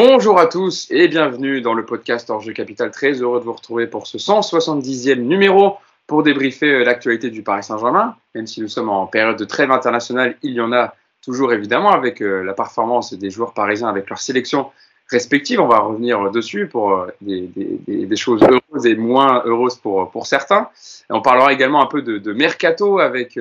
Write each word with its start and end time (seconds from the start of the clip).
Bonjour 0.00 0.38
à 0.38 0.46
tous 0.46 0.86
et 0.92 1.08
bienvenue 1.08 1.60
dans 1.60 1.74
le 1.74 1.84
podcast 1.84 2.30
Orge 2.30 2.54
Capital. 2.54 2.92
Très 2.92 3.14
heureux 3.14 3.40
de 3.40 3.44
vous 3.44 3.52
retrouver 3.52 3.88
pour 3.88 4.06
ce 4.06 4.16
170e 4.16 5.16
numéro 5.16 5.74
pour 6.06 6.22
débriefer 6.22 6.70
euh, 6.70 6.84
l'actualité 6.84 7.30
du 7.30 7.42
Paris 7.42 7.64
Saint-Germain. 7.64 8.14
Même 8.32 8.46
si 8.46 8.60
nous 8.60 8.68
sommes 8.68 8.90
en 8.90 9.08
période 9.08 9.36
de 9.36 9.44
trêve 9.44 9.72
internationale, 9.72 10.36
il 10.44 10.52
y 10.52 10.60
en 10.60 10.72
a 10.72 10.94
toujours 11.20 11.52
évidemment 11.52 11.90
avec 11.90 12.22
euh, 12.22 12.44
la 12.44 12.52
performance 12.52 13.12
des 13.12 13.28
joueurs 13.28 13.52
parisiens 13.54 13.88
avec 13.88 14.08
leur 14.08 14.20
sélection 14.20 14.70
respective. 15.10 15.60
On 15.60 15.66
va 15.66 15.80
revenir 15.80 16.30
dessus 16.30 16.68
pour 16.68 16.92
euh, 16.92 17.08
des, 17.20 18.16
choses 18.16 18.40
heureuses 18.44 18.86
et 18.86 18.94
moins 18.94 19.42
heureuses 19.46 19.74
pour, 19.74 20.12
pour 20.12 20.28
certains. 20.28 20.68
Et 21.10 21.12
on 21.12 21.22
parlera 21.22 21.52
également 21.52 21.82
un 21.82 21.86
peu 21.86 22.02
de, 22.02 22.32
mercato 22.32 23.00
avec 23.00 23.36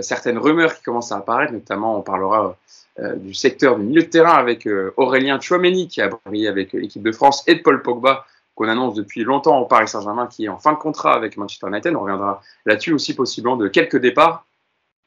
certaines 0.00 0.38
rumeurs 0.38 0.76
qui 0.76 0.82
commencent 0.82 1.12
à 1.12 1.16
apparaître, 1.16 1.52
notamment 1.52 1.98
on 1.98 2.02
parlera 2.02 2.46
euh, 2.46 2.52
du 2.98 3.34
secteur 3.34 3.76
du 3.76 3.84
milieu 3.84 4.02
de 4.02 4.08
terrain 4.08 4.34
avec 4.34 4.66
euh, 4.66 4.92
Aurélien 4.96 5.38
Chouameni 5.40 5.86
qui 5.86 6.00
a 6.00 6.08
brillé 6.08 6.48
avec 6.48 6.72
l'équipe 6.72 7.02
de 7.02 7.12
France 7.12 7.44
et 7.46 7.56
Paul 7.56 7.82
Pogba 7.82 8.26
qu'on 8.54 8.68
annonce 8.68 8.94
depuis 8.94 9.22
longtemps 9.22 9.60
au 9.60 9.66
Paris 9.66 9.86
Saint-Germain 9.86 10.26
qui 10.26 10.46
est 10.46 10.48
en 10.48 10.58
fin 10.58 10.72
de 10.72 10.78
contrat 10.78 11.14
avec 11.14 11.36
Manchester 11.36 11.68
United. 11.68 11.94
On 11.94 12.00
reviendra 12.00 12.42
là-dessus 12.66 12.92
aussi 12.92 13.14
possiblement 13.14 13.56
de 13.56 13.68
quelques 13.68 13.98
départs 13.98 14.44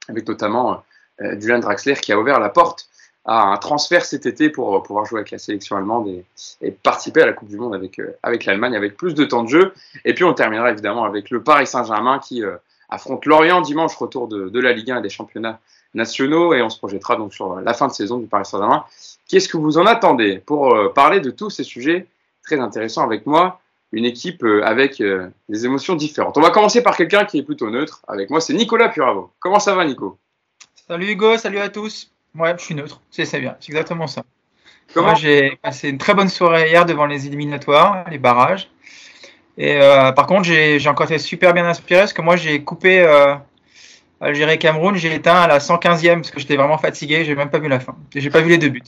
avec 0.07 0.25
notamment 0.27 0.83
euh, 1.21 1.39
Julian 1.39 1.59
Draxler 1.59 1.95
qui 1.95 2.13
a 2.13 2.19
ouvert 2.19 2.39
la 2.39 2.49
porte 2.49 2.87
à 3.25 3.41
un 3.41 3.57
transfert 3.57 4.05
cet 4.05 4.25
été 4.25 4.49
pour 4.49 4.81
pouvoir 4.83 5.05
jouer 5.05 5.19
avec 5.19 5.31
la 5.31 5.37
sélection 5.37 5.75
allemande 5.75 6.07
et, 6.61 6.71
participer 6.71 7.21
à 7.21 7.25
la 7.25 7.33
Coupe 7.33 7.49
du 7.49 7.57
Monde 7.57 7.75
avec, 7.75 8.01
avec 8.23 8.45
l'Allemagne 8.45 8.75
avec 8.75 8.95
plus 8.95 9.13
de 9.13 9.25
temps 9.25 9.43
de 9.43 9.49
jeu. 9.49 9.73
Et 10.05 10.15
puis 10.15 10.23
on 10.23 10.33
terminera 10.33 10.71
évidemment 10.71 11.03
avec 11.03 11.29
le 11.29 11.43
Paris 11.43 11.67
Saint-Germain 11.67 12.17
qui 12.17 12.41
affronte 12.89 13.25
Lorient 13.25 13.61
dimanche, 13.61 13.95
retour 13.95 14.27
de, 14.27 14.49
de, 14.49 14.59
la 14.59 14.73
Ligue 14.73 14.89
1 14.89 14.99
et 14.99 15.01
des 15.01 15.09
championnats 15.09 15.59
nationaux 15.93 16.53
et 16.53 16.61
on 16.61 16.69
se 16.69 16.77
projettera 16.77 17.15
donc 17.15 17.33
sur 17.33 17.59
la 17.59 17.73
fin 17.73 17.87
de 17.87 17.91
saison 17.91 18.17
du 18.17 18.27
Paris 18.27 18.45
Saint-Germain. 18.45 18.85
Qu'est-ce 19.27 19.49
que 19.49 19.57
vous 19.57 19.77
en 19.77 19.85
attendez 19.85 20.39
pour 20.39 20.73
euh, 20.73 20.89
parler 20.89 21.19
de 21.19 21.31
tous 21.31 21.49
ces 21.49 21.63
sujets 21.63 22.07
très 22.43 22.59
intéressants 22.59 23.03
avec 23.03 23.25
moi 23.25 23.61
Une 23.91 24.05
équipe 24.05 24.43
euh, 24.43 24.61
avec 24.65 25.01
euh, 25.01 25.29
des 25.49 25.65
émotions 25.65 25.95
différentes? 25.95 26.37
On 26.37 26.41
va 26.41 26.49
commencer 26.49 26.83
par 26.83 26.97
quelqu'un 26.97 27.25
qui 27.25 27.39
est 27.39 27.43
plutôt 27.43 27.69
neutre. 27.69 28.01
Avec 28.07 28.29
moi, 28.29 28.41
c'est 28.41 28.53
Nicolas 28.53 28.89
Puravo. 28.89 29.31
Comment 29.39 29.59
ça 29.59 29.75
va, 29.75 29.85
Nico? 29.85 30.17
Salut 30.87 31.11
Hugo, 31.11 31.37
salut 31.37 31.59
à 31.59 31.69
tous. 31.69 32.11
Ouais, 32.37 32.53
je 32.57 32.63
suis 32.63 32.75
neutre. 32.75 33.01
C'est 33.09 33.39
bien, 33.39 33.55
c'est 33.59 33.71
exactement 33.71 34.07
ça. 34.07 34.23
Comment? 34.93 35.15
J'ai 35.15 35.57
passé 35.61 35.87
une 35.89 35.97
très 35.97 36.13
bonne 36.13 36.27
soirée 36.27 36.69
hier 36.69 36.85
devant 36.85 37.05
les 37.05 37.27
éliminatoires, 37.27 38.03
les 38.09 38.17
barrages. 38.17 38.69
Et 39.57 39.79
par 40.15 40.27
contre, 40.27 40.43
j'ai 40.43 40.85
encore 40.87 41.05
été 41.05 41.17
super 41.17 41.53
bien 41.53 41.65
inspiré 41.65 42.01
parce 42.01 42.13
que 42.13 42.21
moi, 42.21 42.35
j'ai 42.35 42.63
coupé 42.63 43.05
Algérie-Cameroun, 44.21 44.95
j'ai 44.95 45.13
éteint 45.15 45.41
à 45.41 45.47
la 45.47 45.57
115e 45.57 46.15
parce 46.15 46.29
que 46.29 46.39
j'étais 46.39 46.55
vraiment 46.55 46.77
fatigué, 46.77 47.25
j'ai 47.25 47.33
même 47.33 47.49
pas 47.49 47.57
vu 47.57 47.67
la 47.67 47.79
fin. 47.79 47.95
J'ai 48.15 48.29
pas 48.29 48.41
vu 48.41 48.49
les 48.49 48.59
deux 48.59 48.69
buts. 48.69 48.83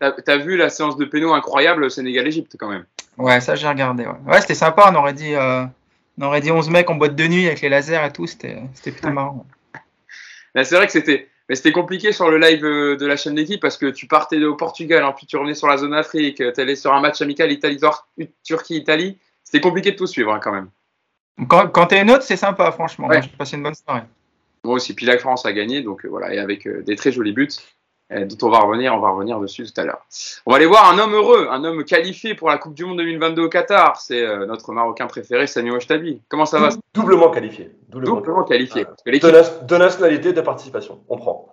t'as, 0.00 0.12
as 0.26 0.36
vu 0.38 0.56
la 0.56 0.70
séance 0.70 0.96
de 0.96 1.04
péno 1.04 1.34
incroyable 1.34 1.90
Sénégal-Égypte 1.90 2.56
quand 2.58 2.70
même 2.70 2.86
Ouais, 3.18 3.40
ça 3.40 3.56
j'ai 3.56 3.68
regardé. 3.68 4.06
Ouais, 4.06 4.40
c'était 4.40 4.54
sympa, 4.54 4.90
on 4.90 4.94
aurait, 4.94 5.12
dit, 5.12 5.34
euh, 5.34 5.64
on 6.18 6.24
aurait 6.24 6.40
dit 6.40 6.50
11 6.50 6.70
mecs 6.70 6.88
en 6.88 6.94
boîte 6.94 7.14
de 7.14 7.26
nuit 7.26 7.46
avec 7.46 7.60
les 7.60 7.68
lasers 7.68 8.06
et 8.06 8.10
tout, 8.10 8.26
c'était, 8.26 8.62
plutôt 8.82 9.10
marrant. 9.10 9.44
c'est 10.54 10.76
vrai 10.76 10.86
que 10.86 10.92
c'était, 10.92 11.28
mais 11.50 11.54
c'était 11.54 11.72
compliqué 11.72 12.12
sur 12.12 12.30
le 12.30 12.38
live 12.38 12.64
euh, 12.64 12.96
de 12.96 13.04
la 13.04 13.16
chaîne 13.16 13.34
d'équipe 13.34 13.60
parce 13.60 13.76
que 13.76 13.86
tu 13.86 14.06
partais 14.06 14.42
au 14.42 14.54
Portugal, 14.54 15.04
hein, 15.04 15.12
puis 15.14 15.26
tu 15.26 15.36
revenais 15.36 15.54
sur 15.54 15.68
la 15.68 15.76
zone 15.76 15.92
Afrique, 15.92 16.36
tu 16.36 16.60
allais 16.60 16.76
sur 16.76 16.94
un 16.94 17.02
match 17.02 17.20
amical 17.20 17.52
Italie-Turquie-Italie. 17.52 19.18
C'était 19.44 19.60
compliqué 19.60 19.92
de 19.92 19.96
tout 19.96 20.06
suivre 20.06 20.32
hein, 20.32 20.40
quand 20.42 20.52
même. 20.52 20.70
Quand, 21.48 21.68
quand 21.68 21.86
t'es 21.86 22.02
neutre, 22.02 22.22
c'est 22.24 22.36
sympa, 22.36 22.72
franchement. 22.72 23.08
J'ai 23.12 23.28
passé 23.28 23.56
une 23.56 23.62
bonne 23.62 23.74
soirée. 23.74 24.02
Moi 24.64 24.76
aussi. 24.76 24.94
Puis 24.94 25.06
la 25.06 25.18
France 25.18 25.44
a 25.46 25.52
gagné, 25.52 25.82
donc 25.82 26.04
euh, 26.04 26.08
voilà, 26.08 26.32
et 26.34 26.38
avec 26.38 26.66
euh, 26.66 26.82
des 26.82 26.96
très 26.96 27.10
jolis 27.10 27.32
buts, 27.32 27.48
euh, 28.12 28.26
dont 28.26 28.46
on 28.46 28.50
va 28.50 28.60
revenir, 28.60 28.94
on 28.94 29.00
va 29.00 29.10
revenir 29.10 29.40
dessus 29.40 29.64
tout 29.64 29.80
à 29.80 29.84
l'heure. 29.84 30.06
On 30.46 30.50
va 30.52 30.58
aller 30.58 30.66
voir 30.66 30.92
un 30.92 30.98
homme 30.98 31.14
heureux, 31.14 31.48
un 31.50 31.64
homme 31.64 31.84
qualifié 31.84 32.34
pour 32.34 32.48
la 32.48 32.58
Coupe 32.58 32.74
du 32.74 32.84
Monde 32.84 32.98
2022 32.98 33.42
au 33.42 33.48
Qatar. 33.48 34.00
C'est 34.00 34.24
notre 34.46 34.72
Marocain 34.72 35.06
préféré, 35.06 35.46
Sami 35.46 35.70
Ouachtabi. 35.70 36.20
Comment 36.28 36.46
ça 36.46 36.60
va? 36.60 36.68
Doublement 36.94 37.30
qualifié. 37.30 37.70
Doublement, 37.88 38.44
qualifié. 38.44 38.84
de, 38.84 39.76
nationalité, 39.76 40.32
de 40.32 40.40
participation, 40.40 41.00
on 41.08 41.16
prend. 41.16 41.48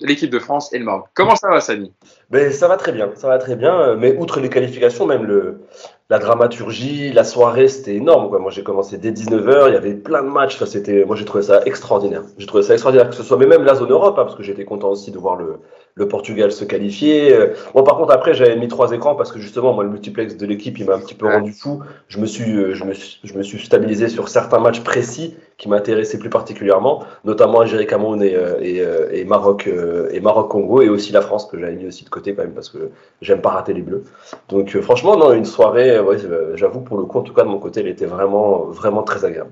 L'équipe 0.00 0.30
de 0.30 0.38
France 0.38 0.72
et 0.72 0.78
le 0.78 0.84
Maroc. 0.84 1.06
Comment 1.14 1.36
ça 1.36 1.48
va, 1.48 1.60
Sami 1.60 1.92
ben, 2.30 2.52
Ça 2.52 2.68
va 2.68 2.76
très 2.76 2.92
bien, 2.92 3.10
ça 3.14 3.28
va 3.28 3.38
très 3.38 3.56
bien. 3.56 3.94
Mais 3.96 4.16
outre 4.16 4.40
les 4.40 4.48
qualifications, 4.48 5.06
même 5.06 5.24
le, 5.24 5.60
la 6.08 6.18
dramaturgie, 6.18 7.12
la 7.12 7.24
soirée, 7.24 7.68
c'était 7.68 7.94
énorme. 7.94 8.36
Moi, 8.38 8.50
j'ai 8.50 8.62
commencé 8.62 8.98
dès 8.98 9.12
19h, 9.12 9.68
il 9.68 9.74
y 9.74 9.76
avait 9.76 9.94
plein 9.94 10.22
de 10.22 10.28
matchs. 10.28 10.62
C'était, 10.64 11.04
moi, 11.04 11.16
j'ai 11.16 11.24
trouvé 11.24 11.42
ça 11.42 11.62
extraordinaire. 11.64 12.22
J'ai 12.38 12.46
trouvé 12.46 12.62
ça 12.62 12.72
extraordinaire 12.72 13.10
que 13.10 13.16
ce 13.16 13.22
soit, 13.22 13.36
mais 13.36 13.46
même 13.46 13.64
la 13.64 13.74
zone 13.74 13.90
Europe, 13.90 14.18
hein, 14.18 14.24
parce 14.24 14.36
que 14.36 14.42
j'étais 14.42 14.64
content 14.64 14.90
aussi 14.90 15.10
de 15.10 15.18
voir 15.18 15.36
le, 15.36 15.60
le 16.00 16.08
Portugal 16.08 16.50
se 16.50 16.64
qualifier. 16.64 17.32
Euh, 17.32 17.54
bon, 17.74 17.84
par 17.84 17.96
contre, 17.96 18.12
après, 18.12 18.34
j'avais 18.34 18.56
mis 18.56 18.68
trois 18.68 18.90
écrans 18.92 19.14
parce 19.14 19.30
que 19.30 19.38
justement, 19.38 19.72
moi, 19.72 19.84
le 19.84 19.90
multiplex 19.90 20.36
de 20.36 20.46
l'équipe, 20.46 20.78
il 20.78 20.86
m'a 20.86 20.94
un 20.94 20.98
petit 20.98 21.14
peu 21.14 21.26
rendu 21.26 21.52
fou. 21.52 21.82
Je 22.08 22.18
me 22.18 22.26
suis, 22.26 22.56
euh, 22.56 22.74
je 22.74 22.84
me 22.84 22.94
suis, 22.94 23.20
je 23.22 23.34
me 23.34 23.42
suis 23.42 23.58
stabilisé 23.64 24.08
sur 24.08 24.28
certains 24.28 24.58
matchs 24.58 24.80
précis 24.80 25.36
qui 25.58 25.68
m'intéressaient 25.68 26.18
plus 26.18 26.30
particulièrement, 26.30 27.04
notamment 27.24 27.60
Algérie, 27.60 27.86
Cameroun 27.86 28.22
et, 28.22 28.34
euh, 28.34 28.58
et, 28.60 29.20
et 29.20 29.24
Maroc, 29.24 29.68
et 30.10 30.20
Maroc, 30.20 30.48
Congo, 30.50 30.80
et 30.80 30.88
aussi 30.88 31.12
la 31.12 31.20
France 31.20 31.46
que 31.46 31.58
j'avais 31.58 31.74
mis 31.74 31.86
aussi 31.86 32.04
de 32.04 32.10
côté 32.10 32.34
quand 32.34 32.42
même 32.42 32.54
parce 32.54 32.70
que 32.70 32.90
j'aime 33.20 33.42
pas 33.42 33.50
rater 33.50 33.74
les 33.74 33.82
Bleus. 33.82 34.04
Donc, 34.48 34.76
franchement, 34.80 35.16
non, 35.16 35.32
une 35.32 35.44
soirée, 35.44 36.00
ouais, 36.00 36.16
j'avoue 36.54 36.80
pour 36.80 36.96
le 36.96 37.04
coup, 37.04 37.18
en 37.18 37.22
tout 37.22 37.34
cas 37.34 37.42
de 37.42 37.48
mon 37.48 37.58
côté, 37.58 37.80
elle 37.80 37.88
était 37.88 38.06
vraiment, 38.06 38.64
vraiment 38.64 39.02
très 39.02 39.24
agréable. 39.24 39.50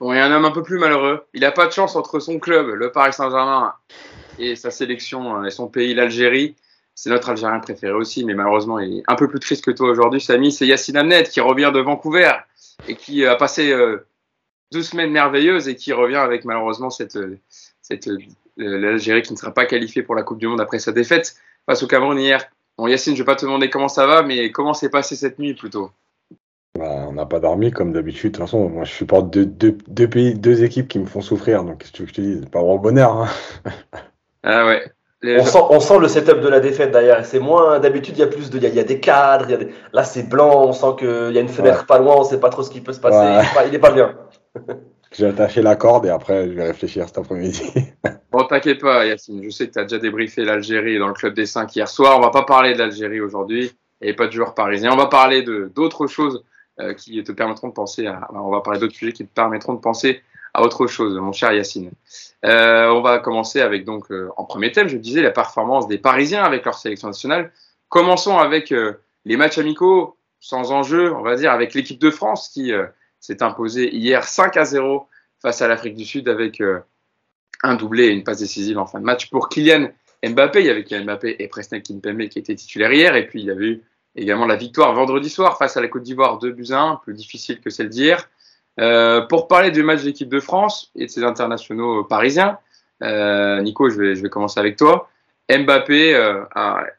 Bon, 0.00 0.12
il 0.12 0.16
y 0.16 0.18
a 0.18 0.24
un 0.24 0.32
homme 0.32 0.46
un 0.46 0.50
peu 0.50 0.62
plus 0.62 0.78
malheureux. 0.78 1.24
Il 1.34 1.42
n'a 1.42 1.52
pas 1.52 1.66
de 1.66 1.72
chance 1.72 1.94
entre 1.96 2.20
son 2.20 2.38
club, 2.38 2.68
le 2.68 2.90
Paris 2.90 3.12
Saint-Germain, 3.12 3.74
et 4.40 4.56
sa 4.56 4.70
sélection 4.70 5.36
euh, 5.36 5.44
et 5.44 5.50
son 5.50 5.68
pays, 5.68 5.94
l'Algérie. 5.94 6.56
C'est 6.94 7.10
notre 7.10 7.30
Algérien 7.30 7.60
préféré 7.60 7.92
aussi, 7.92 8.24
mais 8.24 8.34
malheureusement, 8.34 8.78
il 8.78 8.98
est 8.98 9.02
un 9.06 9.14
peu 9.14 9.28
plus 9.28 9.40
triste 9.40 9.64
que 9.64 9.70
toi 9.70 9.88
aujourd'hui, 9.88 10.20
Samy. 10.20 10.52
C'est 10.52 10.66
Yacine 10.66 10.96
Amnet 10.96 11.24
qui 11.24 11.40
revient 11.40 11.70
de 11.72 11.80
Vancouver 11.80 12.32
et 12.88 12.96
qui 12.96 13.24
a 13.24 13.36
passé 13.36 13.72
euh, 13.72 14.06
deux 14.72 14.82
semaines 14.82 15.10
merveilleuses 15.10 15.68
et 15.68 15.76
qui 15.76 15.92
revient 15.92 16.16
avec 16.16 16.44
malheureusement 16.44 16.90
cette, 16.90 17.18
cette 17.80 18.08
l'Algérie 18.56 19.22
qui 19.22 19.32
ne 19.32 19.38
sera 19.38 19.52
pas 19.52 19.66
qualifiée 19.66 20.02
pour 20.02 20.14
la 20.14 20.22
Coupe 20.22 20.38
du 20.38 20.46
Monde 20.46 20.60
après 20.60 20.78
sa 20.78 20.92
défaite 20.92 21.36
face 21.66 21.82
au 21.82 21.86
Cameroun 21.86 22.18
hier. 22.18 22.44
Bon, 22.76 22.86
Yacine, 22.86 23.14
je 23.14 23.22
ne 23.22 23.24
vais 23.24 23.32
pas 23.32 23.36
te 23.36 23.46
demander 23.46 23.70
comment 23.70 23.88
ça 23.88 24.06
va, 24.06 24.22
mais 24.22 24.50
comment 24.52 24.74
s'est 24.74 24.90
passé 24.90 25.16
cette 25.16 25.38
nuit 25.38 25.54
plutôt? 25.54 25.90
Bah, 26.78 27.06
on 27.08 27.12
n'a 27.12 27.26
pas 27.26 27.40
dormi 27.40 27.70
comme 27.70 27.92
d'habitude. 27.92 28.32
De 28.32 28.38
toute 28.38 28.46
façon, 28.46 28.68
moi 28.68 28.84
je 28.84 28.92
supporte 28.92 29.30
deux, 29.30 29.44
deux, 29.46 30.08
pays, 30.08 30.34
deux 30.34 30.62
équipes 30.62 30.88
qui 30.88 30.98
me 30.98 31.06
font 31.06 31.20
souffrir. 31.20 31.64
Donc, 31.64 31.78
qu'est-ce 31.78 31.92
que 31.92 32.06
je 32.06 32.12
te 32.12 32.20
dis 32.20 32.46
pas 32.46 32.60
vraiment 32.60 32.78
bonheur. 32.78 33.16
Hein. 33.16 33.28
Ah 34.42 34.66
ouais. 34.66 34.82
On, 35.22 35.44
sent, 35.44 35.58
on, 35.68 35.80
sent, 35.80 35.98
le 35.98 36.08
setup 36.08 36.40
de 36.40 36.48
la 36.48 36.60
défaite 36.60 36.92
d'ailleurs. 36.92 37.24
C'est 37.26 37.40
moins 37.40 37.78
d'habitude, 37.78 38.16
il 38.16 38.20
y 38.20 38.22
a 38.22 38.26
plus 38.26 38.48
de, 38.48 38.56
il 38.56 38.74
y, 38.74 38.80
a, 38.80 38.84
des 38.84 39.00
cadres. 39.00 39.46
Là, 39.92 40.02
c'est 40.02 40.26
blanc. 40.26 40.64
On 40.64 40.72
sent 40.72 40.96
qu'il 40.98 41.32
y 41.32 41.38
a 41.38 41.40
une 41.42 41.48
fenêtre 41.48 41.84
pas 41.84 41.98
loin. 41.98 42.16
On 42.16 42.24
sait 42.24 42.40
pas 42.40 42.48
trop 42.48 42.62
ce 42.62 42.70
qui 42.70 42.80
peut 42.80 42.94
se 42.94 43.00
passer. 43.00 43.46
Il, 43.66 43.74
est 43.74 43.78
pas, 43.78 43.90
bien. 43.90 44.14
J'ai 45.12 45.26
attaché 45.26 45.60
la 45.60 45.76
corde 45.76 46.06
et 46.06 46.08
après, 46.08 46.48
je 46.48 46.52
vais 46.52 46.64
réfléchir 46.68 47.06
cet 47.06 47.18
après-midi. 47.18 47.70
bon, 48.32 48.44
t'inquiète 48.44 48.80
pas, 48.80 49.04
Yacine. 49.04 49.42
Je 49.42 49.50
sais 49.50 49.66
que 49.68 49.72
tu 49.72 49.78
as 49.78 49.82
déjà 49.82 49.98
débriefé 49.98 50.44
l'Algérie 50.44 50.98
dans 50.98 51.08
le 51.08 51.14
club 51.14 51.34
des 51.34 51.46
5 51.46 51.74
hier 51.76 51.88
soir. 51.88 52.16
On 52.16 52.22
va 52.22 52.30
pas 52.30 52.44
parler 52.44 52.72
de 52.72 52.78
l'Algérie 52.78 53.20
aujourd'hui 53.20 53.72
et 54.00 54.14
pas 54.14 54.26
de 54.26 54.32
joueurs 54.32 54.54
parisiens. 54.54 54.92
On 54.92 54.96
va 54.96 55.06
parler 55.06 55.42
de 55.42 55.70
d'autres 55.74 56.06
choses 56.06 56.44
euh, 56.80 56.94
qui 56.94 57.22
te 57.22 57.32
permettront 57.32 57.68
de 57.68 57.74
penser 57.74 58.06
à. 58.06 58.26
On 58.32 58.50
va 58.50 58.60
parler 58.62 58.80
d'autres 58.80 58.94
sujets 58.94 59.12
qui 59.12 59.26
te 59.26 59.34
permettront 59.34 59.74
de 59.74 59.80
penser 59.80 60.22
à 60.54 60.62
autre 60.62 60.86
chose, 60.86 61.14
mon 61.16 61.32
cher 61.32 61.52
Yacine. 61.52 61.90
Euh, 62.44 62.88
on 62.88 63.02
va 63.02 63.18
commencer 63.18 63.60
avec 63.60 63.84
donc 63.84 64.10
euh, 64.10 64.30
en 64.36 64.44
premier 64.44 64.72
thème, 64.72 64.88
je 64.88 64.96
disais 64.96 65.22
la 65.22 65.30
performance 65.30 65.88
des 65.88 65.98
Parisiens 65.98 66.42
avec 66.42 66.64
leur 66.64 66.74
sélection 66.74 67.08
nationale. 67.08 67.52
Commençons 67.88 68.38
avec 68.38 68.72
euh, 68.72 68.94
les 69.24 69.36
matchs 69.36 69.58
amicaux 69.58 70.16
sans 70.40 70.72
enjeu, 70.72 71.14
on 71.14 71.22
va 71.22 71.36
dire, 71.36 71.52
avec 71.52 71.74
l'équipe 71.74 72.00
de 72.00 72.10
France 72.10 72.48
qui 72.48 72.72
s'est 73.18 73.42
imposée 73.42 73.94
hier 73.94 74.24
5 74.24 74.56
à 74.56 74.64
0 74.64 75.06
face 75.42 75.60
à 75.60 75.68
l'Afrique 75.68 75.96
du 75.96 76.06
Sud 76.06 76.30
avec 76.30 76.62
un 77.62 77.74
doublé 77.74 78.06
et 78.06 78.10
une 78.10 78.24
passe 78.24 78.38
décisive 78.38 78.78
en 78.78 78.86
fin 78.86 79.00
de 79.00 79.04
match 79.04 79.28
pour 79.28 79.50
Kylian 79.50 79.90
Mbappé. 80.26 80.60
Il 80.60 80.66
y 80.66 80.70
avait 80.70 80.84
Kylian 80.84 81.04
Mbappé 81.04 81.36
et 81.38 81.48
Presnel 81.48 81.82
Kimpembe 81.82 82.26
qui 82.28 82.38
étaient 82.38 82.54
titulaires 82.54 82.90
hier 82.90 83.16
et 83.16 83.26
puis 83.26 83.40
il 83.42 83.48
y 83.48 83.50
avait 83.50 83.66
eu 83.66 83.82
également 84.16 84.46
la 84.46 84.56
victoire 84.56 84.94
vendredi 84.94 85.28
soir 85.28 85.58
face 85.58 85.76
à 85.76 85.82
la 85.82 85.88
Côte 85.88 86.02
d'Ivoire 86.02 86.38
2 86.38 86.52
buts 86.52 86.72
1, 86.72 87.00
plus 87.02 87.14
difficile 87.14 87.60
que 87.60 87.68
celle 87.68 87.90
d'hier. 87.90 88.28
Euh, 88.80 89.20
pour 89.20 89.46
parler 89.46 89.70
du 89.70 89.82
match 89.82 90.02
d'équipe 90.02 90.28
de 90.28 90.40
France 90.40 90.90
et 90.96 91.06
de 91.06 91.10
ses 91.10 91.22
internationaux 91.22 92.04
parisiens, 92.04 92.58
euh, 93.02 93.60
Nico, 93.60 93.90
je 93.90 94.00
vais, 94.00 94.28
commencer 94.28 94.58
avec 94.58 94.76
toi. 94.76 95.10
Mbappé, 95.50 96.14
euh, 96.14 96.44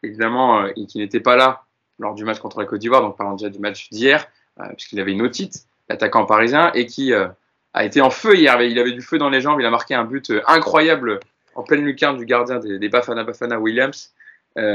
évidemment, 0.03 0.67
qui 0.87 0.99
n'était 0.99 1.19
pas 1.19 1.35
là 1.35 1.63
lors 1.99 2.13
du 2.13 2.23
match 2.23 2.39
contre 2.39 2.59
la 2.59 2.65
Côte 2.65 2.79
d'Ivoire, 2.79 3.01
donc 3.01 3.17
parlons 3.17 3.35
déjà 3.35 3.49
du 3.49 3.59
match 3.59 3.89
d'hier, 3.89 4.27
puisqu'il 4.75 4.99
avait 4.99 5.11
une 5.11 5.21
otite, 5.21 5.65
l'attaquant 5.89 6.25
parisien, 6.25 6.71
et 6.73 6.85
qui 6.85 7.13
a 7.13 7.85
été 7.85 8.01
en 8.01 8.09
feu 8.09 8.35
hier. 8.35 8.61
Il 8.61 8.77
avait 8.79 8.91
du 8.91 9.01
feu 9.01 9.17
dans 9.17 9.29
les 9.29 9.39
jambes, 9.39 9.59
il 9.59 9.65
a 9.65 9.69
marqué 9.69 9.93
un 9.93 10.03
but 10.03 10.31
incroyable 10.47 11.19
en 11.55 11.63
pleine 11.63 11.83
lucarne 11.83 12.17
du 12.17 12.25
gardien 12.25 12.59
des, 12.59 12.89
Bafana 12.89 13.23
Bafana 13.23 13.59
Williams. 13.59 14.11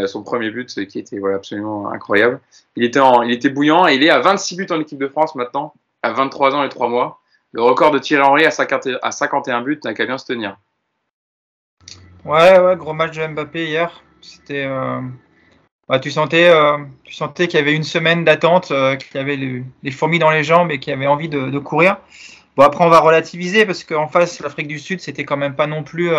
son 0.06 0.22
premier 0.22 0.50
but 0.50 0.86
qui 0.86 0.98
était 0.98 1.20
absolument 1.34 1.90
incroyable. 1.90 2.40
Il 2.76 2.84
était, 2.84 3.00
il 3.24 3.32
était 3.32 3.50
bouillant 3.50 3.88
et 3.88 3.94
il 3.96 4.04
est 4.04 4.10
à 4.10 4.20
26 4.20 4.56
buts 4.56 4.66
en 4.70 4.80
équipe 4.80 4.98
de 4.98 5.08
France 5.08 5.34
maintenant 5.34 5.74
à 6.06 6.12
23 6.12 6.54
ans 6.54 6.62
et 6.62 6.68
3 6.68 6.88
mois. 6.88 7.20
Le 7.52 7.62
record 7.62 7.90
de 7.90 7.98
Thierry 7.98 8.22
Henry 8.22 8.44
à 8.44 9.10
51 9.10 9.62
buts 9.62 9.80
n'a 9.84 9.94
qu'à 9.94 10.06
bien 10.06 10.18
se 10.18 10.26
tenir. 10.26 10.56
Ouais, 12.24 12.58
ouais, 12.58 12.76
gros 12.76 12.92
match 12.92 13.16
de 13.16 13.26
Mbappé 13.26 13.66
hier. 13.66 14.02
C'était 14.20 14.64
euh, 14.64 15.00
bah, 15.88 15.98
tu 15.98 16.10
sentais, 16.10 16.48
euh, 16.48 16.76
sentais 17.10 17.48
qu'il 17.48 17.58
y 17.58 17.62
avait 17.62 17.74
une 17.74 17.84
semaine 17.84 18.24
d'attente, 18.24 18.70
euh, 18.72 18.96
qu'il 18.96 19.16
y 19.16 19.18
avait 19.18 19.36
les 19.36 19.90
fourmis 19.90 20.18
dans 20.18 20.30
les 20.30 20.44
jambes 20.44 20.70
et 20.70 20.78
qu'il 20.78 20.92
avait 20.92 21.06
envie 21.06 21.28
de, 21.28 21.58
courir. 21.58 21.98
Bon, 22.56 22.64
après, 22.64 22.84
on 22.84 22.88
va 22.88 23.00
relativiser 23.00 23.66
parce 23.66 23.84
qu'en 23.84 24.08
face, 24.08 24.40
l'Afrique 24.40 24.68
du 24.68 24.78
Sud, 24.78 25.00
c'était 25.00 25.24
quand 25.24 25.36
même 25.36 25.54
pas 25.54 25.66
non 25.66 25.82
plus 25.82 26.10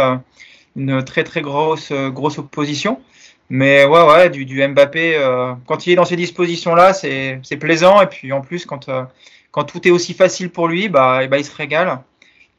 une 0.76 1.04
très 1.04 1.24
très 1.24 1.42
grosse, 1.42 1.92
grosse 1.92 2.38
opposition. 2.38 3.02
Mais 3.50 3.86
ouais, 3.86 4.04
ouais, 4.04 4.30
du 4.30 4.68
Mbappé, 4.68 5.20
quand 5.66 5.88
il 5.88 5.94
est 5.94 5.96
dans 5.96 6.06
ces 6.06 6.16
dispositions-là, 6.16 6.94
c'est 6.94 7.58
plaisant. 7.60 8.02
Et 8.02 8.08
puis 8.08 8.32
en 8.34 8.42
plus, 8.42 8.66
quand, 8.66 8.88
quand 9.58 9.64
tout 9.64 9.88
est 9.88 9.92
aussi 9.92 10.14
facile 10.14 10.52
pour 10.52 10.68
lui, 10.68 10.88
bah, 10.88 11.26
bah, 11.26 11.40
il 11.40 11.44
se 11.44 11.56
régale. 11.56 12.04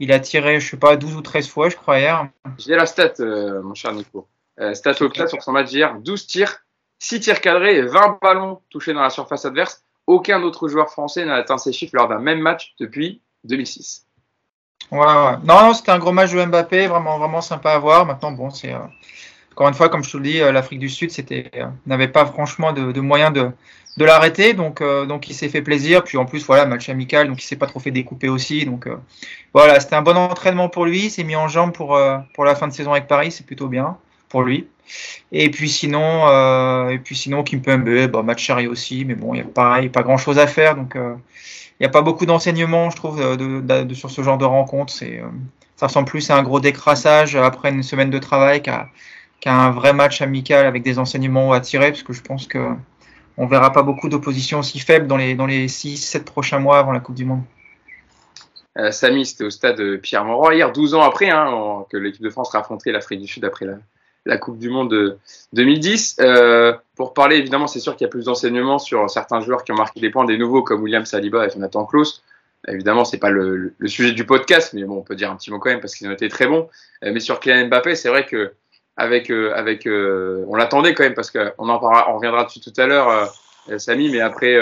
Il 0.00 0.11
a 0.11 0.19
tiré, 0.19 0.59
je 0.59 0.71
sais 0.71 0.77
pas, 0.77 0.97
12 0.97 1.15
ou 1.15 1.21
13 1.21 1.49
fois, 1.49 1.69
je 1.69 1.77
crois, 1.77 2.00
hier. 2.00 2.27
J'ai 2.59 2.75
la 2.75 2.87
stat, 2.87 3.12
mon 3.62 3.73
cher 3.75 3.93
Nico. 3.93 4.27
stat 4.73 4.97
au 5.00 5.29
sur 5.29 5.41
son 5.41 5.53
match 5.53 5.69
d'hier 5.69 5.95
12 6.00 6.27
tirs, 6.27 6.56
6 6.99 7.21
tirs 7.21 7.41
cadrés 7.41 7.77
et 7.77 7.83
20 7.83 8.19
ballons 8.21 8.62
touchés 8.69 8.95
dans 8.95 9.03
la 9.03 9.11
surface 9.11 9.45
adverse. 9.45 9.81
Aucun 10.09 10.43
autre 10.43 10.67
joueur 10.67 10.91
français 10.91 11.25
n'a 11.25 11.37
atteint 11.37 11.56
ces 11.56 11.73
chiffres 11.73 11.95
lors 11.95 12.09
d'un 12.09 12.19
même 12.19 12.41
match 12.41 12.75
depuis 12.81 13.23
2006. 13.45 14.05
Ouais, 14.91 14.99
ouais. 14.99 15.37
Non, 15.45 15.75
c'était 15.75 15.93
un 15.93 16.00
gros 16.00 16.11
match 16.11 16.33
de 16.33 16.45
Mbappé, 16.45 16.89
vraiment, 16.89 17.17
vraiment 17.21 17.43
sympa 17.43 17.75
à 17.75 17.79
voir. 17.79 18.06
Maintenant, 18.06 18.33
bon, 18.33 18.50
c'est 18.50 18.75
euh, 18.75 18.79
encore 19.58 19.69
une 19.69 19.75
fois, 19.75 19.88
comme 19.88 20.05
je 20.05 20.10
te 20.10 20.16
le 20.16 20.22
dis, 20.22 20.40
euh, 20.40 20.52
l'Afrique 20.52 20.78
du 20.78 20.88
Sud, 20.88 21.10
c'était 21.10 21.50
euh, 21.56 21.66
n'avait 21.87 22.08
pas 22.08 22.25
franchement 22.26 22.72
de, 22.72 23.00
moyens 23.00 23.32
de, 23.32 23.50
de 23.96 24.05
l'arrêter, 24.05 24.55
donc 24.55 24.82
donc 24.82 25.28
il 25.28 25.34
s'est 25.34 25.49
fait 25.49 25.62
plaisir. 25.62 26.05
Puis 26.05 26.16
en 26.16 26.25
plus, 26.25 26.46
voilà, 26.46 26.64
match 26.64 26.88
amical, 26.88 27.28
donc 27.28 27.43
il 27.43 27.46
s'est 27.46 27.56
pas 27.56 27.66
trop 27.66 27.81
fait 27.81 27.90
découper 27.90 28.28
aussi. 28.28 28.64
Donc 28.64 28.88
voilà, 29.52 29.81
c'était 29.81 29.96
un 29.96 30.02
bon 30.02 30.16
entraînement 30.16 30.69
pour 30.69 30.87
lui. 30.87 31.06
Il 31.06 31.10
s'est 31.10 31.25
mis 31.25 31.37
en 31.37 31.49
jambe 31.49 31.72
pour 31.72 31.99
pour 32.34 32.44
la 32.44 32.55
fin 32.55 32.69
de 32.69 32.72
saison 32.72 32.93
avec 32.93 33.08
Paris, 33.08 33.32
c'est 33.32 33.44
plutôt 33.44 33.69
bien 33.69 33.96
pour 34.28 34.43
lui. 34.43 34.69
Et 35.32 35.50
puis 35.50 35.69
sinon, 35.69 36.28
euh, 36.28 36.90
et 36.90 36.99
puis 36.99 37.16
sinon 37.16 37.43
Kimpembe, 37.43 38.06
bah, 38.08 38.22
match 38.22 38.43
chéri 38.44 38.66
aussi, 38.66 39.04
mais 39.04 39.14
bon, 39.14 39.34
il 39.34 39.38
y 39.38 39.40
a 39.40 39.44
pareil, 39.44 39.88
pas 39.88 40.02
grand 40.02 40.16
chose 40.16 40.38
à 40.38 40.46
faire, 40.46 40.76
donc 40.76 40.96
euh, 40.96 41.14
il 41.78 41.82
n'y 41.82 41.87
a 41.87 41.90
pas 41.90 42.02
beaucoup 42.02 42.26
d'enseignements, 42.26 42.90
je 42.90 42.96
trouve, 42.96 43.37
de, 43.37 43.94
sur 43.94 44.11
ce 44.11 44.22
genre 44.22 44.38
de 44.38 44.44
rencontre. 44.44 44.93
C'est, 44.93 45.20
euh, 45.20 45.28
ça 45.76 45.87
ressemble 45.87 46.08
plus 46.08 46.31
à 46.31 46.37
un 46.37 46.43
gros 46.43 46.61
décrassage 46.61 47.37
après 47.37 47.70
une 47.70 47.82
semaine 47.82 48.11
de 48.11 48.19
travail 48.19 48.62
qu'à, 48.62 48.88
un 49.46 49.70
vrai 49.70 49.93
match 49.93 50.20
amical 50.20 50.67
avec 50.67 50.82
des 50.82 50.99
enseignements 50.99 51.52
à 51.52 51.61
tirer, 51.61 51.90
parce 51.90 52.02
que 52.02 52.12
je 52.12 52.23
pense 52.23 52.46
que 52.46 52.75
on 53.37 53.46
verra 53.46 53.73
pas 53.73 53.82
beaucoup 53.82 54.08
d'opposition 54.08 54.58
aussi 54.58 54.79
faible 54.81 55.06
dans 55.06 55.17
les 55.17 55.35
dans 55.35 55.46
les 55.46 55.69
6-7 55.69 56.25
prochains 56.25 56.58
mois 56.58 56.79
avant 56.79 56.93
la 56.93 57.00
Coupe 57.00 57.14
du 57.14 57.25
Monde. 57.25 57.43
Samy, 58.90 59.26
c'était 59.26 59.44
au 59.44 59.50
stade 59.50 59.99
Pierre 59.99 60.25
Mauroy 60.25 60.55
hier, 60.55 60.73
12 60.73 60.94
ans 60.94 61.02
après 61.02 61.31
hein, 61.31 61.85
que 61.90 61.96
l'équipe 61.96 62.23
de 62.23 62.31
France 62.31 62.55
a 62.55 62.61
affronté 62.61 62.93
l'Afrique 62.93 63.20
du 63.20 63.26
Sud 63.26 63.44
après 63.44 63.67
la, 64.25 64.38
Coupe 64.38 64.58
du 64.58 64.70
Monde 64.70 64.90
de 64.90 65.19
2010. 65.52 66.19
Euh, 66.20 66.75
pour 66.94 67.12
parler, 67.12 67.37
évidemment, 67.37 67.67
c'est 67.67 67.81
sûr 67.81 67.96
qu'il 67.96 68.05
y 68.05 68.08
a 68.08 68.11
plus 68.11 68.26
d'enseignements 68.26 68.79
sur 68.79 69.11
certains 69.11 69.40
joueurs 69.40 69.64
qui 69.64 69.73
ont 69.73 69.76
marqué 69.76 70.00
des 70.00 70.11
points, 70.11 70.26
des 70.26 70.38
nouveaux 70.38 70.62
comme 70.62 70.82
William 70.82 71.05
Saliba 71.05 71.46
et 71.46 71.50
Jonathan 71.50 71.85
Klaus. 71.87 72.23
Évidemment, 72.67 73.05
c'est 73.05 73.19
pas 73.19 73.31
le, 73.31 73.75
sujet 73.87 74.12
du 74.12 74.25
podcast, 74.25 74.73
mais 74.75 74.85
bon, 74.85 74.99
on 74.99 75.02
peut 75.02 75.17
dire 75.17 75.31
un 75.31 75.37
petit 75.37 75.50
mot 75.50 75.58
quand 75.58 75.70
même 75.70 75.81
parce 75.81 75.94
qu'ils 75.94 76.08
ont 76.08 76.12
été 76.12 76.29
très 76.29 76.46
bons. 76.46 76.69
Euh, 77.05 77.11
mais 77.12 77.20
sur 77.20 77.40
Kylian 77.40 77.69
Mbappé, 77.69 77.94
c'est 77.94 78.11
vrai 78.11 78.26
que 78.26 78.52
avec, 78.99 79.31
euh, 79.31 79.53
avec, 79.55 79.87
on 79.87 80.55
l'attendait 80.55 80.93
quand 80.93 81.05
même 81.05 81.15
parce 81.15 81.31
qu'on 81.31 81.69
en 81.69 81.79
parlera, 81.79 82.11
on 82.11 82.17
reviendra 82.17 82.45
dessus 82.45 82.61
tout 82.61 82.73
à 82.77 82.87
l'heure, 82.87 83.33
Samy, 83.79 84.11
mais 84.11 84.21
après 84.21 84.59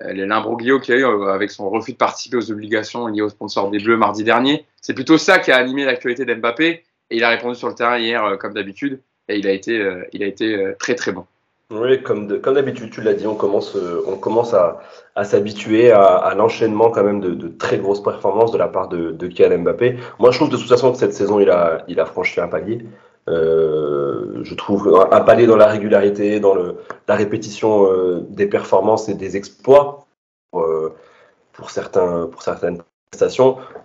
l'imbroglio 0.00 0.78
qu'il 0.78 0.94
y 0.94 0.98
a 0.98 1.00
eu 1.00 1.28
avec 1.28 1.50
son 1.50 1.68
refus 1.68 1.92
de 1.92 1.96
participer 1.96 2.36
aux 2.36 2.52
obligations 2.52 3.08
liées 3.08 3.22
aux 3.22 3.28
sponsors 3.28 3.70
des 3.70 3.78
Bleus 3.78 3.96
mardi 3.96 4.22
dernier, 4.22 4.64
c'est 4.80 4.94
plutôt 4.94 5.18
ça 5.18 5.38
qui 5.38 5.50
a 5.50 5.56
animé 5.56 5.84
l'actualité 5.84 6.24
d'Mbappé. 6.24 6.84
Et 7.10 7.16
il 7.16 7.24
a 7.24 7.28
répondu 7.28 7.56
sur 7.56 7.68
le 7.68 7.74
terrain 7.74 7.98
hier, 7.98 8.24
euh, 8.24 8.36
comme 8.36 8.54
d'habitude, 8.54 9.00
et 9.28 9.36
il 9.36 9.46
a 9.46 9.52
été, 9.52 9.78
euh, 9.78 10.04
il 10.12 10.22
a 10.22 10.26
été 10.26 10.54
euh, 10.54 10.74
très 10.78 10.94
très 10.94 11.12
bon. 11.12 11.24
Oui, 11.72 12.02
comme 12.02 12.26
d'habitude, 12.26 12.90
tu 12.90 13.00
l'as 13.00 13.14
dit, 13.14 13.28
on 13.28 13.36
commence, 13.36 13.76
on 14.06 14.16
commence 14.16 14.54
à, 14.54 14.80
s'habituer 15.22 15.92
à, 15.92 16.34
l'enchaînement 16.36 16.90
quand 16.90 17.04
même 17.04 17.20
de, 17.20 17.46
très 17.46 17.78
grosses 17.78 18.02
performances 18.02 18.50
de 18.50 18.58
la 18.58 18.66
part 18.66 18.88
de, 18.88 19.12
de 19.12 19.26
Kylian 19.28 19.58
Mbappé. 19.58 19.96
Moi, 20.18 20.32
je 20.32 20.38
trouve 20.38 20.50
de 20.50 20.56
toute 20.56 20.68
façon 20.68 20.90
que 20.90 20.98
cette 20.98 21.14
saison, 21.14 21.38
il 21.38 21.48
a, 21.48 21.84
il 21.86 22.00
a 22.00 22.06
franchi 22.06 22.40
un 22.40 22.48
palier. 22.48 22.84
Je 23.30 24.54
trouve 24.54 25.06
un 25.10 25.20
palier 25.20 25.46
dans 25.46 25.56
la 25.56 25.66
régularité, 25.66 26.40
dans 26.40 26.54
la 26.54 27.14
répétition 27.14 27.86
des 28.28 28.46
performances 28.46 29.08
et 29.08 29.14
des 29.14 29.36
exploits 29.36 30.06
pour, 30.52 31.70
certains, 31.70 32.26
pour 32.26 32.42
certaines 32.42 32.82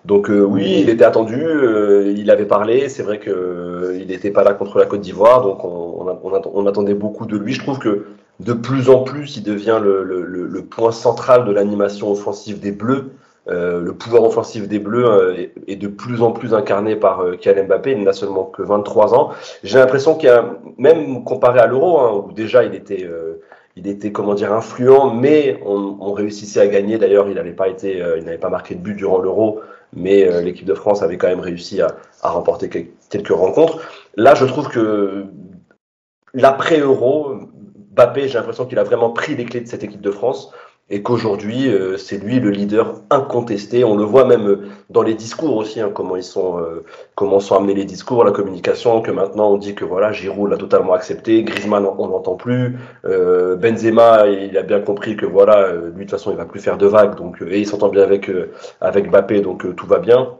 donc 0.06 0.30
euh, 0.30 0.42
oui, 0.42 0.82
il 0.82 0.90
était 0.90 1.04
attendu, 1.04 1.44
euh, 1.44 2.14
il 2.16 2.30
avait 2.30 2.46
parlé, 2.46 2.90
c'est 2.90 3.04
vrai 3.04 3.20
qu'il 3.20 3.34
euh, 3.34 4.06
n'était 4.06 4.32
pas 4.32 4.44
là 4.44 4.54
contre 4.54 4.78
la 4.78 4.86
Côte 4.86 5.02
d'Ivoire, 5.02 5.42
donc 5.42 5.64
on, 5.64 6.68
attendait 6.68 6.94
beaucoup 6.94 7.26
de 7.26 7.36
lui. 7.36 7.54
Je 7.54 7.62
trouve 7.62 7.80
que 7.80 8.06
de 8.40 8.54
plus 8.54 8.90
en 8.90 9.04
plus, 9.04 9.36
il 9.38 9.44
devient 9.44 9.80
le, 9.82 10.62
point 10.70 10.92
central 10.92 11.46
de 11.46 11.52
l'animation 11.52 12.12
offensive 12.12 12.60
des 12.60 12.72
Bleus. 12.72 13.12
Le 13.48 13.92
pouvoir 13.92 14.24
offensif 14.24 14.68
des 14.68 14.80
Bleus 14.80 15.52
est, 15.68 15.76
de 15.76 15.88
plus 15.88 16.22
en 16.22 16.32
plus 16.32 16.54
incarné 16.54 16.96
par 16.96 17.24
Kylian 17.40 17.66
Mbappé, 17.66 17.92
il 17.92 18.04
n'a 18.04 18.14
seulement 18.14 18.46
que 18.46 18.64
23 18.64 19.14
ans. 19.14 19.30
J'ai 19.64 19.78
l'impression 19.78 20.16
qu'il 20.16 20.30
y 20.30 20.32
a, 20.32 20.56
même 20.78 21.24
comparé 21.24 21.60
à 21.60 21.68
l'Euro, 21.68 22.00
hein, 22.00 22.24
où 22.26 22.32
déjà 22.32 22.64
il 22.64 22.74
était 22.74 23.08
il 23.76 23.88
était 23.88 24.12
comment 24.12 24.36
dire 24.36 24.54
influent, 24.54 25.14
mais 25.14 25.60
on, 25.66 26.14
réussissait 26.14 26.62
à 26.62 26.68
gagner. 26.68 26.98
D'ailleurs, 26.98 27.28
il 27.28 27.36
n'avait 27.36 27.52
pas 27.52 27.68
été, 27.68 28.02
euh, 28.02 28.18
il 28.18 28.24
n'avait 28.24 28.38
pas 28.38 28.50
marqué 28.50 28.76
de 28.76 28.80
but 28.80 28.96
durant 28.96 29.20
l'Euro, 29.20 29.60
mais 29.94 30.28
euh, 30.28 30.42
l'équipe 30.42 30.66
de 30.66 30.74
France 30.74 31.02
avait 31.02 31.18
quand 31.18 31.28
même 31.28 31.42
réussi 31.42 31.82
à, 31.82 31.96
remporter 32.22 32.70
quelques 33.10 33.28
rencontres. 33.28 33.80
Là, 34.16 34.34
je 34.34 34.46
trouve 34.46 34.70
que 34.70 35.26
l'après-Euro, 36.34 37.36
Bappé, 37.92 38.28
j'ai 38.28 38.38
l'impression 38.38 38.66
qu'il 38.66 38.80
a 38.80 38.84
vraiment 38.84 39.10
pris 39.12 39.36
les 39.36 39.46
clés 39.46 39.62
de 39.62 39.68
cette 39.68 39.84
équipe 39.84 40.02
de 40.02 40.12
France 40.12 40.52
et 40.90 41.02
qu'aujourd'hui 41.02 41.68
euh, 41.68 41.98
c'est 41.98 42.18
lui 42.18 42.40
le 42.40 42.52
leader 42.52 43.02
incontesté. 43.10 43.84
On 43.84 43.96
le 43.96 44.04
voit 44.04 44.26
même 44.26 44.48
euh, 44.48 44.68
dans 44.90 45.02
les 45.02 45.16
discours 45.16 45.56
aussi, 45.56 45.82
hein, 45.82 45.90
comment 45.94 46.16
ils 46.16 46.24
sont, 46.24 46.60
euh, 46.60 46.84
comment 47.16 47.40
sont 47.40 47.56
amenés 47.56 47.74
les 47.74 47.86
discours, 47.86 48.24
la 48.24 48.32
communication. 48.32 49.02
Que 49.02 49.12
maintenant 49.12 49.52
on 49.52 49.58
dit 49.58 49.74
que 49.74 49.86
voilà, 49.86 50.12
Giroud 50.12 50.50
l'a 50.52 50.58
totalement 50.58 50.94
accepté, 50.94 51.44
Griezmann 51.44 51.86
on 51.86 52.08
n'entend 52.08 52.36
plus, 52.36 52.78
Benzema 53.04 54.28
il 54.28 54.58
a 54.58 54.64
bien 54.64 54.80
compris 54.80 55.16
que 55.16 55.26
voilà, 55.26 55.74
lui 55.74 55.92
de 55.92 56.02
toute 56.02 56.12
façon 56.12 56.32
il 56.32 56.38
va 56.38 56.46
plus 56.46 56.60
faire 56.60 56.78
de 56.78 56.86
vagues, 56.86 57.16
donc 57.16 57.42
et 57.42 57.60
il 57.60 57.66
s'entend 57.66 57.90
bien 57.90 58.04
avec 58.04 58.30
avec 58.82 59.10
Mbappé, 59.10 59.42
donc 59.42 59.76
tout 59.76 59.88
va 59.88 60.00
bien. 60.00 60.36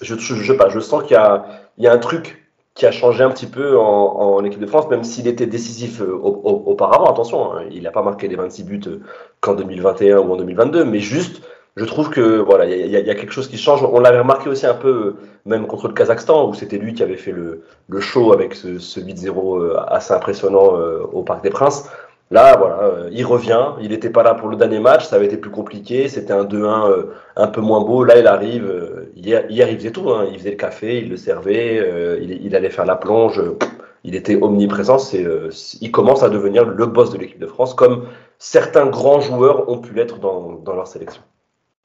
Je, 0.00 0.14
je, 0.16 0.34
je, 0.34 0.52
pas, 0.54 0.68
je 0.70 0.80
sens 0.80 1.02
qu'il 1.02 1.12
y 1.12 1.16
a, 1.16 1.44
il 1.76 1.84
y 1.84 1.86
a 1.86 1.92
un 1.92 1.98
truc 1.98 2.39
qui 2.74 2.86
a 2.86 2.92
changé 2.92 3.22
un 3.24 3.30
petit 3.30 3.46
peu 3.46 3.78
en, 3.78 4.44
équipe 4.44 4.60
de 4.60 4.66
France, 4.66 4.88
même 4.88 5.04
s'il 5.04 5.26
était 5.28 5.46
décisif 5.46 6.00
euh, 6.00 6.12
auparavant. 6.12 7.06
Attention, 7.06 7.52
hein, 7.52 7.64
il 7.70 7.82
n'a 7.82 7.90
pas 7.90 8.02
marqué 8.02 8.28
les 8.28 8.36
26 8.36 8.64
buts 8.64 8.80
euh, 8.86 9.00
qu'en 9.40 9.54
2021 9.54 10.18
ou 10.18 10.32
en 10.32 10.36
2022, 10.36 10.84
mais 10.84 11.00
juste, 11.00 11.42
je 11.76 11.84
trouve 11.84 12.10
que 12.10 12.38
voilà, 12.38 12.64
il 12.66 12.90
y, 12.90 12.96
a 12.96 13.14
quelque 13.14 13.32
chose 13.32 13.48
qui 13.48 13.58
change. 13.58 13.82
On 13.82 14.00
l'avait 14.00 14.20
remarqué 14.20 14.48
aussi 14.48 14.66
un 14.66 14.74
peu, 14.74 14.88
euh, 14.88 15.16
même 15.44 15.66
contre 15.66 15.88
le 15.88 15.94
Kazakhstan, 15.94 16.48
où 16.48 16.54
c'était 16.54 16.78
lui 16.78 16.94
qui 16.94 17.02
avait 17.02 17.16
fait 17.16 17.32
le, 17.32 17.64
le 17.88 18.00
show 18.00 18.32
avec 18.32 18.54
ce, 18.54 18.78
ce 18.78 19.00
8-0 19.00 19.76
assez 19.88 20.14
impressionnant 20.14 20.72
au 21.12 21.22
Parc 21.22 21.42
des 21.42 21.50
Princes. 21.50 21.88
Là, 22.32 22.56
voilà, 22.56 22.82
euh, 22.82 23.08
il 23.12 23.26
revient. 23.26 23.72
Il 23.80 23.88
n'était 23.88 24.10
pas 24.10 24.22
là 24.22 24.34
pour 24.34 24.48
le 24.48 24.56
dernier 24.56 24.78
match. 24.78 25.06
Ça 25.06 25.16
avait 25.16 25.26
été 25.26 25.36
plus 25.36 25.50
compliqué. 25.50 26.08
C'était 26.08 26.32
un 26.32 26.44
2-1 26.44 26.88
euh, 26.88 27.14
un 27.36 27.48
peu 27.48 27.60
moins 27.60 27.80
beau. 27.80 28.04
Là, 28.04 28.18
il 28.18 28.26
arrive. 28.28 28.66
Euh, 28.66 29.10
hier, 29.16 29.44
il 29.50 29.76
faisait 29.76 29.90
tout. 29.90 30.10
Hein. 30.10 30.26
Il 30.30 30.38
faisait 30.38 30.50
le 30.50 30.56
café, 30.56 30.98
il 30.98 31.10
le 31.10 31.16
servait, 31.16 32.20
il, 32.22 32.54
allait 32.54 32.70
faire 32.70 32.86
la 32.86 32.94
plonge. 32.94 33.42
il 34.04 34.14
était 34.14 34.36
omniprésent. 34.40 34.98
il 35.80 35.90
commence 35.90 36.22
à 36.22 36.28
devenir 36.28 36.64
le 36.64 36.86
boss 36.86 37.10
de 37.10 37.18
l'équipe 37.18 37.40
de 37.40 37.46
France, 37.46 37.74
comme 37.74 38.06
certains 38.38 38.86
grands 38.86 39.20
joueurs 39.20 39.68
ont 39.68 39.78
pu 39.78 39.92
l'être 39.92 40.18
dans, 40.18 40.62
leur 40.66 40.86
sélection. 40.86 41.22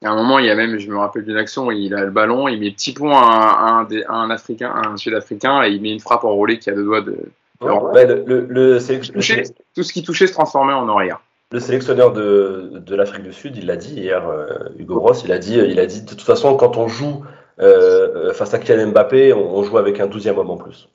À 0.04 0.10
un 0.10 0.16
moment, 0.16 0.38
il 0.38 0.46
y 0.46 0.52
a 0.52 0.56
même, 0.56 0.78
je 0.78 0.90
me 0.90 0.98
rappelle 0.98 1.26
d'une 1.26 1.38
action 1.38 1.72
il 1.72 1.96
a 1.96 2.04
le 2.04 2.12
ballon, 2.12 2.48
il 2.48 2.60
met 2.60 2.70
petit 2.70 2.94
point 2.94 3.20
à 3.20 3.80
un, 3.80 3.88
un, 4.10 4.30
Africain, 4.30 4.72
un 4.72 4.96
Sud-Africain, 4.96 5.64
et 5.64 5.70
il 5.70 5.82
met 5.82 5.92
une 5.92 6.00
frappe 6.00 6.24
enroulée 6.24 6.60
qui 6.60 6.70
a 6.70 6.74
deux 6.74 6.84
doigts 6.84 7.02
de, 7.02 7.16
le, 7.62 8.80
tout 9.76 9.84
ce 9.84 9.94
qui 9.94 10.04
touchait 10.04 10.28
se 10.28 10.34
transformait 10.34 10.74
en 10.74 10.88
oreillard. 10.88 11.22
Le 11.52 11.60
sélectionneur 11.60 12.12
de, 12.12 12.72
de 12.74 12.96
l'Afrique 12.96 13.24
du 13.24 13.34
Sud, 13.34 13.56
il 13.58 13.68
l'a 13.68 13.76
dit 13.76 13.94
hier, 13.94 14.28
euh, 14.28 14.48
Hugo 14.80 14.96
Bross, 14.96 15.24
il 15.24 15.32
a 15.32 15.38
dit, 15.38 15.58
il 15.58 15.80
a 15.80 15.86
dit 15.86 16.02
de 16.02 16.10
toute 16.10 16.22
façon, 16.22 16.56
quand 16.56 16.78
on 16.78 16.88
joue 16.88 17.24
euh, 17.60 18.34
face 18.34 18.54
à 18.54 18.60
Kylian 18.60 18.88
Mbappé, 18.88 19.34
on, 19.34 19.64
joue 19.64 19.78
avec 19.78 20.00
un 20.00 20.08
douzième 20.08 20.38
homme 20.38 20.50
en 20.50 20.58
plus. 20.58 20.90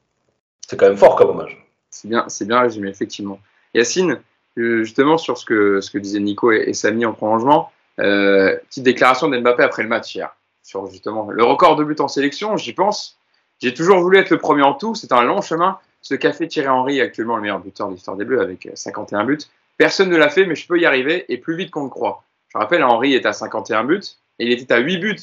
C'est 0.66 0.76
quand 0.76 0.86
même 0.86 0.96
fort 0.96 1.16
comme 1.16 1.30
hommage. 1.30 1.64
C'est 1.90 2.08
bien, 2.08 2.24
c'est 2.28 2.46
bien 2.46 2.60
résumé, 2.60 2.88
effectivement. 2.88 3.38
Yacine, 3.74 4.20
euh, 4.58 4.82
justement, 4.82 5.18
sur 5.18 5.38
ce 5.38 5.44
que, 5.44 5.80
ce 5.80 5.90
que 5.90 5.98
disaient 5.98 6.20
Nico 6.20 6.50
et, 6.50 6.72
Samy 6.74 7.06
en 7.06 7.12
prolongement, 7.12 7.70
petite 7.96 8.82
déclaration 8.82 9.28
d'Mbappé 9.28 9.62
après 9.62 9.82
le 9.82 9.88
match 9.88 10.14
hier, 10.14 10.34
sur 10.62 10.86
justement 10.86 11.30
le 11.30 11.44
record 11.44 11.76
de 11.76 11.84
buts 11.84 11.96
en 11.98 12.08
sélection, 12.08 12.56
j'y 12.56 12.72
pense. 12.72 13.18
J'ai 13.60 13.74
toujours 13.74 14.00
voulu 14.00 14.16
être 14.18 14.30
le 14.30 14.38
premier 14.38 14.62
en 14.62 14.72
tout, 14.72 14.94
c'est 14.94 15.12
un 15.12 15.22
long 15.22 15.42
chemin. 15.42 15.78
Ce 16.02 16.14
qu'a 16.14 16.32
fait 16.32 16.48
Thierry 16.48 16.68
Henry, 16.68 17.00
actuellement 17.00 17.36
le 17.36 17.42
meilleur 17.42 17.60
buteur 17.60 17.88
de 17.88 17.94
l'histoire 17.94 18.16
des 18.16 18.24
Bleus, 18.24 18.40
avec 18.40 18.68
51 18.72 19.20
euh, 19.20 19.24
buts, 19.24 19.38
personne 19.76 20.08
ne 20.08 20.16
l'a 20.16 20.28
fait, 20.28 20.46
mais 20.46 20.54
je 20.54 20.66
peux 20.66 20.78
y 20.78 20.86
arriver 20.86 21.24
et 21.28 21.38
plus 21.38 21.56
vite 21.56 21.70
qu'on 21.70 21.84
le 21.84 21.90
croit. 21.90 22.24
Je 22.48 22.58
rappelle, 22.58 22.82
Henry 22.82 23.14
est 23.14 23.26
à 23.26 23.32
51 23.32 23.84
buts 23.84 24.00
et 24.38 24.46
il 24.46 24.52
était 24.52 24.72
à 24.72 24.78
8 24.78 24.98
buts 24.98 25.20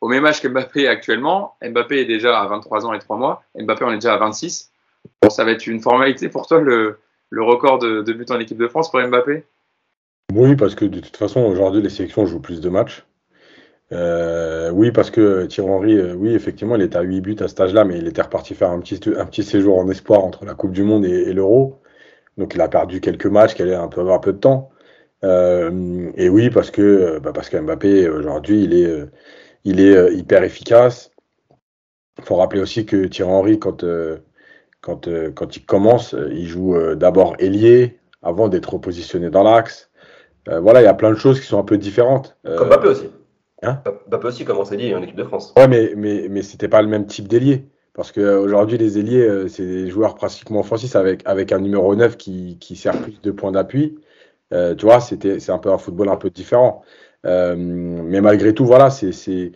au 0.00 0.08
même 0.08 0.24
âge 0.24 0.40
qu'Mbappé 0.40 0.88
actuellement. 0.88 1.56
Mbappé 1.62 2.00
est 2.00 2.06
déjà 2.06 2.40
à 2.40 2.46
23 2.46 2.86
ans 2.86 2.92
et 2.94 2.98
3 2.98 3.16
mois. 3.16 3.42
Mbappé 3.58 3.84
en 3.84 3.92
est 3.92 3.96
déjà 3.96 4.14
à 4.14 4.18
26. 4.18 4.70
Bon, 5.22 5.30
ça 5.30 5.44
va 5.44 5.50
être 5.50 5.66
une 5.66 5.80
formalité 5.80 6.28
pour 6.28 6.46
toi 6.46 6.60
le, 6.60 6.98
le 7.28 7.42
record 7.42 7.78
de, 7.78 8.02
de 8.02 8.12
buts 8.12 8.26
en 8.30 8.40
équipe 8.40 8.58
de 8.58 8.68
France 8.68 8.90
pour 8.90 9.00
Mbappé? 9.00 9.44
Oui, 10.32 10.56
parce 10.56 10.74
que 10.74 10.84
de 10.84 11.00
toute 11.00 11.16
façon, 11.16 11.40
aujourd'hui, 11.40 11.82
les 11.82 11.90
sélections 11.90 12.24
jouent 12.26 12.40
plus 12.40 12.60
de 12.60 12.68
matchs. 12.68 13.04
Euh, 13.92 14.70
oui, 14.70 14.92
parce 14.92 15.10
que 15.10 15.46
Thierry 15.46 15.68
Henry, 15.68 15.96
euh, 15.96 16.14
oui, 16.14 16.34
effectivement, 16.34 16.76
il 16.76 16.82
était 16.82 16.96
à 16.96 17.02
8 17.02 17.20
buts 17.20 17.36
à 17.40 17.48
cet 17.48 17.60
âge-là, 17.60 17.84
mais 17.84 17.98
il 17.98 18.06
était 18.06 18.22
reparti 18.22 18.54
faire 18.54 18.70
un 18.70 18.78
petit, 18.80 19.00
un 19.16 19.26
petit 19.26 19.42
séjour 19.42 19.78
en 19.78 19.88
espoir 19.88 20.24
entre 20.24 20.44
la 20.44 20.54
Coupe 20.54 20.72
du 20.72 20.84
Monde 20.84 21.04
et, 21.04 21.32
l'Euro. 21.32 21.80
Donc 22.38 22.54
il 22.54 22.60
a 22.60 22.68
perdu 22.68 23.00
quelques 23.00 23.26
matchs, 23.26 23.54
qu'il 23.54 23.72
a 23.72 23.82
un 23.82 23.88
peu, 23.88 24.08
un 24.10 24.18
peu 24.18 24.32
de 24.32 24.38
temps. 24.38 24.70
Euh, 25.24 26.10
et 26.16 26.28
oui, 26.28 26.50
parce 26.50 26.70
que, 26.70 27.18
bah 27.18 27.32
parce 27.34 27.48
que 27.50 27.56
Mbappé, 27.58 28.08
aujourd'hui, 28.08 28.64
il 28.64 28.74
est, 28.74 29.04
il 29.64 29.80
est 29.80 30.14
hyper 30.14 30.44
efficace. 30.44 31.10
Il 32.18 32.24
faut 32.24 32.36
rappeler 32.36 32.60
aussi 32.60 32.86
que 32.86 33.06
Thierry 33.06 33.30
Henry, 33.30 33.58
quand, 33.58 33.84
quand, 34.80 35.08
quand 35.34 35.56
il 35.56 35.66
commence, 35.66 36.14
il 36.30 36.46
joue 36.46 36.76
d'abord 36.94 37.34
ailier 37.40 37.98
avant 38.22 38.48
d'être 38.48 38.78
positionné 38.78 39.30
dans 39.30 39.42
l'axe. 39.42 39.90
voilà, 40.46 40.80
il 40.80 40.84
y 40.84 40.88
a 40.88 40.94
plein 40.94 41.10
de 41.10 41.16
choses 41.16 41.40
qui 41.40 41.46
sont 41.46 41.58
un 41.58 41.64
peu 41.64 41.76
différentes. 41.76 42.36
Comme 42.44 42.68
Mbappé 42.68 42.88
aussi. 42.88 43.10
Hein 43.62 43.82
Mbappé 44.08 44.26
aussi 44.26 44.44
commence 44.44 44.72
ailier 44.72 44.94
en 44.94 45.02
équipe 45.02 45.16
de 45.16 45.24
France. 45.24 45.52
Ouais, 45.56 45.68
mais, 45.68 45.92
mais, 45.96 46.26
mais 46.30 46.42
c'était 46.42 46.68
pas 46.68 46.82
le 46.82 46.88
même 46.88 47.06
type 47.06 47.28
d'ailier. 47.28 47.66
Parce 47.92 48.12
qu'aujourd'hui, 48.12 48.78
les 48.78 48.98
ailiers, 48.98 49.26
euh, 49.26 49.48
c'est 49.48 49.66
des 49.66 49.88
joueurs 49.90 50.14
pratiquement 50.14 50.60
offensifs 50.60 50.96
avec, 50.96 51.22
avec 51.26 51.52
un 51.52 51.58
numéro 51.58 51.94
9 51.94 52.16
qui, 52.16 52.56
qui 52.58 52.76
sert 52.76 53.00
plus 53.00 53.20
de 53.20 53.30
points 53.30 53.52
d'appui. 53.52 53.98
Euh, 54.52 54.74
tu 54.74 54.86
vois, 54.86 55.00
c'était, 55.00 55.40
c'est 55.40 55.52
un 55.52 55.58
peu 55.58 55.70
un 55.70 55.78
football 55.78 56.08
un 56.08 56.16
peu 56.16 56.30
différent. 56.30 56.82
Euh, 57.26 57.54
mais 57.56 58.20
malgré 58.20 58.54
tout, 58.54 58.64
voilà, 58.64 58.90
c'est, 58.90 59.12
c'est, 59.12 59.52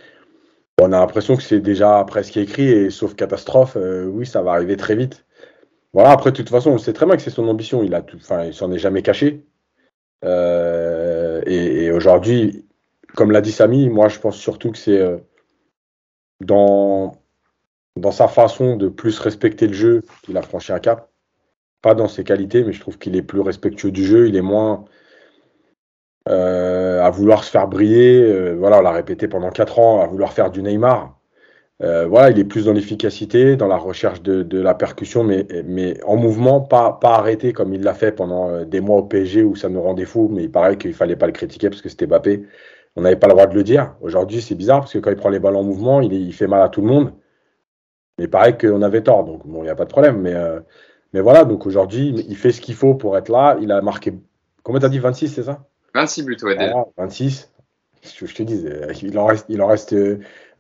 on 0.81 0.93
a 0.93 0.99
l'impression 1.01 1.37
que 1.37 1.43
c'est 1.43 1.61
déjà 1.61 2.05
presque 2.07 2.37
écrit 2.37 2.69
et 2.69 2.91
sauf 2.91 3.15
catastrophe, 3.15 3.77
oui, 3.81 4.27
ça 4.27 4.43
va 4.43 4.53
arriver 4.53 4.77
très 4.77 4.97
vite. 4.97 5.25
Voilà, 5.93 6.11
après, 6.11 6.33
de 6.33 6.37
toute 6.37 6.51
façon, 6.51 6.73
on 6.73 6.79
sait 6.79 6.93
très 6.93 7.07
bien 7.07 7.17
que 7.17 7.23
c'est 7.23 7.31
son 7.31 7.49
ambition. 7.49 7.83
Il 7.85 7.95
a 7.95 8.03
tout, 8.03 8.17
enfin, 8.17 8.45
il 8.45 8.55
s'en 8.55 8.73
est 8.73 8.79
jamais 8.79 9.03
caché. 9.03 9.45
et, 10.25 11.85
et 11.85 11.91
aujourd'hui, 11.93 12.67
comme 13.15 13.31
l'a 13.31 13.41
dit 13.41 13.53
Samy, 13.53 13.89
moi 13.89 14.09
je 14.09 14.19
pense 14.19 14.37
surtout 14.37 14.73
que 14.73 14.79
c'est 14.79 14.99
euh, 15.01 15.19
dans, 16.41 17.13
dans 17.97 18.13
sa 18.13 18.29
façon 18.29 18.77
de 18.77 18.89
plus 18.89 19.19
respecter 19.19 19.67
le 19.67 19.73
jeu 19.73 20.03
qu'il 20.23 20.37
a 20.37 20.43
franchi 20.43 20.73
un 20.73 20.81
cap. 20.81 21.11
Pas 21.83 21.95
dans 21.95 22.09
ses 22.09 22.25
qualités, 22.25 22.65
mais 22.65 22.73
je 22.73 22.81
trouve 22.81 22.99
qu'il 22.99 23.15
est 23.17 23.23
plus 23.23 23.41
respectueux 23.41 23.91
du 23.91 24.05
jeu, 24.05 24.29
il 24.29 24.37
est 24.37 24.43
moins 24.43 24.85
euh, 26.29 27.03
à 27.03 27.11
vouloir 27.11 27.45
se 27.45 27.51
faire 27.51 27.69
briller. 27.69 28.23
Euh, 28.23 28.55
voilà, 28.55 28.79
on 28.79 28.83
l'a 28.83 28.93
répété 28.93 29.29
pendant 29.29 29.51
4 29.51 29.79
ans, 29.79 30.01
à 30.01 30.07
vouloir 30.07 30.33
faire 30.33 30.51
du 30.51 30.63
Neymar. 30.63 31.19
voilà, 31.81 32.31
il 32.31 32.39
est 32.39 32.45
plus 32.45 32.65
dans 32.65 32.73
l'efficacité, 32.73 33.57
dans 33.57 33.67
la 33.69 33.77
recherche 33.77 34.23
de, 34.23 34.61
la 34.61 34.75
percussion, 34.75 35.25
mais, 35.25 35.47
mais 35.67 36.03
en 36.05 36.17
mouvement, 36.17 36.61
pas, 36.63 36.93
pas 36.93 37.17
arrêté 37.17 37.53
comme 37.53 37.75
il 37.75 37.83
l'a 37.83 37.95
fait 37.95 38.13
pendant 38.13 38.65
des 38.65 38.81
mois 38.81 38.99
au 38.99 39.03
PSG 39.03 39.43
où 39.43 39.55
ça 39.55 39.69
nous 39.69 39.83
rendait 39.83 40.07
fou, 40.07 40.31
mais 40.33 40.45
il 40.45 40.51
paraît 40.51 40.79
qu'il 40.79 40.95
fallait 40.95 41.17
pas 41.17 41.27
le 41.27 41.33
critiquer 41.33 41.69
parce 41.69 41.83
que 41.83 41.91
c'était 41.91 42.07
Bappé 42.07 42.45
on 42.97 43.03
n'avait 43.03 43.17
pas 43.17 43.27
le 43.27 43.33
droit 43.33 43.47
de 43.47 43.55
le 43.55 43.65
dire. 43.65 43.95
Aujourd'hui, 44.01 44.41
c'est 44.41 44.55
bizarre 44.55 44.81
parce 44.81 44.93
que 44.93 44.99
quand 44.99 45.11
il 45.11 45.17
prend 45.17 45.29
les 45.29 45.41
balles 45.41 45.57
en 45.57 45.65
mouvement, 45.65 46.01
il, 46.01 46.33
fait 46.33 46.47
mal 46.47 46.63
à 46.63 46.69
tout 46.69 46.81
le 46.81 46.87
monde. 46.87 47.13
Mais 48.19 48.29
pareil 48.29 48.57
qu'on 48.57 48.83
avait 48.83 49.03
tort, 49.03 49.25
donc 49.25 49.47
bon, 49.47 49.61
il 49.61 49.65
n'y 49.65 49.71
a 49.71 49.75
pas 49.75 49.85
de 49.85 49.91
problème. 49.91 50.21
Mais, 50.21 50.35
euh, 50.35 50.61
mais 51.13 51.21
voilà, 51.21 51.45
donc 51.45 51.67
aujourd'hui, 51.67 52.15
il 52.29 52.37
fait 52.37 52.53
ce 52.53 52.61
qu'il 52.61 52.77
faut 52.77 52.95
pour 52.95 53.17
être 53.19 53.29
là. 53.29 53.57
Il 53.61 53.73
a 53.73 53.81
marqué, 53.81 54.15
combien 54.63 54.81
t'as 54.81 54.89
dit 54.89 55.01
26, 55.01 55.29
c'est 55.29 55.43
ça? 55.43 55.67
26 55.95 56.23
buts, 56.23 56.37
ouais. 56.43 56.73
26. 56.97 57.51
Je, 58.03 58.35
te 58.35 58.43
dis, 58.43 58.65
euh, 58.67 58.93
il 59.03 59.19
en 59.19 59.27
reste, 59.27 59.47
il 59.49 59.63
en 59.63 59.67
reste 59.67 59.97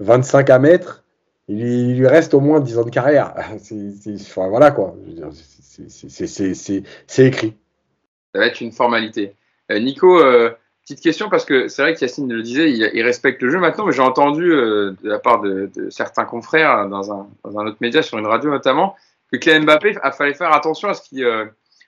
25 0.00 0.50
euh, 0.50 0.54
à 0.54 0.58
mettre. 0.58 1.04
Il 1.46 1.58
lui, 1.96 2.06
reste 2.06 2.32
au 2.32 2.40
moins 2.40 2.58
10 2.58 2.78
ans 2.78 2.84
de 2.84 2.90
carrière. 2.90 3.34
voilà 4.36 4.70
quoi. 4.70 4.96
C'est 6.16 7.26
écrit. 7.26 7.54
Ça 8.32 8.40
va 8.40 8.46
être 8.46 8.60
une 8.60 8.72
formalité. 8.72 9.36
Nico, 9.70 10.18
Petite 10.84 11.00
question 11.00 11.30
parce 11.30 11.46
que 11.46 11.68
c'est 11.68 11.80
vrai 11.80 11.94
qu'Yacine 11.94 12.30
le 12.30 12.42
disait, 12.42 12.70
il, 12.70 13.02
respecte 13.02 13.40
le 13.40 13.48
jeu 13.48 13.58
maintenant, 13.58 13.86
mais 13.86 13.92
j'ai 13.92 14.02
entendu 14.02 14.52
euh, 14.52 14.92
de 15.02 15.08
la 15.08 15.18
part 15.18 15.40
de, 15.40 15.70
certains 15.88 16.26
confrères 16.26 16.86
dans 16.90 17.10
un, 17.10 17.26
dans 17.42 17.58
un, 17.58 17.66
autre 17.68 17.78
média, 17.80 18.02
sur 18.02 18.18
une 18.18 18.26
radio 18.26 18.50
notamment, 18.50 18.94
que 19.32 19.38
Kylian 19.38 19.62
Mbappé 19.62 19.96
a 20.02 20.12
fallu 20.12 20.34
faire 20.34 20.52
attention 20.52 20.90
à 20.90 20.94
ce 20.94 21.08
qu'il 21.08 21.24
euh, 21.24 21.46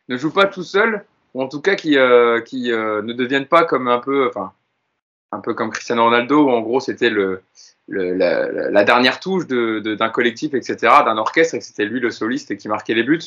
ne 0.08 0.16
joue 0.16 0.32
pas 0.32 0.46
tout 0.46 0.62
seul, 0.62 1.04
ou 1.34 1.42
en 1.42 1.48
tout 1.48 1.60
cas 1.60 1.74
qu'il 1.74 1.98
euh, 1.98 2.40
ne 2.40 3.12
devienne 3.12 3.44
pas 3.44 3.64
comme 3.64 3.86
un 3.86 3.98
peu, 3.98 4.28
enfin, 4.28 4.54
un 5.30 5.40
peu 5.40 5.52
comme 5.52 5.70
Cristiano 5.70 6.04
Ronaldo, 6.04 6.46
où 6.46 6.50
en 6.50 6.62
gros 6.62 6.80
c'était 6.80 7.10
le, 7.10 7.42
la, 7.88 8.84
dernière 8.84 9.20
touche 9.20 9.46
d'un 9.46 9.80
de, 9.82 10.10
collectif, 10.10 10.54
etc., 10.54 10.76
d'un 11.04 11.18
orchestre, 11.18 11.56
et 11.56 11.58
que 11.58 11.64
c'était 11.66 11.84
lui 11.84 12.00
le 12.00 12.10
soliste 12.10 12.56
qui 12.56 12.68
marquait 12.68 12.94
les 12.94 13.02
buts. 13.02 13.20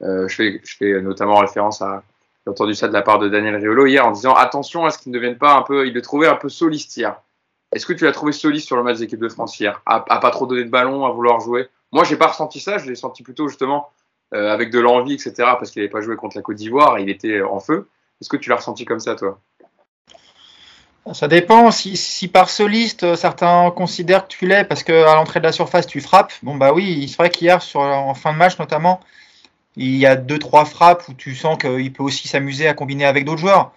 je, 0.00 0.34
fais, 0.34 0.62
je 0.64 0.76
fais 0.78 1.02
notamment 1.02 1.36
référence 1.36 1.82
à 1.82 2.04
j'ai 2.44 2.50
entendu 2.50 2.74
ça 2.74 2.88
de 2.88 2.92
la 2.92 3.02
part 3.02 3.18
de 3.18 3.28
Daniel 3.28 3.56
Riolo 3.56 3.86
hier 3.86 4.06
en 4.06 4.12
disant 4.12 4.34
attention 4.34 4.86
à 4.86 4.90
ce 4.90 4.98
qu'il 4.98 5.12
ne 5.12 5.18
devienne 5.18 5.36
pas 5.36 5.54
un 5.54 5.62
peu. 5.62 5.86
Il 5.86 5.92
le 5.92 6.02
trouvait 6.02 6.26
un 6.26 6.36
peu 6.36 6.48
soliste 6.48 6.96
hier. 6.96 7.20
Est-ce 7.72 7.86
que 7.86 7.92
tu 7.92 8.04
l'as 8.04 8.12
trouvé 8.12 8.32
soliste 8.32 8.66
sur 8.66 8.76
le 8.76 8.82
match 8.82 8.98
d'équipe 8.98 9.20
de 9.20 9.28
France 9.28 9.58
hier? 9.60 9.82
À, 9.86 10.00
pas 10.00 10.30
trop 10.30 10.46
donner 10.46 10.64
de 10.64 10.70
ballon, 10.70 11.04
à 11.04 11.10
vouloir 11.10 11.40
jouer? 11.40 11.68
Moi, 11.92 12.04
j'ai 12.04 12.16
pas 12.16 12.28
ressenti 12.28 12.58
ça. 12.58 12.78
Je 12.78 12.86
l'ai 12.86 12.94
senti 12.94 13.22
plutôt 13.22 13.46
justement 13.46 13.90
euh, 14.34 14.52
avec 14.52 14.70
de 14.70 14.80
l'envie, 14.80 15.14
etc. 15.14 15.32
Parce 15.38 15.70
qu'il 15.70 15.82
n'avait 15.82 15.90
pas 15.90 16.00
joué 16.00 16.16
contre 16.16 16.36
la 16.36 16.42
Côte 16.42 16.56
d'Ivoire. 16.56 16.98
Il 16.98 17.10
était 17.10 17.42
en 17.42 17.60
feu. 17.60 17.88
Est-ce 18.20 18.28
que 18.28 18.36
tu 18.36 18.48
l'as 18.48 18.56
ressenti 18.56 18.84
comme 18.84 19.00
ça, 19.00 19.14
toi? 19.14 19.38
Ça 21.12 21.28
dépend. 21.28 21.70
Si, 21.70 21.96
si, 21.96 22.28
par 22.28 22.48
soliste, 22.48 23.14
certains 23.16 23.70
considèrent 23.70 24.24
que 24.26 24.32
tu 24.32 24.46
l'es 24.46 24.64
parce 24.64 24.82
qu'à 24.82 25.14
l'entrée 25.14 25.40
de 25.40 25.44
la 25.44 25.52
surface, 25.52 25.86
tu 25.86 26.00
frappes. 26.00 26.32
Bon, 26.42 26.56
bah 26.56 26.72
oui, 26.72 27.08
c'est 27.08 27.16
vrai 27.16 27.30
qu'hier, 27.30 27.60
en 27.74 28.14
fin 28.14 28.32
de 28.32 28.38
match 28.38 28.58
notamment, 28.58 29.00
il 29.76 29.96
y 29.96 30.06
a 30.06 30.16
deux, 30.16 30.38
trois 30.38 30.64
frappes 30.64 31.08
où 31.08 31.14
tu 31.14 31.34
sens 31.34 31.58
qu'il 31.58 31.92
peut 31.92 32.02
aussi 32.02 32.28
s'amuser 32.28 32.68
à 32.68 32.74
combiner 32.74 33.04
avec 33.04 33.24
d'autres 33.24 33.40
joueurs. 33.40 33.72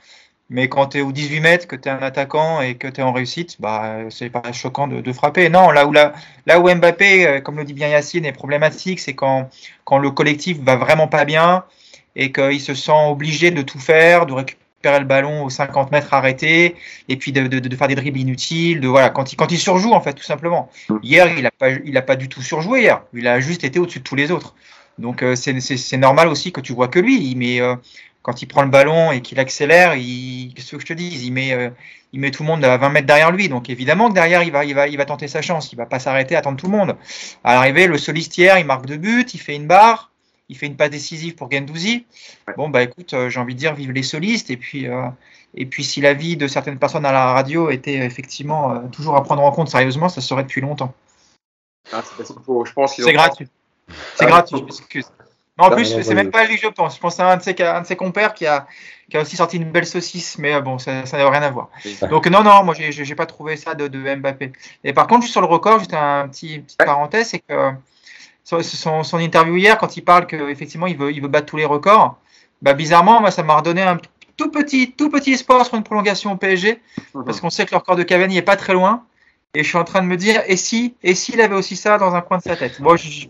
Mais 0.50 0.68
quand 0.70 0.88
tu 0.88 1.00
es 1.00 1.02
au 1.02 1.12
18 1.12 1.40
mètres, 1.40 1.68
que 1.68 1.76
tu 1.76 1.90
es 1.90 1.92
un 1.92 2.02
attaquant 2.02 2.62
et 2.62 2.76
que 2.76 2.88
tu 2.88 3.02
es 3.02 3.04
en 3.04 3.14
réussite, 3.14 3.60
bah, 3.60 3.96
c'est 4.10 4.30
pas 4.30 4.52
choquant 4.52 4.88
de, 4.88 5.14
frapper. 5.14 5.50
Non, 5.50 5.72
là 5.72 5.88
où, 5.88 5.92
là, 5.92 6.14
là 6.46 6.60
où 6.60 6.70
Mbappé, 6.74 7.28
euh, 7.28 7.42
comme 7.42 7.58
le 7.58 7.64
dit 7.64 7.74
bien 7.74 7.88
Yacine, 7.88 8.26
est 8.26 8.34
problématique, 8.34 9.00
c'est 9.00 9.14
quand, 9.16 9.50
quand 9.86 9.98
le 9.98 10.12
collectif 10.12 10.60
va 10.60 10.76
vraiment 10.76 11.08
pas 11.08 11.26
bien 11.26 11.64
et 12.16 12.32
qu'il 12.32 12.62
se 12.62 12.76
sent 12.76 12.92
obligé 13.08 13.52
de 13.52 13.62
tout 13.62 13.80
faire, 13.80 14.26
de 14.26 14.34
récupérer 14.34 15.00
le 15.00 15.06
ballon 15.06 15.44
aux 15.46 15.50
50 15.50 15.92
mètres 15.92 16.14
arrêté 16.14 16.76
et 17.08 17.16
puis 17.16 17.32
de, 17.32 17.48
de, 17.48 17.60
de, 17.60 17.76
faire 17.76 17.88
des 17.88 17.96
dribbles 17.96 18.20
inutiles. 18.20 18.82
De, 18.82 18.88
voilà, 18.88 19.10
quand, 19.10 19.32
il, 19.32 19.38
quand 19.38 19.52
il 19.52 19.58
surjoue, 19.58 19.94
en 19.94 20.02
fait, 20.02 20.14
tout 20.14 20.24
simplement. 20.24 20.70
Hier, 21.02 21.28
il 21.36 21.44
n'a 21.44 21.52
pas, 21.52 21.70
il 21.70 21.98
a 21.98 22.02
pas 22.02 22.16
du 22.16 22.30
tout 22.30 22.42
surjoué. 22.42 22.82
Hier. 22.82 23.02
Il 23.14 23.28
a 23.28 23.40
juste 23.40 23.64
été 23.64 23.80
au-dessus 23.80 24.00
de 24.00 24.04
tous 24.04 24.16
les 24.16 24.30
autres. 24.30 24.54
Donc 24.98 25.24
euh, 25.24 25.36
c'est 25.36 25.98
normal 25.98 26.28
aussi 26.28 26.52
que 26.52 26.62
tu 26.62 26.74
vois 26.74 26.88
que 26.88 27.00
lui. 27.00 27.34
Mais 27.36 27.62
euh, 27.62 27.76
quand 28.22 28.42
il 28.42 28.48
prend 28.48 28.62
le 28.62 28.70
ballon 28.70 29.12
et 29.12 29.22
qu'il 29.22 29.40
accélère, 29.40 29.96
il, 29.96 30.54
qu'est-ce 30.56 30.76
que 30.76 30.82
je 30.82 30.86
te 30.86 30.94
dis 30.94 31.26
il 31.26 31.32
met, 31.32 31.54
euh, 31.54 31.70
il 32.12 32.20
met 32.20 32.32
tout 32.32 32.44
le 32.44 32.48
monde 32.48 32.64
à 32.64 32.78
20 32.78 32.90
mètres 32.90 33.08
derrière 33.08 33.32
lui. 33.32 33.50
Donc 33.50 33.70
évidemment 33.70 34.10
que 34.10 34.14
derrière, 34.14 34.44
il 34.44 34.52
va, 34.52 34.66
il 34.66 34.76
va, 34.76 34.88
il 34.88 34.98
va 34.98 35.06
tenter 35.06 35.28
sa 35.28 35.42
chance. 35.42 35.72
Il 35.72 35.76
va 35.76 35.86
pas 35.86 36.00
s'arrêter 36.00 36.36
à 36.36 36.40
attendre 36.40 36.58
tout 36.58 36.68
le 36.68 36.78
monde. 36.78 36.96
À 37.44 37.56
l'arrivée, 37.56 37.88
le 37.88 37.98
solistière, 37.98 38.60
il 38.60 38.66
marque 38.66 38.86
deux 38.86 38.98
buts, 38.98 39.26
il 39.34 39.40
fait 39.40 39.56
une 39.56 39.68
barre, 39.68 40.12
il 40.50 40.58
fait 40.58 40.68
une 40.68 40.76
passe 40.76 40.92
décisive 40.92 41.36
pour 41.36 41.52
Gendouzi. 41.52 42.06
Bon, 42.58 42.70
bah 42.70 42.84
écoute, 42.84 43.16
j'ai 43.30 43.40
envie 43.40 43.56
de 43.56 43.60
dire, 43.60 43.74
vive 43.74 43.92
les 43.92 44.04
solistes. 44.04 44.52
Et 44.52 44.58
puis, 44.58 44.88
et 45.56 45.66
puis 45.66 45.84
si 45.84 46.02
la 46.02 46.14
vie 46.14 46.38
de 46.38 46.48
certaines 46.48 46.78
personnes 46.78 47.06
à 47.06 47.12
la 47.12 47.34
radio 47.34 47.72
était 47.72 47.96
effectivement 47.96 48.88
toujours 48.90 49.16
à 49.16 49.24
prendre 49.24 49.44
en 49.44 49.52
compte 49.52 49.70
sérieusement, 49.70 50.10
ça 50.10 50.22
serait 50.22 50.44
depuis 50.44 50.62
longtemps. 50.62 50.94
Ah, 51.92 52.04
c'est 52.88 53.14
gratuit. 53.14 53.48
C'est 54.16 54.26
gratuit, 54.26 54.58
je 54.60 54.64
m'excuse. 54.64 55.06
en 55.58 55.70
plus, 55.72 56.02
c'est 56.02 56.16
même 56.16 56.32
pas 56.32 56.46
lui, 56.46 56.58
je 56.58 56.68
pense. 56.68 56.96
Je 56.96 57.00
pense 57.00 57.20
à 57.20 57.32
un 57.32 57.38
de 57.38 57.44
ses, 57.44 57.56
un 57.62 57.82
de 57.82 57.86
ses 57.86 57.96
compères 57.96 58.34
qui 58.34 58.46
a, 58.46 58.68
qui 59.10 59.18
a 59.18 59.22
aussi 59.22 59.36
sorti 59.36 59.58
une 59.58 59.72
belle 59.72 59.86
saucisse, 59.86 60.38
mais 60.38 60.54
euh, 60.54 60.62
bon, 60.62 60.78
ça 60.80 61.04
n'a 61.04 61.30
rien 61.30 61.42
à 61.42 61.50
voir. 61.50 61.70
Donc, 62.10 62.28
non, 62.28 62.44
non, 62.44 62.64
moi, 62.64 62.74
j'ai 62.78 63.16
pas 63.16 63.26
trouvé 63.26 63.58
ça 63.58 63.76
de, 63.76 63.88
de, 63.88 64.16
Mbappé. 64.16 64.52
Et 64.84 64.94
par 64.94 65.08
contre, 65.08 65.22
juste 65.22 65.34
sur 65.34 65.42
le 65.42 65.48
record, 65.48 65.80
juste 65.80 65.94
un 65.94 66.28
petit, 66.28 66.60
petite 66.60 66.78
parenthèse, 66.78 67.30
c'est 67.30 67.40
que 67.40 67.72
son, 68.44 69.04
son, 69.04 69.20
interview 69.20 69.56
hier, 69.56 69.78
quand 69.78 69.96
il 69.98 70.02
parle 70.02 70.28
qu'effectivement, 70.28 70.88
il 70.88 70.98
veut, 70.98 71.12
il 71.12 71.22
veut 71.22 71.28
battre 71.28 71.46
tous 71.46 71.58
les 71.58 71.66
records, 71.66 72.18
bah, 72.62 72.74
bizarrement, 72.74 73.22
moi, 73.22 73.32
ça 73.32 73.44
m'a 73.44 73.56
redonné 73.56 73.82
un 73.82 74.00
tout 74.38 74.50
petit, 74.50 74.92
tout 74.92 75.10
petit 75.10 75.34
espoir 75.34 75.66
sur 75.66 75.76
une 75.76 75.84
prolongation 75.84 76.32
au 76.32 76.38
PSG, 76.38 76.82
mhm. 77.14 77.26
parce 77.26 77.42
qu'on 77.42 77.50
sait 77.50 77.66
que 77.66 77.72
le 77.72 77.78
record 77.78 77.96
de 77.96 78.04
Cavani 78.04 78.38
est 78.38 78.42
pas 78.42 78.56
très 78.56 78.74
loin. 78.74 79.04
Et 79.56 79.64
je 79.64 79.70
suis 79.70 79.78
en 79.78 79.84
train 79.84 80.02
de 80.02 80.08
me 80.08 80.18
dire, 80.18 80.42
et 80.48 80.58
si, 80.58 80.96
et 81.04 81.14
s'il 81.14 81.40
avait 81.40 81.56
aussi 81.56 81.76
ça 81.76 82.00
dans 82.00 82.16
un 82.16 82.22
coin 82.22 82.40
de 82.40 82.44
sa 82.44 82.56
tête? 82.56 82.80
Je, 82.80 83.28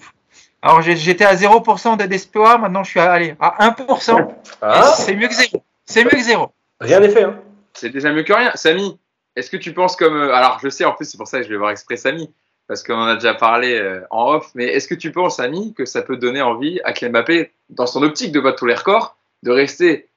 alors 0.63 0.81
j'étais 0.81 1.25
à 1.25 1.35
0% 1.35 2.07
d'espoir, 2.07 2.57
maintenant 2.57 2.85
je 2.85 2.91
suis 2.91 2.99
à, 3.01 3.11
allez, 3.11 3.35
à 3.41 3.69
1%. 3.69 4.27
Ah. 4.61 4.93
C'est 4.95 5.13
mieux 5.13 5.27
que 5.27 5.33
zéro. 5.33 5.61
C'est 5.83 6.05
mieux 6.05 6.09
que 6.09 6.23
zéro. 6.23 6.51
Rien 6.79 7.01
n'est 7.01 7.09
fait. 7.09 7.23
Hein. 7.23 7.37
C'est 7.73 7.89
déjà 7.89 8.13
mieux 8.13 8.23
que 8.23 8.31
rien. 8.31 8.51
Samy, 8.55 8.97
est-ce 9.35 9.51
que 9.51 9.57
tu 9.57 9.73
penses 9.73 9.97
comme. 9.97 10.15
Euh, 10.15 10.33
alors 10.33 10.59
je 10.63 10.69
sais, 10.69 10.85
en 10.85 10.93
plus, 10.93 11.03
c'est 11.03 11.17
pour 11.17 11.27
ça 11.27 11.39
que 11.39 11.43
je 11.43 11.49
vais 11.49 11.57
voir 11.57 11.71
exprès 11.71 11.97
Samy, 11.97 12.31
parce 12.67 12.81
qu'on 12.81 12.93
en 12.93 13.07
a 13.07 13.15
déjà 13.15 13.33
parlé 13.33 13.77
euh, 13.77 14.05
en 14.09 14.35
off, 14.35 14.51
mais 14.55 14.67
est-ce 14.67 14.87
que 14.87 14.95
tu 14.95 15.11
penses, 15.11 15.35
Samy, 15.35 15.73
que 15.73 15.83
ça 15.83 16.01
peut 16.01 16.15
donner 16.15 16.41
envie 16.41 16.79
à 16.85 16.93
Mbappé, 16.93 17.51
dans 17.67 17.85
son 17.85 18.01
optique 18.01 18.31
de 18.31 18.39
battre 18.39 18.59
tous 18.59 18.65
les 18.65 18.75
records, 18.75 19.17
de 19.43 19.51
rester 19.51 20.07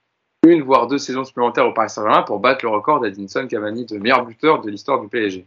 une 0.47 0.63
voire 0.63 0.87
deux 0.87 0.99
saisons 0.99 1.25
supplémentaires 1.25 1.67
au 1.67 1.73
Paris 1.73 1.91
Saint-Germain 1.91 2.23
pour 2.23 2.39
battre 2.39 2.65
le 2.65 2.71
record 2.71 3.01
d'Edinson 3.01 3.49
Cavani 3.49 3.85
de 3.85 3.99
meilleur 3.99 4.25
buteur 4.25 4.61
de 4.61 4.71
l'histoire 4.71 5.01
du 5.01 5.09
PSG 5.09 5.45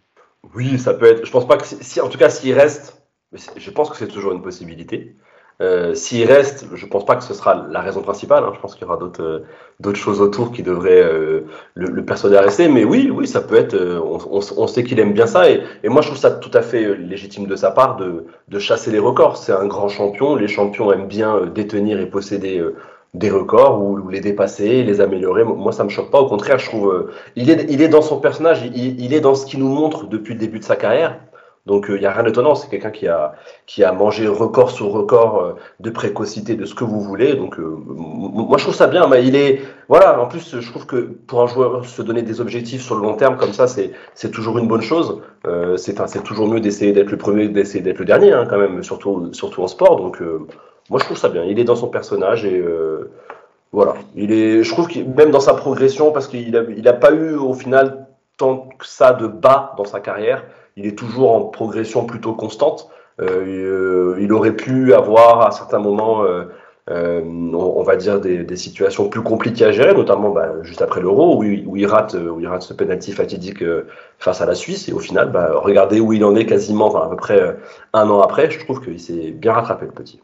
Oui, 0.54 0.78
ça 0.78 0.94
peut 0.94 1.06
être. 1.06 1.26
Je 1.26 1.32
pense 1.32 1.48
pas 1.48 1.56
que 1.56 1.66
si, 1.66 2.02
en 2.02 2.10
tout 2.10 2.18
cas, 2.18 2.30
s'il 2.30 2.54
reste 2.54 2.99
je 3.34 3.72
pense 3.72 3.90
que 3.90 3.98
c'est 3.98 4.08
toujours 4.08 4.32
une 4.32 4.42
possibilité. 4.42 5.16
Euh, 5.62 5.94
S'il 5.94 6.26
reste, 6.26 6.68
je 6.74 6.86
pense 6.86 7.06
pas 7.06 7.18
que 7.18 7.24
ce 7.24 7.34
sera 7.34 7.68
la 7.70 7.82
raison 7.82 8.02
principale. 8.02 8.44
Hein. 8.46 8.52
Je 8.56 8.60
pense 8.60 8.76
qu'il 8.76 8.84
y 8.84 8.86
aura 8.86 8.98
d'autres 8.98 9.44
euh, 9.86 9.94
choses 9.94 10.22
autour 10.22 10.54
qui 10.54 10.64
devraient 10.64 11.04
euh, 11.04 11.42
le, 11.76 12.06
persuader 12.06 12.38
à 12.38 12.42
rester. 12.42 12.70
Mais 12.70 12.86
oui, 12.86 13.12
oui, 13.14 13.28
ça 13.28 13.42
peut 13.42 13.56
être. 13.56 13.76
On, 13.76 14.68
sait 14.68 14.84
qu'il 14.84 15.00
aime 15.00 15.14
bien 15.14 15.28
ça. 15.28 15.50
Et, 15.50 15.62
moi, 15.84 16.02
je 16.02 16.08
trouve 16.08 16.20
ça 16.20 16.32
tout 16.32 16.52
à 16.54 16.62
fait 16.62 16.96
légitime 16.96 17.46
de 17.46 17.56
sa 17.58 17.72
part 17.72 17.98
de, 17.98 18.60
chasser 18.60 18.90
les 18.92 19.00
records. 19.00 19.38
C'est 19.38 19.52
un 19.52 19.68
grand 19.68 19.90
champion. 19.90 20.36
Les 20.36 20.48
champions 20.48 20.92
aiment 20.94 21.08
bien 21.08 21.46
détenir 21.46 22.00
et 22.00 22.06
posséder 22.06 22.64
des 23.14 23.30
records 23.30 23.82
ou, 23.82 24.08
les 24.08 24.22
dépasser, 24.22 24.84
les 24.84 25.02
améliorer. 25.02 25.44
Moi, 25.44 25.74
ça 25.74 25.84
me 25.84 25.90
choque 25.90 26.10
pas. 26.10 26.22
Au 26.22 26.28
contraire, 26.28 26.58
je 26.58 26.68
trouve 26.68 27.12
il 27.36 27.50
est 27.50 27.90
dans 27.90 28.02
son 28.02 28.22
personnage. 28.22 28.64
Il 28.74 29.14
est 29.14 29.22
dans 29.22 29.36
ce 29.36 29.46
qu'il 29.46 29.60
nous 29.60 29.68
montre 29.68 30.08
depuis 30.08 30.36
le 30.36 30.40
début 30.40 30.60
de 30.60 30.64
sa 30.64 30.78
carrière. 30.78 31.20
Donc 31.66 31.86
il 31.90 31.96
euh, 31.96 32.00
n'y 32.00 32.06
a 32.06 32.12
rien 32.12 32.24
d'étonnant, 32.24 32.56
c'est 32.56 32.70
quelqu'un 32.70 32.90
qui 32.90 33.08
a, 33.08 33.36
qui 33.66 33.84
a 33.84 33.92
mangé 33.92 34.28
record 34.28 34.72
sur 34.72 34.88
record 34.88 35.40
euh, 35.40 35.54
de 35.80 35.90
précocité, 35.90 36.56
de 36.56 36.66
ce 36.66 36.74
que 36.74 36.84
vous 36.84 37.02
voulez. 37.02 37.36
Donc 37.36 37.60
euh, 37.60 37.78
moi 37.86 38.58
je 38.58 38.64
trouve 38.64 38.76
ça 38.76 38.88
bien, 38.88 39.08
il 39.18 39.36
est 39.36 39.62
voilà. 39.88 40.20
En 40.22 40.28
plus 40.28 40.60
je 40.60 40.70
trouve 40.70 40.86
que 40.86 40.98
pour 41.28 41.42
un 41.42 41.48
joueur 41.48 41.86
se 41.86 42.02
donner 42.02 42.22
des 42.22 42.42
objectifs 42.42 42.82
sur 42.82 42.96
le 42.96 43.02
long 43.02 43.16
terme 43.16 43.38
comme 43.38 43.54
ça, 43.54 43.68
c'est 43.68 44.32
toujours 44.32 44.58
une 44.58 44.68
bonne 44.68 44.82
chose. 44.82 45.22
C'est 45.78 46.24
toujours 46.24 46.48
mieux 46.48 46.60
d'essayer 46.60 46.92
d'être 46.92 47.12
le 47.12 47.18
premier, 47.18 47.48
d'essayer 47.50 47.82
d'être 47.82 48.00
le 48.00 48.06
dernier 48.06 48.34
hein, 48.34 48.46
quand 48.50 48.58
même, 48.58 48.84
surtout 48.84 49.34
surtout 49.34 49.62
en 49.62 49.68
sport. 49.68 49.98
Donc 49.98 50.22
moi 50.90 51.00
je 51.00 51.06
trouve 51.06 51.18
ça 51.18 51.30
bien. 51.30 51.44
Il 51.44 51.60
est 51.60 51.64
dans 51.66 51.76
son 51.76 51.88
personnage 51.88 52.46
et 52.46 52.64
voilà. 53.72 53.94
Il 54.16 54.32
est, 54.32 54.64
je 54.64 54.72
trouve 54.72 54.88
que 54.88 55.00
même 55.00 55.32
dans 55.32 55.40
sa 55.40 55.54
progression, 55.54 56.12
parce 56.12 56.28
qu'il 56.28 56.56
a, 56.58 56.64
il 56.76 56.88
a 56.88 56.94
pas 56.94 57.12
eu 57.12 57.36
au 57.36 57.54
final 57.54 58.08
tant 58.38 58.70
que 58.78 58.88
ça 58.88 59.14
de 59.14 59.28
bas 59.28 59.74
dans 59.78 59.86
sa 59.86 60.00
carrière 60.00 60.44
il 60.80 60.88
est 60.88 60.98
toujours 60.98 61.32
en 61.36 61.42
progression 61.44 62.06
plutôt 62.06 62.34
constante. 62.34 62.90
Euh, 63.20 64.16
il 64.20 64.32
aurait 64.32 64.56
pu 64.56 64.94
avoir 64.94 65.42
à 65.42 65.52
certains 65.52 65.80
moments, 65.80 66.24
euh, 66.24 66.46
euh, 66.90 67.22
on, 67.22 67.84
va 67.84 67.98
dire, 67.98 68.22
des, 68.22 68.56
situations 68.56 69.10
plus 69.10 69.22
compliquées 69.22 69.66
à 69.66 69.72
gérer, 69.74 69.94
notamment 69.94 70.30
bah, 70.30 70.54
juste 70.64 70.82
après 70.82 71.02
l'Euro, 71.02 71.38
où, 71.38 71.44
il 71.44 71.86
rate, 71.86 72.14
où 72.14 72.40
il 72.40 72.48
rate 72.48 72.62
ce 72.62 72.74
penalty 72.74 73.12
fatidique 73.12 73.62
face 74.20 74.40
à 74.40 74.46
la 74.46 74.56
Suisse. 74.56 74.88
Et 74.88 74.94
au 74.94 75.00
final, 75.00 75.32
bah, 75.32 75.52
regardez 75.56 76.00
où 76.00 76.14
il 76.14 76.24
en 76.24 76.34
est 76.38 76.46
quasiment, 76.46 76.96
à 76.96 77.10
peu 77.10 77.18
près 77.18 77.58
un 77.94 78.10
an 78.10 78.22
après. 78.22 78.50
Je 78.50 78.60
trouve 78.60 78.82
qu'il 78.82 79.02
s'est 79.02 79.32
bien 79.32 79.52
rattrapé, 79.52 79.86
le 79.86 79.92
petit. 79.92 80.22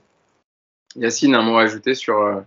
Yacine, 0.95 1.35
un 1.35 1.41
mot 1.41 1.57
à 1.57 1.63
ajouter 1.63 1.95
sur, 1.95 2.41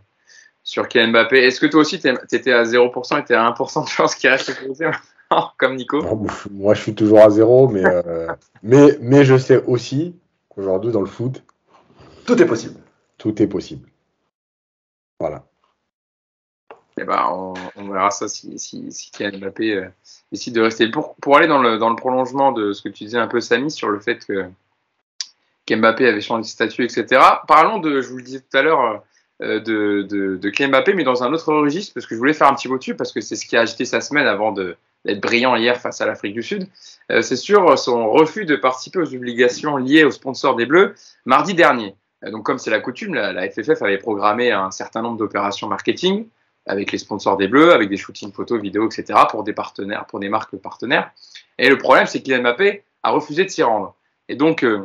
sur 0.64 0.88
Kylian 0.88 1.08
Mbappé. 1.08 1.44
Est-ce 1.44 1.60
que 1.60 1.66
toi 1.66 1.82
aussi, 1.82 2.00
tu 2.00 2.08
étais 2.08 2.52
à 2.52 2.62
0% 2.62 3.20
et 3.20 3.24
tu 3.24 3.34
à 3.34 3.50
1% 3.50 3.84
de 3.84 3.88
chance 3.88 4.14
qu'il 4.14 4.30
reste 4.30 4.58
comme 5.58 5.76
Nico 5.76 6.02
Moi, 6.50 6.74
je 6.74 6.82
suis 6.82 6.94
toujours 6.94 7.20
à 7.20 7.30
zéro, 7.30 7.68
mais, 7.68 7.84
euh, 7.84 8.28
mais, 8.62 8.98
mais 9.00 9.24
je 9.24 9.36
sais 9.36 9.62
aussi 9.64 10.14
qu'aujourd'hui, 10.48 10.92
dans 10.92 11.00
le 11.00 11.06
foot, 11.06 11.42
tout 12.26 12.40
est 12.40 12.46
possible. 12.46 12.80
Tout 13.16 13.40
est 13.42 13.46
possible. 13.46 13.88
Voilà. 15.18 15.44
Eh 17.00 17.04
ben, 17.04 17.28
on, 17.30 17.54
on, 17.76 17.88
verra 17.88 18.10
ça 18.10 18.28
si, 18.28 18.58
si, 18.58 18.90
si 18.90 19.10
Kylian 19.10 19.38
Mbappé 19.38 19.74
euh, 19.74 19.88
décide 20.32 20.54
de 20.54 20.60
rester. 20.60 20.90
Pour, 20.90 21.14
pour 21.16 21.36
aller 21.36 21.46
dans 21.46 21.60
le, 21.60 21.78
dans 21.78 21.90
le 21.90 21.96
prolongement 21.96 22.52
de 22.52 22.72
ce 22.72 22.82
que 22.82 22.88
tu 22.88 23.04
disais 23.04 23.18
un 23.18 23.28
peu, 23.28 23.40
Samy, 23.40 23.70
sur 23.70 23.88
le 23.88 24.00
fait 24.00 24.24
que 24.24 24.50
Mbappé 25.70 26.08
avait 26.08 26.20
changé 26.20 26.42
de 26.42 26.46
statut, 26.46 26.84
etc. 26.84 27.20
Parlons 27.46 27.78
de, 27.78 28.00
je 28.00 28.08
vous 28.08 28.16
le 28.16 28.22
disais 28.22 28.40
tout 28.40 28.56
à 28.56 28.62
l'heure, 28.62 29.02
euh, 29.42 29.60
de, 29.60 30.02
de, 30.02 30.36
de 30.36 30.50
Kylian 30.50 30.70
Mbappé, 30.70 30.94
mais 30.94 31.04
dans 31.04 31.22
un 31.22 31.32
autre 31.32 31.52
registre, 31.52 31.94
parce 31.94 32.06
que 32.06 32.14
je 32.14 32.18
voulais 32.18 32.32
faire 32.32 32.48
un 32.48 32.54
petit 32.54 32.68
mot 32.68 32.78
dessus, 32.78 32.96
parce 32.96 33.12
que 33.12 33.20
c'est 33.20 33.36
ce 33.36 33.46
qui 33.46 33.56
a 33.56 33.60
agité 33.60 33.84
sa 33.84 34.00
semaine 34.00 34.26
avant 34.26 34.50
de, 34.50 34.76
d'être 35.08 35.20
brillant 35.20 35.56
hier 35.56 35.80
face 35.80 36.00
à 36.00 36.06
l'Afrique 36.06 36.34
du 36.34 36.42
Sud, 36.42 36.68
euh, 37.10 37.22
c'est 37.22 37.36
sur 37.36 37.78
son 37.78 38.10
refus 38.10 38.44
de 38.44 38.56
participer 38.56 39.00
aux 39.00 39.14
obligations 39.14 39.76
liées 39.76 40.04
aux 40.04 40.10
sponsors 40.10 40.54
des 40.54 40.66
Bleus 40.66 40.94
mardi 41.24 41.54
dernier. 41.54 41.94
Euh, 42.24 42.30
donc, 42.30 42.44
comme 42.44 42.58
c'est 42.58 42.70
la 42.70 42.80
coutume, 42.80 43.14
la, 43.14 43.50
FFF 43.50 43.82
avait 43.82 43.98
programmé 43.98 44.52
un 44.52 44.70
certain 44.70 45.02
nombre 45.02 45.16
d'opérations 45.16 45.66
marketing 45.66 46.26
avec 46.66 46.92
les 46.92 46.98
sponsors 46.98 47.38
des 47.38 47.48
Bleus, 47.48 47.72
avec 47.72 47.88
des 47.88 47.96
shootings 47.96 48.32
photos, 48.32 48.60
vidéos, 48.60 48.86
etc., 48.86 49.20
pour 49.30 49.42
des 49.42 49.54
partenaires, 49.54 50.04
pour 50.04 50.20
des 50.20 50.28
marques 50.28 50.56
partenaires. 50.56 51.10
Et 51.58 51.70
le 51.70 51.78
problème, 51.78 52.06
c'est 52.06 52.20
qu'Kylian 52.20 52.42
Mbappé 52.42 52.84
a 53.02 53.10
refusé 53.10 53.44
de 53.44 53.48
s'y 53.48 53.62
rendre. 53.62 53.94
Et 54.28 54.36
donc, 54.36 54.62
euh, 54.62 54.84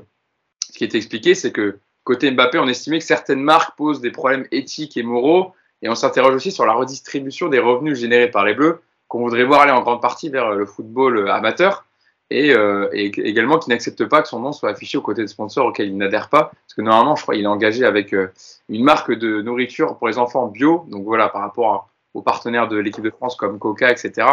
ce 0.71 0.77
qui 0.77 0.85
est 0.85 0.95
expliqué, 0.95 1.35
c'est 1.35 1.51
que 1.51 1.79
côté 2.05 2.31
Mbappé, 2.31 2.57
on 2.59 2.67
estimait 2.69 2.99
que 2.99 3.05
certaines 3.05 3.41
marques 3.41 3.75
posent 3.75 3.99
des 3.99 4.11
problèmes 4.11 4.47
éthiques 4.51 4.95
et 4.95 5.03
moraux, 5.03 5.53
et 5.81 5.89
on 5.89 5.95
s'interroge 5.95 6.35
aussi 6.35 6.51
sur 6.51 6.65
la 6.65 6.73
redistribution 6.73 7.49
des 7.49 7.59
revenus 7.59 7.99
générés 7.99 8.31
par 8.31 8.45
les 8.45 8.53
Bleus 8.53 8.79
qu'on 9.13 9.19
voudrait 9.19 9.43
voir 9.43 9.61
aller 9.61 9.71
en 9.71 9.83
grande 9.83 10.01
partie 10.01 10.29
vers 10.29 10.55
le 10.55 10.65
football 10.65 11.29
amateur 11.29 11.85
et, 12.31 12.51
euh, 12.51 12.89
et 12.93 13.11
également 13.29 13.59
qui 13.59 13.69
n'accepte 13.69 14.05
pas 14.05 14.23
que 14.23 14.27
son 14.27 14.39
nom 14.39 14.51
soit 14.51 14.71
affiché 14.71 14.97
aux 14.97 15.03
côtés 15.03 15.21
de 15.21 15.27
sponsors 15.27 15.67
auxquels 15.67 15.89
il 15.89 15.97
n'adhère 15.97 16.29
pas. 16.29 16.45
Parce 16.45 16.73
que 16.75 16.81
normalement, 16.81 17.15
je 17.15 17.21
crois 17.21 17.35
qu'il 17.35 17.43
est 17.43 17.47
engagé 17.47 17.85
avec 17.85 18.11
euh, 18.11 18.31
une 18.69 18.83
marque 18.83 19.11
de 19.11 19.43
nourriture 19.43 19.97
pour 19.99 20.07
les 20.07 20.17
enfants 20.17 20.47
bio. 20.47 20.85
Donc 20.87 21.03
voilà, 21.03 21.29
par 21.29 21.41
rapport 21.41 21.89
aux 22.15 22.23
partenaires 22.23 22.67
de 22.67 22.77
l'équipe 22.77 23.03
de 23.03 23.11
France 23.11 23.35
comme 23.35 23.59
Coca, 23.59 23.91
etc., 23.91 24.27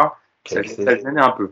ça, 0.47 0.63
ça 0.63 0.91
un 1.15 1.29
peu. 1.29 1.51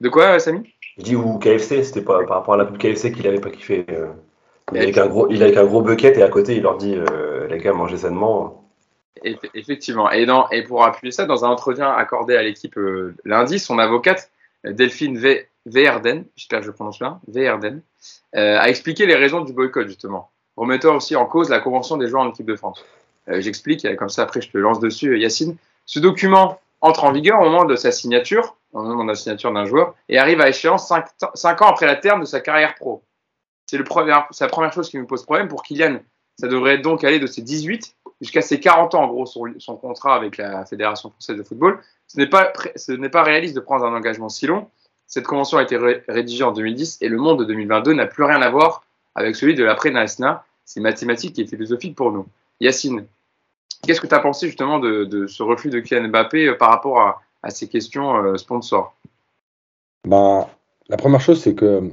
De 0.00 0.08
quoi, 0.08 0.38
Samy? 0.38 0.72
Je 0.96 1.02
dis 1.02 1.16
ou 1.16 1.40
KFC, 1.40 1.82
c'était 1.82 2.02
pas 2.02 2.22
par 2.22 2.36
rapport 2.36 2.54
à 2.54 2.58
la 2.58 2.66
pub 2.66 2.78
KFC 2.78 3.10
qu'il 3.10 3.26
avait 3.26 3.40
pas 3.40 3.50
kiffé. 3.50 3.84
Euh, 3.90 4.12
il, 4.70 4.78
avec 4.78 4.96
un 4.96 5.08
gros, 5.08 5.26
il 5.28 5.42
avec 5.42 5.56
un 5.56 5.64
gros 5.64 5.82
bucket 5.82 6.16
et 6.16 6.22
à 6.22 6.28
côté, 6.28 6.54
il 6.54 6.62
leur 6.62 6.76
dit 6.76 6.96
les 7.50 7.58
gars, 7.58 7.72
mangez 7.72 7.96
sainement. 7.96 8.67
Effectivement. 9.54 10.10
Et, 10.10 10.62
pour 10.62 10.84
appuyer 10.84 11.12
ça, 11.12 11.24
dans 11.24 11.44
un 11.44 11.48
entretien 11.48 11.90
accordé 11.90 12.36
à 12.36 12.42
l'équipe 12.42 12.76
euh, 12.76 13.14
lundi, 13.24 13.58
son 13.58 13.78
avocate, 13.78 14.30
Delphine 14.64 15.18
v, 15.18 15.48
Verden, 15.66 16.24
j'espère 16.36 16.60
que 16.60 16.66
je 16.66 16.70
prononce 16.70 16.98
bien, 16.98 17.20
Verden, 17.28 17.82
euh, 18.36 18.58
a 18.58 18.68
expliqué 18.68 19.06
les 19.06 19.14
raisons 19.14 19.42
du 19.42 19.52
boycott, 19.52 19.86
justement, 19.86 20.30
remettant 20.56 20.96
aussi 20.96 21.16
en 21.16 21.26
cause 21.26 21.48
la 21.50 21.60
convention 21.60 21.96
des 21.96 22.08
joueurs 22.08 22.22
en 22.22 22.30
équipe 22.30 22.46
de 22.46 22.56
France. 22.56 22.84
Euh, 23.28 23.40
J'explique, 23.40 23.86
comme 23.96 24.08
ça 24.08 24.22
après 24.22 24.40
je 24.40 24.50
te 24.50 24.58
lance 24.58 24.80
dessus, 24.80 25.18
Yacine. 25.18 25.56
Ce 25.84 25.98
document 25.98 26.60
entre 26.80 27.04
en 27.04 27.12
vigueur 27.12 27.40
au 27.40 27.44
moment 27.44 27.64
de 27.64 27.76
sa 27.76 27.90
signature, 27.92 28.56
au 28.72 28.82
moment 28.82 29.04
de 29.04 29.10
la 29.10 29.14
signature 29.14 29.52
d'un 29.52 29.64
joueur, 29.64 29.94
et 30.08 30.18
arrive 30.18 30.40
à 30.40 30.48
échéance 30.48 30.92
5 31.34 31.62
ans 31.62 31.68
après 31.68 31.86
la 31.86 31.96
terme 31.96 32.20
de 32.20 32.26
sa 32.26 32.40
carrière 32.40 32.74
pro. 32.74 33.02
C'est 33.66 33.78
la 33.78 33.84
première 34.48 34.72
chose 34.72 34.88
qui 34.88 34.98
me 34.98 35.06
pose 35.06 35.24
problème. 35.24 35.48
Pour 35.48 35.62
Kylian, 35.62 36.00
ça 36.40 36.46
devrait 36.46 36.78
donc 36.78 37.04
aller 37.04 37.18
de 37.18 37.26
ses 37.26 37.42
18 37.42 37.96
jusqu'à 38.20 38.42
ses 38.42 38.60
40 38.60 38.94
ans, 38.94 39.04
en 39.04 39.08
gros, 39.08 39.26
son, 39.26 39.76
contrat 39.76 40.14
avec 40.14 40.36
la 40.36 40.64
Fédération 40.66 41.10
française 41.10 41.36
de 41.36 41.42
football. 41.42 41.80
Ce 42.06 42.18
n'est 42.18 42.26
pas, 42.26 42.52
pas 43.12 43.22
réaliste 43.22 43.54
de 43.54 43.60
prendre 43.60 43.84
un 43.84 43.94
engagement 43.94 44.28
si 44.28 44.46
long. 44.46 44.68
Cette 45.06 45.26
convention 45.26 45.58
a 45.58 45.62
été 45.62 45.76
rédigée 46.08 46.44
en 46.44 46.52
2010 46.52 46.98
et 47.00 47.08
le 47.08 47.16
monde 47.16 47.38
de 47.38 47.44
2022 47.44 47.94
n'a 47.94 48.06
plus 48.06 48.24
rien 48.24 48.42
à 48.42 48.50
voir 48.50 48.84
avec 49.14 49.36
celui 49.36 49.54
de 49.54 49.64
l'après-NASNA. 49.64 50.44
C'est 50.64 50.80
mathématique 50.80 51.38
et 51.38 51.46
philosophique 51.46 51.96
pour 51.96 52.12
nous. 52.12 52.26
Yacine, 52.60 53.06
qu'est-ce 53.86 54.00
que 54.00 54.06
tu 54.06 54.14
as 54.14 54.20
pensé 54.20 54.46
justement 54.46 54.78
de, 54.78 55.26
ce 55.26 55.42
refus 55.42 55.70
de 55.70 55.80
Kylian 55.80 56.08
Mbappé 56.08 56.48
euh, 56.48 56.54
par 56.54 56.70
rapport 56.70 57.00
à, 57.42 57.50
ces 57.50 57.68
questions 57.68 58.16
euh, 58.16 58.36
sponsors? 58.36 58.94
Ben, 60.06 60.46
La 60.90 60.98
première 60.98 61.20
chose, 61.20 61.40
c'est 61.40 61.54
que 61.54 61.90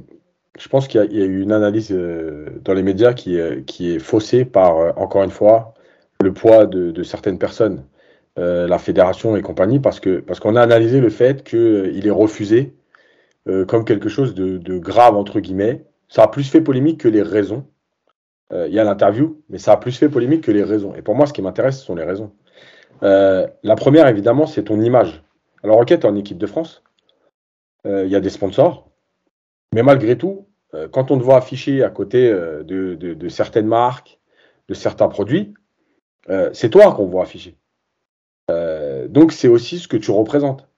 je 0.58 0.68
pense 0.68 0.88
qu'il 0.88 1.00
y, 1.12 1.22
a 1.22 1.24
eu 1.24 1.42
une 1.42 1.52
analyse 1.52 1.92
euh, 1.92 2.46
dans 2.62 2.74
les 2.74 2.82
médias 2.82 3.12
qui, 3.12 3.38
qui 3.66 3.94
est 3.94 3.98
faussée 3.98 4.44
par, 4.44 4.78
euh, 4.78 4.92
encore 4.96 5.22
une 5.22 5.30
fois, 5.30 5.74
le 6.22 6.32
poids 6.32 6.66
de, 6.66 7.02
certaines 7.02 7.38
personnes, 7.38 7.84
euh, 8.38 8.66
la 8.66 8.78
fédération 8.78 9.36
et 9.36 9.42
compagnie, 9.42 9.80
parce 9.80 10.00
parce 10.26 10.40
qu'on 10.40 10.56
a 10.56 10.62
analysé 10.62 11.00
le 11.00 11.10
fait 11.10 11.44
qu'il 11.44 11.58
euh, 11.58 12.06
est 12.06 12.10
refusé 12.10 12.74
euh, 13.48 13.64
comme 13.64 13.84
quelque 13.84 14.08
chose 14.08 14.34
de, 14.34 14.78
grave 14.78 15.16
entre 15.16 15.40
guillemets. 15.40 15.84
Ça 16.08 16.24
a 16.24 16.28
plus 16.28 16.44
fait 16.44 16.60
polémique 16.60 17.00
que 17.00 17.08
les 17.08 17.22
raisons. 17.22 17.66
Il 18.52 18.72
y 18.72 18.78
a 18.78 18.84
l'interview, 18.84 19.42
mais 19.48 19.58
ça 19.58 19.72
a 19.72 19.76
plus 19.76 19.98
fait 19.98 20.08
polémique 20.08 20.44
que 20.44 20.52
les 20.52 20.62
raisons. 20.62 20.94
Et 20.94 21.02
pour 21.02 21.16
moi, 21.16 21.26
ce 21.26 21.32
qui 21.32 21.42
m'intéresse, 21.42 21.80
ce 21.80 21.84
sont 21.84 21.96
les 21.96 22.04
raisons. 22.04 22.30
La 23.02 23.74
première, 23.76 24.06
évidemment, 24.06 24.46
c'est 24.46 24.62
ton 24.62 24.80
image. 24.80 25.24
Alors, 25.64 25.78
ok, 25.80 25.88
tu 25.88 25.94
es 25.94 26.06
en 26.06 26.14
équipe 26.14 26.38
de 26.38 26.46
France. 26.46 26.84
Il 27.84 28.06
y 28.06 28.14
a 28.14 28.20
des 28.20 28.30
sponsors. 28.30 28.88
Mais 29.74 29.82
malgré 29.82 30.16
tout, 30.16 30.46
quand 30.92 31.10
on 31.10 31.18
te 31.18 31.24
voit 31.24 31.38
afficher 31.38 31.82
à 31.82 31.90
côté 31.90 32.30
de 32.30 33.28
certaines 33.28 33.66
marques, 33.66 34.20
de 34.68 34.74
certains 34.74 35.08
produits, 35.08 35.54
euh, 36.30 36.50
c'est 36.52 36.70
toi 36.70 36.92
qu'on 36.92 37.06
voit 37.06 37.22
afficher. 37.22 37.56
Euh, 38.50 39.08
donc 39.08 39.32
c'est 39.32 39.48
aussi 39.48 39.78
ce 39.78 39.88
que 39.88 39.96
tu 39.96 40.10
représentes. 40.10 40.68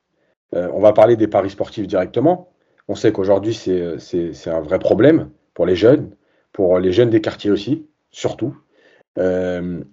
Euh, 0.54 0.70
on 0.72 0.80
va 0.80 0.92
parler 0.92 1.16
des 1.16 1.28
paris 1.28 1.50
sportifs 1.50 1.86
directement. 1.86 2.50
On 2.88 2.94
sait 2.94 3.12
qu'aujourd'hui 3.12 3.54
c'est 3.54 4.48
un 4.48 4.60
vrai 4.60 4.78
problème 4.78 5.30
pour 5.54 5.66
les 5.66 5.76
jeunes, 5.76 6.10
pour 6.52 6.78
les 6.78 6.92
jeunes 6.92 7.10
des 7.10 7.20
quartiers 7.20 7.50
aussi, 7.50 7.86
surtout. 8.10 8.56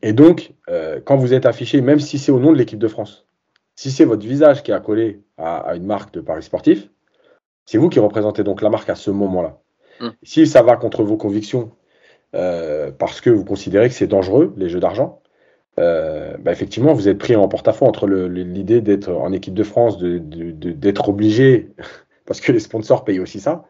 Et 0.03 0.13
donc, 0.13 0.53
quand 1.03 1.17
vous 1.17 1.33
êtes 1.33 1.47
affiché, 1.47 1.81
même 1.81 1.99
si 1.99 2.19
c'est 2.19 2.31
au 2.31 2.39
nom 2.39 2.53
de 2.53 2.57
l'équipe 2.57 2.77
de 2.77 2.87
France, 2.87 3.25
si 3.75 3.89
c'est 3.89 4.05
votre 4.05 4.25
visage 4.25 4.61
qui 4.61 4.69
est 4.69 4.73
accolé 4.75 5.23
à, 5.37 5.57
à, 5.57 5.75
une 5.75 5.85
marque 5.85 6.13
de 6.13 6.21
paris 6.21 6.43
sportif, 6.43 6.89
c'est 7.65 7.79
vous 7.79 7.89
qui 7.89 7.99
représentez 7.99 8.43
donc 8.43 8.61
la 8.61 8.69
marque 8.69 8.87
à 8.87 8.95
ce 8.95 9.09
moment-là. 9.09 9.59
Mmh. 9.99 10.09
Si 10.21 10.45
ça 10.45 10.61
va 10.61 10.77
contre 10.77 11.03
vos 11.03 11.17
convictions, 11.17 11.71
parce 12.31 13.19
que 13.19 13.31
vous 13.31 13.43
considérez 13.43 13.89
que 13.89 13.95
c'est 13.95 14.07
dangereux, 14.07 14.53
les 14.55 14.69
jeux 14.69 14.79
d'argent, 14.79 15.21
euh, 15.79 16.37
bah 16.39 16.51
effectivement, 16.51 16.93
vous 16.93 17.07
êtes 17.07 17.17
pris 17.17 17.35
en 17.35 17.47
porte-à-faux 17.47 17.85
entre 17.85 18.07
l'idée 18.07 18.81
d'être 18.81 19.11
en 19.11 19.31
équipe 19.31 19.53
de 19.53 19.63
France, 19.63 19.97
d'être 19.97 20.29
de, 20.29 20.71
de, 20.71 21.09
obligé, 21.09 21.69
parce 22.25 22.41
que 22.41 22.51
les 22.51 22.59
sponsors 22.59 23.03
payent 23.03 23.19
aussi 23.19 23.39
ça, 23.39 23.65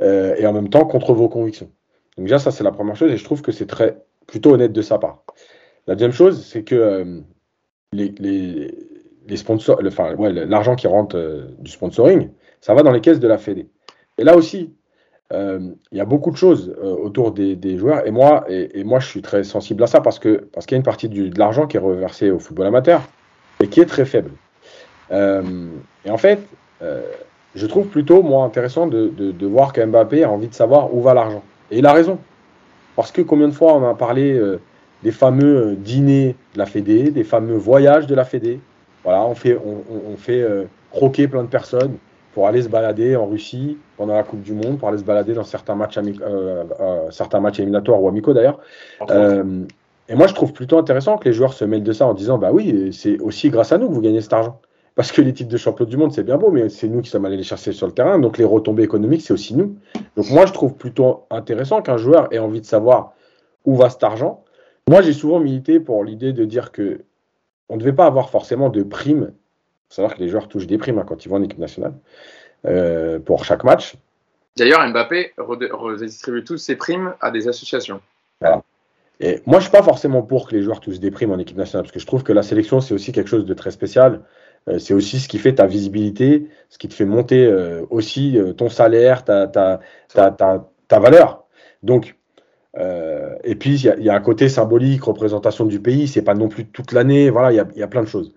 euh, 0.00 0.34
et 0.36 0.46
en 0.46 0.52
même 0.52 0.68
temps 0.68 0.84
contre 0.86 1.12
vos 1.12 1.28
convictions. 1.28 1.70
Donc 2.16 2.26
déjà, 2.26 2.38
ça 2.38 2.50
c'est 2.50 2.64
la 2.64 2.72
première 2.72 2.96
chose, 2.96 3.12
et 3.12 3.16
je 3.16 3.24
trouve 3.24 3.42
que 3.42 3.52
c'est 3.52 3.66
très 3.66 4.02
plutôt 4.26 4.52
honnête 4.52 4.72
de 4.72 4.82
sa 4.82 4.98
part. 4.98 5.24
La 5.86 5.94
deuxième 5.94 6.12
chose, 6.12 6.44
c'est 6.44 6.62
que 6.62 7.22
les, 7.92 8.14
les, 8.18 9.36
sponsors, 9.36 9.80
enfin, 9.86 10.14
ouais, 10.14 10.32
l'argent 10.32 10.76
qui 10.76 10.86
rentre 10.86 11.48
du 11.58 11.70
sponsoring, 11.70 12.30
ça 12.60 12.74
va 12.74 12.82
dans 12.82 12.92
les 12.92 13.00
caisses 13.00 13.20
de 13.20 13.28
la 13.28 13.38
Fédé. 13.38 13.68
Et 14.16 14.24
là 14.24 14.36
aussi, 14.36 14.72
il 15.32 15.96
y 15.96 16.00
a 16.00 16.04
beaucoup 16.04 16.30
de 16.30 16.36
choses 16.36 16.76
autour 16.82 17.32
des, 17.32 17.78
joueurs. 17.78 18.06
Et 18.06 18.10
moi, 18.10 18.44
je 18.48 19.06
suis 19.06 19.22
très 19.22 19.44
sensible 19.44 19.82
à 19.82 19.86
ça 19.86 20.00
parce 20.00 20.18
qu'il 20.18 20.40
y 20.70 20.74
a 20.74 20.76
une 20.76 20.82
partie 20.82 21.08
de 21.08 21.38
l'argent 21.38 21.66
qui 21.66 21.78
est 21.78 21.80
reversé 21.80 22.30
au 22.30 22.38
football 22.38 22.66
amateur 22.66 23.02
et 23.60 23.68
qui 23.68 23.80
est 23.80 23.86
très 23.86 24.04
faible. 24.04 24.30
et 25.10 26.10
en 26.10 26.18
fait, 26.18 26.40
je 27.54 27.66
trouve 27.66 27.86
plutôt, 27.86 28.22
moi, 28.22 28.44
intéressant 28.44 28.86
de, 28.86 29.08
de, 29.08 29.46
voir 29.46 29.72
que 29.72 29.84
Mbappé 29.84 30.24
a 30.24 30.30
envie 30.30 30.48
de 30.48 30.54
savoir 30.54 30.94
où 30.94 31.02
va 31.02 31.14
l'argent. 31.14 31.42
Et 31.70 31.78
il 31.78 31.86
a 31.86 31.92
raison. 31.92 32.18
Parce 32.96 33.12
que 33.12 33.22
combien 33.22 33.48
de 33.48 33.52
fois 33.52 33.74
on 33.74 33.88
a 33.88 33.94
parlé 33.94 34.32
euh, 34.32 34.60
des 35.02 35.12
fameux 35.12 35.72
euh, 35.72 35.74
dîners 35.74 36.36
de 36.54 36.58
la 36.58 36.66
Fédé, 36.66 37.10
des 37.10 37.24
fameux 37.24 37.56
voyages 37.56 38.06
de 38.06 38.14
la 38.14 38.24
Fédé. 38.24 38.60
Voilà, 39.04 39.24
on 39.24 39.34
fait, 39.34 39.56
on, 39.56 40.16
euh, 40.28 40.64
croquer 40.90 41.26
plein 41.28 41.42
de 41.42 41.48
personnes 41.48 41.96
pour 42.34 42.46
aller 42.46 42.62
se 42.62 42.68
balader 42.68 43.16
en 43.16 43.26
Russie 43.26 43.78
pendant 43.96 44.14
la 44.14 44.22
Coupe 44.22 44.42
du 44.42 44.52
Monde, 44.52 44.78
pour 44.78 44.88
aller 44.88 44.98
se 44.98 45.04
balader 45.04 45.34
dans 45.34 45.44
certains 45.44 45.74
matchs, 45.74 45.98
certains 47.10 47.40
matchs 47.40 47.58
éliminatoires 47.60 48.02
ou 48.02 48.08
amicaux 48.08 48.32
d'ailleurs. 48.32 48.58
et 49.10 50.14
moi, 50.14 50.26
je 50.26 50.34
trouve 50.34 50.52
plutôt 50.52 50.78
intéressant 50.78 51.18
que 51.18 51.28
les 51.28 51.34
joueurs 51.34 51.52
se 51.52 51.64
mêlent 51.64 51.82
de 51.82 51.92
ça 51.92 52.06
en 52.06 52.14
disant 52.14 52.38
Bah 52.38 52.50
oui, 52.52 52.92
c'est 52.92 53.18
aussi 53.20 53.50
grâce 53.50 53.72
à 53.72 53.78
nous 53.78 53.88
que 53.88 53.94
vous 53.94 54.00
gagnez 54.00 54.20
cet 54.20 54.32
argent. 54.32 54.60
Parce 54.94 55.10
que 55.10 55.22
les 55.22 55.32
titres 55.32 55.50
de 55.50 55.56
champion 55.56 55.86
du 55.86 55.96
monde, 55.96 56.12
c'est 56.12 56.22
bien 56.22 56.36
beau, 56.36 56.50
mais 56.50 56.68
c'est 56.68 56.88
nous 56.88 57.00
qui 57.00 57.08
sommes 57.08 57.24
allés 57.24 57.38
les 57.38 57.42
chercher 57.42 57.72
sur 57.72 57.86
le 57.86 57.92
terrain. 57.92 58.18
Donc 58.18 58.36
les 58.36 58.44
retombées 58.44 58.82
économiques, 58.82 59.22
c'est 59.22 59.32
aussi 59.32 59.54
nous. 59.54 59.76
Donc 60.16 60.30
moi, 60.30 60.44
je 60.44 60.52
trouve 60.52 60.74
plutôt 60.74 61.24
intéressant 61.30 61.80
qu'un 61.80 61.96
joueur 61.96 62.32
ait 62.32 62.38
envie 62.38 62.60
de 62.60 62.66
savoir 62.66 63.14
où 63.64 63.74
va 63.74 63.88
cet 63.88 64.04
argent. 64.04 64.44
Moi, 64.88 65.00
j'ai 65.00 65.14
souvent 65.14 65.40
milité 65.40 65.80
pour 65.80 66.04
l'idée 66.04 66.32
de 66.32 66.44
dire 66.44 66.72
que 66.72 67.04
on 67.68 67.76
ne 67.76 67.80
devait 67.80 67.94
pas 67.94 68.04
avoir 68.04 68.28
forcément 68.28 68.68
de 68.68 68.82
primes. 68.82 69.32
Il 69.92 69.96
faut 69.96 70.02
savoir 70.02 70.14
que 70.14 70.22
les 70.22 70.28
joueurs 70.30 70.48
touchent 70.48 70.66
des 70.66 70.78
primes 70.78 70.98
hein, 70.98 71.04
quand 71.06 71.26
ils 71.26 71.28
vont 71.28 71.36
en 71.36 71.42
équipe 71.42 71.58
nationale 71.58 71.92
euh, 72.64 73.18
pour 73.18 73.44
chaque 73.44 73.62
match. 73.62 73.94
D'ailleurs, 74.56 74.88
Mbappé 74.88 75.34
redistribue 75.36 76.44
toutes 76.44 76.60
ses 76.60 76.76
primes 76.76 77.14
à 77.20 77.30
des 77.30 77.46
associations. 77.46 78.00
Voilà. 78.40 78.62
Et 79.20 79.42
moi, 79.44 79.58
je 79.58 79.66
ne 79.66 79.68
suis 79.68 79.70
pas 79.70 79.82
forcément 79.82 80.22
pour 80.22 80.48
que 80.48 80.54
les 80.54 80.62
joueurs 80.62 80.80
touchent 80.80 80.98
des 80.98 81.10
primes 81.10 81.30
en 81.30 81.38
équipe 81.38 81.58
nationale, 81.58 81.84
parce 81.84 81.92
que 81.92 82.00
je 82.00 82.06
trouve 82.06 82.22
que 82.22 82.32
la 82.32 82.42
sélection, 82.42 82.80
c'est 82.80 82.94
aussi 82.94 83.12
quelque 83.12 83.28
chose 83.28 83.44
de 83.44 83.52
très 83.52 83.70
spécial. 83.70 84.22
Euh, 84.66 84.78
c'est 84.78 84.94
aussi 84.94 85.20
ce 85.20 85.28
qui 85.28 85.38
fait 85.38 85.56
ta 85.56 85.66
visibilité, 85.66 86.48
ce 86.70 86.78
qui 86.78 86.88
te 86.88 86.94
fait 86.94 87.04
monter 87.04 87.44
euh, 87.44 87.84
aussi 87.90 88.38
ton 88.56 88.70
salaire, 88.70 89.24
ta, 89.24 89.46
ta, 89.46 89.80
ta, 90.08 90.98
valeur. 90.98 91.44
Donc, 91.82 92.16
et 93.44 93.54
puis, 93.56 93.74
il 93.74 94.04
y, 94.04 94.08
a 94.08 94.14
un 94.14 94.20
côté 94.20 94.48
symbolique, 94.48 95.02
représentation 95.02 95.66
du 95.66 95.80
pays, 95.80 96.08
c'est 96.08 96.22
pas 96.22 96.34
non 96.34 96.48
plus 96.48 96.64
toute 96.64 96.92
l'année, 96.92 97.28
voilà, 97.28 97.52
il 97.52 97.78
y 97.78 97.82
a, 97.82 97.88
plein 97.88 98.02
de 98.02 98.08
choses. 98.08 98.32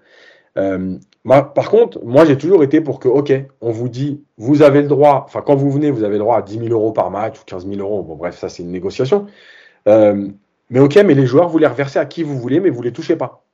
Par 0.56 1.70
contre, 1.70 2.04
moi, 2.04 2.26
j'ai 2.26 2.38
toujours 2.38 2.64
été 2.64 2.82
pour 2.82 3.00
que, 3.00 3.08
OK, 3.08 3.34
on 3.62 3.72
vous 3.72 3.90
dit, 3.90 4.24
vous 4.38 4.62
avez 4.62 4.82
le 4.82 4.88
droit, 4.88 5.24
enfin, 5.26 5.42
quand 5.46 5.56
vous 5.56 5.72
venez, 5.72 5.92
vous 5.92 6.04
avez 6.04 6.14
le 6.14 6.20
droit 6.20 6.38
à 6.38 6.42
10 6.42 6.60
000 6.60 6.68
euros 6.70 6.92
par 6.92 7.12
match 7.12 7.40
ou 7.40 7.44
15 7.46 7.68
000 7.68 7.80
euros. 7.80 8.04
Bon, 8.04 8.16
bref, 8.16 8.38
ça, 8.38 8.50
c'est 8.50 8.64
une 8.64 8.72
négociation. 8.72 9.28
mais 9.86 10.80
OK, 10.80 10.96
mais 10.96 11.14
les 11.14 11.26
joueurs, 11.26 11.50
vous 11.50 11.58
les 11.58 11.68
reversez 11.68 12.00
à 12.00 12.06
qui 12.06 12.24
vous 12.24 12.38
voulez, 12.40 12.60
mais 12.60 12.70
vous 12.70 12.82
les 12.82 12.94
touchez 12.94 13.16
pas 13.16 13.46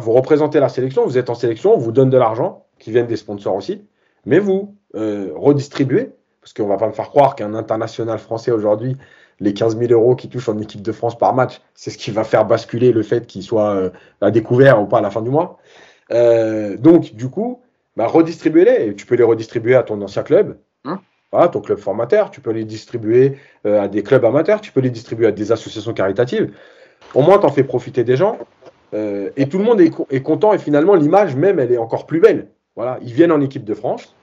vous 0.00 0.12
représentez 0.12 0.60
la 0.60 0.68
sélection, 0.68 1.04
vous 1.04 1.18
êtes 1.18 1.30
en 1.30 1.34
sélection, 1.34 1.74
on 1.74 1.78
vous 1.78 1.92
donne 1.92 2.10
de 2.10 2.18
l'argent, 2.18 2.64
qui 2.78 2.90
viennent 2.90 3.06
des 3.06 3.16
sponsors 3.16 3.54
aussi, 3.54 3.84
mais 4.26 4.38
vous 4.38 4.74
euh, 4.94 5.32
redistribuez, 5.34 6.10
parce 6.40 6.52
qu'on 6.52 6.64
ne 6.64 6.68
va 6.68 6.76
pas 6.76 6.86
me 6.86 6.92
faire 6.92 7.08
croire 7.08 7.34
qu'un 7.34 7.54
international 7.54 8.18
français 8.18 8.50
aujourd'hui, 8.50 8.96
les 9.40 9.54
15 9.54 9.78
000 9.78 9.92
euros 9.92 10.16
qu'il 10.16 10.30
touche 10.30 10.48
en 10.48 10.58
équipe 10.58 10.82
de 10.82 10.92
France 10.92 11.16
par 11.16 11.34
match, 11.34 11.60
c'est 11.74 11.90
ce 11.90 11.98
qui 11.98 12.10
va 12.10 12.24
faire 12.24 12.44
basculer 12.44 12.92
le 12.92 13.02
fait 13.02 13.26
qu'il 13.26 13.42
soit 13.42 13.70
euh, 13.74 13.90
à 14.20 14.30
découvert 14.30 14.80
ou 14.82 14.86
pas 14.86 14.98
à 14.98 15.00
la 15.00 15.10
fin 15.10 15.22
du 15.22 15.30
mois. 15.30 15.58
Euh, 16.10 16.76
donc, 16.76 17.14
du 17.14 17.28
coup, 17.28 17.60
bah, 17.96 18.06
redistribuez-les. 18.06 18.94
Tu 18.94 19.06
peux 19.06 19.14
les 19.14 19.24
redistribuer 19.24 19.74
à 19.74 19.82
ton 19.82 20.00
ancien 20.02 20.22
club, 20.22 20.58
hein 20.84 21.00
voilà, 21.32 21.48
ton 21.48 21.60
club 21.60 21.78
formateur. 21.78 22.30
Tu 22.30 22.40
peux 22.40 22.52
les 22.52 22.64
distribuer 22.64 23.36
à 23.64 23.88
des 23.88 24.02
clubs 24.02 24.24
amateurs. 24.24 24.60
Tu 24.60 24.72
peux 24.72 24.80
les 24.80 24.90
distribuer 24.90 25.26
à 25.26 25.32
des 25.32 25.52
associations 25.52 25.92
caritatives. 25.92 26.52
Au 27.14 27.22
moins, 27.22 27.38
tu 27.38 27.46
en 27.46 27.50
fais 27.50 27.64
profiter 27.64 28.02
des 28.02 28.16
gens. 28.16 28.38
Euh, 28.94 29.30
et 29.36 29.48
tout 29.48 29.58
le 29.58 29.64
monde 29.64 29.80
est, 29.80 30.22
content 30.22 30.54
et 30.54 30.58
finalement 30.58 30.94
l'image 30.94 31.36
même 31.36 31.58
elle 31.58 31.72
est 31.72 31.78
encore 31.78 32.06
plus 32.06 32.20
belle. 32.20 32.48
Voilà, 32.74 32.98
ils 33.02 33.12
viennent 33.12 33.32
en 33.32 33.40
équipe 33.40 33.64
de 33.64 33.74
France, 33.74 34.14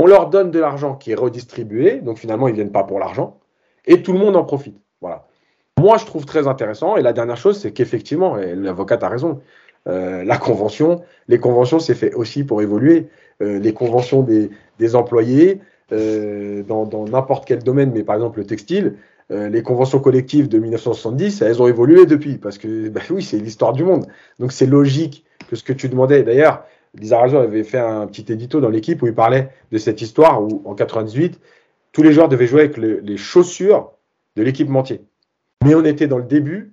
on 0.00 0.06
leur 0.06 0.28
donne 0.28 0.50
de 0.50 0.58
l'argent 0.58 0.96
qui 0.96 1.12
est 1.12 1.14
redistribué, 1.14 2.00
donc 2.00 2.18
finalement 2.18 2.48
ils 2.48 2.54
viennent 2.54 2.72
pas 2.72 2.84
pour 2.84 2.98
l'argent 2.98 3.38
et 3.84 4.02
tout 4.02 4.12
le 4.12 4.18
monde 4.18 4.36
en 4.36 4.44
profite. 4.44 4.76
Voilà. 5.00 5.26
Moi 5.78 5.98
je 5.98 6.06
trouve 6.06 6.24
très 6.24 6.48
intéressant 6.48 6.96
et 6.96 7.02
la 7.02 7.12
dernière 7.12 7.36
chose 7.36 7.60
c'est 7.60 7.72
qu'effectivement, 7.72 8.36
l'avocate 8.36 9.04
a 9.04 9.08
raison, 9.08 9.40
euh, 9.88 10.24
la 10.24 10.38
convention, 10.38 11.02
les 11.28 11.38
conventions 11.38 11.80
c'est 11.80 11.94
fait 11.94 12.14
aussi 12.14 12.44
pour 12.44 12.62
évoluer. 12.62 13.08
Euh, 13.40 13.58
les 13.58 13.72
conventions 13.72 14.22
des, 14.22 14.50
employés 14.94 15.60
dans 15.90 17.04
n'importe 17.08 17.44
quel 17.46 17.62
domaine, 17.62 17.92
mais 17.92 18.02
par 18.02 18.16
exemple 18.16 18.38
le 18.38 18.46
textile, 18.46 18.94
euh, 19.30 19.48
les 19.48 19.62
conventions 19.62 20.00
collectives 20.00 20.48
de 20.48 20.58
1970, 20.58 21.42
elles 21.42 21.62
ont 21.62 21.68
évolué 21.68 22.06
depuis, 22.06 22.38
parce 22.38 22.58
que 22.58 22.88
bah 22.88 23.00
oui, 23.10 23.22
c'est 23.22 23.38
l'histoire 23.38 23.72
du 23.72 23.84
monde. 23.84 24.06
Donc 24.38 24.52
c'est 24.52 24.66
logique 24.66 25.24
que 25.48 25.56
ce 25.56 25.62
que 25.62 25.72
tu 25.72 25.88
demandais. 25.88 26.22
D'ailleurs, 26.22 26.64
Lisa 26.94 27.18
Rajo 27.18 27.38
avait 27.38 27.64
fait 27.64 27.78
un 27.78 28.06
petit 28.06 28.30
édito 28.32 28.60
dans 28.60 28.68
l'équipe 28.68 29.00
où 29.02 29.06
il 29.06 29.14
parlait 29.14 29.50
de 29.70 29.78
cette 29.78 30.02
histoire 30.02 30.42
où 30.42 30.62
en 30.64 30.74
98, 30.74 31.40
tous 31.92 32.02
les 32.02 32.12
joueurs 32.12 32.28
devaient 32.28 32.46
jouer 32.46 32.62
avec 32.62 32.76
les 32.76 33.16
chaussures 33.16 33.92
de 34.36 34.42
l'équipementier. 34.42 35.02
Mais 35.64 35.74
on 35.74 35.84
était 35.84 36.06
dans 36.06 36.18
le 36.18 36.24
début 36.24 36.72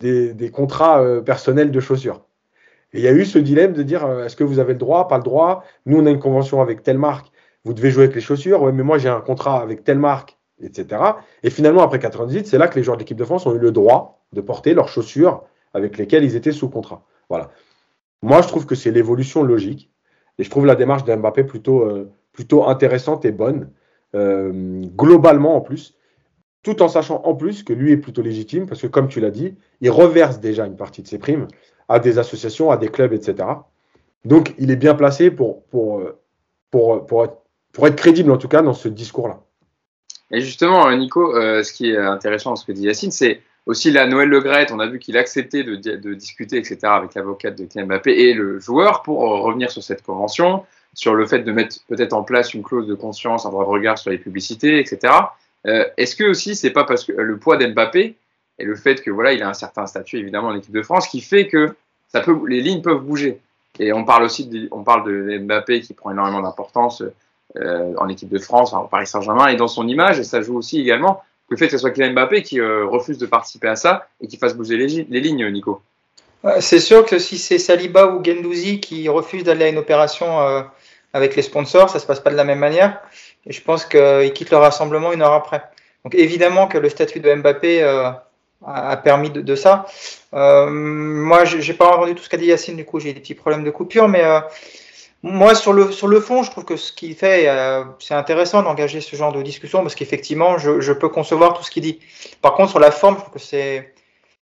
des, 0.00 0.50
contrats 0.50 1.02
euh, 1.02 1.20
personnels 1.20 1.70
de 1.70 1.80
chaussures. 1.80 2.24
Et 2.92 2.98
il 2.98 3.04
y 3.04 3.08
a 3.08 3.12
eu 3.12 3.24
ce 3.24 3.38
dilemme 3.38 3.72
de 3.72 3.82
dire 3.82 4.04
euh, 4.04 4.24
est-ce 4.24 4.36
que 4.36 4.44
vous 4.44 4.58
avez 4.58 4.72
le 4.72 4.78
droit, 4.78 5.08
pas 5.08 5.18
le 5.18 5.22
droit? 5.22 5.64
Nous, 5.86 5.98
on 5.98 6.06
a 6.06 6.10
une 6.10 6.18
convention 6.18 6.60
avec 6.60 6.82
telle 6.82 6.98
marque, 6.98 7.30
vous 7.64 7.74
devez 7.74 7.90
jouer 7.90 8.04
avec 8.04 8.14
les 8.14 8.20
chaussures. 8.20 8.62
Ouais, 8.62 8.72
mais 8.72 8.82
moi, 8.82 8.98
j'ai 8.98 9.08
un 9.08 9.20
contrat 9.20 9.60
avec 9.62 9.84
telle 9.84 9.98
marque 9.98 10.36
etc. 10.62 11.02
Et 11.42 11.50
finalement, 11.50 11.82
après 11.82 11.98
98, 11.98 12.46
c'est 12.46 12.58
là 12.58 12.68
que 12.68 12.76
les 12.76 12.82
joueurs 12.82 12.96
de 12.96 13.02
l'équipe 13.02 13.16
de 13.16 13.24
France 13.24 13.46
ont 13.46 13.54
eu 13.54 13.58
le 13.58 13.72
droit 13.72 14.22
de 14.32 14.40
porter 14.40 14.74
leurs 14.74 14.88
chaussures 14.88 15.44
avec 15.74 15.98
lesquelles 15.98 16.24
ils 16.24 16.36
étaient 16.36 16.52
sous 16.52 16.68
contrat. 16.68 17.04
Voilà. 17.28 17.50
Moi, 18.22 18.42
je 18.42 18.48
trouve 18.48 18.66
que 18.66 18.74
c'est 18.74 18.90
l'évolution 18.90 19.42
logique. 19.42 19.90
Et 20.38 20.44
je 20.44 20.50
trouve 20.50 20.66
la 20.66 20.74
démarche 20.74 21.04
d'Mbappé 21.04 21.44
plutôt, 21.44 21.82
euh, 21.82 22.10
plutôt 22.32 22.66
intéressante 22.66 23.24
et 23.24 23.32
bonne, 23.32 23.70
euh, 24.14 24.82
globalement 24.96 25.56
en 25.56 25.60
plus, 25.60 25.96
tout 26.62 26.82
en 26.82 26.88
sachant 26.88 27.22
en 27.24 27.34
plus 27.34 27.62
que 27.62 27.72
lui 27.72 27.92
est 27.92 27.96
plutôt 27.98 28.22
légitime, 28.22 28.66
parce 28.66 28.80
que 28.80 28.86
comme 28.86 29.08
tu 29.08 29.20
l'as 29.20 29.30
dit, 29.30 29.54
il 29.80 29.90
reverse 29.90 30.40
déjà 30.40 30.66
une 30.66 30.76
partie 30.76 31.02
de 31.02 31.08
ses 31.08 31.18
primes 31.18 31.46
à 31.90 31.98
des 31.98 32.18
associations, 32.18 32.70
à 32.70 32.76
des 32.76 32.88
clubs, 32.88 33.12
etc. 33.12 33.36
Donc, 34.24 34.54
il 34.58 34.70
est 34.70 34.76
bien 34.76 34.94
placé 34.94 35.30
pour, 35.30 35.64
pour, 35.64 36.02
pour, 36.70 37.06
pour 37.72 37.86
être 37.86 37.96
crédible, 37.96 38.30
en 38.30 38.38
tout 38.38 38.48
cas, 38.48 38.62
dans 38.62 38.74
ce 38.74 38.88
discours-là. 38.88 39.40
Et 40.30 40.40
justement, 40.40 40.88
euh, 40.88 40.94
Nico, 40.94 41.34
euh, 41.34 41.62
ce 41.64 41.72
qui 41.72 41.90
est 41.90 41.96
intéressant 41.96 42.50
dans 42.50 42.56
ce 42.56 42.64
que 42.64 42.72
dit 42.72 42.82
Yacine, 42.82 43.10
c'est 43.10 43.42
aussi 43.66 43.90
la 43.90 44.06
Noël 44.06 44.28
Le 44.28 44.40
Gret. 44.40 44.68
On 44.72 44.78
a 44.78 44.86
vu 44.86 45.00
qu'il 45.00 45.16
acceptait 45.16 45.64
de, 45.64 45.74
de, 45.74 46.14
discuter, 46.14 46.58
etc., 46.58 46.78
avec 46.84 47.14
l'avocate 47.14 47.58
de 47.58 47.64
Kylian 47.64 47.86
Mbappé 47.86 48.12
et 48.12 48.34
le 48.34 48.60
joueur 48.60 49.02
pour 49.02 49.24
euh, 49.24 49.40
revenir 49.40 49.70
sur 49.72 49.82
cette 49.82 50.02
convention, 50.02 50.64
sur 50.94 51.14
le 51.14 51.26
fait 51.26 51.40
de 51.40 51.50
mettre 51.50 51.76
peut-être 51.88 52.12
en 52.12 52.22
place 52.22 52.54
une 52.54 52.62
clause 52.62 52.86
de 52.86 52.94
conscience, 52.94 53.46
un 53.46 53.50
droit 53.50 53.64
de 53.64 53.70
regard 53.70 53.98
sur 53.98 54.10
les 54.10 54.18
publicités, 54.18 54.78
etc. 54.78 55.12
Est-ce 55.64 56.16
que 56.16 56.24
aussi 56.24 56.56
c'est 56.56 56.70
pas 56.70 56.84
parce 56.84 57.04
que 57.04 57.12
le 57.12 57.36
poids 57.36 57.58
d'Mbappé 57.58 58.16
et 58.60 58.64
le 58.64 58.76
fait 58.76 59.02
que 59.02 59.10
voilà, 59.10 59.32
il 59.32 59.42
a 59.42 59.48
un 59.48 59.54
certain 59.54 59.86
statut 59.86 60.18
évidemment 60.18 60.48
en 60.48 60.54
équipe 60.54 60.72
de 60.72 60.82
France 60.82 61.08
qui 61.08 61.20
fait 61.20 61.48
que 61.48 61.74
les 62.46 62.60
lignes 62.60 62.82
peuvent 62.82 63.00
bouger. 63.00 63.40
Et 63.78 63.92
on 63.92 64.04
parle 64.04 64.24
aussi 64.24 64.46
de, 64.46 64.68
on 64.72 64.82
parle 64.82 65.04
de 65.04 65.38
Mbappé 65.38 65.80
qui 65.80 65.94
prend 65.94 66.10
énormément 66.10 66.40
d'importance 66.40 67.02
euh, 67.56 67.94
en 67.96 68.08
équipe 68.08 68.28
de 68.28 68.38
France, 68.38 68.72
en 68.72 68.84
Paris 68.84 69.06
Saint-Germain, 69.06 69.48
et 69.48 69.56
dans 69.56 69.68
son 69.68 69.88
image, 69.88 70.18
et 70.18 70.24
ça 70.24 70.40
joue 70.40 70.56
aussi 70.56 70.80
également 70.80 71.22
le 71.48 71.56
fait 71.56 71.66
que 71.66 71.72
ce 71.72 71.78
soit 71.78 71.90
Kylian 71.90 72.12
Mbappé 72.12 72.42
qui 72.42 72.60
euh, 72.60 72.86
refuse 72.86 73.18
de 73.18 73.26
participer 73.26 73.68
à 73.68 73.76
ça 73.76 74.06
et 74.20 74.28
qui 74.28 74.36
fasse 74.36 74.54
bouger 74.54 74.76
les, 74.76 75.20
lignes, 75.20 75.50
Nico. 75.50 75.82
C'est 76.60 76.78
sûr 76.78 77.04
que 77.04 77.18
si 77.18 77.38
c'est 77.38 77.58
Saliba 77.58 78.06
ou 78.06 78.24
Gendouzi 78.24 78.80
qui 78.80 79.08
refusent 79.08 79.44
d'aller 79.44 79.64
à 79.64 79.68
une 79.68 79.78
opération 79.78 80.40
euh, 80.40 80.62
avec 81.12 81.34
les 81.34 81.42
sponsors, 81.42 81.90
ça 81.90 81.98
se 81.98 82.06
passe 82.06 82.20
pas 82.20 82.30
de 82.30 82.36
la 82.36 82.44
même 82.44 82.60
manière. 82.60 83.00
Et 83.46 83.52
je 83.52 83.62
pense 83.62 83.84
qu'ils 83.84 84.32
quittent 84.32 84.50
le 84.50 84.56
rassemblement 84.56 85.12
une 85.12 85.22
heure 85.22 85.32
après. 85.32 85.62
Donc 86.04 86.14
évidemment 86.14 86.68
que 86.68 86.78
le 86.78 86.88
statut 86.88 87.20
de 87.20 87.34
Mbappé 87.34 87.82
a, 88.66 88.96
permis 88.96 89.30
de, 89.30 89.54
ça. 89.54 89.86
moi, 90.32 91.44
j'ai 91.44 91.74
pas 91.74 91.96
entendu 91.96 92.14
tout 92.14 92.22
ce 92.22 92.28
qu'a 92.28 92.36
dit 92.36 92.46
Yacine, 92.46 92.76
du 92.76 92.84
coup 92.84 93.00
j'ai 93.00 93.12
des 93.12 93.20
petits 93.20 93.34
problèmes 93.34 93.64
de 93.64 93.70
coupure, 93.70 94.08
mais 94.08 94.22
moi, 95.22 95.54
sur 95.54 95.74
le, 95.74 95.92
sur 95.92 96.08
le 96.08 96.18
fond, 96.18 96.42
je 96.42 96.50
trouve 96.50 96.64
que 96.64 96.76
ce 96.76 96.92
qu'il 96.92 97.14
fait, 97.14 97.46
euh, 97.46 97.84
c'est 97.98 98.14
intéressant 98.14 98.62
d'engager 98.62 99.02
ce 99.02 99.16
genre 99.16 99.32
de 99.32 99.42
discussion 99.42 99.82
parce 99.82 99.94
qu'effectivement, 99.94 100.56
je, 100.56 100.80
je, 100.80 100.92
peux 100.92 101.10
concevoir 101.10 101.52
tout 101.52 101.62
ce 101.62 101.70
qu'il 101.70 101.82
dit. 101.82 102.00
Par 102.40 102.54
contre, 102.54 102.70
sur 102.70 102.78
la 102.78 102.90
forme, 102.90 103.16
je 103.16 103.20
trouve 103.20 103.34
que 103.34 103.38
c'est, 103.38 103.92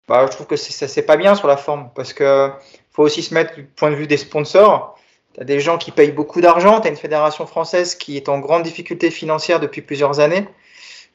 bah, 0.07 0.27
je 0.27 0.31
trouve 0.31 0.47
que 0.47 0.57
c'est 0.57 1.03
pas 1.03 1.17
bien 1.17 1.35
sur 1.35 1.49
la 1.49 1.57
forme 1.57 1.91
parce 1.97 2.13
que 2.13 2.51
faut 2.93 3.03
aussi 3.03 3.23
se 3.25 3.35
mettre 3.35 3.57
du 3.57 3.65
point 3.65 3.91
de 3.91 3.97
vue 3.97 4.07
des 4.07 4.17
sponsors. 4.17 4.97
Tu 5.35 5.41
as 5.41 5.45
des 5.45 5.59
gens 5.59 5.79
qui 5.79 5.91
payent 5.91 6.13
beaucoup 6.13 6.41
d'argent, 6.41 6.81
tu 6.81 6.87
as 6.87 6.91
une 6.91 6.97
fédération 6.97 7.45
française 7.47 7.97
qui 7.97 8.17
est 8.17 8.29
en 8.29 8.39
grande 8.39 8.63
difficulté 8.63 9.11
financière 9.11 9.59
depuis 9.59 9.83
plusieurs 9.83 10.21
années. 10.21 10.47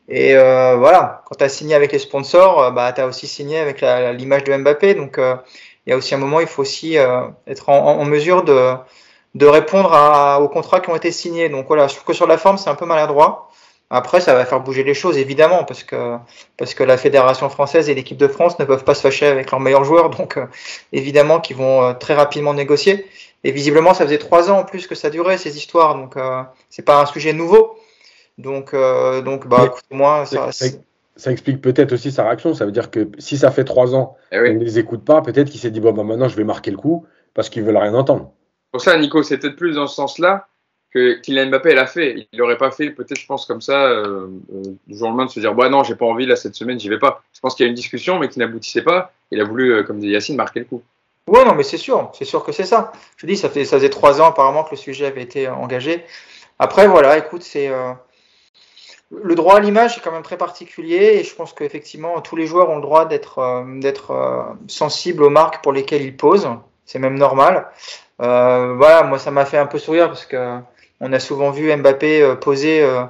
Et 0.09 0.35
euh, 0.35 0.75
voilà, 0.77 1.23
quand 1.25 1.35
tu 1.35 1.43
as 1.43 1.49
signé 1.49 1.75
avec 1.75 1.91
les 1.91 1.99
sponsors, 1.99 2.71
bah, 2.71 2.91
tu 2.93 3.01
as 3.01 3.07
aussi 3.07 3.27
signé 3.27 3.59
avec 3.59 3.81
l'image 4.17 4.43
de 4.43 4.55
Mbappé. 4.55 4.95
Donc 4.95 5.15
il 5.17 5.89
y 5.89 5.93
a 5.93 5.97
aussi 5.97 6.13
un 6.15 6.17
moment, 6.17 6.39
il 6.39 6.47
faut 6.47 6.61
aussi 6.61 6.95
être 7.47 7.69
en, 7.69 8.05
mesure 8.05 8.43
de, 8.43 8.73
de 9.35 9.45
répondre 9.45 9.93
à, 9.93 10.41
aux 10.41 10.49
contrats 10.49 10.79
qui 10.81 10.89
ont 10.89 10.95
été 10.95 11.11
signés. 11.11 11.49
Donc 11.49 11.67
voilà, 11.67 11.87
je 11.87 11.95
trouve 11.95 12.05
que 12.05 12.13
sur 12.13 12.27
la 12.27 12.37
forme, 12.37 12.57
c'est 12.57 12.69
un 12.69 12.75
peu 12.75 12.85
maladroit. 12.85 13.49
Après, 13.95 14.21
ça 14.21 14.33
va 14.33 14.43
faire 14.43 14.59
bouger 14.59 14.83
les 14.83 14.95
choses, 14.95 15.19
évidemment, 15.19 15.63
parce 15.65 15.83
que, 15.83 16.17
parce 16.57 16.73
que 16.73 16.83
la 16.83 16.97
Fédération 16.97 17.47
française 17.47 17.89
et 17.89 17.93
l'équipe 17.93 18.17
de 18.17 18.27
France 18.27 18.57
ne 18.57 18.65
peuvent 18.65 18.83
pas 18.83 18.95
se 18.95 19.01
fâcher 19.01 19.27
avec 19.27 19.51
leurs 19.51 19.59
meilleurs 19.59 19.83
joueurs, 19.83 20.09
donc 20.09 20.37
euh, 20.37 20.47
évidemment 20.93 21.39
qu'ils 21.39 21.57
vont 21.57 21.83
euh, 21.83 21.93
très 21.93 22.15
rapidement 22.15 22.55
négocier. 22.55 23.05
Et 23.43 23.51
visiblement, 23.51 23.93
ça 23.93 24.05
faisait 24.05 24.17
trois 24.17 24.49
ans 24.49 24.59
en 24.59 24.63
plus 24.63 24.87
que 24.87 24.95
ça 24.95 25.11
durait, 25.11 25.37
ces 25.37 25.57
histoires, 25.57 25.93
donc 25.93 26.17
euh, 26.17 26.41
c'est 26.71 26.81
pas 26.81 26.99
un 27.01 27.05
sujet 27.05 27.33
nouveau. 27.33 27.77
Donc, 28.38 28.74
donc 28.74 29.48
bah, 29.48 29.65
écoute-moi, 29.65 30.26
ça, 30.26 30.52
ça, 31.15 31.32
explique 31.32 31.62
peut-être 31.62 31.93
aussi 31.93 32.12
sa 32.12 32.24
réaction. 32.24 32.54
Ça 32.54 32.65
veut 32.65 32.72
dire 32.72 32.89
que 32.89 33.10
si 33.19 33.38
ça 33.38 33.52
fait 33.52 33.63
trois 33.63 33.96
ans 33.96 34.17
eh 34.32 34.38
qu'on 34.38 34.54
ne 34.54 34.63
les 34.63 34.80
écoute 34.80 35.06
pas, 35.06 35.22
peut-être 35.22 35.50
qu'il 35.50 35.60
s'est 35.60 35.72
dit, 35.72 35.80
bon, 35.80 35.93
bah, 35.93 36.04
maintenant 36.04 36.28
je 36.28 36.36
vais 36.36 36.43
marquer 36.43 36.72
le 36.72 36.78
coup, 36.78 37.06
parce 37.34 37.50
qu'ils 37.50 37.63
veulent 37.63 37.78
rien 37.78 37.93
entendre. 37.93 38.32
Pour 38.72 38.82
ça, 38.82 38.98
Nico, 38.98 39.22
c'est 39.22 39.38
peut-être 39.38 39.56
plus 39.56 39.76
dans 39.76 39.86
ce 39.86 39.96
sens-là 39.96 40.48
que 40.93 41.19
Kylian 41.22 41.48
Mbappé 41.48 41.74
l'a 41.74 41.88
fait. 41.88 42.28
Il 42.32 42.39
n'aurait 42.39 42.58
pas 42.58 42.72
fait, 42.72 42.91
peut-être, 42.91 43.19
je 43.19 43.26
pense, 43.26 43.46
comme 43.46 43.62
ça, 43.62 43.86
euh, 43.86 44.28
euh, 44.54 44.63
du 44.88 44.98
jour 44.98 45.08
au 45.08 45.10
lendemain, 45.10 45.26
de 45.26 45.32
se 45.32 45.39
dire 45.39 45.54
bah 45.54 45.69
non, 45.69 45.84
j'ai 45.84 45.96
pas 45.96 46.06
envie, 46.06 46.26
là, 46.26 46.36
cette 46.36 46.56
semaine, 46.56 46.80
j'y 46.80 46.89
vais 46.89 47.00
pas. 47.00 47.24
Je 47.34 47.39
pense 47.39 47.56
qu'il 47.56 47.65
y 47.65 47.67
a 47.67 47.69
une 47.69 47.76
discussion, 47.76 48.19
mais 48.19 48.30
qui 48.30 48.39
n'aboutissait 48.39 48.84
pas. 48.84 49.12
Il 49.32 49.41
a 49.41 49.43
voulu, 49.43 49.74
euh, 49.74 49.84
comme 49.84 50.00
dit 50.00 50.10
Yacine, 50.10 50.36
marquer 50.36 50.60
le 50.60 50.65
coup. 50.65 50.84
Ouais, 51.28 51.43
non, 51.46 51.56
mais 51.56 51.63
c'est 51.63 51.78
sûr, 51.78 52.12
c'est 52.13 52.26
sûr 52.26 52.43
que 52.43 52.52
c'est 52.52 52.65
ça. 52.65 52.91
Je 53.17 53.26
dis, 53.26 53.38
ça, 53.38 53.50
fait, 53.50 53.65
ça 53.65 53.78
faisait 53.78 53.89
trois 53.89 54.22
ans 54.22 54.26
apparemment 54.26 54.63
que 54.63 54.72
le 54.72 54.78
sujet 54.78 55.06
avait 55.06 55.22
été 55.22 55.48
engagé. 55.48 56.04
Après, 56.60 56.88
voilà, 56.88 57.17
écoute, 57.17 57.43
c'est. 57.43 57.72
Le 59.21 59.36
droit 59.36 59.58
à 59.58 59.60
l'image 59.60 59.97
est 59.97 60.02
quand 60.02 60.12
même 60.12 60.23
très 60.23 60.38
particulier 60.38 61.19
et 61.19 61.23
je 61.23 61.36
pense 61.36 61.54
qu'effectivement 61.54 62.19
tous 62.21 62.36
les 62.36 62.47
joueurs 62.47 62.69
ont 62.69 62.78
le 62.78 62.82
droit 62.82 63.06
d'être 63.06 63.65
d'être 63.80 64.56
sensibles 64.67 65.23
aux 65.23 65.30
marques 65.30 65.62
pour 65.62 65.71
lesquelles 65.71 66.02
ils 66.02 66.15
posent. 66.15 66.49
C'est 66.86 66.99
même 66.99 67.17
normal. 67.17 67.67
voilà, 68.17 69.04
moi 69.04 69.19
ça 69.19 69.30
m'a 69.30 69.45
fait 69.45 69.58
un 69.58 69.67
peu 69.67 69.78
sourire 69.78 70.08
parce 70.08 70.26
que 70.26 70.60
on 71.06 71.12
a 71.12 71.19
souvent 71.19 71.52
vu 71.52 71.76
Mbappé 71.76 72.21
euh, 72.21 72.36
poser 72.36 72.82
euh, 72.82 73.04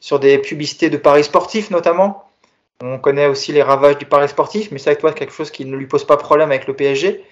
sur 0.00 0.18
des 0.18 0.36
publicités 0.38 0.90
de 0.90 0.96
paris 0.96 1.22
sportifs 1.22 1.70
notamment. 1.70 2.24
On 2.82 2.98
connaît 2.98 3.26
aussi 3.26 3.52
les 3.52 3.62
ravages 3.62 3.98
du 3.98 4.04
paris 4.04 4.28
sportif, 4.28 4.70
mais 4.70 4.78
ça, 4.78 4.90
avec 4.90 5.00
toi, 5.00 5.12
quelque 5.12 5.32
chose 5.32 5.50
qui 5.50 5.64
ne 5.64 5.76
lui 5.76 5.86
pose 5.86 6.04
pas 6.04 6.18
problème 6.18 6.50
avec 6.50 6.66
le 6.66 6.74
PSG. 6.74 7.24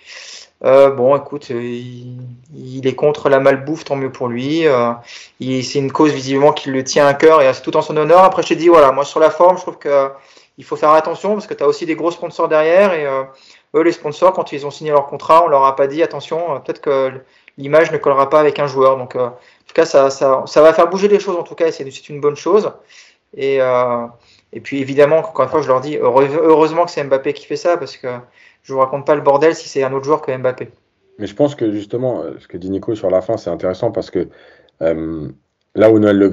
Euh, 0.63 0.91
bon, 0.91 1.17
écoute, 1.17 1.51
il, 1.51 2.87
est 2.87 2.95
contre 2.95 3.29
la 3.29 3.41
malbouffe, 3.41 3.85
tant 3.85 3.97
mieux 3.97 4.13
pour 4.13 4.29
lui. 4.29 4.65
c'est 5.41 5.79
une 5.79 5.93
cause 5.93 6.13
visiblement 6.13 6.53
qui 6.53 6.71
le 6.71 6.85
tient 6.85 7.07
à 7.07 7.15
cœur 7.15 7.43
et 7.43 7.53
c'est 7.53 7.63
tout 7.63 7.77
en 7.77 7.83
son 7.83 7.97
honneur. 7.97 8.21
Après, 8.21 8.43
je 8.43 8.49
te 8.49 8.55
dis, 8.55 8.69
voilà, 8.69 8.93
moi 8.93 9.05
sur 9.05 9.21
la 9.21 9.31
forme, 9.31 9.57
je 9.57 9.63
trouve 9.63 9.79
qu'il 9.79 10.65
faut 10.65 10.77
faire 10.77 10.91
attention 10.91 11.35
parce 11.35 11.47
que 11.47 11.55
tu 11.55 11.63
as 11.63 11.67
aussi 11.67 11.87
des 11.87 11.97
gros 11.97 12.11
sponsors 12.11 12.49
derrière 12.49 12.95
et 12.95 13.07
eux, 13.75 13.83
les 13.83 13.93
sponsors, 13.93 14.33
quand 14.33 14.53
ils 14.53 14.67
ont 14.67 14.71
signé 14.71 14.91
leur 14.93 15.07
contrat, 15.07 15.45
on 15.45 15.49
leur 15.49 15.65
a 15.65 15.77
pas 15.77 15.87
dit, 15.87 16.03
attention, 16.03 16.61
peut-être 16.61 16.81
que 16.81 17.13
l'image 17.59 17.91
ne 17.93 17.99
collera 17.99 18.31
pas 18.31 18.41
avec 18.41 18.59
un 18.59 18.67
joueur. 18.67 18.97
Donc, 18.97 19.17
euh, 19.17 19.27
en 19.27 19.31
tout 19.67 19.75
cas, 19.75 19.85
ça, 19.85 20.11
ça, 20.11 20.45
va 20.63 20.73
faire 20.73 20.89
bouger 20.89 21.09
les 21.09 21.21
choses. 21.21 21.37
En 21.37 21.43
tout 21.43 21.55
cas, 21.55 21.71
c'est 21.73 22.09
une 22.09 22.21
bonne 22.21 22.37
chose. 22.37 22.73
Et, 23.37 23.61
euh, 23.61 24.07
et 24.53 24.61
puis, 24.61 24.81
évidemment, 24.81 25.19
encore 25.19 25.45
une 25.45 25.51
fois, 25.51 25.63
je 25.63 25.69
leur 25.69 25.81
dis 25.81 25.97
heureusement 25.97 26.85
que 26.85 26.91
c'est 26.93 27.03
Mbappé 27.03 27.33
qui 27.33 27.47
fait 27.47 27.57
ça 27.57 27.77
parce 27.77 27.97
que 27.97 28.09
je 28.65 28.73
vous 28.73 28.81
raconte 28.81 29.07
pas 29.07 29.15
le 29.15 29.21
bordel 29.21 29.55
si 29.55 29.69
c'est 29.69 29.85
un 29.85 29.93
autre 29.93 30.05
joueur 30.05 30.21
que 30.21 30.37
Mbappé. 30.37 30.71
Mais 31.19 31.29
je 31.29 31.35
pense 31.37 31.55
que 31.55 31.71
justement, 31.71 32.23
euh, 32.23 32.33
ce 32.41 32.49
que 32.49 32.57
dit 32.57 32.71
Nico 32.71 32.97
sur 32.97 33.11
la 33.11 33.21
fin, 33.21 33.37
c'est 33.37 33.51
intéressant 33.51 33.93
parce 33.93 34.11
que 34.11 34.29
là 34.81 35.91
où 35.91 35.99
Noël 35.99 36.19
Le 36.19 36.31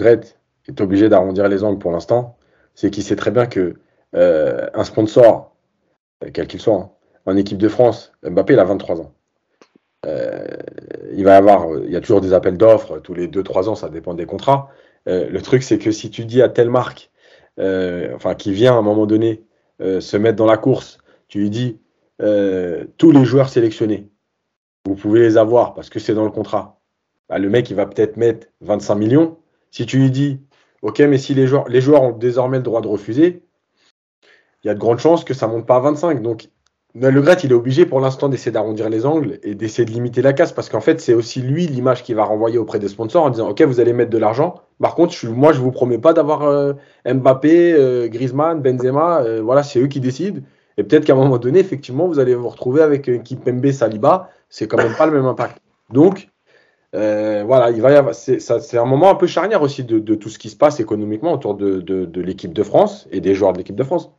est 0.67 0.81
obligé 0.81 1.07
d'arrondir 1.07 1.47
les 1.47 1.63
angles 1.63 1.77
pour 1.77 1.91
l'instant, 1.91 2.35
c'est 2.73 2.89
qu'il 2.89 3.03
sait 3.03 3.15
très 3.15 3.31
bien 3.31 3.45
que 3.45 3.75
un 4.13 4.83
sponsor, 4.83 5.53
quel 6.33 6.47
qu'il 6.47 6.59
soit, 6.59 6.75
hein, 6.75 6.89
en 7.25 7.37
équipe 7.37 7.59
de 7.59 7.69
France, 7.69 8.11
Mbappé, 8.23 8.53
il 8.53 8.59
a 8.59 8.63
23 8.63 9.01
ans. 9.01 9.13
Euh, 10.05 10.47
il 11.13 11.23
va 11.23 11.37
avoir, 11.37 11.67
il 11.83 11.91
y 11.91 11.95
a 11.95 12.01
toujours 12.01 12.21
des 12.21 12.33
appels 12.33 12.57
d'offres 12.57 12.99
tous 12.99 13.13
les 13.13 13.27
2-3 13.27 13.69
ans, 13.69 13.75
ça 13.75 13.89
dépend 13.89 14.13
des 14.13 14.25
contrats. 14.25 14.69
Euh, 15.07 15.29
le 15.29 15.41
truc, 15.41 15.63
c'est 15.63 15.77
que 15.77 15.91
si 15.91 16.09
tu 16.09 16.25
dis 16.25 16.41
à 16.41 16.49
telle 16.49 16.69
marque, 16.69 17.11
euh, 17.59 18.15
enfin, 18.15 18.33
qui 18.35 18.51
vient 18.53 18.73
à 18.73 18.77
un 18.77 18.81
moment 18.81 19.05
donné 19.05 19.43
se 19.79 20.15
mettre 20.15 20.35
dans 20.35 20.45
la 20.45 20.57
course, 20.57 20.99
tu 21.27 21.39
lui 21.39 21.49
dis 21.49 21.79
tous 22.97 23.11
les 23.11 23.25
joueurs 23.25 23.49
sélectionnés, 23.49 24.09
vous 24.85 24.95
pouvez 24.95 25.19
les 25.21 25.37
avoir 25.37 25.73
parce 25.73 25.89
que 25.89 25.99
c'est 25.99 26.13
dans 26.13 26.25
le 26.25 26.31
contrat. 26.31 26.79
Bah, 27.29 27.39
le 27.39 27.49
mec, 27.49 27.69
il 27.69 27.75
va 27.75 27.85
peut-être 27.85 28.17
mettre 28.17 28.47
25 28.61 28.95
millions. 28.95 29.37
Si 29.71 29.85
tu 29.85 29.97
lui 29.97 30.11
dis, 30.11 30.41
OK, 30.81 30.99
mais 30.99 31.17
si 31.17 31.33
les 31.33 31.47
joueurs, 31.47 31.67
les 31.69 31.87
ont 31.89 32.11
désormais 32.11 32.57
le 32.57 32.63
droit 32.63 32.81
de 32.81 32.87
refuser, 32.87 33.43
il 34.63 34.67
y 34.67 34.69
a 34.69 34.73
de 34.73 34.79
grandes 34.79 34.99
chances 34.99 35.23
que 35.23 35.33
ça 35.33 35.47
monte 35.47 35.65
pas 35.65 35.77
à 35.77 35.79
25. 35.79 36.21
Donc, 36.21 36.49
le 36.93 37.21
Gret, 37.21 37.37
il 37.43 37.51
est 37.51 37.55
obligé 37.55 37.85
pour 37.85 38.01
l'instant 38.01 38.27
d'essayer 38.27 38.51
d'arrondir 38.51 38.89
les 38.89 39.05
angles 39.05 39.39
et 39.43 39.55
d'essayer 39.55 39.85
de 39.85 39.91
limiter 39.91 40.21
la 40.21 40.33
casse 40.33 40.51
parce 40.51 40.67
qu'en 40.67 40.81
fait, 40.81 40.99
c'est 40.99 41.13
aussi 41.13 41.41
lui 41.41 41.65
l'image 41.65 42.03
qu'il 42.03 42.15
va 42.15 42.25
renvoyer 42.25 42.57
auprès 42.57 42.79
des 42.79 42.89
sponsors 42.89 43.23
en 43.23 43.29
disant 43.29 43.49
Ok, 43.49 43.61
vous 43.61 43.79
allez 43.79 43.93
mettre 43.93 44.11
de 44.11 44.17
l'argent. 44.17 44.55
Par 44.81 44.95
contre, 44.95 45.15
moi, 45.27 45.53
je 45.53 45.59
vous 45.61 45.71
promets 45.71 45.99
pas 45.99 46.11
d'avoir 46.11 46.43
euh, 46.43 46.73
Mbappé, 47.05 47.73
euh, 47.73 48.09
Griezmann, 48.09 48.61
Benzema. 48.61 49.21
Euh, 49.21 49.41
voilà, 49.41 49.63
c'est 49.63 49.79
eux 49.79 49.87
qui 49.87 50.01
décident. 50.01 50.41
Et 50.77 50.83
peut-être 50.83 51.05
qu'à 51.05 51.13
un 51.13 51.17
moment 51.17 51.37
donné, 51.37 51.59
effectivement, 51.59 52.07
vous 52.07 52.19
allez 52.19 52.35
vous 52.35 52.49
retrouver 52.49 52.81
avec 52.81 53.07
une 53.07 53.15
équipe 53.15 53.45
MB 53.45 53.71
Saliba. 53.71 54.29
C'est 54.49 54.67
quand 54.67 54.77
même 54.77 54.95
pas 54.95 55.05
le 55.05 55.11
même 55.11 55.25
impact. 55.25 55.57
Donc, 55.89 56.29
voilà, 56.93 57.71
il 57.71 57.81
va 57.81 57.91
y 57.91 57.95
avoir. 57.95 58.15
C'est 58.15 58.77
un 58.77 58.85
moment 58.85 59.09
un 59.09 59.15
peu 59.15 59.27
charnière 59.27 59.61
aussi 59.61 59.83
de, 59.83 60.15
tout 60.15 60.29
ce 60.29 60.39
qui 60.39 60.49
se 60.49 60.55
passe 60.55 60.79
économiquement 60.79 61.33
autour 61.33 61.55
de, 61.55 61.79
de 61.81 62.21
l'équipe 62.21 62.53
de 62.53 62.63
France 62.63 63.07
et 63.11 63.21
des 63.21 63.35
joueurs 63.35 63.53
de 63.53 63.59
l'équipe 63.59 63.75
de 63.75 63.83
France. 63.83 64.11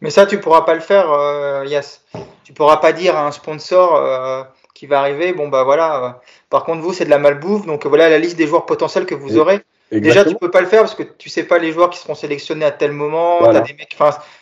Mais 0.00 0.10
ça, 0.10 0.26
tu 0.26 0.38
pourras 0.38 0.62
pas 0.62 0.74
le 0.74 0.80
faire, 0.80 1.10
euh, 1.10 1.64
Yas. 1.66 2.02
Tu 2.44 2.52
pourras 2.52 2.76
pas 2.76 2.92
dire 2.92 3.16
à 3.16 3.26
un 3.26 3.32
sponsor 3.32 3.96
euh, 3.96 4.42
qui 4.74 4.86
va 4.86 5.00
arriver, 5.00 5.32
bon 5.32 5.48
bah 5.48 5.64
voilà. 5.64 6.04
Euh, 6.04 6.10
par 6.50 6.64
contre, 6.64 6.82
vous, 6.82 6.92
c'est 6.92 7.06
de 7.06 7.10
la 7.10 7.18
malbouffe, 7.18 7.66
donc 7.66 7.86
voilà 7.86 8.08
la 8.10 8.18
liste 8.18 8.36
des 8.36 8.46
joueurs 8.46 8.66
potentiels 8.66 9.06
que 9.06 9.14
vous 9.14 9.38
aurez. 9.38 9.62
Déjà, 9.92 10.24
tu 10.24 10.34
peux 10.34 10.50
pas 10.50 10.60
le 10.60 10.66
faire 10.66 10.80
parce 10.80 10.94
que 10.94 11.04
tu 11.04 11.28
sais 11.28 11.44
pas 11.44 11.58
les 11.58 11.70
joueurs 11.70 11.90
qui 11.90 11.98
seront 11.98 12.16
sélectionnés 12.16 12.64
à 12.64 12.72
tel 12.72 12.92
moment. 12.92 13.52
des 13.52 13.74
mecs, 13.74 13.96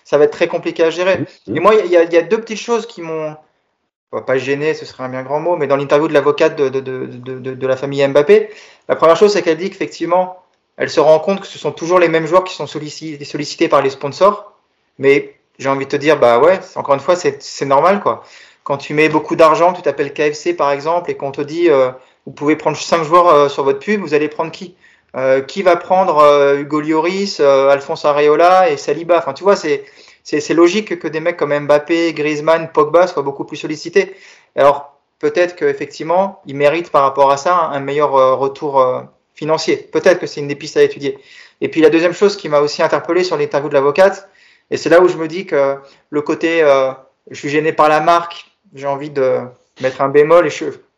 ça 0.04 0.18
va 0.18 0.24
être 0.24 0.32
très 0.32 0.48
compliqué 0.48 0.82
à 0.82 0.90
gérer. 0.90 1.20
Et 1.46 1.60
moi, 1.60 1.74
il 1.74 1.90
y, 1.90 1.96
a 1.96 2.22
deux 2.22 2.40
petites 2.40 2.60
choses 2.60 2.86
qui 2.86 3.02
m'ont 3.02 3.36
pas 4.26 4.38
gêné, 4.38 4.74
ce 4.74 4.86
serait 4.86 5.04
un 5.04 5.08
bien 5.08 5.22
grand 5.22 5.40
mot, 5.40 5.56
mais 5.56 5.66
dans 5.66 5.76
l'interview 5.76 6.08
de 6.08 6.12
l'avocate 6.12 6.56
de, 6.56 6.68
de, 6.68 6.80
de, 6.80 7.38
de, 7.38 7.66
la 7.66 7.76
famille 7.76 8.06
Mbappé, 8.06 8.48
la 8.88 8.96
première 8.96 9.16
chose, 9.16 9.32
c'est 9.32 9.42
qu'elle 9.42 9.56
dit 9.56 9.70
qu'effectivement, 9.70 10.42
elle 10.76 10.88
se 10.88 11.00
rend 11.00 11.18
compte 11.18 11.40
que 11.40 11.46
ce 11.46 11.58
sont 11.58 11.72
toujours 11.72 11.98
les 11.98 12.08
mêmes 12.08 12.26
joueurs 12.26 12.44
qui 12.44 12.54
sont 12.54 12.66
sollicités, 12.66 13.24
sollicités 13.24 13.68
par 13.68 13.82
les 13.82 13.90
sponsors, 13.90 14.52
mais 14.98 15.34
j'ai 15.58 15.68
envie 15.68 15.84
de 15.84 15.90
te 15.90 15.96
dire, 15.96 16.18
bah 16.18 16.38
ouais, 16.38 16.60
encore 16.76 16.94
une 16.94 17.00
fois, 17.00 17.16
c'est 17.16 17.64
normal, 17.64 18.00
quoi. 18.00 18.24
Quand 18.62 18.78
tu 18.78 18.94
mets 18.94 19.08
beaucoup 19.08 19.36
d'argent, 19.36 19.72
tu 19.72 19.82
t'appelles 19.82 20.12
KFC, 20.12 20.54
par 20.54 20.70
exemple, 20.70 21.10
et 21.10 21.16
qu'on 21.16 21.32
te 21.32 21.42
dit, 21.42 21.68
euh, 21.68 21.90
vous 22.24 22.32
pouvez 22.32 22.56
prendre 22.56 22.76
cinq 22.76 23.04
joueurs 23.04 23.28
euh, 23.28 23.48
sur 23.48 23.62
votre 23.62 23.78
pub, 23.78 24.00
vous 24.00 24.14
allez 24.14 24.28
prendre 24.28 24.50
qui? 24.50 24.74
Euh, 25.16 25.40
Qui 25.40 25.62
va 25.62 25.76
prendre 25.76 26.56
Hugo 26.58 26.80
Lloris, 26.80 27.40
Alphonse 27.40 28.04
Areola 28.04 28.70
et 28.70 28.76
Saliba 28.76 29.18
Enfin, 29.18 29.32
tu 29.32 29.44
vois, 29.44 29.56
c'est 29.56 29.84
c'est 30.22 30.54
logique 30.54 30.98
que 30.98 31.06
des 31.06 31.20
mecs 31.20 31.36
comme 31.36 31.56
Mbappé, 31.56 32.14
Griezmann, 32.14 32.70
Pogba 32.72 33.06
soient 33.06 33.22
beaucoup 33.22 33.44
plus 33.44 33.58
sollicités. 33.58 34.16
Alors, 34.56 34.98
peut-être 35.18 35.54
qu'effectivement, 35.54 36.40
ils 36.46 36.56
méritent 36.56 36.90
par 36.90 37.02
rapport 37.02 37.30
à 37.30 37.36
ça 37.36 37.54
un 37.54 37.80
meilleur 37.80 38.38
retour 38.38 38.82
financier. 39.34 39.76
Peut-être 39.76 40.20
que 40.20 40.26
c'est 40.26 40.40
une 40.40 40.48
des 40.48 40.54
pistes 40.54 40.78
à 40.78 40.82
étudier. 40.82 41.18
Et 41.60 41.68
puis 41.68 41.80
la 41.80 41.90
deuxième 41.90 42.14
chose 42.14 42.36
qui 42.36 42.48
m'a 42.48 42.60
aussi 42.60 42.82
interpellé 42.82 43.24
sur 43.24 43.36
l'interview 43.36 43.68
de 43.68 43.74
l'avocate, 43.74 44.28
et 44.70 44.76
c'est 44.76 44.88
là 44.88 45.00
où 45.00 45.08
je 45.08 45.16
me 45.16 45.28
dis 45.28 45.46
que 45.46 45.76
le 46.10 46.22
côté, 46.22 46.62
euh, 46.62 46.92
je 47.30 47.38
suis 47.38 47.48
gêné 47.48 47.72
par 47.72 47.88
la 47.88 48.00
marque, 48.00 48.46
j'ai 48.74 48.86
envie 48.86 49.10
de 49.10 49.40
mettre 49.80 50.00
un 50.00 50.08
bémol 50.08 50.46
et 50.46 50.50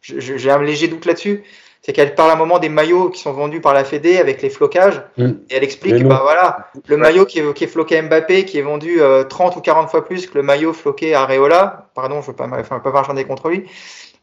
j'ai 0.02 0.50
un 0.50 0.62
léger 0.62 0.88
doute 0.88 1.04
là-dessus. 1.04 1.44
C'est 1.86 1.92
qu'elle 1.92 2.16
parle 2.16 2.30
à 2.30 2.32
un 2.32 2.36
moment 2.36 2.58
des 2.58 2.68
maillots 2.68 3.10
qui 3.10 3.20
sont 3.20 3.30
vendus 3.32 3.60
par 3.60 3.72
la 3.72 3.84
Fédé 3.84 4.18
avec 4.18 4.42
les 4.42 4.50
flocages. 4.50 5.00
Mm. 5.18 5.30
Et 5.48 5.54
elle 5.54 5.62
explique, 5.62 6.02
bah 6.02 6.18
voilà, 6.20 6.66
le 6.88 6.96
maillot 6.96 7.26
qui 7.26 7.38
est, 7.38 7.54
qui 7.54 7.62
est, 7.62 7.68
floqué 7.68 8.02
Mbappé, 8.02 8.44
qui 8.44 8.58
est 8.58 8.62
vendu 8.62 8.98
30 9.28 9.54
euh, 9.54 9.58
ou 9.58 9.60
40 9.60 9.88
fois 9.88 10.04
plus 10.04 10.26
que 10.26 10.36
le 10.36 10.42
maillot 10.42 10.72
floqué 10.72 11.14
à 11.14 11.22
Areola. 11.22 11.88
Pardon, 11.94 12.22
je 12.22 12.26
veux 12.26 12.32
pas, 12.32 12.48
enfin, 12.58 12.80
pas 12.80 12.90
marchander 12.90 13.24
contre 13.24 13.50
lui. 13.50 13.66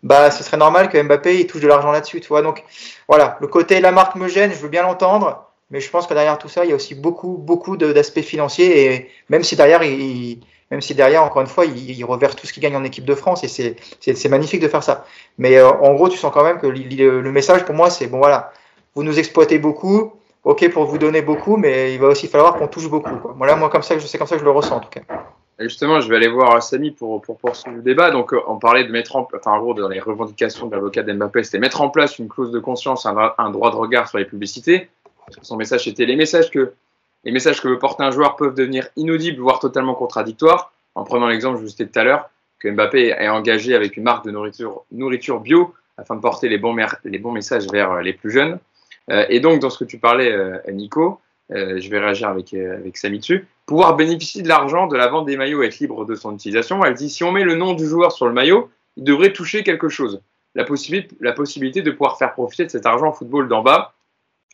Bah, 0.03 0.29
ce 0.29 0.43
serait 0.43 0.57
normal 0.57 0.89
que 0.89 1.01
Mbappé, 1.01 1.39
il 1.39 1.47
touche 1.47 1.61
de 1.61 1.67
l'argent 1.69 1.93
là-dessus, 1.93 2.19
tu 2.19 2.27
vois. 2.27 2.41
Donc, 2.41 2.65
voilà, 3.07 3.37
le 3.39 3.47
côté 3.47 3.79
la 3.79 3.93
marque 3.93 4.17
me 4.17 4.27
gêne, 4.27 4.51
je 4.51 4.57
veux 4.57 4.67
bien 4.67 4.81
l'entendre. 4.81 5.49
Mais 5.71 5.79
je 5.79 5.89
pense 5.89 6.05
que 6.05 6.13
derrière 6.13 6.37
tout 6.37 6.49
ça, 6.49 6.65
il 6.65 6.69
y 6.69 6.73
a 6.73 6.75
aussi 6.75 6.95
beaucoup, 6.95 7.37
beaucoup 7.37 7.77
d'aspects 7.77 8.19
financiers. 8.23 8.93
Et 8.93 9.09
même 9.29 9.43
si 9.43 9.55
derrière, 9.55 9.83
il, 9.83 10.41
même 10.73 10.81
si 10.81 10.95
derrière, 10.95 11.23
encore 11.23 11.43
une 11.43 11.47
fois, 11.47 11.65
il, 11.65 12.03
reverse 12.03 12.35
tout 12.35 12.47
ce 12.47 12.51
qu'il 12.51 12.63
gagne 12.63 12.75
en 12.75 12.83
équipe 12.83 13.05
de 13.05 13.13
France. 13.13 13.43
Et 13.43 13.47
c'est 13.47 14.29
magnifique 14.29 14.59
de 14.59 14.67
faire 14.67 14.81
ça. 14.81 15.05
Mais 15.37 15.57
euh, 15.57 15.69
en 15.69 15.93
gros, 15.93 16.09
tu 16.09 16.17
sens 16.17 16.33
quand 16.33 16.43
même 16.43 16.57
que 16.57 16.65
le, 16.65 17.31
message 17.31 17.63
pour 17.63 17.75
moi, 17.75 17.91
c'est 17.91 18.07
bon, 18.07 18.17
voilà, 18.17 18.51
vous 18.95 19.03
nous 19.03 19.19
exploitez 19.19 19.59
beaucoup. 19.59 20.13
Ok 20.45 20.67
pour 20.71 20.85
vous 20.85 20.97
donner 20.97 21.21
beaucoup, 21.21 21.57
mais 21.57 21.93
il 21.93 21.99
va 22.01 22.07
aussi 22.07 22.27
falloir 22.27 22.55
qu'on 22.55 22.67
touche 22.67 22.89
beaucoup. 22.89 23.15
Voilà, 23.37 23.55
moi, 23.55 23.69
comme 23.69 23.83
ça, 23.83 23.99
c'est 23.99 24.17
comme 24.17 24.25
ça 24.25 24.35
que 24.35 24.39
je 24.39 24.45
le 24.45 24.51
ressens 24.51 24.77
en 24.77 24.79
tout 24.79 24.89
cas. 24.89 25.01
justement, 25.59 26.01
je 26.01 26.09
vais 26.09 26.15
aller 26.15 26.27
voir 26.27 26.61
Samy 26.63 26.89
pour, 26.89 27.21
pour 27.21 27.37
poursuivre 27.37 27.77
le 27.77 27.83
débat. 27.83 28.09
Donc, 28.09 28.33
euh, 28.33 28.41
on 28.47 28.57
parlait 28.57 28.83
de 28.83 28.91
mettre 28.91 29.15
en 29.15 29.27
enfin, 29.33 29.51
en 29.51 29.59
gros, 29.59 29.75
dans 29.75 29.87
les 29.87 29.99
revendications 29.99 30.67
de 30.67 30.75
l'avocat 30.75 31.03
d'Mbappé, 31.03 31.43
c'était 31.43 31.59
mettre 31.59 31.81
en 31.81 31.91
place 31.91 32.17
une 32.17 32.27
clause 32.27 32.51
de 32.51 32.59
conscience, 32.59 33.05
un 33.05 33.49
droit 33.51 33.69
de 33.69 33.75
regard 33.75 34.09
sur 34.09 34.17
les 34.17 34.25
publicités. 34.25 34.89
Son 35.43 35.55
message, 35.55 35.83
c'était 35.83 36.07
les 36.07 36.15
messages 36.15 36.49
que 36.49 36.73
les 37.23 37.31
messages 37.31 37.61
que 37.61 37.67
veut 37.67 37.79
porter 37.79 38.03
un 38.03 38.11
joueur 38.11 38.35
peuvent 38.35 38.55
devenir 38.55 38.87
inaudibles, 38.95 39.41
voire 39.41 39.59
totalement 39.59 39.95
contradictoires. 39.95 40.73
En 40.95 41.03
prenant 41.03 41.27
l'exemple, 41.27 41.57
je 41.57 41.63
vous 41.63 41.69
citais 41.69 41.87
tout 41.87 41.99
à 41.99 42.03
l'heure, 42.03 42.29
que 42.59 42.69
Mbappé 42.69 43.09
est 43.09 43.29
engagé 43.29 43.75
avec 43.75 43.97
une 43.97 44.03
marque 44.03 44.25
de 44.25 44.31
nourriture, 44.31 45.39
bio 45.39 45.73
afin 45.97 46.15
de 46.15 46.21
porter 46.21 46.49
les 46.49 46.57
bons, 46.57 46.75
les 47.03 47.19
bons 47.19 47.31
messages 47.31 47.67
vers 47.71 47.91
euh, 47.91 48.01
les 48.01 48.13
plus 48.13 48.31
jeunes. 48.31 48.57
Euh, 49.11 49.25
et 49.29 49.39
donc, 49.39 49.59
dans 49.59 49.69
ce 49.69 49.77
que 49.77 49.83
tu 49.83 49.99
parlais, 49.99 50.31
euh, 50.31 50.57
Nico, 50.71 51.19
je 51.49 51.87
vais 51.89 51.99
réagir 51.99 52.29
avec, 52.29 52.53
avec 52.53 52.97
Samy 52.97 53.19
dessus, 53.19 53.45
pouvoir 53.67 53.95
bénéficier 53.95 54.41
de 54.41 54.47
l'argent 54.47 54.87
de 54.87 54.97
la 54.97 55.07
vente 55.07 55.27
des 55.27 55.37
maillots 55.37 55.61
et 55.61 55.67
être 55.67 55.77
libre 55.77 56.03
de 56.03 56.15
son 56.15 56.33
utilisation, 56.33 56.83
elle 56.83 56.95
dit 56.95 57.11
si 57.11 57.23
on 57.23 57.31
met 57.31 57.43
le 57.43 57.53
nom 57.53 57.73
du 57.73 57.85
joueur 57.85 58.11
sur 58.11 58.25
le 58.25 58.33
maillot, 58.33 58.71
il 58.97 59.03
devrait 59.03 59.33
toucher 59.33 59.61
quelque 59.61 59.87
chose. 59.87 60.19
La 60.55 60.63
possibilité, 60.63 61.15
la 61.19 61.31
possibilité 61.31 61.83
de 61.83 61.91
pouvoir 61.91 62.17
faire 62.17 62.33
profiter 62.33 62.65
de 62.65 62.71
cet 62.71 62.87
argent 62.87 63.09
au 63.09 63.13
football 63.13 63.47
d'en 63.49 63.61
bas 63.61 63.93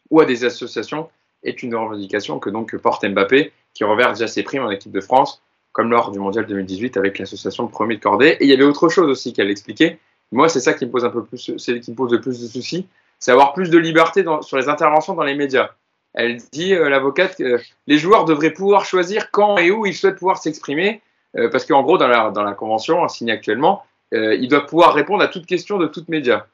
ou 0.10 0.20
à 0.20 0.26
des 0.26 0.44
associations 0.44 1.10
est 1.44 1.64
une 1.64 1.76
revendication 1.76 2.40
que 2.40 2.50
donc 2.50 2.76
porte 2.78 3.06
Mbappé, 3.06 3.52
qui 3.74 3.84
reverse 3.84 4.20
déjà 4.20 4.28
ses 4.28 4.44
primes 4.44 4.64
en 4.64 4.70
équipe 4.70 4.92
de 4.92 5.02
France, 5.02 5.42
comme 5.72 5.92
lors 5.92 6.12
du 6.12 6.20
Mondial 6.20 6.46
2018 6.46 6.98
avec 6.98 7.20
l'association 7.20 7.68
premier 7.68 7.96
de 7.96 8.02
cordée. 8.02 8.38
Et 8.40 8.46
il 8.46 8.50
y 8.50 8.54
avait 8.54 8.64
autre 8.64 8.90
chose 8.90 9.10
aussi 9.10 9.34
qu'elle 9.34 9.50
expliquait. 9.50 10.00
Moi, 10.32 10.50
c'est 10.50 10.60
ça 10.60 10.74
qui 10.74 10.86
me 10.86 10.92
pose 10.92 11.06
un 11.06 11.10
peu 11.10 11.24
plus, 11.24 11.58
c'est 11.58 11.80
qui 11.80 11.94
pose 11.94 12.12
le 12.12 12.22
plus 12.22 12.42
de 12.42 12.48
soucis, 12.48 12.88
c'est 13.18 13.32
avoir 13.32 13.54
plus 13.54 13.70
de 13.70 13.78
liberté 13.78 14.24
sur 14.42 14.58
les 14.58 14.70
interventions 14.70 15.14
dans 15.14 15.24
les 15.24 15.36
médias. 15.36 15.72
Elle 16.14 16.38
dit, 16.52 16.74
euh, 16.74 16.90
l'avocate, 16.90 17.36
que 17.36 17.60
les 17.88 17.98
joueurs 17.98 18.26
devraient 18.26 18.54
pouvoir 18.54 18.86
choisir 18.86 19.32
quand 19.32 19.58
et 19.58 19.72
où 19.72 19.86
ils 19.86 19.94
souhaitent 19.94 20.18
pouvoir 20.18 20.38
s'exprimer, 20.38 21.02
euh, 21.38 21.50
parce 21.50 21.66
qu'en 21.66 21.84
gros, 21.84 21.98
dans 21.98 22.08
la, 22.08 22.54
convention 22.54 23.08
signée 23.08 23.34
actuellement, 23.34 23.84
euh, 24.14 24.36
ils 24.36 24.48
doivent 24.48 24.66
pouvoir 24.66 24.94
répondre 24.94 25.24
à 25.24 25.28
toute 25.28 25.46
question 25.46 25.78
de 25.78 25.88
toute 25.88 26.10
média. 26.10 26.48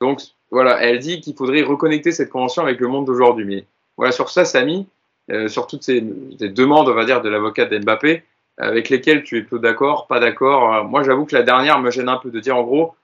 Donc, 0.00 0.20
voilà, 0.50 0.82
elle 0.82 0.98
dit 0.98 1.20
qu'il 1.20 1.34
faudrait 1.34 1.62
reconnecter 1.62 2.12
cette 2.12 2.30
convention 2.30 2.62
avec 2.62 2.80
le 2.80 2.88
monde 2.88 3.06
d'aujourd'hui. 3.06 3.66
Voilà, 4.00 4.12
sur 4.12 4.30
ça, 4.30 4.46
Samy, 4.46 4.86
euh, 5.30 5.48
sur 5.48 5.66
toutes 5.66 5.82
ces, 5.82 6.00
demandes, 6.00 6.88
on 6.88 6.94
va 6.94 7.04
dire, 7.04 7.20
de 7.20 7.28
l'avocat 7.28 7.66
d'Mbappé, 7.66 8.22
avec 8.56 8.88
lesquelles 8.88 9.24
tu 9.24 9.36
es 9.36 9.40
plutôt 9.42 9.58
d'accord, 9.58 10.06
pas 10.06 10.20
d'accord. 10.20 10.74
Euh, 10.74 10.84
moi, 10.84 11.02
j'avoue 11.02 11.26
que 11.26 11.36
la 11.36 11.42
dernière 11.42 11.78
me 11.78 11.90
gêne 11.90 12.08
un 12.08 12.16
peu 12.16 12.30
de 12.30 12.40
dire, 12.40 12.56
en 12.56 12.62
gros, 12.62 12.94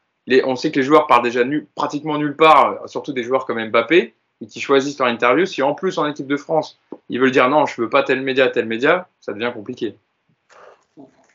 on 0.45 0.57
sait 0.57 0.71
que 0.71 0.81
les 0.81 0.87
joueurs 0.87 1.07
partent 1.07 1.25
déjà 1.25 1.43
pratiquement 1.75 2.17
nulle 2.17 2.35
part, 2.35 2.79
euh, 2.83 2.87
surtout 2.87 3.13
des 3.13 3.25
joueurs 3.25 3.45
comme 3.45 3.63
Mbappé, 3.63 4.15
et 4.41 4.47
qui 4.47 4.59
choisissent 4.59 4.99
leur 4.99 5.09
interview. 5.09 5.45
Si 5.45 5.63
en 5.63 5.75
plus, 5.75 5.99
en 5.99 6.07
équipe 6.07 6.29
de 6.29 6.39
France, 6.39 6.79
ils 7.11 7.21
veulent 7.21 7.31
dire 7.31 7.51
non, 7.51 7.67
je 7.67 7.79
veux 7.79 7.91
pas 7.91 8.03
tel 8.03 8.23
média, 8.23 8.49
tel 8.49 8.65
média, 8.65 9.07
ça 9.21 9.35
devient 9.35 9.53
compliqué. 9.53 9.97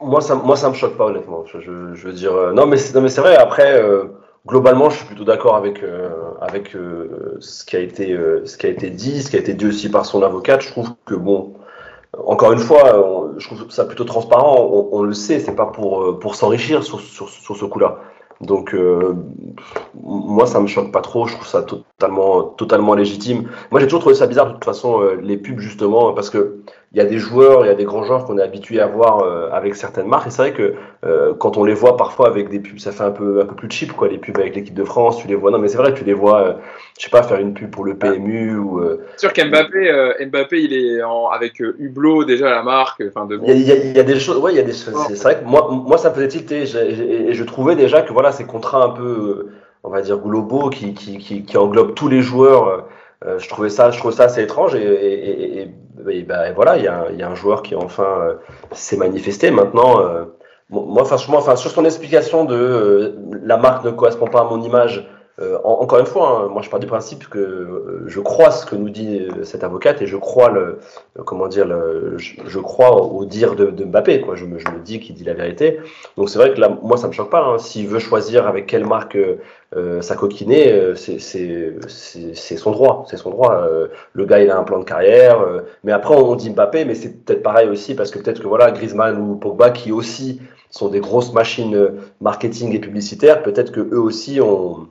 Moi, 0.02 0.22
ça, 0.22 0.34
moi, 0.34 0.56
ça 0.56 0.70
me 0.70 0.74
choque 0.74 0.98
pas, 0.98 1.06
honnêtement. 1.06 1.46
Je, 1.46 1.70
veux 1.70 2.14
dire, 2.14 2.34
non, 2.54 2.66
mais 2.66 2.78
c'est 2.78 3.22
vrai, 3.22 3.36
après 3.36 3.80
globalement, 4.48 4.90
je 4.90 4.98
suis 4.98 5.06
plutôt 5.06 5.24
d'accord 5.24 5.56
avec 5.56 5.84
euh, 5.84 6.10
avec 6.42 6.76
euh, 6.76 7.38
ce 7.40 7.66
qui 7.66 7.76
a 7.76 7.80
été 7.80 8.12
euh, 8.14 8.46
ce 8.46 8.58
qui 8.58 8.66
a 8.66 8.70
été 8.70 8.90
dit, 8.90 9.22
ce 9.22 9.30
qui 9.30 9.38
a 9.38 9.40
été 9.40 9.54
dit 9.54 9.66
aussi 9.66 9.90
par 9.90 10.06
son 10.06 10.22
avocate. 10.24 10.62
Je 10.62 10.70
trouve 10.70 10.92
que 11.06 11.16
bon, 11.16 11.54
encore 12.26 12.52
une 12.52 12.60
fois, 12.60 13.34
je 13.38 13.46
trouve 13.48 13.70
ça 13.70 13.86
plutôt 13.86 14.04
transparent. 14.04 14.58
On, 14.72 14.90
on 15.00 15.04
le 15.04 15.14
sait, 15.14 15.40
c'est 15.40 15.56
pas 15.56 15.68
pour 15.68 16.20
pour 16.20 16.36
s'enrichir 16.36 16.84
sur, 16.84 17.00
sur, 17.00 17.30
sur 17.30 17.56
ce 17.56 17.66
coup-là. 17.66 18.00
Donc 18.42 18.76
moi, 20.04 20.48
ça 20.48 20.60
me 20.60 20.68
choque 20.68 20.92
pas 20.92 21.02
trop. 21.02 21.28
Je 21.28 21.36
trouve 21.36 21.48
ça 21.48 21.62
totalement 21.62 22.44
totalement 22.44 22.96
légitime. 22.96 23.50
Moi, 23.70 23.80
j'ai 23.80 23.86
toujours 23.86 24.00
trouvé 24.02 24.16
ça 24.16 24.28
bizarre 24.28 24.48
de 24.48 24.54
toute 24.54 24.66
façon 24.66 25.02
les 25.22 25.38
pubs 25.38 25.60
justement 25.60 26.14
parce 26.14 26.30
que 26.30 26.64
il 26.94 26.98
y 26.98 27.02
a 27.02 27.06
des 27.06 27.20
joueurs, 27.20 27.64
il 27.64 27.70
y 27.70 27.72
a 27.72 27.76
des 27.76 27.86
grands 27.86 28.04
joueurs 28.04 28.26
qu'on 28.26 28.38
est 28.38 28.44
habitué 28.44 28.82
à 28.82 28.88
voir 28.88 29.20
euh, 29.20 29.50
avec 29.54 29.76
certaines 29.76 30.08
marques. 30.08 30.28
Et 30.28 30.30
c'est 30.30 30.42
vrai 30.42 30.52
que 30.52 30.74
euh, 31.06 31.34
quand 31.34 31.56
on 31.56 31.64
les 31.64 31.74
voit 31.74 31.96
parfois 31.96 32.28
avec 32.28 32.50
des 32.50 32.60
pubs, 32.60 32.80
ça 32.80 32.92
fait 32.92 33.04
un 33.04 33.12
peu 33.12 33.40
un 33.40 33.46
peu 33.46 33.56
plus 33.56 33.72
cheap 33.72 33.94
quoi. 33.94 34.10
Les 34.10 34.18
pubs 34.18 34.38
avec 34.38 34.56
l'équipe 34.56 34.74
de 34.74 34.84
France, 34.84 35.18
tu 35.18 35.30
les 35.30 35.36
vois. 35.36 35.52
Non, 35.52 35.60
mais 35.60 35.70
c'est 35.70 35.78
vrai, 35.78 35.94
tu 35.94 36.04
les 36.04 36.14
vois. 36.14 36.42
Euh, 36.42 36.54
je 37.00 37.06
sais 37.06 37.10
pas 37.10 37.24
faire 37.24 37.40
une 37.40 37.54
pub 37.54 37.72
pour 37.72 37.86
le 37.86 37.96
PMU 37.96 38.58
ou. 38.58 38.82
C'est 39.16 39.28
sûr 39.28 39.34
qu'Mbappé, 39.34 39.90
Mbappé, 40.26 40.62
il 40.62 40.74
est 40.74 41.02
en, 41.02 41.30
avec 41.30 41.60
Hublot 41.62 42.26
déjà 42.26 42.50
la 42.50 42.62
marque. 42.62 43.02
Enfin 43.08 43.26
de. 43.26 43.40
Il 43.48 43.62
y, 43.62 43.72
a, 43.72 43.76
il 43.76 43.96
y, 43.96 44.00
a 44.00 44.04
des 44.04 44.20
choses. 44.20 44.38
Ouais, 44.40 44.52
il 44.52 44.58
y 44.58 44.60
a 44.60 44.64
des. 44.64 44.74
C'est 44.74 44.92
vrai 44.92 45.40
que 45.40 45.46
moi, 45.46 45.70
moi, 45.72 45.98
ça 45.98 46.10
me 46.10 46.16
faisait 46.16 46.28
tilter. 46.28 46.64
Et 46.64 47.34
je 47.34 47.44
trouvais 47.46 47.78
déjà 47.78 48.02
que 48.02 48.12
voilà, 48.12 48.34
ces 48.34 48.44
contrats 48.44 48.84
un 48.84 48.90
peu, 48.90 49.48
on 49.86 49.90
va 49.90 50.02
dire 50.02 50.18
globaux, 50.18 50.70
qui 50.70 50.94
qui, 50.94 51.20
qui, 51.20 51.46
qui 51.46 51.58
englobent 51.58 51.96
tous 51.96 52.10
les 52.10 52.22
joueurs. 52.22 52.86
Je 53.24 53.48
trouvais 53.50 53.70
ça, 53.70 53.92
je 53.92 54.00
trouvais 54.00 54.16
ça 54.16 54.24
assez 54.24 54.42
étrange 54.42 54.76
et, 54.76 54.82
et, 54.82 55.62
et 55.62 55.72
et, 56.10 56.24
ben, 56.24 56.54
voilà, 56.54 56.78
il 56.78 56.84
y, 56.84 56.88
a, 56.88 57.12
y, 57.12 57.24
a 57.24 57.30
un 57.30 57.36
joueur 57.36 57.62
qui 57.62 57.76
enfin 57.76 58.04
euh, 58.04 58.34
s'est 58.72 58.98
manifesté. 58.98 59.52
Maintenant, 59.52 60.02
euh, 60.02 60.26
moi, 60.70 61.04
franchement, 61.06 61.38
enfin, 61.38 61.56
sur 61.56 61.72
son 61.72 61.86
explication 61.86 62.46
de 62.46 62.56
euh, 62.56 63.16
la 63.44 63.58
marque 63.58 63.84
ne 63.84 63.92
correspond 63.92 64.28
pas 64.28 64.42
à 64.42 64.44
mon 64.46 64.62
image, 64.62 65.08
euh, 65.40 65.58
encore 65.64 66.00
une 66.00 66.06
fois, 66.06 66.42
hein, 66.44 66.48
moi 66.50 66.62
je 66.62 66.70
pars 66.70 66.80
du 66.80 66.88
principe 66.88 67.30
que 67.30 67.40
euh, 67.40 68.04
je 68.08 68.20
crois 68.20 68.52
ce 68.52 68.66
que 68.66 68.76
nous 68.76 68.90
dit 68.90 69.20
euh, 69.20 69.44
cette 69.44 69.64
avocate 69.64 70.02
et 70.02 70.06
je 70.06 70.18
crois 70.18 70.50
le, 70.50 70.80
comment 71.26 71.48
dire, 71.48 71.66
le, 71.66 72.18
je, 72.18 72.60
crois 72.60 73.02
au 73.02 73.24
dire 73.24 73.56
de, 73.56 73.68
de 73.68 73.86
Mbappé. 73.86 74.22
Quoi. 74.22 74.36
Je, 74.36 74.46
me, 74.46 74.60
je 74.60 74.68
me 74.70 74.80
dis 74.80 75.00
qu'il 75.00 75.16
dit 75.16 75.24
la 75.24 75.34
vérité. 75.34 75.80
Donc 76.18 76.30
c'est 76.30 76.38
vrai 76.38 76.54
que 76.54 76.60
là, 76.60 76.78
moi 76.84 76.98
ça 76.98 77.08
me 77.08 77.14
choque 77.14 77.30
pas. 77.30 77.44
Hein. 77.44 77.58
S'il 77.60 77.88
veut 77.88 78.00
choisir 78.00 78.46
avec 78.46 78.68
quelle 78.68 78.86
marque 78.86 79.18
euh, 79.76 80.02
sa 80.02 80.16
coquiner, 80.16 80.94
c'est 80.96 82.58
son 82.58 82.72
droit. 82.72 83.06
C'est 83.10 83.18
son 83.18 83.30
droit. 83.30 83.66
le 84.14 84.26
gars 84.26 84.40
il 84.40 84.52
a 84.52 84.60
un 84.60 84.64
plan 84.64 84.80
de 84.80 84.86
carrière. 84.86 85.46
mais 85.84 85.94
après 85.94 86.16
on 86.16 86.36
dit 86.36 86.50
Mbappé, 86.50 86.84
mais 86.84 86.94
c'est 86.94 87.24
peut-être 87.26 87.42
pareil 87.42 87.70
aussi 87.70 87.96
parce 87.96 88.12
que 88.12 88.20
peut-être 88.20 88.42
que 88.42 88.48
voilà 88.48 88.72
Griezmann 88.72 89.18
ou 89.18 89.36
Pogba 89.36 89.70
qui 89.70 89.94
aussi 89.94 90.42
sont 90.70 90.90
des 90.90 91.00
grosses 91.00 91.34
machines 91.34 91.90
marketing 92.20 92.76
et 92.76 92.80
publicitaires, 92.80 93.44
peut-être 93.44 93.72
que 93.72 93.80
eux 93.80 94.00
aussi 94.00 94.40
ont 94.42 94.88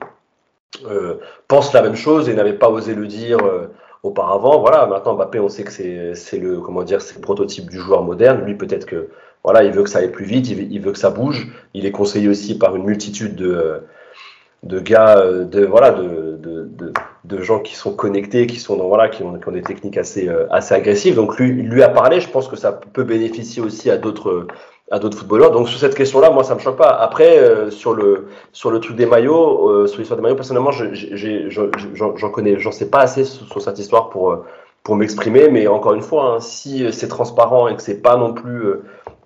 euh, 0.85 1.15
pense 1.47 1.73
la 1.73 1.81
même 1.81 1.95
chose 1.95 2.29
et 2.29 2.33
n'avait 2.33 2.53
pas 2.53 2.69
osé 2.69 2.95
le 2.95 3.07
dire 3.07 3.39
euh, 3.43 3.67
auparavant. 4.03 4.59
Voilà, 4.59 4.85
maintenant 4.85 5.15
Mbappé, 5.15 5.39
on 5.39 5.49
sait 5.49 5.63
que 5.63 5.71
c'est 5.71 6.39
le 6.39 6.59
comment 6.61 6.83
dire, 6.83 7.01
c'est 7.01 7.15
le 7.15 7.21
prototype 7.21 7.69
du 7.69 7.79
joueur 7.79 8.03
moderne. 8.03 8.43
Lui, 8.45 8.55
peut-être 8.55 8.85
que 8.85 9.09
voilà, 9.43 9.63
il 9.63 9.71
veut 9.71 9.83
que 9.83 9.89
ça 9.89 9.99
aille 9.99 10.11
plus 10.11 10.25
vite, 10.25 10.47
il 10.49 10.79
veut, 10.79 10.91
que 10.91 10.97
ça 10.97 11.09
bouge. 11.09 11.47
Il 11.73 11.85
est 11.85 11.91
conseillé 11.91 12.29
aussi 12.29 12.57
par 12.57 12.75
une 12.75 12.83
multitude 12.83 13.35
de 13.35 13.81
de 14.63 14.79
gars, 14.79 15.17
euh, 15.17 15.43
de 15.43 15.65
voilà, 15.65 15.89
de, 15.89 16.37
de, 16.37 16.69
de, 16.77 16.93
de, 17.25 17.41
gens 17.41 17.59
qui 17.59 17.75
sont 17.75 17.95
connectés, 17.95 18.45
qui 18.45 18.59
sont 18.59 18.77
dans 18.77 18.87
voilà, 18.87 19.09
qui 19.09 19.23
ont, 19.23 19.39
qui 19.39 19.47
ont 19.47 19.51
des 19.51 19.63
techniques 19.63 19.97
assez 19.97 20.29
assez 20.51 20.73
agressives. 20.73 21.15
Donc 21.15 21.37
lui, 21.37 21.51
lui 21.51 21.83
a 21.83 21.89
parlé. 21.89 22.21
Je 22.21 22.29
pense 22.29 22.47
que 22.47 22.55
ça 22.55 22.71
peut 22.71 23.03
bénéficier 23.03 23.61
aussi 23.61 23.89
à 23.89 23.97
d'autres 23.97 24.47
à 24.91 24.99
d'autres 24.99 25.17
footballeurs. 25.17 25.51
Donc 25.51 25.69
sur 25.69 25.79
cette 25.79 25.95
question-là, 25.95 26.29
moi 26.29 26.43
ça 26.43 26.53
me 26.53 26.59
choque 26.59 26.75
pas. 26.75 26.89
Après 26.89 27.39
euh, 27.39 27.71
sur 27.71 27.93
le 27.93 28.27
sur 28.51 28.69
le 28.69 28.79
truc 28.79 28.97
des 28.97 29.05
maillots, 29.05 29.69
euh, 29.69 29.87
sur 29.87 29.99
l'histoire 29.99 30.17
des 30.17 30.21
maillots, 30.21 30.35
personnellement, 30.35 30.71
j'en 30.71 32.29
connais, 32.29 32.59
j'en 32.59 32.71
sais 32.71 32.89
pas 32.89 32.99
assez 32.99 33.23
sur, 33.23 33.61
cette 33.61 33.79
histoire 33.79 34.09
pour 34.09 34.31
euh, 34.31 34.45
pour 34.83 34.97
m'exprimer. 34.97 35.49
Mais 35.49 35.67
encore 35.67 35.93
une 35.93 36.01
fois, 36.01 36.35
hein, 36.35 36.39
si 36.41 36.91
c'est 36.91 37.07
transparent 37.07 37.69
et 37.69 37.75
que 37.75 37.81
c'est 37.81 38.01
pas 38.01 38.17
non 38.17 38.33
plus 38.33 38.75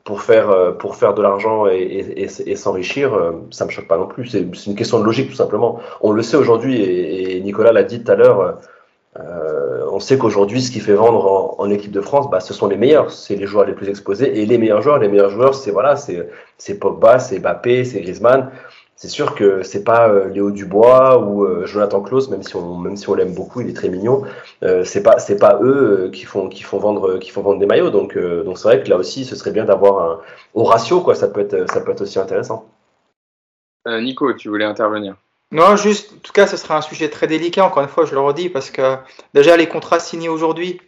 pour 0.04 0.22
faire 0.22 0.78
pour 0.78 0.96
faire 0.96 1.16
de 1.16 1.24
l'argent 1.24 1.66
et, 1.66 2.30
et, 2.46 2.56
s'enrichir, 2.56 3.20
ça 3.50 3.66
me 3.66 3.72
choque 3.72 3.88
pas 3.88 3.98
non 3.98 4.06
plus. 4.06 4.28
C'est 4.28 4.66
une 4.68 4.76
question 4.76 5.00
de 5.00 5.04
logique 5.04 5.32
tout 5.32 5.36
simplement. 5.36 5.80
On 6.02 6.12
le 6.12 6.22
sait 6.22 6.38
aujourd'hui 6.38 6.80
et, 6.80 7.42
Nicolas 7.42 7.72
l'a 7.72 7.82
dit 7.82 8.04
tout 8.04 8.12
à 8.12 8.16
l'heure. 8.16 8.60
On 9.96 10.00
sait 10.02 10.18
qu'aujourd'hui, 10.18 10.62
ce 10.62 10.72
qui 10.72 10.82
fait 10.82 10.94
vendre 10.94 11.56
en, 11.58 11.70
équipe 11.70 11.92
de 11.92 12.02
France, 12.02 12.30
bah, 12.30 12.42
ce 12.42 12.54
sont 12.54 12.68
les 12.68 12.76
meilleurs, 12.76 13.12
c'est 13.12 13.38
les 13.38 13.48
joueurs 13.48 13.66
les 13.66 13.72
plus 13.72 13.88
exposés 13.88 14.42
et 14.42 14.46
les 14.46 14.58
meilleurs 14.58 14.82
joueurs. 14.82 15.00
Les 15.00 15.08
meilleurs 15.08 15.30
joueurs, 15.30 15.56
c'est 15.56 15.72
voilà, 15.72 15.96
c'est 15.96 16.80
Pogba, 16.80 17.18
c'est 17.20 17.40
Mbappé, 17.40 17.86
c'est 17.86 18.02
Griezmann. 18.02 18.52
C'est 18.98 19.08
sûr 19.08 19.36
que 19.36 19.64
c'est 19.64 19.86
pas 19.86 20.10
euh, 20.10 20.28
Léo 20.30 20.52
Dubois 20.52 21.20
ou 21.20 21.46
euh, 21.46 21.66
Jonathan 21.66 22.02
Klaus, 22.02 22.30
même 22.30 22.44
si 22.44 22.58
on 22.58 22.76
même 22.78 22.98
si 22.98 23.10
on 23.10 23.14
l'aime 23.14 23.34
beaucoup, 23.34 23.62
il 23.62 23.70
est 23.70 23.74
très 23.74 23.88
mignon. 23.88 24.24
c'est 24.84 25.04
pas 25.04 25.18
c'est 25.20 25.40
pas 25.40 25.60
eux 25.62 26.10
qui 26.14 26.26
font 26.26 26.50
qui 26.50 26.64
font 26.64 26.78
vendre 26.78 27.18
qui 27.18 27.30
font 27.32 27.42
vendre 27.42 27.60
des 27.60 27.66
maillots. 27.66 27.90
Donc 27.90 28.18
donc 28.18 28.58
c'est 28.58 28.68
vrai 28.68 28.84
que 28.84 28.90
là 28.90 28.98
aussi, 28.98 29.24
ce 29.24 29.36
serait 29.38 29.52
bien 29.52 29.64
d'avoir 29.66 29.96
un 30.10 30.20
au 30.56 30.64
ratio 30.66 31.00
quoi. 31.02 31.16
Ça 31.16 31.30
peut 31.30 31.42
être 31.42 31.70
ça 31.72 31.80
peut 31.82 31.92
être 31.92 32.02
aussi 32.02 32.20
intéressant. 32.20 32.70
Nico, 33.88 34.34
tu 34.34 34.50
voulais 34.50 34.66
intervenir 34.66 35.16
non, 35.52 35.76
juste, 35.76 36.14
en 36.14 36.20
tout 36.20 36.34
cas, 36.34 36.48
ce 36.48 36.58
sera 36.58 36.78
un 36.78 36.82
sujet 36.82 37.10
très 37.10 37.28
délicat, 37.28 37.66
encore 37.66 37.84
une 37.84 37.90
fois, 37.90 38.06
je 38.06 38.14
le 38.14 38.20
redis, 38.20 38.50
parce 38.50 38.72
que 38.72 38.98
déjà, 39.34 39.56
les 39.56 39.68
contrats 39.68 40.00
signés 40.00 40.30
aujourd'hui, 40.30 40.82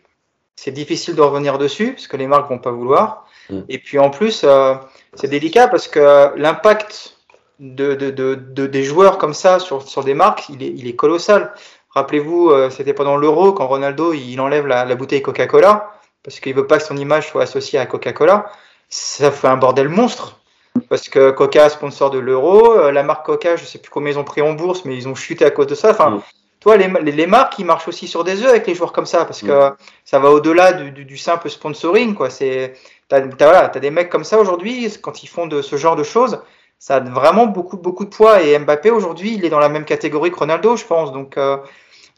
c'est 0.55 0.72
difficile 0.72 1.16
de 1.16 1.22
revenir 1.22 1.58
dessus, 1.58 1.93
parce 1.93 2.08
que 2.08 2.18
les 2.18 2.28
marques 2.28 2.49
vont 2.49 2.58
pas 2.60 2.72
vouloir. 2.72 3.28
Mm. 3.49 3.62
Et 3.70 3.78
puis 3.78 3.99
en 3.99 4.10
plus, 4.10 4.41
euh, 4.43 4.76
c'est 5.14 5.28
délicat 5.28 5.68
parce 5.68 5.88
que 5.88 6.34
l'impact 6.36 7.18
de, 7.60 7.95
de, 7.95 8.10
de, 8.12 8.68
des 8.68 8.84
joueurs 8.84 9.18
comme 9.18 9.34
ça 9.34 9.60
sur, 9.60 9.88
sur 9.88 10.03
des 10.03 10.14
marques, 10.14 10.49
il 10.49 10.64
est, 10.64 10.74
il 10.76 10.88
est 10.88 10.95
colossal. 10.95 11.53
Rappelez-vous, 11.91 12.49
euh, 12.49 12.70
c'était 12.70 12.93
pendant 12.93 13.18
l'Euro, 13.18 13.53
quand 13.53 13.68
Ronaldo 13.68 14.14
il 14.14 14.39
enlève 14.39 14.68
la, 14.68 14.86
la 14.86 14.95
bouteille 14.95 15.22
Coca-Cola, 15.22 15.91
parce 16.24 16.39
qu'il 16.39 16.53
veut 16.53 16.68
pas 16.68 16.78
que 16.78 16.84
son 16.84 16.97
image 16.97 17.30
soit 17.30 17.43
associée 17.43 17.80
à 17.80 17.86
Coca-Cola. 17.86 18.51
Ça 18.89 19.32
fait 19.32 19.47
un 19.47 19.58
bordel 19.58 19.89
monstre. 19.89 20.39
Parce 20.89 21.09
que 21.09 21.31
Coca, 21.31 21.69
sponsor 21.69 22.09
de 22.09 22.19
l'euro, 22.19 22.71
euh, 22.73 22.91
la 22.91 23.03
marque 23.03 23.25
Coca, 23.25 23.55
je 23.55 23.65
sais 23.65 23.79
plus 23.79 23.89
combien 23.89 24.13
ils 24.13 24.19
ont 24.19 24.23
pris 24.23 24.41
en 24.41 24.53
bourse, 24.53 24.85
mais 24.85 24.95
ils 24.95 25.07
ont 25.07 25.15
chuté 25.15 25.45
à 25.45 25.51
cause 25.51 25.67
de 25.67 25.75
ça. 25.75 25.91
Enfin, 25.91 26.09
mm. 26.11 26.21
toi, 26.59 26.77
les, 26.77 26.88
les, 27.11 27.27
marques, 27.27 27.59
ils 27.59 27.65
marchent 27.65 27.88
aussi 27.88 28.07
sur 28.07 28.23
des 28.23 28.41
œufs 28.43 28.49
avec 28.49 28.67
les 28.67 28.75
joueurs 28.75 28.93
comme 28.93 29.05
ça, 29.05 29.25
parce 29.25 29.41
que 29.41 29.69
mm. 29.69 29.75
ça 30.05 30.19
va 30.19 30.31
au-delà 30.31 30.73
du, 30.73 31.05
du, 31.05 31.17
simple 31.17 31.49
sponsoring, 31.49 32.13
quoi. 32.13 32.29
C'est, 32.29 32.73
t'as, 33.09 33.21
voilà, 33.21 33.69
t'as 33.69 33.79
des 33.79 33.91
mecs 33.91 34.09
comme 34.09 34.23
ça 34.23 34.39
aujourd'hui, 34.39 34.89
quand 35.01 35.23
ils 35.23 35.27
font 35.27 35.47
de 35.47 35.61
ce 35.61 35.75
genre 35.75 35.95
de 35.95 36.03
choses, 36.03 36.41
ça 36.79 36.97
a 36.97 36.99
vraiment 36.99 37.47
beaucoup, 37.47 37.77
beaucoup 37.77 38.05
de 38.05 38.09
poids. 38.09 38.41
Et 38.41 38.57
Mbappé, 38.57 38.89
aujourd'hui, 38.89 39.33
il 39.33 39.45
est 39.45 39.49
dans 39.49 39.59
la 39.59 39.69
même 39.69 39.85
catégorie 39.85 40.31
que 40.31 40.38
Ronaldo, 40.38 40.77
je 40.77 40.85
pense. 40.85 41.11
Donc, 41.11 41.38
euh, 41.38 41.57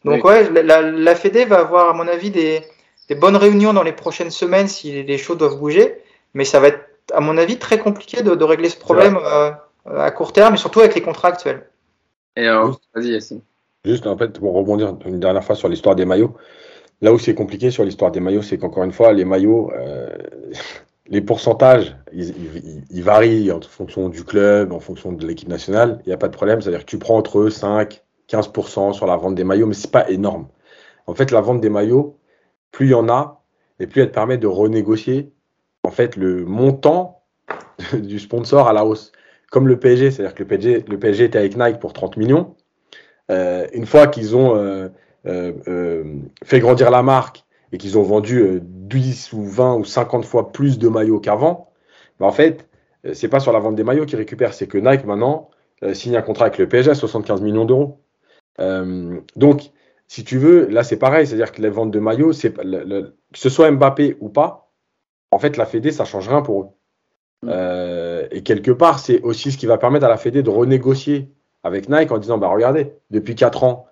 donc 0.04 0.24
ouais, 0.24 0.48
la, 0.50 0.80
la 0.82 1.14
Fédé 1.14 1.44
va 1.44 1.58
avoir, 1.58 1.90
à 1.90 1.92
mon 1.92 2.06
avis, 2.06 2.30
des, 2.30 2.62
des 3.10 3.16
bonnes 3.16 3.36
réunions 3.36 3.72
dans 3.72 3.82
les 3.82 3.92
prochaines 3.92 4.30
semaines 4.30 4.68
si 4.68 5.02
les 5.02 5.18
choses 5.18 5.36
doivent 5.36 5.58
bouger, 5.58 5.96
mais 6.32 6.44
ça 6.44 6.60
va 6.60 6.68
être, 6.68 6.89
à 7.12 7.20
mon 7.20 7.36
avis, 7.36 7.58
très 7.58 7.78
compliqué 7.78 8.22
de, 8.22 8.44
régler 8.44 8.68
ce 8.68 8.78
problème 8.78 9.18
euh, 9.22 9.50
à 9.86 10.10
court 10.10 10.32
terme 10.32 10.54
et 10.54 10.56
surtout 10.56 10.80
avec 10.80 10.94
les 10.94 11.02
contrats 11.02 11.28
actuels. 11.28 11.68
Et 12.36 12.46
vas-y, 12.46 13.08
Yassine. 13.08 13.40
Juste, 13.84 14.06
en 14.06 14.16
fait, 14.16 14.38
pour 14.38 14.54
rebondir 14.54 14.96
une 15.06 15.20
dernière 15.20 15.42
fois 15.42 15.56
sur 15.56 15.68
l'histoire 15.68 15.94
des 15.94 16.04
maillots, 16.04 16.36
là 17.00 17.12
où 17.12 17.18
c'est 17.18 17.34
compliqué 17.34 17.70
sur 17.70 17.84
l'histoire 17.84 18.10
des 18.10 18.20
maillots, 18.20 18.42
c'est 18.42 18.58
qu'encore 18.58 18.84
une 18.84 18.92
fois, 18.92 19.12
les 19.12 19.24
maillots, 19.24 19.72
euh, 19.72 20.08
les 21.06 21.22
pourcentages, 21.22 21.96
ils, 22.12 23.02
varient 23.02 23.50
en 23.50 23.60
fonction 23.60 24.08
du 24.08 24.22
club, 24.22 24.72
en 24.72 24.80
fonction 24.80 25.12
de 25.12 25.26
l'équipe 25.26 25.48
nationale. 25.48 26.00
Il 26.04 26.08
n'y 26.08 26.14
a 26.14 26.18
pas 26.18 26.28
de 26.28 26.34
problème. 26.34 26.60
C'est-à-dire 26.60 26.80
que 26.80 26.90
tu 26.90 26.98
prends 26.98 27.16
entre 27.16 27.48
5 27.48 28.02
15% 28.30 28.92
sur 28.92 29.06
la 29.06 29.16
vente 29.16 29.34
des 29.34 29.44
maillots, 29.44 29.66
mais 29.66 29.74
ce 29.74 29.86
n'est 29.86 29.90
pas 29.90 30.08
énorme. 30.08 30.46
En 31.06 31.14
fait, 31.14 31.32
la 31.32 31.40
vente 31.40 31.60
des 31.60 31.70
maillots, 31.70 32.18
plus 32.70 32.86
il 32.86 32.90
y 32.90 32.94
en 32.94 33.08
a, 33.08 33.42
et 33.80 33.86
plus 33.86 34.02
elle 34.02 34.12
permet 34.12 34.38
de 34.38 34.46
renégocier 34.46 35.32
en 35.90 35.92
fait 35.92 36.14
le 36.14 36.44
montant 36.44 37.24
du 37.94 38.20
sponsor 38.20 38.68
à 38.68 38.72
la 38.72 38.84
hausse. 38.84 39.10
Comme 39.50 39.66
le 39.66 39.76
PSG, 39.76 40.12
c'est-à-dire 40.12 40.36
que 40.36 40.44
le 40.44 40.98
PSG, 40.98 41.24
était 41.24 41.38
avec 41.38 41.56
Nike 41.56 41.80
pour 41.80 41.92
30 41.92 42.16
millions. 42.16 42.54
Euh, 43.32 43.66
une 43.72 43.86
fois 43.86 44.06
qu'ils 44.06 44.36
ont 44.36 44.54
euh, 44.54 44.88
euh, 45.26 46.04
fait 46.44 46.60
grandir 46.60 46.92
la 46.92 47.02
marque 47.02 47.42
et 47.72 47.78
qu'ils 47.78 47.98
ont 47.98 48.02
vendu 48.02 48.60
10 48.62 49.32
ou 49.32 49.42
20 49.42 49.74
ou 49.78 49.84
50 49.84 50.24
fois 50.24 50.52
plus 50.52 50.78
de 50.78 50.88
maillots 50.88 51.18
qu'avant, 51.18 51.72
bah, 52.20 52.26
en 52.26 52.32
fait, 52.32 52.68
c'est 53.12 53.28
pas 53.28 53.40
sur 53.40 53.52
la 53.52 53.58
vente 53.58 53.74
des 53.74 53.82
maillots 53.82 54.06
qu'ils 54.06 54.18
récupèrent, 54.18 54.54
c'est 54.54 54.68
que 54.68 54.78
Nike 54.78 55.04
maintenant 55.04 55.50
signe 55.94 56.14
un 56.14 56.22
contrat 56.22 56.44
avec 56.44 56.58
le 56.58 56.68
PSG 56.68 56.92
à 56.92 56.94
75 56.94 57.40
millions 57.40 57.64
d'euros. 57.64 57.98
donc, 59.34 59.72
si 60.06 60.22
tu 60.22 60.38
veux, 60.38 60.68
là 60.68 60.84
c'est 60.84 60.98
pareil, 60.98 61.26
c'est-à-dire 61.26 61.50
que 61.50 61.62
les 61.62 61.70
ventes 61.70 61.90
de 61.90 61.98
maillots, 61.98 62.30
que 62.30 63.12
ce 63.34 63.48
soit 63.48 63.70
Mbappé 63.72 64.16
ou 64.20 64.28
pas, 64.28 64.69
en 65.30 65.38
fait 65.38 65.56
la 65.56 65.66
Fédé 65.66 65.92
ça 65.92 66.04
change 66.04 66.28
rien 66.28 66.42
pour 66.42 66.62
eux. 66.62 66.68
Mm. 67.42 68.28
et 68.32 68.42
quelque 68.42 68.70
part, 68.70 68.98
c'est 68.98 69.22
aussi 69.22 69.50
ce 69.50 69.56
qui 69.56 69.64
va 69.64 69.78
permettre 69.78 70.04
à 70.04 70.10
la 70.10 70.18
Fédé 70.18 70.42
de 70.42 70.50
renégocier 70.50 71.32
avec 71.62 71.88
Nike 71.88 72.12
en 72.12 72.18
disant 72.18 72.38
bah 72.38 72.48
regardez, 72.48 72.92
depuis 73.10 73.34
4 73.34 73.64
ans, 73.64 73.86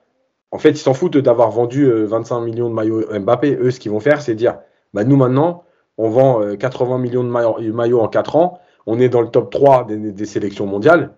en 0.51 0.59
fait, 0.59 0.71
ils 0.71 0.79
s'en 0.79 0.95
foutent 0.95 1.19
d'avoir 1.19 1.51
vendu 1.51 1.91
25 1.91 2.37
euh, 2.37 2.41
millions 2.45 2.71
de 2.71 2.75
maillots 2.75 3.19
Mbappé. 3.19 3.57
Eux, 3.61 3.71
ce 3.71 3.81
qu'ils 3.81 3.93
vont 3.93 4.01
faire, 4.01 4.23
c'est 4.23 4.35
dire 4.35 4.59
bah, 4.95 5.05
nous 5.05 5.17
maintenant, 5.17 5.65
on 5.99 6.09
vend 6.09 6.57
80 6.57 6.95
euh, 6.95 6.99
millions 6.99 7.25
de 7.25 7.73
maillots 7.73 8.01
en 8.01 8.09
4 8.09 8.37
ans, 8.37 8.61
on 8.87 8.99
est 8.99 9.09
dans 9.09 9.21
le 9.21 9.29
top 9.29 9.51
3 9.51 9.87
des, 9.87 10.25
sélections 10.25 10.67
mondiales. 10.67 11.15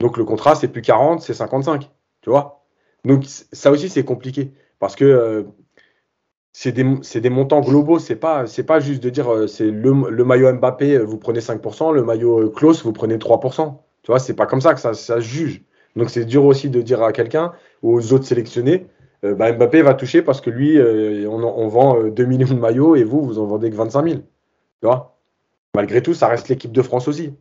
Donc 0.00 0.16
le 0.16 0.24
contrat, 0.24 0.54
c'est 0.54 0.68
plus 0.68 0.82
40, 0.82 1.20
c'est 1.20 1.34
55. 1.34 1.90
Tu 2.22 2.30
vois? 2.30 2.64
Donc 3.04 3.24
ça 3.26 3.70
aussi, 3.70 3.88
c'est 3.88 4.04
compliqué. 4.04 4.52
Parce 4.78 4.96
que 4.96 5.04
euh, 5.04 5.42
c'est 6.60 7.20
des, 7.20 7.30
montants 7.30 7.60
globaux. 7.60 7.98
C'est 8.00 8.16
pas, 8.16 8.44
pas 8.66 8.80
juste 8.80 9.02
de 9.02 9.10
dire 9.10 9.48
c'est 9.48 9.70
le, 9.70 10.24
maillot 10.24 10.52
Mbappé, 10.54 10.98
vous 10.98 11.16
prenez 11.16 11.38
5%, 11.38 11.94
le 11.94 12.02
maillot 12.02 12.50
Klaus, 12.50 12.82
vous 12.82 12.92
prenez 12.92 13.16
3%. 13.16 13.76
Tu 14.02 14.10
vois, 14.10 14.18
c'est 14.18 14.34
pas 14.34 14.46
comme 14.46 14.60
ça 14.60 14.74
que 14.74 14.80
ça, 14.80 14.94
se 14.94 15.20
juge. 15.20 15.62
Donc 15.94 16.10
c'est 16.10 16.24
dur 16.24 16.44
aussi 16.44 16.68
de 16.68 16.82
dire 16.82 17.02
à 17.02 17.12
quelqu'un 17.12 17.52
aux 17.82 18.12
autres 18.12 18.24
sélectionnés, 18.24 18.86
euh, 19.24 19.34
bah, 19.34 19.52
Mbappé 19.52 19.82
va 19.82 19.94
toucher 19.94 20.22
parce 20.22 20.40
que 20.40 20.50
lui, 20.50 20.78
euh, 20.78 21.28
on, 21.28 21.68
vend 21.68 22.02
2 22.04 22.22
euh, 22.22 22.26
millions 22.26 22.48
de 22.48 22.60
maillots 22.60 22.96
et 22.96 23.04
vous, 23.04 23.22
vous 23.22 23.38
en 23.38 23.46
vendez 23.46 23.70
que 23.70 23.76
25 23.76 24.04
000. 24.04 24.16
Tu 24.16 24.22
vois? 24.82 25.16
Malgré 25.74 26.02
tout, 26.02 26.14
ça 26.14 26.28
reste 26.28 26.48
l'équipe 26.48 26.72
de 26.72 26.82
France 26.82 27.08
aussi. 27.08 27.34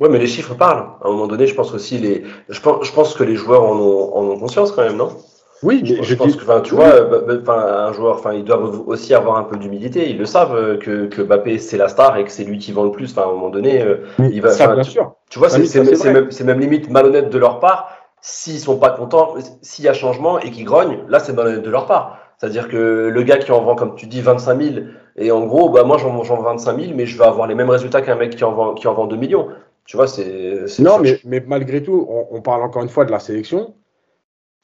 Ouais, 0.00 0.08
mais 0.08 0.18
les 0.18 0.26
chiffres 0.26 0.54
parlent. 0.54 0.90
À 1.02 1.08
un 1.08 1.10
moment 1.10 1.26
donné, 1.26 1.46
je 1.46 1.54
pense 1.54 1.74
aussi 1.74 1.98
les, 1.98 2.24
je 2.48 2.60
pense 2.60 3.14
que 3.14 3.24
les 3.24 3.36
joueurs 3.36 3.64
en 3.64 3.78
ont 3.78 4.38
conscience 4.38 4.72
quand 4.72 4.82
même, 4.82 4.96
non? 4.96 5.16
Oui, 5.62 5.82
je, 5.84 6.02
je 6.02 6.14
pense 6.14 6.36
que, 6.36 6.60
tu 6.60 6.74
vois, 6.74 7.02
bah, 7.02 7.18
bah, 7.44 7.86
un 7.88 7.92
joueur, 7.92 8.16
enfin, 8.16 8.32
ils 8.32 8.44
doivent 8.44 8.88
aussi 8.88 9.14
avoir 9.14 9.36
un 9.36 9.42
peu 9.42 9.58
d'humilité. 9.58 10.08
Ils 10.08 10.18
le 10.18 10.24
savent 10.24 10.54
euh, 10.54 10.78
que, 10.78 11.06
que 11.06 11.20
Mbappé 11.20 11.58
c'est 11.58 11.76
la 11.76 11.88
star 11.88 12.16
et 12.16 12.24
que 12.24 12.30
c'est 12.30 12.44
lui 12.44 12.58
qui 12.58 12.72
vend 12.72 12.84
le 12.84 12.92
plus. 12.92 13.10
Enfin, 13.10 13.22
à 13.22 13.24
un 13.26 13.32
moment 13.32 13.50
donné, 13.50 13.82
euh, 13.82 14.06
il 14.18 14.40
va. 14.40 14.50
Ça, 14.50 14.68
bien 14.68 14.82
tu, 14.82 14.90
sûr. 14.90 15.12
Tu 15.28 15.38
vois, 15.38 15.50
c'est 15.50 15.80
même, 16.08 16.28
même, 16.44 16.60
limite 16.60 16.88
malhonnête 16.88 17.28
de 17.28 17.38
leur 17.38 17.60
part. 17.60 17.90
S'ils 18.22 18.58
sont 18.58 18.78
pas 18.78 18.90
contents, 18.90 19.34
s'il 19.62 19.84
y 19.84 19.88
a 19.88 19.94
changement 19.94 20.38
et 20.38 20.50
qu'ils 20.50 20.64
grognent, 20.64 20.98
là, 21.08 21.20
c'est 21.20 21.32
malhonnête 21.32 21.62
de 21.62 21.70
leur 21.70 21.86
part. 21.86 22.18
C'est-à-dire 22.38 22.68
que 22.68 23.10
le 23.12 23.22
gars 23.22 23.36
qui 23.36 23.52
en 23.52 23.62
vend, 23.62 23.74
comme 23.74 23.94
tu 23.96 24.06
dis, 24.06 24.22
25 24.22 24.62
000, 24.62 24.76
et 25.16 25.30
en 25.30 25.44
gros, 25.44 25.68
bah, 25.68 25.84
moi, 25.84 25.98
j'en 25.98 26.10
vends 26.10 26.42
25 26.42 26.80
000, 26.80 26.92
mais 26.94 27.04
je 27.04 27.18
vais 27.18 27.24
avoir 27.24 27.46
les 27.46 27.54
mêmes 27.54 27.68
résultats 27.68 28.00
qu'un 28.00 28.16
mec 28.16 28.34
qui 28.34 28.44
en 28.44 28.52
vend, 28.52 28.74
qui 28.74 28.88
en 28.88 28.94
vend 28.94 29.06
2 29.06 29.16
millions. 29.16 29.48
Tu 29.84 29.96
vois, 29.96 30.06
c'est. 30.06 30.64
Non, 30.78 30.98
mais, 30.98 31.18
mais 31.24 31.42
malgré 31.46 31.82
tout, 31.82 32.06
on, 32.08 32.28
on, 32.30 32.40
parle 32.40 32.62
encore 32.62 32.82
une 32.82 32.88
fois 32.88 33.04
de 33.04 33.10
la 33.10 33.18
sélection. 33.18 33.74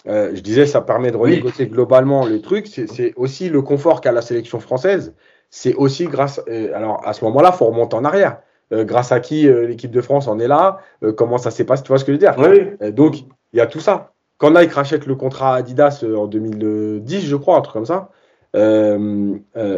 Euh, 0.08 0.30
je 0.34 0.40
disais, 0.40 0.66
ça 0.66 0.80
permet 0.80 1.10
de 1.10 1.16
renégocier 1.16 1.66
globalement 1.66 2.26
les 2.26 2.40
trucs. 2.40 2.66
C'est 2.66 3.12
aussi 3.16 3.48
le 3.48 3.62
confort 3.62 4.00
qu'a 4.00 4.12
la 4.12 4.22
sélection 4.22 4.60
française. 4.60 5.14
C'est 5.50 5.74
aussi 5.74 6.06
grâce. 6.06 6.40
Euh, 6.48 6.74
alors, 6.74 7.06
à 7.06 7.12
ce 7.12 7.24
moment-là, 7.24 7.50
il 7.52 7.56
faut 7.56 7.66
remonter 7.66 7.96
en 7.96 8.04
arrière. 8.04 8.38
Euh, 8.72 8.84
grâce 8.84 9.12
à 9.12 9.20
qui 9.20 9.48
l'équipe 9.48 9.90
de 9.90 10.00
France 10.00 10.28
en 10.28 10.38
est 10.38 10.48
là? 10.48 10.80
Comment 11.16 11.38
ça 11.38 11.50
s'est 11.50 11.64
passé? 11.64 11.82
Tu 11.82 11.88
vois 11.88 11.98
ce 11.98 12.04
que 12.04 12.12
je 12.12 12.18
veux 12.18 12.20
dire? 12.20 12.34
Oui. 12.38 12.92
Donc, 12.92 13.16
il 13.52 13.58
y 13.58 13.60
a 13.60 13.66
tout 13.66 13.80
ça. 13.80 14.12
Quand 14.38 14.50
Nike 14.50 14.72
rachète 14.72 15.06
le 15.06 15.14
contrat 15.14 15.54
Adidas 15.54 16.04
en 16.04 16.26
2010, 16.26 17.26
je 17.26 17.36
crois, 17.36 17.56
un 17.56 17.60
truc 17.62 17.72
comme 17.72 17.86
ça, 17.86 18.10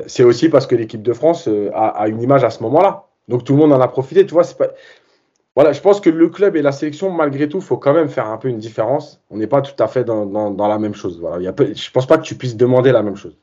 c'est 0.06 0.24
aussi 0.24 0.48
parce 0.48 0.66
que 0.66 0.74
l'équipe 0.74 1.02
de 1.02 1.12
France 1.12 1.48
a, 1.74 1.88
a, 1.88 2.08
une 2.08 2.20
image 2.22 2.44
à 2.44 2.50
ce 2.50 2.62
moment-là. 2.64 3.04
Donc, 3.28 3.44
tout 3.44 3.52
le 3.52 3.58
monde 3.58 3.72
en 3.72 3.80
a 3.80 3.88
profité. 3.88 4.26
Tu 4.26 4.34
vois, 4.34 4.44
pas 4.58 4.68
voilà, 5.54 5.72
je 5.72 5.80
pense 5.80 6.00
que 6.00 6.08
le 6.10 6.28
club 6.28 6.54
et 6.54 6.62
la 6.62 6.70
sélection, 6.70 7.10
malgré 7.10 7.48
tout, 7.48 7.58
il 7.58 7.64
faut 7.64 7.78
quand 7.78 7.92
même 7.92 8.08
faire 8.08 8.28
un 8.28 8.36
peu 8.36 8.48
une 8.48 8.58
différence. 8.58 9.20
On 9.28 9.36
n'est 9.36 9.48
pas 9.48 9.60
tout 9.60 9.82
à 9.82 9.88
fait 9.88 10.04
dans, 10.04 10.54
la 10.56 10.78
même 10.78 10.94
chose. 10.94 11.18
Voilà. 11.20 11.38
je 11.40 11.48
ne 11.48 11.92
pense 11.92 12.06
pas 12.06 12.16
que 12.16 12.22
tu 12.22 12.36
puisses 12.36 12.56
demander 12.56 12.92
la 12.92 13.02
même 13.02 13.16
chose. 13.16 13.36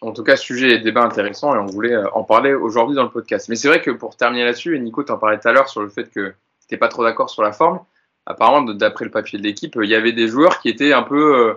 En 0.00 0.12
tout 0.12 0.24
cas, 0.24 0.36
sujet 0.36 0.72
et 0.72 0.78
débat 0.80 1.04
intéressant 1.04 1.54
et 1.54 1.58
on 1.58 1.66
voulait 1.66 1.94
euh, 1.94 2.10
en 2.12 2.24
parler 2.24 2.54
aujourd'hui 2.54 2.96
dans 2.96 3.04
le 3.04 3.10
podcast. 3.10 3.48
Mais 3.48 3.54
c'est 3.54 3.68
vrai 3.68 3.80
que 3.80 3.92
pour 3.92 4.16
terminer 4.16 4.44
là-dessus, 4.44 4.74
et 4.74 4.80
Nico, 4.80 5.04
tu 5.04 5.12
en 5.12 5.18
parlais 5.18 5.38
tout 5.38 5.46
à 5.46 5.52
l'heure 5.52 5.68
sur 5.68 5.80
le 5.80 5.88
fait 5.88 6.10
que 6.10 6.20
n'étais 6.62 6.76
pas 6.76 6.88
trop 6.88 7.04
d'accord 7.04 7.30
sur 7.30 7.42
la 7.42 7.52
forme. 7.52 7.78
Apparemment, 8.26 8.72
d'après 8.72 9.04
le 9.04 9.12
papier 9.12 9.38
de 9.38 9.44
l'équipe, 9.44 9.78
il 9.80 9.88
y 9.88 9.94
avait 9.94 10.12
des 10.12 10.26
joueurs 10.26 10.58
qui 10.58 10.68
étaient 10.68 10.92
un 10.92 11.04
peu 11.04 11.36
euh, 11.36 11.54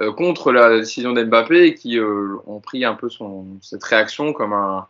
euh, 0.00 0.12
contre 0.12 0.52
la 0.52 0.80
décision 0.80 1.14
d'Mbappé 1.14 1.68
et 1.68 1.74
qui 1.74 1.98
ont 1.98 2.60
pris 2.60 2.84
un 2.84 2.94
peu 2.94 3.08
cette 3.62 3.84
réaction 3.84 4.34
comme 4.34 4.52
un, 4.52 4.86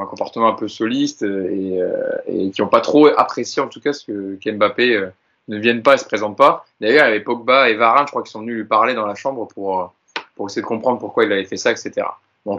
un 0.00 0.06
comportement 0.06 0.48
un 0.48 0.54
peu 0.54 0.68
soliste 0.68 1.22
et, 1.22 1.80
euh, 1.80 2.50
qui 2.50 2.60
n'ont 2.60 2.68
pas 2.68 2.80
trop 2.80 3.06
apprécié 3.06 3.62
en 3.62 3.68
tout 3.68 3.80
cas 3.80 3.92
ce 3.92 4.04
que 4.04 4.38
qu'Mbappé 4.42 4.96
euh, 4.96 5.10
ne 5.48 5.58
vienne 5.58 5.82
pas 5.82 5.94
et 5.94 5.98
se 5.98 6.04
présente 6.04 6.36
pas. 6.36 6.64
D'ailleurs, 6.80 7.04
il 7.04 7.08
y 7.08 7.10
avait 7.10 7.20
Pogba 7.20 7.68
et 7.68 7.74
Varane, 7.74 8.06
je 8.06 8.10
crois, 8.10 8.22
qui 8.22 8.30
sont 8.30 8.40
venus 8.40 8.56
lui 8.56 8.64
parler 8.64 8.94
dans 8.94 9.06
la 9.06 9.14
chambre 9.14 9.46
pour, 9.46 9.80
euh, 9.80 9.84
pour 10.36 10.46
essayer 10.46 10.62
de 10.62 10.66
comprendre 10.66 10.98
pourquoi 10.98 11.24
il 11.24 11.32
avait 11.32 11.44
fait 11.44 11.56
ça, 11.56 11.70
etc. 11.70 12.06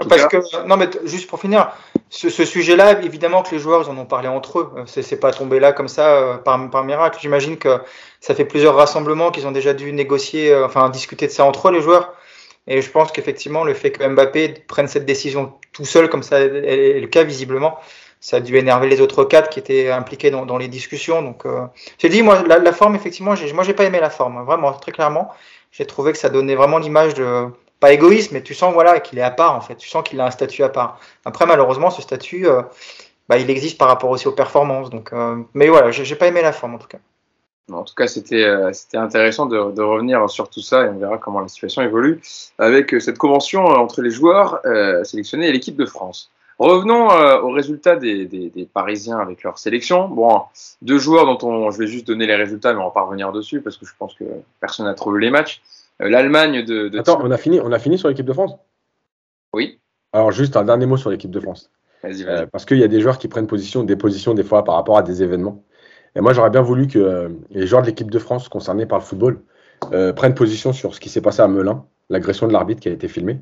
Parce 0.10 0.26
que, 0.26 0.66
non, 0.66 0.78
mais 0.78 0.90
juste 1.04 1.30
pour 1.30 1.40
finir, 1.40 1.72
ce, 2.10 2.30
sujet-là, 2.30 3.04
évidemment 3.04 3.44
que 3.44 3.52
les 3.52 3.60
joueurs 3.60 3.84
ils 3.84 3.92
en 3.92 3.98
ont 4.00 4.06
parlé 4.06 4.28
entre 4.28 4.60
eux. 4.60 4.72
C'est 4.88 5.20
pas 5.20 5.32
tombé 5.32 5.60
là 5.60 5.74
comme 5.74 5.88
ça 5.88 6.42
par, 6.44 6.72
par 6.72 6.84
miracle. 6.84 7.20
J'imagine 7.22 7.58
que 7.58 7.80
ça 8.20 8.34
fait 8.34 8.46
plusieurs 8.46 8.76
rassemblements 8.76 9.30
qu'ils 9.30 9.46
ont 9.46 9.52
déjà 9.52 9.76
dû 9.76 9.94
négocier, 9.94 10.56
enfin 10.56 10.90
discuter 10.90 11.28
de 11.28 11.32
ça 11.32 11.46
entre 11.46 11.68
eux, 11.68 11.72
les 11.72 11.82
joueurs. 11.82 12.16
Et 12.68 12.82
je 12.82 12.90
pense 12.90 13.12
qu'effectivement, 13.12 13.64
le 13.64 13.74
fait 13.74 13.92
que 13.92 14.08
Mbappé 14.08 14.66
prenne 14.68 14.88
cette 14.88 15.06
décision 15.06 15.54
tout 15.72 15.86
seul, 15.86 16.10
comme 16.10 16.24
ça 16.24 16.40
est 16.40 17.00
le 17.00 17.08
cas 17.08 17.24
visiblement, 17.24 17.78
ça 18.20 18.38
a 18.38 18.40
dû 18.40 18.58
énerver 18.58 18.88
les 18.88 19.02
autres 19.02 19.24
quatre 19.24 19.50
qui 19.50 19.60
étaient 19.60 19.92
impliqués 19.92 20.32
dans, 20.32 20.58
les 20.58 20.68
discussions. 20.68 21.22
Donc, 21.22 21.46
euh, 21.46 21.68
j'ai 22.00 22.10
dit, 22.10 22.24
moi, 22.24 22.42
la, 22.48 22.74
forme, 22.74 22.96
effectivement, 22.96 23.36
moi, 23.54 23.64
j'ai 23.64 23.74
pas 23.74 23.84
aimé 23.84 24.00
la 24.00 24.10
forme, 24.10 24.44
vraiment, 24.46 24.74
très 24.74 24.92
clairement. 24.92 25.32
J'ai 25.72 25.86
trouvé 25.86 26.12
que 26.12 26.18
ça 26.18 26.30
donnait 26.30 26.56
vraiment 26.56 26.80
l'image 26.80 27.14
de, 27.14 27.48
pas 27.80 27.92
égoïste, 27.92 28.32
mais 28.32 28.42
tu 28.42 28.56
sens, 28.56 28.74
voilà, 28.74 29.00
qu'il 29.00 29.20
est 29.20 29.24
à 29.24 29.30
part, 29.30 29.56
en 29.56 29.62
fait. 29.62 29.76
Tu 29.76 29.88
sens 29.88 30.04
qu'il 30.04 30.20
a 30.20 30.26
un 30.26 30.32
statut 30.32 30.64
à 30.64 30.70
part. 30.70 31.00
Après, 31.24 31.46
malheureusement, 31.46 31.92
ce 31.92 32.02
statut, 32.02 32.48
euh, 32.48 32.64
bah, 33.30 33.38
il 33.38 33.50
existe 33.50 33.78
par 33.78 33.90
rapport 33.90 34.10
aussi 34.10 34.28
aux 34.28 34.32
performances. 34.32 34.90
Donc, 34.90 35.14
euh, 35.14 35.38
mais 35.54 35.68
voilà, 35.68 35.92
j'ai 35.92 36.16
pas 36.16 36.28
aimé 36.28 36.42
la 36.42 36.52
forme, 36.52 36.76
en 36.76 36.78
tout 36.80 36.88
cas. 36.88 37.00
En 37.72 37.84
tout 37.84 37.96
cas, 37.96 38.08
c'était 38.08 38.44
euh, 38.44 38.72
intéressant 38.94 39.48
de, 39.48 39.72
de, 39.72 39.82
revenir 39.82 40.30
sur 40.30 40.50
tout 40.50 40.62
ça 40.62 40.86
et 40.86 40.90
on 40.90 41.00
verra 41.00 41.18
comment 41.18 41.40
la 41.40 41.48
situation 41.48 41.82
évolue 41.82 42.22
avec 42.60 42.94
euh, 42.94 43.00
cette 43.00 43.18
convention 43.18 43.66
euh, 43.72 43.76
entre 43.78 44.04
les 44.04 44.12
joueurs 44.12 44.62
sélectionnés 45.04 45.48
et 45.48 45.52
l'équipe 45.52 45.76
de 45.76 45.86
France. 45.86 46.32
Revenons 46.58 47.08
aux 47.44 47.52
résultats 47.52 47.98
des, 47.98 48.26
des, 48.28 48.50
des, 48.50 48.66
Parisiens 48.66 49.18
avec 49.18 49.44
leur 49.44 49.58
sélection. 49.58 50.08
Bon, 50.08 50.44
deux 50.82 51.00
joueurs 51.00 51.26
dont 51.26 51.46
on, 51.46 51.70
je 51.72 51.80
vais 51.80 51.88
juste 51.88 52.08
donner 52.08 52.28
les 52.28 52.36
résultats, 52.36 52.74
mais 52.74 52.80
on 52.80 52.86
va 52.86 52.92
pas 52.92 53.02
revenir 53.02 53.34
dessus 53.34 53.60
parce 53.60 53.76
que 53.76 53.86
je 53.86 53.92
pense 54.00 54.14
que 54.14 54.24
personne 54.62 54.86
n'a 54.86 54.94
trouvé 54.94 55.20
les 55.20 55.32
matchs. 55.32 55.62
L'Allemagne 56.00 56.64
de, 56.64 56.88
de, 56.88 57.00
Attends, 57.00 57.20
on 57.22 57.32
a 57.32 57.38
fini, 57.38 57.60
on 57.60 57.74
a 57.74 57.80
fini 57.80 57.98
sur 57.98 58.08
l'équipe 58.08 58.26
de 58.26 58.32
France? 58.32 58.54
Oui. 59.52 59.80
Alors 60.14 60.32
juste 60.32 60.56
un 60.56 60.64
dernier 60.64 60.86
mot 60.86 60.96
sur 60.96 61.10
l'équipe 61.10 61.32
de 61.32 61.42
France. 61.42 61.70
Vas-y, 62.04 62.24
vas-y. 62.24 62.48
parce 62.48 62.64
qu'il 62.64 62.78
y 62.78 62.84
a 62.84 62.88
des 62.88 63.02
joueurs 63.02 63.18
qui 63.18 63.28
prennent 63.28 63.48
position, 63.48 63.84
des 63.84 63.98
positions 63.98 64.34
des 64.34 64.44
fois 64.44 64.64
par 64.64 64.76
rapport 64.76 64.98
à 64.98 65.04
des 65.04 65.24
événements. 65.24 65.62
Et 66.16 66.22
moi, 66.22 66.34
j'aurais 66.34 66.50
bien 66.50 66.62
voulu 66.62 66.88
que 66.88 67.00
euh, 67.00 67.30
les 67.52 67.68
joueurs 67.68 67.82
de 67.82 67.88
l'équipe 67.88 68.10
de 68.10 68.20
France 68.20 68.48
concernés 68.48 68.86
par 68.86 69.00
le 69.00 69.04
football 69.04 69.42
euh, 69.92 70.14
prennent 70.14 70.34
position 70.34 70.72
sur 70.72 70.96
ce 70.96 71.00
qui 71.00 71.10
s'est 71.10 71.22
passé 71.22 71.42
à 71.42 71.48
Melun, 71.48 71.86
l'agression 72.10 72.48
de 72.48 72.54
l'arbitre 72.54 72.82
qui 72.82 72.90
a 72.90 72.92
été 72.92 73.08
filmée. 73.08 73.40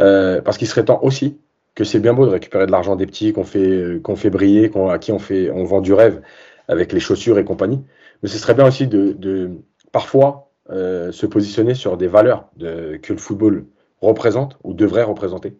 Euh, 0.00 0.40
parce 0.42 0.58
qu'il 0.58 0.68
serait 0.68 0.84
temps 0.84 1.00
aussi 1.02 1.38
que 1.74 1.84
c'est 1.84 2.00
bien 2.00 2.12
beau 2.12 2.26
de 2.26 2.30
récupérer 2.30 2.66
de 2.66 2.70
l'argent 2.70 2.96
des 2.96 3.06
petits 3.06 3.32
qu'on 3.32 3.44
fait, 3.44 4.00
fait 4.16 4.30
briller, 4.30 4.70
à 4.90 4.98
qui 4.98 5.10
on, 5.12 5.18
fait, 5.18 5.50
on 5.50 5.64
vend 5.64 5.80
du 5.80 5.94
rêve 5.94 6.20
avec 6.68 6.92
les 6.92 7.00
chaussures 7.00 7.38
et 7.38 7.44
compagnie. 7.44 7.82
Mais 8.22 8.28
ce 8.28 8.36
serait 8.36 8.54
bien 8.54 8.66
aussi 8.66 8.86
de, 8.86 9.50
parfois 9.90 10.50
se 10.68 11.26
positionner 11.26 11.74
sur 11.74 11.96
des 11.96 12.08
valeurs 12.08 12.50
que 12.60 13.12
le 13.12 13.18
football 13.18 13.64
représente 14.02 14.58
ou 14.64 14.74
devrait 14.74 15.02
représenter. 15.02 15.56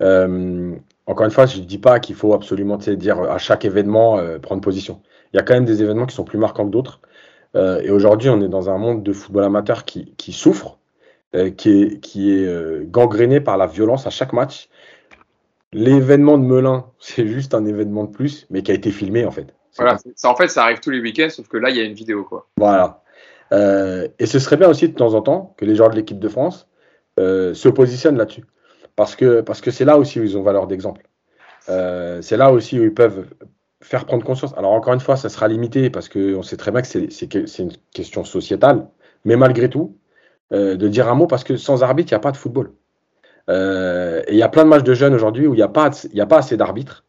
encore 0.00 1.24
une 1.24 1.30
fois, 1.30 1.46
je 1.46 1.60
ne 1.60 1.64
dis 1.64 1.78
pas 1.78 2.00
qu'il 2.00 2.16
faut 2.16 2.34
absolument 2.34 2.76
dire 2.76 3.20
à 3.20 3.38
chaque 3.38 3.64
événement 3.64 4.18
prendre 4.42 4.60
position. 4.60 5.00
Il 5.34 5.36
y 5.36 5.40
a 5.40 5.42
quand 5.42 5.54
même 5.54 5.66
des 5.66 5.82
événements 5.82 6.06
qui 6.06 6.14
sont 6.14 6.24
plus 6.24 6.38
marquants 6.38 6.64
que 6.64 6.70
d'autres. 6.70 7.00
et 7.54 7.90
aujourd'hui, 7.90 8.30
on 8.30 8.40
est 8.40 8.48
dans 8.48 8.70
un 8.70 8.78
monde 8.78 9.02
de 9.02 9.12
football 9.12 9.44
amateur 9.44 9.84
qui, 9.84 10.32
souffre, 10.32 10.78
qui 11.56 11.82
est, 11.82 12.00
qui 12.00 12.32
est 12.32 12.90
gangréné 12.90 13.40
par 13.40 13.58
la 13.58 13.66
violence 13.66 14.06
à 14.06 14.10
chaque 14.10 14.32
match. 14.32 14.68
L'événement 15.74 16.38
de 16.38 16.44
Melun, 16.44 16.86
c'est 16.98 17.26
juste 17.26 17.52
un 17.52 17.66
événement 17.66 18.04
de 18.04 18.10
plus, 18.10 18.46
mais 18.48 18.62
qui 18.62 18.70
a 18.70 18.74
été 18.74 18.90
filmé 18.90 19.26
en 19.26 19.30
fait. 19.30 19.52
Voilà, 19.76 19.98
ça, 20.14 20.30
en 20.30 20.36
fait, 20.36 20.48
ça 20.48 20.62
arrive 20.62 20.78
tous 20.78 20.90
les 20.90 21.00
week-ends, 21.00 21.28
sauf 21.30 21.48
que 21.48 21.56
là, 21.56 21.70
il 21.70 21.76
y 21.76 21.80
a 21.80 21.82
une 21.82 21.94
vidéo. 21.94 22.22
Quoi. 22.22 22.46
Voilà. 22.56 23.02
Euh, 23.52 24.08
et 24.20 24.26
ce 24.26 24.38
serait 24.38 24.56
bien 24.56 24.68
aussi 24.68 24.88
de 24.88 24.94
temps 24.94 25.14
en 25.14 25.20
temps 25.20 25.54
que 25.56 25.64
les 25.64 25.74
joueurs 25.74 25.90
de 25.90 25.96
l'équipe 25.96 26.18
de 26.18 26.28
France 26.28 26.68
euh, 27.18 27.54
se 27.54 27.68
positionnent 27.68 28.16
là-dessus. 28.16 28.44
Parce 28.96 29.16
que 29.16 29.38
c'est 29.38 29.42
parce 29.42 29.60
que 29.60 29.84
là 29.84 29.98
aussi 29.98 30.20
où 30.20 30.22
ils 30.22 30.38
ont 30.38 30.42
valeur 30.42 30.68
d'exemple. 30.68 31.02
Euh, 31.68 32.22
c'est 32.22 32.36
là 32.36 32.52
aussi 32.52 32.78
où 32.78 32.84
ils 32.84 32.94
peuvent 32.94 33.26
faire 33.84 34.06
prendre 34.06 34.24
conscience. 34.24 34.54
Alors 34.56 34.72
encore 34.72 34.94
une 34.94 35.00
fois, 35.00 35.16
ça 35.16 35.28
sera 35.28 35.48
limité 35.48 35.90
parce 35.90 36.08
qu'on 36.08 36.42
sait 36.42 36.56
très 36.56 36.70
bien 36.70 36.82
que 36.82 36.88
c'est 36.88 37.58
une 37.58 37.72
question 37.92 38.24
sociétale. 38.24 38.88
Mais 39.24 39.36
malgré 39.36 39.68
tout, 39.68 39.96
de 40.50 40.88
dire 40.88 41.08
un 41.08 41.14
mot 41.14 41.26
parce 41.26 41.44
que 41.44 41.56
sans 41.56 41.82
arbitre, 41.82 42.12
il 42.12 42.14
n'y 42.14 42.18
a 42.18 42.20
pas 42.20 42.32
de 42.32 42.36
football. 42.36 42.72
Euh, 43.50 44.22
et 44.26 44.32
il 44.32 44.38
y 44.38 44.42
a 44.42 44.48
plein 44.48 44.64
de 44.64 44.68
matchs 44.68 44.84
de 44.84 44.94
jeunes 44.94 45.14
aujourd'hui 45.14 45.46
où 45.46 45.54
il 45.54 45.58
n'y 45.58 45.62
a, 45.62 45.68
pas, 45.68 45.90
a 45.90 46.26
pas 46.26 46.38
assez 46.38 46.56
d'arbitres. 46.56 47.04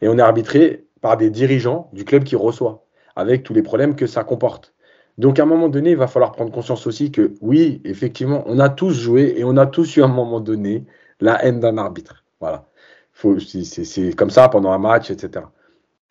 Et 0.00 0.08
on 0.08 0.18
est 0.18 0.22
arbitré 0.22 0.86
par 1.00 1.16
des 1.16 1.30
dirigeants 1.30 1.90
du 1.92 2.04
club 2.04 2.24
qui 2.24 2.36
reçoit, 2.36 2.84
avec 3.16 3.42
tous 3.42 3.54
les 3.54 3.62
problèmes 3.62 3.96
que 3.96 4.06
ça 4.06 4.24
comporte. 4.24 4.74
Donc 5.18 5.38
à 5.38 5.42
un 5.42 5.46
moment 5.46 5.68
donné, 5.68 5.90
il 5.90 5.96
va 5.96 6.06
falloir 6.06 6.32
prendre 6.32 6.52
conscience 6.52 6.86
aussi 6.86 7.10
que 7.10 7.34
oui, 7.40 7.80
effectivement, 7.84 8.44
on 8.46 8.58
a 8.58 8.68
tous 8.68 8.92
joué 8.92 9.34
et 9.36 9.44
on 9.44 9.56
a 9.56 9.66
tous 9.66 9.96
eu 9.96 10.02
à 10.02 10.06
un 10.06 10.08
moment 10.08 10.40
donné 10.40 10.84
la 11.20 11.44
haine 11.44 11.60
d'un 11.60 11.78
arbitre. 11.78 12.24
Voilà. 12.40 12.66
C'est 13.14 14.16
comme 14.16 14.30
ça 14.30 14.48
pendant 14.48 14.72
un 14.72 14.78
match, 14.78 15.10
etc. 15.10 15.44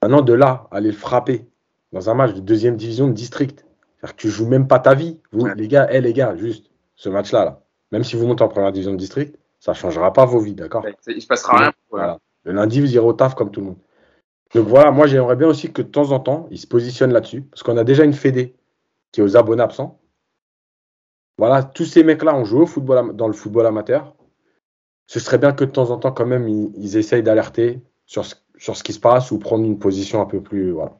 Maintenant, 0.01 0.21
de 0.21 0.33
là, 0.33 0.67
aller 0.71 0.91
le 0.91 0.97
frapper 0.97 1.45
dans 1.91 2.09
un 2.09 2.13
match 2.13 2.33
de 2.33 2.39
deuxième 2.39 2.75
division 2.75 3.07
de 3.07 3.13
district, 3.13 3.65
c'est-à-dire 3.97 4.15
que 4.15 4.21
tu 4.21 4.29
joues 4.29 4.47
même 4.47 4.67
pas 4.67 4.79
ta 4.79 4.95
vie. 4.95 5.19
Vous, 5.31 5.45
les 5.45 5.67
gars, 5.67 5.87
eh, 5.91 6.01
les 6.01 6.13
gars, 6.13 6.35
juste 6.35 6.71
ce 6.95 7.09
match-là, 7.09 7.45
là, 7.45 7.61
même 7.91 8.03
si 8.03 8.15
vous 8.15 8.25
montez 8.25 8.43
en 8.43 8.47
première 8.47 8.71
division 8.71 8.93
de 8.93 8.97
district, 8.97 9.37
ça 9.59 9.73
ne 9.73 9.77
changera 9.77 10.11
pas 10.11 10.25
vos 10.25 10.39
vies, 10.39 10.55
d'accord? 10.55 10.83
Il 11.07 11.15
ne 11.15 11.19
se 11.19 11.27
passera 11.27 11.57
rien. 11.57 11.73
Voilà. 11.91 12.19
Le 12.43 12.53
lundi, 12.53 12.81
vous 12.81 12.95
irez 12.95 13.05
au 13.05 13.13
taf 13.13 13.35
comme 13.35 13.51
tout 13.51 13.59
le 13.59 13.67
monde. 13.67 13.77
Donc 14.55 14.67
voilà, 14.67 14.91
moi 14.91 15.07
j'aimerais 15.07 15.35
bien 15.35 15.47
aussi 15.47 15.71
que 15.71 15.81
de 15.81 15.87
temps 15.87 16.11
en 16.11 16.19
temps, 16.19 16.47
ils 16.51 16.57
se 16.57 16.67
positionnent 16.67 17.13
là-dessus, 17.13 17.43
parce 17.43 17.63
qu'on 17.63 17.77
a 17.77 17.83
déjà 17.83 18.03
une 18.03 18.13
fédé 18.13 18.55
qui 19.11 19.21
est 19.21 19.23
aux 19.23 19.37
abonnés 19.37 19.61
absents. 19.61 19.99
Voilà, 21.37 21.63
tous 21.63 21.85
ces 21.85 22.03
mecs-là 22.03 22.35
ont 22.35 22.43
joué 22.43 22.61
au 22.61 22.65
football, 22.65 23.15
dans 23.15 23.27
le 23.27 23.33
football 23.33 23.65
amateur. 23.65 24.15
Ce 25.07 25.19
serait 25.19 25.37
bien 25.37 25.53
que 25.53 25.63
de 25.63 25.71
temps 25.71 25.91
en 25.91 25.97
temps, 25.97 26.11
quand 26.11 26.25
même, 26.25 26.47
ils, 26.47 26.97
essayent 26.97 27.23
d'alerter 27.23 27.81
sur 28.05 28.25
ce, 28.25 28.35
sur 28.61 28.77
ce 28.77 28.83
qui 28.83 28.93
se 28.93 28.99
passe 28.99 29.31
ou 29.31 29.39
prendre 29.39 29.65
une 29.65 29.79
position 29.79 30.21
un 30.21 30.25
peu 30.25 30.39
plus. 30.39 30.71
Voilà. 30.71 30.93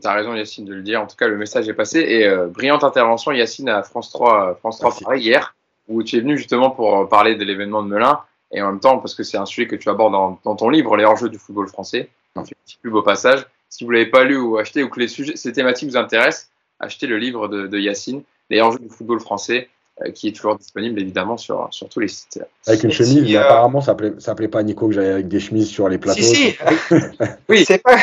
Tu 0.00 0.06
as 0.06 0.14
raison, 0.14 0.34
Yacine, 0.34 0.64
de 0.64 0.72
le 0.72 0.82
dire. 0.82 1.02
En 1.02 1.06
tout 1.08 1.16
cas, 1.16 1.26
le 1.26 1.36
message 1.36 1.68
est 1.68 1.74
passé. 1.74 1.98
Et 1.98 2.26
euh, 2.26 2.46
brillante 2.46 2.84
intervention, 2.84 3.32
Yacine, 3.32 3.68
à 3.68 3.82
France 3.82 4.10
3, 4.12 4.54
France 4.60 4.78
3 4.78 4.94
Paris 5.02 5.20
hier 5.20 5.54
où 5.88 6.04
tu 6.04 6.16
es 6.16 6.20
venu 6.20 6.38
justement 6.38 6.70
pour 6.70 7.08
parler 7.08 7.34
de 7.34 7.44
l'événement 7.44 7.82
de 7.82 7.88
Melun 7.88 8.20
et 8.52 8.62
en 8.62 8.70
même 8.70 8.80
temps 8.80 8.98
parce 8.98 9.16
que 9.16 9.24
c'est 9.24 9.36
un 9.36 9.46
sujet 9.46 9.66
que 9.66 9.74
tu 9.74 9.88
abordes 9.88 10.12
dans, 10.44 10.56
ton 10.56 10.68
livre, 10.70 10.96
Les 10.96 11.04
hors-jeux 11.04 11.28
du 11.28 11.38
football 11.38 11.66
français. 11.66 12.08
Un 12.36 12.44
petit 12.44 12.78
plus 12.80 12.90
beau 12.90 13.02
passage. 13.02 13.44
Si 13.68 13.84
vous 13.84 13.90
l'avez 13.90 14.06
pas 14.06 14.22
lu 14.22 14.38
ou 14.38 14.58
acheté 14.58 14.84
ou 14.84 14.88
que 14.88 15.00
les 15.00 15.08
sujets, 15.08 15.34
ces 15.34 15.52
thématiques 15.52 15.90
vous 15.90 15.96
intéressent, 15.96 16.50
achetez 16.78 17.08
le 17.08 17.18
livre 17.18 17.48
de, 17.48 17.78
Yacine, 17.78 18.22
Les 18.48 18.60
hors-jeux 18.60 18.78
du 18.78 18.88
football 18.88 19.18
français, 19.18 19.68
euh, 19.68 19.81
qui 20.14 20.28
est 20.28 20.32
toujours 20.32 20.56
disponible 20.56 21.00
évidemment 21.00 21.36
sur, 21.36 21.68
sur 21.70 21.88
tous 21.88 22.00
les 22.00 22.08
sites. 22.08 22.42
Avec 22.66 22.82
une 22.82 22.90
chemise, 22.90 23.22
mais 23.22 23.36
euh, 23.36 23.42
apparemment 23.42 23.80
ça 23.80 23.94
plaît, 23.94 24.14
ça 24.18 24.34
plaît 24.34 24.48
pas 24.48 24.60
à 24.60 24.62
Nico 24.62 24.88
que 24.88 24.94
j'aille 24.94 25.10
avec 25.10 25.28
des 25.28 25.38
chemises 25.38 25.68
sur 25.68 25.88
les 25.88 25.98
plateaux. 25.98 26.22
Si, 26.22 26.34
si. 26.34 26.58
oui, 27.48 27.64
c'est 27.64 27.78
pas. 27.78 27.96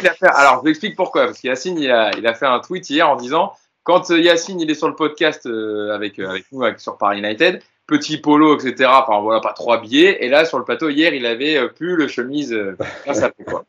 il 0.00 0.08
a 0.08 0.14
fait... 0.14 0.26
Alors 0.26 0.56
je 0.56 0.60
vous 0.62 0.68
explique 0.68 0.96
pourquoi, 0.96 1.26
parce 1.26 1.40
que 1.40 1.46
Yacine 1.46 1.78
il 1.78 1.90
a, 1.90 2.10
il 2.16 2.26
a 2.26 2.34
fait 2.34 2.46
un 2.46 2.60
tweet 2.60 2.90
hier 2.90 3.08
en 3.08 3.16
disant 3.16 3.52
quand 3.84 4.10
euh, 4.10 4.18
Yacine 4.18 4.60
il 4.60 4.70
est 4.70 4.74
sur 4.74 4.88
le 4.88 4.96
podcast 4.96 5.46
euh, 5.46 5.94
avec, 5.94 6.18
euh, 6.18 6.30
avec 6.30 6.46
nous 6.50 6.64
avec, 6.64 6.80
sur 6.80 6.96
Paris 6.96 7.18
United, 7.18 7.62
petit 7.86 8.16
polo, 8.16 8.58
etc. 8.58 8.90
Enfin 8.94 9.20
voilà, 9.20 9.40
pas 9.40 9.52
trop 9.52 9.72
habillé. 9.72 10.24
Et 10.24 10.28
là, 10.28 10.46
sur 10.46 10.58
le 10.58 10.64
plateau, 10.64 10.88
hier, 10.88 11.12
il 11.12 11.26
avait 11.26 11.68
plus 11.68 11.94
le 11.94 12.08
chemise. 12.08 12.56
ça 13.12 13.30
fait 13.36 13.44
quoi. 13.44 13.64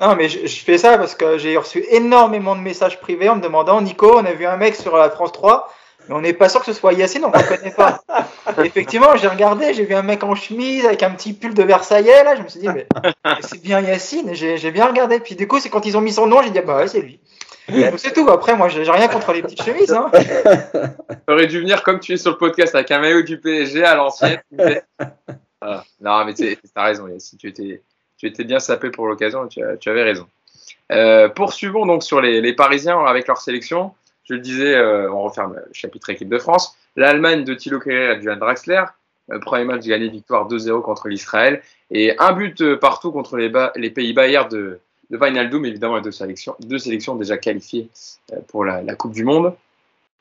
Non, 0.00 0.14
mais 0.14 0.28
je, 0.28 0.46
fais 0.46 0.78
ça 0.78 0.96
parce 0.96 1.16
que 1.16 1.36
j'ai 1.36 1.56
reçu 1.56 1.84
énormément 1.90 2.54
de 2.54 2.60
messages 2.60 3.00
privés 3.00 3.28
en 3.28 3.36
me 3.36 3.42
demandant 3.42 3.82
Nico, 3.82 4.16
on 4.16 4.24
a 4.24 4.32
vu 4.32 4.46
un 4.46 4.56
mec 4.56 4.76
sur 4.76 4.96
la 4.96 5.10
France 5.10 5.32
3. 5.32 5.68
Mais 6.08 6.14
on 6.14 6.20
n'est 6.20 6.32
pas 6.32 6.48
sûr 6.48 6.60
que 6.60 6.66
ce 6.66 6.72
soit 6.72 6.92
Yacine, 6.92 7.24
on 7.24 7.30
ne 7.30 7.36
reconnaît 7.36 7.70
pas. 7.70 8.02
Effectivement, 8.64 9.16
j'ai 9.16 9.28
regardé, 9.28 9.74
j'ai 9.74 9.84
vu 9.84 9.94
un 9.94 10.02
mec 10.02 10.24
en 10.24 10.34
chemise 10.34 10.84
avec 10.84 11.02
un 11.02 11.10
petit 11.10 11.32
pull 11.32 11.54
de 11.54 11.62
Versailles. 11.62 12.04
Là, 12.04 12.34
je 12.36 12.42
me 12.42 12.48
suis 12.48 12.60
dit, 12.60 12.68
mais, 12.68 12.86
c'est 13.40 13.62
bien 13.62 13.80
Yacine. 13.80 14.34
J'ai 14.34 14.70
bien 14.70 14.86
regardé. 14.86 15.20
Puis 15.20 15.36
du 15.36 15.46
coup, 15.46 15.60
c'est 15.60 15.68
quand 15.68 15.86
ils 15.86 15.96
ont 15.96 16.00
mis 16.00 16.12
son 16.12 16.26
nom, 16.26 16.42
j'ai 16.42 16.50
dit, 16.50 16.60
bah 16.60 16.76
ouais, 16.76 16.88
c'est 16.88 17.00
lui. 17.00 17.20
C'est 17.96 18.12
tout. 18.12 18.28
Après, 18.28 18.56
moi, 18.56 18.68
j'ai 18.68 18.82
rien 18.82 19.08
contre 19.08 19.32
les 19.32 19.42
petites 19.42 19.62
chemises. 19.62 19.92
Hein. 19.92 20.10
aurais 21.28 21.46
dû 21.46 21.60
venir 21.60 21.82
comme 21.82 22.00
tu 22.00 22.12
es 22.12 22.16
sur 22.16 22.32
le 22.32 22.36
podcast 22.36 22.74
avec 22.74 22.90
un 22.90 22.98
maillot 22.98 23.22
du 23.22 23.38
PSG 23.38 23.84
à 23.84 23.94
l'ancienne. 23.94 24.40
Ah, 25.60 25.84
non, 26.00 26.24
mais 26.24 26.34
tu 26.34 26.56
as 26.74 26.82
raison. 26.82 27.06
Si 27.18 27.36
tu 27.36 27.48
étais, 27.48 27.82
tu 28.16 28.26
étais 28.26 28.44
bien 28.44 28.58
sapé 28.58 28.90
pour 28.90 29.06
l'occasion, 29.06 29.46
tu, 29.46 29.60
tu, 29.78 29.90
avais 29.90 30.02
raison. 30.02 30.26
Euh, 30.92 31.28
poursuivons 31.28 31.86
donc 31.86 32.02
sur 32.02 32.20
les, 32.20 32.52
Parisiens 32.52 33.04
avec 33.04 33.26
leur 33.26 33.38
sélection. 33.38 33.94
Je 34.30 34.34
le 34.34 34.40
disais, 34.40 34.74
euh, 34.74 35.12
on 35.12 35.22
referme 35.22 35.54
le 35.54 35.62
chapitre 35.72 36.08
équipe 36.08 36.28
de 36.28 36.38
France. 36.38 36.76
L'Allemagne 36.96 37.44
de 37.44 37.52
Thilo 37.54 37.78
Kehrer 37.78 38.18
et 38.18 38.36
Draxler. 38.36 38.84
Euh, 39.30 39.38
premier 39.40 39.64
match 39.64 39.84
gagné, 39.84 40.08
victoire 40.08 40.48
2-0 40.48 40.80
contre 40.82 41.08
l'Israël. 41.08 41.60
Et 41.90 42.16
un 42.18 42.32
but 42.32 42.76
partout 42.76 43.12
contre 43.12 43.36
les, 43.36 43.90
Pays-Bas 43.90 44.28
hier 44.28 44.48
de, 44.48 44.80
de 45.10 45.66
évidemment, 45.66 45.98
et 45.98 46.02
deux 46.02 46.78
sélections, 46.78 47.16
déjà 47.16 47.36
qualifiées 47.36 47.88
euh, 48.32 48.36
pour 48.48 48.64
la, 48.64 48.94
Coupe 48.94 49.12
du 49.12 49.24
Monde. 49.24 49.54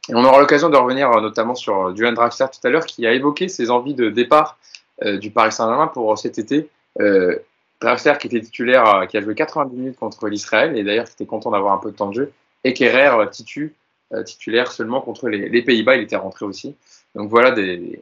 On 0.10 0.24
aura 0.24 0.40
l'occasion 0.40 0.70
de 0.70 0.78
revenir 0.78 1.12
euh, 1.12 1.22
notamment 1.22 1.56
sur 1.56 1.88
euh, 1.88 1.94
Duane 1.94 2.16
Draxler 2.16 2.48
tout 2.52 2.68
à 2.68 2.72
l'heure, 2.72 2.86
qui 2.86 3.06
a 3.06 3.14
évoqué 3.14 3.48
ses 3.48 3.70
envies 3.70 3.94
de 3.94 4.10
départ 4.10 4.58
du 5.02 5.32
Paris 5.32 5.54
Saint-Germain 5.54 5.88
pour 5.88 6.18
cet 6.18 6.40
été. 6.40 6.68
Draxler 7.80 8.16
qui 8.20 8.28
était 8.28 8.42
titulaire, 8.42 9.08
qui 9.08 9.16
a 9.16 9.22
joué 9.22 9.34
90 9.34 9.78
minutes 9.78 9.98
contre 9.98 10.28
l'Israël, 10.28 10.78
et 10.78 10.84
d'ailleurs 10.84 11.06
qui 11.06 11.14
était 11.14 11.26
content 11.26 11.52
d'avoir 11.52 11.74
un 11.74 11.78
peu 11.78 11.92
de 11.92 11.96
temps 11.96 12.10
de 12.10 12.16
jeu. 12.16 12.34
Et 12.66 12.74
Kerrer, 12.74 13.30
titu, 13.32 13.74
titulaire 14.26 14.72
seulement 14.72 15.02
contre 15.02 15.30
les, 15.30 15.62
Pays-Bas, 15.62 15.96
il 15.96 16.04
était 16.04 16.16
rentré 16.16 16.46
aussi. 16.46 16.76
Donc 17.16 17.30
voilà 17.30 17.52
des, 17.52 18.02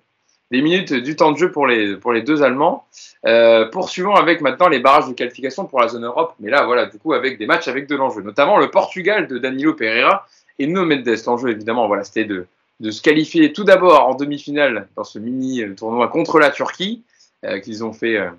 des 0.51 0.61
minutes 0.61 0.93
du 0.93 1.15
temps 1.15 1.31
de 1.31 1.37
jeu 1.37 1.51
pour 1.51 1.67
les, 1.67 1.95
pour 1.95 2.13
les 2.13 2.21
deux 2.21 2.43
Allemands. 2.43 2.85
Euh, 3.25 3.65
poursuivons 3.65 4.15
avec 4.15 4.41
maintenant 4.41 4.69
les 4.69 4.79
barrages 4.79 5.07
de 5.07 5.13
qualification 5.13 5.65
pour 5.65 5.81
la 5.81 5.89
zone 5.89 6.05
Europe, 6.05 6.33
mais 6.39 6.49
là, 6.49 6.65
voilà, 6.65 6.85
du 6.85 6.97
coup, 6.97 7.13
avec 7.13 7.37
des 7.37 7.45
matchs 7.45 7.67
avec 7.67 7.87
de 7.87 7.95
l'enjeu, 7.95 8.21
notamment 8.21 8.57
le 8.57 8.71
Portugal 8.71 9.27
de 9.27 9.37
Danilo 9.37 9.73
Pereira 9.73 10.25
et 10.59 10.67
Nuno 10.67 10.85
Mendes. 10.85 11.15
L'enjeu, 11.25 11.49
évidemment, 11.49 11.87
voilà, 11.87 12.03
c'était 12.03 12.25
de, 12.25 12.47
de 12.79 12.91
se 12.91 13.01
qualifier 13.01 13.51
tout 13.51 13.63
d'abord 13.63 14.07
en 14.07 14.15
demi-finale 14.15 14.87
dans 14.95 15.03
ce 15.03 15.19
mini 15.19 15.63
tournoi 15.75 16.07
contre 16.07 16.39
la 16.39 16.49
Turquie, 16.49 17.03
euh, 17.45 17.59
qu'ils 17.59 17.83
ont 17.83 17.93
fait. 17.93 18.17
Euh, 18.17 18.29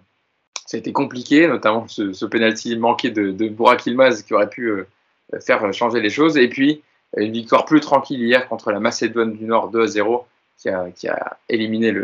ça 0.66 0.76
a 0.76 0.80
été 0.80 0.92
compliqué, 0.92 1.48
notamment 1.48 1.88
ce, 1.88 2.12
ce 2.12 2.26
penalty 2.26 2.76
manqué 2.76 3.10
de, 3.10 3.30
de 3.30 3.48
Burak 3.48 3.86
Ilmaz 3.86 4.22
qui 4.22 4.34
aurait 4.34 4.50
pu 4.50 4.68
euh, 4.68 4.84
faire 5.40 5.72
changer 5.72 6.00
les 6.00 6.10
choses. 6.10 6.36
Et 6.36 6.48
puis, 6.48 6.82
une 7.16 7.32
victoire 7.32 7.64
plus 7.64 7.80
tranquille 7.80 8.22
hier 8.22 8.48
contre 8.48 8.70
la 8.70 8.80
Macédoine 8.80 9.32
du 9.32 9.44
Nord 9.44 9.68
2 9.68 9.82
à 9.82 9.86
0 9.86 10.26
qui 10.59 10.68
a, 10.68 10.90
qui 10.90 11.09
a 11.09 11.36
éliminé 11.48 11.94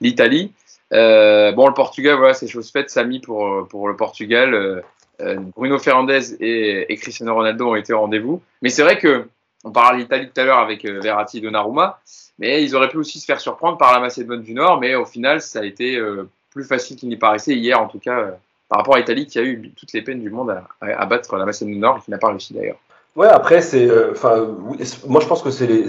l'Italie. 0.00 0.52
Euh, 0.92 1.52
bon, 1.52 1.66
le 1.66 1.74
Portugal, 1.74 2.16
voilà, 2.16 2.34
c'est 2.34 2.46
chose 2.46 2.70
faite. 2.70 2.90
Samy 2.90 3.20
pour, 3.20 3.66
pour 3.68 3.88
le 3.88 3.96
Portugal. 3.96 4.54
Euh, 4.54 4.80
euh, 5.20 5.36
Bruno 5.56 5.78
Fernandez 5.78 6.34
et, 6.40 6.94
Cristiano 6.96 7.34
Ronaldo 7.34 7.70
ont 7.70 7.76
été 7.76 7.92
au 7.92 8.00
rendez-vous. 8.00 8.42
Mais 8.62 8.68
c'est 8.68 8.82
vrai 8.82 8.98
que 8.98 9.26
on 9.64 9.70
parlait 9.70 10.02
d'Italie 10.02 10.28
tout 10.28 10.40
à 10.40 10.44
l'heure 10.44 10.58
avec 10.58 10.84
Verratti 10.84 11.38
et 11.38 11.40
Donnarumma, 11.40 11.98
mais 12.38 12.62
ils 12.62 12.76
auraient 12.76 12.90
pu 12.90 12.98
aussi 12.98 13.18
se 13.18 13.24
faire 13.24 13.40
surprendre 13.40 13.78
par 13.78 13.94
la 13.94 14.00
Macédoine 14.00 14.42
du 14.42 14.52
Nord. 14.52 14.78
Mais 14.78 14.94
au 14.94 15.06
final, 15.06 15.40
ça 15.40 15.60
a 15.60 15.64
été 15.64 15.98
plus 16.50 16.64
facile 16.64 16.96
qu'il 16.96 17.08
n'y 17.08 17.16
paraissait 17.16 17.54
hier, 17.54 17.80
en 17.80 17.88
tout 17.88 17.98
cas, 17.98 18.36
par 18.68 18.80
rapport 18.80 18.96
à 18.96 18.98
l'Italie 18.98 19.26
qui 19.26 19.38
a 19.38 19.42
eu 19.42 19.72
toutes 19.74 19.94
les 19.94 20.02
peines 20.02 20.20
du 20.20 20.28
monde 20.28 20.50
à, 20.50 20.86
à 20.86 21.06
battre 21.06 21.38
la 21.38 21.46
Macédoine 21.46 21.72
du 21.72 21.80
Nord 21.80 21.96
et 21.96 22.00
qui 22.02 22.10
n'a 22.10 22.18
pas 22.18 22.28
réussi 22.28 22.52
d'ailleurs. 22.52 22.76
Ouais, 23.16 23.28
après, 23.28 23.60
c'est. 23.60 23.88
Euh, 23.88 24.10
enfin, 24.10 24.56
moi, 25.06 25.20
je 25.20 25.26
pense 25.28 25.40
que 25.42 25.50
c'est 25.50 25.68
les, 25.68 25.84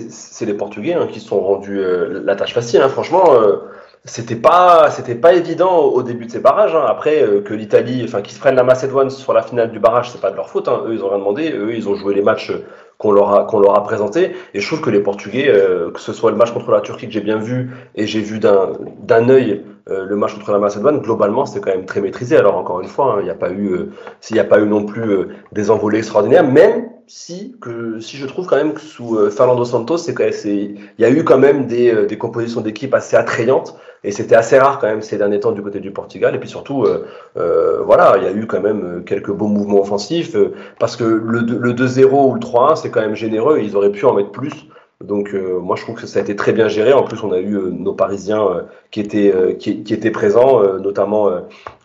les 0.46 0.54
Portugais 0.54 0.94
hein, 0.94 1.08
qui 1.12 1.20
sont 1.20 1.40
rendus 1.40 1.80
euh, 1.80 2.22
la 2.24 2.36
tâche 2.36 2.54
facile. 2.54 2.82
Hein. 2.82 2.90
Franchement, 2.90 3.34
euh, 3.34 3.58
c'était 4.04 4.36
pas, 4.36 4.92
c'était 4.92 5.16
pas 5.16 5.34
évident 5.34 5.80
au 5.86 6.04
début 6.04 6.28
de 6.28 6.32
ces 6.32 6.40
barrages. 6.40 6.76
Hein. 6.76 6.86
Après, 6.88 7.24
que 7.44 7.54
l'Italie, 7.56 8.04
enfin, 8.04 8.22
qu'ils 8.22 8.36
se 8.36 8.40
prennent 8.40 8.56
la 8.56 8.64
Macédoine 8.64 9.10
sur 9.10 9.34
la 9.34 9.42
finale 9.42 9.72
du 9.72 9.80
barrage, 9.80 10.12
c'est 10.12 10.22
pas 10.22 10.30
de 10.30 10.36
leur 10.36 10.50
faute. 10.50 10.68
Eux, 10.68 10.94
ils 10.94 11.04
ont 11.04 11.10
rien 11.10 11.18
demandé. 11.18 11.52
Eux, 11.52 11.74
ils 11.74 11.90
ont 11.90 11.96
joué 11.96 12.14
les 12.14 12.22
matchs 12.22 12.52
qu'on 13.00 13.12
leur 13.12 13.34
a, 13.34 13.46
qu'on 13.46 13.60
leur 13.60 13.76
a 13.76 13.82
présentés. 13.84 14.36
Et 14.54 14.60
je 14.60 14.68
trouve 14.68 14.82
que 14.82 14.92
les 14.92 15.00
Portugais, 15.00 15.52
que 15.94 16.00
ce 16.00 16.14
soit 16.14 16.30
le 16.30 16.38
match 16.38 16.52
contre 16.52 16.70
la 16.70 16.82
Turquie 16.82 17.08
que 17.08 17.12
j'ai 17.12 17.22
bien 17.22 17.38
vu 17.40 17.72
et 17.96 18.06
j'ai 18.06 18.22
vu 18.22 18.38
d'un, 18.38 18.74
d'un 19.00 19.30
œil 19.30 19.64
le 19.88 20.16
match 20.16 20.36
contre 20.36 20.52
la 20.52 20.60
Macédoine, 20.60 21.00
globalement, 21.00 21.46
c'était 21.46 21.62
quand 21.62 21.76
même 21.76 21.86
très 21.86 22.02
maîtrisé. 22.02 22.38
Alors 22.38 22.58
encore 22.58 22.82
une 22.82 22.88
fois, 22.88 23.16
hein, 23.16 23.18
il 23.22 23.26
n'y 23.26 23.32
a 23.32 23.36
pas 23.36 23.50
eu, 23.52 23.90
s'il 24.22 24.36
n'y 24.36 24.40
a 24.40 24.46
pas 24.46 24.60
eu 24.60 24.68
non 24.68 24.86
plus 24.86 25.28
des 25.52 25.72
envolées 25.72 25.98
extraordinaires, 26.00 26.48
même 26.48 26.90
si, 27.08 27.56
que, 27.62 28.00
si 28.00 28.18
je 28.18 28.26
trouve 28.26 28.48
quand 28.48 28.56
même 28.56 28.74
que 28.74 28.82
sous 28.82 29.18
euh, 29.18 29.30
Fernando 29.30 29.64
Santos, 29.64 29.98
c'est 29.98 30.14
il 30.18 30.80
y 30.98 31.06
a 31.06 31.10
eu 31.10 31.24
quand 31.24 31.38
même 31.38 31.68
des, 31.68 31.94
euh, 31.94 32.06
des 32.06 32.18
compositions 32.18 32.62
d'équipe 32.62 32.94
assez 32.94 33.16
attrayantes 33.16 33.78
et 34.04 34.12
c'était 34.12 34.36
assez 34.36 34.58
rare 34.58 34.80
quand 34.80 34.88
même 34.88 35.02
ces 35.02 35.18
derniers 35.18 35.40
temps 35.40 35.52
du 35.52 35.62
côté 35.62 35.80
du 35.80 35.92
Portugal. 35.92 36.36
Et 36.36 36.40
puis 36.40 36.50
surtout, 36.50 36.84
euh, 36.84 37.06
euh 37.38 37.82
voilà, 37.84 38.16
il 38.18 38.24
y 38.24 38.28
a 38.28 38.32
eu 38.32 38.48
quand 38.48 38.62
même 38.62 39.04
quelques 39.06 39.32
beaux 39.32 39.48
mouvements 39.48 39.82
offensifs 39.82 40.36
parce 40.80 40.96
que 40.96 41.04
le, 41.04 41.42
le 41.42 41.74
2-0 41.74 42.30
ou 42.30 42.34
le 42.34 42.40
3-1, 42.40 42.76
c'est 42.76 42.90
quand 42.90 43.02
même 43.02 43.16
généreux 43.16 43.60
ils 43.60 43.76
auraient 43.76 43.92
pu 43.92 44.06
en 44.06 44.14
mettre 44.14 44.32
plus. 44.32 44.68
Donc 45.04 45.34
moi 45.34 45.76
je 45.76 45.84
trouve 45.84 45.96
que 45.96 46.08
ça 46.08 46.20
a 46.20 46.22
été 46.22 46.36
très 46.36 46.54
bien 46.54 46.70
géré. 46.70 46.94
En 46.94 47.04
plus 47.04 47.22
on 47.24 47.32
a 47.34 47.40
eu 47.40 47.60
nos 47.72 47.94
Parisiens 47.94 48.66
qui 48.92 49.02
étaient 49.02 49.58
qui, 49.60 49.84
qui, 49.84 49.94
étaient 49.94 50.10
présents, 50.10 50.62
notamment 50.80 51.30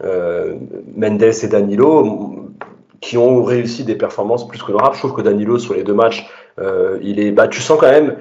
Mendes 0.01 1.23
et 1.23 1.49
Danilo 1.49 2.50
qui 3.01 3.17
ont 3.17 3.43
réussi 3.43 3.85
des 3.85 3.95
performances 3.95 4.47
plus 4.47 4.63
que 4.63 4.71
honorables. 4.71 4.95
Je 4.95 5.01
trouve 5.01 5.15
que 5.15 5.23
Danilo, 5.23 5.59
sur 5.59 5.75
les 5.75 5.83
deux 5.83 5.95
matchs, 5.95 6.29
euh, 6.59 6.99
il 7.03 7.21
est, 7.21 7.31
bah, 7.31 7.49
tu 7.49 7.61
sens 7.61 7.79
quand 7.79 7.91
même, 7.91 8.17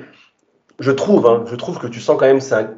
je 0.80 0.92
trouve, 0.92 1.28
hein, 1.28 1.44
je 1.46 1.56
trouve 1.56 1.80
que 1.80 1.88
tu 1.88 2.00
sens 2.00 2.18
quand 2.18 2.26
même, 2.26 2.40
c'est 2.40 2.56
un, 2.56 2.70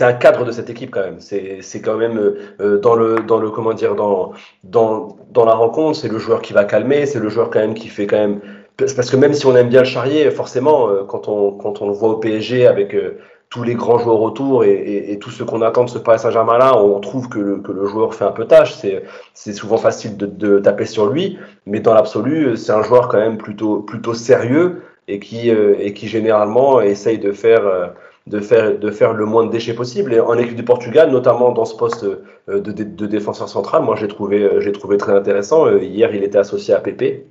un 0.00 0.12
cadre 0.12 0.44
de 0.44 0.52
cette 0.52 0.70
équipe 0.70 0.90
quand 0.90 1.02
même. 1.02 1.20
C'est, 1.20 1.80
quand 1.82 1.96
même 1.96 2.18
euh, 2.60 2.78
dans 2.78 2.94
le, 2.94 3.16
dans 3.16 3.38
le, 3.38 3.50
comment 3.50 3.74
dire, 3.74 3.94
dans, 3.94 4.32
dans, 4.64 5.16
dans 5.30 5.44
la 5.44 5.54
rencontre, 5.54 5.98
c'est 5.98 6.08
le 6.08 6.18
joueur 6.18 6.42
qui 6.42 6.52
va 6.52 6.64
calmer, 6.64 7.06
c'est 7.06 7.18
le 7.18 7.28
joueur 7.28 7.50
quand 7.50 7.60
même 7.60 7.74
qui 7.74 7.88
fait 7.88 8.06
quand 8.06 8.18
même, 8.18 8.40
parce 8.76 9.10
que 9.10 9.16
même 9.16 9.34
si 9.34 9.46
on 9.46 9.54
aime 9.54 9.68
bien 9.68 9.80
le 9.80 9.86
charrier, 9.86 10.30
forcément, 10.30 10.88
euh, 10.88 11.04
quand 11.04 11.28
on, 11.28 11.52
quand 11.52 11.82
on 11.82 11.88
le 11.88 11.92
voit 11.92 12.10
au 12.10 12.16
PSG 12.16 12.66
avec 12.66 12.94
euh, 12.94 13.18
tous 13.52 13.62
les 13.62 13.74
grands 13.74 13.98
joueurs 13.98 14.22
autour 14.22 14.64
et, 14.64 15.18
tout 15.20 15.30
ce 15.30 15.44
qu'on 15.44 15.60
attend 15.60 15.84
de 15.84 15.90
ce 15.90 15.98
Paris 15.98 16.18
Saint-Germain-là, 16.18 16.74
on 16.78 16.98
trouve 17.00 17.28
que 17.28 17.38
le, 17.38 17.58
que 17.58 17.70
le, 17.70 17.84
joueur 17.84 18.14
fait 18.14 18.24
un 18.24 18.32
peu 18.32 18.46
tâche. 18.46 18.74
C'est, 19.34 19.52
souvent 19.52 19.76
facile 19.76 20.16
de, 20.16 20.24
de, 20.24 20.58
taper 20.58 20.86
sur 20.86 21.06
lui, 21.06 21.38
mais 21.66 21.80
dans 21.80 21.92
l'absolu, 21.92 22.56
c'est 22.56 22.72
un 22.72 22.82
joueur 22.82 23.08
quand 23.08 23.18
même 23.18 23.36
plutôt, 23.36 23.80
plutôt 23.80 24.14
sérieux 24.14 24.80
et 25.06 25.20
qui, 25.20 25.50
euh, 25.50 25.74
et 25.78 25.92
qui 25.92 26.08
généralement 26.08 26.80
essaye 26.80 27.18
de 27.18 27.30
faire, 27.32 27.66
euh, 27.66 27.88
de, 28.26 28.40
faire, 28.40 28.78
de 28.78 28.90
faire 28.90 29.12
le 29.12 29.26
moins 29.26 29.44
de 29.44 29.50
déchets 29.50 29.74
possible. 29.74 30.14
Et 30.14 30.20
en 30.20 30.38
équipe 30.38 30.56
du 30.56 30.64
Portugal, 30.64 31.10
notamment 31.10 31.52
dans 31.52 31.66
ce 31.66 31.76
poste 31.76 32.04
euh, 32.04 32.60
de, 32.60 32.72
de, 32.72 33.06
défenseur 33.06 33.50
central, 33.50 33.82
moi 33.82 33.96
j'ai 33.96 34.08
trouvé, 34.08 34.48
j'ai 34.60 34.72
trouvé 34.72 34.96
très 34.96 35.12
intéressant. 35.12 35.68
Hier, 35.76 36.14
il 36.14 36.24
était 36.24 36.38
associé 36.38 36.72
à 36.72 36.80
Pépé. 36.80 37.26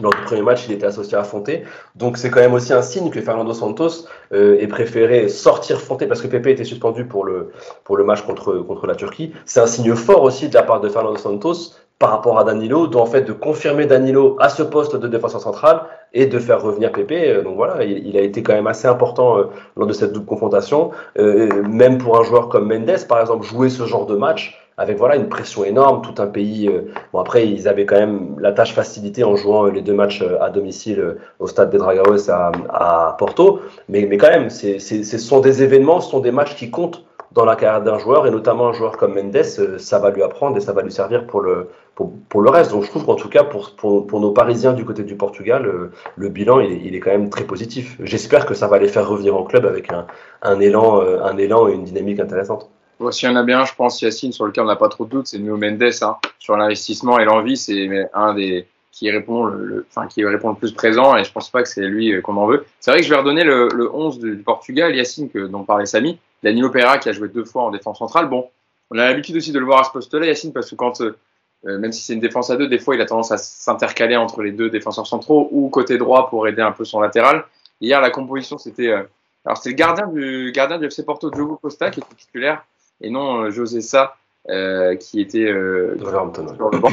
Lors 0.00 0.12
du 0.12 0.20
premier 0.22 0.42
match, 0.42 0.66
il 0.66 0.72
était 0.72 0.86
associé 0.86 1.16
à 1.16 1.22
Fonté. 1.22 1.64
Donc 1.94 2.16
c'est 2.18 2.30
quand 2.30 2.40
même 2.40 2.54
aussi 2.54 2.72
un 2.72 2.82
signe 2.82 3.10
que 3.10 3.20
Fernando 3.20 3.54
Santos 3.54 4.06
euh, 4.32 4.58
ait 4.58 4.66
préféré 4.66 5.28
sortir 5.28 5.80
Fonté 5.80 6.06
parce 6.06 6.20
que 6.20 6.26
Pepe 6.26 6.48
était 6.48 6.64
suspendu 6.64 7.04
pour 7.04 7.24
le, 7.24 7.52
pour 7.84 7.96
le 7.96 8.04
match 8.04 8.22
contre, 8.22 8.54
contre 8.58 8.86
la 8.86 8.96
Turquie. 8.96 9.32
C'est 9.44 9.60
un 9.60 9.66
signe 9.66 9.94
fort 9.94 10.22
aussi 10.22 10.48
de 10.48 10.54
la 10.54 10.62
part 10.62 10.80
de 10.80 10.88
Fernando 10.88 11.16
Santos 11.16 11.74
par 12.04 12.10
rapport 12.10 12.38
à 12.38 12.44
Danilo, 12.44 12.94
en 12.96 13.06
fait 13.06 13.22
de 13.22 13.32
confirmer 13.32 13.86
Danilo 13.86 14.36
à 14.38 14.50
ce 14.50 14.62
poste 14.62 14.94
de 14.94 15.08
défenseur 15.08 15.40
central 15.40 15.84
et 16.12 16.26
de 16.26 16.38
faire 16.38 16.60
revenir 16.60 16.92
Pepe. 16.92 17.12
Euh, 17.12 17.42
donc 17.42 17.56
voilà, 17.56 17.82
il, 17.82 18.14
a 18.18 18.20
été 18.20 18.42
quand 18.42 18.52
même 18.52 18.66
assez 18.66 18.86
important 18.86 19.38
euh, 19.38 19.44
lors 19.74 19.86
de 19.86 19.94
cette 19.94 20.12
double 20.12 20.26
confrontation. 20.26 20.90
Euh, 21.18 21.62
même 21.62 21.96
pour 21.96 22.20
un 22.20 22.22
joueur 22.22 22.50
comme 22.50 22.68
Mendes, 22.68 23.06
par 23.08 23.22
exemple, 23.22 23.46
jouer 23.46 23.70
ce 23.70 23.84
genre 23.86 24.04
de 24.04 24.16
match, 24.16 24.60
avec 24.76 24.98
voilà 24.98 25.16
une 25.16 25.30
pression 25.30 25.64
énorme, 25.64 26.02
tout 26.02 26.20
un 26.20 26.26
pays. 26.26 26.70
Bon 27.14 27.20
après 27.20 27.48
ils 27.48 27.68
avaient 27.68 27.86
quand 27.86 27.96
même 27.96 28.36
la 28.38 28.52
tâche 28.52 28.74
facilitée 28.74 29.24
en 29.24 29.34
jouant 29.34 29.64
les 29.64 29.80
deux 29.80 29.94
matchs 29.94 30.22
à 30.42 30.50
domicile 30.50 31.16
au 31.38 31.46
stade 31.46 31.70
des 31.70 31.78
Dragaos 31.78 32.28
à, 32.28 33.16
Porto, 33.18 33.60
mais 33.88 34.04
mais 34.10 34.18
quand 34.18 34.30
même 34.30 34.50
ce 34.50 35.18
sont 35.18 35.40
des 35.40 35.62
événements, 35.62 36.00
ce 36.00 36.10
sont 36.10 36.20
des 36.20 36.32
matchs 36.32 36.54
qui 36.56 36.70
comptent 36.70 37.02
dans 37.34 37.44
la 37.44 37.56
carrière 37.56 37.82
d'un 37.82 37.98
joueur 37.98 38.26
et 38.26 38.30
notamment 38.30 38.68
un 38.68 38.72
joueur 38.72 38.96
comme 38.96 39.14
Mendes, 39.14 39.42
ça 39.78 39.98
va 39.98 40.10
lui 40.10 40.22
apprendre 40.22 40.56
et 40.56 40.60
ça 40.60 40.72
va 40.72 40.82
lui 40.82 40.92
servir 40.92 41.26
pour 41.26 41.40
le 41.40 41.68
pour, 41.94 42.12
pour 42.28 42.42
le 42.42 42.50
reste. 42.50 42.70
Donc 42.70 42.84
je 42.84 42.90
trouve 42.90 43.04
qu'en 43.04 43.14
tout 43.14 43.28
cas 43.28 43.44
pour, 43.44 43.74
pour, 43.76 44.06
pour 44.06 44.20
nos 44.20 44.30
Parisiens 44.30 44.72
du 44.72 44.84
côté 44.84 45.02
du 45.02 45.16
Portugal, 45.16 45.90
le 46.16 46.28
bilan 46.28 46.60
il 46.60 46.72
est, 46.72 46.80
il 46.84 46.94
est 46.94 47.00
quand 47.00 47.10
même 47.10 47.30
très 47.30 47.44
positif. 47.44 47.96
J'espère 48.00 48.46
que 48.46 48.54
ça 48.54 48.68
va 48.68 48.78
les 48.78 48.88
faire 48.88 49.08
revenir 49.08 49.36
en 49.36 49.44
club 49.44 49.66
avec 49.66 49.92
un, 49.92 50.06
un 50.42 50.60
élan 50.60 51.00
un 51.00 51.36
élan 51.36 51.68
et 51.68 51.74
une 51.74 51.84
dynamique 51.84 52.20
intéressante. 52.20 52.70
S'il 53.10 53.28
y 53.28 53.32
en 53.32 53.36
a 53.36 53.42
bien, 53.42 53.64
je 53.64 53.74
pense, 53.74 54.00
Yacine, 54.00 54.32
sur 54.32 54.46
lequel 54.46 54.64
on 54.64 54.68
n'a 54.68 54.76
pas 54.76 54.88
trop 54.88 55.04
de 55.04 55.10
doute, 55.10 55.26
c'est 55.26 55.38
Nuno 55.38 55.56
Mendes. 55.56 55.82
Hein. 56.02 56.16
Sur 56.38 56.56
l'investissement 56.56 57.18
et 57.18 57.24
l'envie, 57.24 57.56
c'est 57.56 58.08
un 58.14 58.34
des 58.34 58.66
qui 58.92 59.10
répond 59.10 59.44
le, 59.44 59.84
enfin, 59.90 60.06
qui 60.06 60.24
répond 60.24 60.50
le 60.50 60.54
plus 60.54 60.72
présent 60.72 61.16
et 61.16 61.24
je 61.24 61.32
pense 61.32 61.50
pas 61.50 61.64
que 61.64 61.68
c'est 61.68 61.80
lui 61.82 62.12
euh, 62.12 62.20
qu'on 62.20 62.36
en 62.36 62.46
veut. 62.46 62.64
C'est 62.78 62.92
vrai 62.92 63.00
que 63.00 63.04
je 63.04 63.10
vais 63.10 63.18
redonner 63.18 63.42
le, 63.42 63.68
le 63.74 63.92
11 63.92 64.20
du, 64.20 64.36
Portugal, 64.36 64.94
Yacine, 64.94 65.28
que, 65.28 65.46
dont 65.48 65.64
parlait 65.64 65.86
Samy. 65.86 66.16
Danilo 66.44 66.70
Pereira 66.70 66.98
qui 66.98 67.08
a 67.08 67.12
joué 67.12 67.28
deux 67.28 67.44
fois 67.44 67.64
en 67.64 67.70
défense 67.70 67.98
centrale. 67.98 68.28
Bon, 68.28 68.48
on 68.90 68.98
a 68.98 69.08
l'habitude 69.08 69.36
aussi 69.36 69.50
de 69.50 69.58
le 69.58 69.64
voir 69.64 69.80
à 69.80 69.84
ce 69.84 69.90
poste-là, 69.90 70.26
Yacine, 70.26 70.52
parce 70.52 70.70
que 70.70 70.76
quand, 70.76 71.00
euh, 71.00 71.16
même 71.64 71.90
si 71.90 72.02
c'est 72.02 72.14
une 72.14 72.20
défense 72.20 72.50
à 72.50 72.56
deux, 72.56 72.68
des 72.68 72.78
fois 72.78 72.94
il 72.94 73.00
a 73.00 73.06
tendance 73.06 73.32
à 73.32 73.38
s'intercaler 73.38 74.16
entre 74.16 74.42
les 74.42 74.52
deux 74.52 74.70
défenseurs 74.70 75.06
centraux 75.06 75.48
ou 75.50 75.68
côté 75.70 75.98
droit 75.98 76.30
pour 76.30 76.46
aider 76.46 76.62
un 76.62 76.72
peu 76.72 76.84
son 76.84 77.00
latéral. 77.00 77.44
Hier, 77.80 78.00
la 78.00 78.10
composition, 78.10 78.58
c'était. 78.58 78.88
Euh, 78.88 79.02
alors, 79.44 79.58
c'était 79.58 79.70
le 79.70 79.76
gardien 79.76 80.06
du, 80.06 80.52
gardien 80.52 80.78
du 80.78 80.86
FC 80.86 81.04
Porto, 81.04 81.30
Diogo 81.30 81.58
Costa, 81.60 81.90
qui 81.90 82.00
était 82.00 82.14
titulaire 82.14 82.64
et 83.00 83.10
non 83.10 83.42
euh, 83.42 83.50
José 83.50 83.80
Sa 83.80 84.16
euh, 84.48 84.96
qui 84.96 85.20
était 85.20 85.44
euh, 85.44 85.96
sur 85.98 86.70
le 86.70 86.78
banc. 86.78 86.90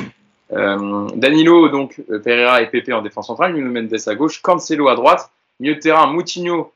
Danilo, 1.15 1.69
donc 1.69 2.01
Pereira 2.23 2.61
et 2.61 2.67
Pepe 2.67 2.91
en 2.91 3.01
défense 3.01 3.27
centrale, 3.27 3.53
Nuno 3.53 3.71
Mendes 3.71 3.95
à 4.05 4.15
gauche, 4.15 4.41
Cancelo 4.41 4.89
à 4.89 4.95
droite, 4.95 5.29
milieu 5.59 5.75
de 5.75 5.79
terrain, 5.79 6.07
Moutinho, 6.07 6.73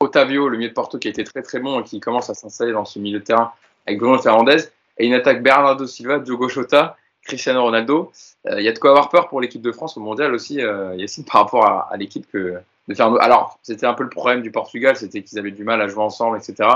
Otavio, 0.00 0.48
le 0.48 0.56
milieu 0.56 0.70
de 0.70 0.74
Porto 0.74 0.98
qui 0.98 1.08
a 1.08 1.10
été 1.10 1.24
très 1.24 1.42
très 1.42 1.60
bon 1.60 1.80
et 1.80 1.84
qui 1.84 2.00
commence 2.00 2.30
à 2.30 2.34
s'installer 2.34 2.72
dans 2.72 2.84
ce 2.84 2.98
milieu 2.98 3.18
de 3.18 3.24
terrain 3.24 3.52
avec 3.86 3.98
Bruno 3.98 4.18
Fernandez, 4.18 4.64
et 4.98 5.06
une 5.06 5.14
attaque 5.14 5.42
Bernardo 5.42 5.86
Silva, 5.86 6.18
Diogo 6.18 6.48
Jota, 6.48 6.96
Cristiano 7.22 7.62
Ronaldo. 7.62 8.12
Il 8.50 8.62
y 8.62 8.68
a 8.68 8.72
de 8.72 8.78
quoi 8.78 8.90
avoir 8.90 9.08
peur 9.08 9.28
pour 9.28 9.40
l'équipe 9.40 9.62
de 9.62 9.72
France 9.72 9.96
au 9.96 10.00
mondial 10.00 10.34
aussi, 10.34 10.60
euh, 10.60 10.94
Yacine, 10.96 11.24
par 11.24 11.42
rapport 11.42 11.66
à, 11.66 11.88
à 11.90 11.96
l'équipe 11.96 12.26
que 12.30 12.58
de 12.88 12.94
Fernando. 12.94 13.18
Alors, 13.20 13.58
c'était 13.62 13.86
un 13.86 13.94
peu 13.94 14.02
le 14.02 14.10
problème 14.10 14.42
du 14.42 14.50
Portugal, 14.50 14.96
c'était 14.96 15.22
qu'ils 15.22 15.38
avaient 15.38 15.50
du 15.50 15.64
mal 15.64 15.80
à 15.80 15.88
jouer 15.88 16.02
ensemble, 16.02 16.36
etc 16.36 16.68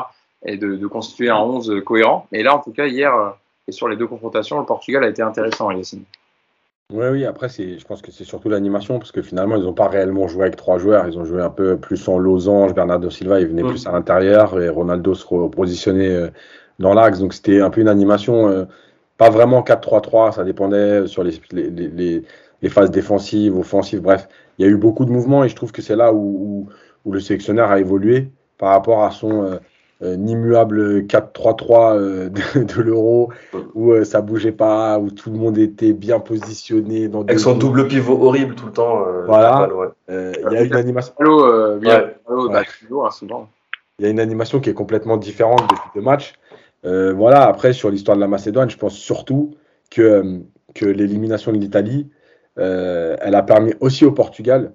et 0.44 0.56
de, 0.56 0.86
constituer 0.86 1.30
un 1.30 1.38
11 1.38 1.82
cohérent. 1.84 2.26
Mais 2.32 2.42
là, 2.42 2.54
en 2.54 2.58
tout 2.58 2.72
cas, 2.72 2.86
hier, 2.86 3.14
euh, 3.14 3.30
et 3.66 3.72
sur 3.72 3.88
les 3.88 3.96
deux 3.96 4.06
confrontations, 4.06 4.58
le 4.58 4.66
Portugal 4.66 5.04
a 5.04 5.08
été 5.08 5.22
intéressant, 5.22 5.70
Yacine. 5.70 6.04
Oui, 6.92 7.06
oui, 7.10 7.24
après, 7.24 7.48
je 7.48 7.82
pense 7.86 8.02
que 8.02 8.12
c'est 8.12 8.24
surtout 8.24 8.50
l'animation, 8.50 8.98
parce 8.98 9.10
que 9.10 9.22
finalement, 9.22 9.56
ils 9.56 9.62
n'ont 9.62 9.72
pas 9.72 9.88
réellement 9.88 10.28
joué 10.28 10.42
avec 10.42 10.56
trois 10.56 10.76
joueurs. 10.76 11.08
Ils 11.08 11.18
ont 11.18 11.24
joué 11.24 11.40
un 11.40 11.48
peu 11.48 11.78
plus 11.78 12.08
en 12.08 12.18
losange. 12.18 12.74
Bernardo 12.74 13.08
Silva, 13.08 13.40
il 13.40 13.46
venait 13.46 13.62
mm. 13.62 13.68
plus 13.68 13.86
à 13.86 13.92
l'intérieur, 13.92 14.60
et 14.60 14.68
Ronaldo 14.68 15.14
se 15.14 15.26
repositionnait 15.26 16.14
euh, 16.14 16.28
dans 16.78 16.92
l'axe. 16.92 17.20
Donc, 17.20 17.32
c'était 17.32 17.60
un 17.60 17.70
peu 17.70 17.80
une 17.80 17.88
animation, 17.88 18.48
euh, 18.48 18.64
pas 19.16 19.30
vraiment 19.30 19.62
4-3-3, 19.62 20.32
ça 20.32 20.44
dépendait 20.44 21.06
sur 21.06 21.24
les, 21.24 21.40
les, 21.52 22.22
les, 22.60 22.68
phases 22.68 22.90
défensives, 22.90 23.56
offensives, 23.56 24.02
bref. 24.02 24.28
Il 24.58 24.66
y 24.66 24.68
a 24.68 24.70
eu 24.70 24.76
beaucoup 24.76 25.06
de 25.06 25.10
mouvements, 25.10 25.42
et 25.42 25.48
je 25.48 25.56
trouve 25.56 25.72
que 25.72 25.80
c'est 25.80 25.96
là 25.96 26.12
où, 26.12 26.68
où, 27.06 27.12
le 27.12 27.20
sélectionneur 27.20 27.70
a 27.70 27.80
évolué 27.80 28.30
par 28.58 28.70
rapport 28.70 29.04
à 29.04 29.10
son 29.10 29.44
euh, 29.44 29.56
immuable 30.02 31.02
4-3-3 31.02 31.96
euh, 31.96 32.28
de, 32.28 32.82
l'euro 32.82 33.30
où 33.74 33.92
euh, 33.92 34.04
ça 34.04 34.20
bougeait 34.20 34.52
pas, 34.52 34.98
où 34.98 35.10
tout 35.10 35.30
le 35.30 35.38
monde 35.38 35.58
était 35.58 35.92
bien 35.92 36.20
positionné. 36.20 37.08
Dans 37.08 37.22
Avec 37.22 37.38
son 37.38 37.56
double 37.56 37.86
pivot 37.88 38.20
horrible 38.20 38.54
tout 38.54 38.66
le 38.66 38.72
temps. 38.72 39.04
voilà. 39.26 39.68
Il 40.08 40.52
y 40.52 40.56
a 40.56 40.62
une 40.62 40.74
animation. 40.74 41.14
Il 43.98 44.04
y 44.04 44.06
a 44.06 44.10
une 44.10 44.20
animation 44.20 44.60
qui 44.60 44.70
est 44.70 44.74
complètement 44.74 45.16
différente 45.16 45.62
depuis 45.70 45.90
deux 45.94 46.02
matchs. 46.02 46.34
voilà, 46.82 47.46
après, 47.46 47.72
sur 47.72 47.90
l'histoire 47.90 48.16
de 48.16 48.20
la 48.20 48.28
Macédoine, 48.28 48.70
je 48.70 48.76
pense 48.76 48.94
surtout 48.94 49.54
que, 49.90 50.40
que 50.74 50.86
l'élimination 50.86 51.52
de 51.52 51.58
l'Italie, 51.58 52.08
elle 52.56 53.34
a 53.34 53.42
permis 53.42 53.74
aussi 53.80 54.04
au 54.04 54.12
Portugal. 54.12 54.72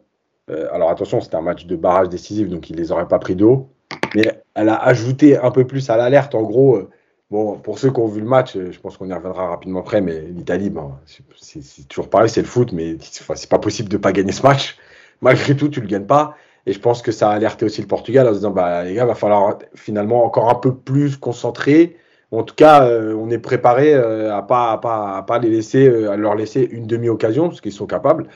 alors 0.72 0.90
attention, 0.90 1.20
c'était 1.20 1.36
un 1.36 1.42
match 1.42 1.66
de 1.66 1.76
barrage 1.76 2.10
décisif, 2.10 2.50
donc 2.50 2.70
ils 2.70 2.78
les 2.78 2.92
auraient 2.92 3.08
pas 3.08 3.20
pris 3.20 3.36
d'eau 3.36 3.68
mais 4.16 4.42
elle 4.56 4.70
a 4.70 4.76
ajouté 4.76 5.38
un 5.38 5.52
peu 5.52 5.66
plus 5.66 5.90
à 5.90 5.98
l'alerte. 5.98 6.36
En 6.36 6.44
gros, 6.44 6.78
euh, 6.78 6.90
bon, 7.32 7.58
pour 7.58 7.80
ceux 7.80 7.92
qui 7.92 8.00
ont 8.00 8.08
vu 8.08 8.22
le 8.22 8.28
match, 8.28 8.56
euh, 8.56 8.72
je 8.72 8.80
pense 8.80 8.98
qu'on 8.98 9.08
y 9.08 9.14
reviendra 9.14 9.48
rapidement 9.48 9.80
après, 9.80 10.02
mais 10.02 10.20
l'Italie, 10.22 10.72
c'est 11.06 11.88
toujours 11.88 12.10
pareil, 12.10 12.30
c'est 12.30 12.42
le 12.42 12.48
foot, 12.48 12.72
mais 12.72 12.98
c'est 13.00 13.50
pas 13.50 13.60
possible 13.60 13.90
de 13.90 13.98
pas 13.98 14.12
gagner 14.12 14.32
ce 14.32 14.44
match. 14.44 14.78
Malgré 15.22 15.56
tout, 15.56 15.70
tu 15.70 15.82
le 15.82 15.88
gagnes 15.88 16.06
pas. 16.06 16.36
Et 16.66 16.74
je 16.74 16.80
pense 16.80 17.02
que 17.02 17.12
ça 17.12 17.30
a 17.30 17.34
alerté 17.34 17.66
aussi 17.66 17.82
le 17.82 17.88
Portugal 17.88 18.28
en 18.28 18.32
se 18.32 18.38
disant, 18.38 18.52
bah, 18.52 18.84
les 18.84 18.94
gars, 18.94 19.06
va 19.06 19.16
falloir 19.16 19.58
finalement 19.76 20.24
encore 20.26 20.50
un 20.50 20.56
peu 20.56 20.76
plus 20.76 21.18
concentrer. 21.18 21.98
En 22.32 22.44
tout 22.44 22.56
cas, 22.56 22.86
euh, 22.86 23.16
on 23.16 23.30
est 23.30 23.40
préparé 23.40 23.94
à 23.94 24.42
pas, 24.42 24.72
à 24.74 24.78
pas, 24.78 25.18
à 25.18 25.24
pas 25.24 25.40
les 25.40 25.50
laisser, 25.50 25.88
à 26.06 26.16
leur 26.16 26.36
laisser 26.36 26.62
une 26.72 26.86
demi-occasion, 26.86 27.50
parce 27.50 27.62
qu'ils 27.62 27.72
sont 27.72 27.88
capables. 27.88 28.28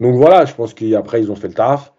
Donc 0.00 0.16
voilà, 0.16 0.44
je 0.44 0.54
pense 0.54 0.74
qu'après, 0.74 1.20
ils 1.20 1.30
ont 1.30 1.36
fait 1.36 1.48
le 1.48 1.54
taf 1.54 1.93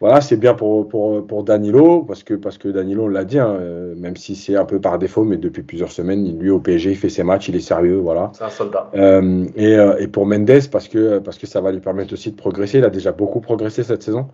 voilà, 0.00 0.20
c'est 0.20 0.36
bien 0.36 0.54
pour, 0.54 0.88
pour, 0.88 1.26
pour, 1.26 1.42
Danilo, 1.42 2.02
parce 2.02 2.22
que, 2.22 2.34
parce 2.34 2.58
que 2.58 2.68
Danilo, 2.68 3.04
on 3.04 3.08
l'a 3.08 3.24
dit, 3.24 3.38
hein, 3.38 3.56
euh, 3.58 3.94
même 3.96 4.16
si 4.16 4.36
c'est 4.36 4.54
un 4.54 4.66
peu 4.66 4.78
par 4.78 4.98
défaut, 4.98 5.24
mais 5.24 5.38
depuis 5.38 5.62
plusieurs 5.62 5.90
semaines, 5.90 6.38
lui 6.38 6.50
au 6.50 6.60
PSG, 6.60 6.90
il 6.90 6.96
fait 6.96 7.08
ses 7.08 7.22
matchs, 7.22 7.48
il 7.48 7.56
est 7.56 7.60
sérieux, 7.60 7.96
voilà. 7.96 8.30
C'est 8.34 8.44
un 8.44 8.50
soldat. 8.50 8.90
Euh, 8.94 9.46
et, 9.56 9.74
euh, 9.74 9.96
et, 9.98 10.06
pour 10.08 10.26
Mendes, 10.26 10.68
parce 10.70 10.88
que, 10.88 11.18
parce 11.18 11.38
que 11.38 11.46
ça 11.46 11.62
va 11.62 11.72
lui 11.72 11.80
permettre 11.80 12.12
aussi 12.12 12.30
de 12.30 12.36
progresser, 12.36 12.78
il 12.78 12.84
a 12.84 12.90
déjà 12.90 13.12
beaucoup 13.12 13.40
progressé 13.40 13.82
cette 13.84 14.02
saison, 14.02 14.28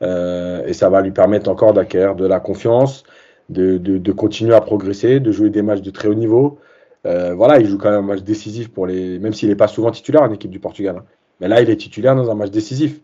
et 0.00 0.72
ça 0.72 0.90
va 0.90 1.00
lui 1.00 1.12
permettre 1.12 1.48
encore 1.48 1.72
d'acquérir 1.72 2.16
de 2.16 2.26
la 2.26 2.40
confiance. 2.40 3.04
de, 3.48 3.78
de, 3.78 4.12
continuer 4.12 4.54
à 4.54 4.60
progresser, 4.60 5.20
de 5.20 5.30
jouer 5.32 5.50
des 5.50 5.62
matchs 5.62 5.82
de 5.82 5.90
très 5.90 6.08
haut 6.08 6.14
niveau. 6.14 6.58
Euh, 7.06 7.34
voilà, 7.34 7.58
il 7.58 7.66
joue 7.66 7.78
quand 7.78 7.90
même 7.90 8.04
un 8.04 8.06
match 8.06 8.22
décisif 8.22 8.68
pour 8.72 8.86
les. 8.86 9.18
Même 9.18 9.32
s'il 9.32 9.48
n'est 9.48 9.56
pas 9.56 9.68
souvent 9.68 9.90
titulaire 9.90 10.22
en 10.22 10.32
équipe 10.32 10.50
du 10.50 10.60
Portugal. 10.60 10.96
Hein. 10.98 11.04
Mais 11.40 11.48
là, 11.48 11.60
il 11.60 11.70
est 11.70 11.76
titulaire 11.76 12.14
dans 12.14 12.30
un 12.30 12.34
match 12.34 12.50
décisif. 12.50 13.00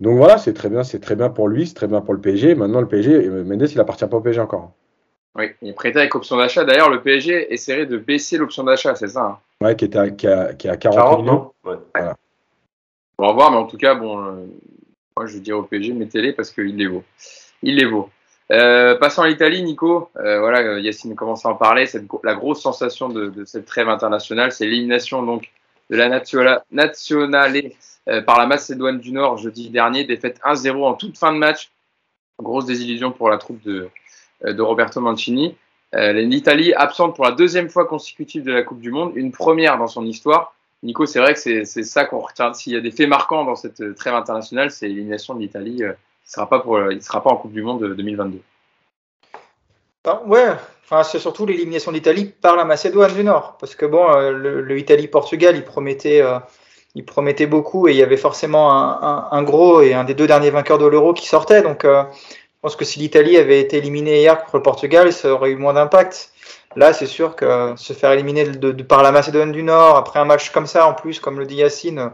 Donc 0.00 0.16
voilà, 0.16 0.38
c'est 0.38 0.54
très 0.54 0.68
bien, 0.68 0.82
c'est 0.82 1.00
très 1.00 1.16
bien 1.16 1.30
pour 1.30 1.48
lui, 1.48 1.66
c'est 1.66 1.74
très 1.74 1.86
bien 1.86 2.00
pour 2.00 2.14
le 2.14 2.20
PSG. 2.20 2.54
Maintenant, 2.54 2.80
le 2.80 2.88
PSG, 2.88 3.28
Mendes, 3.28 3.68
il 3.70 3.80
appartient 3.80 4.06
pas 4.06 4.16
au 4.16 4.20
PSG 4.20 4.40
encore. 4.40 4.72
Oui, 5.36 5.50
il 5.62 5.70
est 5.70 5.72
prêté 5.72 5.98
avec 5.98 6.14
option 6.14 6.36
d'achat. 6.36 6.64
D'ailleurs, 6.64 6.90
le 6.90 7.02
PSG 7.02 7.52
essaierait 7.52 7.86
de 7.86 7.96
baisser 7.96 8.36
l'option 8.36 8.64
d'achat, 8.64 8.94
c'est 8.94 9.08
ça 9.08 9.24
hein 9.24 9.38
Ouais, 9.60 9.76
qui, 9.76 9.84
est 9.86 9.96
à, 9.96 10.10
qui, 10.10 10.26
a, 10.26 10.52
qui 10.54 10.68
40, 10.68 11.22
millions. 11.22 11.52
On 13.18 13.26
va 13.26 13.32
voir, 13.32 13.50
mais 13.50 13.56
en 13.56 13.66
tout 13.66 13.76
cas, 13.76 13.94
bon, 13.94 14.20
euh, 14.20 14.46
moi 15.16 15.26
je 15.26 15.38
dirais 15.38 15.58
au 15.58 15.62
PSG, 15.62 15.92
mettez-les 15.92 16.32
parce 16.32 16.50
qu'il 16.50 16.76
les 16.76 16.86
vaut. 16.86 17.04
Il 17.62 17.76
les 17.76 17.86
vaut. 17.86 18.10
Euh, 18.52 18.96
passons 18.96 19.22
à 19.22 19.28
l'Italie, 19.28 19.62
Nico. 19.62 20.10
Euh, 20.16 20.40
voilà, 20.40 20.78
Yacine 20.78 21.14
commence 21.14 21.46
à 21.46 21.50
en 21.50 21.54
parler. 21.54 21.86
Cette, 21.86 22.04
la 22.22 22.34
grosse 22.34 22.60
sensation 22.60 23.08
de, 23.08 23.28
de 23.28 23.44
cette 23.44 23.64
trêve 23.64 23.88
internationale, 23.88 24.52
c'est 24.52 24.66
l'élimination 24.66 25.22
donc 25.22 25.50
de 25.90 25.96
la 25.96 26.08
Nationale 26.08 27.56
euh, 27.56 27.68
par 28.26 28.38
la 28.38 28.46
Macédoine 28.46 28.98
du 28.98 29.12
Nord 29.12 29.38
jeudi 29.38 29.70
dernier, 29.70 30.04
défaite 30.04 30.40
1-0 30.44 30.84
en 30.84 30.94
toute 30.94 31.16
fin 31.16 31.32
de 31.32 31.38
match. 31.38 31.70
Grosse 32.42 32.66
désillusion 32.66 33.12
pour 33.12 33.30
la 33.30 33.38
troupe 33.38 33.62
de, 33.62 33.88
euh, 34.44 34.52
de 34.52 34.62
Roberto 34.62 35.00
Mancini. 35.00 35.56
Euh, 35.94 36.12
L'Italie 36.12 36.74
absente 36.74 37.14
pour 37.14 37.24
la 37.24 37.32
deuxième 37.32 37.68
fois 37.68 37.86
consécutive 37.86 38.42
de 38.42 38.52
la 38.52 38.62
Coupe 38.62 38.80
du 38.80 38.90
Monde, 38.90 39.12
une 39.14 39.30
première 39.30 39.78
dans 39.78 39.86
son 39.86 40.04
histoire. 40.04 40.54
Nico, 40.82 41.06
c'est 41.06 41.20
vrai 41.20 41.34
que 41.34 41.40
c'est 41.40 41.64
ça 41.64 42.04
qu'on 42.04 42.18
retient. 42.18 42.52
S'il 42.52 42.74
y 42.74 42.76
a 42.76 42.80
des 42.80 42.90
faits 42.90 43.08
marquants 43.08 43.44
dans 43.44 43.56
cette 43.56 43.94
trêve 43.94 44.14
internationale, 44.14 44.70
c'est 44.70 44.86
l'élimination 44.88 45.34
de 45.34 45.40
l'Italie. 45.40 45.76
il 45.78 45.86
ne 45.86 45.94
sera, 46.26 46.48
pas 46.48 46.62
sera 47.00 47.22
pas 47.22 47.30
en 47.30 47.36
Coupe 47.36 47.52
du 47.52 47.62
Monde 47.62 47.80
de 47.80 47.94
2022. 47.94 48.40
Ben, 50.04 50.20
ouais, 50.26 50.48
enfin, 50.84 51.04
c'est 51.04 51.18
surtout 51.18 51.46
l'élimination 51.46 51.90
d'Italie 51.90 52.26
par 52.26 52.56
la 52.56 52.66
Macédoine 52.66 53.14
du 53.14 53.24
Nord. 53.24 53.56
Parce 53.58 53.74
que 53.74 53.86
bon, 53.86 54.06
le, 54.30 54.78
Italie-Portugal, 54.78 55.56
il 55.56 55.64
promettait 55.64 56.22
il 56.94 57.04
promettait 57.04 57.46
beaucoup 57.46 57.88
et 57.88 57.92
il 57.92 57.96
y 57.96 58.02
avait 58.02 58.16
forcément 58.16 58.70
un, 58.72 59.42
gros 59.42 59.82
et 59.82 59.94
un 59.94 60.04
des 60.04 60.14
deux 60.14 60.26
derniers 60.26 60.50
vainqueurs 60.50 60.78
de 60.78 60.86
l'Euro 60.86 61.12
qui 61.12 61.26
sortait. 61.26 61.62
Donc, 61.62 61.84
euh, 61.84 62.04
je 62.12 62.60
pense 62.62 62.76
que 62.76 62.84
si 62.84 63.00
l'Italie 63.00 63.36
avait 63.36 63.60
été 63.60 63.78
éliminée 63.78 64.20
hier 64.20 64.40
contre 64.40 64.56
le 64.56 64.62
Portugal, 64.62 65.12
ça 65.12 65.32
aurait 65.32 65.50
eu 65.50 65.56
moins 65.56 65.74
d'impact. 65.74 66.30
Là, 66.76 66.92
c'est 66.92 67.06
sûr 67.06 67.36
que 67.36 67.74
se 67.76 67.92
faire 67.92 68.12
éliminer 68.12 68.44
de, 68.44 68.82
par 68.82 69.02
la 69.02 69.12
Macédoine 69.12 69.52
du 69.52 69.62
Nord, 69.62 69.96
après 69.96 70.18
un 70.20 70.24
match 70.24 70.50
comme 70.50 70.66
ça, 70.66 70.86
en 70.86 70.94
plus, 70.94 71.20
comme 71.20 71.38
le 71.38 71.46
dit 71.46 71.56
Yacine, 71.56 72.10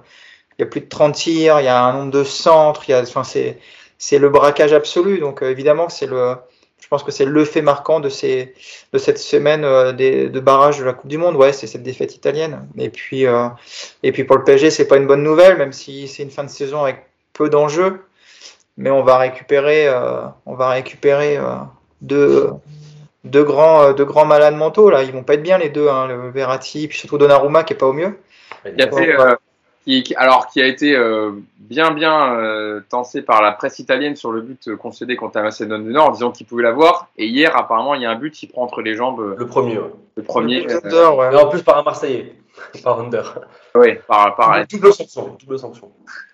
il 0.59 0.63
y 0.63 0.65
a 0.65 0.67
plus 0.67 0.81
de 0.81 0.89
30 0.89 1.15
tirs, 1.15 1.61
il 1.61 1.65
y 1.65 1.69
a 1.69 1.83
un 1.83 1.93
nombre 1.93 2.11
de 2.11 2.25
centres, 2.25 2.85
il 2.89 2.93
y 2.93 2.95
a, 2.95 3.01
enfin, 3.03 3.23
c'est 3.25 4.19
le 4.19 4.29
braquage 4.29 4.73
absolu. 4.73 5.19
Donc, 5.19 5.43
euh, 5.43 5.51
évidemment, 5.51 5.89
c'est 5.89 6.07
le, 6.07 6.37
je 6.81 6.89
pense 6.89 7.05
que 7.05 7.13
c'est 7.13 7.25
le 7.25 7.45
fait 7.45 7.63
marquant 7.63 8.01
de, 8.01 8.09
ces, 8.09 8.55
de 8.93 8.99
cette 8.99 9.19
semaine 9.19 9.65
euh, 9.65 9.93
de 9.93 10.41
barrage 10.41 10.79
de 10.79 10.85
la 10.85 10.93
Coupe 10.93 11.09
du 11.09 11.19
Monde. 11.19 11.37
Ouais, 11.37 11.53
c'est 11.53 11.67
cette 11.67 11.83
défaite 11.83 12.15
italienne. 12.15 12.69
Et 12.79 12.91
puis, 12.91 13.27
euh, 13.27 13.49
et 14.03 14.13
puis 14.13 14.25
pour 14.25 14.37
le 14.37 14.45
PSG, 14.45 14.71
c'est 14.71 14.89
pas 14.89 14.97
une 14.97 15.07
bonne 15.07 15.23
nouvelle, 15.23 15.57
même 15.57 15.73
si 15.73 16.09
c'est 16.09 16.23
une 16.23 16.31
fin 16.31 16.45
de 16.45 16.51
saison 16.51 16.83
avec 16.83 17.07
peu 17.33 17.49
d'enjeux. 17.49 18.03
Mais 18.77 18.91
on 18.91 19.03
va 19.03 19.19
récupérer, 19.19 19.87
euh, 19.87 20.23
on 20.47 20.55
va 20.55 20.71
récupérer 20.71 21.39
deux, 22.01 22.51
deux, 23.25 23.45
grands, 23.45 23.93
deux 23.93 24.07
grands 24.07 24.25
malades 24.25 24.57
mentaux. 24.57 24.91
Là. 24.91 25.03
Ils 25.03 25.13
vont 25.13 25.23
pas 25.23 25.35
être 25.35 25.43
bien 25.43 25.59
les 25.59 25.69
deux, 25.69 25.89
hein, 25.89 26.07
le 26.07 26.31
Verratti, 26.31 26.89
puis 26.89 26.99
surtout 26.99 27.19
Donnarumma 27.19 27.63
qui 27.63 27.75
est 27.75 27.77
pas 27.77 27.87
au 27.87 27.93
mieux. 27.93 28.19
Il 28.65 28.81
a 28.81 28.91
fait, 28.91 29.17
qui, 29.85 30.15
alors 30.17 30.49
qui 30.49 30.61
a 30.61 30.67
été 30.67 30.95
euh, 30.95 31.33
bien 31.59 31.91
bien 31.91 32.35
euh, 32.35 32.81
tensé 32.89 33.23
par 33.23 33.41
la 33.43 33.53
presse 33.53 33.79
italienne 33.79 34.15
sur 34.15 34.31
le 34.31 34.43
but 34.43 34.75
concédé 34.77 35.17
contre 35.17 35.39
la 35.39 35.45
Macédoine 35.45 35.85
du 35.85 35.93
Nord. 35.93 36.09
En 36.09 36.13
disant 36.13 36.31
qu'il 36.31 36.47
pouvait 36.47 36.63
l'avoir. 36.63 37.09
Et 37.17 37.27
hier 37.27 37.57
apparemment 37.57 37.95
il 37.95 38.03
y 38.03 38.07
a 38.07 38.11
un 38.11 38.17
but 38.17 38.33
qui 38.33 38.47
prend 38.47 38.63
entre 38.63 38.83
les 38.83 38.95
jambes 38.95 39.37
le 39.39 39.47
premier 39.47 39.79
ouais. 39.79 39.91
le 40.17 40.23
premier 40.23 40.67
euh, 40.71 41.39
en 41.39 41.49
plus 41.49 41.63
par 41.63 41.79
un 41.79 41.83
Marseillais. 41.83 42.35
Par 42.85 43.01
Under 43.01 43.41
oui 43.75 43.95
par, 44.07 44.35
par 44.37 44.67
double 44.67 44.93
sanction 44.93 45.37
double 45.41 45.59
sanction. 45.59 45.91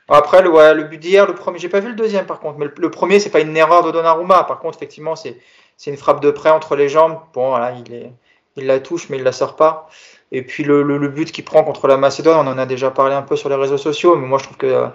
Après 0.09 0.43
le, 0.43 0.51
ouais, 0.51 0.75
le 0.75 0.85
but 0.85 0.99
d'hier 0.99 1.27
le 1.27 1.35
premier 1.35 1.59
j'ai 1.59 1.69
pas 1.69 1.79
vu 1.79 1.91
le 1.91 1.95
deuxième 1.95 2.27
par 2.27 2.41
contre. 2.41 2.59
Mais 2.59 2.67
le, 2.75 2.91
premier 2.91 3.21
c'est 3.21 3.31
pas 3.31 3.41
une 3.41 3.57
erreur 3.57 3.85
de 3.85 3.93
Donnarumma. 3.93 4.43
Par 4.45 4.59
contre 4.59 4.79
effectivement 4.79 5.15
c'est 5.15 5.39
c'est 5.77 5.91
une 5.91 5.97
frappe 5.97 6.21
de 6.21 6.31
près 6.31 6.51
entre 6.51 6.75
les 6.75 6.89
jambes. 6.89 7.21
Bon 7.33 7.51
voilà 7.51 7.73
il 7.73 7.95
est 7.95 8.13
il 8.57 8.67
la 8.67 8.81
touche 8.81 9.09
mais 9.09 9.19
il 9.19 9.23
la 9.23 9.33
sort 9.33 9.55
pas 9.55 9.89
et 10.33 10.43
puis 10.43 10.65
le, 10.65 10.83
le, 10.83 11.09
but 11.09 11.31
qu'il 11.31 11.45
prend 11.45 11.63
contre 11.63 11.87
la 11.87 11.97
Macédoine, 11.97 12.47
on 12.47 12.51
en 12.51 12.59
a 12.59 12.67
déjà 12.67 12.91
parlé 12.91 13.15
un 13.15 13.23
peu 13.23 13.37
sur 13.37 13.49
les 13.49 13.55
réseaux 13.55 13.79
sociaux, 13.79 14.17
mais 14.17 14.27
moi 14.27 14.39
je 14.39 14.45
trouve 14.45 14.57
que 14.57 14.67
euh, 14.67 14.87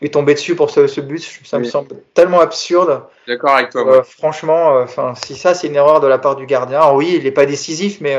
est 0.00 0.14
tombé 0.14 0.34
dessus 0.34 0.54
pour 0.54 0.70
ce, 0.70 0.86
ce 0.86 1.00
but, 1.00 1.40
ça 1.44 1.58
me 1.58 1.64
semble 1.64 1.88
tellement 2.14 2.40
absurde. 2.40 3.02
D'accord 3.26 3.56
avec 3.56 3.70
toi. 3.70 3.86
Euh, 3.86 4.02
franchement, 4.04 4.76
euh, 4.76 4.84
enfin, 4.84 5.14
si 5.16 5.34
ça 5.34 5.54
c'est 5.54 5.66
une 5.66 5.74
erreur 5.74 6.00
de 6.00 6.06
la 6.06 6.18
part 6.18 6.36
du 6.36 6.46
gardien, 6.46 6.80
alors 6.80 6.94
oui, 6.94 7.14
il 7.16 7.24
n'est 7.24 7.32
pas 7.32 7.46
décisif, 7.46 8.00
mais 8.00 8.16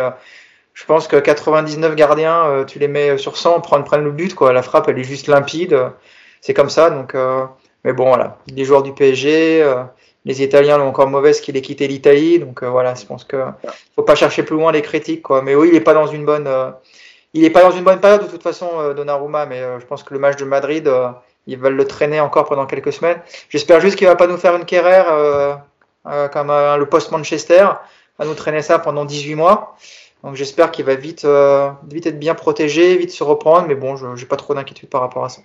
je 0.74 0.86
pense 0.86 1.07
que 1.07 1.16
99 1.16 1.95
gardiens, 1.95 2.66
tu 2.68 2.80
les 2.80 2.89
mets 2.89 3.18
sur 3.18 3.38
100, 3.38 3.62
prennent, 3.62 3.84
prennent 3.86 4.03
le 4.03 4.12
but, 4.12 4.36
quoi. 4.36 4.51
La 4.51 4.62
frappe, 4.62 4.89
elle 4.89 4.99
est 4.99 5.03
juste 5.03 5.28
limpide. 5.28 5.78
C'est 6.41 6.53
comme 6.53 6.70
ça, 6.70 6.89
donc. 6.89 7.16
mais 7.86 7.93
bon, 7.93 8.07
voilà, 8.07 8.38
les 8.53 8.66
joueurs 8.66 8.84
du 8.84 8.93
PSG 8.93 9.64
les 10.30 10.43
Italiens 10.43 10.77
l'ont 10.77 10.89
encore 10.89 11.07
mauvaise 11.07 11.41
qu'il 11.41 11.57
ait 11.57 11.61
quitté 11.61 11.88
l'Italie. 11.88 12.38
Donc 12.38 12.61
euh, 12.61 12.69
voilà, 12.69 12.93
je 12.93 13.03
pense 13.03 13.23
que 13.23 13.45
faut 13.95 14.03
pas 14.03 14.13
chercher 14.13 14.43
plus 14.43 14.55
loin 14.55 14.71
les 14.71 14.84
critiques. 14.84 15.23
Quoi. 15.23 15.41
Mais 15.41 15.55
oui, 15.55 15.69
il 15.69 15.73
n'est 15.73 15.82
pas 15.82 15.95
dans 15.95 16.05
une 16.05 16.23
bonne, 16.23 16.45
euh, 16.45 16.69
il 17.34 17.43
est 17.43 17.49
pas 17.49 17.63
dans 17.63 17.71
une 17.71 17.84
bonne 17.84 17.99
période 17.99 18.21
de 18.21 18.27
toute 18.27 18.43
façon, 18.43 18.69
euh, 18.77 18.93
Donnarumma. 18.93 19.47
Mais 19.47 19.59
je 19.80 19.86
pense 19.88 20.03
que 20.03 20.13
le 20.13 20.19
match 20.19 20.38
de 20.38 20.45
Madrid, 20.45 20.88
ils 21.47 21.57
veulent 21.57 21.75
le 21.75 21.88
traîner 21.88 22.19
encore 22.19 22.45
pendant 22.45 22.67
quelques 22.67 22.93
semaines. 22.93 23.19
J'espère 23.49 23.82
juste 23.82 23.95
qu'il 23.95 24.05
va 24.05 24.15
pas 24.15 24.27
nous 24.27 24.38
faire 24.38 24.55
une 24.55 24.65
carrière 24.65 25.07
comme 26.32 26.49
le 26.49 26.86
post 26.86 27.11
Manchester, 27.11 27.65
à 28.19 28.25
nous 28.25 28.36
traîner 28.36 28.61
ça 28.61 28.77
pendant 28.77 29.05
18 29.05 29.34
mois. 29.34 29.75
Donc 30.23 30.36
j'espère 30.36 30.69
qu'il 30.69 30.86
va 30.86 30.93
vite, 30.93 31.25
vite 31.88 32.05
être 32.05 32.19
bien 32.19 32.36
protégé, 32.36 32.97
vite 32.97 33.11
se 33.11 33.23
reprendre. 33.23 33.67
Mais 33.67 33.75
bon, 33.75 33.95
je 33.95 34.05
n'ai 34.05 34.25
pas 34.25 34.38
trop 34.38 34.53
d'inquiétude 34.53 34.89
par 34.89 35.01
rapport 35.01 35.25
à 35.25 35.30
ça. 35.30 35.41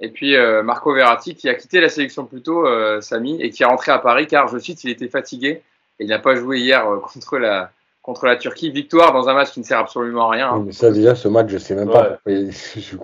Et 0.00 0.10
puis 0.10 0.36
euh, 0.36 0.62
Marco 0.62 0.92
Verratti 0.92 1.34
qui 1.34 1.48
a 1.48 1.54
quitté 1.54 1.80
la 1.80 1.88
sélection 1.88 2.24
plus 2.24 2.42
tôt, 2.42 2.66
euh, 2.66 3.00
Samy, 3.00 3.40
et 3.42 3.50
qui 3.50 3.62
est 3.62 3.66
rentré 3.66 3.90
à 3.92 3.98
Paris 3.98 4.26
car, 4.26 4.48
je 4.48 4.58
cite, 4.58 4.84
il 4.84 4.90
était 4.90 5.08
fatigué 5.08 5.62
et 5.98 6.04
il 6.04 6.08
n'a 6.08 6.18
pas 6.18 6.36
joué 6.36 6.60
hier 6.60 6.88
euh, 6.88 6.98
contre 7.12 7.38
la 7.38 7.70
contre 8.02 8.26
la 8.26 8.36
Turquie. 8.36 8.70
Victoire 8.70 9.12
dans 9.12 9.28
un 9.28 9.34
match 9.34 9.50
qui 9.50 9.60
ne 9.60 9.64
sert 9.64 9.78
absolument 9.78 10.28
à 10.28 10.32
rien. 10.32 10.50
Hein. 10.50 10.66
ça 10.70 10.90
déjà, 10.90 11.14
ce 11.14 11.28
match, 11.28 11.48
je 11.50 11.58
sais 11.58 11.74
même 11.74 11.90
pas. 11.90 12.18
Je 12.26 12.96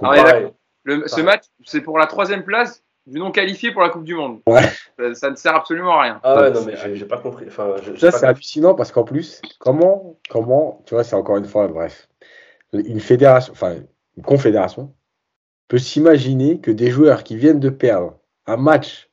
le, 0.87 1.09
ce 1.09 1.23
match, 1.23 1.45
c'est 1.65 1.81
pour 1.81 1.99
la 1.99 2.07
troisième 2.07 2.45
place 2.45 2.83
du 3.07 3.19
non 3.19 3.31
qualifié 3.31 3.73
pour 3.73 3.81
la 3.81 3.89
Coupe 3.89 4.05
du 4.05 4.15
Monde. 4.15 4.41
Ouais. 4.47 5.15
Ça, 5.15 5.31
ne 5.31 5.37
sert 5.37 5.55
absolument 5.55 5.99
à 5.99 6.03
rien. 6.03 6.21
Ah 6.23 6.43
ouais, 6.43 6.51
non, 6.51 6.63
mais 6.65 6.75
j'ai 6.95 7.07
pas 7.07 7.17
compris. 7.17 7.47
Enfin, 7.49 7.75
ça, 7.97 8.11
c'est 8.11 8.27
hallucinant 8.27 8.75
parce 8.75 8.93
qu'en 8.93 9.05
plus, 9.05 9.41
comment, 9.59 10.17
comment, 10.29 10.83
tu 10.85 10.95
vois, 10.95 11.05
c'est 11.05 11.17
encore 11.17 11.39
une 11.39 11.47
fois, 11.47 11.69
bref, 11.69 12.07
une 12.75 13.01
fédération, 13.01 13.53
enfin, 13.53 13.77
une 14.17 14.23
confédération 14.23 14.93
peut 15.69 15.79
s'imaginer 15.79 16.61
que 16.61 16.71
des 16.71 16.91
joueurs 16.91 17.25
qui 17.25 17.37
viennent 17.37 17.61
de 17.61 17.71
perdre 17.71 18.19
un 18.47 18.57
match 18.57 19.11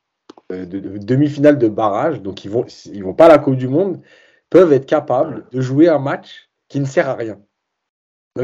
euh, 0.52 0.66
de, 0.66 0.80
demi-finale 0.80 1.58
de 1.58 1.68
barrage, 1.68 2.22
donc 2.22 2.44
ils 2.44 2.52
vont, 2.52 2.66
ils 2.86 3.04
vont 3.04 3.14
pas 3.14 3.26
à 3.26 3.30
la 3.30 3.38
Coupe 3.38 3.56
du 3.56 3.68
Monde, 3.68 4.02
peuvent 4.50 4.74
être 4.74 4.86
capables 4.86 5.46
de 5.52 5.62
jouer 5.62 5.88
un 5.88 6.00
match 6.00 6.50
qui 6.68 6.80
ne 6.80 6.86
sert 6.86 7.10
à 7.10 7.16
rien. 7.16 7.40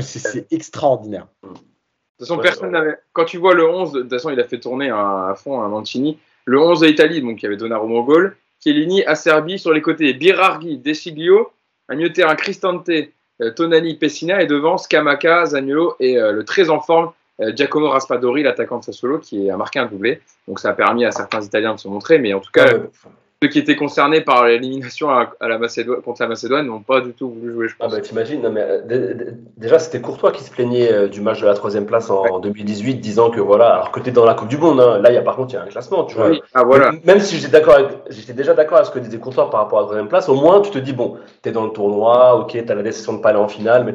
C'est 0.01 0.51
extraordinaire. 0.51 1.27
De 1.43 1.49
toute 1.49 2.27
façon, 2.27 2.37
personne 2.39 2.71
n'avait. 2.71 2.97
Quand 3.13 3.25
tu 3.25 3.37
vois 3.37 3.53
le 3.53 3.67
11, 3.69 3.93
de 3.93 4.01
toute 4.01 4.09
façon, 4.09 4.31
il 4.31 4.39
a 4.39 4.43
fait 4.43 4.59
tourner 4.59 4.89
à, 4.89 5.35
fond 5.37 5.61
à 5.61 5.67
Mancini. 5.67 6.17
Le 6.45 6.59
11 6.59 6.81
de 6.81 6.87
l'Italie, 6.87 7.21
donc 7.21 7.41
il 7.41 7.43
y 7.43 7.47
avait 7.47 7.57
Donnarumma 7.57 7.95
au 7.95 8.03
goal, 8.03 8.37
Chiellini, 8.61 9.03
Acerbi 9.05 9.59
sur 9.59 9.73
les 9.73 9.81
côtés, 9.81 10.13
Birarghi, 10.13 10.77
Desiglio, 10.77 11.51
un 11.89 11.95
milieu 11.95 12.09
de 12.09 12.13
terrain 12.13 12.35
Cristante, 12.35 12.89
euh, 12.89 13.51
Tonali, 13.51 13.95
Pessina 13.95 14.41
et 14.41 14.47
devant 14.47 14.77
Scamaca, 14.77 15.45
Zagnolo 15.45 15.95
et 15.99 16.17
euh, 16.17 16.31
le 16.31 16.43
très 16.43 16.69
en 16.69 16.79
forme 16.79 17.11
Giacomo 17.39 17.89
Raspadori, 17.89 18.43
l'attaquant 18.43 18.79
de 18.79 18.83
Sassuolo, 18.83 19.19
qui 19.19 19.49
a 19.49 19.57
marqué 19.57 19.79
un 19.79 19.85
doublé. 19.85 20.21
Donc 20.47 20.59
ça 20.59 20.69
a 20.69 20.73
permis 20.73 21.05
à 21.05 21.11
certains 21.11 21.41
Italiens 21.41 21.75
de 21.75 21.79
se 21.79 21.87
montrer, 21.87 22.17
mais 22.17 22.33
en 22.33 22.39
tout 22.39 22.51
cas, 22.51 22.67
ceux 23.41 23.49
qui 23.49 23.59
étaient 23.59 23.75
concernés 23.75 24.21
par 24.21 24.45
l'élimination 24.47 25.11
à, 25.11 25.29
la 25.41 25.59
Macédoine, 25.59 26.01
contre 26.01 26.23
la 26.23 26.27
Macédoine 26.27 26.65
n'ont 26.65 26.79
pas 26.79 27.01
du 27.01 27.13
tout 27.13 27.29
voulu 27.29 27.53
jouer, 27.53 27.67
je 27.67 27.75
pense. 27.75 27.91
Ah 27.93 27.95
bah 27.95 28.01
t'imagines, 28.01 28.49
mais 28.49 28.61
euh, 28.63 29.31
déjà 29.57 29.77
c'était 29.77 30.01
Courtois 30.01 30.31
qui 30.31 30.43
se 30.43 30.49
plaignait 30.49 30.91
euh, 30.91 31.07
du 31.07 31.21
match 31.21 31.39
de 31.41 31.45
la 31.45 31.53
troisième 31.53 31.85
place 31.85 32.09
en, 32.09 32.39
2018, 32.39 32.95
disant 32.95 33.29
que 33.29 33.39
voilà, 33.39 33.75
alors 33.75 33.91
que 33.91 33.99
tu 33.99 34.09
es 34.09 34.11
dans 34.11 34.25
la 34.25 34.33
Coupe 34.33 34.47
du 34.47 34.57
Monde, 34.57 34.79
hein, 34.79 34.97
là 34.97 35.11
il 35.11 35.13
y 35.13 35.19
a 35.19 35.21
par 35.21 35.35
contre 35.35 35.53
il 35.53 35.57
y 35.57 35.59
a 35.59 35.61
un 35.61 35.67
classement, 35.67 36.05
tu 36.05 36.15
vois. 36.15 36.31
Ah, 36.55 36.63
voilà. 36.63 36.91
Même 37.03 37.19
si 37.19 37.37
j'étais 37.37 37.51
d'accord, 37.51 37.77
j'étais 38.09 38.33
déjà 38.33 38.55
d'accord 38.55 38.77
avec 38.77 38.87
ce 38.87 38.91
que 38.91 38.99
disait 38.99 39.19
Courtois 39.19 39.51
par 39.51 39.61
rapport 39.61 39.77
à 39.77 39.81
la 39.83 39.85
troisième 39.85 40.07
place, 40.07 40.29
au 40.29 40.35
moins 40.35 40.61
tu 40.61 40.71
te 40.71 40.79
dis 40.79 40.93
bon, 40.93 41.17
tu 41.43 41.49
es 41.49 41.51
dans 41.51 41.65
le 41.65 41.71
tournoi, 41.71 42.39
ok, 42.39 42.53
tu 42.53 42.71
as 42.71 42.75
la 42.75 42.81
décision 42.81 43.13
de 43.13 43.21
pas 43.21 43.29
aller 43.29 43.39
en 43.39 43.47
finale, 43.47 43.83
mais 43.83 43.93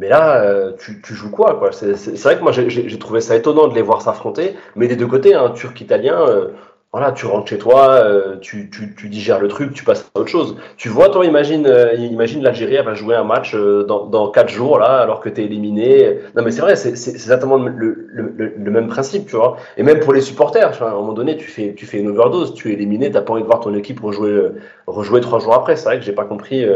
mais 0.00 0.08
là, 0.08 0.42
euh, 0.42 0.72
tu, 0.78 1.14
joues 1.14 1.30
quoi, 1.30 1.56
quoi? 1.58 1.72
C'est 1.72 2.18
vrai 2.22 2.38
que 2.38 2.42
moi, 2.42 2.52
j'ai 2.52 2.98
trouvé 2.98 3.20
ça 3.20 3.36
étonnant 3.36 3.68
de 3.68 3.74
les 3.74 3.82
voir 3.82 4.00
s'affronter, 4.00 4.56
mais 4.74 4.88
des 4.88 4.96
deux 4.96 5.06
côtés, 5.06 5.34
un 5.34 5.44
hein, 5.44 5.50
turc-italien, 5.50 6.18
euh, 6.26 6.48
voilà, 6.92 7.12
tu 7.12 7.24
rentres 7.26 7.48
chez 7.48 7.58
toi, 7.58 7.90
euh, 8.02 8.36
tu, 8.40 8.68
tu, 8.68 8.96
tu, 8.96 9.08
digères 9.08 9.38
le 9.38 9.46
truc, 9.46 9.72
tu 9.74 9.84
passes 9.84 10.10
à 10.12 10.18
autre 10.18 10.28
chose. 10.28 10.56
Tu 10.76 10.88
vois, 10.88 11.08
toi, 11.08 11.24
imagine, 11.24 11.64
euh, 11.64 11.94
imagine 11.94 12.42
l'Algérie, 12.42 12.74
elle 12.74 12.84
va 12.84 12.94
jouer 12.94 13.14
un 13.14 13.22
match 13.22 13.54
euh, 13.54 13.84
dans, 13.84 14.06
dans 14.06 14.28
quatre 14.28 14.48
jours, 14.48 14.76
là, 14.80 14.98
alors 14.98 15.20
que 15.20 15.28
tu 15.28 15.40
es 15.40 15.44
éliminé. 15.44 16.18
Non, 16.36 16.42
mais 16.42 16.50
c'est 16.50 16.62
vrai, 16.62 16.74
c'est 16.74 16.90
exactement 16.90 17.58
le, 17.58 18.08
le, 18.08 18.34
le, 18.56 18.70
même 18.72 18.88
principe, 18.88 19.26
tu 19.26 19.36
vois. 19.36 19.56
Et 19.76 19.84
même 19.84 20.00
pour 20.00 20.12
les 20.12 20.20
supporters, 20.20 20.82
à 20.82 20.90
un 20.90 20.94
moment 20.94 21.12
donné, 21.12 21.36
tu 21.36 21.48
fais, 21.48 21.74
tu 21.74 21.86
fais 21.86 21.98
une 22.00 22.08
overdose, 22.08 22.54
tu 22.54 22.70
es 22.70 22.72
éliminé, 22.72 23.08
t'as 23.12 23.20
pas 23.20 23.34
envie 23.34 23.42
de 23.42 23.46
voir 23.46 23.60
ton 23.60 23.72
équipe 23.74 24.00
rejouer, 24.00 24.48
rejouer 24.88 25.20
trois 25.20 25.38
jours 25.38 25.54
après. 25.54 25.76
C'est 25.76 25.84
vrai 25.84 26.00
que 26.00 26.04
j'ai 26.04 26.12
pas 26.12 26.24
compris, 26.24 26.66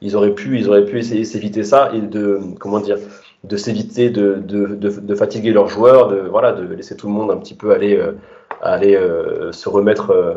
ils 0.00 0.16
auraient 0.16 0.34
pu, 0.34 0.58
ils 0.58 0.70
auraient 0.70 0.86
pu 0.86 0.98
essayer 0.98 1.26
s'éviter 1.26 1.62
ça 1.62 1.90
et 1.92 2.00
de, 2.00 2.40
comment 2.58 2.80
dire, 2.80 2.96
de 3.44 3.56
s'éviter 3.58 4.08
de, 4.08 4.36
de, 4.36 4.64
de, 4.76 4.88
de, 4.88 5.14
fatiguer 5.14 5.52
leurs 5.52 5.68
joueurs, 5.68 6.08
de, 6.08 6.20
voilà, 6.20 6.52
de 6.52 6.74
laisser 6.74 6.96
tout 6.96 7.06
le 7.06 7.12
monde 7.12 7.30
un 7.30 7.36
petit 7.36 7.54
peu 7.54 7.72
aller 7.72 8.00
aller 8.62 8.96
euh, 8.96 9.52
se 9.52 9.68
remettre 9.68 10.10
euh, 10.10 10.34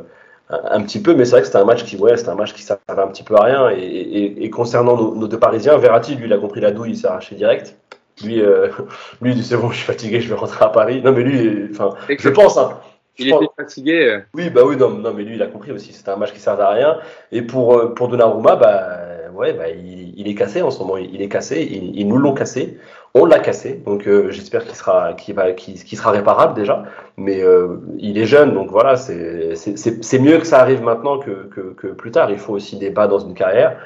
un 0.49 0.81
petit 0.81 1.01
peu, 1.01 1.13
mais 1.13 1.25
c'est 1.25 1.31
vrai 1.31 1.41
que 1.41 1.47
c'était 1.47 1.59
un 1.59 1.65
match 1.65 1.83
qui, 1.85 1.95
ouais, 1.97 2.17
c'était 2.17 2.29
un 2.29 2.35
match 2.35 2.53
qui 2.53 2.61
servait 2.61 2.81
un 2.87 3.07
petit 3.07 3.23
peu 3.23 3.35
à 3.35 3.43
rien. 3.43 3.69
Et, 3.69 4.49
concernant 4.49 4.95
nos, 4.95 5.27
deux 5.27 5.39
Parisiens, 5.39 5.77
Verratti, 5.77 6.15
lui, 6.15 6.25
il 6.25 6.33
a 6.33 6.37
compris 6.37 6.61
la 6.61 6.71
douille, 6.71 6.91
il 6.91 6.97
s'est 6.97 7.07
arraché 7.07 7.35
direct. 7.35 7.77
Lui, 8.23 8.41
euh, 8.41 8.67
lui, 9.21 9.31
il 9.31 9.35
dit 9.37 9.43
c'est 9.43 9.57
bon, 9.57 9.69
je 9.71 9.77
suis 9.77 9.85
fatigué, 9.85 10.19
je 10.19 10.29
vais 10.29 10.35
rentrer 10.35 10.63
à 10.63 10.69
Paris. 10.69 11.01
Non, 11.01 11.11
mais 11.13 11.23
lui, 11.23 11.69
enfin, 11.71 11.95
je 12.09 12.29
pense. 12.29 12.57
Hein, 12.57 12.77
il 13.17 13.27
était 13.27 13.49
fatigué. 13.57 14.19
Oui, 14.33 14.49
bah 14.49 14.61
oui, 14.65 14.77
non, 14.77 14.89
non, 14.89 15.13
mais 15.13 15.23
lui, 15.23 15.35
il 15.35 15.41
a 15.41 15.47
compris 15.47 15.71
aussi. 15.71 15.93
C'était 15.93 16.09
un 16.09 16.15
match 16.15 16.33
qui 16.33 16.39
servait 16.39 16.63
à 16.63 16.69
rien. 16.69 16.97
Et 17.31 17.41
pour 17.41 17.93
pour 17.93 18.07
Donnarumma, 18.07 18.55
bah 18.55 18.97
ouais, 19.33 19.53
bah, 19.53 19.69
il, 19.69 20.27
est 20.27 20.35
cassé 20.35 20.61
en 20.61 20.71
ce 20.71 20.79
moment. 20.79 20.97
Il, 20.97 21.21
est 21.21 21.29
cassé. 21.29 21.61
Ils, 21.61 22.07
nous 22.07 22.17
l'ont 22.17 22.33
cassé. 22.33 22.77
On 23.13 23.25
l'a 23.25 23.39
cassé. 23.39 23.81
Donc 23.85 24.07
euh, 24.07 24.31
j'espère 24.31 24.63
qu'il 24.63 24.75
sera, 24.75 25.13
qu'il 25.13 25.35
va, 25.35 25.51
qu'il, 25.51 25.77
sera 25.77 26.11
réparable 26.11 26.53
déjà. 26.53 26.83
Mais 27.17 27.41
euh, 27.43 27.77
il 27.97 28.17
est 28.17 28.25
jeune, 28.25 28.53
donc 28.53 28.71
voilà, 28.71 28.95
c'est, 28.95 29.55
c'est, 29.55 30.19
mieux 30.19 30.37
que 30.37 30.47
ça 30.47 30.59
arrive 30.59 30.81
maintenant 30.81 31.19
que, 31.19 31.47
que, 31.47 31.73
que, 31.73 31.87
plus 31.87 32.11
tard. 32.11 32.31
Il 32.31 32.37
faut 32.37 32.53
aussi 32.53 32.77
des 32.77 32.89
bas 32.89 33.07
dans 33.07 33.19
une 33.19 33.33
carrière. 33.33 33.77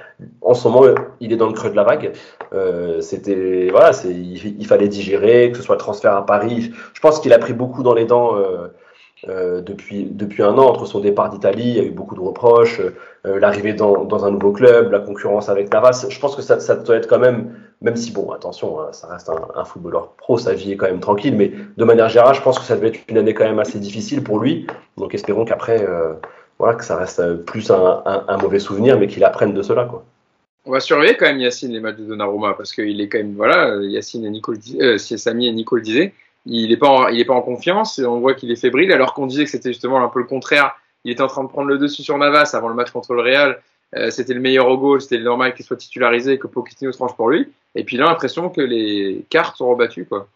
En 0.41 0.53
ce 0.53 0.67
moment, 0.67 0.85
il 1.19 1.33
est 1.33 1.37
dans 1.37 1.47
le 1.47 1.53
creux 1.53 1.71
de 1.71 1.75
la 1.75 1.83
vague. 1.83 2.11
Euh, 2.53 3.01
c'était 3.01 3.69
voilà, 3.71 3.93
c'est, 3.93 4.13
il, 4.13 4.67
fallait 4.67 4.87
digérer, 4.87 5.51
que 5.51 5.57
ce 5.57 5.63
soit 5.63 5.75
le 5.75 5.79
transfert 5.79 6.15
à 6.15 6.25
Paris. 6.25 6.71
Je 6.93 6.99
pense 6.99 7.19
qu'il 7.19 7.33
a 7.33 7.39
pris 7.39 7.53
beaucoup 7.53 7.81
dans 7.81 7.95
les 7.95 8.05
dents. 8.05 8.35
Euh, 9.29 9.61
depuis, 9.61 10.05
depuis 10.11 10.43
un 10.43 10.57
an, 10.57 10.67
entre 10.67 10.85
son 10.85 10.99
départ 10.99 11.29
d'Italie, 11.29 11.69
il 11.69 11.77
y 11.77 11.79
a 11.79 11.83
eu 11.83 11.91
beaucoup 11.91 12.15
de 12.15 12.19
reproches, 12.19 12.79
euh, 12.79 13.39
l'arrivée 13.39 13.73
dans, 13.73 14.03
dans, 14.03 14.23
un 14.25 14.29
nouveau 14.29 14.51
club, 14.51 14.91
la 14.91 14.99
concurrence 14.99 15.49
avec 15.49 15.71
Navas. 15.71 16.05
Je 16.09 16.19
pense 16.19 16.35
que 16.35 16.43
ça, 16.43 16.59
ça 16.59 16.75
doit 16.75 16.97
être 16.97 17.07
quand 17.07 17.17
même, 17.17 17.55
même 17.81 17.95
si, 17.95 18.11
bon, 18.11 18.31
attention, 18.31 18.79
hein, 18.79 18.89
ça 18.91 19.07
reste 19.07 19.29
un, 19.29 19.65
footballeur 19.65 20.13
pro, 20.13 20.37
sa 20.37 20.53
vie 20.53 20.71
est 20.71 20.77
quand 20.77 20.87
même 20.87 20.99
tranquille, 20.99 21.35
mais 21.35 21.51
de 21.77 21.83
manière 21.83 22.09
générale, 22.09 22.35
je 22.35 22.41
pense 22.41 22.57
que 22.57 22.65
ça 22.65 22.75
devait 22.75 22.89
être 22.89 22.99
une 23.09 23.17
année 23.17 23.33
quand 23.33 23.45
même 23.45 23.59
assez 23.59 23.79
difficile 23.79 24.23
pour 24.23 24.39
lui. 24.39 24.67
Donc 24.97 25.13
espérons 25.13 25.45
qu'après, 25.45 25.83
euh, 25.83 26.13
voilà, 26.59 26.75
que 26.75 26.85
ça 26.85 26.95
reste 26.95 27.43
plus 27.45 27.71
un, 27.71 28.37
mauvais 28.41 28.59
souvenir, 28.59 28.99
mais 28.99 29.07
qu'il 29.07 29.23
apprenne 29.23 29.53
de 29.53 29.61
cela. 29.61 29.85
Quoi. 29.85 30.03
On 30.65 30.71
va 30.71 30.79
surveiller 30.79 31.15
quand 31.15 31.25
même 31.25 31.39
Yacine 31.39 31.71
les 31.71 31.79
matchs 31.79 31.97
de 31.97 32.05
Donnarumma 32.05 32.53
parce 32.53 32.73
qu'il 32.73 32.99
est 32.99 33.07
quand 33.07 33.19
même 33.19 33.35
voilà 33.35 33.75
Yacine 33.83 34.25
et 34.25 34.31
Nicole 34.31 34.57
euh, 34.81 34.97
et 34.97 35.51
Nicole 35.51 35.83
disaient 35.83 36.13
il 36.45 36.69
n'est 36.69 36.77
pas, 36.77 36.87
en, 36.87 37.07
il 37.07 37.25
pas 37.25 37.33
en 37.33 37.41
confiance, 37.41 37.99
et 37.99 38.05
on 38.05 38.19
voit 38.19 38.33
qu'il 38.33 38.51
est 38.51 38.55
fébrile, 38.55 38.91
alors 38.91 39.13
qu'on 39.13 39.25
disait 39.25 39.43
que 39.45 39.49
c'était 39.49 39.69
justement 39.69 40.03
un 40.03 40.09
peu 40.09 40.19
le 40.19 40.25
contraire. 40.25 40.75
Il 41.03 41.11
était 41.11 41.21
en 41.21 41.27
train 41.27 41.43
de 41.43 41.49
prendre 41.49 41.67
le 41.67 41.77
dessus 41.77 42.03
sur 42.03 42.17
Navas 42.17 42.51
avant 42.53 42.69
le 42.69 42.75
match 42.75 42.91
contre 42.91 43.13
le 43.13 43.21
Real. 43.21 43.61
Euh, 43.97 44.09
c'était 44.09 44.33
le 44.33 44.41
meilleur 44.41 44.67
au 44.67 44.77
goal, 44.77 45.01
c'était 45.01 45.19
normal 45.19 45.53
qu'il 45.53 45.65
soit 45.65 45.77
titularisé 45.77 46.33
et 46.33 46.39
que 46.39 46.47
Pochettino 46.47 46.91
se 46.91 46.97
range 46.97 47.15
pour 47.15 47.29
lui. 47.29 47.51
Et 47.75 47.83
puis 47.83 47.97
là, 47.97 48.05
l'impression 48.05 48.49
que 48.49 48.61
les 48.61 49.25
cartes 49.29 49.57
sont 49.57 49.69
rebattues, 49.69 50.05
quoi. 50.05 50.27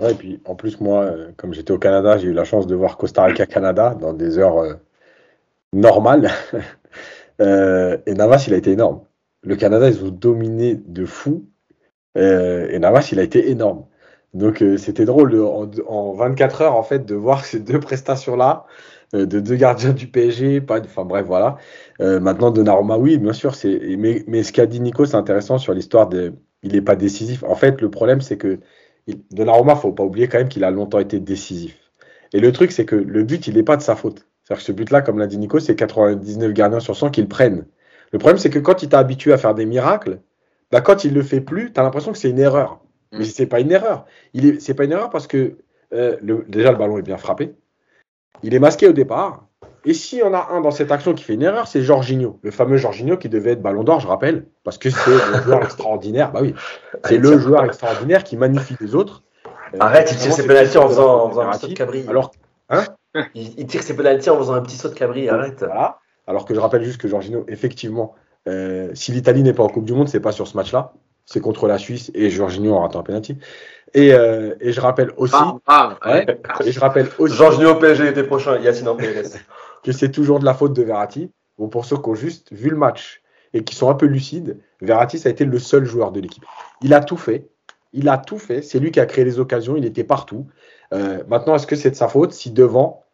Ouais, 0.00 0.12
et 0.12 0.14
puis 0.14 0.40
en 0.44 0.54
plus, 0.54 0.80
moi, 0.80 1.02
euh, 1.04 1.30
comme 1.36 1.52
j'étais 1.54 1.72
au 1.72 1.78
Canada, 1.78 2.18
j'ai 2.18 2.28
eu 2.28 2.32
la 2.32 2.44
chance 2.44 2.66
de 2.66 2.74
voir 2.74 2.96
Costa 2.96 3.24
Rica-Canada 3.24 3.96
dans 3.98 4.12
des 4.12 4.38
heures 4.38 4.58
euh, 4.58 4.74
normales. 5.72 6.30
et 7.38 8.14
Navas, 8.14 8.44
il 8.46 8.54
a 8.54 8.56
été 8.56 8.72
énorme. 8.72 9.00
Le 9.42 9.56
Canada, 9.56 9.88
ils 9.88 10.04
ont 10.04 10.10
dominé 10.10 10.74
de 10.74 11.06
fou. 11.06 11.46
et 12.14 12.78
Navas, 12.78 13.08
il 13.12 13.18
a 13.18 13.22
été 13.22 13.50
énorme. 13.50 13.86
Donc 14.34 14.62
c'était 14.76 15.06
drôle 15.06 15.34
en, 15.40 16.12
24 16.12 16.62
heures 16.62 16.76
en 16.76 16.82
fait 16.82 17.04
de 17.04 17.14
voir 17.14 17.44
ces 17.46 17.58
deux 17.58 17.80
prestations 17.80 18.36
là 18.36 18.66
euh, 18.66 18.99
de 19.12 19.40
deux 19.40 19.56
gardiens 19.56 19.92
du 19.92 20.06
PSG. 20.06 20.60
Pas, 20.60 20.80
enfin 20.80 21.04
bref 21.04 21.26
voilà. 21.26 21.56
Euh, 22.00 22.20
maintenant 22.20 22.50
Donnarumma 22.50 22.98
oui 22.98 23.18
bien 23.18 23.32
sûr 23.32 23.54
c'est 23.54 23.96
mais, 23.98 24.24
mais 24.26 24.42
ce 24.42 24.52
qu'a 24.52 24.66
dit 24.66 24.80
Nico 24.80 25.04
c'est 25.04 25.16
intéressant 25.16 25.58
sur 25.58 25.74
l'histoire 25.74 26.08
de 26.08 26.34
il 26.62 26.72
n'est 26.72 26.82
pas 26.82 26.96
décisif. 26.96 27.44
En 27.44 27.54
fait 27.54 27.80
le 27.80 27.90
problème 27.90 28.20
c'est 28.20 28.36
que 28.36 28.60
il, 29.06 29.20
Donnarumma 29.30 29.76
faut 29.76 29.92
pas 29.92 30.04
oublier 30.04 30.28
quand 30.28 30.38
même 30.38 30.48
qu'il 30.48 30.64
a 30.64 30.70
longtemps 30.70 31.00
été 31.00 31.20
décisif. 31.20 31.76
Et 32.32 32.40
le 32.40 32.52
truc 32.52 32.72
c'est 32.72 32.84
que 32.84 32.96
le 32.96 33.24
but 33.24 33.46
il 33.46 33.54
n'est 33.54 33.62
pas 33.62 33.76
de 33.76 33.82
sa 33.82 33.96
faute. 33.96 34.26
C'est-à-dire 34.44 34.60
que 34.60 34.66
ce 34.66 34.72
but 34.72 34.90
là 34.90 35.02
comme 35.02 35.18
l'a 35.18 35.26
dit 35.26 35.38
Nico 35.38 35.58
c'est 35.58 35.76
99 35.76 36.52
gardiens 36.52 36.80
sur 36.80 36.96
100 36.96 37.10
qui 37.10 37.22
le 37.22 37.28
prennent. 37.28 37.66
Le 38.12 38.18
problème 38.18 38.38
c'est 38.38 38.50
que 38.50 38.58
quand 38.58 38.82
il 38.82 38.88
t'a 38.88 38.98
habitué 38.98 39.32
à 39.32 39.38
faire 39.38 39.54
des 39.54 39.66
miracles, 39.66 40.20
bah 40.70 40.80
quand 40.80 41.04
il 41.04 41.14
le 41.14 41.22
fait 41.22 41.40
plus, 41.40 41.72
tu 41.72 41.80
as 41.80 41.82
l'impression 41.82 42.12
que 42.12 42.18
c'est 42.18 42.30
une 42.30 42.38
erreur. 42.38 42.80
Mais 43.12 43.24
c'est 43.24 43.46
pas 43.46 43.60
une 43.60 43.72
erreur. 43.72 44.06
Il 44.34 44.46
est, 44.46 44.60
c'est 44.60 44.74
pas 44.74 44.84
une 44.84 44.92
erreur 44.92 45.10
parce 45.10 45.26
que 45.26 45.58
euh, 45.92 46.16
le, 46.22 46.44
déjà 46.48 46.70
le 46.70 46.78
ballon 46.78 46.98
est 46.98 47.02
bien 47.02 47.16
frappé. 47.16 47.54
Il 48.42 48.54
est 48.54 48.58
masqué 48.58 48.88
au 48.88 48.92
départ. 48.92 49.44
Et 49.84 49.94
s'il 49.94 50.18
y 50.18 50.22
en 50.22 50.34
a 50.34 50.48
un 50.50 50.60
dans 50.60 50.70
cette 50.70 50.92
action 50.92 51.14
qui 51.14 51.24
fait 51.24 51.34
une 51.34 51.42
erreur, 51.42 51.66
c'est 51.66 51.80
Jorginho, 51.80 52.38
le 52.42 52.50
fameux 52.50 52.76
Jorginho 52.76 53.16
qui 53.16 53.30
devait 53.30 53.52
être 53.52 53.62
Ballon 53.62 53.82
d'Or, 53.82 54.00
je 54.00 54.06
rappelle, 54.06 54.44
parce 54.62 54.76
que 54.76 54.90
c'est 54.90 55.10
le 55.10 55.42
joueur 55.44 55.62
extraordinaire. 55.62 56.32
Bah 56.32 56.40
oui, 56.42 56.54
c'est 57.04 57.16
le 57.16 57.38
joueur 57.38 57.64
extraordinaire 57.64 58.22
qui 58.22 58.36
magnifie 58.36 58.76
les 58.80 58.94
autres. 58.94 59.22
Euh, 59.74 59.78
Arrête, 59.80 60.10
il 60.12 60.18
tire 60.18 60.32
ses 60.34 60.46
pénalties 60.46 60.76
en 60.76 60.88
faisant, 60.88 61.24
en 61.24 61.30
faisant 61.30 61.48
un 61.48 61.52
saut 61.54 61.68
de 61.68 61.72
cabri. 61.72 62.04
Alors, 62.08 62.30
hein 62.68 62.84
il, 63.34 63.66
tire 63.66 63.82
ses 63.82 63.96
pénalties 63.96 64.28
en 64.28 64.36
faisant 64.38 64.54
un 64.54 64.60
petit 64.60 64.76
saut 64.76 64.88
de 64.88 64.94
cabri. 64.94 65.28
Arrête. 65.30 65.64
Voilà. 65.64 65.98
Alors 66.26 66.44
que 66.44 66.54
je 66.54 66.60
rappelle 66.60 66.84
juste 66.84 67.00
que 67.00 67.08
Jorginho, 67.08 67.44
effectivement, 67.48 68.14
euh, 68.48 68.90
si 68.92 69.12
l'Italie 69.12 69.42
n'est 69.42 69.54
pas 69.54 69.62
en 69.62 69.68
Coupe 69.68 69.86
du 69.86 69.94
Monde, 69.94 70.08
c'est 70.08 70.20
pas 70.20 70.32
sur 70.32 70.46
ce 70.46 70.56
match-là 70.56 70.92
c'est 71.30 71.40
contre 71.40 71.68
la 71.68 71.78
Suisse 71.78 72.10
et 72.14 72.28
Jorginho 72.28 72.74
en 72.74 72.80
ratant 72.80 73.00
un 73.00 73.02
penalty. 73.04 73.38
Et, 73.94 74.12
euh, 74.12 74.54
et 74.60 74.72
je 74.72 74.80
rappelle 74.80 75.12
aussi, 75.16 75.34
ah, 75.36 75.58
ah, 75.66 75.96
ouais, 76.06 76.26
et 76.64 76.72
je 76.72 76.80
rappelle 76.80 77.08
aussi, 77.18 77.34
Jorginho 77.34 77.76
PSG 77.76 78.04
l'été 78.04 78.24
prochain, 78.24 78.58
Yacine 78.58 78.88
en 78.88 78.96
PLS, 78.96 79.38
que 79.84 79.92
c'est 79.92 80.10
toujours 80.10 80.40
de 80.40 80.44
la 80.44 80.54
faute 80.54 80.72
de 80.72 80.82
Verratti. 80.82 81.30
Bon, 81.56 81.68
pour 81.68 81.84
ceux 81.84 81.96
qui 81.96 82.08
ont 82.08 82.14
juste 82.14 82.52
vu 82.52 82.70
le 82.70 82.76
match 82.76 83.22
et 83.52 83.62
qui 83.62 83.76
sont 83.76 83.88
un 83.90 83.94
peu 83.94 84.06
lucides, 84.06 84.58
Verratti 84.80 85.18
ça 85.18 85.28
a 85.28 85.32
été 85.32 85.44
le 85.44 85.58
seul 85.58 85.84
joueur 85.84 86.10
de 86.10 86.20
l'équipe. 86.20 86.44
Il 86.82 86.94
a 86.94 87.00
tout 87.00 87.16
fait, 87.16 87.48
il 87.92 88.08
a 88.08 88.18
tout 88.18 88.38
fait. 88.38 88.62
C'est 88.62 88.80
lui 88.80 88.90
qui 88.90 88.98
a 88.98 89.06
créé 89.06 89.24
les 89.24 89.38
occasions, 89.38 89.76
il 89.76 89.84
était 89.84 90.04
partout. 90.04 90.46
Euh, 90.92 91.22
maintenant, 91.28 91.54
est-ce 91.54 91.66
que 91.66 91.76
c'est 91.76 91.90
de 91.90 91.96
sa 91.96 92.08
faute 92.08 92.32
si 92.32 92.50
devant 92.50 93.04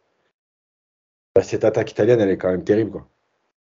bah, 1.35 1.43
cette 1.43 1.63
attaque 1.63 1.91
italienne, 1.91 2.19
elle 2.19 2.31
est 2.31 2.37
quand 2.37 2.49
même 2.49 2.63
terrible, 2.63 2.91
quoi. 2.91 3.07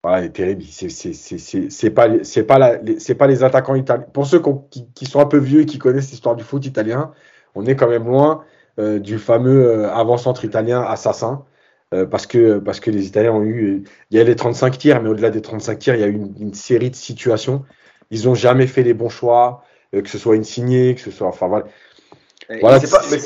Elle 0.05 0.25
est 0.25 0.29
terrible. 0.29 0.63
C'est 0.63 1.89
pas, 1.91 2.09
pas, 2.47 2.59
la, 2.59 2.77
pas 3.17 3.27
les 3.27 3.43
attaquants 3.43 3.75
italiens. 3.75 4.05
Pour 4.13 4.25
ceux 4.25 4.41
qui, 4.69 4.85
qui, 4.93 5.05
sont 5.05 5.19
un 5.19 5.25
peu 5.25 5.37
vieux 5.37 5.61
et 5.61 5.65
qui 5.65 5.77
connaissent 5.77 6.11
l'histoire 6.11 6.35
du 6.35 6.43
foot 6.43 6.65
italien, 6.65 7.11
on 7.55 7.65
est 7.65 7.75
quand 7.75 7.87
même 7.87 8.05
loin 8.05 8.43
euh, 8.79 8.99
du 8.99 9.17
fameux 9.17 9.65
euh, 9.65 9.93
avant-centre 9.93 10.43
italien 10.43 10.81
assassin. 10.81 11.45
Euh, 11.93 12.05
parce, 12.05 12.25
que, 12.25 12.57
parce 12.57 12.79
que 12.79 12.89
les 12.89 13.05
Italiens 13.05 13.33
ont 13.33 13.43
eu. 13.43 13.83
Il 14.09 14.17
y 14.17 14.19
a 14.19 14.23
les 14.23 14.35
35 14.35 14.77
tirs, 14.77 15.01
mais 15.01 15.09
au-delà 15.09 15.29
des 15.29 15.41
35 15.41 15.79
tirs, 15.79 15.95
il 15.95 16.01
y 16.01 16.03
a 16.03 16.07
eu 16.07 16.15
une, 16.15 16.33
une 16.39 16.53
série 16.53 16.89
de 16.89 16.95
situations. 16.95 17.63
Ils 18.09 18.25
n'ont 18.25 18.35
jamais 18.35 18.67
fait 18.67 18.83
les 18.83 18.93
bons 18.93 19.09
choix, 19.09 19.63
que 19.91 20.09
ce 20.09 20.17
soit 20.17 20.35
insigné, 20.35 20.95
que 20.95 21.01
ce 21.01 21.11
soit. 21.11 21.27
Enfin 21.27 21.47
voilà. 21.47 21.65
voilà 22.61 22.79
pas, 22.79 23.01
mais 23.11 23.17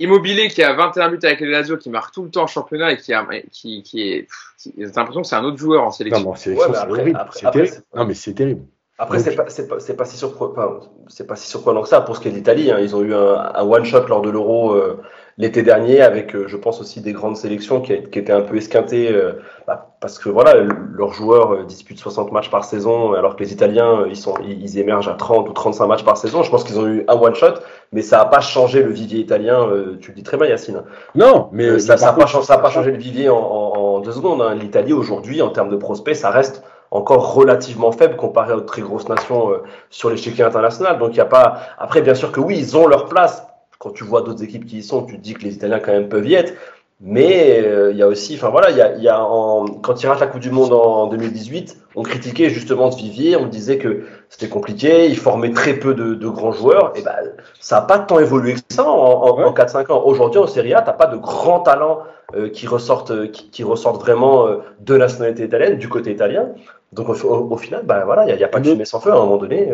Immobilier 0.00 0.48
qui 0.48 0.62
a 0.62 0.72
21 0.74 1.10
buts 1.10 1.18
avec 1.22 1.40
les 1.40 1.50
Lazio, 1.50 1.76
qui 1.76 1.90
marque 1.90 2.14
tout 2.14 2.22
le 2.22 2.30
temps 2.30 2.44
en 2.44 2.46
championnat 2.46 2.92
et 2.92 2.96
qui, 2.96 3.12
a, 3.12 3.26
qui, 3.50 3.82
qui 3.82 4.02
est. 4.02 4.28
J'ai 4.76 4.86
l'impression 4.86 5.22
que 5.22 5.26
c'est 5.26 5.36
un 5.36 5.44
autre 5.44 5.56
joueur 5.56 5.82
en 5.82 5.90
sélection. 5.90 6.24
Non, 6.24 6.34
c'est 6.34 6.56
horrible. 6.56 7.18
C'est 7.32 7.50
terrible. 7.50 7.82
Non, 7.94 8.04
mais 8.04 8.14
c'est 8.14 8.34
terrible. 8.34 8.62
Après, 9.00 9.20
c'est 9.20 9.36
pas, 9.36 9.44
pas, 9.44 9.94
pas, 9.94 10.04
si 10.04 10.16
surprenant, 10.16 10.80
c'est 11.06 11.26
pas 11.26 11.36
si 11.36 11.48
surprenant 11.48 11.82
que 11.82 11.88
ça 11.88 12.00
pour 12.00 12.16
ce 12.16 12.20
qui 12.20 12.28
est 12.28 12.32
d'Italie. 12.32 12.70
Hein. 12.72 12.80
Ils 12.80 12.96
ont 12.96 13.02
eu 13.02 13.14
un, 13.14 13.52
un 13.54 13.62
one-shot 13.62 14.06
lors 14.08 14.22
de 14.22 14.30
l'Euro 14.30 14.72
euh, 14.72 15.00
l'été 15.38 15.62
dernier 15.62 16.02
avec, 16.02 16.34
euh, 16.34 16.46
je 16.46 16.56
pense 16.56 16.80
aussi 16.80 17.00
des 17.00 17.12
grandes 17.12 17.36
sélections 17.36 17.80
qui, 17.80 18.02
qui 18.10 18.18
étaient 18.18 18.32
un 18.32 18.42
peu 18.42 18.56
esquintées 18.56 19.10
euh, 19.10 19.32
bah, 19.66 19.94
parce 20.00 20.18
que 20.18 20.28
voilà, 20.28 20.54
leurs 20.54 21.12
joueurs 21.12 21.64
disputent 21.64 21.98
60 21.98 22.32
matchs 22.32 22.50
par 22.50 22.64
saison 22.64 23.14
alors 23.14 23.36
que 23.36 23.42
les 23.42 23.52
Italiens 23.52 24.04
ils 24.08 24.16
sont, 24.16 24.34
ils, 24.44 24.78
émergent 24.78 25.08
à 25.08 25.14
30 25.14 25.48
ou 25.48 25.52
35 25.52 25.86
matchs 25.86 26.04
par 26.04 26.16
saison. 26.16 26.42
Je 26.42 26.50
pense 26.50 26.64
qu'ils 26.64 26.78
ont 26.78 26.86
eu 26.86 27.04
un 27.08 27.14
one-shot, 27.14 27.54
mais 27.92 28.02
ça 28.02 28.18
n'a 28.18 28.24
pas 28.26 28.40
changé 28.40 28.82
le 28.82 28.90
vivier 28.90 29.20
italien. 29.20 29.68
tu 30.00 30.10
le 30.10 30.16
dis 30.16 30.22
très 30.22 30.36
bien, 30.36 30.46
Yacine. 30.46 30.82
Non, 31.14 31.48
mais 31.52 31.78
ça 31.78 31.96
n'a 31.96 32.12
pas, 32.12 32.26
pas, 32.58 32.70
changé 32.70 32.90
le 32.90 32.98
vivier 32.98 33.28
en, 33.28 33.38
en, 33.38 33.72
en 33.76 34.00
deux 34.00 34.12
secondes. 34.12 34.42
Hein. 34.42 34.54
L'Italie 34.54 34.92
aujourd'hui, 34.92 35.42
en 35.42 35.50
termes 35.50 35.70
de 35.70 35.76
prospects, 35.76 36.14
ça 36.14 36.30
reste 36.30 36.62
encore 36.90 37.34
relativement 37.34 37.92
faible 37.92 38.16
comparé 38.16 38.52
aux 38.52 38.60
très 38.60 38.82
grosses 38.82 39.08
nations 39.08 39.50
euh, 39.50 39.62
sur 39.90 40.10
l'échiquier 40.10 40.44
international. 40.44 40.98
Donc 40.98 41.10
il 41.12 41.16
y 41.16 41.20
a 41.20 41.26
pas. 41.26 41.60
Après, 41.78 42.02
bien 42.02 42.14
sûr 42.14 42.32
que 42.32 42.40
oui, 42.40 42.56
ils 42.58 42.76
ont 42.76 42.86
leur 42.86 43.06
place. 43.06 43.46
Quand 43.78 43.90
tu 43.90 44.04
vois 44.04 44.22
d'autres 44.22 44.42
équipes 44.42 44.66
qui 44.66 44.78
y 44.78 44.82
sont, 44.82 45.04
tu 45.04 45.16
te 45.16 45.20
dis 45.20 45.34
que 45.34 45.42
les 45.42 45.54
Italiens 45.54 45.78
quand 45.78 45.92
même 45.92 46.08
peuvent 46.08 46.26
y 46.26 46.34
être. 46.34 46.54
Mais 47.00 47.62
euh, 47.64 47.92
il 47.92 47.96
y 47.96 48.02
a 48.02 48.08
aussi, 48.08 48.34
enfin 48.34 48.48
voilà, 48.48 48.70
il 48.70 48.76
y 48.76 48.82
a, 48.82 48.96
y 48.96 49.08
a 49.08 49.22
en, 49.22 49.66
quand 49.66 50.02
il 50.02 50.08
rate 50.08 50.18
la 50.18 50.26
Coupe 50.26 50.40
du 50.40 50.50
Monde 50.50 50.72
en 50.72 51.06
2018, 51.06 51.76
on 51.94 52.02
critiquait 52.02 52.50
justement 52.50 52.90
ce 52.90 52.98
vivier, 52.98 53.36
on 53.36 53.46
disait 53.46 53.78
que 53.78 54.04
c'était 54.28 54.48
compliqué, 54.48 55.06
il 55.06 55.16
formait 55.16 55.52
très 55.52 55.74
peu 55.74 55.94
de, 55.94 56.14
de 56.14 56.28
grands 56.28 56.50
joueurs, 56.50 56.92
et 56.96 57.02
ben 57.02 57.14
ça 57.60 57.76
n'a 57.76 57.82
pas 57.82 58.00
tant 58.00 58.18
évolué 58.18 58.54
que 58.54 58.60
ça 58.70 58.84
en, 58.84 58.90
en, 58.90 59.44
en 59.44 59.52
4-5 59.52 59.92
ans. 59.92 60.02
Aujourd'hui 60.06 60.40
en 60.40 60.48
Serie 60.48 60.74
A, 60.74 60.82
t'as 60.82 60.92
pas 60.92 61.06
de 61.06 61.16
grands 61.16 61.60
talents 61.60 62.00
euh, 62.34 62.48
qui 62.48 62.66
ressortent, 62.66 63.30
qui, 63.30 63.48
qui, 63.48 63.62
ressortent 63.62 64.00
vraiment 64.00 64.48
euh, 64.48 64.56
de 64.80 64.96
nationalité 64.96 65.44
italienne, 65.44 65.78
du 65.78 65.88
côté 65.88 66.10
italien. 66.10 66.48
Donc 66.92 67.10
au, 67.10 67.12
au, 67.12 67.56
final, 67.56 67.82
ben 67.84 68.04
voilà, 68.06 68.28
il 68.28 68.36
n'y 68.36 68.42
a, 68.42 68.46
a, 68.46 68.48
pas 68.48 68.58
de 68.58 68.70
fumée 68.70 68.84
sans 68.84 68.98
feu 68.98 69.12
à 69.12 69.14
un 69.14 69.20
moment 69.20 69.36
donné. 69.36 69.72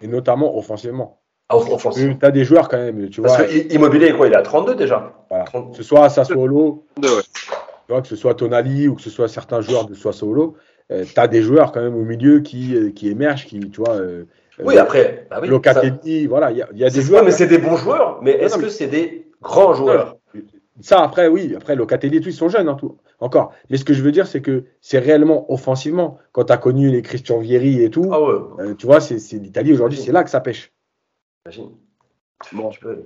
Et 0.00 0.08
notamment 0.08 0.56
offensivement. 0.56 1.18
Offensivement. 1.48 2.16
Tu 2.18 2.26
as 2.26 2.30
des 2.30 2.44
joueurs 2.44 2.68
quand 2.68 2.78
même, 2.78 3.08
tu 3.08 3.22
Parce 3.22 3.36
vois. 3.36 3.46
que 3.46 3.74
Immobilier, 3.74 4.12
quoi, 4.12 4.26
il 4.26 4.32
est 4.32 4.36
à 4.36 4.42
32 4.42 4.74
déjà. 4.74 5.12
Voilà. 5.30 5.44
Que 5.44 5.76
ce 5.76 5.82
soit 5.82 6.08
Sassuolo, 6.08 6.84
ouais. 7.00 7.08
tu 7.32 7.92
vois, 7.92 8.02
que 8.02 8.08
ce 8.08 8.16
soit 8.16 8.34
Tonali 8.34 8.88
ou 8.88 8.96
que 8.96 9.02
ce 9.02 9.10
soit 9.10 9.28
certains 9.28 9.60
joueurs 9.60 9.86
de 9.86 9.94
Sassuolo, 9.94 10.56
euh, 10.90 11.04
tu 11.04 11.20
as 11.20 11.28
des 11.28 11.42
joueurs 11.42 11.72
quand 11.72 11.82
même 11.82 11.94
au 11.94 12.04
milieu 12.04 12.40
qui, 12.40 12.74
euh, 12.76 12.90
qui 12.90 13.08
émergent, 13.08 13.46
qui, 13.46 13.60
tu 13.60 13.80
vois. 13.80 13.94
Euh, 13.94 14.24
oui, 14.64 14.78
après, 14.78 15.26
bah 15.30 15.38
oui, 15.42 15.48
Locatelli, 15.48 16.22
ça... 16.22 16.28
voilà, 16.28 16.50
il 16.50 16.58
y 16.58 16.62
a, 16.62 16.68
y 16.72 16.84
a 16.84 16.90
des 16.90 17.02
joueurs. 17.02 17.24
mais 17.24 17.30
c'est 17.30 17.46
des 17.46 17.58
bons 17.58 17.76
joueurs, 17.76 18.20
mais 18.22 18.32
est-ce 18.32 18.56
que 18.56 18.68
c'est 18.68 18.86
des 18.86 19.28
grands 19.42 19.74
joueurs 19.74 20.16
Ça, 20.80 21.02
après, 21.02 21.28
oui, 21.28 21.54
après, 21.56 21.76
Locatelli 21.76 22.16
et 22.16 22.20
tout, 22.20 22.28
ils 22.30 22.34
sont 22.34 22.48
jeunes, 22.48 22.68
hein, 22.68 22.76
tout, 22.78 22.96
encore. 23.20 23.52
Mais 23.70 23.76
ce 23.76 23.84
que 23.84 23.92
je 23.92 24.02
veux 24.02 24.12
dire, 24.12 24.26
c'est 24.26 24.40
que 24.40 24.64
c'est 24.80 24.98
réellement 24.98 25.52
offensivement, 25.52 26.18
quand 26.32 26.44
tu 26.44 26.52
as 26.52 26.56
connu 26.56 26.90
les 26.90 27.02
Christian 27.02 27.38
Vieri 27.38 27.82
et 27.82 27.90
tout, 27.90 28.08
ah 28.10 28.20
ouais. 28.20 28.34
euh, 28.60 28.74
tu 28.74 28.86
vois, 28.86 29.00
c'est 29.00 29.18
l'Italie 29.34 29.72
aujourd'hui, 29.72 29.98
c'est 29.98 30.12
là 30.12 30.24
que 30.24 30.30
ça 30.30 30.40
pêche. 30.40 30.72
Bon. 32.52 32.70
Peux... 32.80 33.04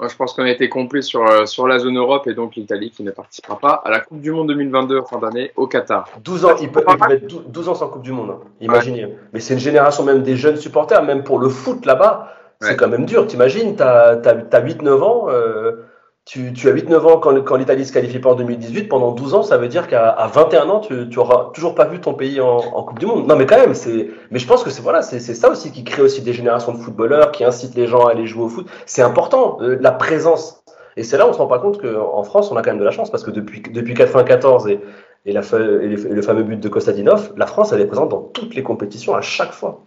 Je 0.00 0.16
pense 0.16 0.34
qu'on 0.34 0.42
a 0.42 0.50
été 0.50 0.68
complet 0.68 1.02
sur, 1.02 1.24
euh, 1.24 1.46
sur 1.46 1.68
la 1.68 1.78
zone 1.78 1.96
Europe 1.96 2.26
et 2.26 2.34
donc 2.34 2.56
l'Italie 2.56 2.90
qui 2.90 3.04
ne 3.04 3.12
participera 3.12 3.58
pas 3.58 3.82
à 3.84 3.90
la 3.90 4.00
Coupe 4.00 4.20
du 4.20 4.32
Monde 4.32 4.48
2022 4.48 4.98
en 4.98 5.04
fin 5.04 5.18
d'année 5.18 5.52
au 5.54 5.68
Qatar. 5.68 6.08
12 6.24 6.44
ans, 6.44 6.56
il 6.60 6.70
peut, 6.72 6.84
il 6.88 6.96
peut 6.96 7.08
mettre 7.08 7.48
12 7.48 7.68
ans 7.68 7.74
sans 7.74 7.88
Coupe 7.88 8.02
du 8.02 8.12
Monde, 8.12 8.30
hein. 8.30 8.40
imaginez. 8.60 9.04
Ouais. 9.04 9.18
Mais 9.32 9.40
c'est 9.40 9.54
une 9.54 9.60
génération 9.60 10.02
même 10.02 10.22
des 10.22 10.36
jeunes 10.36 10.56
supporters, 10.56 11.04
même 11.04 11.22
pour 11.22 11.38
le 11.38 11.48
foot 11.48 11.86
là-bas, 11.86 12.34
c'est 12.60 12.70
ouais. 12.70 12.76
quand 12.76 12.88
même 12.88 13.06
dur. 13.06 13.26
T'imagines, 13.28 13.76
t'as 13.76 14.20
as, 14.20 14.56
as 14.56 14.60
8-9 14.60 15.02
ans, 15.02 15.26
euh, 15.28 15.84
tu, 16.24 16.54
tu, 16.54 16.68
as 16.68 16.72
8-9 16.72 16.96
ans 17.00 17.18
quand, 17.18 17.38
quand 17.42 17.56
l'Italie 17.56 17.84
se 17.84 17.92
qualifie 17.92 18.18
pas 18.18 18.30
en 18.30 18.34
2018, 18.34 18.88
pendant 18.88 19.12
12 19.12 19.34
ans, 19.34 19.42
ça 19.42 19.58
veut 19.58 19.68
dire 19.68 19.86
qu'à 19.88 20.16
21 20.32 20.70
ans, 20.70 20.80
tu, 20.80 21.08
tu 21.10 21.18
auras 21.18 21.50
toujours 21.52 21.74
pas 21.74 21.84
vu 21.84 22.00
ton 22.00 22.14
pays 22.14 22.40
en, 22.40 22.56
en, 22.56 22.82
Coupe 22.82 22.98
du 22.98 23.04
Monde. 23.04 23.26
Non, 23.26 23.36
mais 23.36 23.44
quand 23.44 23.58
même, 23.58 23.74
c'est. 23.74 24.08
Mais 24.30 24.38
je 24.38 24.46
pense 24.46 24.64
que 24.64 24.70
c'est 24.70 24.80
voilà, 24.80 25.02
c'est 25.02 25.20
ça 25.20 25.50
aussi 25.50 25.70
qui 25.70 25.84
crée 25.84 26.00
aussi 26.00 26.22
des 26.22 26.32
générations 26.32 26.72
de 26.72 26.78
footballeurs, 26.78 27.30
qui 27.30 27.44
incite 27.44 27.74
les 27.74 27.86
gens 27.86 28.06
à 28.06 28.12
aller 28.12 28.26
jouer 28.26 28.44
au 28.44 28.48
foot. 28.48 28.66
C'est 28.86 29.02
important, 29.02 29.58
euh, 29.60 29.76
la 29.80 29.92
présence. 29.92 30.64
Et 30.96 31.02
c'est 31.02 31.18
là 31.18 31.26
où 31.26 31.30
on 31.30 31.32
se 31.32 31.38
rend 31.38 31.46
pas 31.46 31.58
compte 31.58 31.80
qu'en 31.80 32.22
France, 32.22 32.50
on 32.50 32.56
a 32.56 32.62
quand 32.62 32.70
même 32.70 32.78
de 32.78 32.84
la 32.84 32.92
chance 32.92 33.10
parce 33.10 33.24
que 33.24 33.30
depuis 33.30 33.60
depuis 33.60 33.94
94 33.94 34.68
et, 34.68 34.80
et, 35.26 35.32
la, 35.32 35.40
et 35.40 35.88
le 35.88 36.22
fameux 36.22 36.44
but 36.44 36.60
de 36.60 36.68
Kostadinov, 36.68 37.34
la 37.36 37.46
France 37.46 37.72
elle 37.72 37.80
est 37.80 37.86
présente 37.86 38.10
dans 38.10 38.22
toutes 38.22 38.54
les 38.54 38.62
compétitions 38.62 39.14
à 39.14 39.20
chaque 39.20 39.52
fois. 39.52 39.80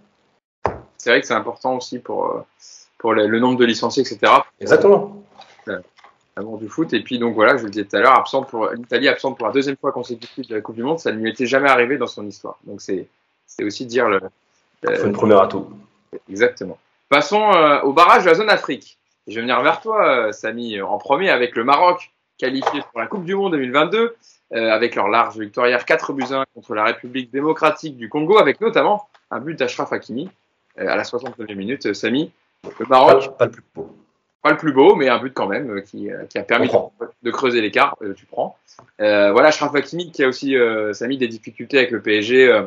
C'est 0.98 1.10
vrai 1.10 1.22
que 1.22 1.28
c'est 1.28 1.34
important 1.34 1.78
aussi 1.78 2.00
pour 2.00 2.44
pour 2.98 3.14
le, 3.14 3.28
le, 3.28 3.40
nombre 3.40 3.58
de 3.58 3.66
licenciés, 3.66 4.02
etc. 4.02 4.34
Exactement 4.60 5.24
l'amour 6.38 6.58
du 6.58 6.70
foot. 6.70 6.94
Et 6.94 7.02
puis, 7.02 7.20
donc 7.20 7.34
voilà, 7.34 7.58
je 7.58 7.64
le 7.64 7.70
disais 7.70 7.86
tout 7.86 7.96
à 7.96 8.00
l'heure, 8.00 8.16
absente 8.16 8.50
pour 8.50 8.70
l'Italie 8.70 9.08
absente 9.08 9.38
pour 9.38 9.48
la 9.48 9.54
deuxième 9.54 9.76
fois 9.76 9.92
consécutive 9.92 10.48
de 10.48 10.56
la 10.56 10.62
Coupe 10.62 10.76
du 10.76 10.84
Monde, 10.84 11.00
ça 11.00 11.12
ne 11.12 11.20
lui 11.20 11.30
était 11.30 11.46
jamais 11.46 11.70
arrivé 11.70 11.98
dans 11.98 12.08
son 12.08 12.26
histoire. 12.26 12.58
Donc, 12.64 12.82
c'est 12.82 13.08
aussi 13.62 13.86
dire 13.86 14.08
le. 14.08 14.22
C'est 14.84 15.04
une 15.04 15.14
première 15.14 15.42
atout. 15.42 15.68
Exactement. 16.30 16.78
Passons 17.10 17.52
euh, 17.54 17.82
au 17.82 17.94
barrage 17.94 18.24
de 18.24 18.30
la 18.30 18.36
zone 18.36 18.50
Afrique. 18.50 18.98
Je 19.28 19.36
vais 19.36 19.42
venir 19.42 19.62
vers 19.62 19.82
toi, 19.82 20.08
euh, 20.08 20.32
Samy, 20.32 20.82
en 20.82 20.98
premier 20.98 21.30
avec 21.30 21.56
le 21.56 21.64
Maroc, 21.64 22.12
qualifié 22.38 22.82
pour 22.92 23.00
la 23.00 23.08
Coupe 23.08 23.26
du 23.26 23.36
Monde 23.36 23.54
2022, 23.54 24.16
euh, 24.54 24.70
avec 24.70 24.96
leur 24.96 25.08
large 25.08 25.38
victoire 25.38 25.68
hier 25.68 25.84
4 25.84 26.14
buts 26.14 26.24
1 26.32 26.46
contre 26.54 26.76
la 26.76 26.84
République 26.84 27.32
démocratique 27.32 27.98
du 27.98 28.08
Congo, 28.08 28.38
avec 28.38 28.62
notamment 28.62 29.10
un 29.32 29.40
but 29.40 29.58
d'Ashraf 29.58 29.92
Hakimi 29.92 30.30
à 30.78 30.96
la 30.96 31.04
69e 31.04 31.56
minute. 31.56 31.94
Samy, 31.94 32.32
le 32.80 32.86
Maroc. 32.86 33.26
Pas, 33.26 33.32
pas 33.32 33.46
le 33.46 33.52
plus 33.52 33.64
beau 33.74 33.96
pas 34.42 34.52
le 34.52 34.58
plus 34.58 34.72
beau, 34.72 34.96
mais 34.96 35.10
un 35.10 35.20
but 35.20 35.34
quand 35.34 35.48
même 35.48 35.82
qui, 35.84 36.10
qui 36.30 36.38
a 36.38 36.44
permis 36.44 36.70
de, 37.24 37.32
creuser 37.32 37.62
l'écart. 37.62 37.96
Euh, 38.02 38.14
tu 38.14 38.26
prends. 38.26 38.58
Euh, 39.02 39.32
voilà, 39.32 39.52
Shraf 39.52 39.74
Hakimi 39.76 40.12
qui 40.12 40.24
a 40.24 40.28
aussi 40.28 40.56
euh, 40.56 40.94
ça 40.94 41.06
a 41.06 41.08
mis 41.08 41.18
des 41.18 41.28
difficultés 41.28 41.78
avec 41.78 41.92
le 41.92 42.02
PSG. 42.02 42.48
Euh, 42.48 42.64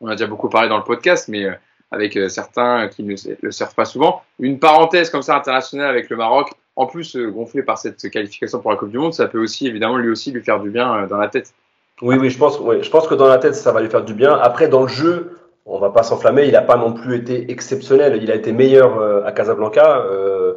on 0.00 0.08
a 0.08 0.12
déjà 0.12 0.26
beaucoup 0.26 0.48
parlé 0.48 0.68
dans 0.68 0.76
le 0.76 0.84
podcast, 0.84 1.28
mais 1.28 1.46
avec 1.90 2.16
certains 2.28 2.88
qui 2.88 3.02
ne 3.02 3.14
le 3.42 3.50
servent 3.50 3.74
pas 3.74 3.84
souvent. 3.84 4.22
Une 4.38 4.60
parenthèse 4.60 5.10
comme 5.10 5.22
ça 5.22 5.36
internationale 5.36 5.88
avec 5.88 6.08
le 6.08 6.16
Maroc, 6.16 6.52
en 6.76 6.86
plus 6.86 7.16
gonflé 7.16 7.64
par 7.64 7.78
cette 7.78 8.08
qualification 8.08 8.60
pour 8.60 8.70
la 8.70 8.76
Coupe 8.76 8.90
du 8.90 8.98
Monde, 8.98 9.12
ça 9.12 9.26
peut 9.26 9.40
aussi 9.40 9.66
évidemment 9.66 9.96
lui 9.96 10.08
aussi 10.08 10.30
lui 10.30 10.42
faire 10.42 10.60
du 10.60 10.70
bien 10.70 11.08
dans 11.08 11.16
la 11.16 11.26
tête. 11.26 11.52
Oui, 12.00 12.16
oui, 12.16 12.30
je 12.30 12.38
pense, 12.38 12.60
oui, 12.60 12.76
je 12.80 12.90
pense 12.90 13.08
que 13.08 13.16
dans 13.16 13.26
la 13.26 13.38
tête 13.38 13.56
ça 13.56 13.72
va 13.72 13.80
lui 13.80 13.90
faire 13.90 14.04
du 14.04 14.14
bien. 14.14 14.34
Après, 14.34 14.68
dans 14.68 14.82
le 14.82 14.88
jeu, 14.88 15.36
on 15.66 15.78
va 15.78 15.90
pas 15.90 16.04
s'enflammer. 16.04 16.46
Il 16.46 16.52
n'a 16.52 16.62
pas 16.62 16.76
non 16.76 16.92
plus 16.92 17.16
été 17.16 17.50
exceptionnel. 17.50 18.20
Il 18.22 18.30
a 18.30 18.36
été 18.36 18.52
meilleur 18.52 19.26
à 19.26 19.32
Casablanca. 19.32 19.98
Euh, 19.98 20.38
euh, 20.48 20.54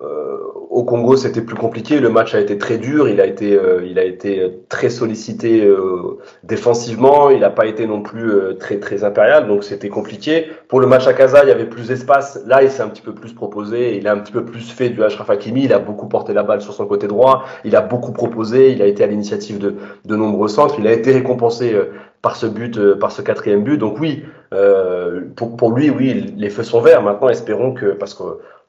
au 0.00 0.82
Congo, 0.82 1.16
c'était 1.16 1.40
plus 1.40 1.54
compliqué. 1.54 2.00
Le 2.00 2.08
match 2.08 2.34
a 2.34 2.40
été 2.40 2.58
très 2.58 2.78
dur. 2.78 3.08
Il 3.08 3.20
a 3.20 3.26
été, 3.26 3.54
euh, 3.54 3.86
il 3.88 3.96
a 4.00 4.04
été 4.04 4.50
très 4.68 4.90
sollicité 4.90 5.64
euh, 5.64 6.18
défensivement. 6.42 7.30
Il 7.30 7.40
n'a 7.40 7.50
pas 7.50 7.66
été 7.66 7.86
non 7.86 8.02
plus 8.02 8.28
euh, 8.28 8.54
très 8.54 8.80
très 8.80 9.04
impérial, 9.04 9.46
donc 9.46 9.62
c'était 9.62 9.88
compliqué. 9.88 10.46
Pour 10.66 10.80
le 10.80 10.88
match 10.88 11.06
à 11.06 11.12
Casa, 11.12 11.44
il 11.44 11.48
y 11.48 11.52
avait 11.52 11.66
plus 11.66 11.86
d'espace. 11.86 12.42
Là, 12.46 12.64
il 12.64 12.70
s'est 12.70 12.82
un 12.82 12.88
petit 12.88 13.02
peu 13.02 13.14
plus 13.14 13.32
proposé. 13.32 13.96
Il 13.96 14.08
a 14.08 14.12
un 14.12 14.18
petit 14.18 14.32
peu 14.32 14.44
plus 14.44 14.68
fait 14.72 14.88
du 14.88 15.04
Ashraf 15.04 15.30
Hakimi. 15.30 15.62
Il 15.62 15.72
a 15.72 15.78
beaucoup 15.78 16.08
porté 16.08 16.32
la 16.32 16.42
balle 16.42 16.60
sur 16.60 16.72
son 16.72 16.86
côté 16.86 17.06
droit. 17.06 17.44
Il 17.64 17.76
a 17.76 17.80
beaucoup 17.80 18.12
proposé. 18.12 18.72
Il 18.72 18.82
a 18.82 18.86
été 18.86 19.04
à 19.04 19.06
l'initiative 19.06 19.58
de, 19.60 19.76
de 20.04 20.16
nombreux 20.16 20.48
centres. 20.48 20.74
Il 20.80 20.88
a 20.88 20.92
été 20.92 21.12
récompensé 21.12 21.72
par 22.20 22.34
ce 22.34 22.46
but, 22.46 22.94
par 22.94 23.12
ce 23.12 23.22
quatrième 23.22 23.62
but. 23.62 23.78
Donc 23.78 24.00
oui, 24.00 24.24
pour, 25.36 25.56
pour 25.56 25.70
lui, 25.70 25.88
oui, 25.90 26.34
les 26.36 26.50
feux 26.50 26.64
sont 26.64 26.80
verts. 26.80 27.02
Maintenant, 27.02 27.28
espérons 27.28 27.74
que 27.74 27.92
parce 27.92 28.14
que 28.14 28.24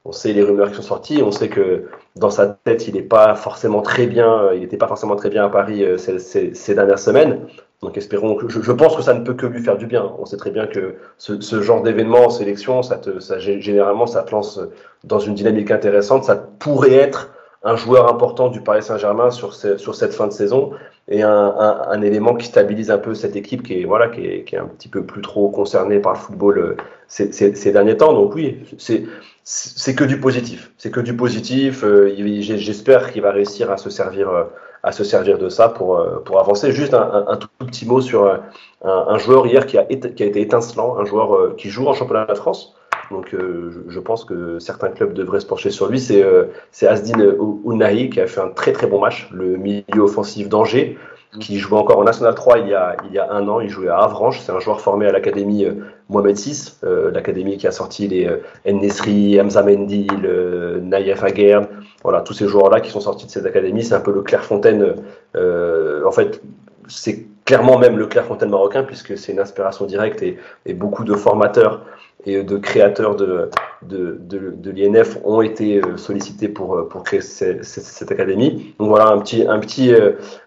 on 0.05 0.11
sait 0.11 0.33
les 0.33 0.43
rumeurs 0.43 0.69
qui 0.69 0.75
sont 0.75 0.83
sorties, 0.83 1.21
on 1.23 1.31
sait 1.31 1.49
que 1.49 1.85
dans 2.15 2.29
sa 2.29 2.45
tête, 2.45 2.87
il 2.87 2.93
n'est 2.93 3.01
pas 3.01 3.33
forcément 3.33 3.81
très 3.81 4.05
bien, 4.05 4.53
il 4.53 4.61
n'était 4.61 4.77
pas 4.77 4.87
forcément 4.87 5.15
très 5.15 5.29
bien 5.29 5.43
à 5.45 5.49
Paris 5.49 5.83
euh, 5.83 5.97
ces, 5.97 6.75
dernières 6.75 6.99
semaines. 6.99 7.39
Donc 7.81 7.97
espérons 7.97 8.35
que 8.35 8.47
je, 8.47 8.71
pense 8.71 8.95
que 8.95 9.01
ça 9.01 9.13
ne 9.13 9.23
peut 9.23 9.33
que 9.33 9.47
lui 9.47 9.61
faire 9.61 9.77
du 9.77 9.87
bien. 9.87 10.13
On 10.19 10.25
sait 10.25 10.37
très 10.37 10.51
bien 10.51 10.67
que 10.67 10.95
ce, 11.17 11.61
genre 11.61 11.81
d'événement 11.81 12.25
en 12.25 12.29
sélection, 12.29 12.83
ça 12.83 12.97
te, 12.97 13.19
ça, 13.19 13.39
généralement, 13.39 14.05
ça 14.05 14.23
te 14.23 14.31
lance 14.31 14.59
dans 15.03 15.19
une 15.19 15.33
dynamique 15.33 15.71
intéressante. 15.71 16.23
Ça 16.23 16.35
pourrait 16.35 16.93
être 16.93 17.31
un 17.63 17.75
joueur 17.75 18.07
important 18.07 18.49
du 18.49 18.61
Paris 18.61 18.83
Saint-Germain 18.83 19.31
sur, 19.31 19.53
sur 19.53 19.95
cette 19.95 20.13
fin 20.13 20.27
de 20.27 20.31
saison 20.31 20.71
et 21.07 21.21
un, 21.23 22.01
élément 22.01 22.35
qui 22.35 22.45
stabilise 22.47 22.89
un 22.89 22.97
peu 22.97 23.13
cette 23.13 23.35
équipe 23.35 23.63
qui 23.63 23.81
est, 23.81 23.85
voilà, 23.85 24.07
qui 24.07 24.25
est, 24.25 24.43
qui 24.43 24.55
est 24.55 24.59
un 24.59 24.67
petit 24.67 24.87
peu 24.87 25.03
plus 25.03 25.21
trop 25.21 25.49
concernée 25.49 25.99
par 25.99 26.13
le 26.13 26.19
football 26.19 26.57
euh, 26.59 26.77
ces 27.07 27.71
derniers 27.71 27.97
temps. 27.97 28.13
Donc 28.13 28.33
oui, 28.35 28.59
c'est 28.77 29.03
c'est 29.47 29.93
que 29.93 30.03
du 30.03 30.19
positif. 30.19 30.71
C'est 30.77 30.89
que 30.89 30.99
du 30.99 31.15
positif. 31.15 31.83
Euh, 31.83 32.11
J'espère 32.41 33.11
qu'il 33.11 33.21
va 33.21 33.31
réussir 33.31 33.71
à 33.71 33.77
se 33.77 33.91
servir, 33.91 34.29
euh, 34.29 34.43
à 34.81 34.91
se 34.91 35.03
servir 35.03 35.37
de 35.37 35.49
ça 35.49 35.69
pour, 35.69 35.97
euh, 35.97 36.19
pour 36.25 36.39
avancer. 36.39 36.71
Juste 36.71 36.95
un, 36.95 37.25
un, 37.27 37.37
tout 37.37 37.47
petit 37.59 37.85
mot 37.85 38.01
sur 38.01 38.25
un, 38.25 38.41
un, 38.83 39.17
joueur 39.19 39.45
hier 39.45 39.67
qui 39.67 39.77
a, 39.77 39.83
qui 39.83 40.23
a 40.23 40.25
été 40.25 40.41
étincelant, 40.41 40.97
un 40.97 41.05
joueur 41.05 41.55
qui 41.57 41.69
joue 41.69 41.85
en 41.87 41.93
championnat 41.93 42.25
de 42.25 42.33
France. 42.33 42.75
Donc 43.11 43.33
euh, 43.33 43.71
je, 43.71 43.93
je, 43.93 43.99
pense 43.99 44.25
que 44.25 44.59
certains 44.59 44.89
clubs 44.89 45.13
devraient 45.13 45.39
se 45.39 45.45
pencher 45.45 45.69
sur 45.69 45.89
lui. 45.89 45.99
C'est 45.99 46.23
euh, 46.23 46.45
Asdin 46.81 47.19
Ounahi 47.39 48.09
qui 48.09 48.19
a 48.19 48.27
fait 48.27 48.41
un 48.41 48.49
très 48.49 48.71
très 48.71 48.87
bon 48.87 48.99
match, 48.99 49.29
le 49.31 49.57
milieu 49.57 50.01
offensif 50.01 50.49
d'Angers 50.49 50.97
qui 51.39 51.57
jouait 51.57 51.77
encore 51.77 51.99
en 51.99 52.03
National 52.03 52.35
3 52.35 52.59
il 52.59 52.67
y 52.69 52.73
a, 52.73 52.95
il 53.07 53.13
y 53.13 53.19
a 53.19 53.31
un 53.31 53.47
an. 53.47 53.59
Il 53.59 53.69
jouait 53.69 53.89
à 53.89 53.97
Avranches. 53.97 54.39
C'est 54.39 54.51
un 54.51 54.59
joueur 54.59 54.81
formé 54.81 55.07
à 55.07 55.11
l'académie 55.11 55.65
euh, 55.65 55.73
Mohamed 56.09 56.37
VI, 56.37 56.73
euh, 56.83 57.11
l'académie 57.11 57.57
qui 57.57 57.67
a 57.67 57.71
sorti 57.71 58.07
les 58.07 58.27
euh, 58.27 58.37
Nesri, 58.65 59.39
Hamza 59.39 59.63
Mendy, 59.63 60.07
le 60.21 60.79
Naïef 60.81 61.23
Aguerd. 61.23 61.67
Voilà, 62.03 62.21
tous 62.21 62.33
ces 62.33 62.47
joueurs-là 62.47 62.81
qui 62.81 62.91
sont 62.91 63.01
sortis 63.01 63.25
de 63.25 63.31
cette 63.31 63.45
académie. 63.45 63.83
C'est 63.83 63.95
un 63.95 64.01
peu 64.01 64.13
le 64.13 64.21
Clairefontaine. 64.21 64.95
Euh, 65.35 66.05
en 66.05 66.11
fait, 66.11 66.41
c'est 66.87 67.25
clairement 67.45 67.77
même 67.77 67.97
le 67.97 68.07
Clairefontaine 68.07 68.49
marocain 68.49 68.83
puisque 68.83 69.17
c'est 69.17 69.31
une 69.31 69.39
inspiration 69.39 69.85
directe 69.85 70.21
et, 70.23 70.37
beaucoup 70.73 71.03
de 71.03 71.13
formateurs 71.13 71.85
et 72.25 72.43
de 72.43 72.57
créateurs 72.57 73.15
de, 73.15 73.49
de, 73.83 74.17
de, 74.19 74.71
l'INF 74.71 75.19
ont 75.23 75.41
été 75.41 75.79
sollicités 75.95 76.49
pour, 76.49 76.89
pour 76.89 77.03
créer 77.03 77.21
cette, 77.21 78.11
académie. 78.11 78.73
Donc 78.79 78.89
voilà, 78.89 79.09
un 79.09 79.19
petit, 79.19 79.45
un 79.47 79.59
petit, 79.59 79.93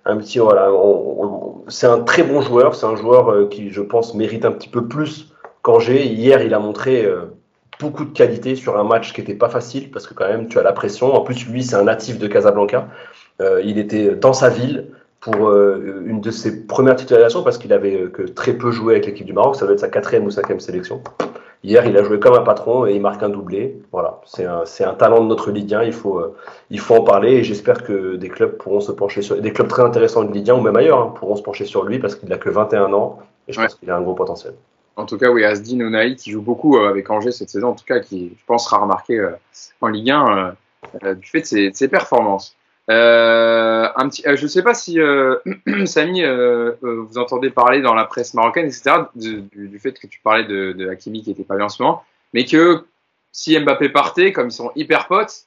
un 0.04 0.16
petit 0.16 0.40
voilà, 0.40 0.70
c'est 1.68 1.86
un 1.86 2.00
très 2.00 2.24
bon 2.24 2.40
joueur, 2.40 2.74
c'est 2.74 2.86
un 2.86 2.96
joueur 2.96 3.48
qui, 3.48 3.70
je 3.70 3.80
pense, 3.80 4.14
mérite 4.14 4.44
un 4.44 4.50
petit 4.50 4.68
peu 4.68 4.88
plus 4.88 5.32
qu'Angers. 5.62 6.04
Hier, 6.04 6.42
il 6.42 6.52
a 6.52 6.58
montré 6.58 7.08
beaucoup 7.78 8.04
de 8.04 8.12
qualité 8.12 8.56
sur 8.56 8.78
un 8.78 8.84
match 8.84 9.12
qui 9.12 9.20
n'était 9.20 9.34
pas 9.34 9.48
facile 9.48 9.90
parce 9.90 10.06
que 10.06 10.14
quand 10.14 10.28
même, 10.28 10.48
tu 10.48 10.58
as 10.58 10.62
la 10.62 10.72
pression. 10.72 11.14
En 11.14 11.20
plus, 11.20 11.46
lui, 11.48 11.62
c'est 11.62 11.76
un 11.76 11.84
natif 11.84 12.18
de 12.18 12.26
Casablanca. 12.26 12.88
Euh, 13.40 13.62
il 13.64 13.78
était 13.78 14.16
dans 14.16 14.32
sa 14.32 14.48
ville 14.48 14.88
pour 15.20 15.48
euh, 15.48 16.02
une 16.06 16.20
de 16.20 16.30
ses 16.30 16.66
premières 16.66 16.96
titularisations 16.96 17.42
parce 17.42 17.58
qu'il 17.58 17.72
avait 17.72 18.10
que 18.10 18.22
très 18.22 18.52
peu 18.52 18.70
joué 18.70 18.94
avec 18.94 19.06
l'équipe 19.06 19.26
du 19.26 19.32
Maroc. 19.32 19.56
Ça 19.56 19.64
doit 19.64 19.74
être 19.74 19.80
sa 19.80 19.88
quatrième 19.88 20.24
ou 20.24 20.30
cinquième 20.30 20.60
sélection. 20.60 21.02
Hier, 21.64 21.84
il 21.86 21.96
a 21.96 22.04
joué 22.04 22.20
comme 22.20 22.34
un 22.34 22.42
patron 22.42 22.86
et 22.86 22.94
il 22.94 23.00
marque 23.00 23.22
un 23.22 23.30
doublé. 23.30 23.80
Voilà, 23.90 24.20
c'est 24.24 24.44
un, 24.44 24.62
un, 24.62 24.94
talent 24.94 25.22
de 25.22 25.26
notre 25.26 25.50
Ligue 25.50 25.74
1. 25.74 25.82
Il 25.84 25.92
faut, 25.92 26.18
euh, 26.18 26.36
il 26.70 26.78
faut 26.78 26.94
en 26.94 27.02
parler 27.02 27.32
et 27.32 27.44
j'espère 27.44 27.82
que 27.82 28.14
des 28.14 28.28
clubs 28.28 28.56
pourront 28.56 28.80
se 28.80 28.92
pencher 28.92 29.22
sur 29.22 29.40
des 29.40 29.52
clubs 29.52 29.66
très 29.66 29.82
intéressants 29.82 30.22
de 30.22 30.32
Ligue 30.32 30.50
1 30.50 30.54
ou 30.54 30.60
même 30.60 30.76
ailleurs 30.76 31.00
hein, 31.00 31.14
pourront 31.18 31.34
se 31.34 31.42
pencher 31.42 31.64
sur 31.64 31.84
lui 31.84 31.98
parce 31.98 32.14
qu'il 32.14 32.28
n'a 32.28 32.38
que 32.38 32.48
21 32.48 32.92
ans 32.92 33.18
et 33.48 33.52
je 33.52 33.60
pense 33.60 33.74
qu'il 33.74 33.90
a 33.90 33.96
un 33.96 34.02
gros 34.02 34.14
potentiel. 34.14 34.54
En 34.94 35.04
tout 35.04 35.18
cas, 35.18 35.30
oui, 35.30 35.44
Asdin 35.44 35.80
Onaï 35.80 36.14
qui 36.14 36.30
joue 36.30 36.42
beaucoup 36.42 36.76
euh, 36.76 36.88
avec 36.88 37.10
Angers 37.10 37.32
cette 37.32 37.50
saison, 37.50 37.68
en 37.68 37.74
tout 37.74 37.84
cas, 37.84 37.98
qui 37.98 38.36
je 38.38 38.44
pense 38.46 38.66
sera 38.66 38.78
remarqué 38.78 39.20
en 39.80 39.88
Ligue 39.88 40.10
1 40.10 40.54
du 41.14 41.26
fait 41.26 41.40
de 41.40 41.46
ses, 41.46 41.70
de 41.70 41.76
ses 41.76 41.88
performances. 41.88 42.56
Euh, 42.90 43.88
un 43.96 44.08
petit, 44.08 44.22
euh, 44.26 44.36
je 44.36 44.44
ne 44.44 44.48
sais 44.48 44.62
pas 44.62 44.72
si 44.72 44.98
euh, 44.98 45.36
Samy, 45.84 46.22
euh, 46.22 46.72
vous 46.80 47.18
entendez 47.18 47.50
parler 47.50 47.82
dans 47.82 47.94
la 47.94 48.04
presse 48.04 48.32
marocaine, 48.32 48.66
etc., 48.66 48.92
du, 49.14 49.78
fait 49.78 49.92
que 49.92 50.06
tu 50.06 50.20
parlais 50.20 50.44
de, 50.44 50.72
de 50.72 50.88
Hakimi 50.88 51.22
qui 51.22 51.30
était 51.30 51.44
pas 51.44 51.56
bien 51.56 51.66
en 51.66 51.68
ce 51.68 51.82
moment, 51.82 52.02
mais 52.32 52.44
que 52.44 52.84
si 53.32 53.58
Mbappé 53.58 53.90
partait, 53.90 54.32
comme 54.32 54.48
ils 54.48 54.52
sont 54.52 54.72
hyper 54.74 55.06
potes, 55.06 55.44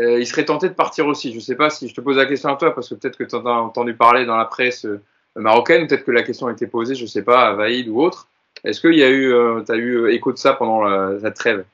il 0.00 0.26
serait 0.28 0.44
tenté 0.44 0.68
de 0.68 0.74
partir 0.74 1.08
aussi. 1.08 1.32
Je 1.32 1.36
ne 1.36 1.40
sais 1.40 1.56
pas 1.56 1.70
si 1.70 1.88
je 1.88 1.94
te 1.94 2.00
pose 2.00 2.16
la 2.16 2.26
question 2.26 2.48
à 2.50 2.56
toi, 2.56 2.72
parce 2.72 2.88
que 2.88 2.94
peut-être 2.94 3.16
que 3.16 3.24
tu 3.24 3.34
as 3.34 3.38
entendu 3.40 3.94
parler 3.94 4.26
dans 4.26 4.36
la 4.36 4.44
presse 4.44 4.86
marocaine, 5.34 5.88
peut-être 5.88 6.04
que 6.04 6.12
la 6.12 6.22
question 6.22 6.46
a 6.46 6.52
été 6.52 6.68
posée, 6.68 6.94
je 6.94 7.02
ne 7.02 7.08
sais 7.08 7.22
pas, 7.22 7.48
à 7.48 7.52
Vaïd 7.54 7.88
ou 7.88 8.00
autre. 8.00 8.28
Est-ce 8.62 8.80
qu'il 8.80 8.94
y 8.94 9.02
a 9.02 9.10
eu, 9.10 9.34
tu 9.66 9.72
as 9.72 9.76
eu 9.76 10.08
écho 10.10 10.32
de 10.32 10.38
ça 10.38 10.52
pendant 10.52 10.82
la, 10.82 11.18
cette 11.20 11.34
trêve? 11.34 11.64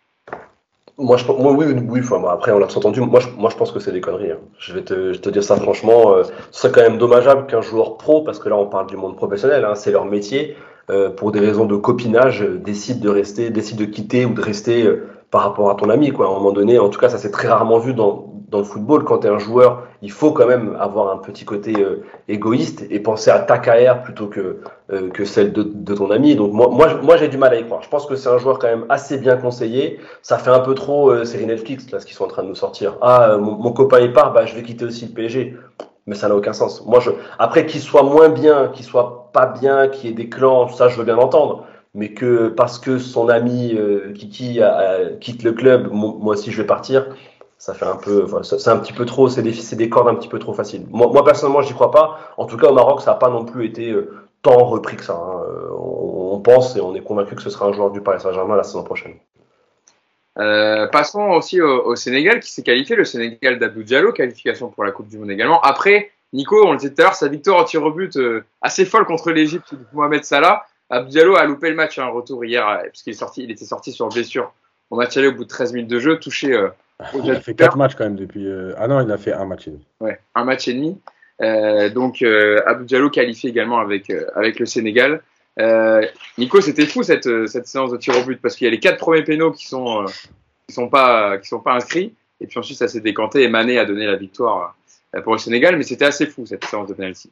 Moi, 0.96 1.16
je, 1.16 1.26
moi, 1.26 1.52
oui, 1.52 1.66
oui, 1.88 2.00
après, 2.28 2.52
on 2.52 2.58
l'a 2.58 2.66
entendu. 2.66 3.00
Moi 3.00 3.20
je, 3.20 3.28
moi, 3.36 3.50
je 3.50 3.56
pense 3.56 3.72
que 3.72 3.80
c'est 3.80 3.92
des 3.92 4.00
conneries. 4.00 4.32
Hein. 4.32 4.38
Je, 4.58 4.72
vais 4.74 4.82
te, 4.82 5.12
je 5.12 5.18
te 5.18 5.28
dire 5.28 5.42
ça 5.42 5.56
franchement. 5.56 6.14
Euh, 6.14 6.22
ce 6.52 6.60
serait 6.60 6.72
quand 6.72 6.88
même 6.88 6.98
dommageable 6.98 7.46
qu'un 7.46 7.62
joueur 7.62 7.96
pro, 7.96 8.22
parce 8.22 8.38
que 8.38 8.48
là, 8.48 8.56
on 8.56 8.66
parle 8.66 8.86
du 8.86 8.96
monde 8.96 9.16
professionnel, 9.16 9.64
hein, 9.64 9.74
c'est 9.74 9.90
leur 9.90 10.04
métier, 10.04 10.56
euh, 10.90 11.10
pour 11.10 11.32
des 11.32 11.40
raisons 11.40 11.64
de 11.64 11.76
copinage, 11.76 12.42
euh, 12.42 12.58
décide 12.58 13.00
de 13.00 13.08
rester, 13.08 13.50
décide 13.50 13.78
de 13.78 13.86
quitter 13.86 14.24
ou 14.24 14.34
de 14.34 14.40
rester 14.40 14.84
euh, 14.84 15.08
par 15.30 15.42
rapport 15.42 15.70
à 15.70 15.74
ton 15.74 15.88
ami. 15.90 16.10
Quoi. 16.12 16.26
À 16.26 16.30
un 16.30 16.34
moment 16.34 16.52
donné, 16.52 16.78
en 16.78 16.90
tout 16.90 17.00
cas, 17.00 17.08
ça 17.08 17.18
s'est 17.18 17.30
très 17.30 17.48
rarement 17.48 17.78
vu 17.78 17.94
dans, 17.94 18.33
dans 18.54 18.60
le 18.60 18.64
football. 18.64 19.04
Quand 19.04 19.18
tu 19.18 19.26
es 19.26 19.30
un 19.30 19.38
joueur, 19.38 19.82
il 20.00 20.12
faut 20.12 20.30
quand 20.30 20.46
même 20.46 20.76
avoir 20.78 21.10
un 21.10 21.18
petit 21.18 21.44
côté 21.44 21.74
euh, 21.76 22.04
égoïste 22.28 22.86
et 22.88 23.00
penser 23.00 23.30
à 23.30 23.40
ta 23.40 23.58
carrière 23.58 24.02
plutôt 24.02 24.28
que, 24.28 24.60
euh, 24.92 25.10
que 25.10 25.24
celle 25.24 25.52
de, 25.52 25.94
ton 25.94 26.10
ami. 26.10 26.36
Donc 26.36 26.52
moi, 26.52 26.68
moi, 26.70 26.94
moi 27.02 27.16
j'ai 27.16 27.26
du 27.26 27.36
mal 27.36 27.52
à 27.52 27.58
y 27.58 27.64
croire. 27.64 27.82
Je 27.82 27.88
pense 27.88 28.06
que 28.06 28.14
c'est 28.14 28.28
un 28.28 28.38
joueur 28.38 28.60
quand 28.60 28.68
même 28.68 28.86
assez 28.88 29.18
bien 29.18 29.36
conseillé. 29.36 29.98
Ça 30.22 30.38
fait 30.38 30.50
un 30.50 30.60
peu 30.60 30.74
trop 30.74 31.10
euh, 31.10 31.24
série 31.24 31.46
Netflix, 31.46 31.90
là, 31.90 31.98
ce 31.98 32.06
qu'ils 32.06 32.14
sont 32.14 32.24
en 32.24 32.28
train 32.28 32.44
de 32.44 32.48
nous 32.48 32.54
sortir. 32.54 32.96
Ah, 33.02 33.36
mon, 33.38 33.72
copain 33.72 33.98
il 34.00 34.12
part, 34.12 34.32
bah, 34.32 34.46
je 34.46 34.54
vais 34.54 34.62
quitter 34.62 34.84
aussi 34.84 35.06
le 35.06 35.12
PSG. 35.12 35.56
Mais 36.06 36.14
ça 36.14 36.28
n'a 36.28 36.36
aucun 36.36 36.52
sens. 36.52 36.84
Moi, 36.86 37.00
je, 37.00 37.10
après 37.38 37.66
qu'il 37.66 37.80
soit 37.80 38.04
moins 38.04 38.28
bien, 38.28 38.68
qu'il 38.72 38.84
soit 38.84 39.30
pas 39.32 39.46
bien, 39.46 39.88
qu'il 39.88 40.10
y 40.10 40.12
ait 40.12 40.16
des 40.16 40.28
clans, 40.28 40.68
ça, 40.68 40.88
je 40.88 40.96
veux 40.96 41.04
bien 41.04 41.16
l'entendre 41.16 41.66
mais 41.96 42.12
que 42.12 42.48
parce 42.48 42.80
que 42.80 42.98
son 42.98 43.28
ami 43.28 43.78
Kiki 44.16 44.58
quitte 45.20 45.44
le 45.44 45.52
club, 45.52 45.90
moi 45.92 46.34
aussi 46.34 46.50
je 46.50 46.60
vais 46.60 46.66
partir, 46.66 47.06
ça 47.64 47.72
fait 47.72 47.86
un 47.86 47.96
peu, 47.96 48.26
c'est 48.42 48.68
un 48.68 48.76
petit 48.76 48.92
peu 48.92 49.06
trop, 49.06 49.30
c'est 49.30 49.40
des, 49.40 49.52
des, 49.52 49.88
cordes 49.88 50.08
un 50.08 50.14
petit 50.16 50.28
peu 50.28 50.38
trop 50.38 50.52
faciles. 50.52 50.84
Moi, 50.90 51.06
moi 51.06 51.24
personnellement, 51.24 51.62
j'y 51.62 51.72
crois 51.72 51.90
pas. 51.90 52.20
En 52.36 52.44
tout 52.44 52.58
cas, 52.58 52.66
au 52.66 52.74
Maroc, 52.74 53.00
ça 53.00 53.12
n'a 53.12 53.16
pas 53.16 53.30
non 53.30 53.46
plus 53.46 53.64
été 53.64 53.90
euh, 53.90 54.12
tant 54.42 54.66
repris 54.66 54.96
que 54.96 55.02
ça. 55.02 55.14
Hein. 55.14 55.40
Euh, 55.48 55.70
on, 55.72 56.40
pense 56.40 56.76
et 56.76 56.82
on 56.82 56.94
est 56.94 57.00
convaincu 57.00 57.36
que 57.36 57.40
ce 57.40 57.48
sera 57.48 57.64
un 57.64 57.72
joueur 57.72 57.90
du 57.90 58.02
Paris 58.02 58.20
Saint-Germain 58.20 58.54
la 58.54 58.64
saison 58.64 58.84
prochaine. 58.84 59.14
Euh, 60.38 60.88
passons 60.88 61.30
aussi 61.30 61.62
au, 61.62 61.96
Sénégal 61.96 62.40
qui 62.40 62.52
s'est 62.52 62.62
qualifié, 62.62 62.96
le 62.96 63.06
Sénégal 63.06 63.58
d'Abdou 63.58 63.82
Diallo, 63.82 64.12
qualification 64.12 64.68
pour 64.68 64.84
la 64.84 64.92
Coupe 64.92 65.08
du 65.08 65.16
Monde 65.16 65.30
également. 65.30 65.62
Après, 65.62 66.10
Nico, 66.34 66.66
on 66.66 66.72
le 66.72 66.76
disait 66.76 66.92
tout 66.92 67.00
à 67.00 67.04
l'heure, 67.04 67.14
sa 67.14 67.28
victoire 67.28 67.62
au 67.62 67.64
tir 67.64 67.82
au 67.82 67.92
but 67.92 68.18
assez 68.60 68.84
folle 68.84 69.06
contre 69.06 69.30
l'Égypte 69.30 69.72
de 69.72 69.80
Mohamed 69.94 70.22
Salah. 70.22 70.66
Abdou 70.90 71.12
Diallo 71.12 71.36
a 71.36 71.44
loupé 71.46 71.70
le 71.70 71.76
match, 71.76 71.98
un 71.98 72.08
retour 72.08 72.44
hier, 72.44 72.62
parce 72.84 73.02
qu'il 73.02 73.14
est 73.14 73.16
sorti, 73.16 73.42
il 73.42 73.50
était 73.50 73.64
sorti 73.64 73.90
sur 73.90 74.06
blessure. 74.10 74.52
On 74.90 74.96
match 74.96 75.16
aller 75.16 75.28
au 75.28 75.32
bout 75.32 75.44
de 75.44 75.48
13 75.48 75.72
minutes 75.72 75.90
de 75.90 75.98
jeu, 75.98 76.18
touché 76.20 76.54
il 77.14 77.30
a 77.30 77.40
fait 77.40 77.54
4 77.54 77.76
matchs 77.76 77.94
quand 77.96 78.04
même 78.04 78.16
depuis. 78.16 78.46
Euh... 78.46 78.72
Ah 78.78 78.88
non, 78.88 79.00
il 79.00 79.10
a 79.10 79.18
fait 79.18 79.32
un 79.32 79.44
match 79.44 79.66
et 79.66 79.72
demi. 79.72 79.86
Ouais, 80.00 80.20
un 80.34 80.44
match 80.44 80.68
et 80.68 80.74
demi. 80.74 80.98
Euh, 81.42 81.90
donc 81.90 82.22
euh, 82.22 82.62
Abdou 82.66 82.84
Diallo 82.84 83.10
qualifié 83.10 83.50
également 83.50 83.78
avec 83.78 84.10
euh, 84.10 84.26
avec 84.34 84.58
le 84.58 84.66
Sénégal. 84.66 85.22
Euh, 85.60 86.06
Nico, 86.38 86.60
c'était 86.60 86.86
fou 86.86 87.02
cette 87.02 87.28
cette 87.48 87.66
séance 87.66 87.90
de 87.90 87.96
tir 87.96 88.16
au 88.16 88.24
but 88.24 88.40
parce 88.40 88.56
qu'il 88.56 88.66
y 88.66 88.68
a 88.68 88.70
les 88.70 88.80
quatre 88.80 88.98
premiers 88.98 89.22
pénaux 89.22 89.52
qui 89.52 89.66
sont 89.66 90.04
qui 90.68 90.74
sont 90.74 90.88
pas 90.88 91.38
qui 91.38 91.48
sont 91.48 91.60
pas 91.60 91.74
inscrits 91.74 92.14
et 92.40 92.46
puis 92.46 92.58
ensuite 92.58 92.78
ça 92.78 92.88
s'est 92.88 93.00
décanté 93.00 93.42
et 93.42 93.48
Mané 93.48 93.78
a 93.78 93.84
donné 93.84 94.06
la 94.06 94.16
victoire 94.16 94.76
pour 95.22 95.32
le 95.32 95.38
Sénégal, 95.38 95.76
mais 95.76 95.84
c'était 95.84 96.06
assez 96.06 96.26
fou 96.26 96.44
cette 96.44 96.64
séance 96.64 96.88
de 96.88 96.94
penalty. 96.94 97.30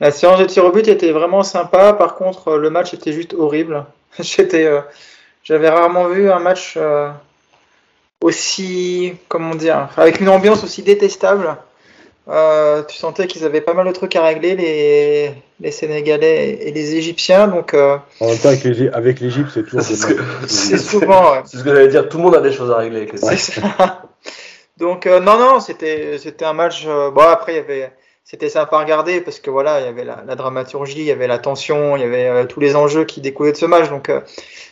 La 0.00 0.10
séance 0.10 0.38
de 0.38 0.44
tir 0.44 0.66
au 0.66 0.70
but 0.70 0.86
était 0.86 1.12
vraiment 1.12 1.42
sympa. 1.42 1.94
Par 1.94 2.14
contre, 2.14 2.58
le 2.58 2.68
match 2.68 2.92
était 2.92 3.12
juste 3.12 3.32
horrible. 3.32 3.86
J'étais, 4.18 4.70
j'avais 5.42 5.70
rarement 5.70 6.08
vu 6.08 6.30
un 6.30 6.40
match 6.40 6.76
aussi, 8.22 9.14
comment 9.28 9.54
dire, 9.54 9.88
avec 9.96 10.20
une 10.20 10.28
ambiance 10.28 10.64
aussi 10.64 10.82
détestable. 10.82 11.56
Euh, 12.28 12.82
tu 12.82 12.96
sentais 12.96 13.28
qu'ils 13.28 13.44
avaient 13.44 13.60
pas 13.60 13.74
mal 13.74 13.86
de 13.86 13.92
trucs 13.92 14.16
à 14.16 14.22
régler, 14.24 14.56
les, 14.56 15.32
les 15.60 15.70
Sénégalais 15.70 16.58
et 16.60 16.72
les 16.72 16.96
Égyptiens. 16.96 17.46
Donc, 17.46 17.72
euh... 17.72 17.98
En 18.20 18.26
même 18.26 18.38
temps, 18.38 18.48
avec 18.92 19.20
l'Égypte, 19.20 19.50
c'est 19.54 19.62
toujours. 19.62 19.82
C'est 19.82 19.94
ce 19.94 20.06
que, 20.06 20.14
c'est 20.48 20.78
souvent. 20.78 21.32
Ouais. 21.32 21.42
C'est 21.44 21.58
ce 21.58 21.62
que 21.62 21.72
j'allais 21.72 21.88
dire. 21.88 22.08
Tout 22.08 22.16
le 22.16 22.24
monde 22.24 22.34
a 22.34 22.40
des 22.40 22.52
choses 22.52 22.72
à 22.72 22.78
régler 22.78 22.98
avec 22.98 23.12
les 23.12 23.32
Égyptiens. 23.32 23.74
donc, 24.76 25.06
euh, 25.06 25.20
non, 25.20 25.38
non, 25.38 25.60
c'était, 25.60 26.18
c'était 26.18 26.44
un 26.44 26.52
match. 26.52 26.84
Euh, 26.86 27.12
bon, 27.12 27.22
après, 27.22 27.52
il 27.52 27.56
y 27.56 27.60
avait 27.60 27.92
c'était 28.28 28.48
sympa 28.48 28.76
à 28.76 28.80
regarder 28.80 29.20
parce 29.20 29.38
que 29.38 29.50
voilà, 29.50 29.78
il 29.78 29.86
y 29.86 29.88
avait 29.88 30.04
la, 30.04 30.24
la 30.26 30.34
dramaturgie, 30.34 30.98
il 30.98 31.04
y 31.04 31.12
avait 31.12 31.28
la 31.28 31.38
tension, 31.38 31.94
il 31.96 32.00
y 32.00 32.04
avait 32.04 32.26
euh, 32.26 32.44
tous 32.44 32.58
les 32.58 32.74
enjeux 32.74 33.04
qui 33.04 33.20
découlaient 33.20 33.52
de 33.52 33.56
ce 33.56 33.66
match. 33.66 33.88
Donc 33.88 34.08
euh, 34.08 34.20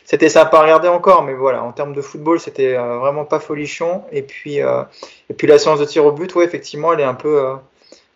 c'était 0.05 0.29
sympa 0.29 0.59
à 0.59 0.63
regarder 0.63 0.89
encore, 0.89 1.23
mais 1.23 1.35
voilà, 1.35 1.63
en 1.63 1.71
termes 1.71 1.95
de 1.95 2.03
football, 2.03 2.41
c'était 2.41 2.77
euh, 2.77 2.99
vraiment 2.99 3.25
pas 3.25 3.39
folichon. 3.39 4.03
Et 4.11 4.23
puis 4.23 4.57
et 4.57 5.35
puis 5.39 5.47
la 5.47 5.61
séance 5.61 5.79
de 5.79 5.85
tir 5.85 6.05
au 6.05 6.11
but, 6.11 6.35
ouais, 6.35 6.45
effectivement, 6.45 6.93
elle 6.95 7.01
est 7.01 7.05
un 7.05 7.15
peu 7.15 7.55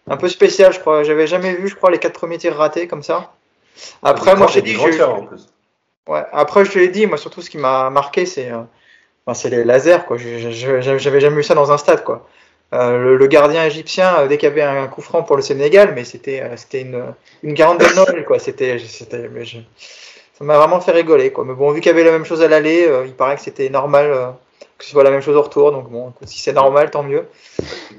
un 0.08 0.16
peu 0.16 0.28
spéciale, 0.28 0.72
je 0.72 0.80
crois. 0.80 1.04
J'avais 1.04 1.28
jamais 1.28 1.54
vu, 1.54 1.68
je 1.68 1.76
crois, 1.76 1.92
les 1.92 1.98
quatre 1.98 2.14
premiers 2.14 2.38
tirs 2.38 2.56
ratés 2.56 2.88
comme 2.88 3.04
ça. 3.04 3.32
Après, 4.02 4.34
moi, 4.34 4.48
j'ai 4.48 4.60
dit, 4.62 4.74
je... 4.74 6.10
ouais. 6.10 6.24
Après, 6.32 6.64
je 6.64 6.72
te 6.72 6.78
l'ai 6.80 6.88
dit, 6.88 7.06
moi 7.06 7.16
surtout, 7.16 7.42
ce 7.42 7.50
qui 7.50 7.58
m'a 7.58 7.90
marqué, 7.90 8.26
c'est 8.26 8.50
enfin, 8.50 9.34
c'est 9.34 9.50
les 9.50 9.62
lasers, 9.62 10.04
quoi. 10.04 10.16
J'avais 10.18 11.20
jamais 11.20 11.36
vu 11.36 11.44
ça 11.44 11.54
dans 11.54 11.70
un 11.70 11.78
stade, 11.78 12.02
quoi. 12.02 12.26
Euh, 12.74 13.16
le, 13.16 13.26
gardien 13.28 13.64
égyptien, 13.64 14.14
euh, 14.18 14.28
dès 14.28 14.36
qu'il 14.36 14.46
y 14.46 14.52
avait 14.52 14.62
un 14.62 14.88
coup 14.88 15.00
franc 15.00 15.22
pour 15.22 15.36
le 15.36 15.42
Sénégal, 15.42 15.92
mais 15.94 16.04
c'était 16.04 16.42
euh, 16.42 16.54
une, 16.74 17.02
une 17.42 17.54
de 17.54 17.96
Noël, 17.96 18.24
quoi. 18.26 18.38
C'était 18.38 18.78
c'était 18.78 19.30
ça 20.34 20.44
m'a 20.44 20.58
vraiment 20.58 20.80
fait 20.80 20.92
rigoler, 20.92 21.32
quoi. 21.32 21.44
Mais 21.46 21.54
bon, 21.54 21.70
vu 21.70 21.80
qu'il 21.80 21.90
y 21.90 21.94
avait 21.94 22.04
la 22.04 22.12
même 22.12 22.26
chose 22.26 22.42
à 22.42 22.48
l'aller, 22.48 22.86
il 23.06 23.14
paraît 23.14 23.36
que 23.36 23.40
c'était 23.40 23.70
normal 23.70 24.34
que 24.76 24.84
ce 24.84 24.92
soit 24.92 25.02
la 25.02 25.10
même 25.10 25.22
chose 25.22 25.34
au 25.34 25.42
retour. 25.42 25.72
Donc 25.72 25.90
bon, 25.90 26.12
si 26.24 26.40
c'est 26.40 26.52
normal, 26.52 26.90
tant 26.90 27.02
mieux. 27.02 27.24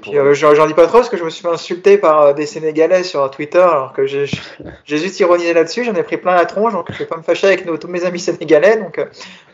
Puis 0.00 0.12
j'en 0.34 0.66
dis 0.66 0.72
pas 0.72 0.86
trop 0.86 0.98
parce 0.98 1.10
que 1.10 1.18
je 1.18 1.24
me 1.24 1.30
suis 1.30 1.42
fait 1.42 1.48
insulter 1.48 1.98
par 1.98 2.34
des 2.34 2.46
Sénégalais 2.46 3.02
sur 3.02 3.28
Twitter, 3.30 3.58
alors 3.58 3.92
que 3.92 4.06
j'ai 4.06 4.24
juste 4.86 5.20
ironisé 5.20 5.52
là-dessus. 5.52 5.84
J'en 5.84 5.94
ai 5.94 6.02
pris 6.04 6.16
plein 6.16 6.34
la 6.34 6.46
tronche, 6.46 6.72
donc 6.72 6.90
je 6.92 6.98
vais 6.98 7.06
pas 7.06 7.16
me 7.16 7.22
fâcher 7.22 7.48
avec 7.48 7.66
tous 7.66 7.88
mes 7.88 8.04
amis 8.04 8.20
sénégalais. 8.20 8.78
Donc 8.78 9.04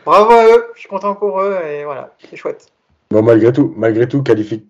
bravo 0.05 0.31
à 0.31 0.45
eux, 0.45 0.67
je 0.75 0.81
suis 0.81 0.89
content 0.89 1.15
pour 1.15 1.41
eux 1.41 1.57
et 1.67 1.83
voilà, 1.83 2.13
c'est 2.29 2.37
chouette. 2.37 2.67
Bon, 3.11 3.21
malgré 3.21 3.51
tout, 3.51 3.73
malgré 3.75 4.07
tout, 4.07 4.21
qualifie 4.23 4.65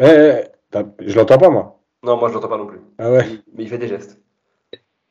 eh, 0.00 0.04
eh, 0.04 0.44
eh 0.74 0.78
je 1.00 1.16
l'entends 1.16 1.38
pas, 1.38 1.50
moi. 1.50 1.80
Non, 2.02 2.16
moi, 2.16 2.28
je 2.28 2.34
l'entends 2.34 2.48
pas 2.48 2.58
non 2.58 2.66
plus. 2.66 2.80
Ah 2.98 3.10
ouais. 3.10 3.26
Mais 3.54 3.64
il 3.64 3.68
fait 3.68 3.78
des 3.78 3.88
gestes. 3.88 4.20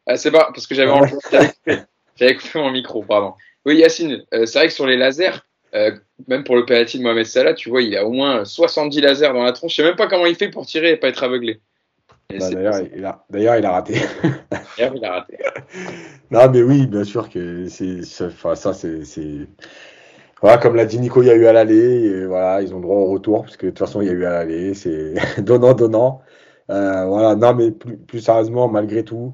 Ah, 0.06 0.16
c'est 0.16 0.32
pas 0.32 0.50
parce 0.54 0.68
que 0.68 0.74
j'avais 0.74 0.92
ah 0.92 1.02
ouais. 1.02 1.84
j'avais 2.16 2.36
coupé 2.36 2.60
mon 2.60 2.72
micro, 2.72 3.04
pardon. 3.04 3.34
Oui, 3.66 3.76
Yacine, 3.76 4.24
euh, 4.34 4.46
c'est 4.46 4.60
vrai 4.60 4.68
que 4.68 4.74
sur 4.74 4.88
les 4.88 4.96
lasers, 4.96 5.44
euh, 5.76 5.92
même 6.30 6.46
pour 6.46 6.56
le 6.56 6.66
penalty 6.66 6.98
de 6.98 7.04
Mohamed 7.04 7.26
Salah, 7.26 7.54
tu 7.54 7.70
vois, 7.70 7.82
il 7.82 7.96
a 7.98 8.06
au 8.06 8.12
moins 8.12 8.46
70 8.46 9.02
lasers 9.02 9.34
dans 9.34 9.44
la 9.44 9.52
tronche. 9.52 9.72
Je 9.72 9.82
sais 9.82 9.84
même 9.84 9.98
pas 9.98 10.08
comment 10.08 10.26
il 10.26 10.36
fait 10.36 10.50
pour 10.50 10.66
tirer 10.66 10.92
et 10.92 10.98
pas 10.98 11.10
être 11.10 11.24
aveuglé. 11.24 11.60
Bah, 12.30 12.50
D'ailleurs, 12.50 12.76
il 12.96 13.06
a, 13.06 13.26
d'ailleurs, 13.30 13.56
il 13.58 13.66
a 13.66 13.72
raté. 13.72 13.94
D'ailleurs, 14.78 14.96
il 14.96 15.06
a 15.06 15.12
raté. 15.12 15.38
non, 16.32 16.50
mais 16.50 16.62
oui, 16.62 16.88
bien 16.88 17.04
sûr 17.04 17.30
que 17.30 17.68
c'est, 17.68 18.02
enfin, 18.22 18.56
ça, 18.56 18.74
c'est, 18.74 19.04
voilà, 20.42 20.58
comme 20.58 20.76
l'a 20.76 20.86
dit 20.86 21.00
Nico, 21.00 21.22
il 21.22 21.28
y 21.28 21.32
a 21.32 21.36
eu 21.36 21.48
à 21.48 21.54
l'aller, 21.54 22.26
voilà, 22.26 22.62
ils 22.62 22.74
ont 22.76 22.80
droit 22.80 22.98
au 22.98 23.06
retour, 23.08 23.44
parce 23.44 23.58
que 23.58 23.66
de 23.66 23.72
toute 23.72 23.80
façon, 23.80 24.02
il 24.02 24.08
y 24.08 24.10
a 24.10 24.14
eu 24.14 24.26
à 24.26 24.32
l'aller, 24.32 24.74
c'est 24.74 25.16
donnant, 25.42 25.74
donnant. 25.74 26.22
Euh, 26.70 27.06
voilà, 27.06 27.36
non, 27.36 27.54
mais 27.56 27.72
plus, 27.72 27.98
plus, 27.98 28.20
sérieusement, 28.20 28.68
malgré 28.68 29.04
tout, 29.04 29.34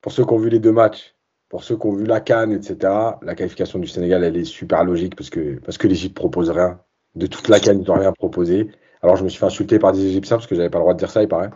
pour 0.00 0.12
ceux 0.12 0.24
qui 0.24 0.32
ont 0.32 0.38
vu 0.38 0.48
les 0.48 0.58
deux 0.58 0.72
matchs, 0.72 1.14
pour 1.48 1.64
ceux 1.64 1.76
qui 1.76 1.86
ont 1.86 1.92
vu 1.92 2.04
la 2.04 2.20
Cannes, 2.20 2.52
etc., 2.52 2.92
la 3.22 3.34
qualification 3.34 3.78
du 3.78 3.86
Sénégal, 3.86 4.24
elle 4.24 4.36
est 4.36 4.44
super 4.44 4.84
logique, 4.84 5.14
parce 5.16 5.30
que, 5.30 5.60
parce 5.60 5.78
que 5.78 5.86
l'Égypte 5.86 6.16
propose 6.16 6.50
rien. 6.50 6.80
De 7.14 7.26
toute 7.26 7.48
la 7.48 7.60
Cannes, 7.60 7.80
ils 7.82 7.88
n'ont 7.88 7.98
rien 7.98 8.12
proposé. 8.12 8.70
Alors, 9.02 9.16
je 9.16 9.24
me 9.24 9.28
suis 9.28 9.38
fait 9.38 9.46
insulter 9.46 9.78
par 9.78 9.92
des 9.92 10.04
Égyptiens, 10.04 10.36
parce 10.36 10.46
que 10.46 10.54
j'avais 10.54 10.70
pas 10.70 10.78
le 10.78 10.82
droit 10.82 10.94
de 10.94 10.98
dire 10.98 11.10
ça, 11.10 11.22
il 11.22 11.28
paraît. 11.28 11.50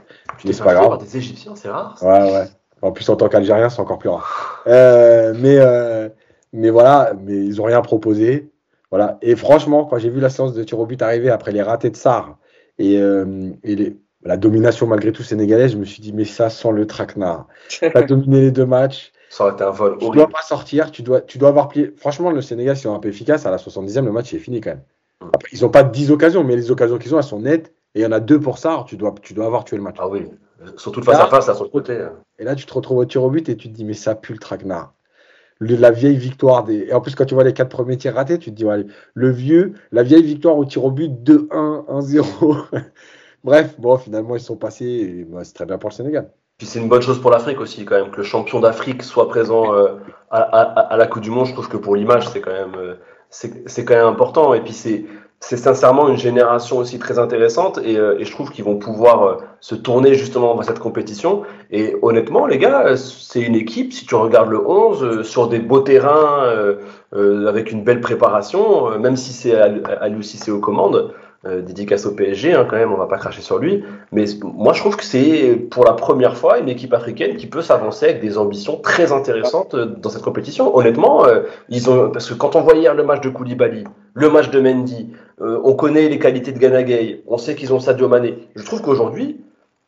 Mais 0.45 0.53
c'est 0.53 0.63
pas 0.63 0.75
grave. 0.75 0.89
Par 0.89 0.99
des 0.99 1.17
Égyptiens, 1.17 1.57
c'est 1.57 1.69
rare. 1.69 1.99
Ouais, 2.03 2.33
ouais. 2.33 2.47
En 2.81 2.93
plus, 2.93 3.09
en 3.09 3.17
tant 3.17 3.29
qu'Algérien, 3.29 3.69
c'est 3.69 3.81
encore 3.81 3.99
plus 3.99 4.09
rare. 4.09 4.63
Euh, 4.67 5.35
mais, 5.39 5.57
euh, 5.59 6.09
mais 6.53 6.71
voilà, 6.71 7.13
mais 7.21 7.37
ils 7.37 7.61
ont 7.61 7.65
rien 7.65 7.81
proposé. 7.81 8.52
Voilà. 8.93 9.17
Et 9.23 9.37
franchement, 9.37 9.87
quand 9.87 9.99
j'ai 9.99 10.11
vu 10.11 10.21
la 10.21 10.29
séance 10.29 10.53
de 10.53 10.63
tir 10.63 10.79
au 10.79 10.85
but 10.85 11.01
arriver 11.01 11.31
après 11.31 11.51
les 11.51 11.63
ratés 11.63 11.89
de 11.89 11.97
Sarr 11.97 12.37
et, 12.79 12.99
euh, 12.99 13.49
et 13.65 13.75
les, 13.75 13.97
la 14.23 14.37
domination 14.37 14.87
malgré 14.87 15.13
tout 15.13 15.23
sénégalaise, 15.23 15.73
je 15.73 15.79
me 15.79 15.87
suis 15.87 16.03
dit, 16.03 16.13
mais 16.13 16.27
ça 16.27 16.51
sent 16.51 16.71
le 16.73 16.87
traquenard. 16.87 17.49
Tu 17.69 17.87
as 17.87 18.03
dominé 18.03 18.43
les 18.43 18.51
deux 18.51 18.67
matchs. 18.67 19.13
Ça 19.31 19.45
aurait 19.45 19.55
été 19.55 19.65
un 19.65 19.71
vol 19.71 19.97
Tu 19.99 20.11
dois 20.11 20.29
pas 20.29 20.43
sortir, 20.43 20.91
tu 20.91 21.03
dois, 21.03 21.23
tu 21.23 21.39
dois 21.39 21.49
avoir 21.49 21.69
plié. 21.69 21.95
Franchement, 21.97 22.31
le 22.31 22.43
Sénégal, 22.43 22.77
s'ils 22.77 22.83
sont 22.83 22.95
un 22.95 22.99
peu 22.99 23.09
efficaces, 23.09 23.47
à 23.47 23.51
la 23.51 23.57
70e, 23.57 24.05
le 24.05 24.13
match 24.13 24.35
est 24.35 24.39
fini 24.39 24.61
quand 24.61 24.71
même. 24.71 24.83
Mm. 25.23 25.31
ils 25.53 25.63
n'ont 25.63 25.71
pas 25.71 25.85
10 25.85 26.11
occasions, 26.11 26.45
mais 26.45 26.55
les 26.55 26.71
occasions 26.71 26.99
qu'ils 26.99 27.15
ont, 27.15 27.19
elles 27.19 27.25
sont 27.25 27.41
nettes. 27.41 27.73
Et 27.95 28.01
il 28.01 28.03
y 28.03 28.07
en 28.07 28.13
a 28.13 28.21
deux 28.21 28.41
pour 28.41 28.59
ça, 28.59 28.85
tu 28.87 28.99
dois, 28.99 29.15
tu 29.23 29.33
dois 29.33 29.47
avoir 29.47 29.65
tué 29.65 29.79
le 29.79 29.83
match. 29.83 29.97
Ah 29.99 30.09
oui, 30.09 30.29
surtout 30.77 31.03
face 31.03 31.19
à 31.19 31.29
face, 31.29 31.49
à 31.49 31.55
son 31.55 31.69
côté. 31.69 31.97
Hein. 31.99 32.13
Et 32.39 32.45
là, 32.45 32.55
tu 32.55 32.67
te 32.67 32.75
retrouves 32.75 32.99
au 32.99 33.05
tir 33.07 33.23
au 33.23 33.31
but 33.31 33.49
et 33.49 33.57
tu 33.57 33.69
te 33.69 33.75
dis, 33.75 33.87
mais 33.87 33.95
ça 33.95 34.15
pue 34.15 34.35
le 34.35 34.39
traquenard. 34.39 34.93
La 35.63 35.91
vieille 35.91 36.17
victoire 36.17 36.65
des. 36.65 36.87
Et 36.89 36.93
en 36.93 37.01
plus, 37.01 37.15
quand 37.15 37.25
tu 37.25 37.35
vois 37.35 37.45
les 37.45 37.53
quatre 37.53 37.69
premiers 37.69 37.97
tirs 37.97 38.15
ratés, 38.15 38.39
tu 38.39 38.51
te 38.51 38.57
dis, 38.57 38.65
ouais, 38.65 38.85
le 39.15 39.31
vieux, 39.31 39.75
la 39.91 40.03
vieille 40.03 40.23
victoire 40.23 40.57
au 40.57 40.65
tir 40.65 40.85
au 40.85 40.91
but 40.91 41.11
2-1, 41.11 41.87
1-0. 41.87 42.65
Bref, 43.45 43.75
bon, 43.79 43.97
finalement, 43.97 44.37
ils 44.37 44.41
sont 44.41 44.57
passés 44.57 44.85
et 44.85 45.25
bah, 45.25 45.41
c'est 45.45 45.55
très 45.55 45.67
bien 45.67 45.79
pour 45.79 45.91
le 45.91 45.95
Sénégal. 45.95 46.31
Puis 46.59 46.67
c'est 46.67 46.79
une 46.79 46.89
bonne 46.89 47.03
chose 47.03 47.21
pour 47.21 47.31
l'Afrique 47.31 47.61
aussi, 47.61 47.85
quand 47.85 47.97
même, 47.97 48.11
que 48.11 48.19
le 48.19 48.23
champion 48.23 48.61
d'Afrique 48.61 49.03
soit 49.03 49.29
présent 49.29 49.75
euh, 49.75 49.97
à, 50.31 50.97
la 50.97 51.07
Coupe 51.07 51.23
du 51.23 51.31
Monde. 51.31 51.47
Je 51.47 51.53
trouve 51.53 51.69
que 51.69 51.77
pour 51.77 51.97
l'image, 51.97 52.29
c'est 52.29 52.41
quand 52.41 52.53
même, 52.53 52.75
euh, 52.77 52.95
c'est 53.31 53.85
quand 53.85 53.95
même 53.95 54.07
important. 54.07 54.55
Et 54.55 54.61
puis 54.61 54.73
c'est, 54.73 55.05
c'est 55.43 55.57
sincèrement 55.57 56.09
une 56.09 56.17
génération 56.17 56.79
aussi 56.79 56.99
très 56.99 57.19
intéressante 57.19 57.79
et, 57.85 57.99
euh, 57.99 58.17
je 58.21 58.31
trouve 58.31 58.51
qu'ils 58.51 58.65
vont 58.65 58.77
pouvoir 58.77 59.39
se 59.61 59.75
tourner 59.75 60.15
justement 60.15 60.55
vers 60.55 60.65
cette 60.65 60.79
compétition. 60.79 61.43
Et 61.71 61.95
honnêtement, 62.01 62.47
les 62.47 62.59
gars, 62.59 62.97
c'est 62.97 63.43
une 63.43 63.57
équipe, 63.57 63.93
si 63.93 64.07
tu 64.07 64.15
regardes 64.15 64.51
le 64.51 64.67
11, 64.67 65.23
sur 65.23 65.49
des 65.49 65.59
beaux 65.59 65.81
terrains, 65.81 66.77
avec 67.13 67.71
une 67.71 67.85
belle 67.85 68.01
préparation, 68.01 68.99
même 68.99 69.17
si 69.17 69.33
c'est 69.33 69.55
à, 69.55 69.67
à 70.01 70.09
c'est 70.23 70.51
aux 70.51 70.61
commandes, 70.61 71.13
euh, 71.45 71.61
dédicace 71.61 72.07
au 72.07 72.13
PSG, 72.13 72.55
hein, 72.55 72.65
quand 72.71 72.77
même, 72.77 72.93
on 72.93 72.97
va 72.97 73.07
pas 73.07 73.19
cracher 73.19 73.43
sur 73.43 73.59
lui. 73.59 73.83
Mais 74.13 74.27
moi, 74.45 74.73
je 74.75 74.79
trouve 74.79 74.97
que 74.97 75.03
c'est 75.03 75.57
pour 75.73 75.85
la 75.85 75.95
première 75.95 76.37
fois 76.37 76.61
une 76.61 76.69
équipe 76.69 76.95
africaine 76.95 77.37
qui 77.37 77.49
peut 77.49 77.63
s'avancer 77.63 78.05
avec 78.05 78.21
des 78.21 78.39
ambitions 78.39 78.77
très 78.77 79.11
intéressantes 79.11 79.75
euh, 79.75 79.87
dans 79.87 80.09
cette 80.09 80.23
compétition. 80.23 80.77
Honnêtement, 80.77 81.27
euh, 81.27 81.41
ils 81.69 81.91
ont 81.91 82.11
parce 82.11 82.29
que 82.29 82.35
quand 82.35 82.55
on 82.55 82.61
voit 82.61 82.77
hier 82.77 82.95
le 82.95 83.03
match 83.03 83.23
de 83.23 83.29
Koulibaly, 83.29 83.83
le 84.15 84.31
match 84.31 84.51
de 84.51 84.61
Mendy, 84.61 85.11
on 85.43 85.75
connaît 85.75 86.09
les 86.09 86.19
qualités 86.19 86.53
de 86.53 86.59
Ganagay, 86.59 87.23
on 87.27 87.37
sait 87.37 87.55
qu'ils 87.55 87.73
ont 87.75 87.81
Sadio 87.81 88.09
Mané. 88.09 88.49
Je 88.55 88.65
trouve 88.65 88.81
qu'aujourd'hui, 88.81 89.41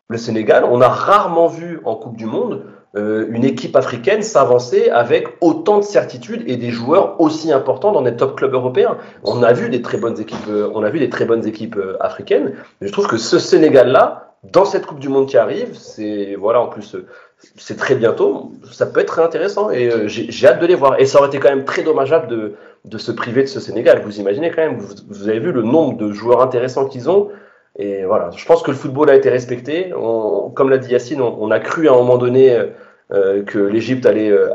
le 0.09 0.19
Sénégal, 0.19 0.65
on 0.65 0.81
a 0.81 0.89
rarement 0.89 1.47
vu 1.47 1.81
en 1.85 1.95
Coupe 1.95 2.17
du 2.17 2.27
Monde 2.27 2.65
euh, 2.97 3.27
une 3.31 3.45
équipe 3.45 3.75
africaine 3.75 4.23
s'avancer 4.23 4.89
avec 4.89 5.27
autant 5.41 5.79
de 5.79 5.85
certitude 5.85 6.45
et 6.47 6.57
des 6.57 6.71
joueurs 6.71 7.21
aussi 7.21 7.51
importants 7.51 7.91
dans 7.91 8.03
des 8.03 8.15
top 8.15 8.37
clubs 8.37 8.55
européens. 8.55 8.99
On 9.25 9.43
a 9.43 9.53
vu 9.53 9.69
des 9.69 9.83
très 9.83 9.99
bonnes 9.99 10.21
équipes, 10.21 10.47
euh, 10.49 10.71
on 10.75 10.85
a 10.85 10.91
vu 10.91 11.01
des 11.01 11.11
très 11.11 11.25
bonnes 11.25 11.45
équipes 11.45 11.77
euh, 11.77 11.97
africaines. 11.99 12.55
Mais 12.81 12.87
je 12.87 12.93
trouve 12.93 13.09
que 13.09 13.17
ce 13.17 13.41
Sénégal-là, 13.41 14.37
dans 14.53 14.65
cette 14.65 14.87
Coupe 14.87 15.01
du 15.01 15.09
Monde 15.09 15.27
qui 15.27 15.37
arrive, 15.37 15.75
c'est 15.77 16.37
voilà 16.39 16.61
en 16.61 16.69
plus 16.69 16.97
c'est 17.57 17.77
très 17.77 17.97
bientôt, 17.97 18.53
ça 18.71 18.87
peut 18.87 19.01
être 19.01 19.09
très 19.09 19.23
intéressant 19.23 19.71
et 19.71 19.91
j'ai 20.07 20.47
hâte 20.47 20.61
de 20.61 20.67
les 20.67 20.77
voir. 20.77 21.01
Et 21.01 21.05
ça 21.05 21.19
aurait 21.19 21.29
été 21.29 21.39
quand 21.39 21.49
même 21.49 21.65
très 21.65 21.83
dommageable 21.83 22.29
de, 22.29 22.55
de 22.85 22.99
se 22.99 23.13
priver 23.13 23.43
de 23.43 23.49
ce 23.49 23.61
Sénégal. 23.61 24.03
Vous 24.05 24.21
imaginez 24.21 24.51
quand 24.51 24.63
même, 24.63 24.79
vous, 24.79 24.95
vous 25.09 25.29
avez 25.29 25.39
vu 25.39 25.53
le 25.53 25.63
nombre 25.63 25.97
de 25.97 26.13
joueurs 26.13 26.43
intéressants 26.43 26.87
qu'ils 26.87 27.09
ont. 27.09 27.31
Et 27.77 28.05
voilà, 28.05 28.31
je 28.37 28.45
pense 28.47 28.63
que 28.63 28.71
le 28.71 28.77
football 28.77 29.11
a 29.11 29.15
été 29.15 29.31
respecté. 29.31 29.91
Comme 30.55 30.71
l'a 30.71 30.79
dit 30.79 30.93
Yacine, 30.93 31.21
on, 31.21 31.51
a 31.51 31.59
cru 31.59 31.89
à 31.89 31.93
un 31.93 31.97
moment 31.97 32.19
donné 32.19 32.57
euh, 33.13 33.43
que 33.43 33.59
l'Égypte 33.59 34.07
allait, 34.07 34.31
euh, 34.31 34.49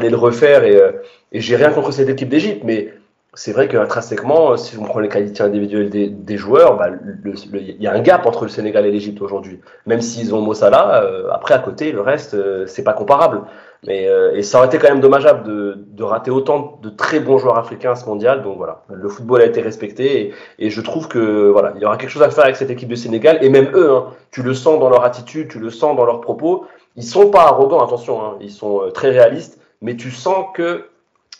le 0.00 0.16
refaire. 0.16 0.64
Et, 0.64 0.76
euh, 0.76 0.92
j'ai 1.32 1.56
rien 1.56 1.70
contre 1.70 1.92
cette 1.92 2.08
équipe 2.08 2.28
d'Égypte, 2.28 2.62
mais 2.64 2.92
c'est 3.34 3.52
vrai 3.52 3.68
qu'intrinsèquement, 3.68 4.56
si 4.56 4.76
on 4.76 4.82
prend 4.82 5.00
les 5.00 5.08
qualités 5.08 5.42
individuelles 5.42 5.88
des, 5.88 6.36
joueurs, 6.36 6.76
bah, 6.76 6.88
il 7.24 7.80
y 7.80 7.86
a 7.86 7.94
un 7.94 8.00
gap 8.00 8.26
entre 8.26 8.42
le 8.44 8.50
Sénégal 8.50 8.84
et 8.86 8.90
l'Égypte 8.90 9.22
aujourd'hui. 9.22 9.60
Même 9.86 10.00
s'ils 10.02 10.34
ont 10.34 10.40
Mossala, 10.40 11.02
euh, 11.04 11.28
après 11.32 11.54
à 11.54 11.60
côté, 11.60 11.92
le 11.92 12.00
reste, 12.00 12.36
c'est 12.66 12.84
pas 12.84 12.92
comparable. 12.92 13.42
Mais 13.86 14.08
et 14.34 14.42
ça 14.42 14.58
aurait 14.58 14.66
été 14.66 14.76
quand 14.78 14.90
même 14.90 15.00
dommageable 15.00 15.42
de, 15.42 15.74
de, 15.86 16.02
rater 16.02 16.30
autant 16.30 16.78
de 16.82 16.90
très 16.90 17.18
bons 17.18 17.38
joueurs 17.38 17.56
africains 17.56 17.92
à 17.92 17.94
ce 17.94 18.04
mondial. 18.04 18.42
Donc 18.42 18.58
voilà, 18.58 18.84
le 18.92 19.08
football 19.08 19.40
a 19.40 19.46
été 19.46 19.62
respecté 19.62 20.20
et, 20.20 20.34
et, 20.58 20.68
je 20.68 20.80
trouve 20.82 21.08
que 21.08 21.48
voilà, 21.48 21.72
il 21.76 21.80
y 21.80 21.86
aura 21.86 21.96
quelque 21.96 22.10
chose 22.10 22.22
à 22.22 22.30
faire 22.30 22.44
avec 22.44 22.56
cette 22.56 22.68
équipe 22.68 22.90
de 22.90 22.94
Sénégal 22.94 23.38
et 23.40 23.48
même 23.48 23.70
eux, 23.74 23.90
hein, 23.90 24.08
tu 24.32 24.42
le 24.42 24.52
sens 24.52 24.78
dans 24.80 24.90
leur 24.90 25.02
attitude, 25.02 25.48
tu 25.48 25.58
le 25.58 25.70
sens 25.70 25.96
dans 25.96 26.04
leurs 26.04 26.20
propos. 26.20 26.66
Ils 26.96 27.04
sont 27.04 27.30
pas 27.30 27.44
arrogants, 27.44 27.82
attention, 27.82 28.22
hein, 28.22 28.36
ils 28.40 28.50
sont 28.50 28.82
euh, 28.82 28.90
très 28.90 29.10
réalistes, 29.10 29.58
mais 29.80 29.96
tu 29.96 30.10
sens 30.10 30.46
que 30.54 30.88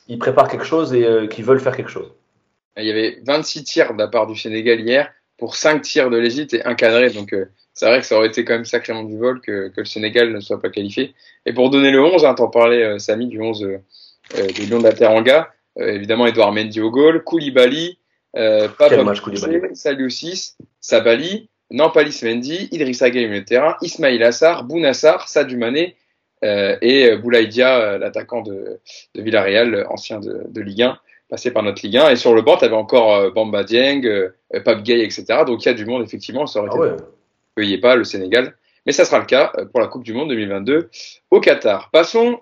ils 0.09 0.19
préparent 0.19 0.49
quelque 0.49 0.65
chose 0.65 0.95
et 0.95 1.05
euh, 1.05 1.27
qu'ils 1.27 1.45
veulent 1.45 1.61
faire 1.61 1.77
quelque 1.77 1.91
chose. 1.91 2.13
Il 2.77 2.85
y 2.85 2.91
avait 2.91 3.21
26 3.27 3.65
tirs 3.65 3.93
de 3.93 3.99
la 3.99 4.09
part 4.09 4.27
du 4.27 4.37
Sénégal 4.37 4.81
hier 4.81 5.13
pour 5.39 5.57
5 5.57 5.83
tirs 5.83 6.11
de 6.11 6.17
l'Égypte 6.17 6.55
et 6.55 6.65
un 6.65 6.75
cadré. 6.75 7.11
Donc 7.11 7.33
euh, 7.33 7.51
c'est 7.75 7.87
vrai 7.87 8.01
que 8.01 8.07
ça 8.07 8.17
aurait 8.17 8.29
été 8.29 8.45
quand 8.45 8.55
même 8.55 8.65
sacrément 8.65 9.05
du 9.05 9.17
vol 9.17 9.41
que, 9.41 9.69
que, 9.69 9.81
le 9.81 9.85
Sénégal 9.85 10.33
ne 10.33 10.41
soit 10.41 10.61
pas 10.61 10.71
qualifié. 10.71 11.15
Et 11.47 11.53
pour 11.53 11.71
donner 11.71 11.91
le 11.91 12.03
11, 12.03 12.25
hein, 12.25 12.35
t'en 12.35 12.49
parlais 12.49 12.99
Samy 12.99 13.27
du 13.27 13.41
11 13.41 13.63
euh, 13.65 13.79
de 14.35 14.63
Lyon 14.63 14.79
de 14.79 14.85
la 14.85 14.93
Teranga, 14.93 15.51
évidemment 15.77 16.27
Edouard 16.27 16.53
Mendy 16.53 16.81
au 16.81 16.91
goal, 16.91 17.23
Koulibaly, 17.25 17.99
euh, 18.37 18.69
Papa 18.69 19.15
Saliou 19.75 20.09
Sabali, 20.81 21.49
Nampalis 21.71 22.21
Mendy, 22.23 22.69
Idrissa 22.73 23.11
Gueye 23.11 23.39
au 23.39 23.41
terrain, 23.43 23.77
Ismail 23.83 24.23
Assar, 24.23 24.65
Bounassar, 24.65 25.29
Sadio 25.29 25.59
Mané 25.59 25.97
euh, 26.45 26.77
et 26.81 27.17
Boulaïdia, 27.17 27.79
euh, 27.79 27.99
l'attaquant 27.99 28.43
de, 28.43 28.81
de, 29.15 29.23
Villarreal, 29.23 29.87
ancien 29.89 30.21
de, 30.21 30.45
de, 30.49 30.61
Ligue 30.61 30.83
1, 30.83 30.99
passé 31.29 31.51
par 31.51 31.63
notre 31.63 31.83
Ligue 31.85 31.99
1. 31.99 32.11
Et 32.11 32.17
sur 32.17 32.35
le 32.35 32.43
banc, 32.43 32.57
tu 32.57 32.65
avais 32.65 32.75
encore 32.75 33.15
euh, 33.15 33.31
Bamba 33.31 33.63
Dieng, 33.63 34.05
euh, 34.05 34.31
Pape 34.65 34.83
Gay, 34.83 35.05
etc. 35.05 35.25
Donc 35.47 35.65
il 35.65 35.67
y 35.67 35.71
a 35.71 35.75
du 35.75 35.85
monde, 35.85 36.03
effectivement. 36.03 36.47
Ça 36.47 36.61
aurait 36.61 36.71
ah 36.73 36.95
été 36.95 37.05
qu'il 37.61 37.71
n'y 37.71 37.79
pas 37.79 37.97
le 37.97 38.05
Sénégal. 38.05 38.55
Mais 38.87 38.93
ça 38.93 39.05
sera 39.05 39.19
le 39.19 39.27
cas 39.27 39.53
euh, 39.59 39.67
pour 39.67 39.81
la 39.81 39.87
Coupe 39.87 40.05
du 40.05 40.13
Monde 40.13 40.31
2022 40.31 40.91
au 41.31 41.41
Qatar. 41.41 41.91
Passons 41.91 42.41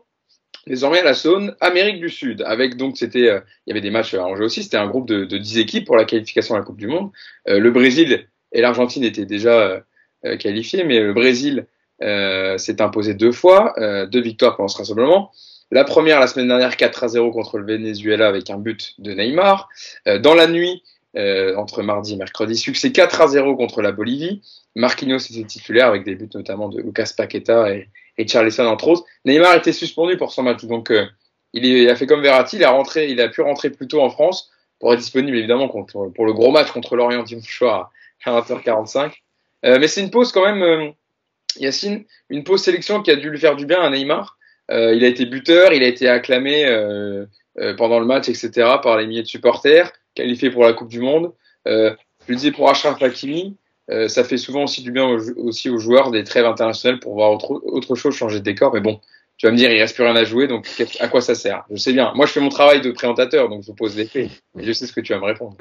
désormais 0.66 1.00
à 1.00 1.04
la 1.04 1.14
zone 1.14 1.56
Amérique 1.60 2.00
du 2.00 2.10
Sud, 2.10 2.42
avec 2.42 2.76
donc 2.76 2.98
c'était, 2.98 3.20
il 3.20 3.68
y 3.68 3.70
avait 3.70 3.80
des 3.80 3.90
matchs 3.90 4.14
en 4.14 4.36
jeu 4.36 4.44
aussi, 4.44 4.62
c'était 4.62 4.76
un 4.76 4.86
groupe 4.86 5.08
de, 5.08 5.24
de 5.24 5.38
10 5.38 5.58
équipes 5.58 5.86
pour 5.86 5.96
la 5.96 6.04
qualification 6.04 6.54
à 6.54 6.58
la 6.58 6.64
Coupe 6.64 6.76
du 6.76 6.86
Monde. 6.86 7.10
le 7.46 7.70
Brésil 7.70 8.28
et 8.52 8.60
l'Argentine 8.60 9.02
était 9.02 9.24
déjà 9.24 9.82
euh, 10.24 10.36
qualifiée, 10.36 10.82
mais 10.82 10.98
le 10.98 11.12
Brésil 11.12 11.66
euh, 12.02 12.58
s'est 12.58 12.82
imposé 12.82 13.14
deux 13.14 13.30
fois, 13.30 13.72
euh, 13.78 14.04
deux 14.04 14.20
victoires 14.20 14.56
pendant 14.56 14.66
ce 14.66 14.78
rassemblement. 14.78 15.30
La 15.70 15.84
première 15.84 16.18
la 16.18 16.26
semaine 16.26 16.48
dernière 16.48 16.76
4 16.76 17.04
à 17.04 17.08
0 17.08 17.30
contre 17.30 17.58
le 17.58 17.64
Venezuela 17.64 18.26
avec 18.26 18.50
un 18.50 18.58
but 18.58 18.94
de 18.98 19.12
Neymar. 19.12 19.68
dans 20.20 20.34
la 20.34 20.48
nuit 20.48 20.82
entre 21.16 21.82
mardi 21.82 22.14
et 22.14 22.16
mercredi, 22.16 22.56
succès 22.56 22.92
4 22.92 23.20
à 23.20 23.26
0 23.26 23.56
contre 23.56 23.82
la 23.82 23.92
Bolivie. 23.92 24.42
Marquinhos 24.76 25.18
était 25.18 25.44
titulaire 25.44 25.86
avec 25.88 26.04
des 26.04 26.14
buts 26.14 26.28
notamment 26.32 26.68
de 26.68 26.80
Lucas 26.80 27.12
Paqueta 27.16 27.74
et, 27.74 27.88
et 28.18 28.28
Charleston 28.28 28.66
entre 28.66 28.88
autres. 28.88 29.04
Neymar 29.24 29.54
était 29.56 29.72
suspendu 29.72 30.16
pour 30.16 30.32
son 30.32 30.44
match, 30.44 30.64
donc 30.64 30.92
il, 31.54 31.66
est, 31.66 31.82
il, 31.82 31.90
a 31.90 31.96
fait 31.96 32.06
comme 32.06 32.22
Verratti, 32.22 32.56
il 32.56 32.64
a 32.64 32.70
rentré, 32.70 33.10
il 33.10 33.20
a 33.20 33.28
pu 33.28 33.40
rentrer 33.40 33.70
plus 33.70 33.88
tôt 33.88 34.00
en 34.00 34.10
France 34.10 34.50
pour 34.78 34.92
être 34.92 35.00
disponible 35.00 35.36
évidemment 35.36 35.68
pour 35.68 36.26
le 36.26 36.32
gros 36.32 36.52
match 36.52 36.70
contre 36.70 36.94
l'Orient 36.94 37.24
dimanche 37.24 37.56
soir 37.56 37.90
à 38.24 38.40
20h45. 38.40 39.12
Euh, 39.64 39.78
mais 39.80 39.88
c'est 39.88 40.02
une 40.02 40.10
pause 40.10 40.30
quand 40.30 40.44
même, 40.44 40.62
euh, 40.62 40.90
Yacine, 41.56 42.04
une 42.28 42.44
pause 42.44 42.62
sélection 42.62 43.02
qui 43.02 43.10
a 43.10 43.16
dû 43.16 43.30
lui 43.30 43.38
faire 43.38 43.56
du 43.56 43.66
bien 43.66 43.80
à 43.80 43.90
Neymar. 43.90 44.38
Euh, 44.70 44.94
il 44.94 45.04
a 45.04 45.08
été 45.08 45.24
buteur, 45.24 45.72
il 45.72 45.82
a 45.82 45.86
été 45.86 46.08
acclamé 46.08 46.66
euh, 46.66 47.24
euh, 47.58 47.74
pendant 47.74 48.00
le 48.00 48.06
match, 48.06 48.28
etc., 48.28 48.50
par 48.82 48.98
les 48.98 49.06
milliers 49.06 49.22
de 49.22 49.28
supporters, 49.28 49.90
qualifié 50.18 50.50
pour 50.50 50.64
la 50.64 50.72
Coupe 50.72 50.88
du 50.88 51.00
Monde. 51.00 51.32
je 51.66 51.94
le 52.28 52.34
disais 52.34 52.52
pour 52.52 52.68
Achraf 52.68 53.02
Hakimi, 53.02 53.56
ça 54.08 54.24
fait 54.24 54.36
souvent 54.36 54.64
aussi 54.64 54.82
du 54.82 54.92
bien 54.92 55.06
aussi 55.36 55.70
aux 55.70 55.78
joueurs 55.78 56.10
des 56.10 56.24
trêves 56.24 56.46
internationales 56.46 57.00
pour 57.00 57.14
voir 57.14 57.32
autre, 57.32 57.60
autre 57.64 57.94
chose 57.94 58.14
changer 58.14 58.40
de 58.40 58.44
décor. 58.44 58.72
Mais 58.74 58.80
bon, 58.80 59.00
tu 59.38 59.46
vas 59.46 59.52
me 59.52 59.56
dire, 59.56 59.70
il 59.70 59.80
reste 59.80 59.94
plus 59.94 60.04
rien 60.04 60.16
à 60.16 60.24
jouer, 60.24 60.48
donc 60.48 60.68
à 60.98 61.06
quoi 61.06 61.20
ça 61.20 61.36
sert? 61.36 61.64
Je 61.70 61.76
sais 61.76 61.92
bien. 61.92 62.12
Moi, 62.16 62.26
je 62.26 62.32
fais 62.32 62.40
mon 62.40 62.48
travail 62.48 62.80
de 62.80 62.90
présentateur, 62.90 63.48
donc 63.48 63.62
je 63.62 63.68
vous 63.68 63.74
pose 63.74 63.96
les 63.96 64.06
faits. 64.06 64.30
Mais 64.56 64.64
je 64.64 64.72
sais 64.72 64.84
ce 64.84 64.92
que 64.92 65.00
tu 65.00 65.12
vas 65.12 65.20
me 65.20 65.26
répondre. 65.26 65.56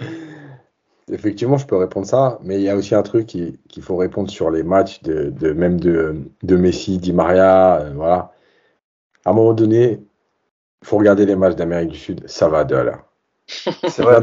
Effectivement, 1.10 1.58
je 1.58 1.68
peux 1.68 1.78
répondre 1.78 2.08
ça, 2.08 2.40
mais 2.44 2.56
il 2.56 2.64
y 2.64 2.70
a 2.70 2.76
aussi 2.76 2.96
un 2.96 3.04
truc 3.04 3.28
qu'il 3.28 3.84
faut 3.84 3.96
répondre 3.96 4.30
sur 4.30 4.50
les 4.50 4.64
matchs 4.64 5.04
de, 5.04 5.54
même 5.54 5.80
de, 5.80 6.58
Messi, 6.58 6.98
Di 6.98 7.14
Maria, 7.14 7.82
euh, 7.82 7.92
voilà. 7.96 8.34
À 9.24 9.30
un 9.30 9.34
moment 9.34 9.54
donné, 9.54 10.00
il 10.82 10.88
faut 10.88 10.98
regarder 10.98 11.26
les 11.26 11.36
matchs 11.36 11.56
d'Amérique 11.56 11.90
du 11.90 11.98
Sud, 11.98 12.28
ça 12.28 12.50
va 12.50 12.64
de 12.64 12.76
l'heure. 12.76 13.06
C'est 13.90 14.02
vrai, 14.02 14.20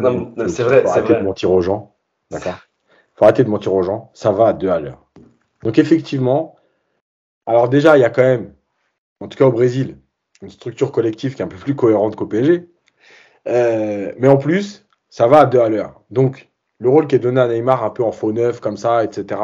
c'est 0.48 0.62
vrai. 0.62 0.82
Faut 0.82 0.88
arrêter 0.88 1.14
de 1.14 1.20
mentir 1.20 1.50
aux 1.50 1.60
gens, 1.60 1.96
d'accord? 2.30 2.58
Faut 3.14 3.24
arrêter 3.24 3.44
de 3.44 3.48
mentir 3.48 3.72
aux 3.72 3.82
gens, 3.82 4.10
ça 4.12 4.32
va 4.32 4.48
à 4.48 4.52
deux 4.52 4.68
à 4.68 4.80
l'heure. 4.80 5.06
Donc 5.62 5.78
effectivement, 5.78 6.56
alors 7.46 7.68
déjà, 7.68 7.96
il 7.96 8.00
y 8.00 8.04
a 8.04 8.10
quand 8.10 8.22
même, 8.22 8.54
en 9.20 9.28
tout 9.28 9.38
cas 9.38 9.46
au 9.46 9.52
Brésil, 9.52 9.98
une 10.42 10.50
structure 10.50 10.92
collective 10.92 11.34
qui 11.34 11.42
est 11.42 11.44
un 11.44 11.48
peu 11.48 11.56
plus 11.56 11.74
cohérente 11.74 12.16
qu'au 12.16 12.26
PSG. 12.26 12.68
Euh, 13.46 14.12
mais 14.18 14.28
en 14.28 14.36
plus, 14.36 14.86
ça 15.08 15.26
va 15.26 15.40
à 15.40 15.46
deux 15.46 15.60
à 15.60 15.68
l'heure. 15.68 16.02
Donc, 16.10 16.50
le 16.80 16.88
rôle 16.88 17.06
qui 17.06 17.14
est 17.14 17.18
donné 17.20 17.40
à 17.40 17.48
Neymar 17.48 17.84
un 17.84 17.90
peu 17.90 18.02
en 18.02 18.12
faux 18.12 18.32
neuf 18.32 18.60
comme 18.60 18.76
ça, 18.76 19.04
etc. 19.04 19.40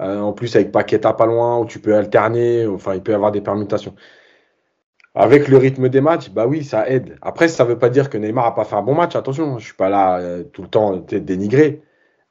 Euh, 0.00 0.20
en 0.20 0.32
plus 0.32 0.54
avec 0.56 0.72
Paqueta 0.72 1.12
pas 1.12 1.26
loin 1.26 1.58
où 1.58 1.66
tu 1.66 1.78
peux 1.78 1.94
alterner, 1.94 2.66
enfin 2.66 2.94
il 2.94 3.02
peut 3.02 3.12
y 3.12 3.14
avoir 3.14 3.30
des 3.32 3.40
permutations. 3.40 3.94
Avec 5.14 5.48
le 5.48 5.58
rythme 5.58 5.88
des 5.90 6.00
matchs, 6.00 6.30
bah 6.30 6.46
oui, 6.46 6.64
ça 6.64 6.88
aide. 6.88 7.16
Après, 7.20 7.48
ça 7.48 7.64
ne 7.64 7.68
veut 7.68 7.78
pas 7.78 7.90
dire 7.90 8.08
que 8.08 8.16
Neymar 8.16 8.46
a 8.46 8.54
pas 8.54 8.64
fait 8.64 8.76
un 8.76 8.82
bon 8.82 8.94
match. 8.94 9.14
Attention, 9.14 9.58
je 9.58 9.64
suis 9.64 9.74
pas 9.74 9.90
là 9.90 10.18
euh, 10.18 10.42
tout 10.42 10.62
le 10.62 10.68
temps 10.68 10.96
dénigré, 10.96 11.82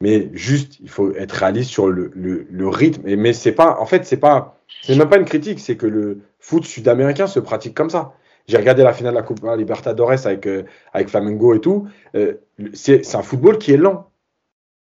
mais 0.02 0.30
juste 0.34 0.80
il 0.80 0.90
faut 0.90 1.14
être 1.16 1.34
réaliste 1.34 1.70
sur 1.70 1.88
le, 1.88 2.12
le, 2.16 2.48
le 2.50 2.68
rythme. 2.68 3.04
Mais 3.16 3.34
c'est 3.34 3.52
pas, 3.52 3.78
en 3.80 3.86
fait, 3.86 4.06
c'est 4.06 4.18
pas 4.18 4.58
C'est 4.82 4.96
même 4.96 5.10
pas 5.10 5.18
une 5.18 5.26
critique, 5.26 5.60
c'est 5.60 5.78
que 5.78 5.86
le 5.86 6.22
foot 6.40 6.66
sud-américain 6.66 7.28
se 7.28 7.40
pratique 7.40 7.76
comme 7.76 7.90
ça. 7.92 8.14
J'ai 8.48 8.58
regardé 8.58 8.84
la 8.84 8.94
finale 8.94 9.14
de 9.14 9.20
la 9.20 9.24
Coupe 9.24 9.42
Libertadores 9.58 10.26
avec, 10.26 10.48
euh, 10.48 10.64
avec 10.94 11.10
Flamengo 11.10 11.54
et 11.54 11.62
tout. 11.62 11.88
Euh, 12.16 12.34
c'est 12.74 13.16
un 13.16 13.22
football 13.22 13.60
qui 13.60 13.74
est 13.74 13.78
lent. 13.78 14.08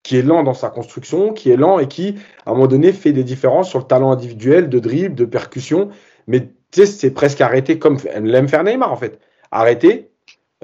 Qui 0.03 0.19
est 0.19 0.23
lent 0.23 0.43
dans 0.43 0.55
sa 0.55 0.69
construction, 0.69 1.33
qui 1.33 1.51
est 1.51 1.57
lent 1.57 1.79
et 1.79 1.89
qui, 1.89 2.17
à 2.45 2.51
un 2.51 2.55
moment 2.55 2.67
donné, 2.67 2.93
fait 2.93 3.13
des 3.13 3.25
différences 3.25 3.71
sur 3.71 3.79
le 3.79 3.87
talent 3.87 4.13
individuel, 4.13 4.69
de 4.69 4.79
dribble, 4.79 5.15
de 5.15 5.25
percussion. 5.25 5.89
Mais 6.27 6.51
tu 6.73 6.81
sais, 6.81 6.87
c'est 6.87 7.11
presque 7.11 7.41
arrêté 7.41 7.79
comme 7.79 7.99
l'aime 8.21 8.49
faire 8.49 8.65
Neymar, 8.65 8.93
en 8.93 8.97
fait. 8.97 9.19
Arrêté. 9.51 10.11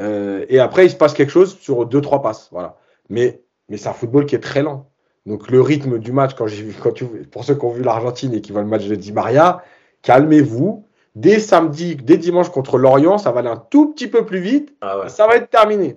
Euh, 0.01 0.45
et 0.49 0.59
après, 0.59 0.87
il 0.87 0.91
se 0.91 0.97
passe 0.97 1.15
quelque 1.15 1.31
chose 1.31 1.57
sur 1.59 1.87
deux, 1.87 2.01
trois 2.01 2.23
passes. 2.23 2.49
Voilà. 2.53 2.77
Mais, 3.09 3.41
mais 3.69 3.77
c'est 3.77 3.89
un 3.89 3.93
football 3.93 4.27
qui 4.27 4.35
est 4.35 4.41
très 4.41 4.63
lent. 4.63 4.91
Donc, 5.27 5.51
le 5.51 5.61
rythme 5.61 5.99
du 5.99 6.13
match, 6.13 6.35
quand 6.35 6.47
j'ai 6.47 6.63
vu, 6.63 6.75
quand 6.81 6.93
tu, 6.93 7.07
pour 7.07 7.45
ceux 7.45 7.55
qui 7.55 7.65
ont 7.65 7.71
vu 7.71 7.83
l'Argentine 7.83 8.35
et 8.35 8.41
qui 8.41 8.53
voient 8.53 8.63
le 8.63 8.69
match 8.69 8.87
de 8.87 8.95
Di 8.95 9.13
Maria, 9.13 9.63
calmez-vous 10.03 10.85
Dès 11.15 11.39
samedi, 11.39 11.95
dès 11.95 12.17
dimanche 12.17 12.49
contre 12.51 12.77
Lorient, 12.77 13.19
ça 13.19 13.31
va 13.31 13.41
aller 13.41 13.49
un 13.49 13.57
tout 13.57 13.93
petit 13.93 14.09
peu 14.09 14.27
plus 14.27 14.41
vite. 14.41 14.75
Ah 14.81 15.05
ça 15.07 15.29
va 15.29 15.37
être 15.37 15.49
terminé. 15.49 15.97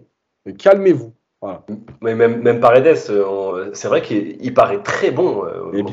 Calmez-vous. 0.60 1.12
Mais 2.02 2.14
même, 2.14 2.42
même 2.42 2.60
Paredes, 2.60 2.98
euh, 3.10 3.70
c'est 3.74 3.88
vrai 3.88 4.02
qu'il 4.02 4.54
paraît 4.54 4.82
très 4.84 5.12
bon. 5.12 5.44
Euh, 5.46 5.84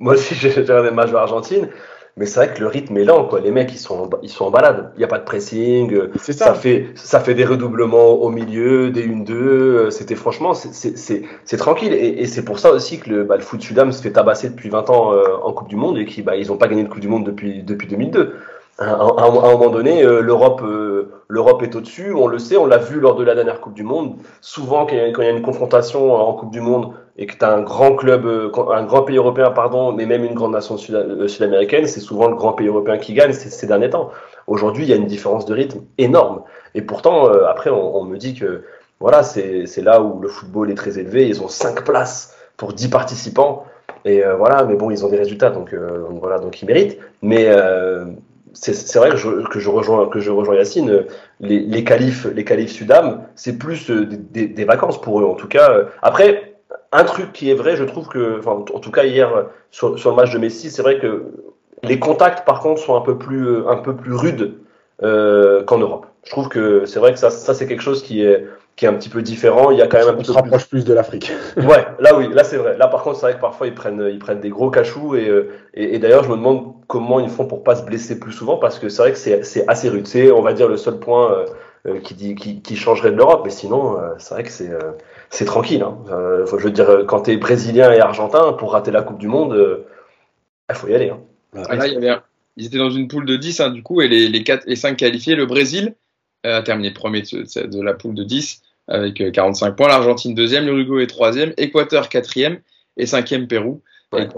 moi 0.00 0.14
aussi, 0.14 0.34
j'ai 0.38 0.50
regardé 0.50 0.90
le 0.90 0.94
match 0.94 1.08
de 1.08 1.14
l'Argentine. 1.14 1.68
Mais 2.18 2.24
c'est 2.24 2.40
vrai 2.40 2.54
que 2.54 2.60
le 2.60 2.66
rythme 2.66 2.96
est 2.96 3.04
lent, 3.04 3.24
quoi. 3.24 3.40
Les 3.40 3.50
mecs, 3.50 3.72
ils 3.74 3.78
sont, 3.78 4.08
ils 4.22 4.30
sont 4.30 4.46
en 4.46 4.50
balade. 4.50 4.90
Il 4.94 4.98
n'y 4.98 5.04
a 5.04 5.08
pas 5.08 5.18
de 5.18 5.24
pressing. 5.24 5.94
Ça. 6.16 6.32
ça. 6.32 6.54
fait, 6.54 6.86
ça 6.94 7.20
fait 7.20 7.34
des 7.34 7.44
redoublements 7.44 8.12
au 8.12 8.30
milieu, 8.30 8.90
des 8.90 9.06
1-2. 9.06 9.90
C'était 9.90 10.14
franchement, 10.14 10.54
c'est 10.54 11.56
tranquille. 11.58 11.92
Et, 11.92 12.22
et 12.22 12.26
c'est 12.26 12.44
pour 12.44 12.58
ça 12.58 12.70
aussi 12.70 13.00
que 13.00 13.10
le, 13.10 13.24
bah, 13.24 13.36
le 13.36 13.42
foot 13.42 13.60
sudam 13.60 13.92
se 13.92 14.00
fait 14.00 14.12
tabasser 14.12 14.48
depuis 14.48 14.70
20 14.70 14.88
ans 14.88 15.12
euh, 15.12 15.24
en 15.42 15.52
Coupe 15.52 15.68
du 15.68 15.76
Monde 15.76 15.98
et 15.98 16.06
qu'ils 16.06 16.24
bah, 16.24 16.36
ils 16.36 16.48
n'ont 16.48 16.56
pas 16.56 16.68
gagné 16.68 16.84
de 16.84 16.88
Coupe 16.88 17.00
du 17.00 17.08
Monde 17.08 17.24
depuis, 17.24 17.62
depuis 17.62 17.86
2002 17.86 18.34
à, 18.78 18.84
un 18.84 19.30
moment 19.30 19.70
donné, 19.70 20.02
euh, 20.02 20.20
l'Europe, 20.20 20.60
euh, 20.62 21.22
l'Europe 21.28 21.62
est 21.62 21.74
au-dessus. 21.74 22.12
On 22.12 22.26
le 22.26 22.38
sait, 22.38 22.56
on 22.56 22.66
l'a 22.66 22.78
vu 22.78 23.00
lors 23.00 23.14
de 23.14 23.24
la 23.24 23.34
dernière 23.34 23.60
Coupe 23.60 23.74
du 23.74 23.82
Monde. 23.82 24.16
Souvent, 24.40 24.86
quand 24.86 24.94
il 24.94 24.98
y 24.98 25.26
a, 25.26 25.30
une 25.30 25.42
confrontation 25.42 26.14
en 26.14 26.32
Coupe 26.34 26.50
du 26.50 26.60
Monde 26.60 26.92
et 27.18 27.26
que 27.26 27.36
tu 27.36 27.44
as 27.44 27.52
un 27.52 27.62
grand 27.62 27.94
club, 27.94 28.26
euh, 28.26 28.50
un 28.72 28.84
grand 28.84 29.02
pays 29.02 29.16
européen, 29.16 29.50
pardon, 29.50 29.92
mais 29.92 30.06
même 30.06 30.24
une 30.24 30.34
grande 30.34 30.52
nation 30.52 30.76
sud-américaine, 30.76 31.86
c'est 31.86 32.00
souvent 32.00 32.28
le 32.28 32.36
grand 32.36 32.52
pays 32.52 32.68
européen 32.68 32.98
qui 32.98 33.14
gagne 33.14 33.32
ces, 33.32 33.66
derniers 33.66 33.90
temps. 33.90 34.10
Aujourd'hui, 34.46 34.84
il 34.84 34.90
y 34.90 34.92
a 34.92 34.96
une 34.96 35.06
différence 35.06 35.46
de 35.46 35.54
rythme 35.54 35.80
énorme. 35.98 36.42
Et 36.74 36.82
pourtant, 36.82 37.28
après, 37.48 37.70
on, 37.70 38.04
me 38.04 38.16
dit 38.16 38.34
que 38.34 38.64
voilà, 39.00 39.22
c'est 39.22 39.82
là 39.82 40.02
où 40.02 40.20
le 40.20 40.28
football 40.28 40.70
est 40.70 40.74
très 40.74 40.98
élevé. 40.98 41.26
Ils 41.26 41.42
ont 41.42 41.48
5 41.48 41.84
places 41.84 42.36
pour 42.56 42.74
10 42.74 42.88
participants. 42.88 43.64
Et 44.04 44.22
voilà, 44.38 44.64
mais 44.64 44.76
bon, 44.76 44.90
ils 44.90 45.04
ont 45.04 45.08
des 45.08 45.16
résultats, 45.16 45.50
donc, 45.50 45.74
voilà, 46.20 46.38
donc 46.38 46.60
ils 46.60 46.66
méritent. 46.66 46.98
Mais 47.22 47.48
c'est 48.56 48.98
vrai 48.98 49.10
que 49.10 49.16
je, 49.16 49.46
que 49.48 49.60
je, 49.60 49.68
rejoins 49.68 50.08
que 50.08 50.18
je 50.18 50.30
rejoins 50.30 50.56
Yacine. 50.56 51.04
Les, 51.40 51.60
les 51.60 51.84
qualifs 51.84 52.26
les 52.26 52.44
qualifs 52.44 52.72
Sudam, 52.72 53.22
c'est 53.34 53.58
plus 53.58 53.90
euh, 53.90 54.06
des, 54.06 54.64
vacances 54.64 55.00
pour 55.00 55.20
eux 55.20 55.24
en 55.24 55.34
tout 55.34 55.48
cas. 55.48 55.82
Après, 56.02 56.45
un 56.96 57.04
truc 57.04 57.32
qui 57.32 57.50
est 57.50 57.54
vrai, 57.54 57.76
je 57.76 57.84
trouve 57.84 58.08
que, 58.08 58.38
enfin, 58.38 58.52
en 58.52 58.80
tout 58.80 58.90
cas 58.90 59.04
hier 59.04 59.46
sur, 59.70 59.98
sur 59.98 60.10
le 60.10 60.16
match 60.16 60.32
de 60.32 60.38
Messi, 60.38 60.70
c'est 60.70 60.82
vrai 60.82 60.98
que 60.98 61.24
les 61.82 61.98
contacts 61.98 62.44
par 62.46 62.60
contre 62.60 62.80
sont 62.80 62.96
un 62.96 63.00
peu 63.00 63.18
plus 63.18 63.46
euh, 63.46 63.68
un 63.68 63.76
peu 63.76 63.94
plus 63.94 64.14
rudes 64.14 64.54
euh, 65.02 65.62
qu'en 65.64 65.78
Europe. 65.78 66.06
Je 66.24 66.30
trouve 66.30 66.48
que 66.48 66.86
c'est 66.86 66.98
vrai 66.98 67.12
que 67.12 67.18
ça, 67.18 67.30
ça 67.30 67.54
c'est 67.54 67.66
quelque 67.66 67.82
chose 67.82 68.02
qui 68.02 68.24
est 68.24 68.46
qui 68.76 68.84
est 68.84 68.88
un 68.88 68.94
petit 68.94 69.08
peu 69.08 69.22
différent. 69.22 69.70
Il 69.70 69.78
y 69.78 69.82
a 69.82 69.86
quand 69.86 69.98
même 69.98 70.08
un 70.08 70.14
peu 70.14 70.24
se 70.24 70.32
rapproche 70.32 70.68
plus, 70.68 70.84
de 70.84 70.92
l'Afrique. 70.92 71.32
ouais, 71.56 71.86
là 71.98 72.16
oui, 72.16 72.28
là 72.32 72.44
c'est 72.44 72.56
vrai. 72.56 72.76
Là 72.76 72.88
par 72.88 73.02
contre, 73.02 73.16
c'est 73.16 73.26
vrai 73.26 73.34
que 73.34 73.40
parfois 73.40 73.66
ils 73.66 73.74
prennent 73.74 74.06
ils 74.10 74.18
prennent 74.18 74.40
des 74.40 74.50
gros 74.50 74.70
cachous 74.70 75.16
et, 75.16 75.30
et, 75.74 75.94
et 75.94 75.98
d'ailleurs 75.98 76.24
je 76.24 76.30
me 76.30 76.36
demande 76.36 76.74
comment 76.86 77.20
ils 77.20 77.28
font 77.28 77.46
pour 77.46 77.64
pas 77.64 77.76
se 77.76 77.82
blesser 77.82 78.18
plus 78.18 78.32
souvent 78.32 78.58
parce 78.58 78.78
que 78.78 78.88
c'est 78.88 79.02
vrai 79.02 79.12
que 79.12 79.18
c'est 79.18 79.68
assez 79.68 79.88
rude. 79.88 80.06
C'est, 80.06 80.30
on 80.30 80.42
va 80.42 80.52
dire, 80.52 80.68
le 80.68 80.76
seul 80.76 80.98
point 80.98 81.32
euh, 81.32 81.46
euh, 81.86 82.00
qui, 82.00 82.14
dit, 82.14 82.34
qui, 82.34 82.60
qui, 82.62 82.76
changerait 82.76 83.10
de 83.10 83.16
l'Europe. 83.16 83.42
Mais 83.44 83.50
sinon, 83.50 83.98
euh, 83.98 84.14
c'est 84.18 84.34
vrai 84.34 84.44
que 84.44 84.50
c'est 84.50 84.70
c'est 85.30 85.44
tranquille. 85.44 85.82
Hein. 85.82 85.98
je 86.08 86.56
veux 86.56 86.70
dire, 86.70 87.04
quand 87.06 87.22
tu 87.22 87.32
es 87.32 87.36
brésilien 87.36 87.92
et 87.92 88.00
argentin, 88.00 88.52
pour 88.52 88.72
rater 88.72 88.90
la 88.90 89.02
Coupe 89.02 89.18
du 89.18 89.28
Monde, 89.28 89.84
il 90.68 90.74
faut 90.74 90.88
y 90.88 90.94
aller. 90.94 91.10
Hein. 91.10 91.20
Ah, 91.68 91.76
là, 91.76 91.86
il 91.86 91.94
y 91.94 91.96
avait 91.96 92.16
ils 92.58 92.66
étaient 92.66 92.78
dans 92.78 92.90
une 92.90 93.06
poule 93.06 93.26
de 93.26 93.36
10, 93.36 93.60
hein, 93.60 93.70
du 93.70 93.82
coup, 93.82 94.00
et 94.00 94.08
les, 94.08 94.28
les, 94.28 94.42
4, 94.42 94.64
les 94.66 94.76
5 94.76 94.96
qualifiés. 94.96 95.34
Le 95.34 95.44
Brésil 95.44 95.94
a 96.42 96.62
terminé 96.62 96.90
premier 96.90 97.20
de, 97.22 97.66
de, 97.66 97.82
la 97.82 97.92
poule 97.92 98.14
de 98.14 98.24
10 98.24 98.62
avec 98.88 99.32
45 99.32 99.76
points. 99.76 99.88
L'Argentine 99.88 100.34
deuxième, 100.34 100.64
l'Uruguay 100.64 101.06
troisième, 101.06 101.52
Équateur 101.58 102.08
quatrième 102.08 102.60
et 102.96 103.04
cinquième 103.04 103.46
Pérou 103.46 103.82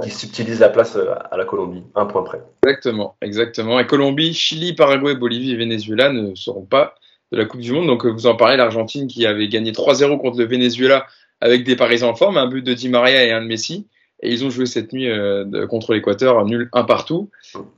qui 0.02 0.10
subtilise 0.10 0.60
la 0.60 0.68
place 0.68 0.96
euh, 0.96 1.14
à 1.30 1.36
la 1.36 1.44
Colombie, 1.44 1.82
un 1.94 2.06
point 2.06 2.22
près. 2.22 2.42
Exactement, 2.64 3.16
exactement. 3.22 3.78
Et 3.78 3.86
Colombie, 3.86 4.34
Chili, 4.34 4.74
Paraguay, 4.74 5.14
Bolivie 5.14 5.52
et 5.52 5.56
Venezuela 5.56 6.10
ne 6.10 6.34
seront 6.34 6.64
pas 6.64 6.94
de 7.32 7.38
la 7.38 7.44
Coupe 7.44 7.60
du 7.60 7.72
Monde. 7.72 7.86
Donc 7.86 8.04
euh, 8.04 8.10
vous 8.10 8.26
en 8.26 8.36
parlez, 8.36 8.56
l'Argentine 8.56 9.06
qui 9.06 9.26
avait 9.26 9.48
gagné 9.48 9.72
3-0 9.72 10.18
contre 10.18 10.38
le 10.38 10.46
Venezuela 10.46 11.06
avec 11.40 11.64
des 11.64 11.76
Parisiens 11.76 12.08
en 12.08 12.14
forme, 12.14 12.36
un 12.36 12.48
but 12.48 12.62
de 12.62 12.74
Di 12.74 12.88
Maria 12.88 13.24
et 13.24 13.32
un 13.32 13.42
de 13.42 13.46
Messi. 13.46 13.86
Et 14.20 14.32
ils 14.32 14.44
ont 14.44 14.50
joué 14.50 14.66
cette 14.66 14.92
nuit 14.92 15.08
euh, 15.08 15.66
contre 15.68 15.94
l'Équateur, 15.94 16.44
nul 16.44 16.68
un 16.72 16.82
partout. 16.82 17.30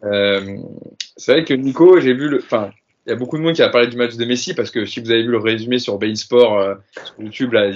Euh, 0.05 0.57
c'est 1.17 1.33
vrai 1.33 1.45
que 1.45 1.53
Nico, 1.53 2.01
j'ai 2.01 2.15
vu 2.15 2.31
le, 2.31 2.39
enfin, 2.39 2.71
il 3.07 3.11
y 3.11 3.13
a 3.13 3.17
beaucoup 3.17 3.37
de 3.37 3.43
monde 3.43 3.55
qui 3.55 3.63
a 3.63 3.69
parlé 3.69 3.89
du 3.89 3.97
match 3.99 4.17
de 4.17 4.25
Messi 4.25 4.55
parce 4.55 4.71
que 4.71 4.87
si 4.87 5.01
vous 5.01 5.11
avez 5.11 5.23
vu 5.23 5.31
le 5.31 5.39
résumé 5.39 5.79
sur 5.79 5.99
Bein 5.99 6.15
Sport 6.15 6.59
euh, 6.59 6.75
sur 7.05 7.23
YouTube, 7.23 7.53
là, 7.53 7.71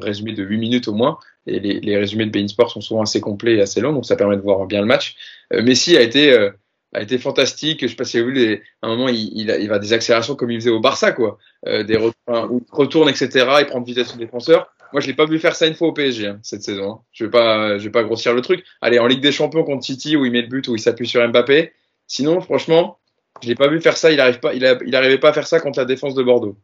résumé 0.00 0.32
de 0.32 0.42
8 0.42 0.58
minutes 0.58 0.88
au 0.88 0.94
moins, 0.94 1.18
et 1.46 1.60
les, 1.60 1.78
les 1.78 1.96
résumés 1.96 2.26
de 2.26 2.32
Bein 2.32 2.48
Sport 2.48 2.72
sont 2.72 2.80
souvent 2.80 3.02
assez 3.02 3.20
complets 3.20 3.54
et 3.54 3.60
assez 3.60 3.80
longs, 3.80 3.92
donc 3.92 4.06
ça 4.06 4.16
permet 4.16 4.36
de 4.36 4.42
voir 4.42 4.66
bien 4.66 4.80
le 4.80 4.86
match. 4.86 5.14
Messi 5.52 5.96
a 5.96 6.02
été 6.02 6.50
a 6.92 7.02
été 7.02 7.18
fantastique. 7.18 7.82
Je 7.82 7.88
sais 7.88 7.96
pas 7.96 8.04
si 8.04 8.18
vous 8.18 8.24
avez 8.28 8.32
vu, 8.32 8.46
les, 8.46 8.62
à 8.82 8.86
un 8.86 8.96
moment, 8.96 9.08
il, 9.08 9.30
il, 9.34 9.56
il 9.60 9.68
va 9.68 9.78
des 9.78 9.92
accélérations 9.92 10.34
comme 10.34 10.50
il 10.50 10.60
faisait 10.60 10.70
au 10.70 10.80
Barça, 10.80 11.12
quoi, 11.12 11.38
euh, 11.66 11.84
des 11.84 11.96
retours, 11.96 12.50
où 12.50 12.62
il 12.66 12.74
retourne, 12.74 13.08
etc. 13.08 13.46
Il 13.60 13.66
prend 13.66 13.80
de 13.80 13.86
vitesse 13.86 14.14
au 14.14 14.18
défenseur. 14.18 14.70
Moi, 14.92 15.00
je 15.00 15.06
l'ai 15.06 15.14
pas 15.14 15.26
vu 15.26 15.38
faire 15.38 15.54
ça 15.54 15.66
une 15.66 15.74
fois 15.74 15.88
au 15.88 15.92
PSG 15.92 16.26
hein, 16.26 16.40
cette 16.42 16.62
saison. 16.62 16.92
Hein. 16.92 17.00
Je 17.12 17.24
vais 17.24 17.30
pas, 17.30 17.78
je 17.78 17.84
vais 17.84 17.90
pas 17.90 18.02
grossir 18.02 18.34
le 18.34 18.40
truc. 18.40 18.64
Allez, 18.80 18.98
en 18.98 19.06
Ligue 19.06 19.20
des 19.20 19.32
Champions 19.32 19.62
contre 19.62 19.84
City 19.84 20.16
où 20.16 20.24
il 20.24 20.32
met 20.32 20.42
le 20.42 20.48
but, 20.48 20.66
où 20.68 20.74
il 20.74 20.80
s'appuie 20.80 21.06
sur 21.06 21.26
Mbappé. 21.26 21.72
Sinon, 22.08 22.40
franchement, 22.40 22.98
je 23.40 23.48
l'ai 23.48 23.54
pas 23.54 23.68
vu 23.68 23.80
faire 23.80 23.96
ça. 23.96 24.10
Il 24.10 24.20
arrive 24.20 24.40
pas, 24.40 24.52
il, 24.52 24.66
a, 24.66 24.78
il 24.84 24.96
arrivait 24.96 25.18
pas 25.18 25.28
à 25.28 25.32
faire 25.32 25.46
ça 25.46 25.60
contre 25.60 25.78
la 25.78 25.84
défense 25.84 26.14
de 26.14 26.22
Bordeaux. 26.24 26.56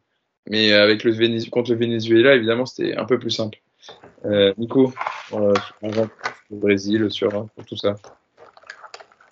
Mais 0.49 0.73
avec 0.73 1.03
le 1.03 1.49
contre 1.49 1.71
le 1.71 1.77
Venezuela, 1.77 2.35
évidemment, 2.35 2.65
c'était 2.65 2.95
un 2.95 3.05
peu 3.05 3.19
plus 3.19 3.31
simple. 3.31 3.59
Euh, 4.25 4.53
Nico, 4.57 4.93
euh, 5.33 5.53
sur 5.79 6.09
le 6.49 6.57
Brésil, 6.57 7.07
sur, 7.09 7.31
sur, 7.31 7.65
tout 7.65 7.77
ça. 7.77 7.95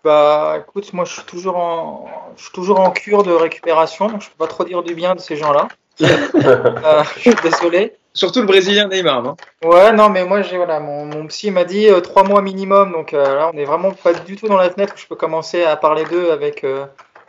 Bah, 0.06 0.58
écoute, 0.60 0.94
moi, 0.94 1.04
je 1.04 1.14
suis 1.14 1.24
toujours 1.24 1.58
en, 1.58 2.06
je 2.38 2.44
suis 2.44 2.52
toujours 2.52 2.80
en 2.80 2.92
cure 2.92 3.24
de 3.24 3.32
récupération, 3.32 4.08
donc 4.08 4.22
je 4.22 4.30
peux 4.30 4.38
pas 4.38 4.46
trop 4.46 4.64
dire 4.64 4.84
du 4.84 4.94
bien 4.94 5.16
de 5.16 5.20
ces 5.20 5.36
gens-là. 5.36 5.68
euh, 6.04 7.04
je 7.16 7.20
suis 7.20 7.34
désolé. 7.42 7.96
Surtout 8.14 8.42
le 8.42 8.46
Brésilien 8.46 8.88
Neymar, 8.88 9.24
non 9.24 9.36
Ouais, 9.64 9.92
non, 9.94 10.10
mais 10.10 10.24
moi, 10.24 10.44
j'ai 10.44 10.58
voilà, 10.58 10.80
mon, 10.80 11.06
mon 11.06 11.26
psy 11.26 11.50
m'a 11.50 11.64
dit 11.64 11.90
euh, 11.90 12.02
trois 12.02 12.24
mois 12.24 12.44
minimum, 12.44 12.92
donc 12.92 13.16
euh, 13.16 13.36
là, 13.36 13.50
on 13.52 13.58
est 13.58 13.66
vraiment 13.66 13.94
pas 13.94 14.14
du 14.14 14.36
tout 14.36 14.48
dans 14.48 14.58
la 14.58 14.70
fenêtre 14.70 14.94
où 14.96 15.00
je 15.00 15.08
peux 15.08 15.16
commencer 15.16 15.64
à 15.64 15.76
parler 15.76 16.04
d'eux 16.04 16.30
avec 16.30 16.64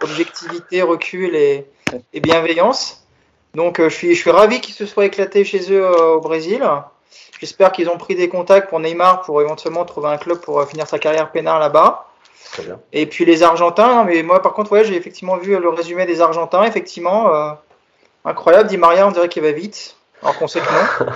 objectivité, 0.02 0.82
recul 0.82 1.34
et, 1.34 1.66
et 2.12 2.20
bienveillance. 2.20 3.06
Donc, 3.54 3.80
je 3.80 3.88
suis, 3.88 4.14
je 4.14 4.20
suis 4.20 4.30
ravi 4.30 4.60
qu'ils 4.60 4.74
se 4.74 4.84
soient 4.84 5.06
éclatés 5.06 5.44
chez 5.44 5.72
eux 5.72 5.88
au 5.88 6.20
Brésil. 6.20 6.62
J'espère 7.40 7.72
qu'ils 7.72 7.88
ont 7.88 7.96
pris 7.96 8.16
des 8.16 8.28
contacts 8.28 8.68
pour 8.68 8.80
Neymar 8.80 9.22
pour 9.22 9.40
éventuellement 9.40 9.86
trouver 9.86 10.08
un 10.10 10.18
club 10.18 10.40
pour 10.40 10.62
finir 10.68 10.86
sa 10.86 10.98
carrière 10.98 11.32
pénale 11.32 11.60
là-bas. 11.60 12.05
Et 12.92 13.06
puis 13.06 13.24
les 13.24 13.42
Argentins, 13.42 14.04
mais 14.04 14.22
moi 14.22 14.42
par 14.42 14.52
contre, 14.52 14.72
ouais, 14.72 14.84
j'ai 14.84 14.96
effectivement 14.96 15.36
vu 15.36 15.58
le 15.58 15.68
résumé 15.68 16.06
des 16.06 16.20
Argentins, 16.20 16.64
effectivement, 16.64 17.34
euh, 17.34 17.50
incroyable. 18.24 18.68
Di 18.68 18.76
Maria, 18.76 19.06
on 19.06 19.10
dirait 19.10 19.28
qu'il 19.28 19.42
va 19.42 19.52
vite, 19.52 19.96
alors 20.22 20.38
qu'on 20.38 20.48
sait 20.48 20.60
que 20.60 20.64
non. 20.66 21.14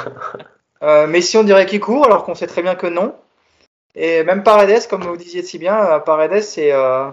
euh, 0.82 1.06
Messi, 1.06 1.36
on 1.36 1.42
dirait 1.42 1.66
qu'il 1.66 1.80
court, 1.80 2.04
alors 2.06 2.24
qu'on 2.24 2.34
sait 2.34 2.46
très 2.46 2.62
bien 2.62 2.74
que 2.74 2.86
non. 2.86 3.14
Et 3.94 4.22
même 4.24 4.42
Paredes, 4.42 4.86
comme 4.88 5.02
vous 5.02 5.16
disiez 5.16 5.42
si 5.42 5.58
bien, 5.58 6.00
Paredes, 6.04 6.42
c'est 6.42 6.72
euh, 6.72 7.10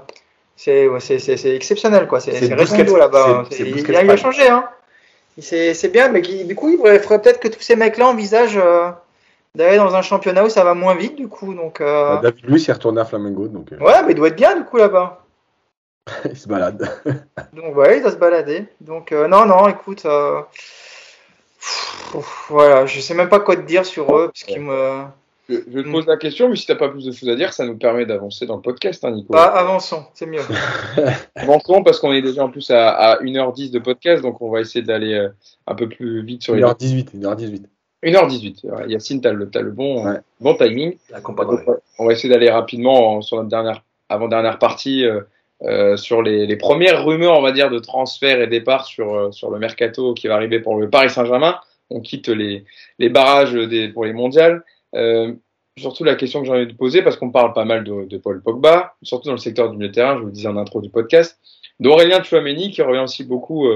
c'est 0.58 1.56
exceptionnel, 1.56 2.08
quoi. 2.08 2.20
C'est 2.20 2.54
Redondo 2.54 2.98
là-bas. 2.98 3.46
Il, 3.52 3.78
il, 3.78 3.96
a 3.96 4.18
changé, 4.18 4.48
hein. 4.48 4.68
C'est 5.40 5.92
bien, 5.92 6.10
mais 6.10 6.22
du 6.22 6.56
coup, 6.56 6.70
il 6.70 6.78
faudrait 6.78 7.22
peut-être 7.22 7.40
que 7.40 7.48
tous 7.48 7.62
ces 7.62 7.76
mecs-là 7.76 8.08
envisagent 8.08 8.58
euh, 8.58 8.90
d'aller 9.58 9.78
dans 9.78 9.96
un 9.96 10.02
championnat 10.02 10.46
où 10.46 10.50
ça 10.50 10.64
va 10.64 10.74
moins 10.74 10.96
vite, 10.96 11.16
du 11.16 11.28
coup. 11.28 11.54
Donc, 11.54 11.82
euh... 11.82 12.16
Bah, 12.16 12.20
David 12.24 12.46
Luiz 12.46 12.70
est 12.70 12.74
retourné 12.74 13.02
à 13.02 13.06
Flamengo. 13.06 13.48
Donc, 13.48 13.74
euh... 13.74 13.78
Ouais, 13.80 14.04
mais 14.04 14.12
il 14.12 14.16
doit 14.16 14.30
être 14.30 14.36
bien, 14.36 14.56
du 14.56 14.64
coup, 14.64 14.78
là-bas. 14.78 15.26
il 16.26 16.38
se 16.38 16.48
balade. 16.48 16.88
donc, 17.54 17.76
ouais, 17.76 17.98
il 17.98 18.02
doit 18.02 18.12
se 18.12 18.18
balader. 18.18 18.68
Donc, 18.80 19.12
euh, 19.12 19.28
non, 19.28 19.46
non, 19.46 19.68
écoute. 19.68 20.06
euh, 20.06 20.42
pff, 21.60 22.46
voilà, 22.50 22.86
je 22.86 23.02
sais 23.02 23.16
même 23.16 23.30
pas 23.30 23.40
quoi 23.40 23.56
te 23.56 23.62
dire 23.62 23.86
sur 23.86 24.16
eux, 24.16 24.28
parce 24.28 24.44
qu'ils 24.44 24.62
me. 24.62 25.04
Je, 25.50 25.56
je 25.74 25.80
te 25.80 25.90
pose 25.90 26.06
la 26.06 26.18
question, 26.18 26.50
mais 26.50 26.58
si 26.58 26.68
t'as 26.68 26.76
pas 26.76 26.90
plus 26.90 27.06
de 27.06 27.12
choses 27.12 27.30
à 27.30 27.36
dire, 27.36 27.54
ça 27.54 27.66
nous 27.66 27.78
permet 27.78 28.06
d'avancer 28.06 28.46
dans 28.46 28.58
le 28.58 28.62
podcast, 28.62 29.04
hein, 29.06 29.12
Nico. 29.12 29.32
Bah, 29.34 29.46
avançons, 29.46 30.06
c'est 30.14 30.26
mieux. 30.26 30.42
avançons 31.36 31.84
parce 31.84 32.00
qu'on 32.00 32.12
est 32.12 32.22
déjà 32.22 32.44
en 32.44 32.50
plus 32.50 32.70
à, 32.70 32.90
à 32.90 33.22
1h10 33.22 33.72
de 33.72 33.80
podcast, 33.80 34.22
donc 34.22 34.42
on 34.42 34.52
va 34.52 34.60
essayer 34.60 34.84
d'aller 34.84 35.28
un 35.66 35.76
peu 35.76 35.88
plus 35.88 36.22
vite 36.24 36.44
sur 36.44 36.54
les. 36.54 36.64
1h18, 36.64 37.16
1h18. 37.18 37.64
1h18. 38.04 38.88
Yacine, 38.88 39.22
t'as 39.22 39.34
le, 39.34 39.50
as 39.54 39.62
le 39.62 39.72
bon, 39.72 40.06
Ouais. 40.06 40.20
bon 40.40 40.54
timing. 40.56 40.98
La. 41.10 41.20
Donc, 41.20 41.40
on 42.00 42.06
va 42.06 42.14
essayer 42.14 42.30
d'aller 42.30 42.50
rapidement 42.50 43.16
en- 43.18 43.22
sur 43.22 43.38
notre 43.38 43.50
dernière 43.50 43.84
avant 44.10 44.28
dernière 44.28 44.60
partie 44.60 45.04
sur 45.96 46.22
les, 46.22 46.46
les, 46.46 46.56
premières 46.56 47.04
rumeurs, 47.04 47.38
on 47.38 47.42
va 47.42 47.52
dire, 47.52 47.70
de 47.70 47.80
transfert 47.80 48.40
et 48.40 48.48
départ 48.48 48.86
sur 48.86 49.34
sur 49.34 49.50
le 49.50 49.60
mercato 49.60 50.14
qui 50.14 50.28
va 50.28 50.36
arriver 50.36 50.60
pour 50.60 50.78
le 50.78 50.90
Paris 50.90 51.10
Saint-Germain. 51.10 51.60
On 51.90 52.00
quitte 52.00 52.30
les 52.30 52.64
les 53.00 53.10
barrages 53.10 53.54
des, 53.54 53.90
pour 53.90 54.06
les 54.06 54.14
mondiales. 54.14 54.64
surtout 55.78 56.04
la 56.04 56.16
question 56.16 56.40
que 56.42 56.46
j'ai 56.48 56.54
envie 56.54 56.68
de 56.68 56.78
poser 56.78 57.02
parce 57.02 57.18
qu'on 57.18 57.32
parle 57.32 57.54
pas 57.54 57.66
mal 57.66 57.84
de, 57.84 58.06
de, 58.06 58.18
Paul 58.18 58.42
Pogba, 58.42 58.96
surtout 59.04 59.28
dans 59.28 59.34
le 59.34 59.40
secteur 59.40 59.70
du 59.70 59.78
milieu 59.78 59.90
de 59.90 59.94
terrain. 59.94 60.16
Je 60.16 60.20
vous 60.22 60.28
le 60.28 60.32
disais 60.32 60.48
en 60.48 60.58
intro 60.58 60.80
du 60.82 60.90
podcast, 60.90 61.40
d'Aurélien 61.80 62.24
Chouameni 62.24 62.72
qui 62.72 62.82
revient 62.82 63.00
aussi 63.04 63.24
beaucoup 63.24 63.68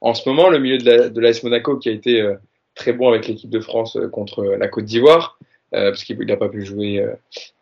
en 0.00 0.14
ce 0.14 0.28
moment, 0.28 0.48
le 0.48 0.58
milieu 0.58 0.78
de 0.78 0.84
la, 0.90 1.08
de 1.08 1.44
Monaco 1.44 1.76
qui 1.76 1.88
a 1.88 1.92
été 1.92 2.34
très 2.76 2.92
bon 2.92 3.08
avec 3.08 3.26
l'équipe 3.26 3.50
de 3.50 3.60
France 3.60 3.98
contre 4.12 4.44
la 4.44 4.68
Côte 4.68 4.84
d'Ivoire. 4.84 5.38
Euh, 5.74 5.90
parce 5.90 6.04
qu'il 6.04 6.18
n'a 6.18 6.36
pas 6.36 6.48
pu 6.48 6.64
jouer 6.64 7.00
euh, 7.00 7.12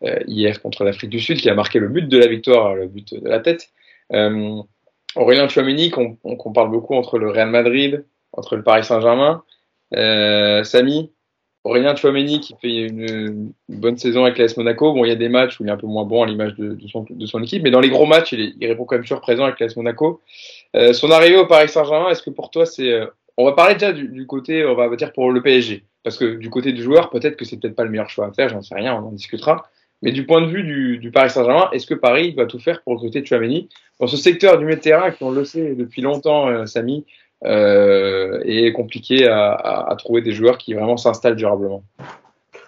euh, 0.03 0.19
hier 0.27 0.61
contre 0.61 0.83
l'Afrique 0.83 1.09
du 1.09 1.19
Sud, 1.19 1.39
qui 1.39 1.49
a 1.49 1.55
marqué 1.55 1.79
le 1.79 1.87
but 1.87 2.07
de 2.07 2.17
la 2.17 2.27
victoire, 2.27 2.75
le 2.75 2.87
but 2.87 3.15
de 3.15 3.27
la 3.27 3.39
tête. 3.39 3.69
Aurélien 5.15 5.47
Chouameni, 5.47 5.89
qu'on 5.89 6.53
parle 6.53 6.69
beaucoup 6.69 6.93
entre 6.93 7.17
le 7.17 7.29
Real 7.29 7.49
Madrid, 7.49 8.05
entre 8.33 8.55
le 8.55 8.63
Paris 8.63 8.83
Saint-Germain. 8.83 9.43
Samy, 9.91 11.11
Aurélien 11.63 11.95
Chouameni 11.95 12.41
qui 12.41 12.53
fait 12.61 12.87
une, 12.87 13.53
bonne 13.69 13.97
saison 13.97 14.25
avec 14.25 14.37
l'AS 14.37 14.55
Monaco. 14.57 14.93
Bon, 14.93 15.05
il 15.05 15.07
y 15.07 15.11
a 15.11 15.15
des 15.15 15.29
matchs 15.29 15.59
où 15.59 15.63
il 15.63 15.69
est 15.69 15.71
un 15.71 15.77
peu 15.77 15.87
moins 15.87 16.03
bon 16.03 16.23
à 16.23 16.27
l'image 16.27 16.53
de, 16.55 16.77
son, 16.87 17.05
de, 17.09 17.25
son, 17.25 17.41
équipe, 17.41 17.63
mais 17.63 17.71
dans 17.71 17.79
les 17.79 17.89
gros 17.89 18.05
matchs, 18.05 18.33
il, 18.33 18.55
il 18.59 18.67
répond 18.67 18.85
quand 18.85 18.95
même 18.95 19.03
toujours 19.03 19.21
présent 19.21 19.45
avec 19.45 19.59
l'AS 19.59 19.75
Monaco. 19.75 20.21
Euh, 20.75 20.93
son 20.93 21.09
arrivée 21.09 21.37
au 21.37 21.47
Paris 21.47 21.69
Saint-Germain, 21.69 22.09
est-ce 22.09 22.21
que 22.21 22.29
pour 22.29 22.51
toi 22.51 22.65
c'est... 22.65 23.01
on 23.37 23.45
va 23.45 23.51
parler 23.51 23.73
déjà 23.73 23.91
du, 23.91 24.25
côté, 24.25 24.65
on 24.65 24.75
va 24.75 24.93
dire 24.95 25.13
pour 25.13 25.31
le 25.31 25.41
PSG. 25.41 25.83
Parce 26.03 26.17
que 26.17 26.35
du 26.35 26.49
côté 26.49 26.71
du 26.71 26.83
joueur, 26.83 27.09
peut-être 27.09 27.35
que 27.35 27.45
c'est 27.45 27.57
peut-être 27.57 27.75
pas 27.75 27.83
le 27.83 27.89
meilleur 27.89 28.09
choix 28.09 28.27
à 28.27 28.31
faire, 28.31 28.49
j'en 28.49 28.61
sais 28.61 28.75
rien, 28.75 28.93
on 28.93 29.07
en 29.07 29.11
discutera. 29.11 29.67
Mais 30.01 30.11
du 30.11 30.25
point 30.25 30.41
de 30.41 30.47
vue 30.47 30.63
du, 30.63 30.97
du 30.99 31.11
Paris 31.11 31.29
Saint-Germain, 31.29 31.69
est-ce 31.71 31.87
que 31.87 31.95
Paris 31.95 32.33
doit 32.33 32.45
tout 32.45 32.59
faire 32.59 32.81
pour 32.83 32.93
recruter 32.93 33.25
Chouameni 33.25 33.69
dans 33.99 34.07
ce 34.07 34.17
secteur 34.17 34.57
du 34.57 34.65
milieu 34.65 34.77
de 34.77 34.81
qui, 34.81 35.23
on 35.23 35.31
le 35.31 35.45
sait 35.45 35.73
depuis 35.73 36.01
longtemps, 36.01 36.47
euh, 36.47 36.65
Samy, 36.65 37.05
euh, 37.43 38.41
est 38.45 38.71
compliqué 38.71 39.27
à, 39.27 39.95
trouver 39.97 40.21
des 40.21 40.31
joueurs 40.31 40.57
qui 40.57 40.73
vraiment 40.73 40.97
s'installent 40.97 41.35
durablement? 41.35 41.83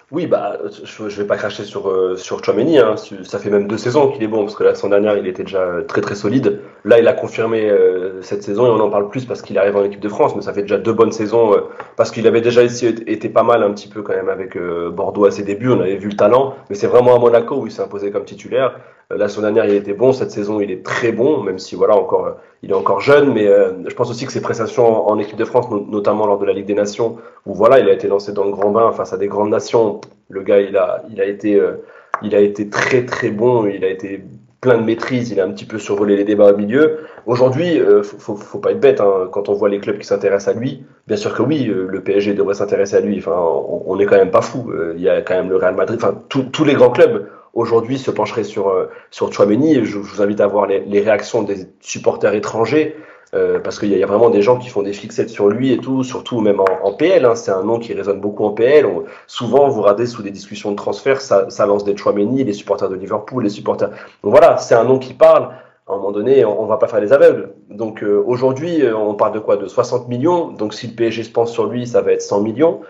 Oui, 0.10 0.26
bah, 0.26 0.58
je, 0.86 1.04
ne 1.04 1.10
vais 1.10 1.26
pas 1.26 1.36
cracher 1.36 1.66
sur 1.66 1.90
euh, 1.90 2.16
sur 2.16 2.42
Chouameni. 2.42 2.80
Hein. 2.80 2.96
Ça 3.24 3.40
fait 3.40 3.50
même 3.50 3.68
deux 3.68 3.78
saisons 3.78 4.10
qu'il 4.10 4.24
est 4.24 4.28
bon 4.28 4.44
parce 4.44 4.56
que 4.56 4.64
la 4.64 4.74
saison 4.74 4.88
dernière 4.88 5.18
il 5.18 5.28
était 5.28 5.44
déjà 5.44 5.82
très 5.86 6.00
très 6.00 6.16
solide. 6.16 6.62
Là, 6.86 6.98
il 6.98 7.08
a 7.10 7.14
confirmé 7.14 7.70
euh, 7.70 8.22
cette 8.22 8.42
saison 8.42 8.68
et 8.68 8.70
on 8.70 8.80
en 8.80 8.90
parle 8.90 9.10
plus 9.10 9.26
parce 9.26 9.42
qu'il 9.42 9.58
arrive 9.58 9.76
en 9.76 9.84
équipe 9.84 10.00
de 10.00 10.08
France. 10.08 10.34
Mais 10.34 10.42
ça 10.42 10.54
fait 10.54 10.62
déjà 10.62 10.78
deux 10.78 10.94
bonnes 10.94 11.12
saisons 11.12 11.54
euh, 11.54 11.62
parce 11.98 12.12
qu'il 12.12 12.26
avait 12.26 12.40
déjà 12.40 12.64
ici 12.64 12.88
été 12.88 13.28
pas 13.28 13.44
mal 13.44 13.64
un 13.64 13.72
petit 13.72 13.90
peu 13.90 14.02
quand 14.02 14.14
même 14.14 14.30
avec 14.30 14.58
Bordeaux 14.58 15.26
à 15.26 15.32
ses 15.32 15.44
débuts. 15.44 15.72
On 15.72 15.82
avait 15.82 15.98
vu 15.98 16.08
le 16.08 16.16
talent, 16.16 16.56
mais 16.70 16.78
c'est 16.78 16.88
vraiment 16.88 17.14
à 17.14 17.20
Monaco 17.20 17.58
où 17.58 17.68
il 17.68 17.72
s'est 17.74 17.82
imposé 17.82 18.10
comme 18.10 18.24
titulaire. 18.24 18.80
La 19.10 19.30
saison 19.30 19.42
dernière, 19.44 19.66
il 19.66 19.74
était 19.74 19.94
bon. 19.94 20.12
Cette 20.12 20.32
saison, 20.32 20.60
il 20.60 20.70
est 20.70 20.84
très 20.84 21.12
bon, 21.12 21.42
même 21.42 21.60
si 21.60 21.76
voilà 21.76 21.96
encore, 21.96 22.38
il 22.62 22.72
est 22.72 22.76
encore 22.76 23.00
jeune. 23.00 23.34
Mais 23.34 23.46
je 23.46 23.96
pense 23.96 24.10
aussi 24.10 24.26
que 24.26 24.34
ses 24.34 24.42
prestations 24.42 25.08
en 25.08 25.18
équipe 25.18 25.38
de 25.38 25.46
France, 25.46 25.68
notamment 25.88 26.26
lors 26.26 26.40
de 26.40 26.46
la 26.46 26.52
Ligue 26.52 26.66
des 26.66 26.74
Nations, 26.74 27.18
où 27.46 27.54
voilà, 27.54 27.80
il 27.80 27.88
a 27.88 27.94
été 27.94 28.08
lancé 28.08 28.34
dans 28.34 28.44
le 28.44 28.52
grand 28.52 28.72
bain 28.72 28.92
face 28.92 29.14
à 29.14 29.18
des 29.18 29.28
grandes 29.28 29.50
nations. 29.50 30.02
Le 30.30 30.42
gars, 30.42 30.60
il 30.60 30.76
a, 30.76 31.04
il 31.10 31.22
a 31.22 31.26
été, 31.26 31.56
euh, 31.56 31.84
il 32.22 32.36
a 32.36 32.42
été 32.42 32.70
très 32.70 33.06
très 33.06 33.30
bon. 33.30 33.66
Il 33.66 33.86
a 33.86 33.90
été 33.90 34.26
plein 34.62 34.78
de 34.78 34.84
maîtrise. 34.84 35.32
Il 35.32 35.40
a 35.40 35.46
un 35.46 35.52
petit 35.52 35.66
peu 35.66 35.80
survolé 35.80 36.16
les 36.16 36.24
débats 36.24 36.52
au 36.52 36.58
milieu. 36.58 37.00
Aujourd'hui, 37.26 37.80
euh, 37.80 38.04
faut, 38.04 38.36
faut, 38.36 38.60
pas 38.60 38.72
être 38.72 38.80
bête 38.80 39.02
hein, 39.02 39.30
quand 39.32 39.50
on 39.50 39.54
voit 39.54 39.70
les 39.70 39.80
clubs 39.80 39.98
qui 39.98 40.08
s'intéressent 40.08 40.56
à 40.56 40.60
lui. 40.60 40.84
Bien 41.08 41.18
sûr 41.18 41.36
que 41.36 41.42
oui, 41.42 41.68
euh, 41.70 41.88
le 41.90 42.02
PSG 42.02 42.34
devrait 42.34 42.56
s'intéresser 42.56 42.96
à 42.96 43.02
lui. 43.02 43.18
Enfin, 43.20 43.38
on, 43.86 43.96
n'est 43.96 44.04
est 44.04 44.08
quand 44.08 44.18
même 44.18 44.32
pas 44.32 44.42
fou. 44.42 44.72
Euh, 44.72 44.94
il 44.96 45.02
y 45.02 45.10
a 45.10 45.22
quand 45.22 45.36
même 45.36 45.50
le 45.50 45.58
Real 45.58 45.76
Madrid. 45.76 46.00
Enfin, 46.02 46.18
tous 46.30 46.64
les 46.64 46.74
grands 46.74 46.92
clubs 46.92 47.28
aujourd'hui 47.53 47.98
se 47.98 48.11
pencheraient 48.11 48.44
sur 48.44 48.74
sur 49.11 49.32
Chouameni. 49.32 49.86
Je, 49.86 49.98
vous 49.98 50.22
invite 50.22 50.41
à 50.41 50.48
voir 50.48 50.68
les, 50.68 50.99
réactions 51.02 51.44
des 51.44 51.68
supporters 51.80 52.34
étrangers. 52.34 52.95
Euh, 53.34 53.60
parce 53.60 53.78
qu'il 53.78 53.90
y, 53.90 54.02
a 54.02 54.07
vraiment 54.07 54.30
des 54.30 54.41
gens 54.41 54.57
qui 54.57 54.69
font 54.69 54.84
des 54.84 54.94
fixettes 54.94 55.30
sur 55.30 55.49
lui 55.49 55.74
et 55.74 55.78
tout, 55.78 56.03
surtout 56.03 56.40
même 56.40 56.61
en, 56.61 56.94
PL. 56.94 57.26
Hein, 57.26 57.36
c'est 57.36 57.52
un 57.52 57.64
nom 57.64 57.78
qui 57.78 57.94
résonne 57.94 58.22
beaucoup 58.22 58.45
en 58.45 58.52
PL. 58.52 58.88
souvent, 59.28 59.68
vous 59.68 59.82
radez 59.82 60.06
sous 60.06 60.24
des 60.24 60.32
discussions 60.32 60.72
de 60.72 60.78
transfert, 60.78 61.19
ça, 61.19 61.65
lance 61.65 61.84
des 61.84 61.95
Chouameni, 61.98 62.44
les 62.45 62.53
supporters 62.53 62.90
de 62.90 62.95
Liverpool, 62.95 63.44
les 63.44 63.49
supporters. 63.49 63.90
Donc 64.24 64.32
voilà, 64.32 64.57
c'est 64.57 64.76
un 64.76 64.86
nom 64.86 64.98
qui 64.98 65.14
parle. 65.14 65.49
À 65.90 65.94
un 65.94 65.98
moment 65.98 66.11
donné, 66.11 66.45
on, 66.45 66.64
ne 66.64 66.68
va 66.68 66.78
pas 66.78 66.88
faire 66.88 67.02
les 67.02 67.14
aveugles. 67.14 67.53
Donc 67.69 68.02
euh, 68.02 68.22
aujourd'hui, 68.26 68.82
euh, 68.82 68.95
on 68.95 69.14
parle 69.14 69.34
de 69.34 69.40
quoi? 69.40 69.57
De 69.57 69.68
60 69.68 70.07
millions. 70.07 70.48
Donc 70.48 70.74
si 70.74 70.88
le 70.88 70.94
PSG 70.94 71.24
se 71.24 71.32
pense 71.32 71.52
sur 71.52 71.65
lui, 71.68 71.86
ça 71.86 72.02
va 72.02 72.14
être 72.14 72.22
100 72.22 72.41
millions 72.41 72.82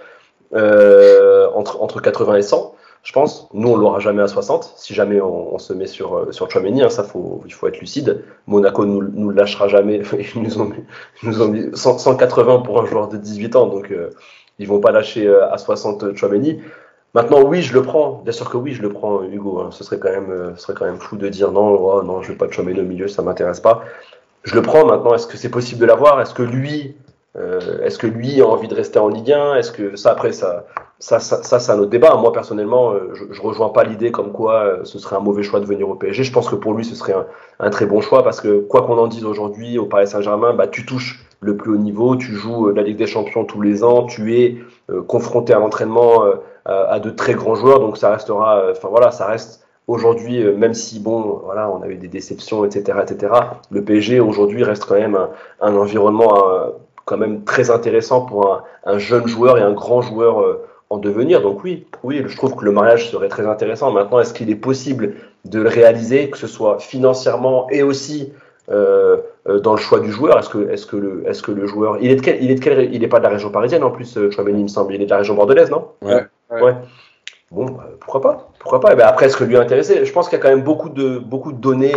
euh, 0.53 1.47
entre 1.53 1.99
80 1.99 2.35
et 2.35 2.41
100 2.43 2.73
je 3.07 3.13
pense. 3.13 3.47
Nous, 3.53 3.69
on 3.69 3.77
l'aura 3.77 3.99
jamais 3.99 4.21
à 4.21 4.27
60. 4.27 4.73
Si 4.75 4.93
jamais 4.93 5.21
on, 5.21 5.57
se 5.59 5.71
met 5.71 5.87
sur, 5.87 6.17
euh, 6.17 6.31
sur 6.33 6.51
Chouameni, 6.51 6.83
hein, 6.83 6.89
ça, 6.89 7.03
faut, 7.03 7.41
il 7.45 7.53
faut 7.53 7.65
être 7.69 7.79
lucide. 7.79 8.25
Monaco 8.47 8.85
nous, 8.85 9.01
nous 9.01 9.29
lâchera 9.29 9.69
jamais. 9.69 10.01
Ils 10.35 10.41
nous 10.41 10.59
ont, 10.59 10.69
nous 11.23 11.47
mis 11.47 11.69
180 11.73 12.59
pour 12.63 12.81
un 12.81 12.85
joueur 12.85 13.07
de 13.07 13.15
18 13.15 13.55
ans, 13.55 13.67
donc 13.67 13.91
euh, 13.91 14.09
ils 14.59 14.67
vont 14.67 14.81
pas 14.81 14.91
lâcher 14.91 15.25
euh, 15.25 15.49
à 15.49 15.57
60 15.57 16.17
Chouameni. 16.17 16.59
Maintenant, 17.13 17.43
oui, 17.43 17.61
je 17.61 17.73
le 17.73 17.81
prends. 17.81 18.21
Bien 18.25 18.33
sûr 18.33 18.49
que 18.49 18.57
oui, 18.57 18.73
je 18.73 18.81
le 18.81 18.89
prends, 18.89 19.23
Hugo. 19.23 19.61
Hein. 19.61 19.69
Ce 19.71 19.85
serait 19.85 19.99
quand 19.99 20.11
même, 20.11 20.97
fou 20.97 21.15
de 21.15 21.29
dire 21.29 21.53
non, 21.53 21.79
oh, 21.79 22.03
non, 22.03 22.21
je 22.21 22.33
veux 22.33 22.37
pas 22.37 22.51
Chouameni 22.51 22.81
au 22.81 22.83
milieu, 22.83 23.07
ça 23.07 23.21
m'intéresse 23.21 23.61
pas. 23.61 23.85
Je 24.43 24.53
le 24.53 24.61
prends 24.61 24.85
maintenant. 24.85 25.13
Est-ce 25.13 25.27
que 25.27 25.37
c'est 25.37 25.47
possible 25.47 25.79
de 25.79 25.85
l'avoir? 25.85 26.19
Est-ce 26.19 26.33
que 26.33 26.43
lui, 26.43 26.97
euh, 27.37 27.81
est-ce 27.83 27.97
que 27.97 28.07
lui 28.07 28.41
a 28.41 28.45
envie 28.45 28.67
de 28.67 28.75
rester 28.75 28.99
en 28.99 29.07
Ligue 29.07 29.31
1 29.31 29.55
Est-ce 29.55 29.71
que 29.71 29.95
ça 29.95 30.11
après 30.11 30.33
ça 30.33 30.65
ça 30.99 31.19
ça, 31.19 31.43
ça 31.43 31.59
c'est 31.59 31.71
un 31.71 31.79
autre 31.79 31.89
débat. 31.89 32.15
Moi 32.15 32.31
personnellement, 32.31 32.91
euh, 32.91 33.13
je, 33.13 33.25
je 33.31 33.41
rejoins 33.41 33.69
pas 33.69 33.83
l'idée 33.83 34.11
comme 34.11 34.31
quoi 34.31 34.53
euh, 34.63 34.83
ce 34.83 34.99
serait 34.99 35.15
un 35.15 35.19
mauvais 35.19 35.43
choix 35.43 35.59
de 35.59 35.65
venir 35.65 35.87
au 35.89 35.95
PSG. 35.95 36.23
Je 36.23 36.31
pense 36.31 36.49
que 36.49 36.55
pour 36.55 36.73
lui 36.73 36.85
ce 36.85 36.95
serait 36.95 37.13
un, 37.13 37.25
un 37.59 37.69
très 37.69 37.85
bon 37.85 38.01
choix 38.01 38.23
parce 38.23 38.41
que 38.41 38.59
quoi 38.59 38.81
qu'on 38.83 38.97
en 38.97 39.07
dise 39.07 39.25
aujourd'hui 39.25 39.77
au 39.77 39.85
Paris 39.85 40.07
Saint-Germain, 40.07 40.53
bah 40.53 40.67
tu 40.67 40.85
touches 40.85 41.23
le 41.39 41.55
plus 41.55 41.73
haut 41.73 41.77
niveau, 41.77 42.15
tu 42.15 42.33
joues 42.33 42.69
la 42.69 42.81
Ligue 42.81 42.97
des 42.97 43.07
Champions 43.07 43.45
tous 43.45 43.61
les 43.61 43.83
ans, 43.83 44.05
tu 44.05 44.39
es 44.39 44.57
confronté 45.07 45.53
à 45.53 45.59
l'entraînement 45.59 46.23
à 46.65 46.99
de 46.99 47.11
très 47.11 47.35
grands 47.35 47.53
joueurs, 47.53 47.79
donc 47.79 47.97
ça 47.97 48.09
restera. 48.09 48.71
Enfin 48.71 48.87
voilà, 48.89 49.11
ça 49.11 49.27
reste 49.27 49.63
aujourd'hui, 49.85 50.43
même 50.43 50.73
si 50.73 50.99
bon, 50.99 51.41
voilà, 51.45 51.69
on 51.69 51.83
avait 51.83 51.97
des 51.97 52.07
déceptions, 52.07 52.65
etc., 52.65 52.97
etc. 53.03 53.33
Le 53.69 53.83
PSG 53.83 54.19
aujourd'hui 54.19 54.63
reste 54.63 54.85
quand 54.85 54.95
même 54.95 55.13
un, 55.13 55.29
un 55.61 55.75
environnement 55.75 56.73
quand 57.07 57.17
même 57.17 57.45
très 57.45 57.71
intéressant 57.71 58.21
pour 58.21 58.61
un, 58.85 58.97
jeune 58.99 59.27
joueur 59.27 59.57
et 59.57 59.61
un 59.61 59.71
grand 59.71 60.01
joueur 60.01 60.41
euh, 60.41 60.67
en 60.89 60.97
devenir. 60.97 61.41
Donc 61.41 61.63
oui, 61.63 61.85
oui, 62.03 62.23
je 62.25 62.35
trouve 62.35 62.55
que 62.55 62.65
le 62.65 62.71
mariage 62.71 63.09
serait 63.09 63.27
très 63.27 63.45
intéressant. 63.45 63.91
Maintenant, 63.91 64.19
est-ce 64.19 64.33
qu'il 64.33 64.49
est 64.49 64.55
possible 64.55 65.15
de 65.45 65.59
le 65.59 65.69
réaliser, 65.69 66.29
que 66.29 66.37
ce 66.37 66.47
soit 66.47 66.79
financièrement 66.79 67.69
et 67.69 67.83
aussi 67.83 68.31
euh, 68.69 69.17
euh, 69.47 69.59
dans 69.59 69.73
le 69.73 69.79
choix 69.79 69.99
du 69.99 70.11
joueur? 70.11 70.37
Est-ce 70.39 70.49
que, 70.49 70.69
est-ce 70.69 70.85
que 70.85 70.97
le, 70.97 71.23
est-ce 71.27 71.41
que 71.41 71.51
le 71.51 71.67
joueur, 71.67 71.97
il 72.01 72.11
est 72.11 72.15
de 72.15 72.21
quel, 72.21 72.43
il 72.43 72.51
est 72.51 72.55
de 72.55 72.59
quel, 72.59 72.93
il 72.93 73.03
est 73.03 73.07
pas 73.07 73.19
de 73.19 73.23
la 73.23 73.29
région 73.29 73.49
parisienne 73.49 73.83
en 73.83 73.91
plus, 73.91 74.17
Chouameni, 74.31 74.59
il 74.59 74.63
me 74.63 74.67
semble, 74.67 74.93
il 74.93 75.01
est 75.01 75.05
de 75.05 75.09
la 75.09 75.17
région 75.17 75.35
bordelaise, 75.35 75.69
non? 75.69 75.87
Ouais. 76.01 76.25
ouais. 76.51 76.75
Bon, 77.51 77.65
bah, 77.65 77.89
pourquoi 77.99 78.21
pas 78.21 78.49
Pourquoi 78.59 78.79
pas? 78.79 78.89
Et 78.89 78.93
eh 78.93 78.95
ben 78.97 79.07
après, 79.07 79.27
est-ce 79.27 79.37
que 79.37 79.45
lui 79.45 79.55
est 79.55 79.59
intéressé? 79.59 80.05
Je 80.05 80.11
pense 80.11 80.27
qu'il 80.27 80.37
y 80.37 80.41
a 80.41 80.43
quand 80.43 80.53
même 80.53 80.63
beaucoup 80.63 80.89
de, 80.89 81.17
beaucoup 81.17 81.51
de 81.51 81.59
données. 81.59 81.95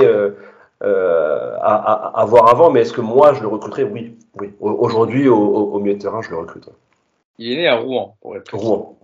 Euh, 0.82 1.56
à, 1.60 2.18
à, 2.18 2.24
voir 2.24 2.48
avant, 2.48 2.70
mais 2.70 2.80
est-ce 2.80 2.94
que 2.94 3.02
moi 3.02 3.34
je 3.34 3.42
le 3.42 3.48
recruterais? 3.48 3.82
Oui, 3.82 4.16
oui. 4.40 4.54
Aujourd'hui, 4.60 5.28
au, 5.28 5.36
au, 5.36 5.78
milieu 5.78 5.94
de 5.94 6.00
terrain, 6.00 6.22
je 6.22 6.30
le 6.30 6.38
recrute. 6.38 6.70
Il 7.40 7.52
est 7.52 7.56
né 7.56 7.68
à 7.68 7.76
Rouen, 7.76 8.16
pour 8.20 8.36
être 8.36 8.54
Rouen. 8.56 8.98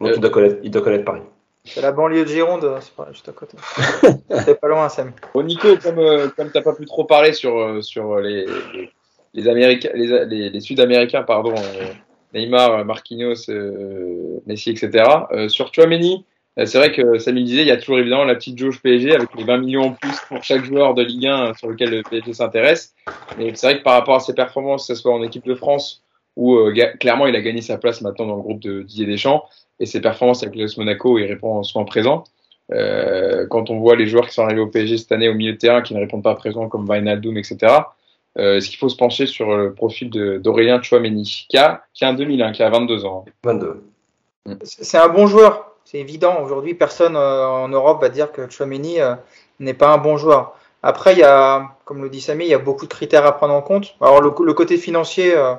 Donc 0.00 0.12
il, 0.14 0.20
doit 0.20 0.30
connaître, 0.30 0.56
il 0.62 0.70
doit 0.70 0.82
connaître 0.82 1.04
Paris. 1.04 1.22
C'est 1.64 1.80
la 1.80 1.92
banlieue 1.92 2.24
de 2.24 2.28
Gironde, 2.28 2.78
c'est 2.80 2.94
pas 2.94 3.08
juste 3.12 3.28
à 3.28 3.32
côté. 3.32 3.56
c'est 4.44 4.60
pas 4.60 4.68
loin, 4.68 4.88
Sam. 4.88 5.12
Bon, 5.32 5.42
Nico, 5.42 5.76
comme, 5.76 5.98
euh, 5.98 6.28
comme 6.36 6.50
tu 6.50 6.58
n'as 6.58 6.62
pas 6.62 6.74
pu 6.74 6.86
trop 6.86 7.04
parler 7.04 7.32
sur, 7.32 7.58
euh, 7.58 7.80
sur 7.80 8.18
les, 8.18 8.46
les, 8.74 8.90
les, 9.34 9.48
Américains, 9.48 9.90
les, 9.94 10.24
les, 10.26 10.50
les 10.50 10.60
Sud-Américains, 10.60 11.22
pardon, 11.22 11.54
Neymar, 12.34 12.84
Marquinhos, 12.84 13.48
Messi, 14.46 14.70
etc. 14.70 15.04
sur 15.48 15.72
Chouameni, 15.72 16.24
euh, 16.58 16.66
c'est 16.66 16.78
vrai 16.78 16.92
que 16.92 17.18
Samy 17.18 17.44
disait, 17.44 17.62
il 17.62 17.68
y 17.68 17.70
a 17.70 17.76
toujours 17.76 17.98
évidemment 17.98 18.24
la 18.24 18.34
petite 18.34 18.58
jauge 18.58 18.80
PSG 18.82 19.14
avec 19.14 19.34
les 19.34 19.44
20 19.44 19.58
millions 19.58 19.82
en 19.82 19.92
plus 19.92 20.16
pour 20.28 20.42
chaque 20.44 20.64
joueur 20.64 20.94
de 20.94 21.02
Ligue 21.02 21.26
1 21.26 21.54
sur 21.54 21.68
lequel 21.68 21.90
le 21.90 22.02
PSG 22.02 22.34
s'intéresse. 22.34 22.94
Mais 23.38 23.52
c'est 23.54 23.66
vrai 23.66 23.78
que 23.78 23.82
par 23.82 23.94
rapport 23.94 24.16
à 24.16 24.20
ses 24.20 24.34
performances, 24.34 24.86
que 24.86 24.94
ce 24.94 25.00
soit 25.00 25.14
en 25.14 25.22
équipe 25.22 25.46
de 25.46 25.54
France, 25.54 26.02
où 26.36 26.56
euh, 26.56 26.74
clairement 26.98 27.26
il 27.26 27.36
a 27.36 27.40
gagné 27.40 27.60
sa 27.60 27.78
place 27.78 28.00
maintenant 28.00 28.26
dans 28.26 28.36
le 28.36 28.42
groupe 28.42 28.60
de 28.60 28.82
Didier 28.82 29.06
Deschamps, 29.06 29.44
et 29.80 29.86
ses 29.86 30.00
performances 30.00 30.42
avec 30.42 30.56
l'OS 30.56 30.76
Monaco, 30.76 31.18
il 31.18 31.24
répond 31.24 31.56
en 31.56 31.62
souvent 31.62 31.84
présent. 31.84 32.24
Euh, 32.72 33.46
quand 33.48 33.70
on 33.70 33.78
voit 33.80 33.96
les 33.96 34.06
joueurs 34.06 34.26
qui 34.26 34.34
sont 34.34 34.44
arrivés 34.44 34.60
au 34.60 34.68
PSG 34.68 34.96
cette 34.96 35.12
année 35.12 35.28
au 35.28 35.34
milieu 35.34 35.52
de 35.52 35.58
terrain 35.58 35.82
qui 35.82 35.94
ne 35.94 36.00
répondent 36.00 36.22
pas 36.22 36.34
présent 36.34 36.68
comme 36.68 36.88
Wijnaldum, 36.88 37.36
etc. 37.36 37.58
Euh, 38.38 38.56
est-ce 38.56 38.70
qu'il 38.70 38.78
faut 38.78 38.88
se 38.88 38.96
pencher 38.96 39.26
sur 39.26 39.54
le 39.56 39.74
profil 39.74 40.08
d'Aurélien 40.10 40.80
Chouameni, 40.80 41.46
qui 41.48 41.58
a, 41.58 41.82
qui 41.92 42.04
a 42.04 42.08
un 42.08 42.14
2001, 42.14 42.52
qui 42.52 42.62
a 42.62 42.70
22 42.70 43.04
ans? 43.04 43.24
22. 43.44 43.82
C'est 44.62 44.98
un 44.98 45.08
bon 45.08 45.26
joueur 45.26 45.72
c'est 45.84 45.98
évident. 45.98 46.40
Aujourd'hui, 46.42 46.74
personne 46.74 47.16
euh, 47.16 47.46
en 47.46 47.68
Europe 47.68 48.00
va 48.00 48.08
dire 48.08 48.32
que 48.32 48.48
Chouameni 48.48 49.00
euh, 49.00 49.14
n'est 49.60 49.74
pas 49.74 49.92
un 49.92 49.98
bon 49.98 50.16
joueur. 50.16 50.54
Après, 50.82 51.12
il 51.12 51.18
y 51.18 51.24
a, 51.24 51.76
comme 51.84 52.02
le 52.02 52.10
dit 52.10 52.20
Samy, 52.20 52.44
il 52.44 52.50
y 52.50 52.54
a 52.54 52.58
beaucoup 52.58 52.86
de 52.86 52.92
critères 52.92 53.26
à 53.26 53.32
prendre 53.32 53.54
en 53.54 53.62
compte. 53.62 53.94
Alors, 54.00 54.20
le, 54.20 54.30
côté 54.30 54.76
financier, 54.78 55.34
euh, 55.34 55.54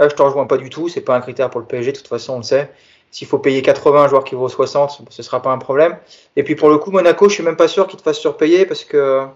là, 0.00 0.08
je 0.08 0.14
te 0.14 0.22
rejoins 0.22 0.46
pas 0.46 0.56
du 0.56 0.70
tout. 0.70 0.88
C'est 0.88 1.02
pas 1.02 1.14
un 1.14 1.20
critère 1.20 1.50
pour 1.50 1.60
le 1.60 1.66
PSG, 1.66 1.92
de 1.92 1.96
toute 1.98 2.08
façon, 2.08 2.34
on 2.34 2.38
le 2.38 2.42
sait. 2.42 2.70
s'il 3.12 3.28
faut 3.28 3.38
payer 3.38 3.62
80, 3.62 4.02
un 4.04 4.08
joueur 4.08 4.24
qui 4.24 4.34
vaut 4.34 4.48
60, 4.48 5.02
ce 5.10 5.20
ne 5.20 5.24
sera 5.24 5.42
pas 5.42 5.50
un 5.50 5.58
problème. 5.58 5.96
Et 6.36 6.42
puis 6.42 6.56
pour 6.56 6.70
le 6.70 6.78
coup, 6.78 6.90
Monaco, 6.90 7.28
je 7.28 7.34
suis 7.34 7.44
même 7.44 7.56
pas 7.56 7.68
sûr 7.68 7.86
qu'il 7.86 7.98
te 7.98 8.02
fasse 8.02 8.18
surpayer 8.18 8.66
parce 8.66 8.84
que 8.84 9.26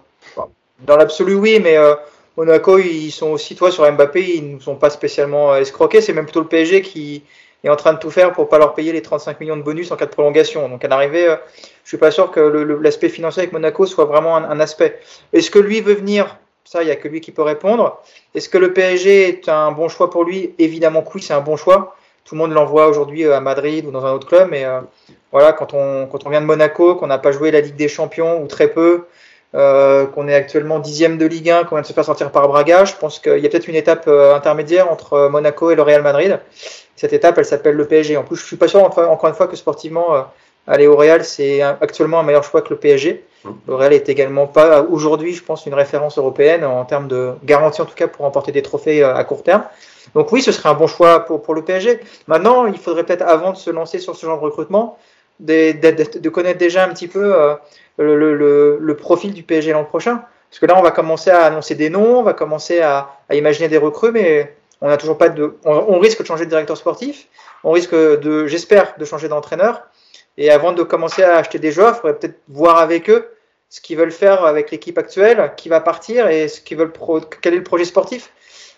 dans 0.85 0.97
l'absolu, 0.97 1.35
oui, 1.35 1.59
mais 1.63 1.77
euh, 1.77 1.95
Monaco, 2.37 2.79
ils 2.79 3.11
sont 3.11 3.31
aussi, 3.31 3.55
toi, 3.55 3.71
sur 3.71 3.89
Mbappé, 3.89 4.37
ils 4.37 4.55
ne 4.55 4.59
sont 4.59 4.75
pas 4.75 4.89
spécialement 4.89 5.53
euh, 5.53 5.59
escroqués. 5.59 6.01
C'est 6.01 6.13
même 6.13 6.25
plutôt 6.25 6.41
le 6.41 6.47
PSG 6.47 6.81
qui 6.81 7.23
est 7.63 7.69
en 7.69 7.75
train 7.75 7.93
de 7.93 7.99
tout 7.99 8.11
faire 8.11 8.33
pour 8.33 8.49
pas 8.49 8.57
leur 8.57 8.73
payer 8.73 8.91
les 8.91 9.01
35 9.01 9.39
millions 9.39 9.57
de 9.57 9.61
bonus 9.61 9.91
en 9.91 9.95
cas 9.95 10.05
de 10.05 10.11
prolongation. 10.11 10.67
Donc 10.67 10.83
à 10.83 10.87
l'arrivée, 10.87 11.29
euh, 11.29 11.35
je 11.83 11.89
suis 11.89 11.97
pas 11.97 12.11
sûr 12.11 12.31
que 12.31 12.39
l'aspect 12.81 13.09
financier 13.09 13.43
avec 13.43 13.53
Monaco 13.53 13.85
soit 13.85 14.05
vraiment 14.05 14.35
un, 14.35 14.59
aspect. 14.59 14.99
Est-ce 15.33 15.51
que 15.51 15.59
lui 15.59 15.81
veut 15.81 15.93
venir 15.93 16.37
ça, 16.65 16.83
il 16.83 16.85
n'y 16.87 16.91
a 16.91 16.95
que 16.97 17.07
lui 17.07 17.21
qui 17.21 17.31
peut 17.31 17.41
répondre. 17.41 18.01
Est-ce 18.33 18.49
que 18.49 18.57
le 18.57 18.73
PSG 18.73 19.29
est 19.29 19.49
un 19.49 19.71
bon 19.71 19.87
choix 19.87 20.09
pour 20.09 20.25
lui? 20.25 20.53
Évidemment 20.59 21.01
que 21.01 21.09
oui, 21.15 21.21
c'est 21.21 21.33
un 21.33 21.41
bon 21.41 21.55
choix 21.55 21.95
tout 22.25 22.33
le 22.33 22.39
monde 22.39 22.51
l'envoie 22.51 22.87
aujourd'hui 22.87 23.23
euh, 23.23 23.37
à 23.37 23.39
Madrid 23.39 23.85
ou 23.85 23.91
dans 23.91 24.05
un 24.05 24.11
autre 24.11 24.27
club. 24.27 24.49
Mais 24.51 24.65
euh, 24.65 24.81
voilà, 25.31 25.53
quand 25.53 25.73
on, 25.73 26.07
quand 26.07 26.25
on 26.25 26.29
vient 26.29 26.41
de 26.41 26.45
Monaco, 26.45 26.95
qu'on 26.95 27.07
n'a 27.07 27.19
pas 27.19 27.31
joué 27.31 27.51
la 27.51 27.61
Ligue 27.61 27.75
des 27.75 27.87
Champions 27.87 28.41
ou 28.41 28.47
très 28.47 28.67
peu, 28.67 29.05
euh, 29.53 30.05
qu'on 30.07 30.27
est 30.27 30.33
actuellement 30.33 30.79
dixième 30.79 31.17
de 31.17 31.25
Ligue 31.25 31.51
1, 31.51 31.63
qu'on 31.63 31.75
vient 31.75 31.83
de 31.83 31.87
se 31.87 31.93
faire 31.93 32.03
sortir 32.03 32.31
par 32.31 32.47
Braga, 32.47 32.83
je 32.83 32.95
pense 32.95 33.19
qu'il 33.19 33.37
y 33.37 33.45
a 33.45 33.49
peut-être 33.49 33.67
une 33.67 33.75
étape 33.75 34.07
intermédiaire 34.07 34.91
entre 34.91 35.29
Monaco 35.29 35.71
et 35.71 35.75
le 35.75 35.81
Real 35.81 36.01
Madrid. 36.01 36.39
Cette 36.95 37.13
étape, 37.13 37.37
elle 37.37 37.45
s'appelle 37.45 37.75
le 37.75 37.87
PSG. 37.87 38.17
En 38.17 38.23
plus, 38.23 38.37
je 38.37 38.45
suis 38.45 38.57
pas 38.57 38.67
sûr, 38.67 38.83
encore 38.83 39.29
une 39.29 39.35
fois, 39.35 39.47
que 39.47 39.55
sportivement, 39.55 40.25
aller 40.67 40.87
au 40.87 40.95
Real, 40.95 41.23
c'est 41.23 41.61
actuellement 41.61 42.19
un 42.19 42.23
meilleur 42.23 42.43
choix 42.43 42.61
que 42.61 42.69
le 42.69 42.77
PSG. 42.77 43.23
Mmh. 43.43 43.49
Le 43.67 43.75
Real 43.75 43.93
est 43.93 44.09
également 44.09 44.47
pas 44.47 44.81
aujourd'hui, 44.81 45.33
je 45.33 45.43
pense, 45.43 45.65
une 45.65 45.73
référence 45.73 46.17
européenne 46.17 46.63
en 46.65 46.85
termes 46.85 47.07
de 47.07 47.33
garantie, 47.43 47.81
en 47.81 47.85
tout 47.85 47.95
cas, 47.95 48.07
pour 48.07 48.25
remporter 48.25 48.51
des 48.51 48.61
trophées 48.61 49.03
à 49.03 49.23
court 49.23 49.43
terme. 49.43 49.63
Donc 50.13 50.31
oui, 50.31 50.41
ce 50.41 50.51
serait 50.51 50.69
un 50.69 50.73
bon 50.73 50.87
choix 50.87 51.21
pour, 51.21 51.41
pour 51.41 51.55
le 51.55 51.63
PSG. 51.63 51.99
Maintenant, 52.27 52.65
il 52.65 52.77
faudrait 52.77 53.03
peut-être, 53.03 53.23
avant 53.23 53.51
de 53.51 53.57
se 53.57 53.69
lancer 53.69 53.99
sur 53.99 54.15
ce 54.15 54.25
genre 54.25 54.39
de 54.39 54.43
recrutement, 54.43 54.97
de, 55.39 55.73
de, 55.73 56.19
de 56.19 56.29
connaître 56.29 56.59
déjà 56.59 56.83
un 56.85 56.89
petit 56.89 57.07
peu 57.07 57.35
euh, 57.35 57.55
le, 57.97 58.15
le, 58.15 58.77
le, 58.79 58.95
profil 58.95 59.33
du 59.33 59.43
PSG 59.43 59.73
l'an 59.73 59.83
prochain. 59.83 60.21
Parce 60.49 60.59
que 60.59 60.65
là, 60.67 60.77
on 60.77 60.81
va 60.81 60.91
commencer 60.91 61.31
à 61.31 61.43
annoncer 61.45 61.75
des 61.75 61.89
noms, 61.89 62.19
on 62.19 62.23
va 62.23 62.33
commencer 62.33 62.79
à, 62.79 63.09
à 63.29 63.35
imaginer 63.35 63.67
des 63.67 63.77
recrues, 63.77 64.11
mais 64.11 64.55
on 64.81 64.87
n'a 64.87 64.97
toujours 64.97 65.17
pas 65.17 65.29
de. 65.29 65.57
On, 65.65 65.99
risque 65.99 66.21
de 66.21 66.25
changer 66.25 66.45
de 66.45 66.49
directeur 66.49 66.77
sportif, 66.77 67.27
on 67.63 67.71
risque 67.71 67.93
de, 67.93 68.47
j'espère, 68.47 68.93
de 68.97 69.05
changer 69.05 69.27
d'entraîneur. 69.27 69.81
Et 70.37 70.51
avant 70.51 70.73
de 70.73 70.83
commencer 70.83 71.23
à 71.23 71.37
acheter 71.37 71.59
des 71.59 71.71
joueurs, 71.71 71.95
il 71.95 72.01
faudrait 72.01 72.19
peut-être 72.19 72.39
voir 72.49 72.79
avec 72.79 73.09
eux 73.09 73.29
ce 73.69 73.81
qu'ils 73.81 73.97
veulent 73.97 74.11
faire 74.11 74.45
avec 74.45 74.71
l'équipe 74.71 74.97
actuelle, 74.97 75.53
qui 75.57 75.69
va 75.69 75.81
partir 75.81 76.27
et 76.27 76.47
ce 76.47 76.61
qu'ils 76.61 76.77
veulent 76.77 76.91
pro... 76.91 77.19
quel 77.41 77.53
est 77.53 77.57
le 77.57 77.63
projet 77.63 77.85
sportif. 77.85 78.31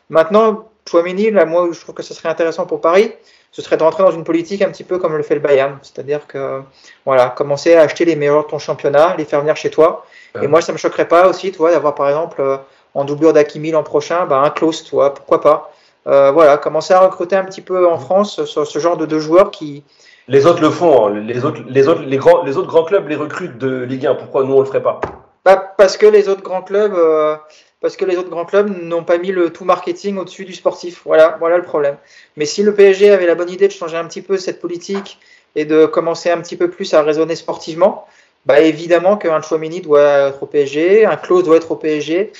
Maintenant, 0.09 0.69
Chouameni, 0.89 1.31
là, 1.31 1.45
moi, 1.45 1.67
je 1.71 1.79
trouve 1.79 1.93
que 1.93 2.03
ce 2.03 2.13
serait 2.13 2.29
intéressant 2.29 2.65
pour 2.65 2.79
Paris, 2.81 3.13
ce 3.51 3.61
serait 3.61 3.77
de 3.77 3.83
rentrer 3.83 4.03
dans 4.03 4.11
une 4.11 4.23
politique 4.23 4.61
un 4.61 4.69
petit 4.69 4.83
peu 4.83 4.97
comme 4.99 5.17
le 5.17 5.23
fait 5.23 5.35
le 5.35 5.41
Bayern. 5.41 5.77
C'est-à-dire 5.81 6.27
que, 6.27 6.61
voilà, 7.05 7.29
commencer 7.29 7.75
à 7.75 7.81
acheter 7.81 8.05
les 8.05 8.15
meilleurs 8.15 8.45
de 8.45 8.49
ton 8.49 8.59
championnat, 8.59 9.15
les 9.17 9.25
faire 9.25 9.41
venir 9.41 9.55
chez 9.55 9.69
toi. 9.69 10.05
Et 10.41 10.47
moi, 10.47 10.61
ça 10.61 10.71
me 10.71 10.77
choquerait 10.77 11.07
pas 11.07 11.27
aussi, 11.27 11.51
tu 11.51 11.57
vois, 11.57 11.71
d'avoir 11.71 11.95
par 11.95 12.07
exemple, 12.07 12.41
euh, 12.41 12.57
en 12.93 13.03
doublure 13.03 13.33
d'Akimi 13.33 13.71
l'an 13.71 13.83
prochain, 13.83 14.25
bah, 14.25 14.37
un 14.37 14.51
close, 14.51 14.83
tu 14.83 14.91
vois, 14.91 15.13
pourquoi 15.13 15.41
pas. 15.41 15.73
Euh, 16.05 16.31
voilà, 16.31 16.57
commencer 16.57 16.93
à 16.93 16.99
recruter 16.99 17.35
un 17.35 17.43
petit 17.43 17.61
peu 17.61 17.87
en 17.87 17.97
France 17.97 18.45
ce, 18.45 18.63
ce 18.63 18.79
genre 18.79 18.97
de 18.97 19.05
deux 19.05 19.19
joueurs 19.19 19.51
qui. 19.51 19.83
Les 20.29 20.45
autres 20.45 20.61
le 20.61 20.69
font, 20.69 21.07
hein. 21.07 21.19
les 21.21 21.45
autres, 21.45 21.61
les 21.69 21.87
autres, 21.87 22.01
les 22.01 22.17
grands, 22.17 22.43
les 22.43 22.57
autres 22.57 22.67
grands 22.67 22.83
clubs 22.83 23.07
les 23.07 23.15
recrutent 23.15 23.57
de 23.57 23.83
Ligue 23.83 24.05
1. 24.07 24.15
Pourquoi 24.15 24.43
nous 24.43 24.53
on 24.53 24.59
le 24.59 24.65
ferait 24.65 24.83
pas? 24.83 24.99
Bah, 25.45 25.73
parce 25.77 25.95
que 25.95 26.05
les 26.05 26.27
autres 26.27 26.41
grands 26.41 26.61
clubs, 26.61 26.93
euh, 26.93 27.37
parce 27.79 27.95
que 27.95 28.03
les 28.03 28.17
autres 28.17 28.29
grands 28.29 28.43
clubs 28.43 28.69
n'ont 28.83 29.05
pas 29.05 29.17
mis 29.17 29.31
le 29.31 29.51
tout 29.51 29.63
marketing 29.63 30.17
au-dessus 30.17 30.43
du 30.43 30.53
sportif. 30.53 31.03
Voilà, 31.05 31.37
voilà 31.39 31.55
le 31.55 31.63
problème. 31.63 31.95
Mais 32.35 32.45
si 32.45 32.61
le 32.61 32.73
PSG 32.73 33.09
avait 33.11 33.25
la 33.25 33.35
bonne 33.35 33.49
idée 33.49 33.69
de 33.69 33.73
changer 33.73 33.95
un 33.95 34.05
petit 34.05 34.21
peu 34.21 34.37
cette 34.37 34.59
politique 34.59 35.17
et 35.55 35.63
de 35.63 35.85
commencer 35.85 36.29
un 36.29 36.41
petit 36.41 36.57
peu 36.57 36.69
plus 36.69 36.93
à 36.93 37.03
raisonner 37.03 37.35
sportivement, 37.35 38.05
bah 38.45 38.59
évidemment 38.59 39.15
qu'un 39.15 39.41
Chouamini 39.41 39.79
doit 39.79 40.29
être 40.29 40.43
au 40.43 40.45
PSG, 40.45 41.05
un 41.05 41.15
Klaus 41.15 41.45
doit 41.45 41.55
être 41.55 41.71
au 41.71 41.77
PSG, 41.77 42.33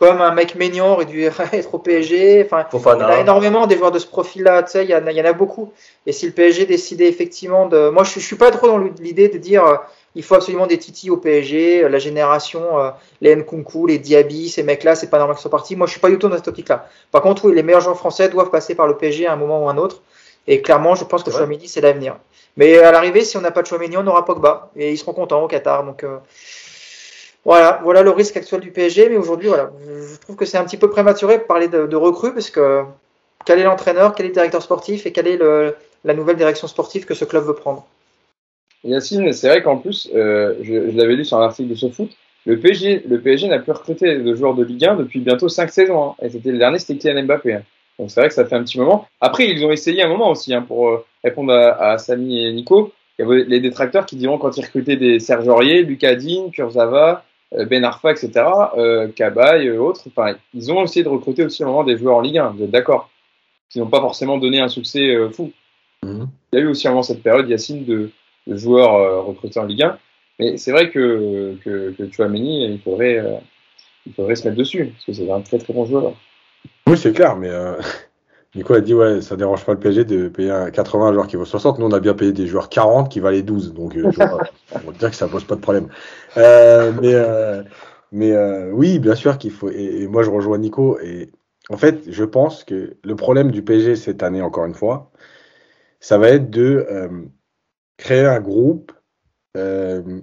comme 0.00 0.20
un 0.20 0.32
mec 0.32 0.56
Maignan 0.56 0.94
aurait 0.94 1.04
dû 1.04 1.22
être 1.52 1.74
au 1.74 1.78
PSG. 1.78 2.44
Enfin, 2.44 2.66
il 2.72 3.00
y 3.00 3.02
a 3.02 3.20
énormément 3.20 3.68
des 3.68 3.76
joueurs 3.76 3.92
de 3.92 4.00
ce 4.00 4.06
profil-là, 4.06 4.64
tu 4.64 4.72
sais, 4.72 4.84
il 4.84 4.90
y, 4.90 4.94
en 4.94 5.24
a 5.24 5.32
beaucoup. 5.32 5.72
Et 6.06 6.12
si 6.12 6.26
le 6.26 6.32
PSG 6.32 6.66
décidait 6.66 7.06
effectivement 7.06 7.66
de... 7.66 7.90
Moi, 7.90 8.02
je, 8.02 8.18
je 8.18 8.24
suis 8.24 8.36
pas 8.36 8.50
trop 8.50 8.66
dans 8.66 8.78
l'idée 8.78 9.28
de 9.28 9.38
dire 9.38 9.80
il 10.14 10.22
faut 10.24 10.34
absolument 10.34 10.66
des 10.66 10.78
titis 10.78 11.10
au 11.10 11.16
PSG, 11.16 11.88
la 11.88 11.98
génération, 11.98 12.80
euh, 12.80 12.90
les 13.20 13.36
Nkunku, 13.36 13.86
les 13.86 13.98
Diaby, 13.98 14.48
ces 14.48 14.62
mecs-là, 14.62 14.96
c'est 14.96 15.08
pas 15.08 15.18
normal 15.18 15.36
qu'ils 15.36 15.42
soient 15.42 15.50
partis. 15.50 15.76
Moi, 15.76 15.86
je 15.86 15.92
suis 15.92 16.00
pas 16.00 16.10
du 16.10 16.18
tout 16.18 16.28
dans 16.28 16.36
cette 16.36 16.48
optique-là. 16.48 16.88
Par 17.12 17.22
contre, 17.22 17.44
oui, 17.44 17.54
les 17.54 17.62
meilleurs 17.62 17.80
joueurs 17.80 17.96
français 17.96 18.28
doivent 18.28 18.50
passer 18.50 18.74
par 18.74 18.86
le 18.88 18.96
PSG 18.96 19.26
à 19.26 19.32
un 19.34 19.36
moment 19.36 19.64
ou 19.64 19.68
à 19.68 19.72
un 19.72 19.78
autre. 19.78 20.02
Et 20.46 20.62
clairement, 20.62 20.94
je 20.96 21.04
pense 21.04 21.22
que 21.22 21.30
Chouamini, 21.30 21.68
c'est 21.68 21.80
l'avenir. 21.80 22.16
Mais 22.56 22.78
à 22.78 22.90
l'arrivée, 22.90 23.24
si 23.24 23.36
on 23.36 23.40
n'a 23.40 23.52
pas 23.52 23.62
de 23.62 23.68
Chouamini, 23.68 23.96
on 23.98 24.06
aura 24.06 24.24
Pogba. 24.24 24.70
Et 24.74 24.90
ils 24.90 24.98
seront 24.98 25.12
contents 25.12 25.44
au 25.44 25.46
Qatar. 25.46 25.84
Donc, 25.84 26.02
euh, 26.02 26.16
voilà, 27.44 27.80
voilà 27.82 28.02
le 28.02 28.10
risque 28.10 28.36
actuel 28.36 28.60
du 28.60 28.70
PSG. 28.70 29.08
Mais 29.08 29.16
aujourd'hui, 29.16 29.48
voilà, 29.48 29.70
je 29.86 30.18
trouve 30.20 30.36
que 30.36 30.44
c'est 30.44 30.58
un 30.58 30.64
petit 30.64 30.76
peu 30.76 30.90
prématuré 30.90 31.38
de 31.38 31.42
parler 31.42 31.68
de, 31.68 31.86
de 31.86 31.96
recrues 31.96 32.34
parce 32.34 32.50
que 32.50 32.82
quel 33.44 33.58
est 33.58 33.64
l'entraîneur, 33.64 34.14
quel 34.14 34.26
est 34.26 34.30
le 34.30 34.34
directeur 34.34 34.62
sportif 34.62 35.06
et 35.06 35.12
quelle 35.12 35.26
est 35.26 35.38
la 36.04 36.14
nouvelle 36.14 36.36
direction 36.36 36.66
sportive 36.66 37.04
que 37.04 37.14
ce 37.14 37.24
club 37.24 37.44
veut 37.44 37.54
prendre? 37.54 37.86
Yacine, 38.84 39.32
c'est 39.32 39.48
vrai 39.48 39.62
qu'en 39.62 39.76
plus, 39.76 40.08
euh, 40.14 40.54
je, 40.62 40.96
l'avais 40.96 41.16
lu 41.16 41.24
sur 41.24 41.38
un 41.38 41.44
article 41.44 41.68
de 41.68 41.74
SoFoot, 41.74 42.10
le 42.46 42.58
PSG, 42.58 43.04
le 43.06 43.20
PSG 43.20 43.48
n'a 43.48 43.58
plus 43.58 43.72
recruté 43.72 44.16
de 44.16 44.34
joueurs 44.34 44.54
de 44.54 44.64
Ligue 44.64 44.86
1 44.86 44.96
depuis 44.96 45.20
bientôt 45.20 45.48
5 45.48 45.70
saisons. 45.70 46.02
Hein. 46.02 46.14
Et 46.22 46.30
c'était 46.30 46.50
le 46.50 46.58
dernier, 46.58 46.78
c'était 46.78 46.96
Kylian 46.96 47.24
Mbappé. 47.24 47.54
Hein. 47.54 47.62
Donc 47.98 48.10
c'est 48.10 48.20
vrai 48.20 48.28
que 48.28 48.34
ça 48.34 48.46
fait 48.46 48.56
un 48.56 48.64
petit 48.64 48.78
moment. 48.78 49.06
Après, 49.20 49.46
ils 49.46 49.64
ont 49.64 49.70
essayé 49.70 50.02
un 50.02 50.08
moment 50.08 50.30
aussi 50.30 50.54
hein, 50.54 50.62
pour 50.62 50.88
euh, 50.88 51.04
répondre 51.22 51.52
à, 51.52 51.90
à, 51.90 51.98
Samy 51.98 52.46
et 52.46 52.52
Nico. 52.52 52.92
Il 53.18 53.26
y 53.26 53.30
avait 53.30 53.44
les 53.44 53.60
détracteurs 53.60 54.06
qui 54.06 54.16
diront 54.16 54.38
quand 54.38 54.56
ils 54.56 54.64
recrutaient 54.64 54.96
des 54.96 55.20
Serge 55.20 55.46
Aurier, 55.48 55.82
Lucas 55.82 56.14
Digne, 56.14 56.50
Kurzawa, 56.50 57.24
Ben 57.52 57.84
Arfa, 57.84 58.12
etc., 58.12 58.30
euh, 58.76 59.08
Cabaye, 59.08 59.68
euh, 59.68 59.80
autres. 59.80 60.02
Enfin, 60.06 60.36
ils 60.54 60.70
ont 60.72 60.82
essayé 60.84 61.02
de 61.02 61.08
recruter 61.08 61.44
aussi 61.44 61.62
un 61.62 61.66
moment 61.66 61.84
des 61.84 61.96
joueurs 61.96 62.16
en 62.16 62.20
Ligue 62.20 62.38
1. 62.38 62.50
Vous 62.50 62.64
êtes 62.64 62.70
d'accord? 62.70 63.10
Qui 63.68 63.80
n'ont 63.80 63.88
pas 63.88 64.00
forcément 64.00 64.38
donné 64.38 64.60
un 64.60 64.68
succès 64.68 65.16
fou. 65.32 65.52
Mmh. 66.02 66.24
Il 66.52 66.58
y 66.58 66.62
a 66.62 66.64
eu 66.64 66.68
aussi 66.68 66.88
moment 66.88 67.02
cette 67.02 67.22
période, 67.22 67.48
Yacine, 67.48 67.84
de 67.84 68.10
de 68.46 68.56
joueurs 68.56 68.94
euh, 68.94 69.20
recrutés 69.20 69.60
en 69.60 69.64
Ligue 69.64 69.82
1. 69.82 69.98
Mais 70.38 70.56
c'est 70.56 70.72
vrai 70.72 70.90
que, 70.90 71.56
que, 71.64 71.94
que 71.96 72.10
Chouameni, 72.10 72.64
il 72.64 72.80
faudrait, 72.80 73.18
euh, 73.18 73.36
il 74.06 74.12
faudrait 74.14 74.34
se 74.34 74.46
mettre 74.46 74.58
dessus, 74.58 74.86
parce 74.86 75.04
que 75.04 75.12
c'est 75.12 75.30
un 75.30 75.40
très 75.40 75.58
très 75.58 75.72
bon 75.72 75.84
joueur. 75.86 76.14
Oui, 76.86 76.96
c'est 76.96 77.12
clair, 77.12 77.36
mais 77.36 77.48
euh, 77.48 77.76
Nico 78.54 78.74
a 78.74 78.80
dit 78.80 78.94
ouais, 78.94 79.20
ça 79.20 79.36
dérange 79.36 79.64
pas 79.64 79.72
le 79.72 79.78
PSG 79.78 80.04
de 80.04 80.28
payer 80.28 80.50
un 80.50 80.70
80 80.70 81.12
joueurs 81.12 81.26
qui 81.26 81.36
vaut 81.36 81.44
60. 81.44 81.78
Nous, 81.78 81.86
on 81.86 81.92
a 81.92 82.00
bien 82.00 82.14
payé 82.14 82.32
des 82.32 82.46
joueurs 82.46 82.68
40 82.68 83.08
qui 83.08 83.20
valaient 83.20 83.42
12. 83.42 83.74
Donc, 83.74 83.96
euh, 83.96 84.10
on 84.72 84.78
va 84.78 84.92
dire 84.98 85.10
que 85.10 85.16
ça 85.16 85.28
pose 85.28 85.44
pas 85.44 85.54
de 85.54 85.60
problème. 85.60 85.88
Euh, 86.36 86.92
mais 87.00 87.14
euh, 87.14 87.62
mais 88.12 88.36
oui, 88.72 88.98
bien 88.98 89.14
sûr 89.14 89.38
qu'il 89.38 89.52
faut. 89.52 89.70
Et, 89.70 90.02
et, 90.02 90.08
moi, 90.08 90.22
je 90.22 90.30
rejoins 90.30 90.58
Nico. 90.58 90.98
Et 91.00 91.30
en 91.68 91.76
fait, 91.76 92.10
je 92.10 92.24
pense 92.24 92.64
que 92.64 92.96
le 93.04 93.16
problème 93.16 93.52
du 93.52 93.62
PSG 93.62 93.94
cette 93.94 94.22
année, 94.22 94.42
encore 94.42 94.64
une 94.64 94.74
fois, 94.74 95.12
ça 96.00 96.18
va 96.18 96.28
être 96.30 96.50
de 96.50 96.86
créer 97.98 98.26
un 98.26 98.40
groupe 98.40 98.92
euh, 99.56 100.20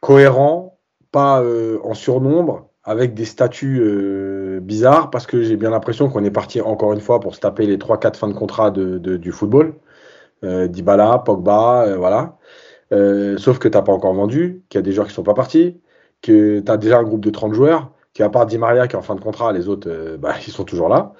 cohérent, 0.00 0.80
pas 1.10 1.42
euh, 1.42 1.78
en 1.82 1.94
surnombre, 1.94 2.67
avec 2.88 3.14
des 3.14 3.26
statuts 3.26 3.80
euh, 3.82 4.60
bizarres, 4.60 5.10
parce 5.10 5.26
que 5.26 5.42
j'ai 5.42 5.56
bien 5.56 5.70
l'impression 5.70 6.08
qu'on 6.08 6.24
est 6.24 6.30
parti 6.30 6.60
encore 6.62 6.94
une 6.94 7.00
fois 7.00 7.20
pour 7.20 7.34
se 7.34 7.40
taper 7.40 7.66
les 7.66 7.76
3-4 7.76 8.16
fins 8.16 8.28
de 8.28 8.32
contrat 8.32 8.70
de, 8.70 8.98
de, 8.98 9.16
du 9.16 9.30
football. 9.30 9.74
Euh, 10.44 10.68
Dybala, 10.68 11.18
Pogba, 11.18 11.84
euh, 11.86 11.96
voilà. 11.96 12.38
sauf 13.38 13.58
que 13.58 13.68
tu 13.68 13.76
n'as 13.76 13.82
pas 13.82 13.92
encore 13.92 14.14
vendu, 14.14 14.62
qu'il 14.70 14.78
y 14.78 14.80
a 14.80 14.82
des 14.82 14.92
joueurs 14.92 15.06
qui 15.06 15.14
sont 15.14 15.22
pas 15.22 15.34
partis, 15.34 15.80
que 16.22 16.60
tu 16.60 16.72
as 16.72 16.76
déjà 16.78 16.98
un 16.98 17.02
groupe 17.02 17.20
de 17.20 17.30
30 17.30 17.52
joueurs, 17.52 17.92
qu'à 18.14 18.30
part 18.30 18.46
Di 18.46 18.56
Maria 18.58 18.88
qui 18.88 18.96
est 18.96 18.98
en 18.98 19.02
fin 19.02 19.14
de 19.16 19.20
contrat, 19.20 19.52
les 19.52 19.68
autres, 19.68 20.16
bah, 20.18 20.34
ils 20.46 20.52
sont 20.52 20.64
toujours 20.64 20.88
là. 20.88 21.12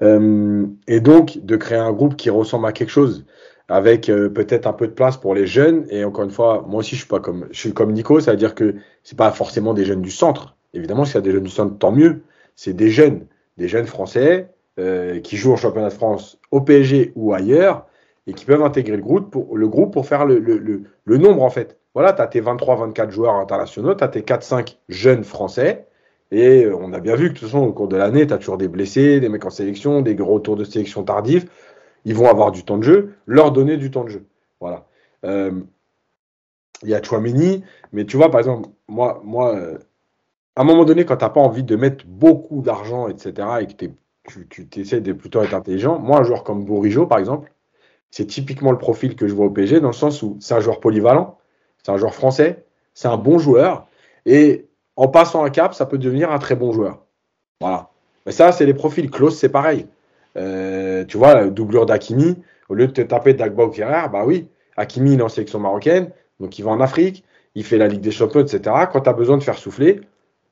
et 0.00 1.00
donc, 1.00 1.38
de 1.44 1.56
créer 1.56 1.78
un 1.78 1.92
groupe 1.92 2.16
qui 2.16 2.30
ressemble 2.30 2.66
à 2.66 2.72
quelque 2.72 2.90
chose 2.90 3.24
avec 3.68 4.08
euh, 4.08 4.28
peut-être 4.28 4.66
un 4.66 4.72
peu 4.72 4.86
de 4.86 4.92
place 4.92 5.16
pour 5.16 5.34
les 5.34 5.46
jeunes. 5.46 5.86
Et 5.90 6.04
encore 6.04 6.24
une 6.24 6.30
fois, 6.30 6.64
moi 6.68 6.80
aussi, 6.80 6.94
je 6.94 7.00
suis 7.00 7.08
pas 7.08 7.20
comme, 7.20 7.48
je 7.50 7.58
suis 7.58 7.72
comme 7.72 7.92
Nico, 7.92 8.20
ça 8.20 8.32
veut 8.32 8.36
dire 8.36 8.54
que 8.54 8.76
c'est 9.02 9.18
pas 9.18 9.30
forcément 9.32 9.74
des 9.74 9.84
jeunes 9.84 10.02
du 10.02 10.10
centre. 10.10 10.55
Évidemment, 10.74 11.04
s'il 11.04 11.16
y 11.16 11.18
a 11.18 11.22
des 11.22 11.32
jeunes 11.32 11.48
centre, 11.48 11.78
tant 11.78 11.92
mieux. 11.92 12.22
C'est 12.54 12.74
des 12.74 12.90
jeunes, 12.90 13.26
des 13.56 13.68
jeunes 13.68 13.86
français 13.86 14.48
euh, 14.78 15.20
qui 15.20 15.36
jouent 15.36 15.52
au 15.52 15.56
championnat 15.56 15.88
de 15.88 15.94
France 15.94 16.38
au 16.50 16.60
PSG 16.60 17.12
ou 17.16 17.34
ailleurs 17.34 17.86
et 18.26 18.32
qui 18.32 18.44
peuvent 18.44 18.62
intégrer 18.62 18.96
le 18.96 19.02
groupe 19.02 19.30
pour, 19.30 19.56
le 19.56 19.68
groupe 19.68 19.92
pour 19.92 20.06
faire 20.06 20.26
le, 20.26 20.38
le, 20.38 20.58
le, 20.58 20.82
le 21.04 21.16
nombre 21.18 21.42
en 21.42 21.50
fait. 21.50 21.78
Voilà, 21.94 22.12
tu 22.12 22.22
as 22.22 22.26
tes 22.26 22.40
23-24 22.40 23.10
joueurs 23.10 23.34
internationaux, 23.34 23.94
tu 23.94 24.04
as 24.04 24.08
tes 24.08 24.20
4-5 24.20 24.76
jeunes 24.88 25.24
français. 25.24 25.86
Et 26.32 26.64
euh, 26.64 26.76
on 26.76 26.92
a 26.92 27.00
bien 27.00 27.14
vu 27.14 27.28
que 27.28 27.34
de 27.34 27.38
toute 27.38 27.48
façon, 27.48 27.60
au 27.60 27.72
cours 27.72 27.88
de 27.88 27.96
l'année, 27.96 28.26
tu 28.26 28.34
as 28.34 28.38
toujours 28.38 28.58
des 28.58 28.68
blessés, 28.68 29.20
des 29.20 29.28
mecs 29.28 29.44
en 29.44 29.50
sélection, 29.50 30.02
des 30.02 30.14
gros 30.14 30.40
tours 30.40 30.56
de 30.56 30.64
sélection 30.64 31.04
tardifs 31.04 31.46
ils 32.06 32.14
vont 32.14 32.30
avoir 32.30 32.52
du 32.52 32.64
temps 32.64 32.78
de 32.78 32.84
jeu, 32.84 33.14
leur 33.26 33.52
donner 33.52 33.76
du 33.76 33.90
temps 33.90 34.04
de 34.04 34.10
jeu. 34.10 34.26
Voilà. 34.60 34.86
Euh, 35.24 35.60
il 36.82 36.88
y 36.88 36.94
a 36.94 37.02
Chouameni, 37.02 37.64
mais 37.92 38.04
tu 38.06 38.16
vois, 38.16 38.30
par 38.30 38.38
exemple, 38.38 38.68
moi, 38.86 39.20
moi 39.24 39.56
à 40.56 40.62
un 40.62 40.64
moment 40.64 40.84
donné, 40.84 41.04
quand 41.04 41.18
tu 41.18 41.24
n'as 41.24 41.30
pas 41.30 41.40
envie 41.40 41.62
de 41.62 41.76
mettre 41.76 42.06
beaucoup 42.06 42.62
d'argent, 42.62 43.08
etc., 43.08 43.32
et 43.60 43.66
que 43.66 43.86
tu, 44.48 44.68
tu 44.68 44.80
essaies 44.80 45.00
de 45.00 45.12
plutôt 45.12 45.42
être 45.42 45.54
intelligent, 45.54 45.98
moi, 45.98 46.18
un 46.18 46.22
joueur 46.24 46.42
comme 46.44 46.64
Bourigeau, 46.64 47.06
par 47.06 47.18
exemple, 47.18 47.52
c'est 48.10 48.26
typiquement 48.26 48.72
le 48.72 48.78
profil 48.78 49.14
que 49.14 49.28
je 49.28 49.34
vois 49.34 49.46
au 49.46 49.50
PSG, 49.50 49.80
dans 49.80 49.88
le 49.88 49.92
sens 49.92 50.22
où 50.22 50.38
c'est 50.40 50.54
un 50.54 50.60
joueur 50.60 50.80
polyvalent, 50.80 51.36
c'est 51.82 51.92
un 51.92 51.98
joueur 51.98 52.14
français, 52.14 52.64
c'est 52.94 53.08
un 53.08 53.18
bon 53.18 53.38
joueur, 53.38 53.86
et 54.24 54.66
en 54.96 55.08
passant 55.08 55.44
un 55.44 55.50
cap, 55.50 55.74
ça 55.74 55.84
peut 55.84 55.98
devenir 55.98 56.32
un 56.32 56.38
très 56.38 56.56
bon 56.56 56.72
joueur. 56.72 57.04
Voilà. 57.60 57.90
Mais 58.24 58.32
ça, 58.32 58.50
c'est 58.50 58.66
les 58.66 58.74
profils. 58.74 59.10
Klaus, 59.10 59.36
c'est 59.36 59.50
pareil. 59.50 59.86
Euh, 60.36 61.04
tu 61.04 61.18
vois, 61.18 61.44
doublure 61.46 61.86
d'Akimi, 61.86 62.42
au 62.68 62.74
lieu 62.74 62.86
de 62.86 62.92
te 62.92 63.02
taper 63.02 63.34
d'Agba 63.34 63.64
ou 63.64 63.72
Ferrer, 63.72 64.08
bah 64.10 64.24
oui, 64.26 64.48
Hakimi, 64.76 65.12
il 65.14 65.20
est 65.20 65.22
en 65.22 65.28
sélection 65.28 65.60
marocaine, 65.60 66.10
donc 66.40 66.58
il 66.58 66.62
va 66.62 66.70
en 66.70 66.80
Afrique, 66.80 67.24
il 67.54 67.64
fait 67.64 67.78
la 67.78 67.88
Ligue 67.88 68.00
des 68.00 68.10
Champions, 68.10 68.40
etc. 68.40 68.74
Quand 68.92 69.02
tu 69.02 69.08
as 69.08 69.12
besoin 69.12 69.36
de 69.36 69.42
faire 69.42 69.58
souffler, 69.58 70.00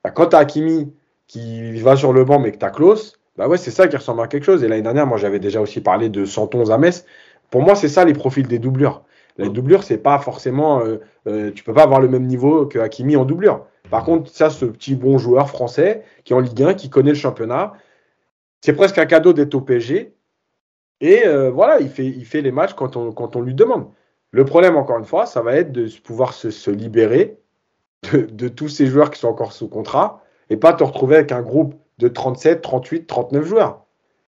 bah, 0.04 0.10
quand 0.10 0.26
tu 0.26 0.36
as 0.36 0.40
Hakimi 0.40 0.92
qui 1.26 1.80
va 1.80 1.96
sur 1.96 2.12
le 2.12 2.24
banc 2.24 2.38
mais 2.38 2.52
que 2.52 2.58
tu 2.58 2.64
as 2.64 2.70
Klaus, 2.70 3.18
bah 3.36 3.48
ouais, 3.48 3.56
c'est 3.56 3.70
ça 3.70 3.88
qui 3.88 3.96
ressemble 3.96 4.20
à 4.20 4.28
quelque 4.28 4.44
chose. 4.44 4.62
Et 4.62 4.68
l'année 4.68 4.82
dernière, 4.82 5.06
moi, 5.06 5.18
j'avais 5.18 5.40
déjà 5.40 5.60
aussi 5.60 5.80
parlé 5.80 6.08
de 6.08 6.24
Santon 6.24 6.70
à 6.70 6.78
Metz. 6.78 7.04
Pour 7.50 7.62
moi, 7.62 7.74
c'est 7.74 7.88
ça 7.88 8.04
les 8.04 8.12
profils 8.12 8.46
des 8.46 8.58
doublures. 8.58 9.02
Les 9.38 9.48
doublures, 9.48 9.82
c'est 9.82 9.98
pas 9.98 10.18
forcément. 10.20 10.80
Euh, 10.80 10.98
euh, 11.26 11.50
tu 11.50 11.64
peux 11.64 11.74
pas 11.74 11.82
avoir 11.82 12.00
le 12.00 12.08
même 12.08 12.26
niveau 12.26 12.66
que 12.66 12.78
Hakimi 12.78 13.16
en 13.16 13.24
doublure. 13.24 13.66
Par 13.90 14.04
contre, 14.04 14.30
ça, 14.30 14.50
ce 14.50 14.64
petit 14.64 14.94
bon 14.94 15.18
joueur 15.18 15.48
français 15.48 16.04
qui 16.24 16.32
est 16.32 16.36
en 16.36 16.40
Ligue 16.40 16.62
1, 16.62 16.74
qui 16.74 16.88
connaît 16.90 17.10
le 17.10 17.16
championnat, 17.16 17.72
c'est 18.60 18.74
presque 18.74 18.98
un 18.98 19.06
cadeau 19.06 19.32
d'être 19.32 19.54
au 19.54 19.60
PSG. 19.60 20.14
Et 21.00 21.26
euh, 21.26 21.50
voilà, 21.50 21.80
il 21.80 21.88
fait, 21.88 22.06
il 22.06 22.24
fait 22.24 22.40
les 22.40 22.52
matchs 22.52 22.74
quand 22.74 22.96
on, 22.96 23.12
quand 23.12 23.36
on 23.36 23.40
lui 23.42 23.54
demande. 23.54 23.88
Le 24.30 24.44
problème, 24.44 24.76
encore 24.76 24.98
une 24.98 25.04
fois, 25.04 25.26
ça 25.26 25.42
va 25.42 25.54
être 25.54 25.70
de 25.72 25.88
pouvoir 26.02 26.32
se, 26.32 26.70
libérer 26.70 27.38
de, 28.12 28.48
tous 28.48 28.68
ces 28.68 28.86
joueurs 28.86 29.10
qui 29.10 29.20
sont 29.20 29.28
encore 29.28 29.52
sous 29.52 29.68
contrat 29.68 30.22
et 30.50 30.56
pas 30.56 30.72
te 30.72 30.84
retrouver 30.84 31.16
avec 31.16 31.32
un 31.32 31.42
groupe 31.42 31.74
de 31.98 32.08
37, 32.08 32.60
38, 32.60 33.06
39 33.06 33.44
joueurs. 33.44 33.84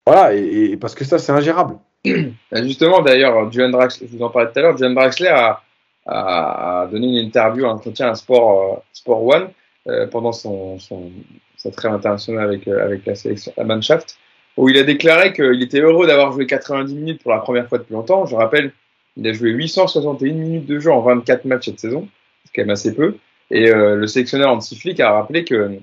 Voilà, 0.06 0.34
et, 0.34 0.76
parce 0.76 0.94
que 0.94 1.04
ça, 1.04 1.18
c'est 1.18 1.32
ingérable. 1.32 1.76
Justement, 2.52 3.00
d'ailleurs, 3.00 3.50
John 3.50 3.72
je 3.72 4.16
vous 4.16 4.22
en 4.22 4.30
parlais 4.30 4.50
tout 4.52 4.58
à 4.58 4.62
l'heure, 4.62 4.76
John 4.76 4.94
Draxler 4.94 5.28
a, 5.28 5.62
a, 6.06 6.86
donné 6.90 7.06
une 7.06 7.26
interview, 7.26 7.66
un 7.66 7.72
entretien 7.72 8.10
à 8.10 8.14
Sport, 8.14 8.74
euh, 8.74 8.76
Sport 8.92 9.24
One 9.24 9.48
euh, 9.86 10.06
pendant 10.06 10.32
son, 10.32 10.78
son, 10.78 11.10
sa 11.56 11.70
trêve 11.70 11.92
internationale 11.92 12.48
avec, 12.48 12.68
avec 12.68 13.06
la 13.06 13.14
sélection, 13.14 13.52
la 13.56 13.64
Mannschaft 13.64 14.18
où 14.56 14.68
il 14.68 14.78
a 14.78 14.82
déclaré 14.84 15.32
qu'il 15.32 15.62
était 15.62 15.80
heureux 15.80 16.06
d'avoir 16.06 16.32
joué 16.32 16.46
90 16.46 16.94
minutes 16.94 17.22
pour 17.22 17.32
la 17.32 17.38
première 17.38 17.68
fois 17.68 17.78
depuis 17.78 17.94
longtemps. 17.94 18.26
Je 18.26 18.36
rappelle, 18.36 18.72
il 19.16 19.26
a 19.26 19.32
joué 19.32 19.50
861 19.50 20.32
minutes 20.32 20.66
de 20.66 20.78
jeu 20.78 20.92
en 20.92 21.00
24 21.00 21.44
matchs 21.44 21.66
cette 21.66 21.80
saison, 21.80 22.08
c'est 22.44 22.52
quand 22.54 22.62
même 22.62 22.70
assez 22.70 22.94
peu. 22.94 23.16
Et 23.50 23.70
euh, 23.70 23.96
le 23.96 24.06
sélectionneur 24.06 24.50
Hansi 24.50 24.76
Flick 24.76 25.00
a 25.00 25.12
rappelé 25.12 25.44
qu'il 25.44 25.80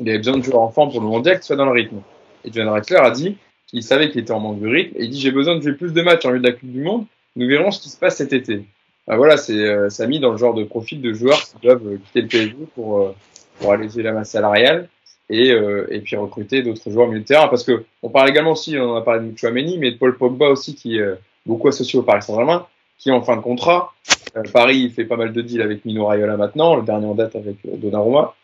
avait 0.00 0.18
besoin 0.18 0.38
de 0.38 0.42
joueurs 0.42 0.62
en 0.62 0.70
forme 0.70 0.90
pour 0.90 1.00
le 1.00 1.06
mondial 1.06 1.40
qui 1.40 1.46
soit 1.46 1.56
dans 1.56 1.64
le 1.64 1.72
rythme. 1.72 2.02
Et 2.44 2.50
John 2.52 2.68
Rackler 2.68 2.98
a 2.98 3.10
dit 3.10 3.36
qu'il 3.66 3.82
savait 3.82 4.10
qu'il 4.10 4.20
était 4.20 4.32
en 4.32 4.40
manque 4.40 4.60
de 4.60 4.68
rythme 4.68 4.96
et 4.96 5.04
il 5.04 5.10
dit 5.10 5.20
j'ai 5.20 5.30
besoin 5.30 5.56
de 5.56 5.60
jouer 5.60 5.72
plus 5.72 5.92
de 5.92 6.02
matchs 6.02 6.24
en 6.24 6.32
vue 6.32 6.40
de 6.40 6.46
la 6.46 6.52
Coupe 6.52 6.70
du 6.70 6.82
Monde. 6.82 7.06
Nous 7.36 7.46
verrons 7.46 7.70
ce 7.70 7.80
qui 7.80 7.88
se 7.88 7.98
passe 7.98 8.16
cet 8.16 8.32
été. 8.32 8.64
Ben 9.06 9.16
voilà, 9.16 9.36
c'est 9.36 9.54
euh, 9.54 9.88
ça 9.88 10.04
a 10.04 10.06
mis 10.06 10.20
dans 10.20 10.30
le 10.30 10.36
genre 10.36 10.54
de 10.54 10.64
profil 10.64 11.00
de 11.00 11.12
joueurs 11.12 11.40
qui 11.40 11.54
doivent 11.62 11.98
quitter 12.06 12.22
le 12.22 12.28
PSG 12.28 12.56
pour 12.74 12.98
euh, 12.98 13.14
pour 13.58 13.72
alléger 13.72 14.02
la 14.02 14.12
masse 14.12 14.30
salariale 14.30 14.88
et, 15.30 15.52
euh, 15.52 15.86
et 15.90 16.00
puis 16.00 16.16
recruter 16.16 16.62
d'autres 16.62 16.90
joueurs 16.90 17.08
milieu 17.08 17.20
de 17.20 17.24
terrain. 17.24 17.48
Parce 17.48 17.62
que 17.62 17.84
on 18.02 18.10
parle 18.10 18.28
également 18.28 18.52
aussi, 18.52 18.76
on 18.78 18.96
a 18.96 19.02
parlé 19.02 19.30
de 19.30 19.38
Chouameni, 19.38 19.78
mais 19.78 19.92
de 19.92 19.96
Paul 19.96 20.16
Pogba 20.16 20.48
aussi, 20.48 20.74
qui 20.74 20.96
est 20.96 21.02
euh, 21.02 21.14
beaucoup 21.46 21.68
associé 21.68 21.98
au 21.98 22.02
Paris 22.02 22.22
Saint-Germain, 22.22 22.66
qui 23.00 23.08
est 23.08 23.12
en 23.12 23.22
fin 23.22 23.36
de 23.36 23.42
contrat. 23.42 23.92
Euh, 24.36 24.42
Paris 24.52 24.90
fait 24.90 25.04
pas 25.04 25.16
mal 25.16 25.32
de 25.32 25.42
deals 25.42 25.62
avec 25.62 25.84
Mino 25.84 26.06
Raiola 26.06 26.36
maintenant, 26.36 26.76
le 26.76 26.82
dernier 26.82 27.06
en 27.06 27.14
date 27.14 27.34
avec 27.34 27.56
Donnarumma. 27.64 28.34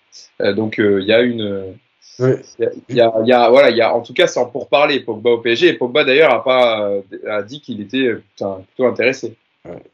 donc 0.40 0.78
il 0.78 1.04
y 1.04 1.12
a 1.12 1.20
une 1.20 1.76
il 2.18 2.96
y, 2.96 3.00
a, 3.00 3.12
y, 3.24 3.32
a, 3.32 3.50
voilà, 3.50 3.68
il 3.68 3.76
y 3.76 3.82
a, 3.82 3.94
en 3.94 4.00
tout 4.00 4.14
cas, 4.14 4.26
c'est 4.26 4.40
pour 4.50 4.68
parler 4.68 5.00
Pogba 5.00 5.30
au 5.30 5.38
PSG. 5.38 5.68
Et 5.68 5.72
Pogba 5.74 6.02
d'ailleurs 6.02 6.32
a 6.32 6.42
pas 6.42 6.90
a 7.28 7.42
dit 7.42 7.60
qu'il 7.60 7.82
était 7.82 8.14
plutôt 8.14 8.86
intéressé. 8.86 9.36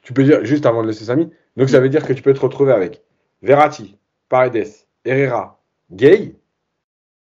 Tu 0.02 0.12
peux 0.12 0.22
dire 0.22 0.44
juste 0.44 0.64
avant 0.64 0.82
de 0.82 0.89
laisser 0.89 1.05
Samy. 1.05 1.30
Donc 1.56 1.68
ça 1.68 1.80
veut 1.80 1.89
dire 1.89 2.06
que 2.06 2.12
tu 2.12 2.22
peux 2.22 2.32
te 2.32 2.40
retrouver 2.40 2.72
avec 2.72 3.02
Verratti, 3.43 3.97
Paredes, 4.28 4.68
Herrera, 5.05 5.59
Gay, 5.90 6.34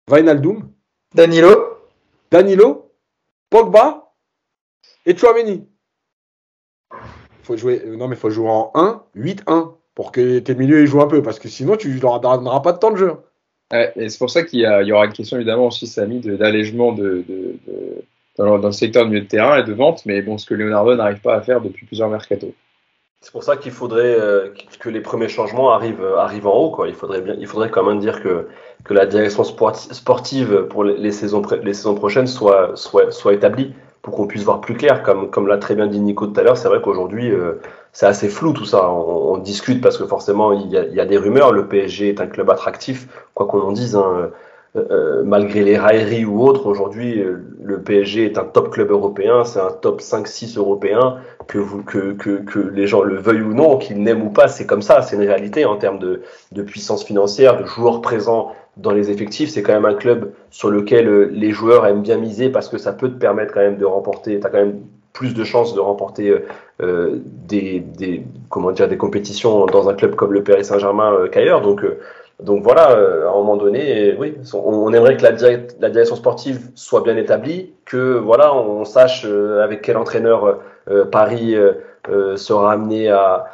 Vainaldum, 0.08 0.70
Danilo, 1.16 1.78
Danilo, 2.30 2.92
Pogba 3.50 4.12
et 5.06 5.16
Chouameni. 5.16 5.66
Faut 7.44 7.58
jouer, 7.58 7.82
euh, 7.86 7.96
non 7.96 8.08
mais 8.08 8.16
faut 8.16 8.30
jouer 8.30 8.50
en 8.50 8.72
1, 8.74 9.04
8-1 9.16 9.74
pour 9.96 10.12
que 10.12 10.40
tes 10.40 10.56
milieux 10.56 10.86
jouent 10.86 11.02
un 11.02 11.08
peu 11.08 11.22
parce 11.22 11.40
que 11.40 11.50
sinon 11.50 11.76
tu 11.76 11.94
leur 12.00 12.20
donneras 12.20 12.62
pas 12.62 12.72
de 12.72 12.80
temps 12.80 12.92
de 12.92 12.98
jeu. 12.98 13.14
et 13.72 14.10
c'est 14.10 14.18
pour 14.18 14.30
ça 14.30 14.44
qu'il 14.44 14.60
y, 14.60 14.64
y, 14.64 14.92
aura 14.92 15.06
une 15.06 15.14
question 15.14 15.38
évidemment 15.38 15.68
aussi, 15.68 15.86
Samy, 15.86 16.20
d'allègement 16.20 16.94
de, 16.94 17.24
de, 17.28 17.56
dans, 18.38 18.58
le, 18.58 18.72
secteur 18.72 19.04
du 19.04 19.12
milieu 19.12 19.24
de 19.24 19.28
terrain 19.28 19.58
et 19.60 19.64
de 19.64 19.74
vente, 19.74 20.06
mais 20.06 20.22
bon, 20.22 20.38
ce 20.38 20.46
que 20.46 20.54
Leonardo 20.54 20.96
n'arrive 20.96 21.22
pas 21.22 21.36
à 21.36 21.42
faire 21.42 21.62
depuis 21.62 21.86
plusieurs 21.86 22.10
mercato. 22.10 22.54
C'est 23.22 23.32
pour 23.32 23.44
ça 23.44 23.56
qu'il 23.56 23.72
faudrait 23.72 24.20
euh, 24.20 24.50
que 24.80 24.90
les 24.90 25.00
premiers 25.00 25.30
changements 25.30 25.72
arrivent, 25.72 26.06
arrivent 26.18 26.48
en 26.48 26.56
haut. 26.56 26.72
Quoi. 26.72 26.90
Il, 26.90 26.94
faudrait 26.94 27.22
bien, 27.22 27.36
il 27.40 27.48
faudrait 27.48 27.70
quand 27.70 27.84
même 27.84 28.00
dire 28.00 28.22
que, 28.22 28.48
que 28.84 28.94
la 28.94 29.06
direction 29.06 29.44
sportive 29.46 30.68
pour 30.70 30.84
les, 30.84 31.12
saisons, 31.14 31.42
les 31.64 31.74
saisons 31.74 31.96
prochaines 31.96 32.28
soit, 32.28 32.76
soit, 32.76 33.12
soit 33.12 33.34
établie 33.34 33.74
pour 34.04 34.16
qu'on 34.16 34.28
puisse 34.28 34.44
voir 34.44 34.62
plus 34.62 34.76
clair. 34.76 35.02
Comme, 35.02 35.32
comme 35.32 35.48
l'a 35.48 35.58
très 35.58 35.74
bien 35.74 35.88
dit 35.88 36.00
Nico 36.00 36.28
tout 36.28 36.40
à 36.40 36.44
l'heure, 36.44 36.58
c'est 36.58 36.68
vrai 36.68 36.82
qu'aujourd'hui, 36.82 37.32
euh, 37.32 37.62
c'est 37.94 38.06
assez 38.06 38.30
flou 38.30 38.54
tout 38.54 38.66
ça. 38.66 38.92
On, 38.92 39.38
discute 39.38 39.82
parce 39.82 39.98
que 39.98 40.06
forcément, 40.06 40.54
il 40.54 40.70
y, 40.70 41.00
a, 41.00 41.06
des 41.06 41.18
rumeurs. 41.18 41.52
Le 41.52 41.68
PSG 41.68 42.10
est 42.10 42.22
un 42.22 42.28
club 42.28 42.50
attractif, 42.50 43.08
quoi 43.34 43.48
qu'on 43.48 43.62
en 43.62 43.72
dise. 43.72 43.96
Hein. 43.96 44.30
Euh, 44.76 45.22
malgré 45.24 45.62
les 45.62 45.78
railleries 45.78 46.26
ou 46.26 46.42
autres, 46.42 46.66
aujourd'hui, 46.66 47.20
euh, 47.20 47.38
le 47.64 47.84
PSG 47.84 48.26
est 48.26 48.40
un 48.40 48.44
top 48.44 48.72
club 48.72 48.90
européen, 48.90 49.44
c'est 49.44 49.60
un 49.60 49.70
top 49.70 50.02
5-6 50.02 50.58
européen, 50.58 51.18
que, 51.48 51.60
vous, 51.60 51.84
que, 51.84 52.14
que, 52.14 52.38
que, 52.38 52.58
les 52.60 52.88
gens 52.88 53.04
le 53.04 53.18
veuillent 53.18 53.44
ou 53.44 53.54
non, 53.54 53.78
qu'ils 53.78 54.02
n'aiment 54.02 54.24
ou 54.24 54.32
pas, 54.32 54.48
c'est 54.48 54.66
comme 54.66 54.82
ça, 54.82 55.04
c'est 55.04 55.16
une 55.16 55.22
réalité 55.22 55.66
en 55.66 55.78
termes 55.78 56.00
de, 56.00 56.24
puissance 56.64 57.04
financière, 57.04 57.60
de 57.62 57.66
joueurs 57.66 58.02
présents 58.02 58.52
dans 58.78 58.90
les 58.92 59.12
effectifs. 59.12 59.52
C'est 59.52 59.62
quand 59.62 59.74
même 59.74 59.86
un 59.86 59.94
club 59.94 60.32
sur 60.50 60.72
lequel 60.72 61.08
euh, 61.08 61.30
les 61.32 61.52
joueurs 61.52 61.86
aiment 61.86 62.02
bien 62.02 62.18
miser 62.18 62.50
parce 62.50 62.68
que 62.68 62.80
ça 62.80 62.94
peut 62.94 63.10
te 63.10 63.20
permettre 63.20 63.54
quand 63.54 63.62
même 63.62 63.78
de 63.78 63.86
remporter, 63.86 64.40
tu 64.40 64.48
as 64.48 64.50
quand 64.50 64.58
même 64.58 64.80
plus 65.14 65.36
de 65.36 65.44
chances 65.44 65.76
de 65.76 65.80
remporter 65.80 66.36
euh, 66.82 67.20
des, 67.48 67.80
des, 67.80 68.24
comment 68.50 68.72
dire, 68.72 68.88
des 68.88 68.98
compétitions 68.98 69.68
dans 69.68 69.88
un 69.88 69.94
club 69.94 70.16
comme 70.16 70.34
le 70.34 70.44
Paris 70.44 70.66
Saint-Germain 70.66 71.28
qu'ailleurs. 71.32 71.62
Donc, 71.62 71.86
donc 72.42 72.64
voilà, 72.64 72.92
euh, 72.92 73.28
à 73.28 73.32
un 73.32 73.36
moment 73.36 73.58
donné, 73.58 74.16
oui, 74.20 74.36
on, 74.54 74.92
aimerait 74.92 75.18
que 75.18 75.24
la, 75.24 75.90
direction 75.90 76.16
sportive 76.16 76.72
soit 76.74 77.02
bien 77.02 77.16
établie, 77.16 77.74
que 77.86 78.18
voilà, 78.18 78.56
on 78.56 78.86
sache 78.86 79.26
euh, 79.26 79.64
avec 79.64 79.82
quel 79.82 79.98
entraîneur 79.98 80.60
euh, 80.90 81.06
Paris 81.06 81.56
sera 82.36 82.74
amené 82.74 83.10
à, 83.10 83.46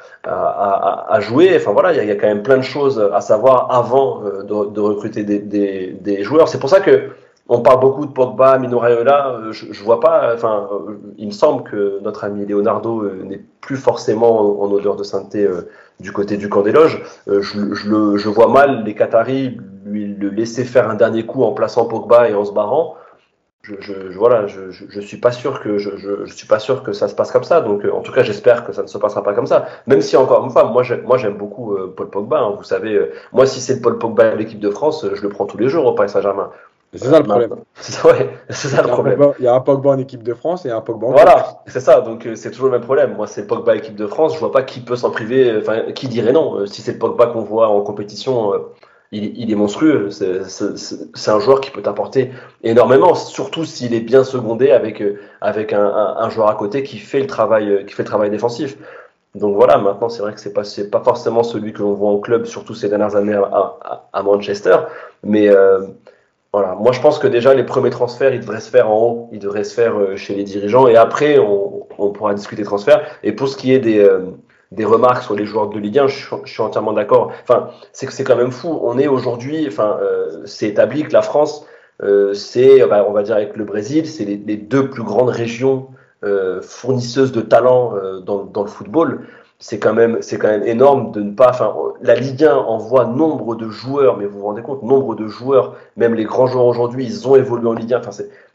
jouer. 1.20 1.56
Enfin 1.58 1.72
voilà, 1.72 1.94
il 1.94 2.08
y, 2.08 2.12
a 2.12 2.16
quand 2.16 2.28
même 2.28 2.42
plein 2.42 2.58
de 2.58 2.64
choses 2.64 3.00
à 3.14 3.22
savoir 3.22 3.72
avant 3.72 4.22
de, 4.22 4.80
recruter 4.80 5.24
des, 5.24 6.24
joueurs. 6.24 6.48
C'est 6.48 6.60
pour 6.60 6.70
ça 6.70 6.80
que 6.80 7.10
on 7.52 7.62
parle 7.62 7.80
beaucoup 7.80 8.06
de 8.06 8.12
Pogba, 8.12 8.58
Mino 8.60 8.80
Raiola. 8.80 9.40
Je, 9.52 9.72
je 9.72 9.84
vois 9.84 10.00
pas. 10.00 10.32
Enfin, 10.34 10.68
il 11.18 11.28
me 11.28 11.32
semble 11.32 11.64
que 11.64 12.00
notre 12.02 12.24
ami 12.24 12.46
Leonardo 12.46 13.08
n'est 13.24 13.42
plus 13.62 13.78
forcément 13.78 14.62
en, 14.62 14.72
odeur 14.72 14.96
de 14.96 15.04
sainteté 15.04 15.48
du 16.00 16.12
côté 16.12 16.38
du 16.38 16.50
camp 16.50 16.62
des 16.62 16.72
loges. 16.72 17.02
Euh, 17.28 17.42
je, 17.42 17.74
je, 17.74 18.18
je, 18.18 18.30
vois 18.30 18.48
mal 18.48 18.84
les 18.84 18.96
Qataris 18.96 19.58
lui 19.86 20.08
le 20.16 20.30
laisser 20.30 20.64
faire 20.64 20.90
un 20.90 20.96
dernier 20.96 21.26
coup 21.26 21.44
en 21.44 21.52
plaçant 21.52 21.86
Pogba 21.86 22.30
et 22.30 22.34
en 22.34 22.46
se 22.46 22.52
barrant. 22.52 22.96
Je, 23.62 23.76
je, 23.82 24.18
voilà, 24.18 24.48
je, 24.48 25.00
suis 25.02 25.18
pas 25.18 25.32
sûr 25.32 25.60
que 25.60 25.78
je, 25.78 26.26
suis 26.28 26.48
pas 26.48 26.60
sûr 26.60 26.82
que 26.82 26.94
ça 26.94 27.10
se 27.10 27.14
passe 27.14 27.32
comme 27.32 27.44
ça. 27.44 27.60
Donc, 27.60 27.84
euh, 27.84 27.92
en 27.92 28.02
tout 28.02 28.14
cas, 28.14 28.24
j'espère 28.24 28.66
que 28.66 28.72
ça 28.72 28.82
ne 28.82 28.88
se 28.88 28.98
passera 28.98 29.22
pas 29.22 29.34
comme 29.34 29.48
ça. 29.48 29.68
Même 29.86 30.02
si 30.02 30.16
encore 30.16 30.44
une 30.46 30.50
fois, 30.50 30.64
moi, 30.64 30.82
j'aime, 30.82 31.04
moi, 31.04 31.18
j'aime 31.18 31.38
beaucoup 31.38 31.76
euh, 31.76 31.94
Paul 31.96 32.10
Pogba. 32.10 32.40
Hein. 32.40 32.56
vous 32.58 32.64
savez, 32.64 33.12
moi, 33.34 33.46
si 33.46 33.60
c'est 33.60 33.82
Paul 33.82 33.98
Pogba 33.98 34.30
à 34.30 34.36
l'équipe 34.36 34.60
de 34.60 34.70
France, 34.70 35.06
je 35.14 35.22
le 35.22 35.30
prends 35.30 35.46
tous 35.46 35.58
les 35.58 35.68
jours 35.68 35.86
au 35.86 35.94
Paris 35.94 36.10
Saint-Germain. 36.10 36.52
C'est 36.94 37.06
ça 37.06 37.20
le 37.20 37.24
problème. 37.24 37.56
C'est 37.76 37.92
ça, 37.92 38.08
ouais, 38.08 38.30
ça 38.50 38.82
le 38.82 38.88
problème. 38.88 39.34
il 39.38 39.46
y 39.46 39.48
a 39.48 39.54
un 39.54 39.60
Pogba 39.60 39.92
en 39.92 40.00
équipe 40.00 40.24
de 40.24 40.34
France 40.34 40.66
et 40.66 40.72
un 40.72 40.82
Pogba 40.82 41.08
en 41.08 41.12
Voilà, 41.12 41.62
c'est 41.68 41.80
ça. 41.80 42.02
Donc 42.02 42.26
euh, 42.26 42.36
c'est 42.36 42.50
toujours 42.50 42.66
le 42.66 42.72
même 42.72 42.82
problème. 42.82 43.16
Moi, 43.16 43.28
c'est 43.28 43.46
Pogba 43.46 43.76
équipe 43.76 43.96
de 43.96 44.08
France. 44.08 44.34
Je 44.34 44.40
vois 44.40 44.52
pas 44.52 44.64
qui 44.64 44.80
peut 44.80 44.96
s'en 44.96 45.12
priver. 45.12 45.56
Enfin, 45.58 45.92
qui 45.94 46.08
dirait 46.08 46.32
non 46.32 46.58
euh, 46.58 46.66
Si 46.66 46.82
c'est 46.82 46.94
le 46.94 46.98
Pogba 46.98 47.28
qu'on 47.28 47.44
voit 47.44 47.68
en 47.70 47.82
compétition, 47.82 48.54
euh, 48.54 48.58
il, 49.12 49.38
il, 49.38 49.52
est 49.52 49.56
monstrueux. 49.56 50.10
C'est 50.10 51.32
un 51.32 51.40
joueur 51.40 51.62
qui 51.62 51.70
peut 51.70 51.84
t'apporter 51.84 52.32
énormément, 52.64 53.14
surtout 53.14 53.66
s'il 53.66 53.94
est 53.94 54.02
bien 54.02 54.24
secondé 54.24 54.72
avec 54.72 55.04
avec 55.42 55.74
un, 55.74 55.86
un, 55.86 56.30
joueur 56.30 56.48
à 56.50 56.56
côté 56.56 56.82
qui 56.84 56.98
fait 56.98 57.20
le 57.20 57.28
travail, 57.28 57.86
qui 57.86 57.94
fait 57.94 58.04
le 58.04 58.08
travail 58.08 58.32
défensif. 58.32 58.78
Donc 59.36 59.56
voilà, 59.56 59.78
maintenant 59.78 60.10
c'est 60.10 60.24
vrai 60.24 60.34
que 60.34 60.40
c'est 60.40 60.54
pas 60.54 60.64
pas 60.92 61.04
forcément 61.04 61.44
celui 61.44 61.72
que 61.72 61.82
l'on 61.84 61.94
voit 61.94 62.10
en 62.10 62.20
club, 62.20 62.46
surtout 62.46 62.74
ces 62.74 62.90
dernières 62.90 63.16
années 63.16 63.36
à, 63.36 63.42
à, 63.44 64.10
à 64.12 64.24
Manchester, 64.24 64.78
mais 65.24 65.50
voilà, 66.52 66.76
moi 66.76 66.92
je 66.92 67.00
pense 67.00 67.20
que 67.20 67.28
déjà 67.28 67.54
les 67.54 67.64
premiers 67.64 67.92
transferts, 67.92 68.34
ils 68.34 68.40
devraient 68.40 68.60
se 68.60 68.72
faire 68.72 68.90
en 68.90 69.02
haut, 69.02 69.30
ils 69.32 69.40
devraient 69.40 69.64
se 69.64 69.74
faire 69.74 69.96
euh, 70.00 70.16
chez 70.16 70.34
les 70.34 70.44
dirigeants 70.44 70.88
et 70.88 70.96
après 70.96 71.38
on, 71.38 71.88
on 72.00 72.10
pourra 72.10 72.34
discuter 72.34 72.64
transferts. 72.64 73.06
Et 73.24 73.34
pour 73.34 73.48
ce 73.48 73.56
qui 73.56 73.72
est 73.72 73.80
des, 73.80 74.00
euh, 74.00 74.32
des 74.72 74.86
remarques 74.86 75.24
sur 75.24 75.36
les 75.36 75.46
joueurs 75.46 75.70
de 75.70 75.78
Ligue 75.78 76.00
1, 76.00 76.08
je, 76.08 76.26
suis 76.46 76.62
entièrement 76.62 76.94
d'accord. 76.94 77.32
Enfin, 77.44 77.70
c'est 77.94 78.08
que 78.08 78.14
c'est 78.14 78.24
quand 78.24 78.36
même 78.36 78.52
fou. 78.52 78.80
On 78.82 78.98
est 78.98 79.08
aujourd'hui, 79.08 79.68
enfin, 79.68 80.00
euh, 80.02 80.42
c'est 80.46 80.68
établi 80.68 81.04
que 81.04 81.14
la 81.14 81.22
France, 81.22 81.66
c'est, 82.34 82.88
bah, 82.88 83.06
on 83.08 83.12
va 83.12 83.24
dire 83.24 83.36
avec 83.36 83.58
le 83.58 83.66
Brésil, 83.66 84.08
c'est 84.08 84.24
les, 84.24 84.38
les, 84.38 84.56
deux 84.56 84.90
plus 84.90 85.04
grandes 85.04 85.30
régions 85.30 85.90
fournisseuse 86.62 87.34
de 87.34 87.42
talent 87.42 87.94
dans, 88.26 88.46
dans, 88.46 88.62
le 88.64 88.70
football, 88.70 89.26
c'est 89.60 89.78
quand 89.78 89.94
même 89.94 90.22
c'est 90.22 90.38
quand 90.38 90.48
même 90.48 90.64
énorme 90.64 91.12
de 91.12 91.22
ne 91.22 91.32
pas. 91.34 91.50
Enfin, 91.50 91.76
la 92.02 92.16
Ligue 92.16 92.46
1 92.46 92.56
envoie 92.56 93.06
nombre 93.06 93.56
de 93.56 93.70
joueurs, 93.70 94.18
mais 94.18 94.26
vous 94.26 94.40
vous 94.40 94.46
rendez 94.46 94.62
compte, 94.62 94.84
nombre 94.84 95.16
de 95.16 95.28
joueurs, 95.28 95.76
même 95.98 96.16
les 96.16 96.24
grands 96.24 96.48
joueurs 96.48 96.66
aujourd'hui, 96.66 97.06
ils 97.06 97.28
ont 97.28 97.36
évolué 97.36 97.68
en 97.68 97.74
Ligue 97.74 97.94
1. 97.94 98.00
Enfin, 98.00 98.12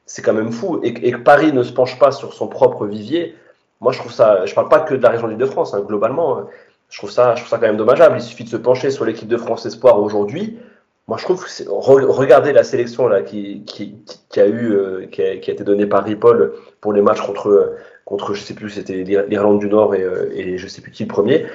c'est 0.06 0.22
quand 0.22 0.32
même 0.32 0.50
fou. 0.50 0.80
Et, 0.82 0.88
et, 0.88 1.12
que 1.12 1.18
Paris 1.18 1.52
ne 1.52 1.62
se 1.62 1.72
penche 1.72 1.98
pas 1.98 2.10
sur 2.10 2.32
son 2.32 2.48
propre 2.48 2.86
vivier, 2.86 3.34
moi 3.80 3.92
je 3.92 3.98
trouve 3.98 4.12
ça. 4.12 4.46
Je 4.46 4.54
parle 4.54 4.70
pas 4.70 4.80
que 4.80 4.94
de 4.94 5.02
la 5.02 5.10
région 5.10 5.28
d'Île-de-France, 5.28 5.74
hein, 5.74 5.82
globalement. 5.86 6.44
Je 6.88 6.98
trouve 6.98 7.10
ça, 7.10 7.34
je 7.34 7.40
trouve 7.40 7.50
ça 7.50 7.58
quand 7.58 7.66
même 7.66 7.76
dommageable. 7.76 8.16
Il 8.16 8.22
suffit 8.22 8.44
de 8.44 8.48
se 8.48 8.56
pencher 8.56 8.90
sur 8.90 9.04
l'équipe 9.04 9.28
de 9.28 9.36
France 9.36 9.66
Espoir 9.66 10.00
aujourd'hui. 10.00 10.58
Moi, 11.06 11.18
je 11.18 11.24
trouve 11.24 11.44
que 11.44 11.68
regardez 11.68 12.52
la 12.54 12.64
sélection 12.64 13.08
là 13.08 13.20
qui, 13.20 13.62
qui, 13.66 13.96
qui 14.30 14.40
a 14.40 14.46
eu, 14.46 14.72
euh, 14.72 15.06
qui, 15.12 15.22
a, 15.22 15.36
qui, 15.36 15.50
a, 15.50 15.52
été 15.52 15.62
donnée 15.64 15.84
par 15.86 16.02
Ripoll 16.02 16.54
pour 16.80 16.94
les 16.94 17.02
matchs 17.02 17.20
contre 17.20 17.74
contre, 18.04 18.34
je 18.34 18.42
sais 18.42 18.54
plus, 18.54 18.70
c'était 18.70 19.02
l'Irlande 19.02 19.58
du 19.58 19.68
Nord 19.68 19.94
et, 19.94 20.02
euh, 20.02 20.30
et 20.34 20.58
je 20.58 20.66
sais 20.66 20.82
plus 20.82 20.90
qui 20.90 21.04
le 21.04 21.08
premier, 21.08 21.46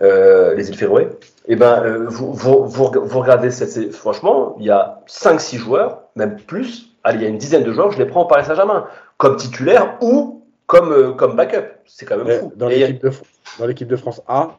euh, 0.00 0.54
les 0.54 0.68
îles 0.68 0.76
Féroé. 0.76 1.08
Et 1.48 1.52
eh 1.52 1.56
ben, 1.56 1.82
euh, 1.82 2.06
vous, 2.08 2.32
vous, 2.32 2.66
vous, 2.66 2.90
vous, 3.02 3.20
regardez 3.20 3.50
cette, 3.50 3.92
franchement, 3.92 4.56
il 4.58 4.66
y 4.66 4.70
a 4.70 5.00
5-6 5.08 5.58
joueurs, 5.58 6.02
même 6.16 6.36
plus. 6.36 6.92
Allez, 7.04 7.18
il 7.18 7.22
y 7.22 7.26
a 7.26 7.28
une 7.28 7.38
dizaine 7.38 7.62
de 7.62 7.72
joueurs, 7.72 7.92
je 7.92 7.98
les 7.98 8.04
prends 8.04 8.22
au 8.22 8.26
Paris 8.26 8.44
Saint-Germain 8.44 8.86
comme 9.16 9.36
titulaire 9.36 9.96
ou 10.00 10.44
comme, 10.66 10.92
euh, 10.92 11.12
comme 11.12 11.36
backup. 11.36 11.64
C'est 11.86 12.04
quand 12.04 12.18
même 12.18 12.40
fou. 12.40 12.52
Dans 12.56 12.68
l'équipe 12.68 13.00
de, 13.00 13.94
de, 13.94 13.96
France 13.96 14.22
A, 14.26 14.58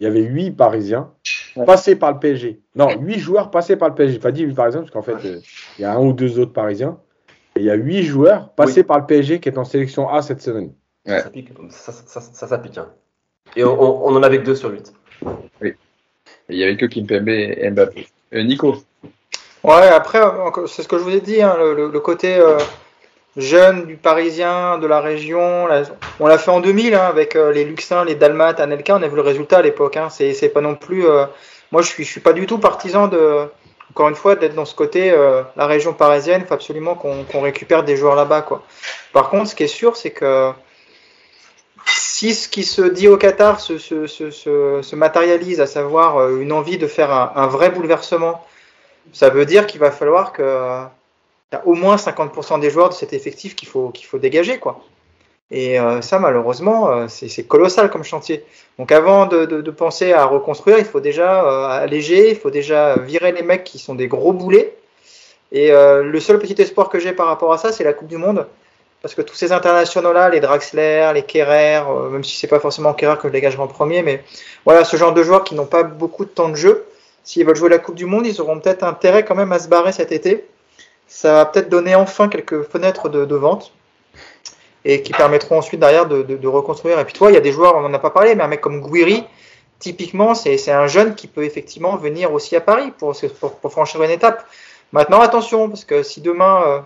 il 0.00 0.04
y 0.04 0.06
avait 0.06 0.22
8 0.22 0.52
Parisiens 0.52 1.10
passés 1.66 1.94
par 1.94 2.12
le 2.12 2.18
PSG. 2.18 2.60
Non, 2.74 2.88
8 2.98 3.18
joueurs 3.18 3.50
passés 3.50 3.76
par 3.76 3.90
le 3.90 3.94
PSG. 3.94 4.18
Pas 4.18 4.32
dit 4.32 4.42
8 4.42 4.54
Parisiens, 4.54 4.80
parce 4.80 4.90
qu'en 4.90 5.02
fait, 5.02 5.16
il 5.78 5.82
y 5.82 5.84
a 5.84 5.92
un 5.92 6.00
ou 6.00 6.12
deux 6.12 6.38
autres 6.38 6.52
Parisiens 6.52 6.98
il 7.56 7.62
y 7.64 7.70
a 7.70 7.74
huit 7.74 8.02
joueurs 8.02 8.50
passés 8.50 8.82
par 8.82 8.98
le 8.98 9.06
PSG 9.06 9.40
qui 9.40 9.48
est 9.48 9.58
en 9.58 9.64
sélection 9.64 10.08
A 10.08 10.22
cette 10.22 10.42
semaine. 10.42 10.72
Ça, 11.06 11.30
pique, 11.30 11.50
ça, 11.70 11.92
ça, 12.20 12.58
pique. 12.58 12.78
Hein. 12.78 12.88
Et 13.56 13.64
on, 13.64 14.06
on, 14.06 14.16
en 14.16 14.22
avait 14.22 14.38
que 14.38 14.44
deux 14.44 14.54
sur 14.54 14.70
8. 14.70 14.92
Oui. 15.60 15.74
il 16.48 16.56
n'y 16.56 16.64
avait 16.64 16.76
que 16.76 16.86
Kimpembe 16.86 17.28
et 17.28 17.70
Mbappé. 17.70 18.06
Euh, 18.34 18.42
Nico 18.42 18.76
Ouais, 19.62 19.88
après, 19.88 20.20
c'est 20.66 20.82
ce 20.82 20.88
que 20.88 20.98
je 20.98 21.02
vous 21.02 21.14
ai 21.14 21.20
dit, 21.20 21.40
hein, 21.42 21.56
le, 21.58 22.00
côté 22.00 22.36
euh, 22.36 22.58
jeune 23.36 23.86
du 23.86 23.96
Parisien, 23.96 24.78
de 24.78 24.86
la 24.86 25.00
région. 25.00 25.66
on 26.20 26.26
l'a 26.26 26.38
fait 26.38 26.50
en 26.50 26.60
2000 26.60 26.94
hein, 26.94 27.06
avec 27.06 27.36
euh, 27.36 27.52
les 27.52 27.64
Luxins, 27.64 28.04
les 28.04 28.14
Dalmates, 28.14 28.60
Anelka. 28.60 28.96
On 28.96 29.02
a 29.02 29.08
vu 29.08 29.16
le 29.16 29.22
résultat 29.22 29.58
à 29.58 29.62
l'époque. 29.62 29.98
C'est 30.10 30.52
pas 30.52 30.60
non 30.60 30.74
plus. 30.74 31.04
moi, 31.70 31.82
je 31.82 31.88
suis, 31.88 32.04
je 32.04 32.10
suis 32.10 32.20
pas 32.20 32.32
du 32.32 32.46
tout 32.46 32.58
partisan 32.58 33.08
de 33.08 33.48
encore 33.94 34.08
une 34.08 34.16
fois, 34.16 34.34
d'être 34.34 34.56
dans 34.56 34.64
ce 34.64 34.74
côté, 34.74 35.12
euh, 35.12 35.44
la 35.54 35.68
région 35.68 35.92
parisienne, 35.92 36.40
il 36.40 36.48
faut 36.48 36.54
absolument 36.54 36.96
qu'on 36.96 37.40
récupère 37.40 37.84
des 37.84 37.96
joueurs 37.96 38.16
là-bas. 38.16 38.44
Par 39.12 39.30
contre, 39.30 39.48
ce 39.50 39.54
qui 39.54 39.62
est 39.62 39.68
sûr, 39.68 39.96
c'est 39.96 40.10
que 40.10 40.50
si 41.86 42.34
ce 42.34 42.48
qui 42.48 42.64
se 42.64 42.82
dit 42.82 43.06
au 43.06 43.16
Qatar 43.16 43.60
se, 43.60 43.78
se, 43.78 44.08
se, 44.08 44.30
se 44.82 44.96
matérialise, 44.96 45.60
à 45.60 45.66
savoir 45.66 46.16
euh, 46.16 46.40
une 46.40 46.50
envie 46.50 46.76
de 46.76 46.88
faire 46.88 47.12
un, 47.12 47.46
vrai 47.46 47.70
bouleversement, 47.70 48.44
ça 49.12 49.28
veut 49.30 49.46
dire 49.46 49.64
qu'il 49.64 49.78
va 49.78 49.92
falloir 49.92 50.32
que 50.32 50.42
y 51.52 51.56
a 51.56 51.62
au 51.64 51.74
moins 51.74 51.94
50% 51.94 52.58
des 52.58 52.70
joueurs 52.70 52.88
de 52.88 52.94
cet 52.94 53.12
effectif 53.12 53.54
qu'il 53.54 53.68
faut, 53.68 53.90
qu'il 53.90 54.06
faut 54.06 54.18
dégager. 54.18 54.58
Quoi. 54.58 54.82
Et 55.50 55.78
euh, 55.78 56.00
ça, 56.00 56.18
malheureusement, 56.18 56.90
euh, 56.90 57.06
c'est 57.08 57.46
colossal 57.46 57.90
comme 57.90 58.02
chantier. 58.02 58.44
Donc 58.78 58.90
avant 58.92 59.26
de, 59.26 59.44
de, 59.44 59.60
de, 59.60 59.70
penser 59.70 60.12
à 60.12 60.24
reconstruire, 60.24 60.78
il 60.78 60.84
faut 60.84 61.00
déjà 61.00 61.44
euh, 61.44 61.82
alléger, 61.82 62.30
il 62.30 62.36
faut 62.36 62.50
déjà 62.50 62.96
virer 62.96 63.32
les 63.32 63.42
mecs 63.42 63.64
qui 63.64 63.78
sont 63.78 63.94
des 63.94 64.08
gros 64.08 64.32
boulets. 64.32 64.76
Et 65.52 65.70
le 65.70 66.18
seul 66.18 66.40
petit 66.40 66.60
espoir 66.60 66.88
que 66.88 66.98
j'ai 66.98 67.12
par 67.12 67.28
rapport 67.28 67.52
à 67.52 67.58
ça, 67.58 67.70
c'est 67.70 67.84
la 67.84 67.92
Coupe 67.92 68.08
du 68.08 68.16
Monde. 68.16 68.48
Parce 69.02 69.14
que 69.14 69.22
tous 69.22 69.36
ces 69.36 69.52
internationaux-là, 69.52 70.28
les 70.30 70.40
Draxler, 70.40 71.12
les 71.14 71.22
Kerrer, 71.22 71.80
même 72.10 72.24
si 72.24 72.36
c'est 72.36 72.48
pas 72.48 72.58
forcément 72.58 72.92
Kerrer 72.92 73.18
que 73.18 73.28
je 73.28 73.32
dégagerai 73.32 73.62
en 73.62 73.68
premier, 73.68 74.02
mais 74.02 74.24
voilà, 74.64 74.84
ce 74.84 74.96
genre 74.96 75.14
de 75.14 75.22
joueurs 75.22 75.44
qui 75.44 75.54
n'ont 75.54 75.66
pas 75.66 75.84
beaucoup 75.84 76.24
de 76.24 76.30
temps 76.30 76.48
de 76.48 76.56
jeu, 76.56 76.84
s'ils 77.22 77.46
veulent 77.46 77.54
jouer 77.54 77.68
la 77.68 77.78
Coupe 77.78 77.94
du 77.94 78.06
Monde, 78.06 78.26
ils 78.26 78.40
auront 78.40 78.58
peut-être 78.58 78.82
intérêt 78.82 79.24
quand 79.24 79.36
même 79.36 79.52
à 79.52 79.60
se 79.60 79.68
barrer 79.68 79.92
cet 79.92 80.10
été. 80.10 80.44
Ça 81.06 81.34
va 81.34 81.46
peut-être 81.46 81.68
donner 81.68 81.94
enfin 81.94 82.28
quelques 82.28 82.64
fenêtres 82.64 83.08
de, 83.08 83.24
de 83.24 83.36
vente 83.36 83.72
et 84.84 85.02
qui 85.02 85.12
permettront 85.12 85.58
ensuite 85.58 85.80
derrière 85.80 86.06
de, 86.06 86.22
de, 86.22 86.36
de, 86.36 86.48
reconstruire. 86.48 86.98
Et 86.98 87.04
puis 87.04 87.14
toi, 87.14 87.30
il 87.30 87.34
y 87.34 87.38
a 87.38 87.40
des 87.40 87.52
joueurs, 87.52 87.76
on 87.76 87.80
n'en 87.80 87.92
a 87.94 87.98
pas 87.98 88.10
parlé, 88.10 88.34
mais 88.34 88.42
un 88.42 88.48
mec 88.48 88.60
comme 88.60 88.80
Guiri, 88.80 89.24
typiquement, 89.78 90.34
c'est 90.34 90.70
un 90.70 90.86
jeune 90.86 91.14
qui 91.14 91.26
peut 91.26 91.44
effectivement 91.44 91.96
venir 91.96 92.32
aussi 92.32 92.54
à 92.56 92.60
Paris 92.60 92.92
pour, 92.98 93.16
pour, 93.40 93.56
pour 93.56 93.72
franchir 93.72 94.02
une 94.02 94.10
étape. 94.10 94.46
Maintenant, 94.92 95.20
attention, 95.20 95.68
parce 95.68 95.84
que 95.84 96.02
si 96.02 96.20
demain 96.20 96.62
euh, 96.66 96.80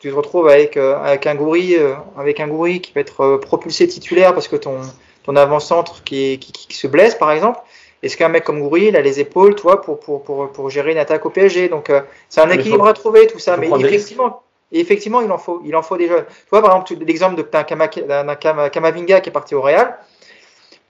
tu 0.00 0.08
te 0.08 0.14
retrouves 0.14 0.48
avec, 0.48 0.76
euh, 0.76 0.96
avec 0.98 1.26
un 1.26 1.34
Goury, 1.34 1.76
euh, 1.76 1.94
avec 2.16 2.40
un 2.40 2.48
Goury 2.48 2.80
qui 2.80 2.90
peut 2.92 3.00
être 3.00 3.20
euh, 3.20 3.38
propulsé 3.38 3.86
titulaire 3.86 4.32
parce 4.32 4.48
que 4.48 4.56
ton, 4.56 4.78
ton 5.24 5.36
avant-centre 5.36 6.02
qui, 6.04 6.38
qui, 6.38 6.52
qui, 6.52 6.74
se 6.74 6.86
blesse, 6.86 7.14
par 7.14 7.30
exemple, 7.32 7.60
est-ce 8.02 8.16
qu'un 8.16 8.30
mec 8.30 8.44
comme 8.44 8.60
Goury, 8.60 8.86
il 8.86 8.96
a 8.96 9.02
les 9.02 9.20
épaules, 9.20 9.54
toi, 9.54 9.82
pour, 9.82 10.00
pour, 10.00 10.22
pour, 10.22 10.50
pour 10.50 10.70
gérer 10.70 10.92
une 10.92 10.98
attaque 10.98 11.26
au 11.26 11.30
PSG 11.30 11.68
Donc, 11.68 11.92
c'est 12.30 12.40
un 12.40 12.48
équilibre 12.48 12.86
à 12.86 12.94
trouver, 12.94 13.26
tout 13.26 13.38
ça. 13.38 13.58
Mais 13.58 13.68
effectivement, 13.68 14.42
et 14.72 14.80
effectivement, 14.80 15.20
il 15.20 15.30
en 15.32 15.38
faut, 15.38 15.60
il 15.64 15.74
en 15.74 15.82
faut 15.82 15.96
des 15.96 16.08
jeunes. 16.08 16.24
Tu 16.26 16.50
vois, 16.50 16.62
par 16.62 16.76
exemple, 16.76 17.04
l'exemple 17.04 17.42
d'un 17.52 18.68
Kamavinga 18.68 19.20
qui 19.20 19.28
est 19.28 19.32
parti 19.32 19.54
au 19.54 19.62
Real. 19.62 19.98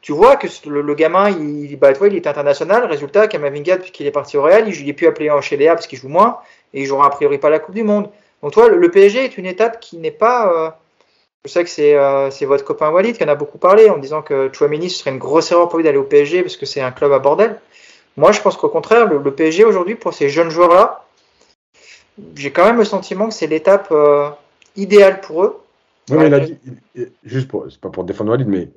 Tu 0.02 0.12
vois 0.12 0.36
que 0.36 0.46
le, 0.66 0.94
gamin, 0.94 1.30
il, 1.30 1.76
bah, 1.76 1.92
il 1.92 2.16
est 2.16 2.26
international. 2.26 2.84
Résultat, 2.86 3.28
Kamavinga, 3.28 3.76
depuis 3.76 3.92
qu'il 3.92 4.06
est 4.06 4.10
parti 4.10 4.36
au 4.36 4.42
Real, 4.42 4.68
il 4.68 4.86
n'est 4.86 4.92
plus 4.92 5.06
appelé 5.06 5.30
chez 5.42 5.56
Léa 5.56 5.74
parce 5.74 5.86
qu'il 5.86 5.98
joue 5.98 6.08
moins 6.08 6.38
et 6.72 6.82
il 6.82 6.86
jouera 6.86 7.06
a 7.06 7.10
priori 7.10 7.38
pas 7.38 7.50
la 7.50 7.58
Coupe 7.58 7.74
du 7.74 7.82
Monde. 7.82 8.08
Donc, 8.42 8.52
toi, 8.52 8.68
le, 8.68 8.90
PSG 8.90 9.24
est 9.24 9.38
une 9.38 9.46
étape 9.46 9.80
qui 9.80 9.98
n'est 9.98 10.10
pas. 10.10 10.52
Euh, 10.52 10.70
je 11.44 11.50
sais 11.50 11.64
que 11.64 11.70
c'est 11.70 11.94
euh, 11.94 12.30
votre 12.42 12.64
copain 12.64 12.90
Walid 12.90 13.16
qui 13.16 13.24
en 13.24 13.28
a 13.28 13.34
beaucoup 13.34 13.58
parlé 13.58 13.90
en 13.90 13.98
disant 13.98 14.22
que 14.22 14.50
Chouameni, 14.52 14.90
ce 14.90 15.00
serait 15.00 15.10
une 15.10 15.18
grosse 15.18 15.52
erreur 15.52 15.68
pour 15.68 15.78
lui 15.78 15.84
d'aller 15.84 15.98
au 15.98 16.04
PSG 16.04 16.42
parce 16.42 16.56
que 16.56 16.66
c'est 16.66 16.80
un 16.80 16.90
club 16.90 17.12
à 17.12 17.18
bordel. 17.18 17.58
Moi, 18.16 18.32
je 18.32 18.40
pense 18.40 18.56
qu'au 18.56 18.68
contraire, 18.68 19.06
le, 19.06 19.18
le 19.18 19.34
PSG 19.34 19.64
aujourd'hui, 19.64 19.94
pour 19.94 20.12
ces 20.12 20.28
jeunes 20.28 20.50
joueurs-là, 20.50 21.04
j'ai 22.36 22.50
quand 22.50 22.64
même 22.64 22.78
le 22.78 22.84
sentiment 22.84 23.28
que 23.28 23.34
c'est 23.34 23.46
l'étape 23.46 23.88
euh, 23.90 24.28
idéale 24.76 25.20
pour 25.20 25.44
eux. 25.44 25.60
Oui, 26.10 26.26
il 26.26 26.34
a 26.34 26.40
dit, 26.40 26.56
juste 27.24 27.48
pour, 27.48 27.66
c'est 27.70 27.80
pas 27.80 27.90
pour 27.90 28.04
défendre 28.04 28.30
Walid, 28.30 28.48
mais 28.48 28.70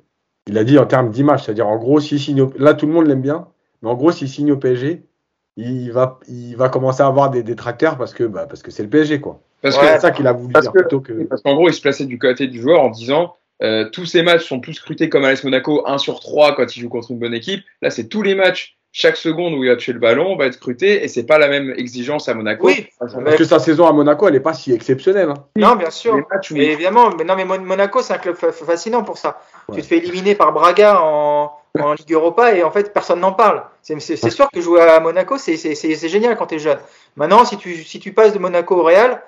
il 0.46 0.58
a 0.58 0.64
dit 0.64 0.78
en 0.78 0.86
termes 0.86 1.10
d'image, 1.10 1.44
c'est-à-dire 1.44 1.66
en 1.66 1.76
gros, 1.76 2.00
s'il 2.00 2.20
signe, 2.20 2.48
là 2.56 2.74
tout 2.74 2.86
le 2.86 2.92
monde 2.92 3.06
l'aime 3.06 3.22
bien, 3.22 3.48
mais 3.82 3.88
en 3.88 3.94
gros, 3.94 4.12
s'il 4.12 4.28
signe 4.28 4.52
au 4.52 4.56
PSG, 4.56 5.02
il 5.56 5.92
va, 5.92 6.18
il 6.28 6.56
va 6.56 6.68
commencer 6.68 7.02
à 7.02 7.06
avoir 7.06 7.30
des 7.30 7.42
détracteurs 7.42 7.96
parce 7.96 8.12
que, 8.12 8.24
bah, 8.24 8.46
parce 8.46 8.62
que 8.62 8.70
c'est 8.70 8.82
le 8.82 8.88
PSG, 8.88 9.20
quoi. 9.20 9.40
Parce 9.62 9.78
que 9.78 9.86
c'est 9.86 10.00
ça 10.00 10.10
qu'il 10.10 10.26
a 10.26 10.32
voulu 10.32 10.52
dire 10.52 10.72
plutôt 10.72 11.00
que. 11.00 11.24
Parce 11.24 11.42
qu'en 11.42 11.54
gros, 11.54 11.68
il 11.68 11.74
se 11.74 11.80
plaçait 11.80 12.04
du 12.04 12.18
côté 12.18 12.46
du 12.46 12.60
joueur 12.60 12.80
en 12.80 12.90
disant. 12.90 13.36
Euh, 13.62 13.88
tous 13.88 14.04
ces 14.04 14.22
matchs 14.22 14.46
sont 14.46 14.58
plus 14.58 14.74
scrutés 14.74 15.08
comme 15.08 15.24
Alex 15.24 15.44
Monaco 15.44 15.86
1 15.86 15.98
sur 15.98 16.18
3 16.18 16.56
quand 16.56 16.76
il 16.76 16.80
joue 16.80 16.88
contre 16.88 17.12
une 17.12 17.20
bonne 17.20 17.32
équipe. 17.32 17.64
Là, 17.82 17.90
c'est 17.90 18.08
tous 18.08 18.20
les 18.20 18.34
matchs 18.34 18.76
chaque 18.96 19.16
seconde 19.16 19.54
où 19.54 19.64
il 19.64 19.70
a 19.70 19.76
tué 19.76 19.92
le 19.92 19.98
ballon 19.98 20.36
va 20.36 20.46
être 20.46 20.54
scruté 20.54 21.02
et 21.02 21.08
c'est 21.08 21.24
pas 21.24 21.36
la 21.36 21.48
même 21.48 21.74
exigence 21.76 22.28
à 22.28 22.34
Monaco. 22.34 22.68
Oui, 22.68 22.86
parce 23.00 23.12
que 23.36 23.42
sa 23.42 23.58
saison 23.58 23.88
à 23.88 23.92
Monaco, 23.92 24.28
elle 24.28 24.36
est 24.36 24.40
pas 24.40 24.54
si 24.54 24.72
exceptionnelle. 24.72 25.30
Hein. 25.30 25.46
Non, 25.56 25.74
bien 25.74 25.90
sûr. 25.90 26.24
mais 26.52 26.66
évidemment, 26.66 27.10
mais 27.18 27.24
non, 27.24 27.34
mais 27.34 27.44
Monaco, 27.44 28.02
c'est 28.02 28.14
un 28.14 28.18
club 28.18 28.36
fascinant 28.36 29.02
pour 29.02 29.18
ça. 29.18 29.42
Tu 29.74 29.82
te 29.82 29.86
fais 29.86 29.96
éliminer 29.96 30.36
par 30.36 30.52
Braga 30.52 31.00
en, 31.02 31.50
en 31.80 31.92
Ligue 31.94 32.12
Europa 32.12 32.54
et 32.54 32.62
en 32.62 32.70
fait, 32.70 32.92
personne 32.92 33.18
n'en 33.18 33.32
parle. 33.32 33.64
C'est 33.82 34.30
sûr 34.30 34.48
que 34.48 34.60
jouer 34.60 34.80
à 34.82 35.00
Monaco, 35.00 35.38
c'est 35.38 36.08
génial 36.08 36.36
quand 36.36 36.46
tu 36.46 36.54
es 36.54 36.58
jeune. 36.60 36.78
Maintenant, 37.16 37.44
si 37.44 37.56
tu, 37.56 37.82
si 37.82 37.98
tu 37.98 38.12
passes 38.12 38.32
de 38.32 38.38
Monaco 38.38 38.76
au 38.76 38.84
Real, 38.84 39.20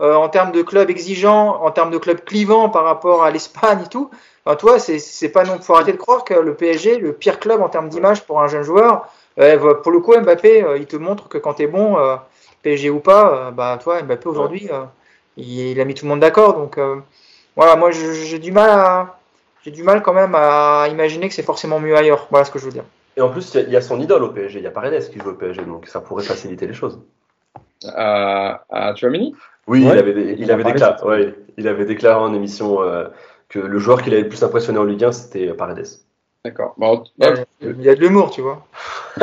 euh, 0.00 0.14
en 0.14 0.28
termes 0.28 0.52
de 0.52 0.62
club 0.62 0.90
exigeant, 0.90 1.62
en 1.62 1.70
termes 1.70 1.90
de 1.90 1.98
club 1.98 2.24
clivant 2.24 2.68
par 2.68 2.84
rapport 2.84 3.22
à 3.22 3.30
l'Espagne 3.30 3.82
et 3.84 3.88
tout, 3.88 4.10
Enfin, 4.44 4.56
toi, 4.56 4.78
c'est 4.78 5.28
pas 5.28 5.44
non. 5.44 5.58
Faut 5.60 5.74
arrêter 5.74 5.92
de 5.92 5.98
croire 5.98 6.24
que 6.24 6.34
le 6.34 6.54
PSG, 6.54 6.98
le 6.98 7.12
pire 7.12 7.38
club 7.40 7.60
en 7.60 7.68
termes 7.68 7.88
d'image 7.88 8.24
pour 8.24 8.40
un 8.40 8.48
jeune 8.48 8.62
joueur. 8.62 9.08
Euh, 9.38 9.74
pour 9.74 9.92
le 9.92 10.00
coup, 10.00 10.14
Mbappé, 10.18 10.62
euh, 10.62 10.78
il 10.78 10.86
te 10.86 10.96
montre 10.96 11.28
que 11.28 11.38
quand 11.38 11.54
t'es 11.54 11.66
bon, 11.66 11.98
euh, 11.98 12.16
PSG 12.62 12.90
ou 12.90 13.00
pas, 13.00 13.50
bah 13.50 13.78
toi, 13.82 14.02
Mbappé 14.02 14.28
aujourd'hui, 14.28 14.68
il, 15.36 15.80
a 15.80 15.84
mis 15.84 15.94
tout 15.94 16.04
le 16.04 16.10
monde 16.10 16.20
d'accord. 16.20 16.54
Donc 16.54 16.78
voilà, 17.56 17.76
moi 17.76 17.90
j'ai 17.90 18.38
du 18.38 18.52
mal 18.52 18.70
à, 18.70 19.18
j'ai 19.64 19.70
du 19.70 19.82
mal 19.82 20.02
quand 20.02 20.12
même 20.12 20.34
à 20.34 20.86
imaginer 20.90 21.28
que 21.28 21.34
c'est 21.34 21.42
forcément 21.42 21.80
mieux 21.80 21.96
ailleurs. 21.96 22.26
Voilà 22.30 22.44
ce 22.44 22.50
que 22.50 22.58
je 22.58 22.66
veux 22.66 22.72
dire. 22.72 22.84
Et 23.16 23.22
en 23.22 23.30
plus, 23.30 23.54
il 23.54 23.70
y, 23.70 23.76
a 23.76 23.80
son 23.80 24.00
idole 24.00 24.22
au 24.22 24.28
PSG. 24.28 24.58
Il 24.58 24.64
y 24.64 24.66
a 24.66 24.70
Paredes 24.70 25.10
qui 25.10 25.18
joue 25.18 25.30
au 25.30 25.34
PSG, 25.34 25.62
donc 25.62 25.86
ça 25.86 26.00
pourrait 26.00 26.24
faciliter 26.24 26.66
les 26.66 26.74
choses. 26.74 27.00
À, 27.94 28.64
à 28.70 28.92
Tuamini 28.92 29.34
Oui, 29.70 29.82
il 29.82 29.88
avait, 29.88 30.34
il, 30.36 30.50
avait 30.50 30.64
déclaré, 30.64 31.02
ouais, 31.04 31.34
il 31.56 31.68
avait 31.68 31.84
déclaré 31.84 32.20
en 32.20 32.34
émission 32.34 32.78
que 33.48 33.60
le 33.60 33.78
joueur 33.78 34.02
qui 34.02 34.10
l'avait 34.10 34.22
le 34.22 34.28
plus 34.28 34.42
impressionné 34.42 34.78
en 34.80 34.84
Ligue 34.84 35.04
1, 35.04 35.12
c'était 35.12 35.46
Paredes. 35.54 35.86
D'accord. 36.44 36.74
il 37.60 37.82
y 37.82 37.88
a 37.88 37.94
de 37.94 38.00
l'humour, 38.00 38.30
tu 38.30 38.40
vois. 38.40 38.66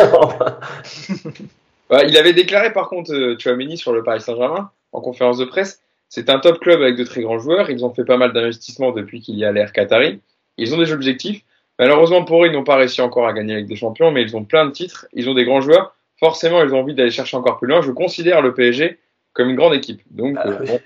il 2.08 2.18
avait 2.18 2.34
déclaré 2.34 2.72
par 2.72 2.90
contre, 2.90 3.12
euh, 3.12 3.36
tu 3.38 3.50
as 3.50 3.56
Méni 3.56 3.78
sur 3.78 3.92
le 3.92 4.04
Paris 4.04 4.22
Saint-Germain 4.22 4.70
en 4.92 5.02
conférence 5.02 5.38
de 5.40 5.46
presse. 5.46 5.82
C'est 6.10 6.30
un 6.30 6.40
top 6.40 6.60
club 6.60 6.82
avec 6.82 6.96
de 6.96 7.04
très 7.04 7.22
grands 7.22 7.40
joueurs. 7.40 7.70
Ils 7.72 7.84
ont 7.84 7.94
fait 7.94 8.06
pas 8.06 8.18
mal 8.18 8.34
d'investissements 8.34 8.92
depuis 8.92 9.20
qu'il 9.20 9.36
y 9.36 9.46
a 9.46 9.52
l'ère 9.52 9.74
Qatari. 9.74 10.20
Ils 10.58 10.74
ont 10.76 10.78
des 10.78 10.92
objectifs. 10.94 11.42
Malheureusement 11.80 12.24
pour 12.24 12.44
eux, 12.44 12.48
ils 12.48 12.54
n'ont 12.54 12.64
pas 12.64 12.76
réussi 12.76 13.02
encore 13.02 13.28
à 13.28 13.34
gagner 13.34 13.54
avec 13.54 13.66
des 13.66 13.76
champions, 13.76 14.12
mais 14.12 14.22
ils 14.22 14.36
ont 14.36 14.44
plein 14.44 14.66
de 14.66 14.72
titres. 14.72 15.08
Ils 15.14 15.30
ont 15.30 15.34
des 15.34 15.46
grands 15.46 15.62
joueurs. 15.62 15.96
Forcément, 16.20 16.64
ils 16.64 16.74
ont 16.74 16.80
envie 16.80 16.94
d'aller 16.94 17.12
chercher 17.12 17.38
encore 17.38 17.58
plus 17.58 17.68
loin. 17.68 17.82
Je 17.82 17.92
considère 17.92 18.42
le 18.42 18.54
PSG 18.54 19.00
comme 19.38 19.50
une 19.50 19.56
grande 19.56 19.76
équipe. 19.76 20.02
Donc, 20.12 20.36
ah, 20.38 20.48
euh, 20.48 20.78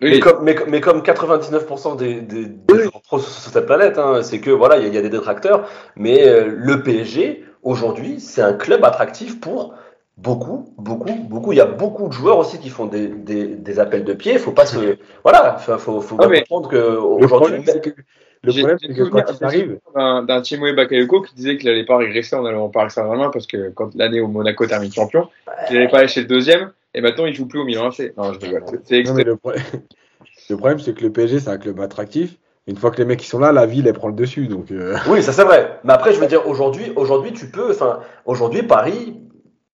Mais, 0.00 0.20
comme, 0.20 0.44
mais, 0.44 0.56
mais, 0.68 0.80
comme 0.80 1.00
99% 1.00 1.96
des, 1.96 2.20
des, 2.20 2.44
des 2.46 2.84
sur 3.08 3.20
cette 3.20 3.66
planète, 3.66 3.98
hein, 3.98 4.22
c'est 4.22 4.40
que 4.40 4.50
voilà, 4.50 4.78
il 4.78 4.86
y, 4.86 4.94
y, 4.94 4.98
a 4.98 5.02
des 5.02 5.10
détracteurs, 5.10 5.68
mais 5.96 6.26
euh, 6.26 6.46
le 6.46 6.82
PSG 6.82 7.44
aujourd'hui, 7.62 8.20
c'est 8.20 8.42
un 8.42 8.52
club 8.52 8.84
attractif 8.84 9.40
pour 9.40 9.74
beaucoup, 10.16 10.72
beaucoup, 10.78 11.14
beaucoup. 11.28 11.52
Il 11.52 11.58
y 11.58 11.60
a 11.60 11.66
beaucoup 11.66 12.06
de 12.08 12.12
joueurs 12.12 12.38
aussi 12.38 12.60
qui 12.60 12.70
font 12.70 12.86
des, 12.86 13.08
des, 13.08 13.46
des 13.48 13.80
appels 13.80 14.04
de 14.04 14.12
pied. 14.12 14.34
Il 14.34 14.38
faut 14.38 14.52
pas 14.52 14.66
se, 14.66 14.96
voilà, 15.24 15.56
faut, 15.58 16.00
faut, 16.00 16.16
ah, 16.20 16.28
comprendre 16.28 16.68
que 16.68 16.76
aujourd'hui. 16.76 17.64
Le 18.42 18.52
problème, 18.52 18.78
c'est 18.80 18.94
que 18.94 19.02
quand 19.02 19.24
il 19.40 19.44
arrive. 19.44 19.78
D'un 19.94 20.40
Timo 20.42 20.72
Bakayoko 20.72 21.22
qui 21.22 21.34
disait 21.34 21.56
qu'il 21.56 21.68
allait 21.68 21.84
pas 21.84 21.96
régresser 21.96 22.36
en 22.36 22.44
allant 22.44 22.66
au 22.66 22.68
Paris 22.68 22.90
Saint-Germain 22.90 23.30
parce 23.32 23.46
que 23.48 23.70
quand 23.70 23.94
l'année 23.96 24.20
où 24.20 24.28
Monaco 24.28 24.66
termine 24.66 24.92
champion, 24.92 25.28
il 25.68 25.74
n'allait 25.74 25.88
pas 25.88 25.98
aller 25.98 26.08
chez 26.08 26.20
le 26.20 26.28
deuxième 26.28 26.70
et 26.96 27.00
maintenant 27.02 27.26
il 27.26 27.34
joue 27.34 27.46
plus 27.46 27.60
au 27.60 27.64
Milan 27.64 27.90
AC. 27.90 28.12
Non, 28.16 28.32
je 28.32 28.40
rigole. 28.40 28.64
C'est 28.84 29.02
le, 29.02 29.36
problème, 29.36 29.62
le 30.50 30.56
problème, 30.56 30.78
c'est 30.80 30.94
que 30.94 31.02
le 31.02 31.12
PSG, 31.12 31.40
c'est 31.40 31.50
un 31.50 31.58
club 31.58 31.78
attractif. 31.80 32.38
Une 32.66 32.76
fois 32.76 32.90
que 32.90 32.96
les 32.96 33.04
mecs 33.04 33.20
qui 33.20 33.28
sont 33.28 33.38
là, 33.38 33.52
la 33.52 33.66
ville 33.66 33.86
elle 33.86 33.94
prend 33.94 34.08
le 34.08 34.14
dessus. 34.14 34.48
Donc 34.48 34.72
euh. 34.72 34.96
Oui, 35.08 35.22
ça 35.22 35.32
c'est 35.32 35.44
vrai. 35.44 35.78
Mais 35.84 35.92
après, 35.92 36.12
je 36.12 36.18
veux 36.18 36.26
dire, 36.26 36.48
aujourd'hui, 36.48 36.90
aujourd'hui, 36.96 37.32
tu 37.32 37.48
peux, 37.48 37.70
enfin, 37.70 38.00
aujourd'hui, 38.24 38.62
Paris, 38.62 39.20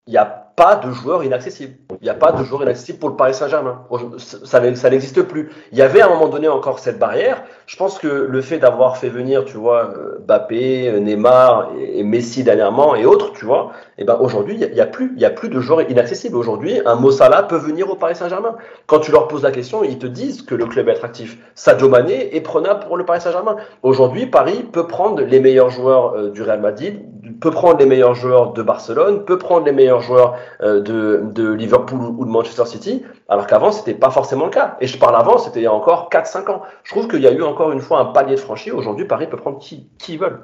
il 0.07 0.11
n'y 0.11 0.17
a 0.17 0.48
pas 0.59 0.75
de 0.75 0.91
joueurs 0.91 1.23
inaccessibles. 1.23 1.75
Il 2.01 2.03
n'y 2.03 2.09
a 2.09 2.13
pas 2.13 2.33
de 2.33 2.43
joueurs 2.43 2.63
inaccessibles 2.63 2.99
pour 2.99 3.07
le 3.07 3.15
Paris 3.15 3.33
Saint-Germain. 3.33 3.85
Ça, 4.17 4.59
n'existe 4.59 5.21
plus. 5.21 5.49
Il 5.71 5.77
y 5.77 5.81
avait 5.81 6.01
à 6.01 6.07
un 6.07 6.09
moment 6.09 6.27
donné 6.27 6.49
encore 6.49 6.79
cette 6.79 6.99
barrière. 6.99 7.43
Je 7.65 7.77
pense 7.77 7.97
que 7.97 8.07
le 8.07 8.41
fait 8.41 8.57
d'avoir 8.57 8.97
fait 8.97 9.07
venir, 9.07 9.45
tu 9.45 9.55
vois, 9.55 9.93
euh, 9.95 10.19
Mbappé, 10.27 10.99
Neymar 10.99 11.69
et 11.79 12.03
Messi 12.03 12.43
dernièrement 12.43 12.93
et 12.95 13.05
autres, 13.05 13.31
tu 13.31 13.45
vois, 13.45 13.71
eh 13.97 14.03
ben 14.03 14.17
aujourd'hui, 14.19 14.57
il 14.59 14.73
n'y 14.73 14.81
a, 14.81 14.85
plus, 14.85 15.13
il 15.15 15.21
y 15.21 15.25
a 15.25 15.29
plus 15.29 15.47
de 15.47 15.61
joueurs 15.61 15.89
inaccessibles. 15.89 16.35
Aujourd'hui, 16.35 16.81
un 16.85 16.95
Mossala 16.95 17.43
peut 17.43 17.57
venir 17.57 17.89
au 17.89 17.95
Paris 17.95 18.15
Saint-Germain. 18.15 18.55
Quand 18.85 18.99
tu 18.99 19.11
leur 19.11 19.29
poses 19.29 19.43
la 19.43 19.51
question, 19.51 19.85
ils 19.85 19.97
te 19.97 20.07
disent 20.07 20.41
que 20.41 20.55
le 20.55 20.65
club 20.65 20.89
est 20.89 20.93
attractif. 20.93 21.37
Sadio 21.55 21.87
Mané 21.87 22.35
est 22.35 22.41
prenable 22.41 22.85
pour 22.85 22.97
le 22.97 23.05
Paris 23.05 23.21
Saint-Germain. 23.21 23.55
Aujourd'hui, 23.83 24.25
Paris 24.25 24.65
peut 24.69 24.87
prendre 24.87 25.21
les 25.21 25.39
meilleurs 25.39 25.69
joueurs 25.69 26.15
euh, 26.15 26.31
du 26.31 26.41
Real 26.41 26.59
Madrid, 26.59 26.99
peut 27.33 27.51
prendre 27.51 27.79
les 27.79 27.85
meilleurs 27.85 28.15
joueurs 28.15 28.53
de 28.53 28.61
Barcelone, 28.61 29.25
peut 29.25 29.37
prendre 29.37 29.65
les 29.65 29.71
meilleurs 29.71 30.01
joueurs 30.01 30.37
euh, 30.61 30.81
de, 30.81 31.21
de 31.23 31.51
Liverpool 31.51 31.99
ou 31.99 32.25
de 32.25 32.29
Manchester 32.29 32.65
City, 32.65 33.03
alors 33.27 33.47
qu'avant, 33.47 33.71
c'était 33.71 33.93
pas 33.93 34.09
forcément 34.09 34.45
le 34.45 34.51
cas. 34.51 34.77
Et 34.81 34.87
je 34.87 34.97
parle 34.97 35.15
avant, 35.15 35.37
c'était 35.37 35.59
il 35.59 35.63
y 35.63 35.67
a 35.67 35.73
encore 35.73 36.09
4-5 36.11 36.49
ans. 36.51 36.61
Je 36.83 36.91
trouve 36.91 37.07
qu'il 37.07 37.21
y 37.21 37.27
a 37.27 37.31
eu 37.31 37.41
encore 37.41 37.71
une 37.71 37.81
fois 37.81 37.99
un 37.99 38.05
palier 38.05 38.37
franchi. 38.37 38.71
Aujourd'hui, 38.71 39.05
Paris 39.05 39.27
peut 39.27 39.37
prendre 39.37 39.59
qui, 39.59 39.87
qui 39.97 40.13
ils 40.13 40.19
veulent. 40.19 40.39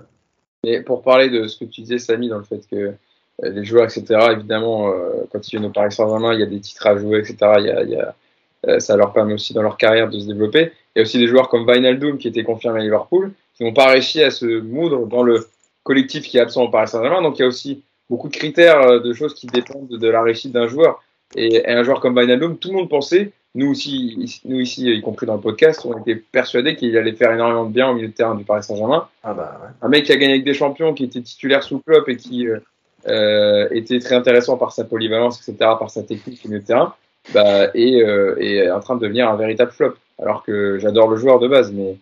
Et 0.63 0.81
pour 0.81 1.01
parler 1.01 1.29
de 1.29 1.47
ce 1.47 1.57
que 1.57 1.65
tu 1.65 1.81
disais, 1.81 1.99
Samy, 1.99 2.29
dans 2.29 2.37
le 2.37 2.43
fait 2.43 2.61
que 2.69 2.75
euh, 2.75 2.93
les 3.41 3.63
joueurs, 3.63 3.85
etc., 3.85 4.05
évidemment, 4.31 4.89
euh, 4.89 5.27
quand 5.31 5.47
ils 5.47 5.51
viennent 5.51 5.65
au 5.65 5.73
Paris 5.73 5.91
Saint-Germain, 5.91 6.33
il 6.33 6.39
y 6.39 6.43
a 6.43 6.47
des 6.47 6.59
titres 6.59 6.87
à 6.87 6.97
jouer, 6.97 7.19
etc. 7.19 7.37
Il 7.59 7.89
y 7.89 7.97
a, 7.99 8.79
ça 8.79 8.97
leur 8.97 9.13
permet 9.13 9.33
aussi 9.33 9.53
dans 9.53 9.61
leur 9.61 9.77
carrière 9.77 10.09
de 10.09 10.19
se 10.19 10.25
développer. 10.25 10.71
Il 10.95 10.99
y 10.99 11.01
a 11.01 11.03
aussi 11.03 11.19
des 11.19 11.27
joueurs 11.27 11.49
comme 11.49 11.67
Wijnaldum 11.67 12.17
qui 12.17 12.27
était 12.27 12.43
confirmé 12.43 12.79
à 12.79 12.83
Liverpool, 12.83 13.31
qui 13.55 13.63
n'ont 13.63 13.73
pas 13.73 13.87
réussi 13.87 14.23
à 14.23 14.31
se 14.31 14.45
moudre 14.61 15.05
dans 15.05 15.23
le 15.23 15.45
collectif 15.85 16.23
qui 16.23 16.37
est 16.37 16.41
absent 16.41 16.63
au 16.63 16.69
Paris 16.69 16.89
Saint-Germain. 16.89 17.21
Donc 17.21 17.39
il 17.39 17.43
y 17.43 17.45
a 17.45 17.47
aussi 17.47 17.83
beaucoup 18.09 18.27
de 18.27 18.35
critères, 18.35 18.81
euh, 18.81 18.99
de 18.99 19.13
choses 19.13 19.33
qui 19.33 19.47
dépendent 19.47 19.87
de 19.87 20.07
la 20.09 20.21
réussite 20.21 20.51
d'un 20.51 20.67
joueur. 20.67 21.01
Et, 21.37 21.65
un 21.67 21.83
joueur 21.83 22.01
comme 22.01 22.17
Wijnaldum, 22.17 22.57
tout 22.57 22.69
le 22.69 22.75
monde 22.75 22.89
pensait, 22.89 23.31
nous 23.55 23.71
aussi, 23.71 24.41
nous 24.43 24.59
ici, 24.59 24.91
y 24.91 25.01
compris 25.01 25.25
dans 25.25 25.35
le 25.35 25.41
podcast, 25.41 25.85
on 25.85 25.97
était 25.99 26.15
persuadés 26.15 26.75
qu'il 26.75 26.95
allait 26.97 27.13
faire 27.13 27.31
énormément 27.31 27.65
de 27.65 27.71
bien 27.71 27.89
au 27.89 27.93
milieu 27.93 28.09
de 28.09 28.13
terrain 28.13 28.35
du 28.35 28.43
Paris 28.43 28.63
Saint-Germain. 28.63 29.07
Ah 29.23 29.33
bah, 29.33 29.59
ouais. 29.61 29.69
Un 29.81 29.87
mec 29.87 30.05
qui 30.05 30.11
a 30.11 30.17
gagné 30.17 30.33
avec 30.33 30.43
des 30.43 30.53
champions, 30.53 30.93
qui 30.93 31.05
était 31.05 31.21
titulaire 31.21 31.63
sous 31.63 31.79
club 31.79 32.03
et 32.07 32.17
qui 32.17 32.47
euh, 32.47 32.59
euh, 33.07 33.67
était 33.71 33.99
très 33.99 34.15
intéressant 34.15 34.57
par 34.57 34.73
sa 34.73 34.83
polyvalence, 34.83 35.37
etc., 35.37 35.71
par 35.79 35.89
sa 35.89 36.03
technique 36.03 36.41
au 36.45 36.49
milieu 36.49 36.61
de 36.61 36.65
terrain, 36.65 36.95
bah, 37.33 37.69
et 37.73 38.01
euh, 38.01 38.35
est 38.39 38.69
en 38.69 38.81
train 38.81 38.95
de 38.95 39.01
devenir 39.01 39.29
un 39.29 39.37
véritable 39.37 39.71
flop. 39.71 39.93
Alors 40.21 40.43
que 40.43 40.77
j'adore 40.79 41.09
le 41.09 41.17
joueur 41.17 41.39
de 41.39 41.47
base, 41.47 41.71
mais 41.71 41.97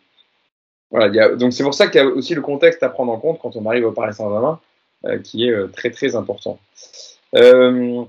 voilà, 0.93 1.35
donc 1.35 1.53
c'est 1.53 1.63
pour 1.63 1.73
ça 1.73 1.87
qu'il 1.87 1.99
y 1.99 2.03
a 2.03 2.07
aussi 2.07 2.35
le 2.35 2.41
contexte 2.41 2.83
à 2.83 2.89
prendre 2.89 3.11
en 3.11 3.17
compte 3.17 3.39
quand 3.41 3.55
on 3.55 3.65
arrive 3.67 3.85
au 3.87 3.91
Paris 3.91 4.13
Saint-Germain, 4.13 4.59
euh, 5.05 5.17
qui 5.17 5.47
est 5.47 5.51
euh, 5.51 5.65
très 5.65 5.89
très 5.89 6.15
important. 6.15 6.59
Euh, 7.35 8.03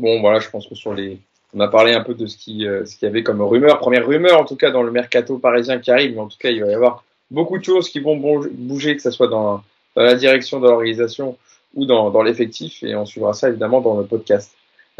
bon, 0.00 0.20
voilà, 0.20 0.40
je 0.40 0.50
pense 0.50 0.66
que 0.66 0.74
sur 0.74 0.94
les, 0.94 1.20
on 1.54 1.60
a 1.60 1.68
parlé 1.68 1.92
un 1.92 2.02
peu 2.02 2.14
de 2.14 2.26
ce 2.26 2.36
qui, 2.36 2.66
ce 2.66 2.96
qu'il 2.96 3.06
y 3.06 3.08
avait 3.08 3.22
comme 3.22 3.40
rumeur, 3.40 3.78
première 3.78 4.04
rumeur 4.04 4.40
en 4.40 4.44
tout 4.44 4.56
cas 4.56 4.72
dans 4.72 4.82
le 4.82 4.90
mercato 4.90 5.38
parisien 5.38 5.78
qui 5.78 5.92
arrive, 5.92 6.14
mais 6.16 6.20
en 6.22 6.26
tout 6.26 6.36
cas 6.36 6.50
il 6.50 6.60
va 6.60 6.72
y 6.72 6.74
avoir 6.74 7.04
beaucoup 7.30 7.56
de 7.56 7.64
choses 7.64 7.88
qui 7.88 8.00
vont 8.00 8.16
bouger, 8.16 8.96
que 8.96 9.02
ce 9.02 9.12
soit 9.12 9.28
dans, 9.28 9.62
la 9.94 10.16
direction 10.16 10.58
de 10.58 10.66
l'organisation 10.66 11.38
ou 11.74 11.86
dans, 11.86 12.10
dans 12.10 12.22
l'effectif, 12.24 12.82
et 12.82 12.96
on 12.96 13.06
suivra 13.06 13.32
ça 13.32 13.48
évidemment 13.48 13.80
dans 13.80 13.96
le 13.96 14.04
podcast. 14.04 14.50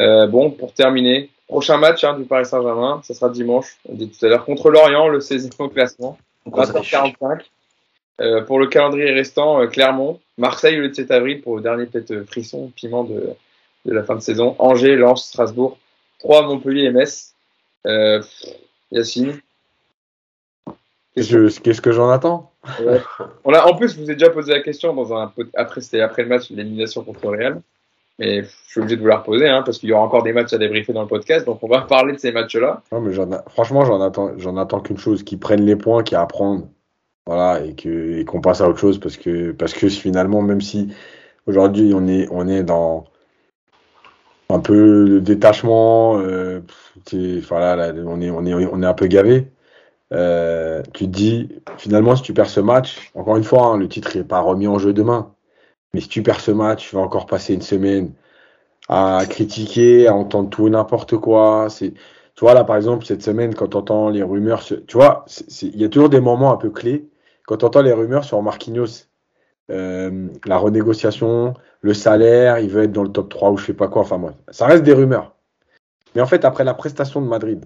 Euh, 0.01 0.29
bon, 0.29 0.51
pour 0.51 0.73
terminer, 0.73 1.31
prochain 1.49 1.79
match 1.79 2.05
hein, 2.05 2.17
du 2.17 2.25
Paris 2.25 2.47
Saint-Germain, 2.47 3.01
ça 3.03 3.13
sera 3.15 3.29
dimanche, 3.29 3.77
on 3.89 3.95
dit 3.95 4.09
tout 4.09 4.25
à 4.25 4.29
l'heure, 4.29 4.45
contre 4.45 4.71
Lorient, 4.71 5.09
le 5.09 5.19
16e 5.19 5.73
classement. 5.73 6.17
45 6.53 7.17
Euh, 8.21 8.43
pour 8.43 8.61
le 8.61 8.69
calendrier 8.69 9.11
restant, 9.11 9.61
euh, 9.61 9.67
Clermont, 9.67 10.21
Marseille 10.39 10.77
le 10.77 10.93
7 10.93 11.11
avril 11.11 11.43
pour 11.43 11.57
le 11.57 11.63
dernier 11.63 11.87
peut-être 11.87 12.13
euh, 12.13 12.25
frisson, 12.25 12.71
piment 12.77 13.03
de, 13.03 13.31
de, 13.85 13.93
la 13.93 14.05
fin 14.05 14.15
de 14.15 14.21
saison, 14.21 14.55
Angers, 14.61 14.95
Lens, 14.95 15.27
Strasbourg, 15.27 15.79
3 16.21 16.47
Montpellier 16.47 16.85
et 16.85 16.91
Metz. 16.91 17.35
Euh, 17.87 18.23
Yacine. 18.93 19.41
Qu'est-ce 21.15 21.81
que 21.81 21.93
j'en 21.93 22.11
attends? 22.11 22.53
Ouais. 22.81 23.01
On 23.45 23.53
a, 23.53 23.65
En 23.67 23.77
plus, 23.77 23.95
je 23.95 24.01
vous 24.01 24.11
ai 24.11 24.15
déjà 24.15 24.31
posé 24.31 24.53
la 24.53 24.61
question 24.61 24.95
dans 24.95 25.15
un 25.15 25.33
après 25.55 25.81
c'était 25.81 26.01
après 26.01 26.23
le 26.23 26.29
match 26.29 26.51
l'élimination 26.51 27.05
contre 27.05 27.31
le 27.31 27.39
Real, 27.39 27.63
mais 28.19 28.43
je 28.43 28.71
suis 28.71 28.81
obligé 28.81 28.97
de 28.97 29.01
vous 29.01 29.09
la 29.09 29.19
reposer 29.19 29.49
hein, 29.49 29.63
parce 29.65 29.79
qu'il 29.79 29.89
y 29.89 29.93
aura 29.93 30.03
encore 30.03 30.23
des 30.23 30.33
matchs 30.33 30.53
à 30.53 30.59
débriefer 30.59 30.93
dans 30.93 31.03
le 31.03 31.09
podcast, 31.09 31.47
donc 31.47 31.63
on 31.63 31.69
va 31.69 31.81
parler 31.89 32.13
de 32.13 32.19
ces 32.19 32.33
matchs-là. 32.33 32.83
Non, 32.93 33.01
mais 33.01 33.13
franchement, 33.49 33.85
j'en 33.85 34.01
attends, 34.01 34.33
j'en 34.39 34.57
attends 34.57 34.81
qu'une 34.81 34.99
chose, 34.99 35.23
qu'ils 35.23 35.39
prennent 35.39 35.65
les 35.65 35.77
points, 35.77 36.03
qu'ils 36.03 36.17
apprennent, 36.17 36.69
voilà, 37.27 37.65
et 37.65 37.75
que 37.75 38.19
et 38.19 38.25
qu'on 38.25 38.41
passe 38.41 38.61
à 38.61 38.69
autre 38.69 38.79
chose 38.79 38.99
parce 38.99 39.17
que 39.17 39.53
parce 39.53 39.73
que 39.73 39.89
finalement, 39.89 40.43
même 40.43 40.61
si 40.61 40.95
aujourd'hui 41.47 41.93
on 41.95 42.07
est 42.07 42.29
on 42.31 42.47
est 42.49 42.63
dans 42.63 43.05
un 44.51 44.61
peu 44.61 45.09
de 45.09 45.19
détachement, 45.21 46.19
euh, 46.19 46.61
on 47.13 48.21
est 48.21 48.31
on 48.31 48.45
est 48.47 48.55
on 48.55 48.83
est 48.83 48.87
un 48.87 48.95
peu 48.95 49.07
gavé. 49.07 49.49
Euh, 50.13 50.83
tu 50.93 51.07
te 51.07 51.11
dis 51.11 51.49
finalement 51.79 52.15
si 52.15 52.23
tu 52.23 52.35
perds 52.35 52.51
ce 52.51 52.61
match, 52.61 53.11
encore 53.15 53.37
une 53.37 53.45
fois, 53.45 53.67
hein, 53.69 53.79
le 53.79 53.89
titre 53.89 54.17
n'est 54.17 54.25
pas 54.25 54.41
remis 54.41 54.69
en 54.69 54.79
jeu 54.79 54.93
demain. 54.93 55.34
Mais 55.95 56.01
si 56.01 56.09
tu 56.09 56.23
perds 56.23 56.41
ce 56.41 56.51
match, 56.51 56.91
tu 56.91 56.97
vas 56.97 57.03
encore 57.03 57.27
passer 57.27 57.55
une 57.55 57.63
semaine 57.63 58.13
à 58.89 59.23
critiquer, 59.31 60.09
à 60.09 60.15
entendre 60.15 60.51
tout 60.51 60.67
et 60.67 60.71
n'importe 60.71 61.17
quoi. 61.17 61.69
Tu 61.79 61.95
vois, 62.41 62.53
là, 62.53 62.65
par 62.65 62.77
exemple, 62.77 63.07
cette 63.07 63.23
semaine, 63.23 63.55
quand 63.55 63.69
tu 63.69 63.77
entends 63.77 64.11
les 64.11 64.25
rumeurs, 64.25 64.65
tu 64.65 64.77
vois, 64.93 65.25
il 65.63 65.81
y 65.81 65.85
a 65.85 65.89
toujours 65.89 66.11
des 66.11 66.21
moments 66.21 66.53
un 66.53 66.57
peu 66.57 66.71
clés. 66.71 67.09
Quand 67.47 67.59
tu 67.59 67.65
entends 67.65 67.83
les 67.83 67.93
rumeurs 67.93 68.25
sur 68.25 68.43
Marquinhos, 68.43 69.07
euh, 69.71 70.29
la 70.47 70.59
renégociation, 70.59 71.55
le 71.81 71.95
salaire, 71.95 72.59
il 72.59 72.71
veut 72.71 72.83
être 72.83 72.93
dans 72.93 73.05
le 73.05 73.13
top 73.13 73.29
3 73.29 73.53
ou 73.53 73.57
je 73.57 73.67
sais 73.67 73.73
pas 73.73 73.87
quoi. 73.87 74.03
Enfin, 74.03 74.19
moi, 74.19 74.35
ça 74.51 74.67
reste 74.67 74.83
des 74.83 74.95
rumeurs. 74.95 75.37
Mais 76.17 76.23
en 76.23 76.27
fait, 76.27 76.45
après 76.45 76.65
la 76.65 76.75
prestation 76.75 77.23
de 77.23 77.29
Madrid, 77.29 77.65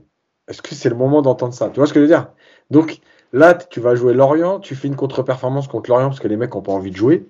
est-ce 0.49 0.61
que 0.61 0.75
c'est 0.75 0.91
le 0.91 0.97
moment 0.97 1.23
d'entendre 1.23 1.55
ça? 1.55 1.71
Tu 1.71 1.77
vois 1.77 1.87
ce 1.87 1.95
que 1.95 2.01
je 2.01 2.05
veux 2.05 2.11
dire? 2.11 2.29
Donc, 2.71 3.01
là, 3.33 3.55
tu 3.55 3.81
vas 3.81 3.95
jouer 3.95 4.13
Lorient, 4.13 4.61
tu 4.61 4.75
fais 4.75 4.89
une 4.89 4.97
contre-performance 4.97 5.67
contre 5.67 5.89
Lorient 5.89 6.09
parce 6.09 6.21
que 6.21 6.29
les 6.29 6.37
mecs 6.37 6.55
n'ont 6.55 6.63
pas 6.63 6.73
envie 6.73 6.91
de 6.91 6.97
jouer. 6.97 7.27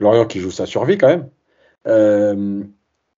Lorient 0.00 0.26
qui 0.26 0.40
joue 0.40 0.50
sa 0.50 0.66
survie 0.66 0.98
quand 0.98 1.08
même. 1.08 1.28
Euh, 1.86 2.62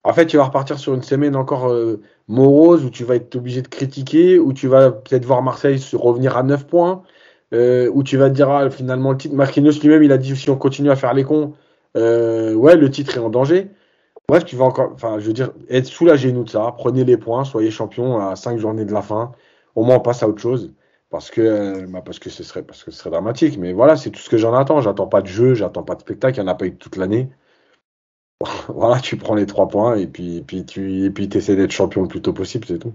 en 0.05 0.13
fait, 0.13 0.27
tu 0.27 0.37
vas 0.37 0.45
repartir 0.45 0.79
sur 0.79 0.95
une 0.95 1.03
semaine 1.03 1.37
encore 1.37 1.71
euh, 1.71 2.01
morose 2.29 2.85
où 2.85 2.91
tu 2.91 3.05
vas 3.05 3.17
être 3.17 3.37
obligé 3.37 3.63
de 3.63 3.69
critiquer, 3.69 4.39
où 4.39 4.53
tu 4.53 4.69
vas 4.69 4.91
peut-être 4.91 5.25
voir 5.25 5.43
Marseille 5.43 5.79
se 5.79 5.97
revenir 5.97 6.37
à 6.37 6.43
9 6.43 6.67
points, 6.67 7.03
euh, 7.55 7.91
où 7.93 8.03
tu 8.03 8.17
vas 8.17 8.29
te 8.31 8.35
dire 8.35 8.51
ah, 8.51 8.71
finalement 8.71 9.13
le 9.13 9.19
titre. 9.19 9.35
Marquinhos 9.35 9.81
lui-même, 9.81 10.03
il 10.03 10.13
a 10.13 10.19
dit 10.19 10.37
si 10.37 10.51
on 10.51 10.57
continue 10.57 10.91
à 10.91 10.97
faire 10.97 11.15
les 11.15 11.25
cons, 11.25 11.55
ouais, 11.95 12.77
le 12.77 12.91
titre 12.91 13.17
est 13.17 13.21
en 13.21 13.31
danger. 13.31 13.71
Bref, 14.29 14.45
tu 14.45 14.57
vas 14.57 14.65
encore, 14.65 14.93
enfin, 14.95 15.19
je 15.19 15.27
veux 15.27 15.33
dire, 15.33 15.53
être 15.69 15.87
soulagé 15.87 16.33
nous 16.33 16.45
de 16.45 16.51
ça. 16.51 16.75
Prenez 16.77 17.05
les 17.05 17.17
points, 17.17 17.45
soyez 17.45 17.71
champion 17.71 18.19
à 18.19 18.37
5 18.37 18.59
journées 18.59 18.85
de 18.85 18.93
la 18.93 19.03
fin. 19.03 19.33
Au 19.75 19.85
moins, 19.85 19.97
on 19.97 20.01
passe 20.01 20.23
à 20.23 20.29
autre 20.29 20.41
chose 20.41 20.73
parce 21.13 21.31
que, 21.31 21.87
bah 21.87 22.03
parce 22.05 22.19
que 22.19 22.31
ce 22.31 22.43
serait, 22.43 22.63
parce 22.63 22.83
que 22.83 22.91
ce 22.91 22.99
serait 22.99 23.11
dramatique. 23.11 23.59
Mais 23.59 23.75
voilà, 23.75 23.97
c'est 23.97 24.11
tout 24.11 24.21
ce 24.21 24.31
que 24.31 24.39
j'en 24.39 24.55
attends. 24.55 24.81
J'attends 24.81 25.07
pas 25.07 25.21
de 25.21 25.27
jeu, 25.29 25.55
j'attends 25.55 25.83
pas 25.83 25.95
de 25.95 26.01
spectacle. 26.01 26.39
Il 26.39 26.43
n'y 26.43 26.49
en 26.49 26.53
a 26.53 26.57
pas 26.57 26.67
eu 26.67 26.75
toute 26.75 26.97
l'année. 26.97 27.29
voilà, 28.69 28.99
tu 28.99 29.17
prends 29.19 29.35
les 29.35 29.47
trois 29.47 29.69
points 29.69 29.97
et 29.97 30.07
puis, 30.07 30.39
et 30.39 30.41
puis 30.41 30.65
tu, 30.65 31.05
et 31.05 31.11
puis 31.11 31.29
essaies 31.33 31.55
d'être 31.55 31.71
champion 31.71 32.03
le 32.03 32.09
plus 32.09 32.23
tôt 32.23 32.33
possible, 32.33 32.65
c'est 32.67 32.79
tout. 32.79 32.95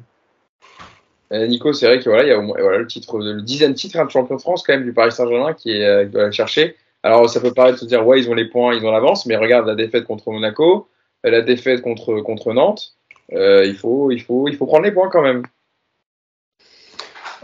Euh, 1.31 1.45
Nico, 1.45 1.73
c'est 1.73 1.85
vrai 1.85 1.99
que 1.99 2.09
voilà, 2.09 2.23
il 2.23 2.29
y 2.29 2.31
a 2.31 2.39
voilà, 2.39 2.79
le 2.79 2.87
titre, 2.87 3.19
le 3.19 3.41
dixième 3.41 3.75
titre 3.75 3.99
hein, 3.99 4.05
de 4.05 4.09
champion 4.09 4.35
de 4.35 4.41
France 4.41 4.63
quand 4.65 4.73
même 4.73 4.83
du 4.83 4.93
Paris 4.93 5.11
Saint-Germain 5.11 5.53
qui 5.53 5.83
euh, 5.83 6.05
doit 6.05 6.31
chercher. 6.31 6.75
Alors 7.03 7.29
ça 7.29 7.39
peut 7.39 7.53
paraître 7.53 7.77
se 7.77 7.85
dire 7.85 8.05
ouais 8.05 8.19
ils 8.19 8.29
ont 8.29 8.33
les 8.33 8.49
points, 8.49 8.73
ils 8.73 8.83
ont 8.85 8.91
l'avance, 8.91 9.25
mais 9.27 9.35
regarde 9.35 9.67
la 9.67 9.75
défaite 9.75 10.05
contre 10.05 10.31
Monaco, 10.31 10.87
euh, 11.25 11.29
la 11.29 11.41
défaite 11.41 11.81
contre 11.81 12.21
contre 12.21 12.53
Nantes, 12.53 12.95
il 13.29 13.75
faut 13.75 14.09
il 14.09 14.21
faut 14.21 14.47
il 14.47 14.55
faut 14.55 14.65
prendre 14.65 14.85
les 14.85 14.91
points 14.91 15.09
quand 15.09 15.21
même. 15.21 15.43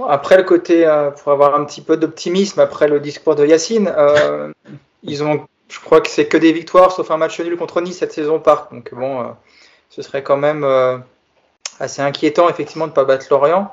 Après 0.07 0.37
le 0.37 0.43
côté, 0.43 0.85
euh, 0.85 1.11
pour 1.11 1.31
avoir 1.31 1.55
un 1.55 1.65
petit 1.65 1.81
peu 1.81 1.97
d'optimisme 1.97 2.59
après 2.59 2.87
le 2.87 2.99
discours 2.99 3.35
de 3.35 3.45
Yacine, 3.45 3.93
euh, 3.95 4.51
ils 5.03 5.23
ont, 5.23 5.45
je 5.69 5.79
crois 5.79 6.01
que 6.01 6.09
c'est 6.09 6.27
que 6.27 6.37
des 6.37 6.51
victoires, 6.51 6.91
sauf 6.91 7.11
un 7.11 7.17
match 7.17 7.39
nul 7.39 7.57
contre 7.57 7.81
Nice 7.81 7.97
cette 7.97 8.13
saison 8.13 8.39
par. 8.39 8.69
Donc 8.71 8.93
bon, 8.93 9.21
euh, 9.21 9.25
ce 9.89 10.01
serait 10.01 10.23
quand 10.23 10.37
même 10.37 10.63
euh, 10.63 10.97
assez 11.79 12.01
inquiétant 12.01 12.49
effectivement 12.49 12.85
de 12.85 12.91
ne 12.91 12.95
pas 12.95 13.05
battre 13.05 13.27
Lorient. 13.29 13.71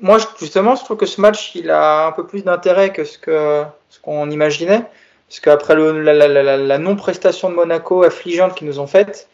moi, 0.00 0.18
justement, 0.38 0.74
je 0.74 0.84
trouve 0.84 0.96
que 0.96 1.06
ce 1.06 1.20
match, 1.20 1.54
il 1.54 1.70
a 1.70 2.06
un 2.06 2.12
peu 2.12 2.26
plus 2.26 2.44
d'intérêt 2.44 2.92
que 2.92 3.04
ce 3.04 3.18
que 3.18 3.62
ce 3.88 4.00
qu'on 4.00 4.30
imaginait. 4.30 4.84
Parce 5.28 5.40
qu'après 5.40 5.74
la, 5.74 6.12
la, 6.12 6.56
la 6.56 6.78
non-prestation 6.78 7.50
de 7.50 7.54
Monaco 7.54 8.02
affligeante 8.02 8.54
qu'ils 8.54 8.68
nous 8.68 8.78
ont 8.78 8.86
faite, 8.86 9.28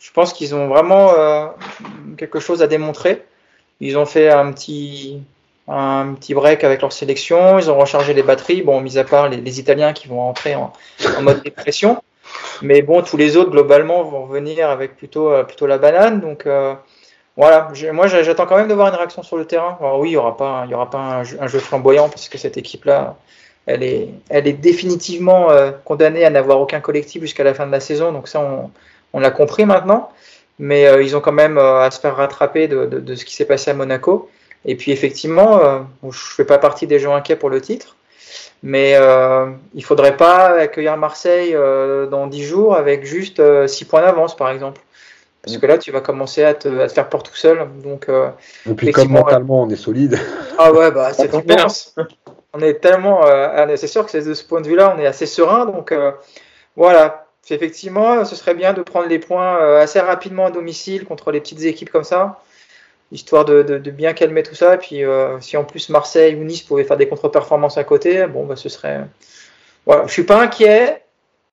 je 0.00 0.10
pense 0.12 0.32
qu'ils 0.32 0.54
ont 0.54 0.66
vraiment 0.66 1.12
euh, 1.12 1.46
quelque 2.16 2.40
chose 2.40 2.62
à 2.62 2.66
démontrer. 2.66 3.22
Ils 3.80 3.96
ont 3.96 4.06
fait 4.06 4.28
un 4.28 4.52
petit, 4.52 5.22
un 5.68 6.14
petit 6.14 6.34
break 6.34 6.64
avec 6.64 6.82
leur 6.82 6.92
sélection, 6.92 7.58
ils 7.58 7.70
ont 7.70 7.78
rechargé 7.78 8.12
les 8.12 8.22
batteries, 8.22 8.62
bon, 8.62 8.80
mis 8.80 8.98
à 8.98 9.04
part 9.04 9.28
les, 9.28 9.60
Italiens 9.60 9.92
qui 9.92 10.08
vont 10.08 10.20
entrer 10.20 10.54
en, 10.54 10.72
mode 11.20 11.42
dépression. 11.42 12.02
Mais 12.62 12.82
bon, 12.82 13.02
tous 13.02 13.16
les 13.16 13.36
autres, 13.36 13.50
globalement, 13.50 14.02
vont 14.02 14.26
venir 14.26 14.68
avec 14.68 14.96
plutôt, 14.96 15.32
euh, 15.32 15.44
plutôt 15.44 15.66
la 15.66 15.78
banane. 15.78 16.20
Donc 16.20 16.46
euh, 16.46 16.74
voilà, 17.36 17.72
moi 17.92 18.06
j'attends 18.06 18.46
quand 18.46 18.56
même 18.56 18.68
de 18.68 18.74
voir 18.74 18.88
une 18.88 18.94
réaction 18.94 19.22
sur 19.22 19.38
le 19.38 19.46
terrain. 19.46 19.78
Alors 19.80 19.98
oui, 19.98 20.08
il 20.08 20.12
n'y 20.12 20.16
aura 20.16 20.36
pas, 20.36 20.64
il 20.66 20.70
y 20.70 20.74
aura 20.74 20.90
pas 20.90 20.98
un 20.98 21.24
jeu, 21.24 21.58
flamboyant 21.58 22.08
parce 22.08 22.28
que 22.28 22.36
cette 22.36 22.58
équipe-là, 22.58 23.16
elle 23.66 23.82
est, 23.82 24.08
elle 24.28 24.46
est 24.46 24.52
définitivement 24.52 25.48
condamnée 25.84 26.24
à 26.24 26.30
n'avoir 26.30 26.60
aucun 26.60 26.80
collectif 26.80 27.22
jusqu'à 27.22 27.44
la 27.44 27.54
fin 27.54 27.66
de 27.66 27.72
la 27.72 27.80
saison. 27.80 28.12
Donc 28.12 28.28
ça, 28.28 28.40
on, 28.40 28.70
on 29.12 29.20
l'a 29.20 29.30
compris 29.30 29.64
maintenant, 29.64 30.10
mais 30.60 30.86
euh, 30.86 31.02
ils 31.02 31.16
ont 31.16 31.20
quand 31.20 31.32
même 31.32 31.56
euh, 31.56 31.80
à 31.80 31.90
se 31.90 31.98
faire 31.98 32.16
rattraper 32.16 32.68
de, 32.68 33.14
ce 33.14 33.24
qui 33.24 33.34
s'est 33.34 33.46
passé 33.46 33.70
à 33.70 33.74
Monaco. 33.74 34.28
Et 34.66 34.76
puis 34.76 34.92
effectivement, 34.92 35.58
euh, 35.58 35.78
je 36.02 36.08
ne 36.08 36.12
fais 36.12 36.44
pas 36.44 36.58
partie 36.58 36.86
des 36.86 36.98
gens 36.98 37.14
inquiets 37.14 37.34
pour 37.34 37.48
le 37.48 37.62
titre, 37.62 37.96
mais 38.62 38.90
il 38.92 38.96
ne 38.98 39.82
faudrait 39.82 40.18
pas 40.18 40.48
accueillir 40.60 40.98
Marseille 40.98 41.56
dans 42.10 42.26
10 42.26 42.44
jours 42.44 42.76
avec 42.76 43.06
juste 43.06 43.42
6 43.66 43.84
points 43.86 44.02
d'avance, 44.02 44.36
par 44.36 44.50
exemple. 44.50 44.82
Parce 45.42 45.56
que 45.56 45.64
là, 45.64 45.78
tu 45.78 45.90
vas 45.90 46.02
commencer 46.02 46.44
à 46.44 46.52
te, 46.52 46.86
faire 46.88 47.08
peur 47.08 47.22
tout 47.22 47.34
seul. 47.34 47.66
Donc, 47.82 48.08
Et 48.68 48.74
puis, 48.74 48.92
comme 48.92 49.08
mentalement, 49.08 49.62
on 49.62 49.70
est 49.70 49.76
solide. 49.76 50.18
Ah 50.58 50.70
ouais, 50.74 50.90
bah, 50.90 51.14
c'est 51.14 51.32
immense. 51.32 51.94
On 52.52 52.60
est 52.60 52.74
tellement. 52.74 53.22
c'est 53.76 53.86
sûr 53.86 54.04
que 54.04 54.18
de 54.18 54.34
ce 54.34 54.44
point 54.44 54.60
de 54.60 54.68
vue-là, 54.68 54.94
on 54.94 55.00
est 55.00 55.06
assez 55.06 55.24
serein. 55.24 55.64
Donc, 55.64 55.94
voilà 56.76 57.29
effectivement, 57.48 58.24
ce 58.24 58.36
serait 58.36 58.54
bien 58.54 58.72
de 58.72 58.82
prendre 58.82 59.08
les 59.08 59.18
points 59.18 59.56
euh, 59.60 59.80
assez 59.80 60.00
rapidement 60.00 60.46
à 60.46 60.50
domicile 60.50 61.04
contre 61.04 61.30
les 61.32 61.40
petites 61.40 61.62
équipes 61.62 61.90
comme 61.90 62.04
ça, 62.04 62.40
histoire 63.12 63.44
de, 63.44 63.78
bien 63.90 64.12
calmer 64.12 64.42
tout 64.42 64.54
ça. 64.54 64.74
Et 64.74 64.78
puis, 64.78 65.04
euh, 65.04 65.40
si 65.40 65.56
en 65.56 65.64
plus 65.64 65.88
Marseille 65.88 66.34
ou 66.36 66.44
Nice 66.44 66.62
pouvaient 66.62 66.84
faire 66.84 66.96
des 66.96 67.08
contre-performances 67.08 67.78
à 67.78 67.84
côté, 67.84 68.26
bon, 68.26 68.44
bah, 68.46 68.56
ce 68.56 68.68
serait. 68.68 69.06
Voilà, 69.86 70.06
je 70.06 70.12
suis 70.12 70.24
pas 70.24 70.40
inquiet, 70.40 71.02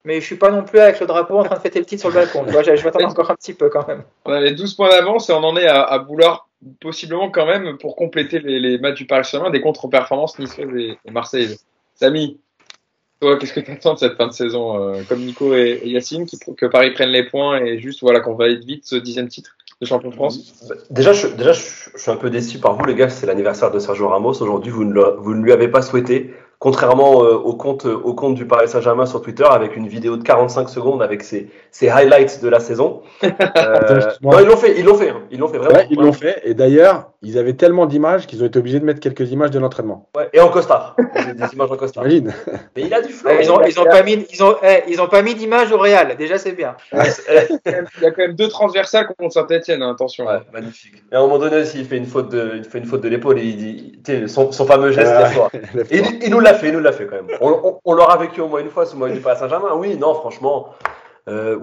mais 0.05 0.21
je 0.21 0.25
suis 0.25 0.37
pas 0.37 0.49
non 0.49 0.63
plus 0.63 0.79
avec 0.79 0.99
le 0.99 1.05
drapeau 1.05 1.37
en 1.37 1.43
train 1.43 1.55
de 1.55 1.61
fêter 1.61 1.79
le 1.79 1.85
titre 1.85 2.01
sur 2.01 2.09
le 2.09 2.15
balcon. 2.15 2.45
je 2.47 2.53
vais 2.53 2.87
attendre 2.87 3.07
encore 3.07 3.31
un 3.31 3.35
petit 3.35 3.53
peu 3.53 3.69
quand 3.69 3.87
même. 3.87 4.03
On 4.25 4.31
avait 4.31 4.53
12 4.53 4.73
points 4.75 4.89
d'avance 4.89 5.29
et 5.29 5.33
on 5.33 5.43
en 5.43 5.57
est 5.57 5.67
à, 5.67 5.97
vouloir 5.97 6.47
possiblement 6.79 7.29
quand 7.29 7.45
même 7.45 7.77
pour 7.77 7.97
compléter 7.97 8.39
les, 8.39 8.77
matchs 8.79 8.99
du 8.99 9.05
Paris 9.05 9.25
Saint-Germain 9.25 9.51
des 9.51 9.61
contre-performances 9.61 10.39
niçoises 10.39 10.73
et, 10.75 10.97
et 11.03 11.11
Marseille. 11.11 11.57
Samy, 11.95 12.39
qu'est-ce 13.39 13.53
que 13.53 13.59
tu 13.59 13.71
attends 13.71 13.93
de 13.93 13.99
cette 13.99 14.15
fin 14.15 14.27
de 14.27 14.33
saison 14.33 14.77
euh, 14.77 15.01
Comme 15.07 15.21
Nico 15.21 15.53
et, 15.55 15.81
Yacine, 15.85 16.25
que 16.57 16.65
Paris 16.65 16.91
prenne 16.91 17.09
les 17.09 17.23
points 17.23 17.57
et 17.57 17.79
juste 17.79 18.01
voilà 18.01 18.19
qu'on 18.19 18.35
valide 18.35 18.63
vite 18.63 18.85
ce 18.85 18.95
dixième 18.95 19.27
titre 19.27 19.55
de 19.81 19.85
champion 19.85 20.09
de 20.09 20.15
France? 20.15 20.53
Déjà, 20.89 21.13
je, 21.13 21.27
déjà, 21.27 21.53
je, 21.53 21.61
suis 21.95 22.11
un 22.11 22.15
peu 22.15 22.29
déçu 22.29 22.59
par 22.59 22.75
vous, 22.75 22.85
les 22.85 22.95
gars. 22.95 23.09
C'est 23.09 23.25
l'anniversaire 23.25 23.71
de 23.71 23.79
Sergio 23.79 24.07
Ramos. 24.07 24.41
Aujourd'hui, 24.41 24.71
vous, 24.71 24.83
vous 25.17 25.35
ne 25.35 25.43
lui 25.43 25.51
avez 25.51 25.67
pas 25.67 25.81
souhaité 25.81 26.33
contrairement 26.63 27.25
euh, 27.25 27.33
au, 27.33 27.55
compte, 27.55 27.83
au 27.83 28.13
compte 28.13 28.35
du 28.35 28.47
Paris 28.47 28.69
Saint-Germain 28.69 29.05
sur 29.05 29.21
Twitter, 29.21 29.43
avec 29.43 29.75
une 29.75 29.89
vidéo 29.89 30.15
de 30.15 30.23
45 30.23 30.69
secondes 30.69 31.03
avec 31.03 31.21
ses, 31.21 31.49
ses 31.71 31.89
highlights 31.89 32.41
de 32.41 32.47
la 32.47 32.61
saison. 32.61 33.01
Euh, 33.55 33.99
non, 34.21 34.39
ils 34.39 34.45
l'ont 34.45 34.57
fait, 34.57 34.79
ils 34.79 34.85
l'ont 34.85 34.95
fait, 34.95 35.09
hein. 35.09 35.21
ils 35.31 35.39
l'ont 35.39 35.47
fait 35.47 35.57
vraiment. 35.57 35.79
ils 35.89 35.97
l'ont 35.97 36.13
fait. 36.13 36.41
Et 36.43 36.53
d'ailleurs, 36.53 37.11
ils 37.21 37.37
avaient 37.37 37.53
tellement 37.53 37.85
d'images 37.85 38.27
qu'ils 38.27 38.43
ont 38.43 38.45
été 38.45 38.59
obligés 38.59 38.79
de 38.79 38.85
mettre 38.85 38.99
quelques 38.99 39.31
images 39.31 39.51
de 39.51 39.59
l'entraînement. 39.59 40.09
Ouais, 40.15 40.29
et 40.33 40.39
en 40.39 40.49
costard. 40.49 40.95
des 40.97 41.53
images 41.53 41.71
en 41.71 41.77
costard. 41.77 42.03
Mais 42.75 42.81
il 42.83 42.93
a 42.93 43.01
du 43.01 43.11
flow. 43.11 43.31
ils, 43.39 43.51
ont, 43.51 43.61
ils 43.63 43.79
ont 43.79 43.85
pas 43.85 44.03
mis, 44.03 44.25
ils 44.31 44.43
ont, 44.43 44.55
eh, 44.63 44.83
ils 44.87 45.01
ont 45.01 45.07
pas 45.07 45.21
mis 45.21 45.35
d'image 45.35 45.71
au 45.71 45.77
Real. 45.77 46.15
Déjà, 46.17 46.37
c'est 46.37 46.51
bien. 46.51 46.75
il 46.93 46.99
y 48.01 48.05
a 48.05 48.11
quand 48.11 48.17
même 48.21 48.35
deux 48.35 48.49
transversales 48.49 49.07
contre 49.17 49.33
Saint-Etienne. 49.33 49.81
Hein, 49.81 49.91
attention. 49.91 50.25
Ouais, 50.25 50.39
magnifique. 50.51 51.03
Et 51.11 51.15
à 51.15 51.19
un 51.19 51.21
moment 51.21 51.39
donné 51.39 51.57
aussi, 51.57 51.79
il 51.79 51.85
fait 51.85 51.97
une 51.97 52.05
faute 52.05 52.29
de, 52.29 52.53
il 52.57 52.63
fait 52.65 52.79
une 52.79 52.85
faute 52.85 53.01
de 53.01 53.09
l'épaule. 53.09 53.39
Il 53.39 53.57
dit, 53.57 54.27
son, 54.27 54.51
son 54.51 54.65
fameux 54.65 54.91
geste. 54.91 55.13
il, 55.91 56.23
il 56.23 56.29
nous 56.29 56.39
l'a 56.39 56.52
fait, 56.53 56.69
il 56.69 56.73
nous 56.73 56.79
l'a 56.79 56.91
fait 56.91 57.05
quand 57.05 57.15
même. 57.15 57.37
On, 57.41 57.93
l'aura 57.93 58.17
vécu 58.17 58.41
au 58.41 58.47
moins 58.47 58.61
une 58.61 58.69
fois 58.69 58.85
sous 58.85 58.97
moi 58.97 59.09
du 59.09 59.19
Paris 59.19 59.37
Saint-Germain. 59.39 59.73
Oui, 59.75 59.97
non, 59.97 60.13
franchement. 60.13 60.69
Euh, 61.27 61.57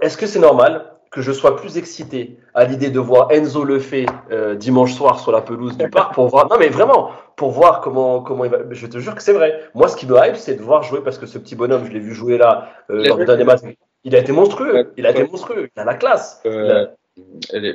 Est-ce 0.00 0.16
que 0.16 0.26
c'est 0.26 0.38
normal 0.38 0.94
que 1.14 1.22
je 1.22 1.30
sois 1.30 1.56
plus 1.56 1.78
excité 1.78 2.38
à 2.54 2.64
l'idée 2.64 2.90
de 2.90 2.98
voir 2.98 3.30
Enzo 3.30 3.62
le 3.62 3.78
fait 3.78 4.06
euh, 4.32 4.56
dimanche 4.56 4.94
soir 4.94 5.20
sur 5.20 5.30
la 5.30 5.42
pelouse 5.42 5.76
du 5.76 5.88
parc 5.88 6.12
pour 6.12 6.26
voir 6.26 6.48
non 6.48 6.56
mais 6.58 6.68
vraiment 6.68 7.12
pour 7.36 7.52
voir 7.52 7.80
comment 7.82 8.20
comment 8.20 8.44
il 8.44 8.50
va 8.50 8.58
je 8.70 8.86
te 8.88 8.98
jure 8.98 9.14
que 9.14 9.22
c'est 9.22 9.32
vrai. 9.32 9.60
Moi 9.74 9.86
ce 9.86 9.96
qui 9.96 10.08
me 10.08 10.16
hype 10.16 10.34
c'est 10.34 10.56
de 10.56 10.62
voir 10.62 10.82
jouer 10.82 11.02
parce 11.04 11.18
que 11.18 11.26
ce 11.26 11.38
petit 11.38 11.54
bonhomme 11.54 11.84
je 11.84 11.92
l'ai 11.92 12.00
vu 12.00 12.14
jouer 12.14 12.36
là 12.36 12.72
euh, 12.90 13.04
lors 13.06 13.16
du 13.16 13.26
dernier 13.26 13.44
match. 13.44 13.60
Il 14.02 14.16
a 14.16 14.18
été 14.18 14.32
monstrueux 14.32 14.92
il 14.96 15.06
a 15.06 15.10
été 15.10 15.22
monstrueux 15.24 15.68
il 15.74 15.80
a 15.80 15.84
la 15.84 15.94
classe. 15.94 16.42
Euh, 16.46 16.86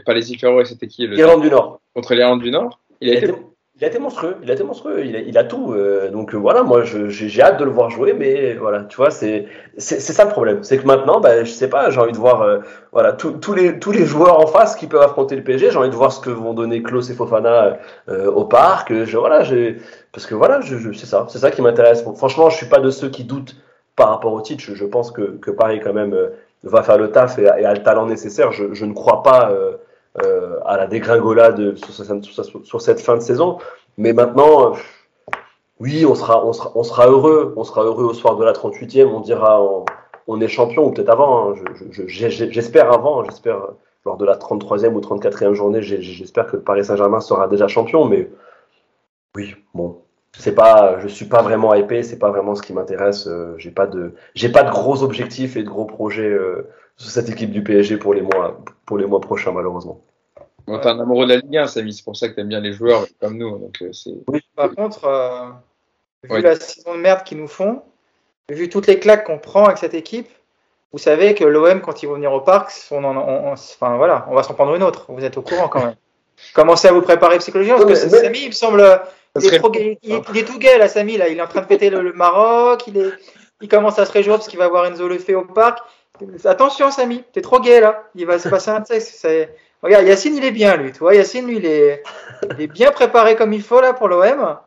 pas 0.05 0.13
les 0.13 0.33
et 0.33 0.65
c'était 0.65 0.87
qui 0.87 1.07
l'Irlande 1.07 1.41
du 1.41 1.49
Nord. 1.49 1.79
Contre 1.95 2.13
l'Irlande 2.13 2.41
du 2.41 2.51
Nord? 2.51 2.77
Il, 2.99 3.09
a 3.09 3.13
été 3.13 3.33
il 3.79 3.85
a 3.85 3.87
été 3.87 3.97
monstrueux, 3.97 4.35
il 4.43 4.51
a 4.51 4.55
été 4.55 4.63
monstrueux, 4.63 5.05
il 5.05 5.15
a, 5.15 5.19
il 5.19 5.37
a 5.37 5.45
tout. 5.45 5.71
Euh, 5.73 6.09
donc 6.11 6.33
euh, 6.33 6.37
voilà, 6.37 6.63
moi 6.63 6.83
j'ai 6.83 7.41
hâte 7.41 7.59
de 7.59 7.63
le 7.63 7.71
voir 7.71 7.89
jouer, 7.89 8.13
mais 8.13 8.55
voilà, 8.55 8.83
tu 8.83 8.97
vois, 8.97 9.09
c'est 9.09 9.47
ça 9.77 10.25
le 10.25 10.31
problème, 10.31 10.63
c'est 10.63 10.77
que 10.77 10.85
maintenant, 10.85 11.21
bah, 11.21 11.45
je 11.45 11.49
sais 11.49 11.69
pas, 11.69 11.89
j'ai 11.89 11.99
envie 11.99 12.11
de 12.11 12.17
voir 12.17 12.41
euh, 12.41 12.59
voilà 12.91 13.13
tous 13.13 13.53
les 13.53 13.79
tous 13.79 13.91
les 13.91 14.05
joueurs 14.05 14.37
en 14.39 14.47
face 14.47 14.75
qui 14.75 14.87
peuvent 14.87 15.01
affronter 15.01 15.37
le 15.37 15.43
PSG, 15.43 15.71
j'ai 15.71 15.77
envie 15.77 15.89
de 15.89 15.95
voir 15.95 16.11
ce 16.11 16.19
que 16.19 16.29
vont 16.29 16.53
donner 16.53 16.83
Klaus 16.83 17.09
et 17.09 17.13
Fofana 17.13 17.77
au 18.09 18.43
parc. 18.43 18.93
Je, 19.05 19.17
voilà, 19.17 19.43
parce 20.11 20.25
que 20.25 20.35
voilà, 20.35 20.59
je, 20.59 20.91
c'est 20.91 21.05
ça, 21.05 21.25
c'est 21.29 21.39
ça 21.39 21.49
qui 21.51 21.61
m'intéresse. 21.61 22.03
franchement, 22.15 22.49
je 22.49 22.57
suis 22.57 22.65
pas 22.67 22.79
de 22.79 22.89
ceux 22.89 23.09
qui 23.09 23.23
doutent 23.23 23.55
par 23.95 24.09
rapport 24.09 24.33
au 24.33 24.41
titre. 24.41 24.63
Je, 24.73 24.85
pense 24.85 25.11
que, 25.11 25.37
que 25.37 25.51
Paris 25.51 25.79
quand 25.81 25.93
même 25.93 26.15
va 26.63 26.83
faire 26.83 26.97
le 26.97 27.11
taf 27.11 27.39
et, 27.39 27.43
et, 27.43 27.65
a 27.65 27.73
le 27.73 27.83
talent 27.83 28.05
nécessaire. 28.05 28.51
Je, 28.51 28.73
je 28.73 28.85
ne 28.85 28.93
crois 28.93 29.23
pas 29.23 29.51
euh, 29.51 29.77
à 30.15 30.77
la 30.77 30.87
dégringolade 30.87 31.75
sur, 31.77 32.81
cette 32.81 32.99
fin 33.01 33.15
de 33.15 33.21
saison. 33.21 33.57
Mais 33.97 34.13
maintenant, 34.13 34.73
oui, 35.79 36.05
on 36.05 36.15
sera, 36.15 36.41
heureux. 37.07 37.53
On 37.55 37.63
sera 37.63 37.83
heureux 37.83 38.05
au 38.05 38.13
soir 38.13 38.35
de 38.35 38.43
la 38.43 38.53
38e. 38.53 39.05
On 39.05 39.21
dira 39.21 39.61
on, 40.27 40.41
est 40.41 40.47
champion, 40.47 40.87
ou 40.87 40.91
peut-être 40.91 41.09
avant. 41.09 41.51
Hein. 41.51 41.55
J'espère 42.07 42.91
avant. 42.91 43.23
J'espère 43.23 43.61
lors 44.05 44.17
de 44.17 44.25
la 44.25 44.35
33e 44.35 44.93
ou 44.93 44.99
34e 44.99 45.53
journée. 45.53 45.81
J'espère 45.81 46.47
que 46.47 46.57
Paris 46.57 46.85
Saint-Germain 46.85 47.21
sera 47.21 47.47
déjà 47.47 47.67
champion. 47.67 48.05
Mais 48.05 48.29
oui, 49.35 49.55
bon. 49.73 50.01
C'est 50.37 50.53
pas, 50.53 50.99
je 50.99 51.07
suis 51.07 51.25
pas 51.25 51.41
vraiment 51.41 51.73
hypé, 51.73 52.03
c'est 52.03 52.19
pas 52.19 52.29
vraiment 52.29 52.53
ce 52.53 52.61
qui 52.61 52.71
m'intéresse. 52.71 53.27
Euh, 53.27 53.55
j'ai 53.57 53.71
pas 53.71 53.87
de, 53.87 54.13
pas 54.53 54.63
de 54.63 54.69
gros 54.69 55.01
objectifs 55.01 55.57
et 55.57 55.63
de 55.63 55.67
gros 55.67 55.85
projets 55.85 56.29
euh, 56.29 56.69
cette 57.07 57.29
équipe 57.29 57.51
du 57.51 57.63
PSG 57.63 57.97
pour 57.97 58.13
les 58.13 58.21
mois, 58.21 58.59
pour 58.85 58.97
les 58.97 59.05
mois 59.05 59.21
prochains, 59.21 59.51
malheureusement. 59.51 60.01
Bon, 60.67 60.77
t'es 60.79 60.87
un 60.87 60.99
amoureux 60.99 61.25
de 61.25 61.33
la 61.33 61.39
Ligue 61.39 61.57
1, 61.57 61.67
Samy, 61.67 61.93
c'est 61.93 62.03
pour 62.03 62.15
ça 62.15 62.29
que 62.29 62.35
t'aimes 62.35 62.49
bien 62.49 62.59
les 62.59 62.73
joueurs 62.73 63.05
comme 63.19 63.37
nous. 63.37 63.57
Donc, 63.57 63.81
euh, 63.81 63.91
oui, 64.27 64.41
par 64.55 64.71
contre, 64.75 65.05
euh, 65.05 65.49
vu 66.23 66.41
la 66.41 66.55
saison 66.55 66.93
de 66.93 66.99
merde 66.99 67.23
qu'ils 67.23 67.39
nous 67.39 67.47
font, 67.47 67.81
vu 68.49 68.69
toutes 68.69 68.87
les 68.87 68.99
claques 68.99 69.25
qu'on 69.25 69.39
prend 69.39 69.65
avec 69.65 69.77
cette 69.77 69.93
équipe, 69.93 70.29
vous 70.91 70.99
savez 70.99 71.35
que 71.35 71.43
l'OM, 71.43 71.81
quand 71.81 72.03
ils 72.03 72.07
vont 72.07 72.15
venir 72.15 72.33
au 72.33 72.41
parc, 72.41 72.71
on, 72.91 73.03
enfin, 73.03 73.97
voilà, 73.97 74.27
on 74.29 74.35
va 74.35 74.43
s'en 74.43 74.53
prendre 74.53 74.75
une 74.75 74.83
autre. 74.83 75.05
Vous 75.09 75.23
êtes 75.23 75.37
au 75.37 75.41
courant 75.41 75.69
quand 75.69 75.85
même. 75.85 75.95
Commencez 76.53 76.87
à 76.87 76.91
vous 76.91 77.01
préparer 77.01 77.37
psychologiquement, 77.39 77.85
parce 77.85 78.03
que 78.03 78.09
Samy, 78.09 78.39
il 78.43 78.47
me 78.47 78.53
semble, 78.53 79.01
il 79.39 79.53
est, 79.53 79.57
trop 79.57 79.69
gay, 79.69 79.99
il, 80.03 80.15
est, 80.15 80.45
tout 80.45 80.57
gay, 80.57 80.77
là, 80.77 80.87
Samy, 80.87 81.17
là. 81.17 81.29
Il 81.29 81.37
est 81.37 81.41
en 81.41 81.47
train 81.47 81.61
de 81.61 81.67
péter 81.67 81.89
le, 81.89 82.13
Maroc, 82.13 82.87
il, 82.87 82.97
est, 82.97 83.11
il 83.61 83.67
commence 83.67 83.99
à 83.99 84.05
se 84.05 84.11
réjouir 84.11 84.37
parce 84.37 84.47
qu'il 84.47 84.59
va 84.59 84.67
voir 84.67 84.85
Enzo 84.85 85.07
Lefebvre 85.07 85.41
au 85.41 85.53
parc. 85.53 85.79
Attention, 86.45 86.91
Samy, 86.91 87.23
t'es 87.31 87.41
trop 87.41 87.59
gay 87.59 87.79
là. 87.81 88.03
Il 88.15 88.25
va 88.25 88.39
se 88.39 88.49
passer 88.49 88.71
un 88.71 88.81
texte. 88.81 89.27
Regarde, 89.81 90.05
Yacine, 90.05 90.35
il 90.35 90.43
est 90.43 90.51
bien, 90.51 90.75
lui. 90.75 90.91
Tu 90.91 90.99
vois, 90.99 91.15
Yacine, 91.15 91.47
lui, 91.47 91.57
il 91.57 91.65
est, 91.65 92.03
il 92.51 92.61
est 92.61 92.67
bien 92.67 92.91
préparé 92.91 93.35
comme 93.35 93.53
il 93.53 93.61
faut 93.61 93.79
là 93.79 93.93
pour 93.93 94.09
l'OM. 94.09 94.57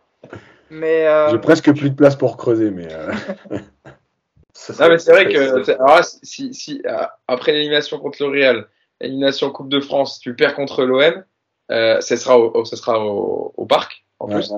Mais 0.70 1.07
euh... 1.07 1.29
j'ai 1.31 1.39
presque 1.39 1.74
plus 1.74 1.91
de 1.91 1.95
place 1.95 2.16
pour 2.16 2.39
creuser, 2.39 2.70
mais. 2.70 2.89
Euh... 2.91 3.12
non, 3.51 4.89
mais 4.89 4.99
c'est 4.99 5.12
vrai 5.12 5.29
que 5.29 5.70
alors 5.73 6.01
si, 6.23 6.55
si 6.55 6.81
euh, 6.87 7.05
après 7.29 7.53
l'élimination 7.53 7.99
contre 7.99 8.23
le 8.24 8.31
Real, 8.31 8.69
l'élimination 9.01 9.51
Coupe 9.51 9.69
de 9.69 9.81
France, 9.81 10.19
tu 10.19 10.35
perds 10.35 10.55
contre 10.55 10.85
l'OM, 10.85 11.24
euh, 11.70 12.01
ce 12.01 12.16
sera 12.16 12.39
au, 12.39 12.65
ce 12.65 12.77
sera 12.77 13.05
au, 13.05 13.53
au 13.55 13.66
parc 13.66 14.05
en 14.19 14.29
plus. 14.29 14.51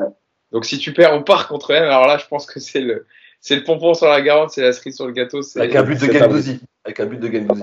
Donc 0.53 0.66
si 0.66 0.79
tu 0.79 0.93
perds 0.93 1.15
au 1.15 1.23
parc 1.23 1.49
contre 1.49 1.73
l'OM, 1.73 1.83
alors 1.83 2.07
là, 2.07 2.16
je 2.19 2.29
pense 2.29 2.47
que 2.47 2.61
c'est 2.61 2.81
le 2.81 3.07
c'est 3.45 3.57
le 3.57 3.62
pompon 3.62 3.93
sur 3.93 4.09
la 4.09 4.23
garante, 4.23 4.53
c'est 4.53 4.62
la 4.62 4.73
cerise 4.73 4.97
sur 4.97 5.07
le 5.07 5.12
gâteau. 5.12 5.41
Avec 5.57 5.77
un 5.77 5.83
but 5.83 6.01
de 6.01 6.11
Gendouzi. 6.11 6.61
Avec 6.83 6.99
un 6.99 7.05
but 7.05 7.21
de 7.21 7.31
Gendouzi. 7.31 7.62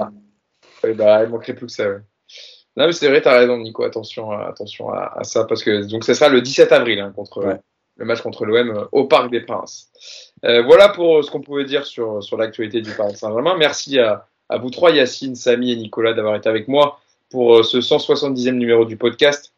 Ouais, 0.84 0.94
bah, 0.94 1.24
il 1.24 1.30
manquerait 1.30 1.56
plus 1.56 1.66
que 1.66 1.72
ça. 1.72 1.90
Ouais. 1.90 1.98
Non, 2.78 2.86
mais 2.86 2.92
c'est 2.92 3.10
vrai, 3.10 3.20
t'as 3.20 3.36
raison, 3.36 3.58
Nico. 3.58 3.84
Attention, 3.84 4.32
attention 4.32 4.94
à, 4.94 5.12
à, 5.18 5.24
ça, 5.24 5.46
parce 5.46 5.64
que 5.64 5.84
donc 5.90 6.04
ce 6.04 6.14
sera 6.14 6.30
le 6.30 6.40
17 6.42 6.72
avril 6.72 7.00
hein, 7.00 7.12
contre 7.16 7.60
le 7.98 8.06
match 8.06 8.22
contre 8.22 8.46
l'OM 8.46 8.70
euh, 8.70 8.86
au 8.92 9.06
Parc 9.06 9.32
des 9.32 9.42
Princes. 9.42 9.92
Euh, 10.46 10.62
voilà 10.62 10.90
pour 10.90 11.18
euh, 11.18 11.22
ce 11.24 11.32
qu'on 11.32 11.42
pouvait 11.42 11.66
dire 11.66 11.88
sur 11.88 12.22
sur 12.22 12.38
l'actualité 12.38 12.82
du 12.82 12.92
Paris 12.92 13.16
Saint-Germain. 13.16 13.56
Merci 13.58 13.98
à, 13.98 14.28
à 14.50 14.60
vous 14.60 14.70
trois, 14.70 14.92
Yacine, 14.92 15.34
Samy 15.34 15.72
et 15.72 15.78
Nicolas, 15.78 16.14
d'avoir 16.14 16.36
été 16.36 16.48
avec 16.48 16.68
moi 16.68 17.00
pour 17.32 17.66
ce 17.66 17.80
170e 17.80 18.52
numéro 18.52 18.86
du 18.86 18.98
podcast. 18.98 19.52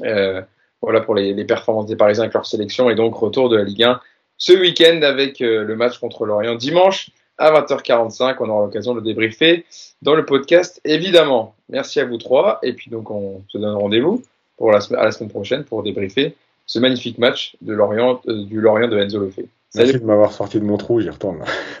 voilà 0.00 1.00
pour 1.02 1.14
les, 1.14 1.34
les, 1.34 1.44
performances 1.44 1.86
des 1.86 1.96
Parisiens 1.96 2.24
avec 2.24 2.32
leur 2.32 2.46
sélection 2.46 2.88
et 2.88 2.94
donc 2.94 3.14
retour 3.14 3.50
de 3.50 3.56
la 3.56 3.64
Ligue 3.64 3.82
1 3.82 4.00
ce 4.42 4.52
week-end 4.52 5.02
avec 5.02 5.38
le 5.38 5.76
match 5.76 5.98
contre 5.98 6.26
l'Orient 6.26 6.56
dimanche 6.56 7.10
à 7.38 7.52
20h45. 7.52 8.36
On 8.40 8.48
aura 8.48 8.64
l'occasion 8.64 8.92
de 8.92 8.98
le 8.98 9.04
débriefer 9.04 9.64
dans 10.02 10.16
le 10.16 10.24
podcast, 10.24 10.80
évidemment. 10.84 11.54
Merci 11.68 12.00
à 12.00 12.04
vous 12.04 12.18
trois. 12.18 12.58
Et 12.64 12.72
puis, 12.72 12.90
donc, 12.90 13.08
on 13.12 13.42
se 13.48 13.58
donne 13.58 13.76
rendez-vous 13.76 14.20
pour 14.56 14.72
la, 14.72 14.80
à 14.98 15.04
la 15.04 15.12
semaine 15.12 15.30
prochaine 15.30 15.62
pour 15.62 15.84
débriefer 15.84 16.34
ce 16.66 16.80
magnifique 16.80 17.18
match 17.18 17.56
de 17.60 17.72
Lorient, 17.72 18.20
euh, 18.26 18.44
du 18.44 18.60
Lorient 18.60 18.88
de 18.88 18.98
Enzo 18.98 19.20
Lefebvre. 19.20 19.48
Merci 19.76 20.00
de 20.00 20.04
m'avoir 20.04 20.32
sorti 20.32 20.58
de 20.58 20.64
mon 20.64 20.76
trou, 20.76 21.00
j'y 21.00 21.08
retourne. 21.08 21.44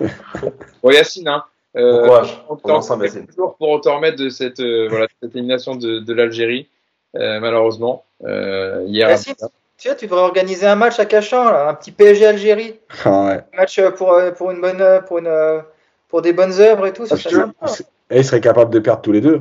bon, 0.82 0.90
Yacine, 0.90 1.28
hein, 1.28 1.44
euh, 1.76 2.24
on 2.48 2.56
toujours 2.56 3.56
pour 3.56 3.80
te 3.80 3.88
remettre 3.88 4.16
de 4.16 4.28
cette, 4.28 4.60
euh, 4.60 4.86
voilà, 4.88 5.08
cette 5.20 5.34
élimination 5.34 5.74
de, 5.74 5.98
de 5.98 6.12
l'Algérie, 6.12 6.68
euh, 7.16 7.40
malheureusement. 7.40 8.04
Euh, 8.24 8.84
hier, 8.86 9.10
Yacine, 9.10 9.34
tu 9.82 9.88
sais, 9.88 9.96
tu 9.96 10.06
devrais 10.06 10.22
organiser 10.22 10.64
un 10.66 10.76
match 10.76 11.00
à 11.00 11.06
Cachan, 11.06 11.44
là, 11.50 11.68
un 11.68 11.74
petit 11.74 11.90
PSG 11.90 12.26
Algérie. 12.26 12.78
Ah 13.04 13.24
ouais. 13.24 13.40
Un 13.52 13.56
match 13.56 13.80
pour, 13.96 14.16
pour, 14.36 14.50
une 14.52 14.60
bonne, 14.60 15.02
pour, 15.08 15.18
une, 15.18 15.62
pour 16.08 16.22
des 16.22 16.32
bonnes 16.32 16.60
œuvres 16.60 16.86
et 16.86 16.92
tout. 16.92 17.04
Ça 17.04 17.16
serait 17.16 17.34
sympa. 17.34 17.66
Et 18.10 18.18
ils 18.18 18.24
seraient 18.24 18.40
capables 18.40 18.72
de 18.72 18.78
perdre 18.78 19.02
tous 19.02 19.12
les 19.12 19.20
deux. 19.20 19.40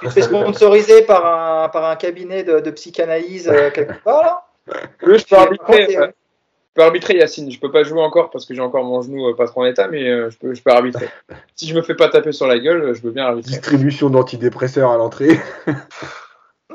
Tu 0.00 0.08
te 0.08 0.12
fais 0.12 0.22
sponsoriser 0.22 1.02
par 1.02 1.24
un, 1.26 1.68
par 1.68 1.84
un 1.84 1.94
cabinet 1.94 2.42
de, 2.42 2.58
de 2.58 2.70
psychanalyse 2.72 3.48
euh, 3.48 3.70
quelque 3.70 4.02
part 4.02 4.22
là. 4.22 4.44
Oui, 5.06 5.18
je 5.18 5.26
peux 5.26 5.36
arbitrer. 5.36 5.96
Euh, 5.98 6.06
je 6.06 6.80
peux 6.80 6.82
arbitrer 6.82 7.16
Yacine, 7.16 7.52
je 7.52 7.60
peux 7.60 7.70
pas 7.70 7.84
jouer 7.84 8.00
encore 8.00 8.30
parce 8.30 8.46
que 8.46 8.54
j'ai 8.54 8.60
encore 8.60 8.82
mon 8.82 9.00
genou 9.00 9.28
euh, 9.28 9.36
pas 9.36 9.46
trop 9.46 9.62
en 9.62 9.66
état, 9.66 9.86
mais 9.86 10.08
euh, 10.08 10.30
je, 10.30 10.38
peux, 10.38 10.54
je 10.54 10.60
peux 10.60 10.72
arbitrer. 10.72 11.08
si 11.54 11.68
je 11.68 11.74
me 11.76 11.82
fais 11.82 11.94
pas 11.94 12.08
taper 12.08 12.32
sur 12.32 12.48
la 12.48 12.58
gueule, 12.58 12.92
je 12.94 13.02
veux 13.02 13.12
bien 13.12 13.26
arbitrer. 13.26 13.52
Distribution 13.52 14.10
d'antidépresseurs 14.10 14.90
à 14.90 14.96
l'entrée. 14.96 15.38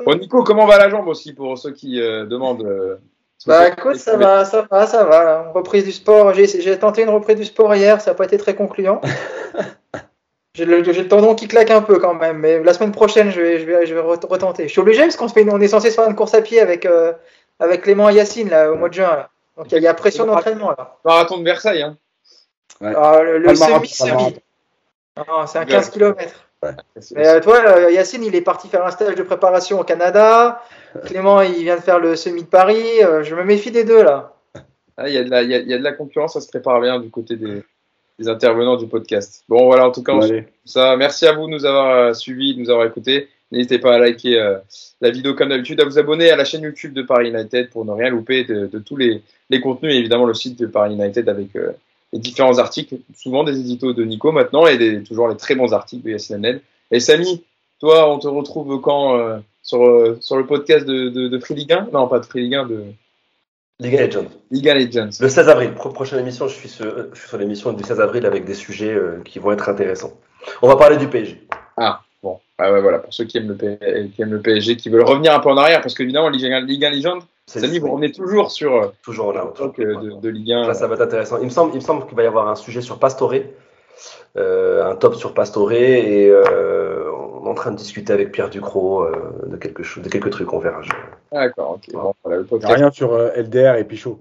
Bon, 0.04 0.14
Nico, 0.16 0.42
comment 0.44 0.66
va 0.66 0.78
la 0.78 0.88
jambe 0.88 1.08
aussi 1.08 1.32
pour 1.32 1.56
ceux 1.58 1.72
qui 1.72 2.00
euh, 2.00 2.24
demandent 2.26 2.64
euh, 2.64 2.96
Bah 3.46 3.68
écoute, 3.68 3.96
ça 3.96 4.16
va, 4.16 4.44
ça 4.44 4.66
va, 4.70 4.86
ça 4.86 5.04
va. 5.04 5.50
Reprise 5.54 5.84
du 5.84 5.92
sport. 5.92 6.32
J'ai 6.34 6.78
tenté 6.78 7.02
une 7.02 7.10
reprise 7.10 7.36
du 7.36 7.44
sport 7.44 7.74
hier, 7.74 8.00
ça 8.00 8.10
n'a 8.10 8.14
pas 8.14 8.24
été 8.24 8.38
très 8.38 8.54
concluant. 8.54 9.00
J'ai 10.54 10.64
le, 10.64 11.08
tendon 11.08 11.36
qui 11.36 11.46
claque 11.46 11.70
un 11.70 11.80
peu 11.80 11.98
quand 12.00 12.14
même, 12.14 12.38
mais 12.38 12.60
la 12.62 12.74
semaine 12.74 12.90
prochaine, 12.90 13.30
je 13.30 13.40
vais, 13.40 13.60
je 13.60 13.64
vais, 13.66 13.86
je 13.86 13.94
vais 13.94 14.00
re- 14.00 14.26
retenter. 14.26 14.64
Je 14.64 14.72
suis 14.72 14.80
obligé 14.80 15.02
parce 15.02 15.16
qu'on 15.16 15.28
on 15.48 15.60
est 15.60 15.68
censé 15.68 15.90
se 15.90 15.94
faire 15.94 16.08
une 16.10 16.16
course 16.16 16.34
à 16.34 16.42
pied 16.42 16.60
avec, 16.60 16.86
euh, 16.86 17.12
avec 17.60 17.82
Clément 17.82 18.10
et 18.10 18.14
Yacine 18.14 18.50
là, 18.50 18.72
au 18.72 18.74
mois 18.76 18.88
de 18.88 18.94
juin. 18.94 19.10
là. 19.14 19.30
Donc 19.56 19.66
il 19.68 19.72
y, 19.72 19.74
a- 19.76 19.78
il 19.78 19.84
y 19.84 19.86
a 19.86 19.94
pression 19.94 20.26
d'entraînement 20.26 20.70
là. 20.70 20.96
Marathon 21.04 21.38
de 21.38 21.44
Versailles. 21.44 21.82
Hein. 21.82 21.96
Ah, 22.82 23.20
le 23.22 23.38
le 23.38 23.44
Pas 23.44 23.52
le 23.52 23.58
marathon, 23.60 23.84
semi, 23.86 23.98
pas 23.98 24.04
le 24.04 24.10
semi. 24.10 24.10
marathon. 24.10 24.40
Ah, 25.16 25.46
c'est 25.46 25.58
un 25.58 25.64
15 25.66 25.90
km. 25.90 26.49
Mais 27.14 27.26
euh, 27.26 27.40
toi, 27.40 27.56
euh, 27.66 27.90
Yacine, 27.90 28.22
il 28.24 28.34
est 28.34 28.40
parti 28.42 28.68
faire 28.68 28.84
un 28.84 28.90
stage 28.90 29.14
de 29.14 29.22
préparation 29.22 29.80
au 29.80 29.84
Canada. 29.84 30.62
Clément, 31.06 31.40
il 31.40 31.62
vient 31.62 31.76
de 31.76 31.80
faire 31.80 31.98
le 31.98 32.16
semi 32.16 32.42
de 32.42 32.48
Paris. 32.48 33.02
Euh, 33.02 33.22
je 33.22 33.34
me 33.34 33.44
méfie 33.44 33.70
des 33.70 33.84
deux 33.84 34.02
là. 34.02 34.34
Ah, 34.96 35.08
Il 35.08 35.14
y, 35.14 35.18
a 35.18 35.24
de 35.24 35.30
la- 35.30 35.42
il 35.42 35.50
y 35.50 35.54
a- 35.54 35.58
il 35.60 35.68
y 35.68 35.74
a 35.74 35.78
de 35.78 35.84
la 35.84 35.92
concurrence, 35.92 36.34
ça 36.34 36.40
se 36.40 36.48
prépare 36.48 36.80
bien 36.80 37.00
du 37.00 37.08
côté 37.10 37.36
des, 37.36 37.62
des 38.18 38.28
intervenants 38.28 38.76
du 38.76 38.86
podcast. 38.86 39.42
Bon, 39.48 39.64
voilà, 39.66 39.86
en 39.88 39.92
tout 39.92 40.02
cas, 40.02 40.12
on 40.12 40.20
ça. 40.66 40.96
Merci 40.96 41.26
à 41.26 41.32
vous 41.32 41.46
de 41.46 41.52
nous 41.52 41.64
avoir 41.64 42.14
suivis, 42.14 42.54
de 42.54 42.60
nous 42.60 42.70
avoir 42.70 42.86
écoutés. 42.86 43.28
N'hésitez 43.52 43.78
pas 43.78 43.94
à 43.94 43.98
liker 43.98 44.38
euh, 44.38 44.58
la 45.00 45.10
vidéo 45.10 45.34
comme 45.34 45.48
d'habitude, 45.48 45.80
à 45.80 45.84
vous 45.84 45.98
abonner 45.98 46.30
à 46.30 46.36
la 46.36 46.44
chaîne 46.44 46.62
YouTube 46.62 46.92
de 46.92 47.02
Paris 47.02 47.30
United 47.30 47.70
pour 47.70 47.84
ne 47.84 47.92
rien 47.92 48.10
louper 48.10 48.44
de, 48.44 48.66
de 48.66 48.78
tous 48.78 48.96
les, 48.96 49.22
les 49.48 49.60
contenus 49.60 49.92
et 49.94 49.96
évidemment 49.98 50.26
le 50.26 50.34
site 50.34 50.58
de 50.60 50.66
Paris 50.66 50.94
United 50.94 51.28
avec 51.28 51.56
euh, 51.56 51.72
les 52.12 52.18
différents 52.18 52.58
articles, 52.58 52.96
souvent 53.16 53.44
des 53.44 53.58
éditos 53.58 53.92
de 53.92 54.04
Nico 54.04 54.32
maintenant 54.32 54.66
et 54.66 54.76
des, 54.78 55.02
toujours 55.02 55.28
les 55.28 55.36
très 55.36 55.54
bons 55.54 55.72
articles 55.72 56.02
de 56.04 56.10
Yassine 56.10 56.36
Hanel. 56.36 56.60
Et 56.90 56.98
Samy, 57.00 57.44
toi, 57.78 58.10
on 58.12 58.18
te 58.18 58.26
retrouve 58.28 58.80
quand 58.80 59.16
euh, 59.16 59.38
sur, 59.62 59.84
euh, 59.86 60.18
sur 60.20 60.36
le 60.36 60.44
podcast 60.46 60.84
de, 60.86 61.08
de, 61.08 61.28
de 61.28 61.38
Free 61.38 61.54
Ligue 61.54 61.72
1 61.72 61.88
Non, 61.92 62.08
pas 62.08 62.18
de 62.18 62.26
Free 62.26 62.42
Ligue 62.42 62.54
1, 62.56 62.66
de 62.66 62.84
Liga 63.78 64.06
Legends. 64.06 64.26
Ligue 64.50 64.68
1 64.68 64.74
Legends. 64.74 65.10
Le 65.20 65.28
16 65.28 65.48
avril, 65.48 65.72
pro- 65.72 65.90
prochaine 65.90 66.18
émission, 66.18 66.48
je 66.48 66.54
suis 66.54 66.68
sur, 66.68 66.84
je 67.14 67.18
suis 67.18 67.28
sur 67.28 67.38
l'émission 67.38 67.72
du 67.72 67.82
16 67.82 68.00
avril 68.00 68.26
avec 68.26 68.44
des 68.44 68.54
sujets 68.54 68.92
euh, 68.92 69.22
qui 69.24 69.38
vont 69.38 69.52
être 69.52 69.68
intéressants. 69.68 70.12
On 70.62 70.68
va 70.68 70.76
parler 70.76 70.96
du 70.96 71.06
PSG. 71.08 71.40
Bon, 72.22 72.38
ah 72.58 72.70
ouais, 72.70 72.82
voilà, 72.82 72.98
pour 72.98 73.14
ceux 73.14 73.24
qui 73.24 73.38
aiment, 73.38 73.48
le 73.48 73.54
P- 73.56 74.10
qui 74.14 74.20
aiment 74.20 74.32
le 74.32 74.42
PSG, 74.42 74.76
qui 74.76 74.90
veulent 74.90 75.04
revenir 75.04 75.32
un 75.34 75.38
peu 75.40 75.48
en 75.48 75.56
arrière, 75.56 75.80
parce 75.80 75.94
qu'évidemment, 75.94 76.28
Ligue 76.28 76.44
1 76.52 76.60
Ligue 76.66 76.84
1 76.84 76.90
Legends, 76.90 77.18
Samy, 77.58 77.78
vous 77.78 77.90
revenez 77.92 78.12
toujours 78.12 78.50
sur 78.50 78.74
euh, 78.76 78.86
toujours 79.02 79.32
là. 79.32 79.44
le 79.46 79.52
truc 79.52 79.78
de, 79.78 80.20
de 80.20 80.28
Ligue 80.28 80.52
1. 80.52 80.64
Ça, 80.66 80.74
ça 80.74 80.86
va 80.86 80.94
être 80.94 81.00
intéressant. 81.02 81.38
Il 81.38 81.44
me 81.46 81.50
semble, 81.50 81.72
il 81.72 81.76
me 81.76 81.80
semble 81.80 82.06
qu'il 82.06 82.16
va 82.16 82.22
y 82.22 82.26
avoir 82.26 82.48
un 82.48 82.54
sujet 82.54 82.80
sur 82.80 82.98
Pastore, 82.98 83.34
euh, 84.36 84.84
un 84.84 84.94
top 84.94 85.14
sur 85.16 85.34
Pastore, 85.34 85.72
et 85.72 86.28
euh, 86.28 87.10
on 87.12 87.46
est 87.46 87.48
en 87.48 87.54
train 87.54 87.70
de 87.72 87.76
discuter 87.76 88.12
avec 88.12 88.30
Pierre 88.32 88.50
Ducrot 88.50 89.02
euh, 89.04 89.32
de 89.46 89.56
quelque 89.56 89.82
chose, 89.82 90.02
de 90.04 90.08
quelques 90.08 90.30
trucs. 90.30 90.52
On 90.52 90.58
verra. 90.58 90.82
Je- 90.82 90.90
Ah, 91.32 91.46
D'accord. 91.46 91.78
Bon, 91.92 92.14
voilà, 92.24 92.42
rien 92.74 92.90
sur 92.92 93.12
euh, 93.14 93.30
LDR 93.36 93.76
et 93.76 93.84
Pichot. 93.84 94.20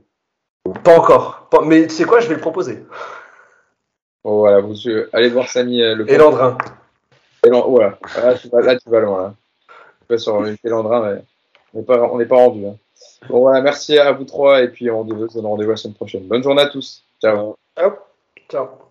Pas 0.83 0.97
encore. 0.97 1.47
Pas- 1.51 1.61
mais 1.63 1.83
tu 1.83 1.93
sais 1.93 2.05
quoi, 2.05 2.19
je 2.19 2.27
vais 2.27 2.35
le 2.35 2.41
proposer. 2.41 2.83
Bon, 4.23 4.39
voilà, 4.39 4.59
vous 4.59 4.75
allez 5.13 5.29
voir 5.29 5.47
Samy 5.47 5.81
euh, 5.81 5.95
le 5.95 6.11
Et 6.11 6.17
Landrin. 6.17 6.57
Élan- 7.45 7.69
Voilà, 7.69 7.97
là 8.17 8.33
tu, 8.35 8.49
vas, 8.49 8.61
là, 8.61 8.75
tu 8.77 8.89
vas 8.89 8.99
loin. 8.99 9.21
Là. 9.23 9.33
Tu 10.01 10.13
vas 10.13 10.17
sur 10.17 10.41
le 10.41 10.55
Pélandrin, 10.61 11.01
mais 11.13 11.21
on 11.73 11.79
n'est 11.79 11.85
pas, 11.85 12.01
on 12.11 12.17
n'est 12.17 12.25
pas 12.25 12.35
rendu. 12.35 12.65
hein. 12.67 12.75
Bon, 13.29 13.39
voilà, 13.39 13.61
merci 13.61 13.97
à 13.97 14.11
vous 14.11 14.25
trois, 14.25 14.61
et 14.61 14.69
puis 14.69 14.89
on 14.89 15.07
se 15.07 15.35
donne 15.35 15.45
rendez-vous 15.45 15.71
la 15.71 15.77
semaine 15.77 15.95
prochaine. 15.95 16.27
Bonne 16.27 16.43
journée 16.43 16.61
à 16.61 16.67
tous. 16.67 17.03
Ciao. 17.21 17.55
Ciao. 18.49 18.88